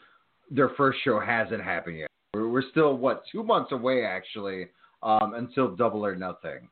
their 0.50 0.70
first 0.70 0.98
show 1.02 1.20
hasn't 1.20 1.62
happened 1.62 1.98
yet. 1.98 2.08
We're, 2.32 2.48
we're 2.48 2.70
still 2.70 2.96
what 2.96 3.24
two 3.30 3.42
months 3.42 3.72
away 3.72 4.04
actually 4.04 4.68
um, 5.02 5.34
until 5.34 5.76
Double 5.76 6.04
or 6.04 6.16
Nothing. 6.16 6.68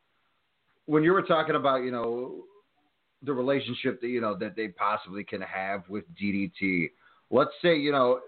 When 0.89 1.05
you 1.05 1.13
were 1.13 1.23
talking 1.23 1.55
about, 1.55 1.85
you 1.85 1.91
know, 1.93 2.45
the 3.23 3.33
relationship 3.33 4.01
that 4.01 4.09
you 4.09 4.21
know 4.21 4.37
that 4.39 4.57
they 4.57 4.69
possibly 4.69 5.25
can 5.25 5.41
have 5.43 5.83
with 5.89 6.05
DDT. 6.21 6.91
Let's 7.31 7.51
say 7.63 7.77
you 7.77 7.93
know, 7.93 8.21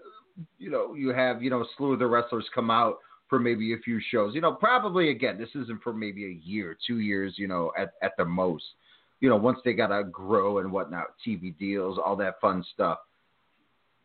you 0.58 0.70
know, 0.70 0.94
you 0.94 1.10
have 1.10 1.42
you 1.42 1.50
know 1.50 1.62
a 1.62 1.66
slew 1.76 1.92
of 1.92 1.98
the 1.98 2.06
wrestlers 2.06 2.46
come 2.54 2.70
out 2.70 2.98
for 3.28 3.38
maybe 3.38 3.72
a 3.72 3.78
few 3.78 4.00
shows. 4.10 4.34
You 4.34 4.40
know, 4.40 4.52
probably 4.52 5.10
again, 5.10 5.38
this 5.38 5.50
isn't 5.54 5.82
for 5.82 5.92
maybe 5.92 6.26
a 6.26 6.40
year, 6.44 6.76
two 6.86 6.98
years. 6.98 7.34
You 7.36 7.48
know, 7.48 7.72
at 7.78 7.92
at 8.02 8.12
the 8.18 8.24
most. 8.24 8.64
You 9.20 9.28
know, 9.28 9.36
once 9.36 9.58
they 9.64 9.74
gotta 9.74 10.04
grow 10.04 10.58
and 10.58 10.72
whatnot, 10.72 11.08
TV 11.26 11.56
deals, 11.58 11.98
all 12.04 12.16
that 12.16 12.40
fun 12.40 12.64
stuff. 12.74 12.98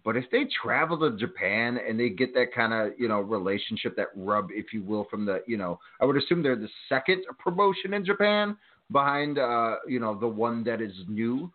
But 0.05 0.15
if 0.15 0.25
they 0.31 0.45
travel 0.61 0.99
to 0.99 1.17
Japan 1.17 1.79
and 1.85 1.99
they 1.99 2.09
get 2.09 2.35
that 2.35 2.53
kind 2.53 2.73
of, 2.73 2.93
you 2.95 3.07
know, 3.07 3.21
relationship, 3.21 3.95
that 3.97 4.09
rub, 4.15 4.49
if 4.51 4.71
you 4.71 4.83
will, 4.83 5.07
from 5.09 5.25
the, 5.25 5.41
you 5.47 5.57
know, 5.57 5.79
I 5.99 6.05
would 6.05 6.15
assume 6.15 6.43
they're 6.43 6.55
the 6.55 6.69
second 6.87 7.25
promotion 7.39 7.95
in 7.95 8.05
Japan 8.05 8.55
behind, 8.91 9.39
uh, 9.39 9.77
you 9.87 9.99
know, 9.99 10.17
the 10.17 10.27
one 10.27 10.63
that 10.65 10.79
is 10.79 10.93
new. 11.07 11.51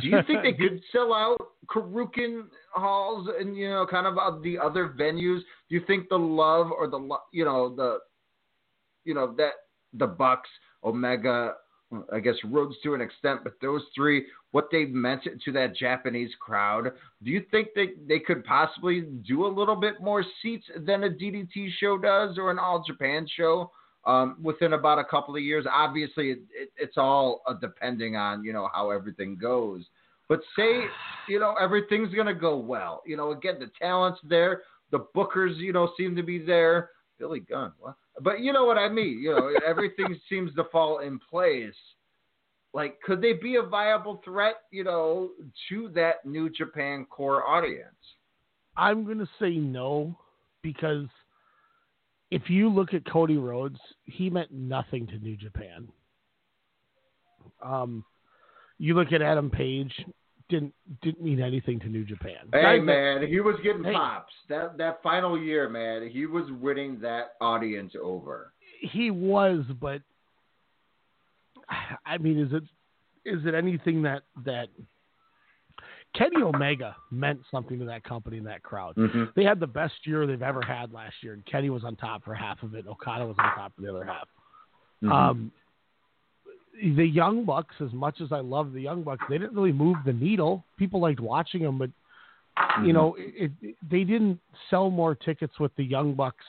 Do 0.00 0.08
you 0.08 0.20
think 0.26 0.42
they 0.44 0.52
could 0.58 0.80
sell 0.90 1.12
out 1.12 1.36
Korakuen 1.66 2.44
halls 2.72 3.28
and, 3.38 3.54
you 3.54 3.68
know, 3.68 3.86
kind 3.86 4.06
of 4.06 4.16
uh, 4.16 4.38
the 4.42 4.58
other 4.58 4.94
venues? 4.98 5.40
Do 5.68 5.74
you 5.74 5.82
think 5.86 6.08
the 6.08 6.18
love 6.18 6.70
or 6.72 6.88
the, 6.88 6.96
lo- 6.96 7.18
you 7.32 7.44
know, 7.44 7.74
the, 7.76 7.98
you 9.04 9.12
know, 9.12 9.34
that 9.36 9.52
the 9.92 10.06
Bucks, 10.06 10.48
Omega, 10.82 11.52
I 12.12 12.20
guess 12.20 12.34
Rhodes 12.44 12.76
to 12.82 12.94
an 12.94 13.00
extent, 13.00 13.40
but 13.44 13.54
those 13.60 13.82
three, 13.94 14.26
what 14.52 14.68
they've 14.70 14.90
meant 14.90 15.22
to 15.44 15.52
that 15.52 15.76
Japanese 15.76 16.30
crowd, 16.40 16.92
do 17.22 17.30
you 17.30 17.44
think 17.50 17.68
they, 17.74 17.90
they 18.08 18.18
could 18.18 18.44
possibly 18.44 19.02
do 19.26 19.46
a 19.46 19.48
little 19.48 19.76
bit 19.76 20.00
more 20.00 20.24
seats 20.42 20.66
than 20.84 21.04
a 21.04 21.08
DDT 21.08 21.68
show 21.78 21.98
does 21.98 22.38
or 22.38 22.50
an 22.50 22.58
All 22.58 22.84
Japan 22.86 23.26
show 23.36 23.70
um, 24.06 24.36
within 24.42 24.72
about 24.72 24.98
a 24.98 25.04
couple 25.04 25.36
of 25.36 25.42
years? 25.42 25.66
Obviously, 25.70 26.30
it, 26.30 26.38
it, 26.54 26.70
it's 26.76 26.96
all 26.96 27.42
uh, 27.46 27.54
depending 27.54 28.16
on 28.16 28.44
you 28.44 28.52
know 28.52 28.68
how 28.72 28.90
everything 28.90 29.36
goes. 29.36 29.84
But 30.28 30.40
say 30.56 30.82
you 31.28 31.38
know 31.38 31.54
everything's 31.60 32.14
gonna 32.14 32.34
go 32.34 32.56
well. 32.56 33.02
You 33.06 33.16
know, 33.16 33.32
again, 33.32 33.56
the 33.58 33.70
talent's 33.80 34.20
there, 34.24 34.62
the 34.90 35.06
bookers 35.14 35.56
you 35.58 35.72
know 35.72 35.92
seem 35.96 36.16
to 36.16 36.22
be 36.22 36.38
there. 36.38 36.90
Billy 37.18 37.40
Gunn, 37.40 37.72
what? 37.78 37.96
But 38.22 38.40
you 38.40 38.52
know 38.52 38.64
what 38.64 38.78
I 38.78 38.88
mean. 38.88 39.20
You 39.20 39.30
know, 39.30 39.50
everything 39.66 40.18
seems 40.28 40.54
to 40.54 40.64
fall 40.72 41.00
in 41.00 41.18
place. 41.18 41.74
Like, 42.72 43.00
could 43.02 43.22
they 43.22 43.32
be 43.32 43.56
a 43.56 43.62
viable 43.62 44.20
threat, 44.24 44.56
you 44.70 44.84
know, 44.84 45.30
to 45.68 45.88
that 45.94 46.26
New 46.26 46.50
Japan 46.50 47.06
core 47.08 47.46
audience? 47.46 47.94
I'm 48.76 49.04
going 49.04 49.18
to 49.18 49.28
say 49.40 49.56
no 49.56 50.18
because 50.62 51.06
if 52.30 52.50
you 52.50 52.68
look 52.68 52.92
at 52.92 53.10
Cody 53.10 53.38
Rhodes, 53.38 53.78
he 54.04 54.28
meant 54.28 54.52
nothing 54.52 55.06
to 55.06 55.18
New 55.18 55.36
Japan. 55.36 55.88
Um, 57.62 58.04
you 58.78 58.94
look 58.94 59.12
at 59.12 59.22
Adam 59.22 59.48
Page, 59.48 59.92
didn't 60.48 60.72
didn't 61.02 61.22
mean 61.22 61.40
anything 61.42 61.80
to 61.80 61.88
New 61.88 62.04
Japan. 62.04 62.48
Hey 62.52 62.78
man, 62.80 63.26
he 63.26 63.40
was 63.40 63.56
getting 63.62 63.82
Hey. 63.84 63.92
pops. 63.92 64.32
That 64.48 64.76
that 64.78 65.02
final 65.02 65.38
year, 65.38 65.68
man, 65.68 66.08
he 66.08 66.26
was 66.26 66.44
winning 66.60 67.00
that 67.00 67.32
audience 67.40 67.94
over. 68.00 68.52
he 68.80 69.10
was, 69.10 69.64
but 69.80 70.02
I 72.04 72.18
mean, 72.18 72.38
is 72.38 72.52
it 72.52 72.62
is 73.24 73.44
it 73.44 73.54
anything 73.54 74.02
that 74.02 74.22
that 74.44 74.68
Kenny 76.14 76.42
Omega 76.42 76.94
meant 77.10 77.40
something 77.50 77.78
to 77.80 77.84
that 77.86 78.04
company 78.04 78.38
and 78.38 78.46
that 78.46 78.62
crowd? 78.62 78.94
Mhm. 78.96 79.34
They 79.34 79.44
had 79.44 79.58
the 79.60 79.66
best 79.66 79.94
year 80.06 80.26
they've 80.26 80.40
ever 80.42 80.62
had 80.62 80.92
last 80.92 81.22
year, 81.22 81.32
and 81.34 81.44
Kenny 81.44 81.70
was 81.70 81.84
on 81.84 81.96
top 81.96 82.24
for 82.24 82.34
half 82.34 82.62
of 82.62 82.74
it. 82.74 82.80
And 82.80 82.88
Okada 82.88 83.26
was 83.26 83.36
on 83.38 83.44
top 83.54 83.74
for 83.74 83.82
the 83.82 83.90
other 83.90 84.04
half. 84.04 84.28
Mhm. 85.02 85.12
Um, 85.12 85.52
the 86.82 87.04
Young 87.06 87.44
Bucks, 87.44 87.74
as 87.80 87.92
much 87.92 88.20
as 88.20 88.32
I 88.32 88.40
love 88.40 88.72
the 88.72 88.80
Young 88.80 89.02
Bucks, 89.02 89.24
they 89.28 89.38
didn't 89.38 89.54
really 89.54 89.72
move 89.72 89.98
the 90.04 90.12
needle. 90.12 90.64
People 90.76 91.00
liked 91.00 91.20
watching 91.20 91.62
them, 91.62 91.78
but 91.78 91.90
you 92.84 92.92
Mhm. 92.92 92.94
know, 92.94 93.14
it, 93.18 93.52
it, 93.62 93.76
they 93.90 94.04
didn't 94.04 94.40
sell 94.70 94.90
more 94.90 95.14
tickets 95.14 95.58
with 95.58 95.74
the 95.76 95.84
Young 95.84 96.14
Bucks 96.14 96.44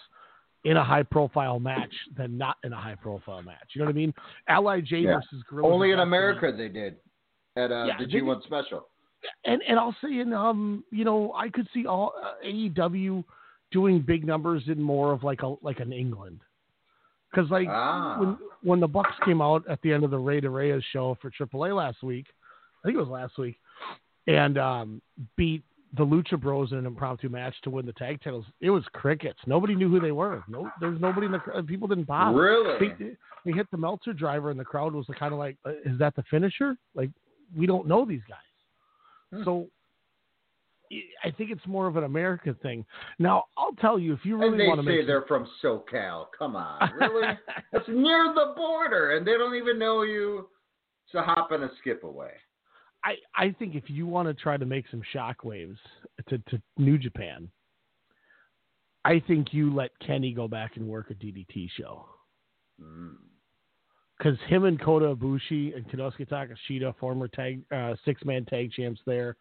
in 0.63 0.77
a 0.77 0.83
high 0.83 1.03
profile 1.03 1.59
match 1.59 1.93
than 2.15 2.37
not 2.37 2.57
in 2.63 2.73
a 2.73 2.77
high 2.77 2.95
profile 2.95 3.41
match. 3.41 3.69
You 3.73 3.79
know 3.79 3.85
what 3.85 3.91
I 3.91 3.95
mean? 3.95 4.13
Lij 4.49 4.91
Yeah. 4.91 5.15
versus 5.15 5.43
Gorilla. 5.49 5.73
Only 5.73 5.91
in 5.91 5.99
America 5.99 6.51
they 6.55 6.67
did 6.67 6.97
at 7.55 7.71
uh, 7.71 7.85
Yeah, 7.87 7.97
the 7.99 8.05
they 8.05 8.19
G1 8.19 8.43
special. 8.43 8.87
and 9.45 9.61
and 9.67 9.79
I'll 9.79 9.95
say 10.03 10.19
in 10.19 10.33
um 10.33 10.83
you 10.91 11.03
know 11.03 11.33
I 11.33 11.49
could 11.49 11.67
see 11.73 11.85
all 11.85 12.13
uh, 12.21 12.33
AEW 12.45 13.23
doing 13.71 14.01
big 14.01 14.25
numbers 14.25 14.63
in 14.67 14.81
more 14.81 15.11
of 15.11 15.23
like 15.23 15.41
a 15.43 15.55
like 15.61 15.79
an 15.79 15.91
England 15.91 16.41
because 17.31 17.49
like 17.49 17.67
Ah. 17.69 18.17
when 18.19 18.37
when 18.63 18.79
the 18.79 18.87
Bucks 18.87 19.15
came 19.25 19.41
out 19.41 19.63
at 19.69 19.81
the 19.81 19.93
end 19.93 20.03
of 20.03 20.11
the 20.11 20.17
Rey 20.19 20.39
de 20.39 20.49
Reyes 20.49 20.83
show 20.91 21.17
for 21.21 21.29
AAA 21.29 21.75
last 21.75 22.01
week, 22.03 22.27
I 22.83 22.87
think 22.87 22.95
it 22.95 22.99
was 22.99 23.09
last 23.09 23.37
week, 23.37 23.57
and 24.27 24.57
um 24.57 25.01
beat 25.35 25.63
the 25.95 26.05
Lucha 26.05 26.39
Bros 26.39 26.73
in 26.73 26.79
an 26.79 26.85
impromptu 26.85 27.29
match 27.29 27.55
to 27.63 27.69
win 27.69 27.85
the 27.85 27.93
tag 27.93 28.21
titles. 28.21 28.45
It 28.59 28.69
was 28.69 28.83
crickets. 28.93 29.39
Nobody 29.47 29.73
knew 29.73 29.89
who 29.89 29.99
they 30.01 30.11
were. 30.11 30.43
No, 30.47 30.69
there's 30.81 30.99
nobody 30.99 31.27
in 31.27 31.31
the 31.31 31.63
people 31.65 31.87
didn't 31.87 32.05
pop. 32.05 32.35
Really? 32.35 32.89
They, 32.99 33.15
they 33.45 33.51
hit 33.53 33.71
the 33.71 33.77
Meltzer 33.77 34.11
driver, 34.13 34.51
and 34.51 34.59
the 34.59 34.65
crowd 34.65 34.93
was 34.93 35.05
kind 35.17 35.31
of 35.33 35.39
like, 35.39 35.55
uh, 35.65 35.71
"Is 35.85 35.97
that 35.99 36.15
the 36.15 36.23
finisher?" 36.29 36.75
Like 36.93 37.09
we 37.55 37.65
don't 37.65 37.87
know 37.87 38.05
these 38.05 38.21
guys. 38.27 38.37
Hmm. 39.33 39.43
So 39.45 39.67
I 41.23 41.31
think 41.31 41.51
it's 41.51 41.65
more 41.67 41.87
of 41.87 41.97
an 41.97 42.03
American 42.03 42.55
thing. 42.55 42.85
Now, 43.19 43.45
I'll 43.57 43.73
tell 43.73 43.99
you, 43.99 44.13
if 44.13 44.19
you 44.23 44.37
really 44.37 44.67
want 44.67 44.81
to 44.81 44.87
say 44.87 45.05
they're 45.05 45.25
from 45.27 45.47
SoCal. 45.63 46.27
Come 46.37 46.55
on, 46.55 46.91
really? 46.99 47.27
That's 47.71 47.87
near 47.87 48.33
the 48.33 48.53
border, 48.55 49.17
and 49.17 49.25
they 49.25 49.33
don't 49.33 49.55
even 49.55 49.79
know 49.79 50.03
you. 50.03 50.47
It's 51.05 51.15
a 51.15 51.21
hop 51.21 51.51
and 51.51 51.63
a 51.63 51.69
skip 51.79 52.03
away. 52.03 52.31
I, 53.03 53.15
I 53.35 53.55
think 53.57 53.75
if 53.75 53.89
you 53.89 54.05
want 54.07 54.27
to 54.27 54.33
try 54.33 54.57
to 54.57 54.65
make 54.65 54.85
some 54.91 55.01
shockwaves 55.15 55.77
to, 56.27 56.37
to 56.37 56.61
New 56.77 56.97
Japan, 56.97 57.49
I 59.05 59.21
think 59.25 59.53
you 59.53 59.73
let 59.73 59.91
Kenny 60.05 60.33
go 60.33 60.47
back 60.47 60.75
and 60.75 60.87
work 60.87 61.11
a 61.11 61.13
DDT 61.13 61.69
show. 61.77 62.05
Mm. 62.81 63.15
Because 64.17 64.37
him 64.47 64.65
and 64.65 64.81
Kota 64.81 65.15
Ibushi 65.15 65.75
and 65.75 65.87
Konosuke 65.87 66.27
Takeshita, 66.27 66.93
former 66.99 67.27
tag 67.27 67.61
uh, 67.73 67.93
six 68.03 68.25
man 68.25 68.45
tag 68.45 68.71
champs 68.71 68.99
there, 69.05 69.37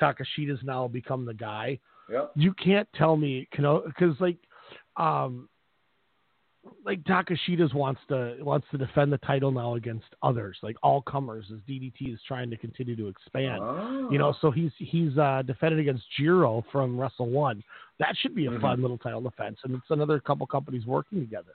Takeshita's 0.00 0.60
now 0.64 0.88
become 0.88 1.24
the 1.24 1.34
guy. 1.34 1.78
Yep. 2.10 2.32
You 2.34 2.52
can't 2.54 2.88
tell 2.94 3.16
me 3.16 3.46
because 3.50 4.16
like 4.20 4.38
um 4.96 5.48
like 6.84 7.02
Takeshita's 7.04 7.72
wants 7.72 8.00
to 8.08 8.36
wants 8.40 8.66
to 8.70 8.78
defend 8.78 9.12
the 9.12 9.18
title 9.18 9.50
now 9.50 9.74
against 9.76 10.04
others, 10.22 10.58
like 10.62 10.76
all 10.82 11.00
comers, 11.00 11.46
as 11.52 11.58
DDT 11.68 12.12
is 12.12 12.20
trying 12.28 12.50
to 12.50 12.56
continue 12.56 12.94
to 12.96 13.08
expand. 13.08 13.62
You 14.12 14.18
know, 14.18 14.34
so 14.40 14.50
he's 14.50 14.70
he's 14.76 15.16
uh, 15.16 15.42
defended 15.46 15.78
against 15.80 16.04
Jiro 16.18 16.64
from 16.70 16.98
Wrestle 17.00 17.30
One. 17.30 17.62
That 17.98 18.14
should 18.18 18.34
be 18.34 18.46
a 18.46 18.50
Mhm. 18.50 18.60
fun 18.60 18.82
little 18.82 18.98
title 18.98 19.22
defense, 19.22 19.58
and 19.64 19.74
it's 19.74 19.90
another 19.90 20.20
couple 20.20 20.46
companies 20.46 20.84
working 20.86 21.20
together. 21.20 21.52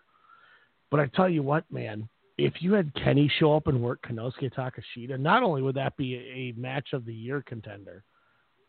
But 0.90 1.00
I 1.02 1.08
tell 1.08 1.30
you 1.30 1.44
what, 1.44 1.70
man, 1.72 2.08
if 2.38 2.62
you 2.62 2.74
had 2.74 2.94
Kenny 2.96 3.28
show 3.40 3.56
up 3.56 3.68
and 3.68 3.82
work 3.82 4.02
Konosuke 4.02 4.54
Takeshita, 4.54 5.20
not 5.20 5.44
only 5.44 5.62
would 5.62 5.76
that 5.76 5.96
be 5.98 6.16
a 6.16 6.52
match 6.60 6.94
of 6.94 7.06
the 7.06 7.14
year 7.14 7.42
contender, 7.44 8.04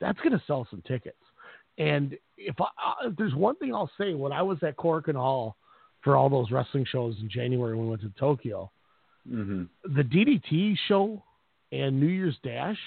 that's 0.01 0.19
going 0.21 0.33
to 0.33 0.43
sell 0.47 0.67
some 0.71 0.83
tickets. 0.87 1.17
And 1.79 2.17
if, 2.39 2.55
I, 2.61 3.07
if 3.07 3.17
there's 3.17 3.35
one 3.35 3.57
thing 3.57 3.75
I'll 3.75 3.91
say, 3.99 4.15
when 4.15 4.33
I 4.33 4.43
was 4.43 4.59
at 4.63 4.77
Korakuen 4.77 5.15
Hall 5.15 5.57
for 6.03 6.17
all 6.17 6.29
those 6.29 6.51
wrestling 6.51 6.87
shows 6.91 7.17
in 7.21 7.29
January 7.29 7.75
when 7.77 7.85
we 7.87 7.91
went 7.91 8.03
to 8.03 8.13
Tokyo, 8.19 8.71
Mm-hmm. 9.29 9.65
the 9.97 10.05
DDT 10.05 10.77
show 10.87 11.21
and 11.73 11.99
New 11.99 12.07
Year's 12.07 12.37
Dash 12.45 12.79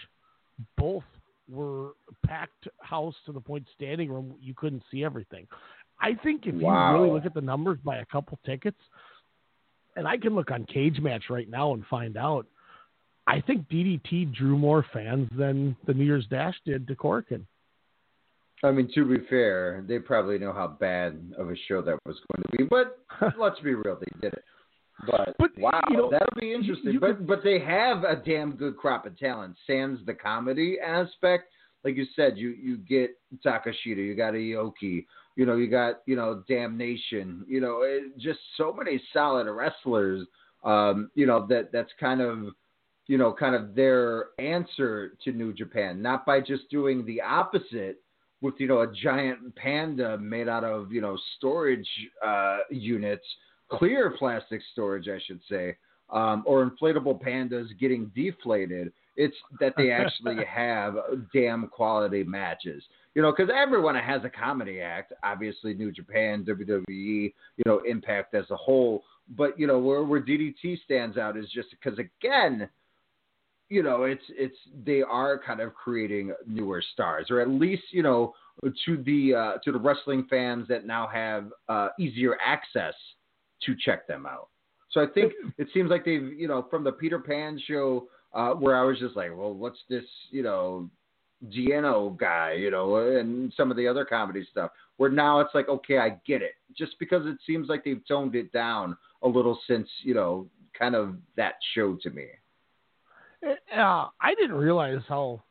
both 0.78 1.04
were 1.50 1.90
packed 2.26 2.70
house 2.80 3.14
to 3.26 3.34
the 3.34 3.42
point 3.42 3.66
standing 3.76 4.10
room 4.10 4.36
you 4.42 4.54
couldn't 4.54 4.84
see 4.90 5.04
everything. 5.04 5.48
I 6.00 6.14
think 6.24 6.46
if 6.46 6.56
Wow. 6.56 6.94
you 6.94 6.98
really 7.02 7.14
look 7.14 7.26
at 7.26 7.34
the 7.34 7.42
numbers 7.42 7.78
by 7.84 7.98
a 7.98 8.06
couple 8.06 8.40
tickets, 8.46 8.80
and 9.98 10.08
I 10.08 10.16
can 10.16 10.34
look 10.34 10.50
on 10.50 10.64
Cage 10.66 11.02
Match 11.02 11.24
right 11.30 11.50
now 11.50 11.74
and 11.74 11.86
find 11.88 12.16
out, 12.16 12.46
I 13.30 13.42
think 13.42 13.70
DDT 13.70 14.34
drew 14.34 14.58
more 14.58 14.84
fans 14.92 15.30
than 15.38 15.76
the 15.86 15.94
New 15.94 16.04
Year's 16.04 16.26
Dash 16.32 16.56
did 16.66 16.88
to 16.88 16.96
Korakuen. 16.96 17.46
I 18.64 18.72
mean, 18.72 18.90
to 18.96 19.06
be 19.06 19.24
fair, 19.30 19.84
they 19.88 20.00
probably 20.00 20.40
know 20.40 20.52
how 20.52 20.68
bad 20.68 21.34
of 21.38 21.50
a 21.50 21.56
show 21.68 21.82
that 21.84 21.98
was 22.06 22.18
going 22.34 22.44
to 22.44 22.58
be. 22.58 22.64
But 22.64 22.98
let's 23.40 23.60
be 23.60 23.76
real, 23.76 23.98
they 24.00 24.20
did 24.20 24.34
it. 24.34 24.44
But, 25.06 25.58
wow, 25.58 25.80
you 25.90 25.98
know, 25.98 26.10
that'll 26.12 26.28
be 26.40 26.54
interesting. 26.54 26.92
you 26.94 27.00
but 27.00 27.18
could- 27.18 27.28
but 27.28 27.44
they 27.44 27.60
have 27.60 28.04
a 28.04 28.16
damn 28.26 28.54
good 28.54 28.76
crop 28.78 29.06
of 29.06 29.18
talent. 29.18 29.56
Sans 29.66 30.00
the 30.06 30.14
comedy 30.14 30.78
aspect, 30.84 31.52
like 31.86 31.96
you 31.96 32.06
said, 32.16 32.38
you 32.38 32.50
you 32.50 32.78
get 32.78 33.12
Takeshita, 33.46 33.96
you 33.98 34.16
got 34.16 34.34
Aoki, 34.34 35.06
you 35.38 35.46
know, 35.46 35.56
you 35.56 35.70
got 35.70 36.02
you 36.06 36.18
know 36.18 36.44
Damnation, 36.50 37.46
you 37.48 37.62
know, 37.62 37.84
it, 37.84 38.18
just 38.18 38.40
so 38.58 38.74
many 38.74 39.02
solid 39.14 39.50
wrestlers. 39.50 40.28
Um, 40.66 41.10
you 41.16 41.26
know 41.26 41.46
that 41.48 41.72
that's 41.72 41.92
kind 41.98 42.20
of 42.20 42.50
you 43.10 43.18
know 43.18 43.34
kind 43.34 43.56
of 43.56 43.74
their 43.74 44.28
answer 44.38 45.14
to 45.24 45.32
New 45.32 45.52
Japan, 45.52 46.02
not 46.02 46.28
by 46.28 46.40
just 46.40 46.70
doing 46.70 47.04
the 47.06 47.20
opposite 47.20 48.02
with 48.40 48.54
you 48.60 48.68
know 48.68 48.82
a 48.82 48.94
giant 48.94 49.54
panda 49.56 50.18
made 50.20 50.48
out 50.48 50.64
of 50.64 50.94
you 50.94 51.02
know 51.02 51.18
storage 51.36 51.90
uh, 52.26 52.60
units, 52.70 53.26
clear 53.68 54.16
plastic 54.18 54.62
storage, 54.72 55.08
I 55.10 55.20
should 55.26 55.42
say, 55.50 55.76
um, 56.12 56.44
or 56.46 56.70
inflatable 56.70 57.20
pandas 57.20 57.68
getting 57.80 58.12
deflated. 58.16 58.94
It's 59.18 59.36
that 59.60 59.74
they 59.76 59.92
actually 59.92 60.46
have 60.48 60.94
damn 61.34 61.68
quality 61.68 62.24
matches. 62.24 62.84
You 63.16 63.24
know, 63.24 63.34
because 63.36 63.52
everyone 63.54 63.96
has 63.96 64.22
a 64.24 64.30
comedy 64.30 64.82
act. 64.82 65.14
Obviously, 65.24 65.74
New 65.74 65.92
Japan, 65.92 66.46
WWE, 66.48 66.88
you 66.88 67.64
know, 67.66 67.80
Impact 67.80 68.36
as 68.36 68.46
a 68.52 68.56
whole. 68.56 69.04
But 69.36 69.60
you 69.60 69.66
know, 69.66 69.80
where 69.80 70.04
where 70.04 70.22
DDT 70.22 70.84
stands 70.86 71.18
out 71.18 71.38
is 71.38 71.50
just 71.52 71.70
because 71.72 71.98
again, 71.98 72.70
you 73.70 73.84
know, 73.84 74.04
it's 74.04 74.24
it's 74.30 74.58
they 74.86 75.02
are 75.02 75.40
kind 75.40 75.60
of 75.60 75.74
creating 75.74 76.34
newer 76.48 76.84
stars, 76.94 77.28
or 77.30 77.40
at 77.40 77.50
least 77.50 77.84
you 77.92 78.04
know 78.04 78.34
to 78.64 79.04
the 79.04 79.34
uh, 79.36 79.58
to 79.64 79.72
the 79.72 79.80
wrestling 79.80 80.26
fans 80.30 80.68
that 80.68 80.86
now 80.86 81.08
have 81.08 81.46
uh, 81.70 81.90
easier 82.00 82.38
access 82.46 82.94
to 83.64 83.76
check 83.84 84.08
them 84.08 84.26
out. 84.26 84.50
So 84.92 85.02
I 85.02 85.06
think 85.14 85.34
it 85.58 85.68
seems 85.74 85.90
like 85.90 86.04
they've 86.04 86.34
you 86.34 86.48
know 86.48 86.68
from 86.70 86.84
the 86.84 86.92
Peter 86.92 87.20
Pan 87.20 87.62
show 87.68 88.08
uh, 88.34 88.52
where 88.52 88.76
I 88.76 88.84
was 88.84 89.00
just 89.00 89.16
like, 89.16 89.30
well, 89.36 89.54
what's 89.54 89.80
this 89.88 90.06
you 90.32 90.44
know 90.44 90.90
Giano 91.48 92.10
guy, 92.10 92.54
you 92.54 92.72
know, 92.72 92.96
and 92.96 93.54
some 93.56 93.72
of 93.72 93.78
the 93.78 93.88
other 93.88 94.04
comedy 94.04 94.46
stuff. 94.52 94.72
Where 94.98 95.10
now 95.10 95.40
it's 95.40 95.56
like, 95.56 95.70
okay, 95.70 95.98
I 95.98 96.20
get 96.28 96.42
it, 96.42 96.56
just 96.78 97.00
because 97.00 97.26
it 97.26 97.38
seems 97.48 97.70
like 97.70 97.86
they've 97.86 98.06
toned 98.08 98.36
it 98.36 98.52
down 98.52 98.98
a 99.22 99.28
little 99.28 99.58
since 99.68 99.88
you 100.02 100.14
know 100.14 100.48
kind 100.78 100.96
of 100.96 101.16
that 101.38 101.54
show 101.76 101.98
to 102.02 102.10
me. 102.10 102.26
Uh, 103.46 104.08
I 104.22 104.36
didn't 104.40 104.56
realize 104.56 105.02
how 105.08 105.42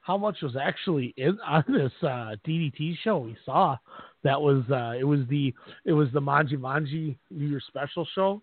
how 0.00 0.18
much 0.18 0.36
was 0.42 0.54
actually 0.56 1.14
in 1.16 1.38
on 1.46 1.64
this 1.68 1.92
uh, 2.02 2.36
DDT 2.46 2.96
show 3.02 3.18
we 3.18 3.36
saw. 3.44 3.76
That 4.22 4.40
was 4.40 4.62
uh, 4.70 4.94
it 4.98 5.04
was 5.04 5.20
the 5.28 5.52
it 5.84 5.92
was 5.92 6.08
the 6.12 6.20
Manji 6.20 6.54
Manji 6.58 7.16
New 7.30 7.46
Year 7.46 7.60
special 7.66 8.06
show. 8.14 8.42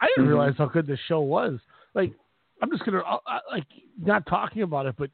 I 0.00 0.06
didn't 0.08 0.24
Mhm. 0.24 0.28
realize 0.28 0.54
how 0.58 0.66
good 0.66 0.86
this 0.86 0.98
show 1.06 1.20
was. 1.20 1.58
Like 1.94 2.12
I'm 2.60 2.70
just 2.70 2.84
gonna 2.84 2.98
uh, 3.00 3.18
uh, 3.26 3.38
like 3.50 3.66
not 4.00 4.26
talking 4.26 4.62
about 4.62 4.86
it, 4.86 4.94
but 4.96 5.10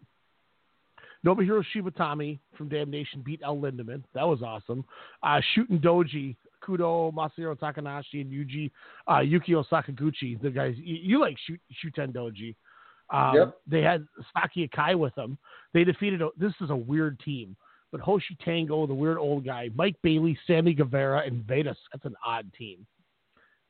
Nobuhiro 1.26 1.64
Shibatami 1.74 2.38
from 2.56 2.68
Damnation 2.68 3.22
beat 3.22 3.40
El 3.42 3.56
Lindaman. 3.56 4.04
That 4.14 4.26
was 4.26 4.40
awesome. 4.42 4.84
Uh, 5.22 5.40
Shuten 5.56 5.82
Doji, 5.82 6.36
Kudo, 6.62 7.12
Masahiro 7.12 7.58
Takanashi, 7.58 8.20
and 8.20 8.30
Yuji 8.30 8.70
uh, 9.08 9.16
Yukio 9.16 9.64
Sakaguchi. 9.68 10.40
The 10.40 10.50
guys 10.50 10.74
you, 10.78 10.96
you 10.96 11.20
like 11.20 11.36
Shoot 11.46 11.60
Shuten 11.84 12.12
Doji. 12.12 12.54
Um, 13.10 13.34
Yep. 13.34 13.60
They 13.66 13.82
had 13.82 14.06
Saki 14.32 14.68
Akai 14.68 14.98
with 14.98 15.14
them. 15.14 15.38
They 15.72 15.84
defeated. 15.84 16.22
A, 16.22 16.28
this 16.36 16.52
is 16.60 16.70
a 16.70 16.76
weird 16.76 17.18
team, 17.20 17.56
but 17.90 18.00
Hoshi 18.00 18.36
Tango, 18.44 18.86
the 18.86 18.94
weird 18.94 19.18
old 19.18 19.44
guy, 19.44 19.70
Mike 19.74 19.96
Bailey, 20.02 20.38
Sammy 20.46 20.74
Guevara, 20.74 21.22
and 21.26 21.44
Vedas. 21.44 21.76
That's 21.92 22.04
an 22.04 22.16
odd 22.24 22.50
team. 22.56 22.86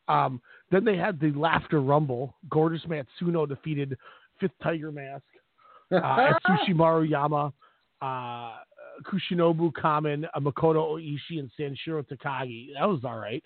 Um, 0.09 0.41
then 0.71 0.85
they 0.85 0.97
had 0.97 1.21
the 1.21 1.33
Laughter 1.33 1.81
Rumble. 1.81 2.35
Gorgeous 2.49 2.85
Matsuno 2.87 3.47
defeated 3.49 3.97
Fifth 4.41 4.53
Tiger 4.63 4.91
Mask, 4.91 5.25
uh, 5.93 5.97
Atsushi 5.97 6.71
Maruyama, 6.75 7.53
uh, 8.01 8.57
Kuishinbo 9.05 9.73
Kamen, 9.73 10.27
uh, 10.35 10.41
Makoto 10.41 10.99
Oishi, 10.99 11.39
and 11.39 11.51
Sanshiro 11.59 12.05
Takagi. 12.07 12.69
That 12.75 12.89
was 12.89 13.01
all 13.05 13.19
right. 13.19 13.43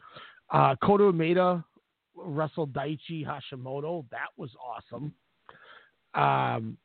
Uh, 0.51 0.75
Koto 0.83 1.11
Umeda 1.13 1.65
wrestled 2.17 2.73
Daichi 2.73 3.27
Hashimoto. 3.27 4.05
That 4.11 4.29
was 4.37 4.51
awesome. 4.61 5.13
Um, 6.15 6.77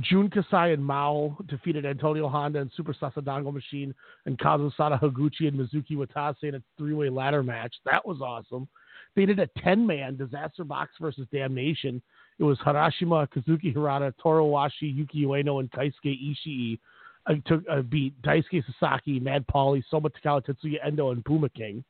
Jun 0.00 0.30
Kasai 0.30 0.72
and 0.72 0.84
Mao 0.84 1.36
defeated 1.48 1.84
Antonio 1.84 2.26
Honda 2.26 2.60
and 2.60 2.70
Super 2.74 2.94
Sasadango 2.94 3.52
Machine 3.52 3.94
and 4.24 4.38
Kazusada 4.38 4.98
Higuchi 4.98 5.48
and 5.48 5.58
Mizuki 5.58 5.92
Watase 5.92 6.44
in 6.44 6.54
a 6.54 6.62
three-way 6.78 7.10
ladder 7.10 7.42
match. 7.42 7.74
That 7.84 8.06
was 8.06 8.22
awesome. 8.22 8.68
They 9.14 9.26
did 9.26 9.38
a 9.38 9.48
10-man 9.58 10.16
disaster 10.16 10.64
box 10.64 10.92
versus 10.98 11.26
Damnation. 11.30 12.00
It 12.38 12.44
was 12.44 12.58
Harashima, 12.60 13.28
Kazuki 13.28 13.74
Hirata, 13.74 14.14
Toru 14.22 14.44
Owashi, 14.44 14.94
Yuki 14.94 15.24
Ueno, 15.24 15.60
and 15.60 15.70
Keisuke 15.70 16.36
Ishii. 16.46 16.78
Uh, 17.26 17.34
took 17.46 17.62
uh, 17.70 17.82
beat 17.82 18.20
Daisuke 18.22 18.64
Sasaki, 18.80 19.20
Mad 19.20 19.44
Pauly, 19.46 19.82
Soma 19.90 20.08
Takao, 20.08 20.42
Tetsuya 20.44 20.78
Endo, 20.84 21.10
and 21.10 21.24
Puma 21.24 21.50
King. 21.50 21.84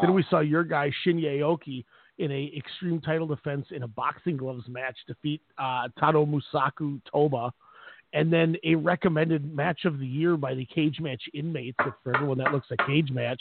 Then 0.00 0.14
we 0.14 0.24
saw 0.30 0.40
your 0.40 0.64
guy 0.64 0.90
Shinya 1.04 1.38
Aoki 1.40 1.84
in 2.18 2.32
a 2.32 2.52
extreme 2.56 3.00
title 3.00 3.26
defense 3.26 3.66
in 3.70 3.82
a 3.82 3.88
boxing 3.88 4.36
gloves 4.36 4.64
match 4.68 4.96
defeat 5.06 5.40
uh, 5.58 5.88
Tado 6.00 6.26
Musaku 6.26 7.00
Toba, 7.10 7.52
and 8.12 8.32
then 8.32 8.56
a 8.64 8.74
recommended 8.74 9.54
match 9.54 9.84
of 9.84 9.98
the 9.98 10.06
year 10.06 10.36
by 10.36 10.54
the 10.54 10.64
Cage 10.66 11.00
Match 11.00 11.22
inmates. 11.34 11.76
If 11.80 11.92
for 12.02 12.14
everyone 12.14 12.38
that 12.38 12.52
looks 12.52 12.68
at 12.70 12.86
Cage 12.86 13.10
Match, 13.10 13.40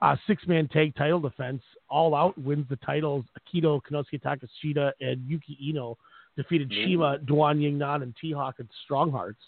uh, 0.00 0.16
six 0.26 0.46
man 0.46 0.68
tag 0.68 0.94
title 0.96 1.20
defense. 1.20 1.62
All 1.88 2.14
Out 2.14 2.36
wins 2.38 2.66
the 2.70 2.76
titles. 2.76 3.24
Akito 3.38 3.80
Konosuke 3.82 4.22
Takeshita 4.22 4.92
and 5.00 5.20
Yuki 5.28 5.58
Iino 5.62 5.98
defeated 6.36 6.70
CIMA, 6.70 7.18
Duan 7.26 7.58
Yingnan, 7.58 8.02
and 8.02 8.14
T 8.20 8.32
Hawk 8.32 8.56
and 8.58 8.68
Strong 8.84 9.10
Hearts. 9.12 9.40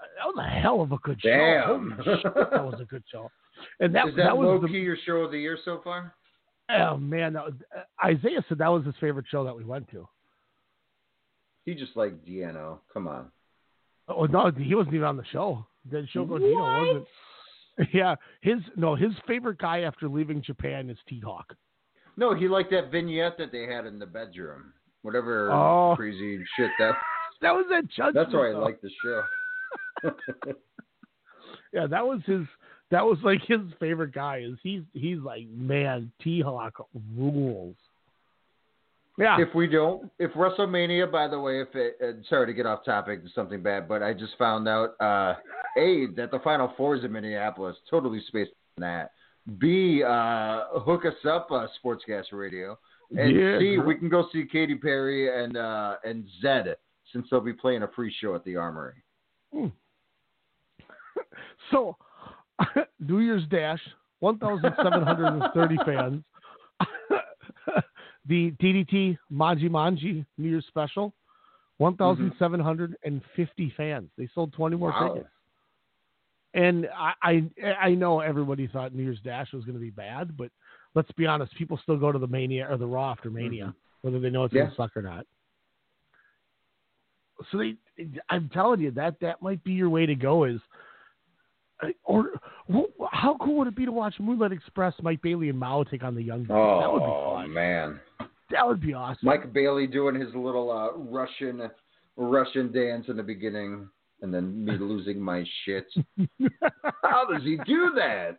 Uh, 0.00 0.06
That 0.18 0.26
was 0.34 0.46
a 0.46 0.60
hell 0.60 0.80
of 0.80 0.92
a 0.92 0.98
good 0.98 1.20
show. 1.20 1.28
Damn. 1.28 1.90
Holy 2.02 2.16
shit, 2.22 2.34
that 2.34 2.64
was 2.64 2.80
a 2.80 2.84
good 2.84 3.02
show. 3.10 3.30
And 3.80 3.94
that, 3.94 4.08
Is 4.08 4.16
that, 4.16 4.36
was 4.36 4.46
low 4.46 4.60
the, 4.60 4.68
key 4.68 4.80
your 4.80 4.96
show 5.04 5.16
of 5.16 5.30
the 5.30 5.38
year 5.38 5.58
so 5.64 5.80
far? 5.82 6.14
Oh 6.78 6.96
man, 6.96 7.32
that 7.34 7.44
was, 7.44 7.54
uh, 7.76 7.82
Isaiah 8.06 8.44
said 8.48 8.58
that 8.58 8.68
was 8.68 8.84
his 8.84 8.94
favorite 9.00 9.26
show 9.30 9.44
that 9.44 9.56
we 9.56 9.64
went 9.64 9.88
to. 9.90 10.08
He 11.64 11.74
just 11.74 11.96
like 11.96 12.24
DNO. 12.24 12.78
Come 12.92 13.08
on. 13.08 13.30
Oh 14.08 14.24
no, 14.26 14.50
he 14.50 14.74
wasn't 14.74 14.94
even 14.94 15.06
on 15.06 15.16
the 15.16 15.24
show. 15.32 15.66
The 15.90 16.06
show 16.12 16.24
Gordino 16.26 16.86
wasn't. 16.88 17.06
Yeah, 17.94 18.14
his 18.42 18.58
no, 18.76 18.94
his 18.94 19.12
favorite 19.26 19.56
guy 19.58 19.80
after 19.82 20.06
leaving 20.06 20.42
Japan 20.42 20.90
is 20.90 20.98
T 21.08 21.18
Hawk. 21.24 21.54
No, 22.18 22.34
he 22.34 22.46
liked 22.46 22.70
that 22.72 22.90
vignette 22.90 23.38
that 23.38 23.52
they 23.52 23.62
had 23.62 23.86
in 23.86 23.98
the 23.98 24.04
bedroom. 24.06 24.74
Whatever 25.00 25.50
Oh. 25.50 25.94
crazy 25.96 26.38
shit 26.56 26.70
that. 26.78 26.94
That 27.42 27.52
was 27.54 27.64
that 27.70 27.88
judgment. 27.88 28.16
That's 28.16 28.34
why 28.34 28.50
I 28.50 28.52
like 28.52 28.82
the 28.82 28.90
show. 29.02 29.22
Yeah, 31.72 31.86
that 31.86 32.04
was 32.06 32.20
his. 32.26 32.42
That 32.90 33.04
was 33.04 33.18
like 33.22 33.40
his 33.46 33.60
favorite 33.78 34.12
guy. 34.12 34.38
Is 34.38 34.58
he's 34.62 34.82
he's 34.92 35.18
like 35.18 35.46
man, 35.48 36.10
T 36.22 36.40
Hawk 36.40 36.86
rules. 37.16 37.76
Yeah. 39.20 39.36
If 39.38 39.54
we 39.54 39.66
don't, 39.66 40.10
if 40.18 40.32
WrestleMania, 40.32 41.12
by 41.12 41.28
the 41.28 41.38
way, 41.38 41.60
if 41.60 41.68
it, 41.74 41.96
uh, 42.02 42.22
sorry 42.30 42.46
to 42.46 42.54
get 42.54 42.64
off 42.64 42.86
topic 42.86 43.22
to 43.22 43.28
something 43.34 43.62
bad, 43.62 43.86
but 43.86 44.02
I 44.02 44.14
just 44.14 44.32
found 44.38 44.66
out, 44.66 44.94
uh, 44.98 45.34
A, 45.76 46.06
that 46.16 46.30
the 46.30 46.38
Final 46.42 46.72
Four 46.74 46.96
is 46.96 47.04
in 47.04 47.12
Minneapolis, 47.12 47.76
totally 47.90 48.22
spaced 48.28 48.52
on 48.78 48.82
that. 48.82 49.10
B, 49.58 50.02
uh, 50.02 50.80
hook 50.80 51.04
us 51.04 51.14
up, 51.28 51.48
uh, 51.50 51.66
Sportscast 51.84 52.32
Radio. 52.32 52.78
And 53.10 53.36
Yeah, 53.36 53.58
C, 53.58 53.78
we 53.78 53.96
can 53.96 54.08
go 54.08 54.26
see 54.32 54.46
Katy 54.50 54.76
Perry 54.76 55.44
and, 55.44 55.54
uh, 55.56 55.96
and 56.02 56.24
Zedd, 56.42 56.74
since 57.12 57.26
they'll 57.30 57.40
be 57.40 57.52
playing 57.52 57.82
a 57.82 57.88
free 57.88 58.14
show 58.20 58.34
at 58.34 58.44
the 58.44 58.56
Armory. 58.56 58.94
So, 61.70 61.96
New 63.00 63.18
Year's 63.20 63.46
Dash, 63.50 63.80
1,730 64.20 65.76
fans. 65.84 66.22
the 68.26 68.52
DDT 68.52 69.18
Manji 69.32 69.68
Manji 69.68 70.24
New 70.38 70.48
Year's 70.48 70.66
Special, 70.68 71.12
1,750 71.78 73.02
mm-hmm. 73.06 73.76
fans. 73.76 74.08
They 74.16 74.28
sold 74.34 74.52
20 74.52 74.76
more 74.76 74.90
Wow. 74.90 75.14
tickets. 75.14 75.30
And 76.52 76.88
I, 76.96 77.12
I 77.22 77.72
I 77.80 77.94
know 77.94 78.18
everybody 78.18 78.66
thought 78.66 78.92
New 78.92 79.04
Year's 79.04 79.20
Dash 79.20 79.52
was 79.52 79.64
going 79.64 79.76
to 79.76 79.80
be 79.80 79.90
bad, 79.90 80.36
but 80.36 80.50
let's 80.96 81.10
be 81.12 81.24
honest, 81.24 81.54
people 81.54 81.78
still 81.80 81.96
go 81.96 82.10
to 82.10 82.18
the 82.18 82.26
Mania 82.26 82.66
or 82.68 82.76
the 82.76 82.86
Raw 82.86 83.12
after 83.12 83.30
Mania, 83.30 83.66
mm-hmm. 83.66 83.76
whether 84.02 84.18
they 84.18 84.30
know 84.30 84.44
it's 84.44 84.54
going 84.54 84.68
to 84.68 84.74
suck 84.74 84.96
or 84.96 85.02
not. 85.02 85.26
So 87.50 87.58
they, 87.58 87.76
I'm 88.28 88.50
telling 88.52 88.80
you 88.80 88.90
that 88.92 89.20
that 89.20 89.40
might 89.40 89.62
be 89.62 89.72
your 89.72 89.90
way 89.90 90.06
to 90.06 90.14
go. 90.16 90.44
Is 90.44 90.60
or 92.04 92.30
wh- 92.72 92.90
how 93.12 93.36
cool 93.40 93.56
would 93.58 93.68
it 93.68 93.76
be 93.76 93.84
to 93.86 93.92
watch 93.92 94.14
Moonlight 94.20 94.52
Express, 94.52 94.94
Mike 95.02 95.20
Bailey 95.22 95.48
and 95.48 95.58
Mao 95.58 95.82
take 95.84 96.02
on 96.02 96.14
the 96.14 96.22
Young 96.22 96.44
Bucks? 96.44 96.82
that 96.82 96.92
would 96.92 97.00
be 97.00 97.04
Oh, 97.06 97.34
fun. 97.36 97.52
man. 97.52 98.00
That 98.50 98.66
would 98.66 98.80
be 98.80 98.92
awesome. 98.94 99.18
Mike 99.22 99.52
Bailey 99.52 99.86
doing 99.86 100.14
his 100.20 100.34
little 100.34 100.70
uh, 100.70 100.92
Russian 100.98 101.70
Russian 102.16 102.72
dance 102.72 103.06
in 103.08 103.16
the 103.16 103.22
beginning, 103.22 103.88
and 104.22 104.34
then 104.34 104.64
me 104.64 104.72
losing 104.80 105.20
my 105.20 105.44
shit. 105.64 105.86
How 107.02 107.24
does 107.30 107.42
he 107.44 107.56
do 107.64 107.92
that? 107.96 108.38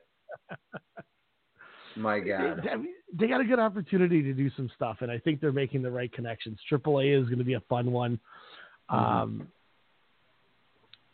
My 1.98 2.20
God. 2.20 2.62
They, 2.64 2.72
they 3.20 3.28
got 3.28 3.42
a 3.42 3.46
good 3.46 3.60
opportunity 3.60 4.22
to 4.22 4.34
do 4.34 4.50
some 4.56 4.70
stuff, 4.76 4.98
and 5.02 5.10
I 5.12 5.18
think 5.18 5.42
they're 5.42 5.52
making 5.52 5.82
the 5.82 5.92
right 5.92 6.12
connections. 6.12 6.58
AAA 6.72 7.20
is 7.22 7.26
going 7.28 7.40
to 7.40 7.44
be 7.46 7.54
a 7.56 7.60
fun 7.62 7.92
one. 7.92 8.20
Um, 8.90 9.48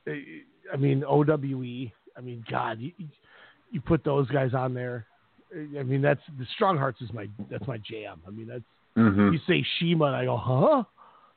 I 0.08 0.78
mean, 0.78 1.04
OWE. 1.04 1.92
I 2.18 2.22
mean, 2.22 2.44
God, 2.50 2.80
you, 2.80 2.92
you 3.72 3.82
put 3.82 4.04
those 4.04 4.28
guys 4.30 4.54
on 4.54 4.74
there. 4.74 5.06
I 5.54 5.84
mean, 5.84 6.02
that's 6.02 6.22
the 6.38 6.46
Strong 6.56 6.78
Hearts 6.78 7.02
is 7.02 7.12
my 7.14 7.28
that's 7.50 7.68
my 7.68 7.78
jam. 7.78 8.22
I 8.28 8.32
mean, 8.32 8.48
that's 8.48 8.64
Mhm. 8.98 9.32
you 9.32 9.40
say 9.48 9.64
CIMA, 9.80 10.06
and 10.06 10.16
I 10.16 10.26
go, 10.26 10.36
huh? 10.38 10.84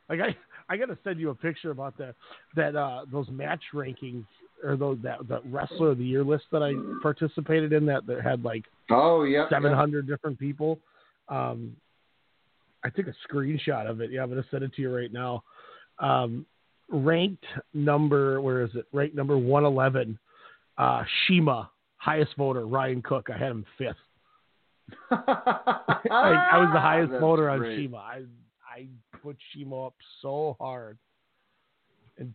Like 0.08 0.20
I 0.20 0.36
I 0.68 0.76
got 0.76 0.86
to 0.86 0.98
send 1.04 1.20
you 1.20 1.30
a 1.30 1.34
picture 1.34 1.70
about 1.70 1.96
that 1.98 2.14
that 2.56 2.74
uh 2.74 3.04
those 3.12 3.28
match 3.28 3.62
rankings 3.72 4.24
or 4.64 4.76
those 4.76 4.98
that 5.02 5.28
that 5.28 5.42
wrestler 5.46 5.90
of 5.90 5.98
the 5.98 6.04
year 6.04 6.24
list 6.24 6.44
that 6.50 6.62
I 6.62 6.74
participated 7.02 7.72
in 7.72 7.86
that 7.86 8.06
that 8.06 8.22
had 8.22 8.42
like 8.44 8.64
Oh, 8.90 9.22
yeah. 9.22 9.48
seven 9.48 9.72
hundred 9.72 10.08
different 10.08 10.38
people. 10.38 10.80
Um, 11.28 11.76
I 12.82 12.88
took 12.90 13.06
a 13.06 13.14
screenshot 13.28 13.88
of 13.88 14.00
it. 14.00 14.10
Yeah, 14.10 14.22
I'm 14.22 14.30
gonna 14.30 14.44
send 14.50 14.64
it 14.64 14.72
to 14.74 14.82
you 14.82 14.94
right 14.94 15.12
now. 15.12 15.44
Um, 16.00 16.46
ranked 16.88 17.44
number, 17.74 18.40
where 18.40 18.62
is 18.62 18.70
it? 18.74 18.86
Ranked 18.92 19.14
number 19.14 19.38
one 19.38 19.64
eleven. 19.64 20.18
Uh, 20.80 21.04
CIMA, 21.26 21.70
highest 21.98 22.34
voter, 22.38 22.66
Ryan 22.66 23.02
Cook. 23.02 23.28
I 23.28 23.36
had 23.36 23.50
him 23.50 23.66
fifth. 23.76 23.96
I, 25.10 26.48
I 26.52 26.58
was 26.58 26.70
the 26.72 26.80
highest 26.80 27.10
That's 27.10 27.20
voter 27.20 27.50
on 27.50 27.58
great. 27.58 27.76
CIMA. 27.76 27.98
I 27.98 28.22
I 28.64 28.86
put 29.22 29.36
CIMA 29.52 29.88
up 29.88 29.94
so 30.22 30.56
hard. 30.58 30.96
And 32.16 32.32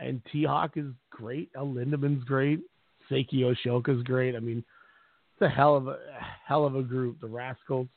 and 0.00 0.22
T 0.30 0.44
Hawk 0.44 0.76
is 0.76 0.86
great. 1.10 1.50
El 1.56 1.66
Lindaman's 1.66 2.22
great. 2.22 2.60
Seiki 3.10 3.34
Yoshioka's 3.34 4.04
great. 4.04 4.36
I 4.36 4.38
mean, 4.38 4.58
it's 5.34 5.42
a 5.42 5.48
hell 5.48 5.74
of 5.74 5.88
a 5.88 5.98
hell 6.46 6.64
of 6.64 6.76
a 6.76 6.82
group. 6.82 7.20
The 7.20 7.26
Rascals. 7.26 7.88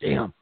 Damn. 0.00 0.32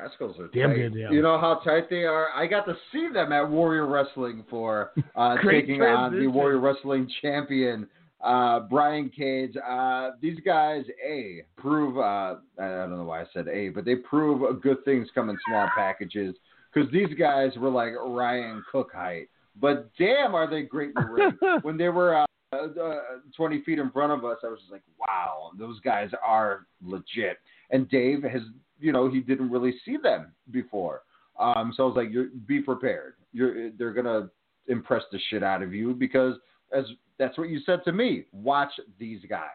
Rascals 0.00 0.36
are 0.38 0.48
Damn 0.48 0.70
tight. 0.70 0.76
good, 0.76 0.94
yeah. 0.94 1.10
You 1.10 1.22
know 1.22 1.38
how 1.38 1.60
tight 1.64 1.90
they 1.90 2.04
are? 2.04 2.28
I 2.34 2.46
got 2.46 2.64
to 2.66 2.76
see 2.92 3.08
them 3.12 3.32
at 3.32 3.48
Warrior 3.48 3.86
Wrestling 3.86 4.44
for 4.48 4.92
uh, 5.16 5.36
taking 5.48 5.82
on 5.82 6.18
the. 6.18 6.26
Warrior 6.26 6.58
Wrestling 6.60 7.10
champion 7.20 7.88
Uh, 8.20 8.60
Brian 8.60 9.10
Cage. 9.10 9.54
Uh, 9.56 10.10
these 10.20 10.38
guys, 10.44 10.84
a 11.08 11.42
prove. 11.56 11.98
Uh, 11.98 12.36
I 12.60 12.68
don't 12.68 12.96
know 12.96 13.04
why 13.04 13.22
I 13.22 13.26
said 13.32 13.46
a, 13.48 13.68
but 13.70 13.84
they 13.84 13.94
prove 13.96 14.60
good 14.60 14.84
things 14.84 15.08
come 15.14 15.30
in 15.30 15.38
small 15.48 15.68
packages 15.76 16.34
because 16.72 16.90
these 16.92 17.14
guys 17.18 17.50
were 17.56 17.70
like 17.70 17.92
Ryan 18.04 18.64
Cook 18.72 18.90
height. 18.92 19.28
But 19.60 19.90
damn, 19.98 20.34
are 20.34 20.48
they 20.48 20.62
great 20.62 20.90
in 20.96 21.02
the 21.02 21.10
ring? 21.10 21.58
when 21.62 21.76
they 21.76 21.88
were 21.88 22.16
uh, 22.16 22.26
uh, 22.52 22.94
20 23.36 23.62
feet 23.62 23.78
in 23.78 23.90
front 23.90 24.12
of 24.12 24.24
us, 24.24 24.38
I 24.44 24.48
was 24.48 24.58
just 24.60 24.72
like, 24.72 24.82
wow, 24.98 25.50
those 25.58 25.78
guys 25.80 26.10
are 26.26 26.66
legit. 26.82 27.38
And 27.70 27.88
Dave 27.88 28.22
has, 28.24 28.42
you 28.78 28.92
know, 28.92 29.10
he 29.10 29.20
didn't 29.20 29.50
really 29.50 29.74
see 29.84 29.96
them 30.02 30.32
before. 30.50 31.02
Um, 31.38 31.72
so 31.76 31.84
I 31.84 31.86
was 31.86 31.96
like, 31.96 32.10
You're, 32.10 32.28
be 32.46 32.60
prepared. 32.60 33.14
You're, 33.32 33.70
they're 33.72 33.92
gonna 33.92 34.30
impress 34.66 35.02
the 35.12 35.18
shit 35.30 35.42
out 35.42 35.62
of 35.62 35.72
you 35.72 35.94
because 35.94 36.34
as 36.72 36.84
that's 37.18 37.36
what 37.36 37.48
you 37.48 37.60
said 37.66 37.80
to 37.84 37.92
me. 37.92 38.24
Watch 38.32 38.70
these 38.98 39.20
guys. 39.28 39.48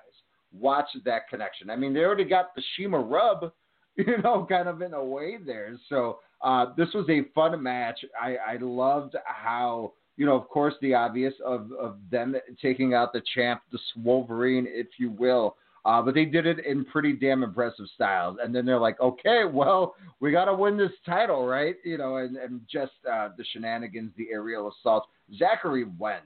Watch 0.52 0.88
that 1.06 1.30
connection. 1.30 1.70
I 1.70 1.76
mean, 1.76 1.94
they 1.94 2.02
already 2.02 2.26
got 2.26 2.54
the 2.56 2.64
CIMA 2.76 3.00
rub, 3.00 3.52
you 3.96 4.18
know, 4.24 4.46
kind 4.48 4.68
of 4.68 4.82
in 4.82 4.94
a 4.94 5.04
way 5.04 5.38
there. 5.44 5.76
So 5.90 6.20
uh, 6.42 6.68
this 6.76 6.90
was 6.94 7.06
a 7.10 7.24
fun 7.34 7.62
match. 7.62 8.04
I, 8.22 8.36
I 8.36 8.58
loved 8.60 9.16
how 9.26 9.94
you 10.16 10.26
know, 10.26 10.36
of 10.36 10.48
course, 10.48 10.76
the 10.82 10.94
obvious 10.94 11.34
of, 11.44 11.72
of 11.80 11.98
them 12.12 12.36
taking 12.62 12.94
out 12.94 13.14
the 13.14 13.22
champ, 13.34 13.62
the 13.72 13.80
Wolverine, 14.04 14.68
if 14.70 14.88
you 15.00 15.10
will. 15.10 15.56
Uh, 15.86 16.02
but 16.02 16.14
they 16.14 16.26
did 16.26 16.46
it 16.46 16.66
in 16.66 16.86
pretty 16.86 17.12
damn 17.14 17.44
impressive 17.44 17.86
styles. 17.94 18.38
And 18.42 18.56
then 18.56 18.66
they're 18.66 18.80
like, 18.80 19.00
okay, 19.02 19.44
well, 19.44 19.96
we 20.22 20.32
got 20.32 20.46
to 20.46 20.54
win 20.54 20.78
this 20.78 20.92
title, 21.06 21.46
right? 21.46 21.76
You 21.84 21.98
know, 21.98 22.18
and, 22.18 22.38
and 22.38 22.62
just 22.72 22.94
uh, 23.12 23.30
the 23.38 23.44
shenanigans, 23.52 24.12
the 24.18 24.28
aerial 24.32 24.72
assaults. 24.72 25.08
Zachary 25.38 25.86
Wentz. 26.00 26.26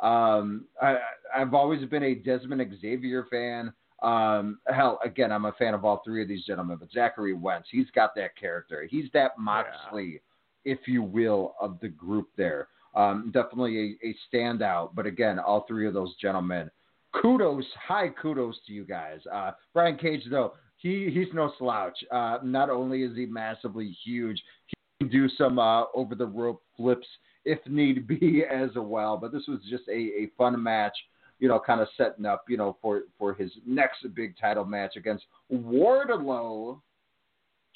Um, 0.00 0.66
I, 0.80 0.96
I've 1.34 1.54
always 1.54 1.84
been 1.88 2.02
a 2.02 2.14
Desmond 2.14 2.62
Xavier 2.80 3.26
fan. 3.30 3.72
Um, 4.02 4.58
hell, 4.68 4.98
again, 5.02 5.32
I'm 5.32 5.46
a 5.46 5.52
fan 5.52 5.72
of 5.72 5.86
all 5.86 6.02
three 6.04 6.20
of 6.20 6.28
these 6.28 6.44
gentlemen, 6.44 6.76
but 6.78 6.92
Zachary 6.92 7.32
Wentz, 7.32 7.68
he's 7.70 7.90
got 7.94 8.14
that 8.16 8.36
character. 8.36 8.86
He's 8.90 9.06
that 9.14 9.38
Moxley, 9.38 10.20
yeah. 10.64 10.74
if 10.74 10.80
you 10.86 11.02
will, 11.02 11.54
of 11.60 11.80
the 11.80 11.88
group 11.88 12.28
there. 12.36 12.68
Um, 12.94 13.30
definitely 13.32 13.96
a, 14.02 14.08
a 14.08 14.16
standout. 14.30 14.90
But 14.94 15.06
again, 15.06 15.38
all 15.38 15.64
three 15.66 15.86
of 15.86 15.94
those 15.94 16.14
gentlemen, 16.16 16.70
kudos, 17.14 17.64
high 17.86 18.08
kudos 18.08 18.56
to 18.66 18.72
you 18.72 18.84
guys. 18.84 19.20
Uh, 19.32 19.52
Brian 19.72 19.96
Cage, 19.96 20.22
though, 20.30 20.54
he 20.76 21.10
he's 21.12 21.32
no 21.32 21.52
slouch. 21.58 21.96
Uh, 22.10 22.38
not 22.42 22.70
only 22.70 23.02
is 23.02 23.16
he 23.16 23.26
massively 23.26 23.96
huge, 24.04 24.40
he 24.66 24.74
can 25.00 25.10
do 25.10 25.28
some 25.36 25.58
uh, 25.58 25.84
over 25.94 26.14
the 26.14 26.26
rope 26.26 26.62
flips 26.76 27.06
if 27.44 27.58
need 27.66 28.06
be 28.06 28.44
as 28.50 28.70
well. 28.76 29.16
But 29.16 29.32
this 29.32 29.44
was 29.48 29.60
just 29.68 29.88
a, 29.88 29.92
a 29.92 30.30
fun 30.36 30.60
match, 30.62 30.96
you 31.38 31.48
know, 31.48 31.60
kind 31.60 31.80
of 31.80 31.88
setting 31.96 32.26
up, 32.26 32.44
you 32.48 32.56
know, 32.56 32.76
for 32.82 33.02
for 33.18 33.34
his 33.34 33.50
next 33.66 34.06
big 34.14 34.34
title 34.38 34.64
match 34.64 34.96
against 34.96 35.24
Wardlow. 35.52 36.80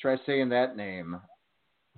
Try 0.00 0.16
saying 0.24 0.48
that 0.50 0.76
name 0.76 1.20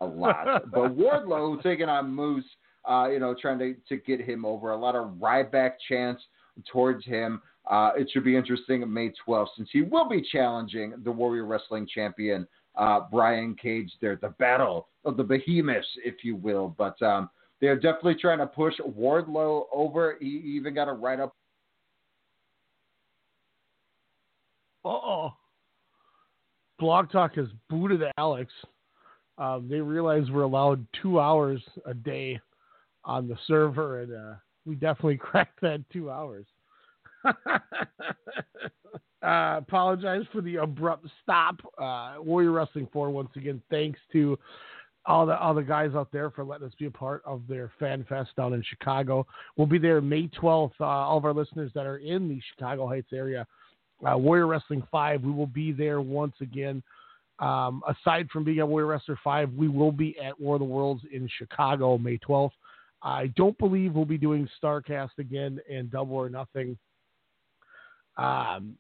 a 0.01 0.07
lot, 0.07 0.71
but 0.73 0.97
Wardlow 0.97 1.63
taking 1.63 1.89
on 1.89 2.13
Moose 2.13 2.45
uh, 2.89 3.09
you 3.11 3.19
know, 3.19 3.35
trying 3.41 3.59
to, 3.59 3.75
to 3.89 3.97
get 3.97 4.21
him 4.21 4.45
over. 4.45 4.71
A 4.71 4.77
lot 4.77 4.97
of 4.97 5.13
Ryback 5.13 5.73
chants 5.89 6.23
towards 6.71 7.05
him. 7.05 7.41
Uh, 7.71 7.93
it 7.97 8.11
should 8.13 8.25
be 8.25 8.37
interesting 8.37 8.91
May 8.93 9.13
12th 9.27 9.49
since 9.57 9.69
he 9.73 9.83
will 9.83 10.09
be 10.09 10.23
challenging 10.33 10.95
the 11.05 11.13
Warrior 11.13 11.47
Wrestling 11.47 11.87
Champion 11.93 12.47
uh, 12.77 13.01
Brian 13.11 13.55
Cage 13.55 13.93
there, 14.01 14.17
the 14.17 14.31
battle 14.31 14.89
of 15.05 15.17
the 15.17 15.23
behemoths, 15.25 15.87
if 16.05 16.25
you 16.25 16.37
will. 16.37 16.75
But 16.77 17.01
um, 17.03 17.31
they're 17.61 17.77
definitely 17.77 18.17
trying 18.17 18.39
to 18.39 18.47
push 18.47 18.75
Wardlow 18.81 19.65
over. 19.73 20.17
He 20.21 20.27
even 20.27 20.75
got 20.75 20.89
a 20.89 20.93
write 20.93 21.21
up. 21.21 21.35
Oh. 24.85 25.35
Blog 26.79 27.13
Talk 27.13 27.37
has 27.37 27.47
booted 27.71 28.03
Alex. 28.19 28.53
Um, 29.39 29.69
they 29.71 29.81
realize 29.81 30.25
we're 30.31 30.43
allowed 30.43 30.85
two 31.01 31.21
hours 31.21 31.63
a 31.87 31.95
day 31.95 32.41
on 33.05 33.29
the 33.29 33.37
server, 33.47 34.01
and 34.01 34.13
uh, 34.13 34.35
we 34.67 34.75
definitely 34.75 35.17
cracked 35.19 35.61
that 35.63 35.83
two 35.93 36.11
hours. 36.11 36.47
uh, 37.25 37.31
apologize 39.23 40.25
for 40.33 40.41
the 40.41 40.57
abrupt 40.57 41.07
stop. 41.23 41.57
Uh, 41.79 42.15
Warrior 42.19 42.53
Wrestling 42.53 42.89
Four 42.93 43.11
once 43.11 43.31
again. 43.37 43.63
Thanks 43.71 44.01
to 44.13 44.39
all 45.07 45.27
the 45.27 45.39
all 45.39 45.55
the 45.55 45.63
guys 45.63 45.91
out 45.95 46.11
there 46.13 46.31
for 46.31 46.45
letting 46.45 46.67
us 46.67 46.75
be 46.79 46.87
a 46.87 46.91
part 46.91 47.23
of 47.25 47.43
their 47.49 47.71
fan 47.79 48.05
fest 48.09 48.31
down 48.37 48.55
in 48.55 48.63
Chicago. 48.63 49.27
We'll 49.57 49.67
be 49.67 49.79
there 49.79 50.01
May 50.01 50.29
12th. 50.29 50.73
Uh, 50.81 50.85
all 50.85 51.19
of 51.19 51.25
our 51.25 51.35
listeners 51.35 51.71
that 51.75 51.87
are 51.87 51.99
in 51.99 52.29
the 52.29 52.41
Chicago 52.55 52.87
Heights 52.89 53.13
area, 53.13 53.47
uh, 54.09 54.17
Warrior 54.17 54.47
Wrestling 54.47 54.83
Five, 54.91 55.23
we 55.23 55.33
will 55.33 55.47
be 55.47 55.73
there 55.73 56.01
once 56.01 56.35
again. 56.41 56.83
Um, 57.39 57.83
aside 57.89 58.29
from 58.31 58.45
being 58.45 58.61
at 58.61 58.69
Warrior 58.69 58.87
Wrestler 58.87 59.19
Five, 59.23 59.53
we 59.55 59.69
will 59.69 59.93
be 59.93 60.17
at 60.19 60.39
War 60.41 60.57
of 60.57 60.61
the 60.61 60.65
Worlds 60.65 61.03
in 61.13 61.29
Chicago 61.39 61.99
May 61.99 62.19
12th. 62.19 62.51
I 63.03 63.29
don't 63.37 63.59
believe 63.59 63.95
we'll 63.95 64.05
be 64.05 64.19
doing 64.19 64.49
Starcast 64.63 65.19
again 65.19 65.61
and 65.71 65.91
Double 65.91 66.17
or 66.17 66.29
Nothing. 66.29 66.79
Um, 68.17 68.77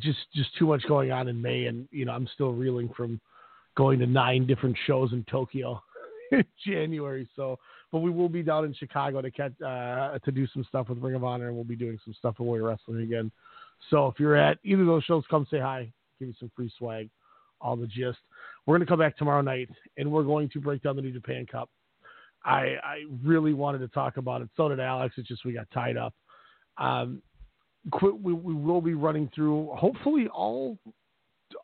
just 0.00 0.18
just 0.34 0.50
too 0.58 0.66
much 0.66 0.82
going 0.88 1.12
on 1.12 1.28
in 1.28 1.40
May, 1.40 1.66
and 1.66 1.88
you 1.90 2.04
know 2.04 2.12
I'm 2.12 2.28
still 2.34 2.52
reeling 2.52 2.90
from 2.96 3.20
going 3.76 3.98
to 3.98 4.06
nine 4.06 4.46
different 4.46 4.76
shows 4.86 5.12
in 5.12 5.24
Tokyo 5.30 5.82
in 6.32 6.44
January. 6.66 7.28
So, 7.36 7.58
but 7.92 7.98
we 7.98 8.10
will 8.10 8.28
be 8.28 8.42
down 8.42 8.64
in 8.64 8.74
Chicago 8.74 9.20
to 9.20 9.30
catch 9.30 9.52
uh, 9.60 10.18
to 10.18 10.32
do 10.32 10.46
some 10.48 10.64
stuff 10.68 10.88
with 10.88 10.98
Ring 10.98 11.14
of 11.14 11.24
Honor, 11.24 11.48
and 11.48 11.54
we'll 11.54 11.64
be 11.64 11.76
doing 11.76 11.98
some 12.04 12.14
stuff 12.14 12.36
with 12.38 12.46
Warrior 12.46 12.64
Wrestling 12.64 13.02
again. 13.02 13.30
So 13.90 14.08
if 14.08 14.18
you're 14.18 14.36
at 14.36 14.58
either 14.64 14.82
of 14.82 14.86
those 14.86 15.04
shows, 15.04 15.24
come 15.30 15.46
say 15.50 15.60
hi, 15.60 15.92
give 16.18 16.28
you 16.28 16.34
some 16.38 16.50
free 16.56 16.72
swag, 16.78 17.10
all 17.60 17.76
the 17.76 17.86
gist. 17.86 18.18
We're 18.66 18.76
going 18.76 18.86
to 18.86 18.90
come 18.90 18.98
back 18.98 19.16
tomorrow 19.16 19.42
night, 19.42 19.68
and 19.98 20.10
we're 20.10 20.22
going 20.22 20.48
to 20.50 20.60
break 20.60 20.82
down 20.82 20.96
the 20.96 21.02
New 21.02 21.12
Japan 21.12 21.46
Cup. 21.46 21.68
I, 22.44 22.76
I 22.84 23.04
really 23.22 23.54
wanted 23.54 23.78
to 23.78 23.88
talk 23.88 24.16
about 24.16 24.42
it. 24.42 24.48
So 24.56 24.68
did 24.68 24.80
Alex. 24.80 25.14
It's 25.16 25.28
just 25.28 25.44
we 25.44 25.52
got 25.52 25.70
tied 25.72 25.96
up. 25.96 26.14
Um, 26.78 27.22
we, 28.02 28.32
we 28.32 28.54
will 28.54 28.80
be 28.80 28.94
running 28.94 29.30
through 29.34 29.70
hopefully 29.76 30.26
all 30.28 30.78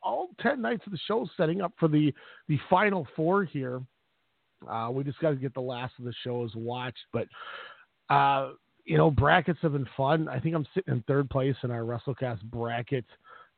all 0.03 0.29
ten 0.39 0.61
nights 0.61 0.83
of 0.85 0.91
the 0.91 0.99
show, 1.07 1.27
setting 1.35 1.61
up 1.61 1.73
for 1.79 1.87
the 1.87 2.13
the 2.47 2.59
final 2.69 3.07
four 3.15 3.43
here. 3.43 3.81
Uh, 4.69 4.89
we 4.91 5.03
just 5.03 5.19
got 5.19 5.31
to 5.31 5.35
get 5.35 5.53
the 5.53 5.61
last 5.61 5.93
of 5.99 6.05
the 6.05 6.13
shows 6.23 6.51
watched, 6.55 6.99
but 7.11 7.27
uh, 8.09 8.51
you 8.85 8.97
know 8.97 9.09
brackets 9.11 9.59
have 9.61 9.73
been 9.73 9.87
fun. 9.97 10.27
I 10.27 10.39
think 10.39 10.55
I'm 10.55 10.67
sitting 10.73 10.93
in 10.93 11.03
third 11.07 11.29
place 11.29 11.55
in 11.63 11.71
our 11.71 11.81
WrestleCast 11.81 12.43
bracket 12.43 13.05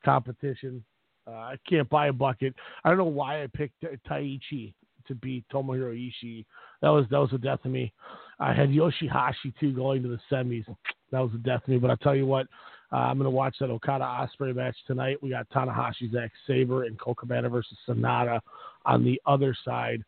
competition. 0.04 0.82
Uh, 1.26 1.32
I 1.32 1.56
can't 1.68 1.88
buy 1.88 2.08
a 2.08 2.12
bucket. 2.12 2.54
I 2.84 2.88
don't 2.88 2.98
know 2.98 3.04
why 3.04 3.42
I 3.42 3.46
picked 3.46 3.84
Taichi 4.08 4.74
to 5.06 5.14
beat 5.14 5.44
Tomohiro 5.52 5.94
Ishii. 5.94 6.44
That 6.84 6.90
was 6.90 7.06
that 7.10 7.18
was 7.18 7.32
a 7.32 7.38
death 7.38 7.62
to 7.62 7.70
me. 7.70 7.94
I 8.38 8.52
had 8.52 8.68
Yoshihashi 8.68 9.54
too 9.58 9.72
going 9.72 10.02
to 10.02 10.08
the 10.10 10.20
semis. 10.30 10.66
That 11.10 11.20
was 11.20 11.30
a 11.34 11.38
death 11.38 11.64
to 11.64 11.70
me. 11.70 11.78
But 11.78 11.90
I 11.90 11.94
tell 12.02 12.14
you 12.14 12.26
what, 12.26 12.46
uh, 12.92 12.96
I'm 12.96 13.16
going 13.16 13.24
to 13.24 13.30
watch 13.30 13.56
that 13.60 13.70
Okada 13.70 14.04
Ospreay 14.04 14.54
match 14.54 14.76
tonight. 14.86 15.16
We 15.22 15.30
got 15.30 15.48
Tanahashi, 15.48 16.12
Zack 16.12 16.30
Sabre, 16.46 16.84
and 16.84 16.98
Colt 16.98 17.16
Cabana 17.16 17.48
versus 17.48 17.78
Sanada 17.88 18.38
on 18.84 19.02
the 19.02 19.18
other 19.24 19.56
side. 19.64 20.04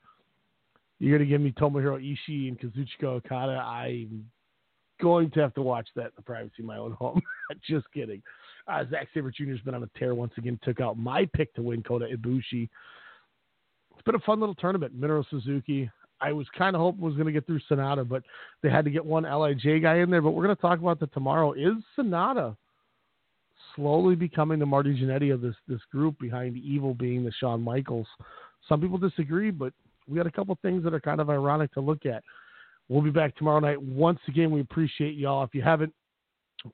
You're 0.99 1.17
going 1.17 1.27
to 1.27 1.33
give 1.33 1.41
me 1.41 1.53
Tomohiro 1.53 1.99
Ishii 1.99 2.49
and 2.49 2.61
Kazuchika 2.61 3.05
Okada. 3.05 3.53
I'm 3.53 4.29
going 5.01 5.31
to 5.31 5.41
have 5.41 5.55
to 5.55 5.63
watch 5.63 5.89
that 5.97 6.07
in 6.07 6.13
the 6.17 6.23
privacy 6.23 6.57
of 6.59 6.67
my 6.67 6.77
own 6.77 6.93
home. 6.93 7.23
Just 7.67 7.87
kidding. 7.95 8.23
Uh, 8.69 8.85
Zack 8.91 9.09
Sabre 9.15 9.31
Jr. 9.31 9.53
has 9.53 9.61
been 9.61 9.75
on 9.75 9.83
a 9.83 9.99
tear 9.99 10.15
once 10.15 10.33
again. 10.37 10.61
Took 10.63 10.83
out 10.83 10.99
my 10.99 11.27
pick 11.33 11.55
to 11.55 11.63
win 11.63 11.83
Kota 11.83 12.07
Ibushi 12.15 12.69
it's 13.97 14.05
been 14.05 14.15
a 14.15 14.21
fun 14.21 14.41
little 14.41 14.55
tournament. 14.55 14.99
Minoru 14.99 15.25
Suzuki. 15.31 15.91
I 16.21 16.33
was 16.33 16.47
kind 16.57 16.75
of 16.75 16.81
hoping 16.81 17.03
was 17.03 17.15
going 17.15 17.27
to 17.27 17.33
get 17.33 17.47
through 17.47 17.61
Sanada, 17.71 18.09
but 18.09 18.23
they 18.63 18.71
had 18.71 18.85
to 18.85 18.91
get 18.91 19.05
one 19.05 19.25
Lij 19.25 19.81
guy 19.83 19.97
in 19.97 20.11
there. 20.11 20.23
But 20.23 20.31
we're 20.31 20.45
going 20.45 20.57
to 20.57 20.63
talk 20.63 20.79
about 20.79 21.01
that 21.01 21.13
tomorrow. 21.13 21.53
Is 21.53 21.75
Sanada 21.97 22.57
slowly 23.75 24.15
becoming 24.15 24.59
the 24.59 24.67
Marty 24.67 24.99
Jannetty 24.99 25.33
of 25.33 25.41
this 25.41 25.55
this 25.69 25.81
group 25.93 26.19
behind 26.19 26.57
Evil 26.57 26.95
being 26.95 27.25
the 27.25 27.33
Shawn 27.33 27.61
Michaels? 27.63 28.07
Some 28.69 28.81
people 28.81 28.99
disagree, 28.99 29.51
but 29.51 29.73
we 30.09 30.17
got 30.17 30.27
a 30.27 30.31
couple 30.31 30.57
things 30.63 30.83
that 30.85 30.95
are 30.95 31.01
kind 31.01 31.21
of 31.21 31.31
ironic 31.31 31.73
to 31.75 31.81
look 31.81 32.07
at. 32.07 32.23
We'll 32.89 33.03
be 33.03 33.11
back 33.11 33.37
tomorrow 33.37 33.61
night. 33.61 33.81
Once 33.81 34.21
again, 34.29 34.51
we 34.51 34.61
appreciate 34.61 35.17
y'all. 35.17 35.45
If 35.45 35.55
you 35.55 35.63
haven't, 35.63 35.93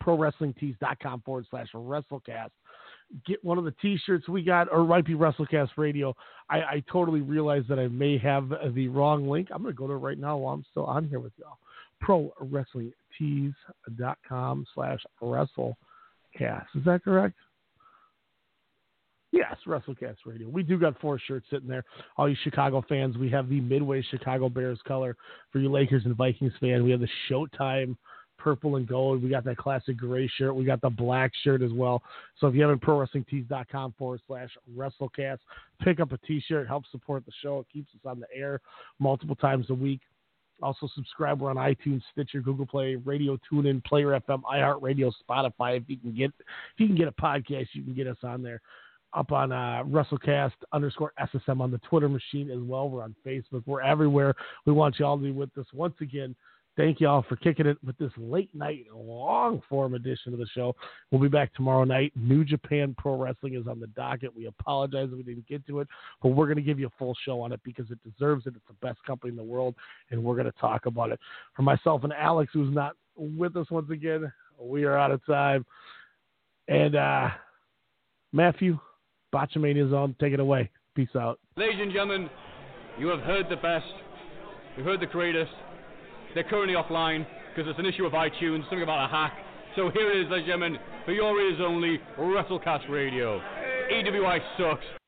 prowrestlingtees.com 0.03 1.23
forward 1.23 1.47
slash 1.51 1.69
WrestleCast 1.75 2.51
get 3.27 3.45
one 3.45 3.59
of 3.59 3.65
the 3.65 3.75
T-shirts 3.83 4.29
we 4.29 4.43
got, 4.43 4.69
or 4.73 4.85
might 4.85 5.05
be 5.05 5.15
WrestleCast 5.15 5.71
Radio. 5.77 6.15
I, 6.49 6.57
I 6.61 6.83
totally 6.91 7.21
realize 7.21 7.65
that 7.69 7.79
I 7.79 7.89
may 7.89 8.19
have 8.19 8.51
the 8.75 8.89
wrong 8.89 9.29
link. 9.29 9.49
I'm 9.53 9.63
going 9.63 9.75
to 9.75 9.79
go 9.79 9.87
to 9.87 9.93
it 9.95 9.97
right 9.97 10.19
now 10.19 10.37
while 10.39 10.55
I'm 10.55 10.65
still 10.71 10.85
on 10.87 11.09
here 11.09 11.21
with 11.21 11.33
y'all. 11.39 11.59
ProWrestlingTees.com 13.21 14.67
slash 14.75 15.01
WrestleCast. 15.23 15.77
Is 16.75 16.85
that 16.85 17.05
correct? 17.05 17.37
Yes, 19.31 19.57
WrestleCast 19.67 20.17
Radio. 20.27 20.49
We 20.49 20.63
do 20.63 20.79
got 20.79 21.01
four 21.01 21.19
shirts 21.19 21.47
sitting 21.49 21.69
there. 21.69 21.85
All 22.19 22.29
you 22.29 22.37
Chicago 22.45 22.85
fans, 22.87 23.17
we 23.17 23.31
have 23.31 23.49
the 23.49 23.61
Midway 23.61 24.03
Chicago 24.03 24.51
Bears 24.51 24.79
color. 24.87 25.17
For 25.51 25.59
you 25.59 25.71
Lakers 25.71 26.05
and 26.05 26.15
Vikings 26.15 26.53
fan, 26.61 26.85
we 26.85 26.91
have 26.91 27.01
the 27.01 27.09
Showtime 27.31 27.97
purple 28.43 28.77
and 28.77 28.87
gold. 28.87 29.23
We 29.23 29.29
got 29.29 29.45
that 29.45 29.57
classic 29.57 29.97
gray 29.97 30.29
shirt. 30.37 30.55
We 30.55 30.65
got 30.65 30.81
the 30.81 30.91
black 30.91 31.33
shirt 31.43 31.63
as 31.63 31.73
well. 31.73 32.03
So 32.39 32.47
if 32.47 32.55
you 32.55 32.63
haven't 32.63 32.83
prowrestlingtees.com 32.83 33.95
forward 33.99 34.21
slash 34.27 34.51
WrestleCast, 34.77 35.39
pick 35.83 36.01
up 36.01 36.13
a 36.13 36.19
t-shirt. 36.19 36.67
Help 36.67 36.85
support 36.91 37.25
the 37.25 37.33
show. 37.43 37.61
It 37.61 37.67
keeps 37.73 37.91
us 37.95 38.01
on 38.05 38.21
the 38.21 38.27
air 38.35 38.61
multiple 38.99 39.37
times 39.37 39.67
a 39.71 39.75
week. 39.75 40.01
Also 40.63 40.89
subscribe. 40.95 41.41
We're 41.41 41.51
on 41.51 41.57
iTunes, 41.57 42.03
Stitcher, 42.13 42.41
Google 42.41 42.67
Play, 42.67 42.97
Radio 42.97 43.39
TuneIn, 43.51 43.85
Player 43.85 44.21
FM, 44.21 44.43
iHeartRadio, 44.43 45.13
Spotify. 45.29 45.77
If 45.77 45.85
you 45.89 45.97
can 45.97 46.15
get 46.15 46.31
if 46.39 46.79
you 46.79 46.87
can 46.87 46.97
get 46.97 47.09
a 47.09 47.13
podcast, 47.13 47.69
you 47.73 47.83
can 47.83 47.95
get 47.95 48.07
us 48.07 48.19
on 48.23 48.43
there. 48.43 48.61
Up 49.15 49.31
on 49.31 49.53
uh, 49.53 49.83
WrestleCast 49.87 50.53
underscore 50.73 51.13
SSM 51.21 51.61
on 51.61 51.71
the 51.71 51.79
Twitter 51.79 52.09
machine 52.09 52.51
as 52.51 52.61
well. 52.61 52.89
We're 52.89 53.03
on 53.03 53.15
Facebook. 53.27 53.63
We're 53.67 53.83
everywhere. 53.83 54.35
We 54.65 54.73
want 54.73 54.99
you 54.99 55.05
all 55.05 55.19
to 55.19 55.23
be 55.23 55.33
with 55.33 55.51
us 55.59 55.67
once 55.75 55.95
again. 56.01 56.35
Thank 56.75 57.01
you 57.01 57.09
all 57.09 57.23
for 57.29 57.37
kicking 57.37 57.67
it 57.67 57.77
with 57.85 57.99
this 57.99 58.13
late 58.17 58.49
night, 58.55 58.87
long 58.95 59.61
form 59.69 59.95
edition 59.95 60.33
of 60.33 60.39
the 60.39 60.47
show. 60.55 60.75
We'll 61.11 61.21
be 61.21 61.29
back 61.29 61.53
tomorrow 61.55 61.85
night. 61.85 62.13
New 62.17 62.45
Japan 62.45 62.95
Pro 62.97 63.17
Wrestling 63.17 63.55
is 63.57 63.67
on 63.67 63.79
the 63.79 63.89
docket. 63.89 64.35
We 64.35 64.47
apologize 64.47 65.09
if 65.11 65.17
we 65.17 65.23
didn't 65.23 65.47
get 65.47 65.67
to 65.67 65.81
it, 65.81 65.89
but 66.23 66.29
we're 66.29 66.47
going 66.47 66.57
to 66.57 66.63
give 66.63 66.81
you 66.81 66.87
a 66.87 66.99
full 66.99 67.15
show 67.27 67.43
on 67.43 67.53
it 67.53 67.61
because 67.63 67.91
it 67.91 67.99
deserves 68.03 68.47
it. 68.47 68.55
It's 68.57 68.67
the 68.67 68.87
best 68.87 69.05
company 69.05 69.31
in 69.31 69.37
the 69.37 69.43
world, 69.43 69.75
and 70.11 70.25
we're 70.25 70.35
going 70.35 70.51
to 70.51 70.59
talk 70.59 70.87
about 70.87 71.13
it. 71.13 71.21
For 71.55 71.61
myself 71.61 72.05
and 72.05 72.13
Alex, 72.15 72.51
who's 72.55 72.75
not 72.75 72.95
with 73.17 73.55
us 73.57 73.71
once 73.71 73.91
again, 73.91 74.33
we 74.59 74.85
are 74.85 74.97
out 74.97 75.11
of 75.11 75.25
time. 75.27 75.67
And 76.69 76.97
uh, 76.97 77.29
Maffew, 78.35 78.81
Botchamania 79.35 79.93
on. 79.93 80.17
take 80.19 80.33
it 80.33 80.41
away. 80.41 80.71
Peace 80.95 81.09
out. 81.17 81.39
Ladies 81.57 81.81
and 81.81 81.93
gentlemen, 81.93 82.31
you 82.99 83.09
have 83.09 83.21
heard 83.21 83.47
the 83.51 83.57
best. 83.57 83.87
You've 84.77 84.87
heard 84.87 85.01
the 85.01 85.07
greatest. 85.07 85.53
They're 86.35 86.45
currently 86.45 86.75
offline 86.75 87.27
because 87.55 87.69
it's 87.69 87.79
an 87.79 87.87
issue 87.87 88.07
of 88.07 88.13
iTunes, 88.13 88.63
something 88.65 88.83
about 88.83 89.05
a 89.05 89.09
hack. 89.09 89.35
So 89.77 89.91
here 89.91 90.11
it 90.11 90.25
is, 90.25 90.31
ladies 90.31 90.47
and 90.51 90.61
gentlemen, 90.61 90.79
for 91.05 91.13
your 91.13 91.39
ears 91.41 91.59
only, 91.63 92.01
WrestleCast 92.19 92.89
Radio. 92.89 93.41
EWI 93.93 94.39
sucks. 94.57 95.02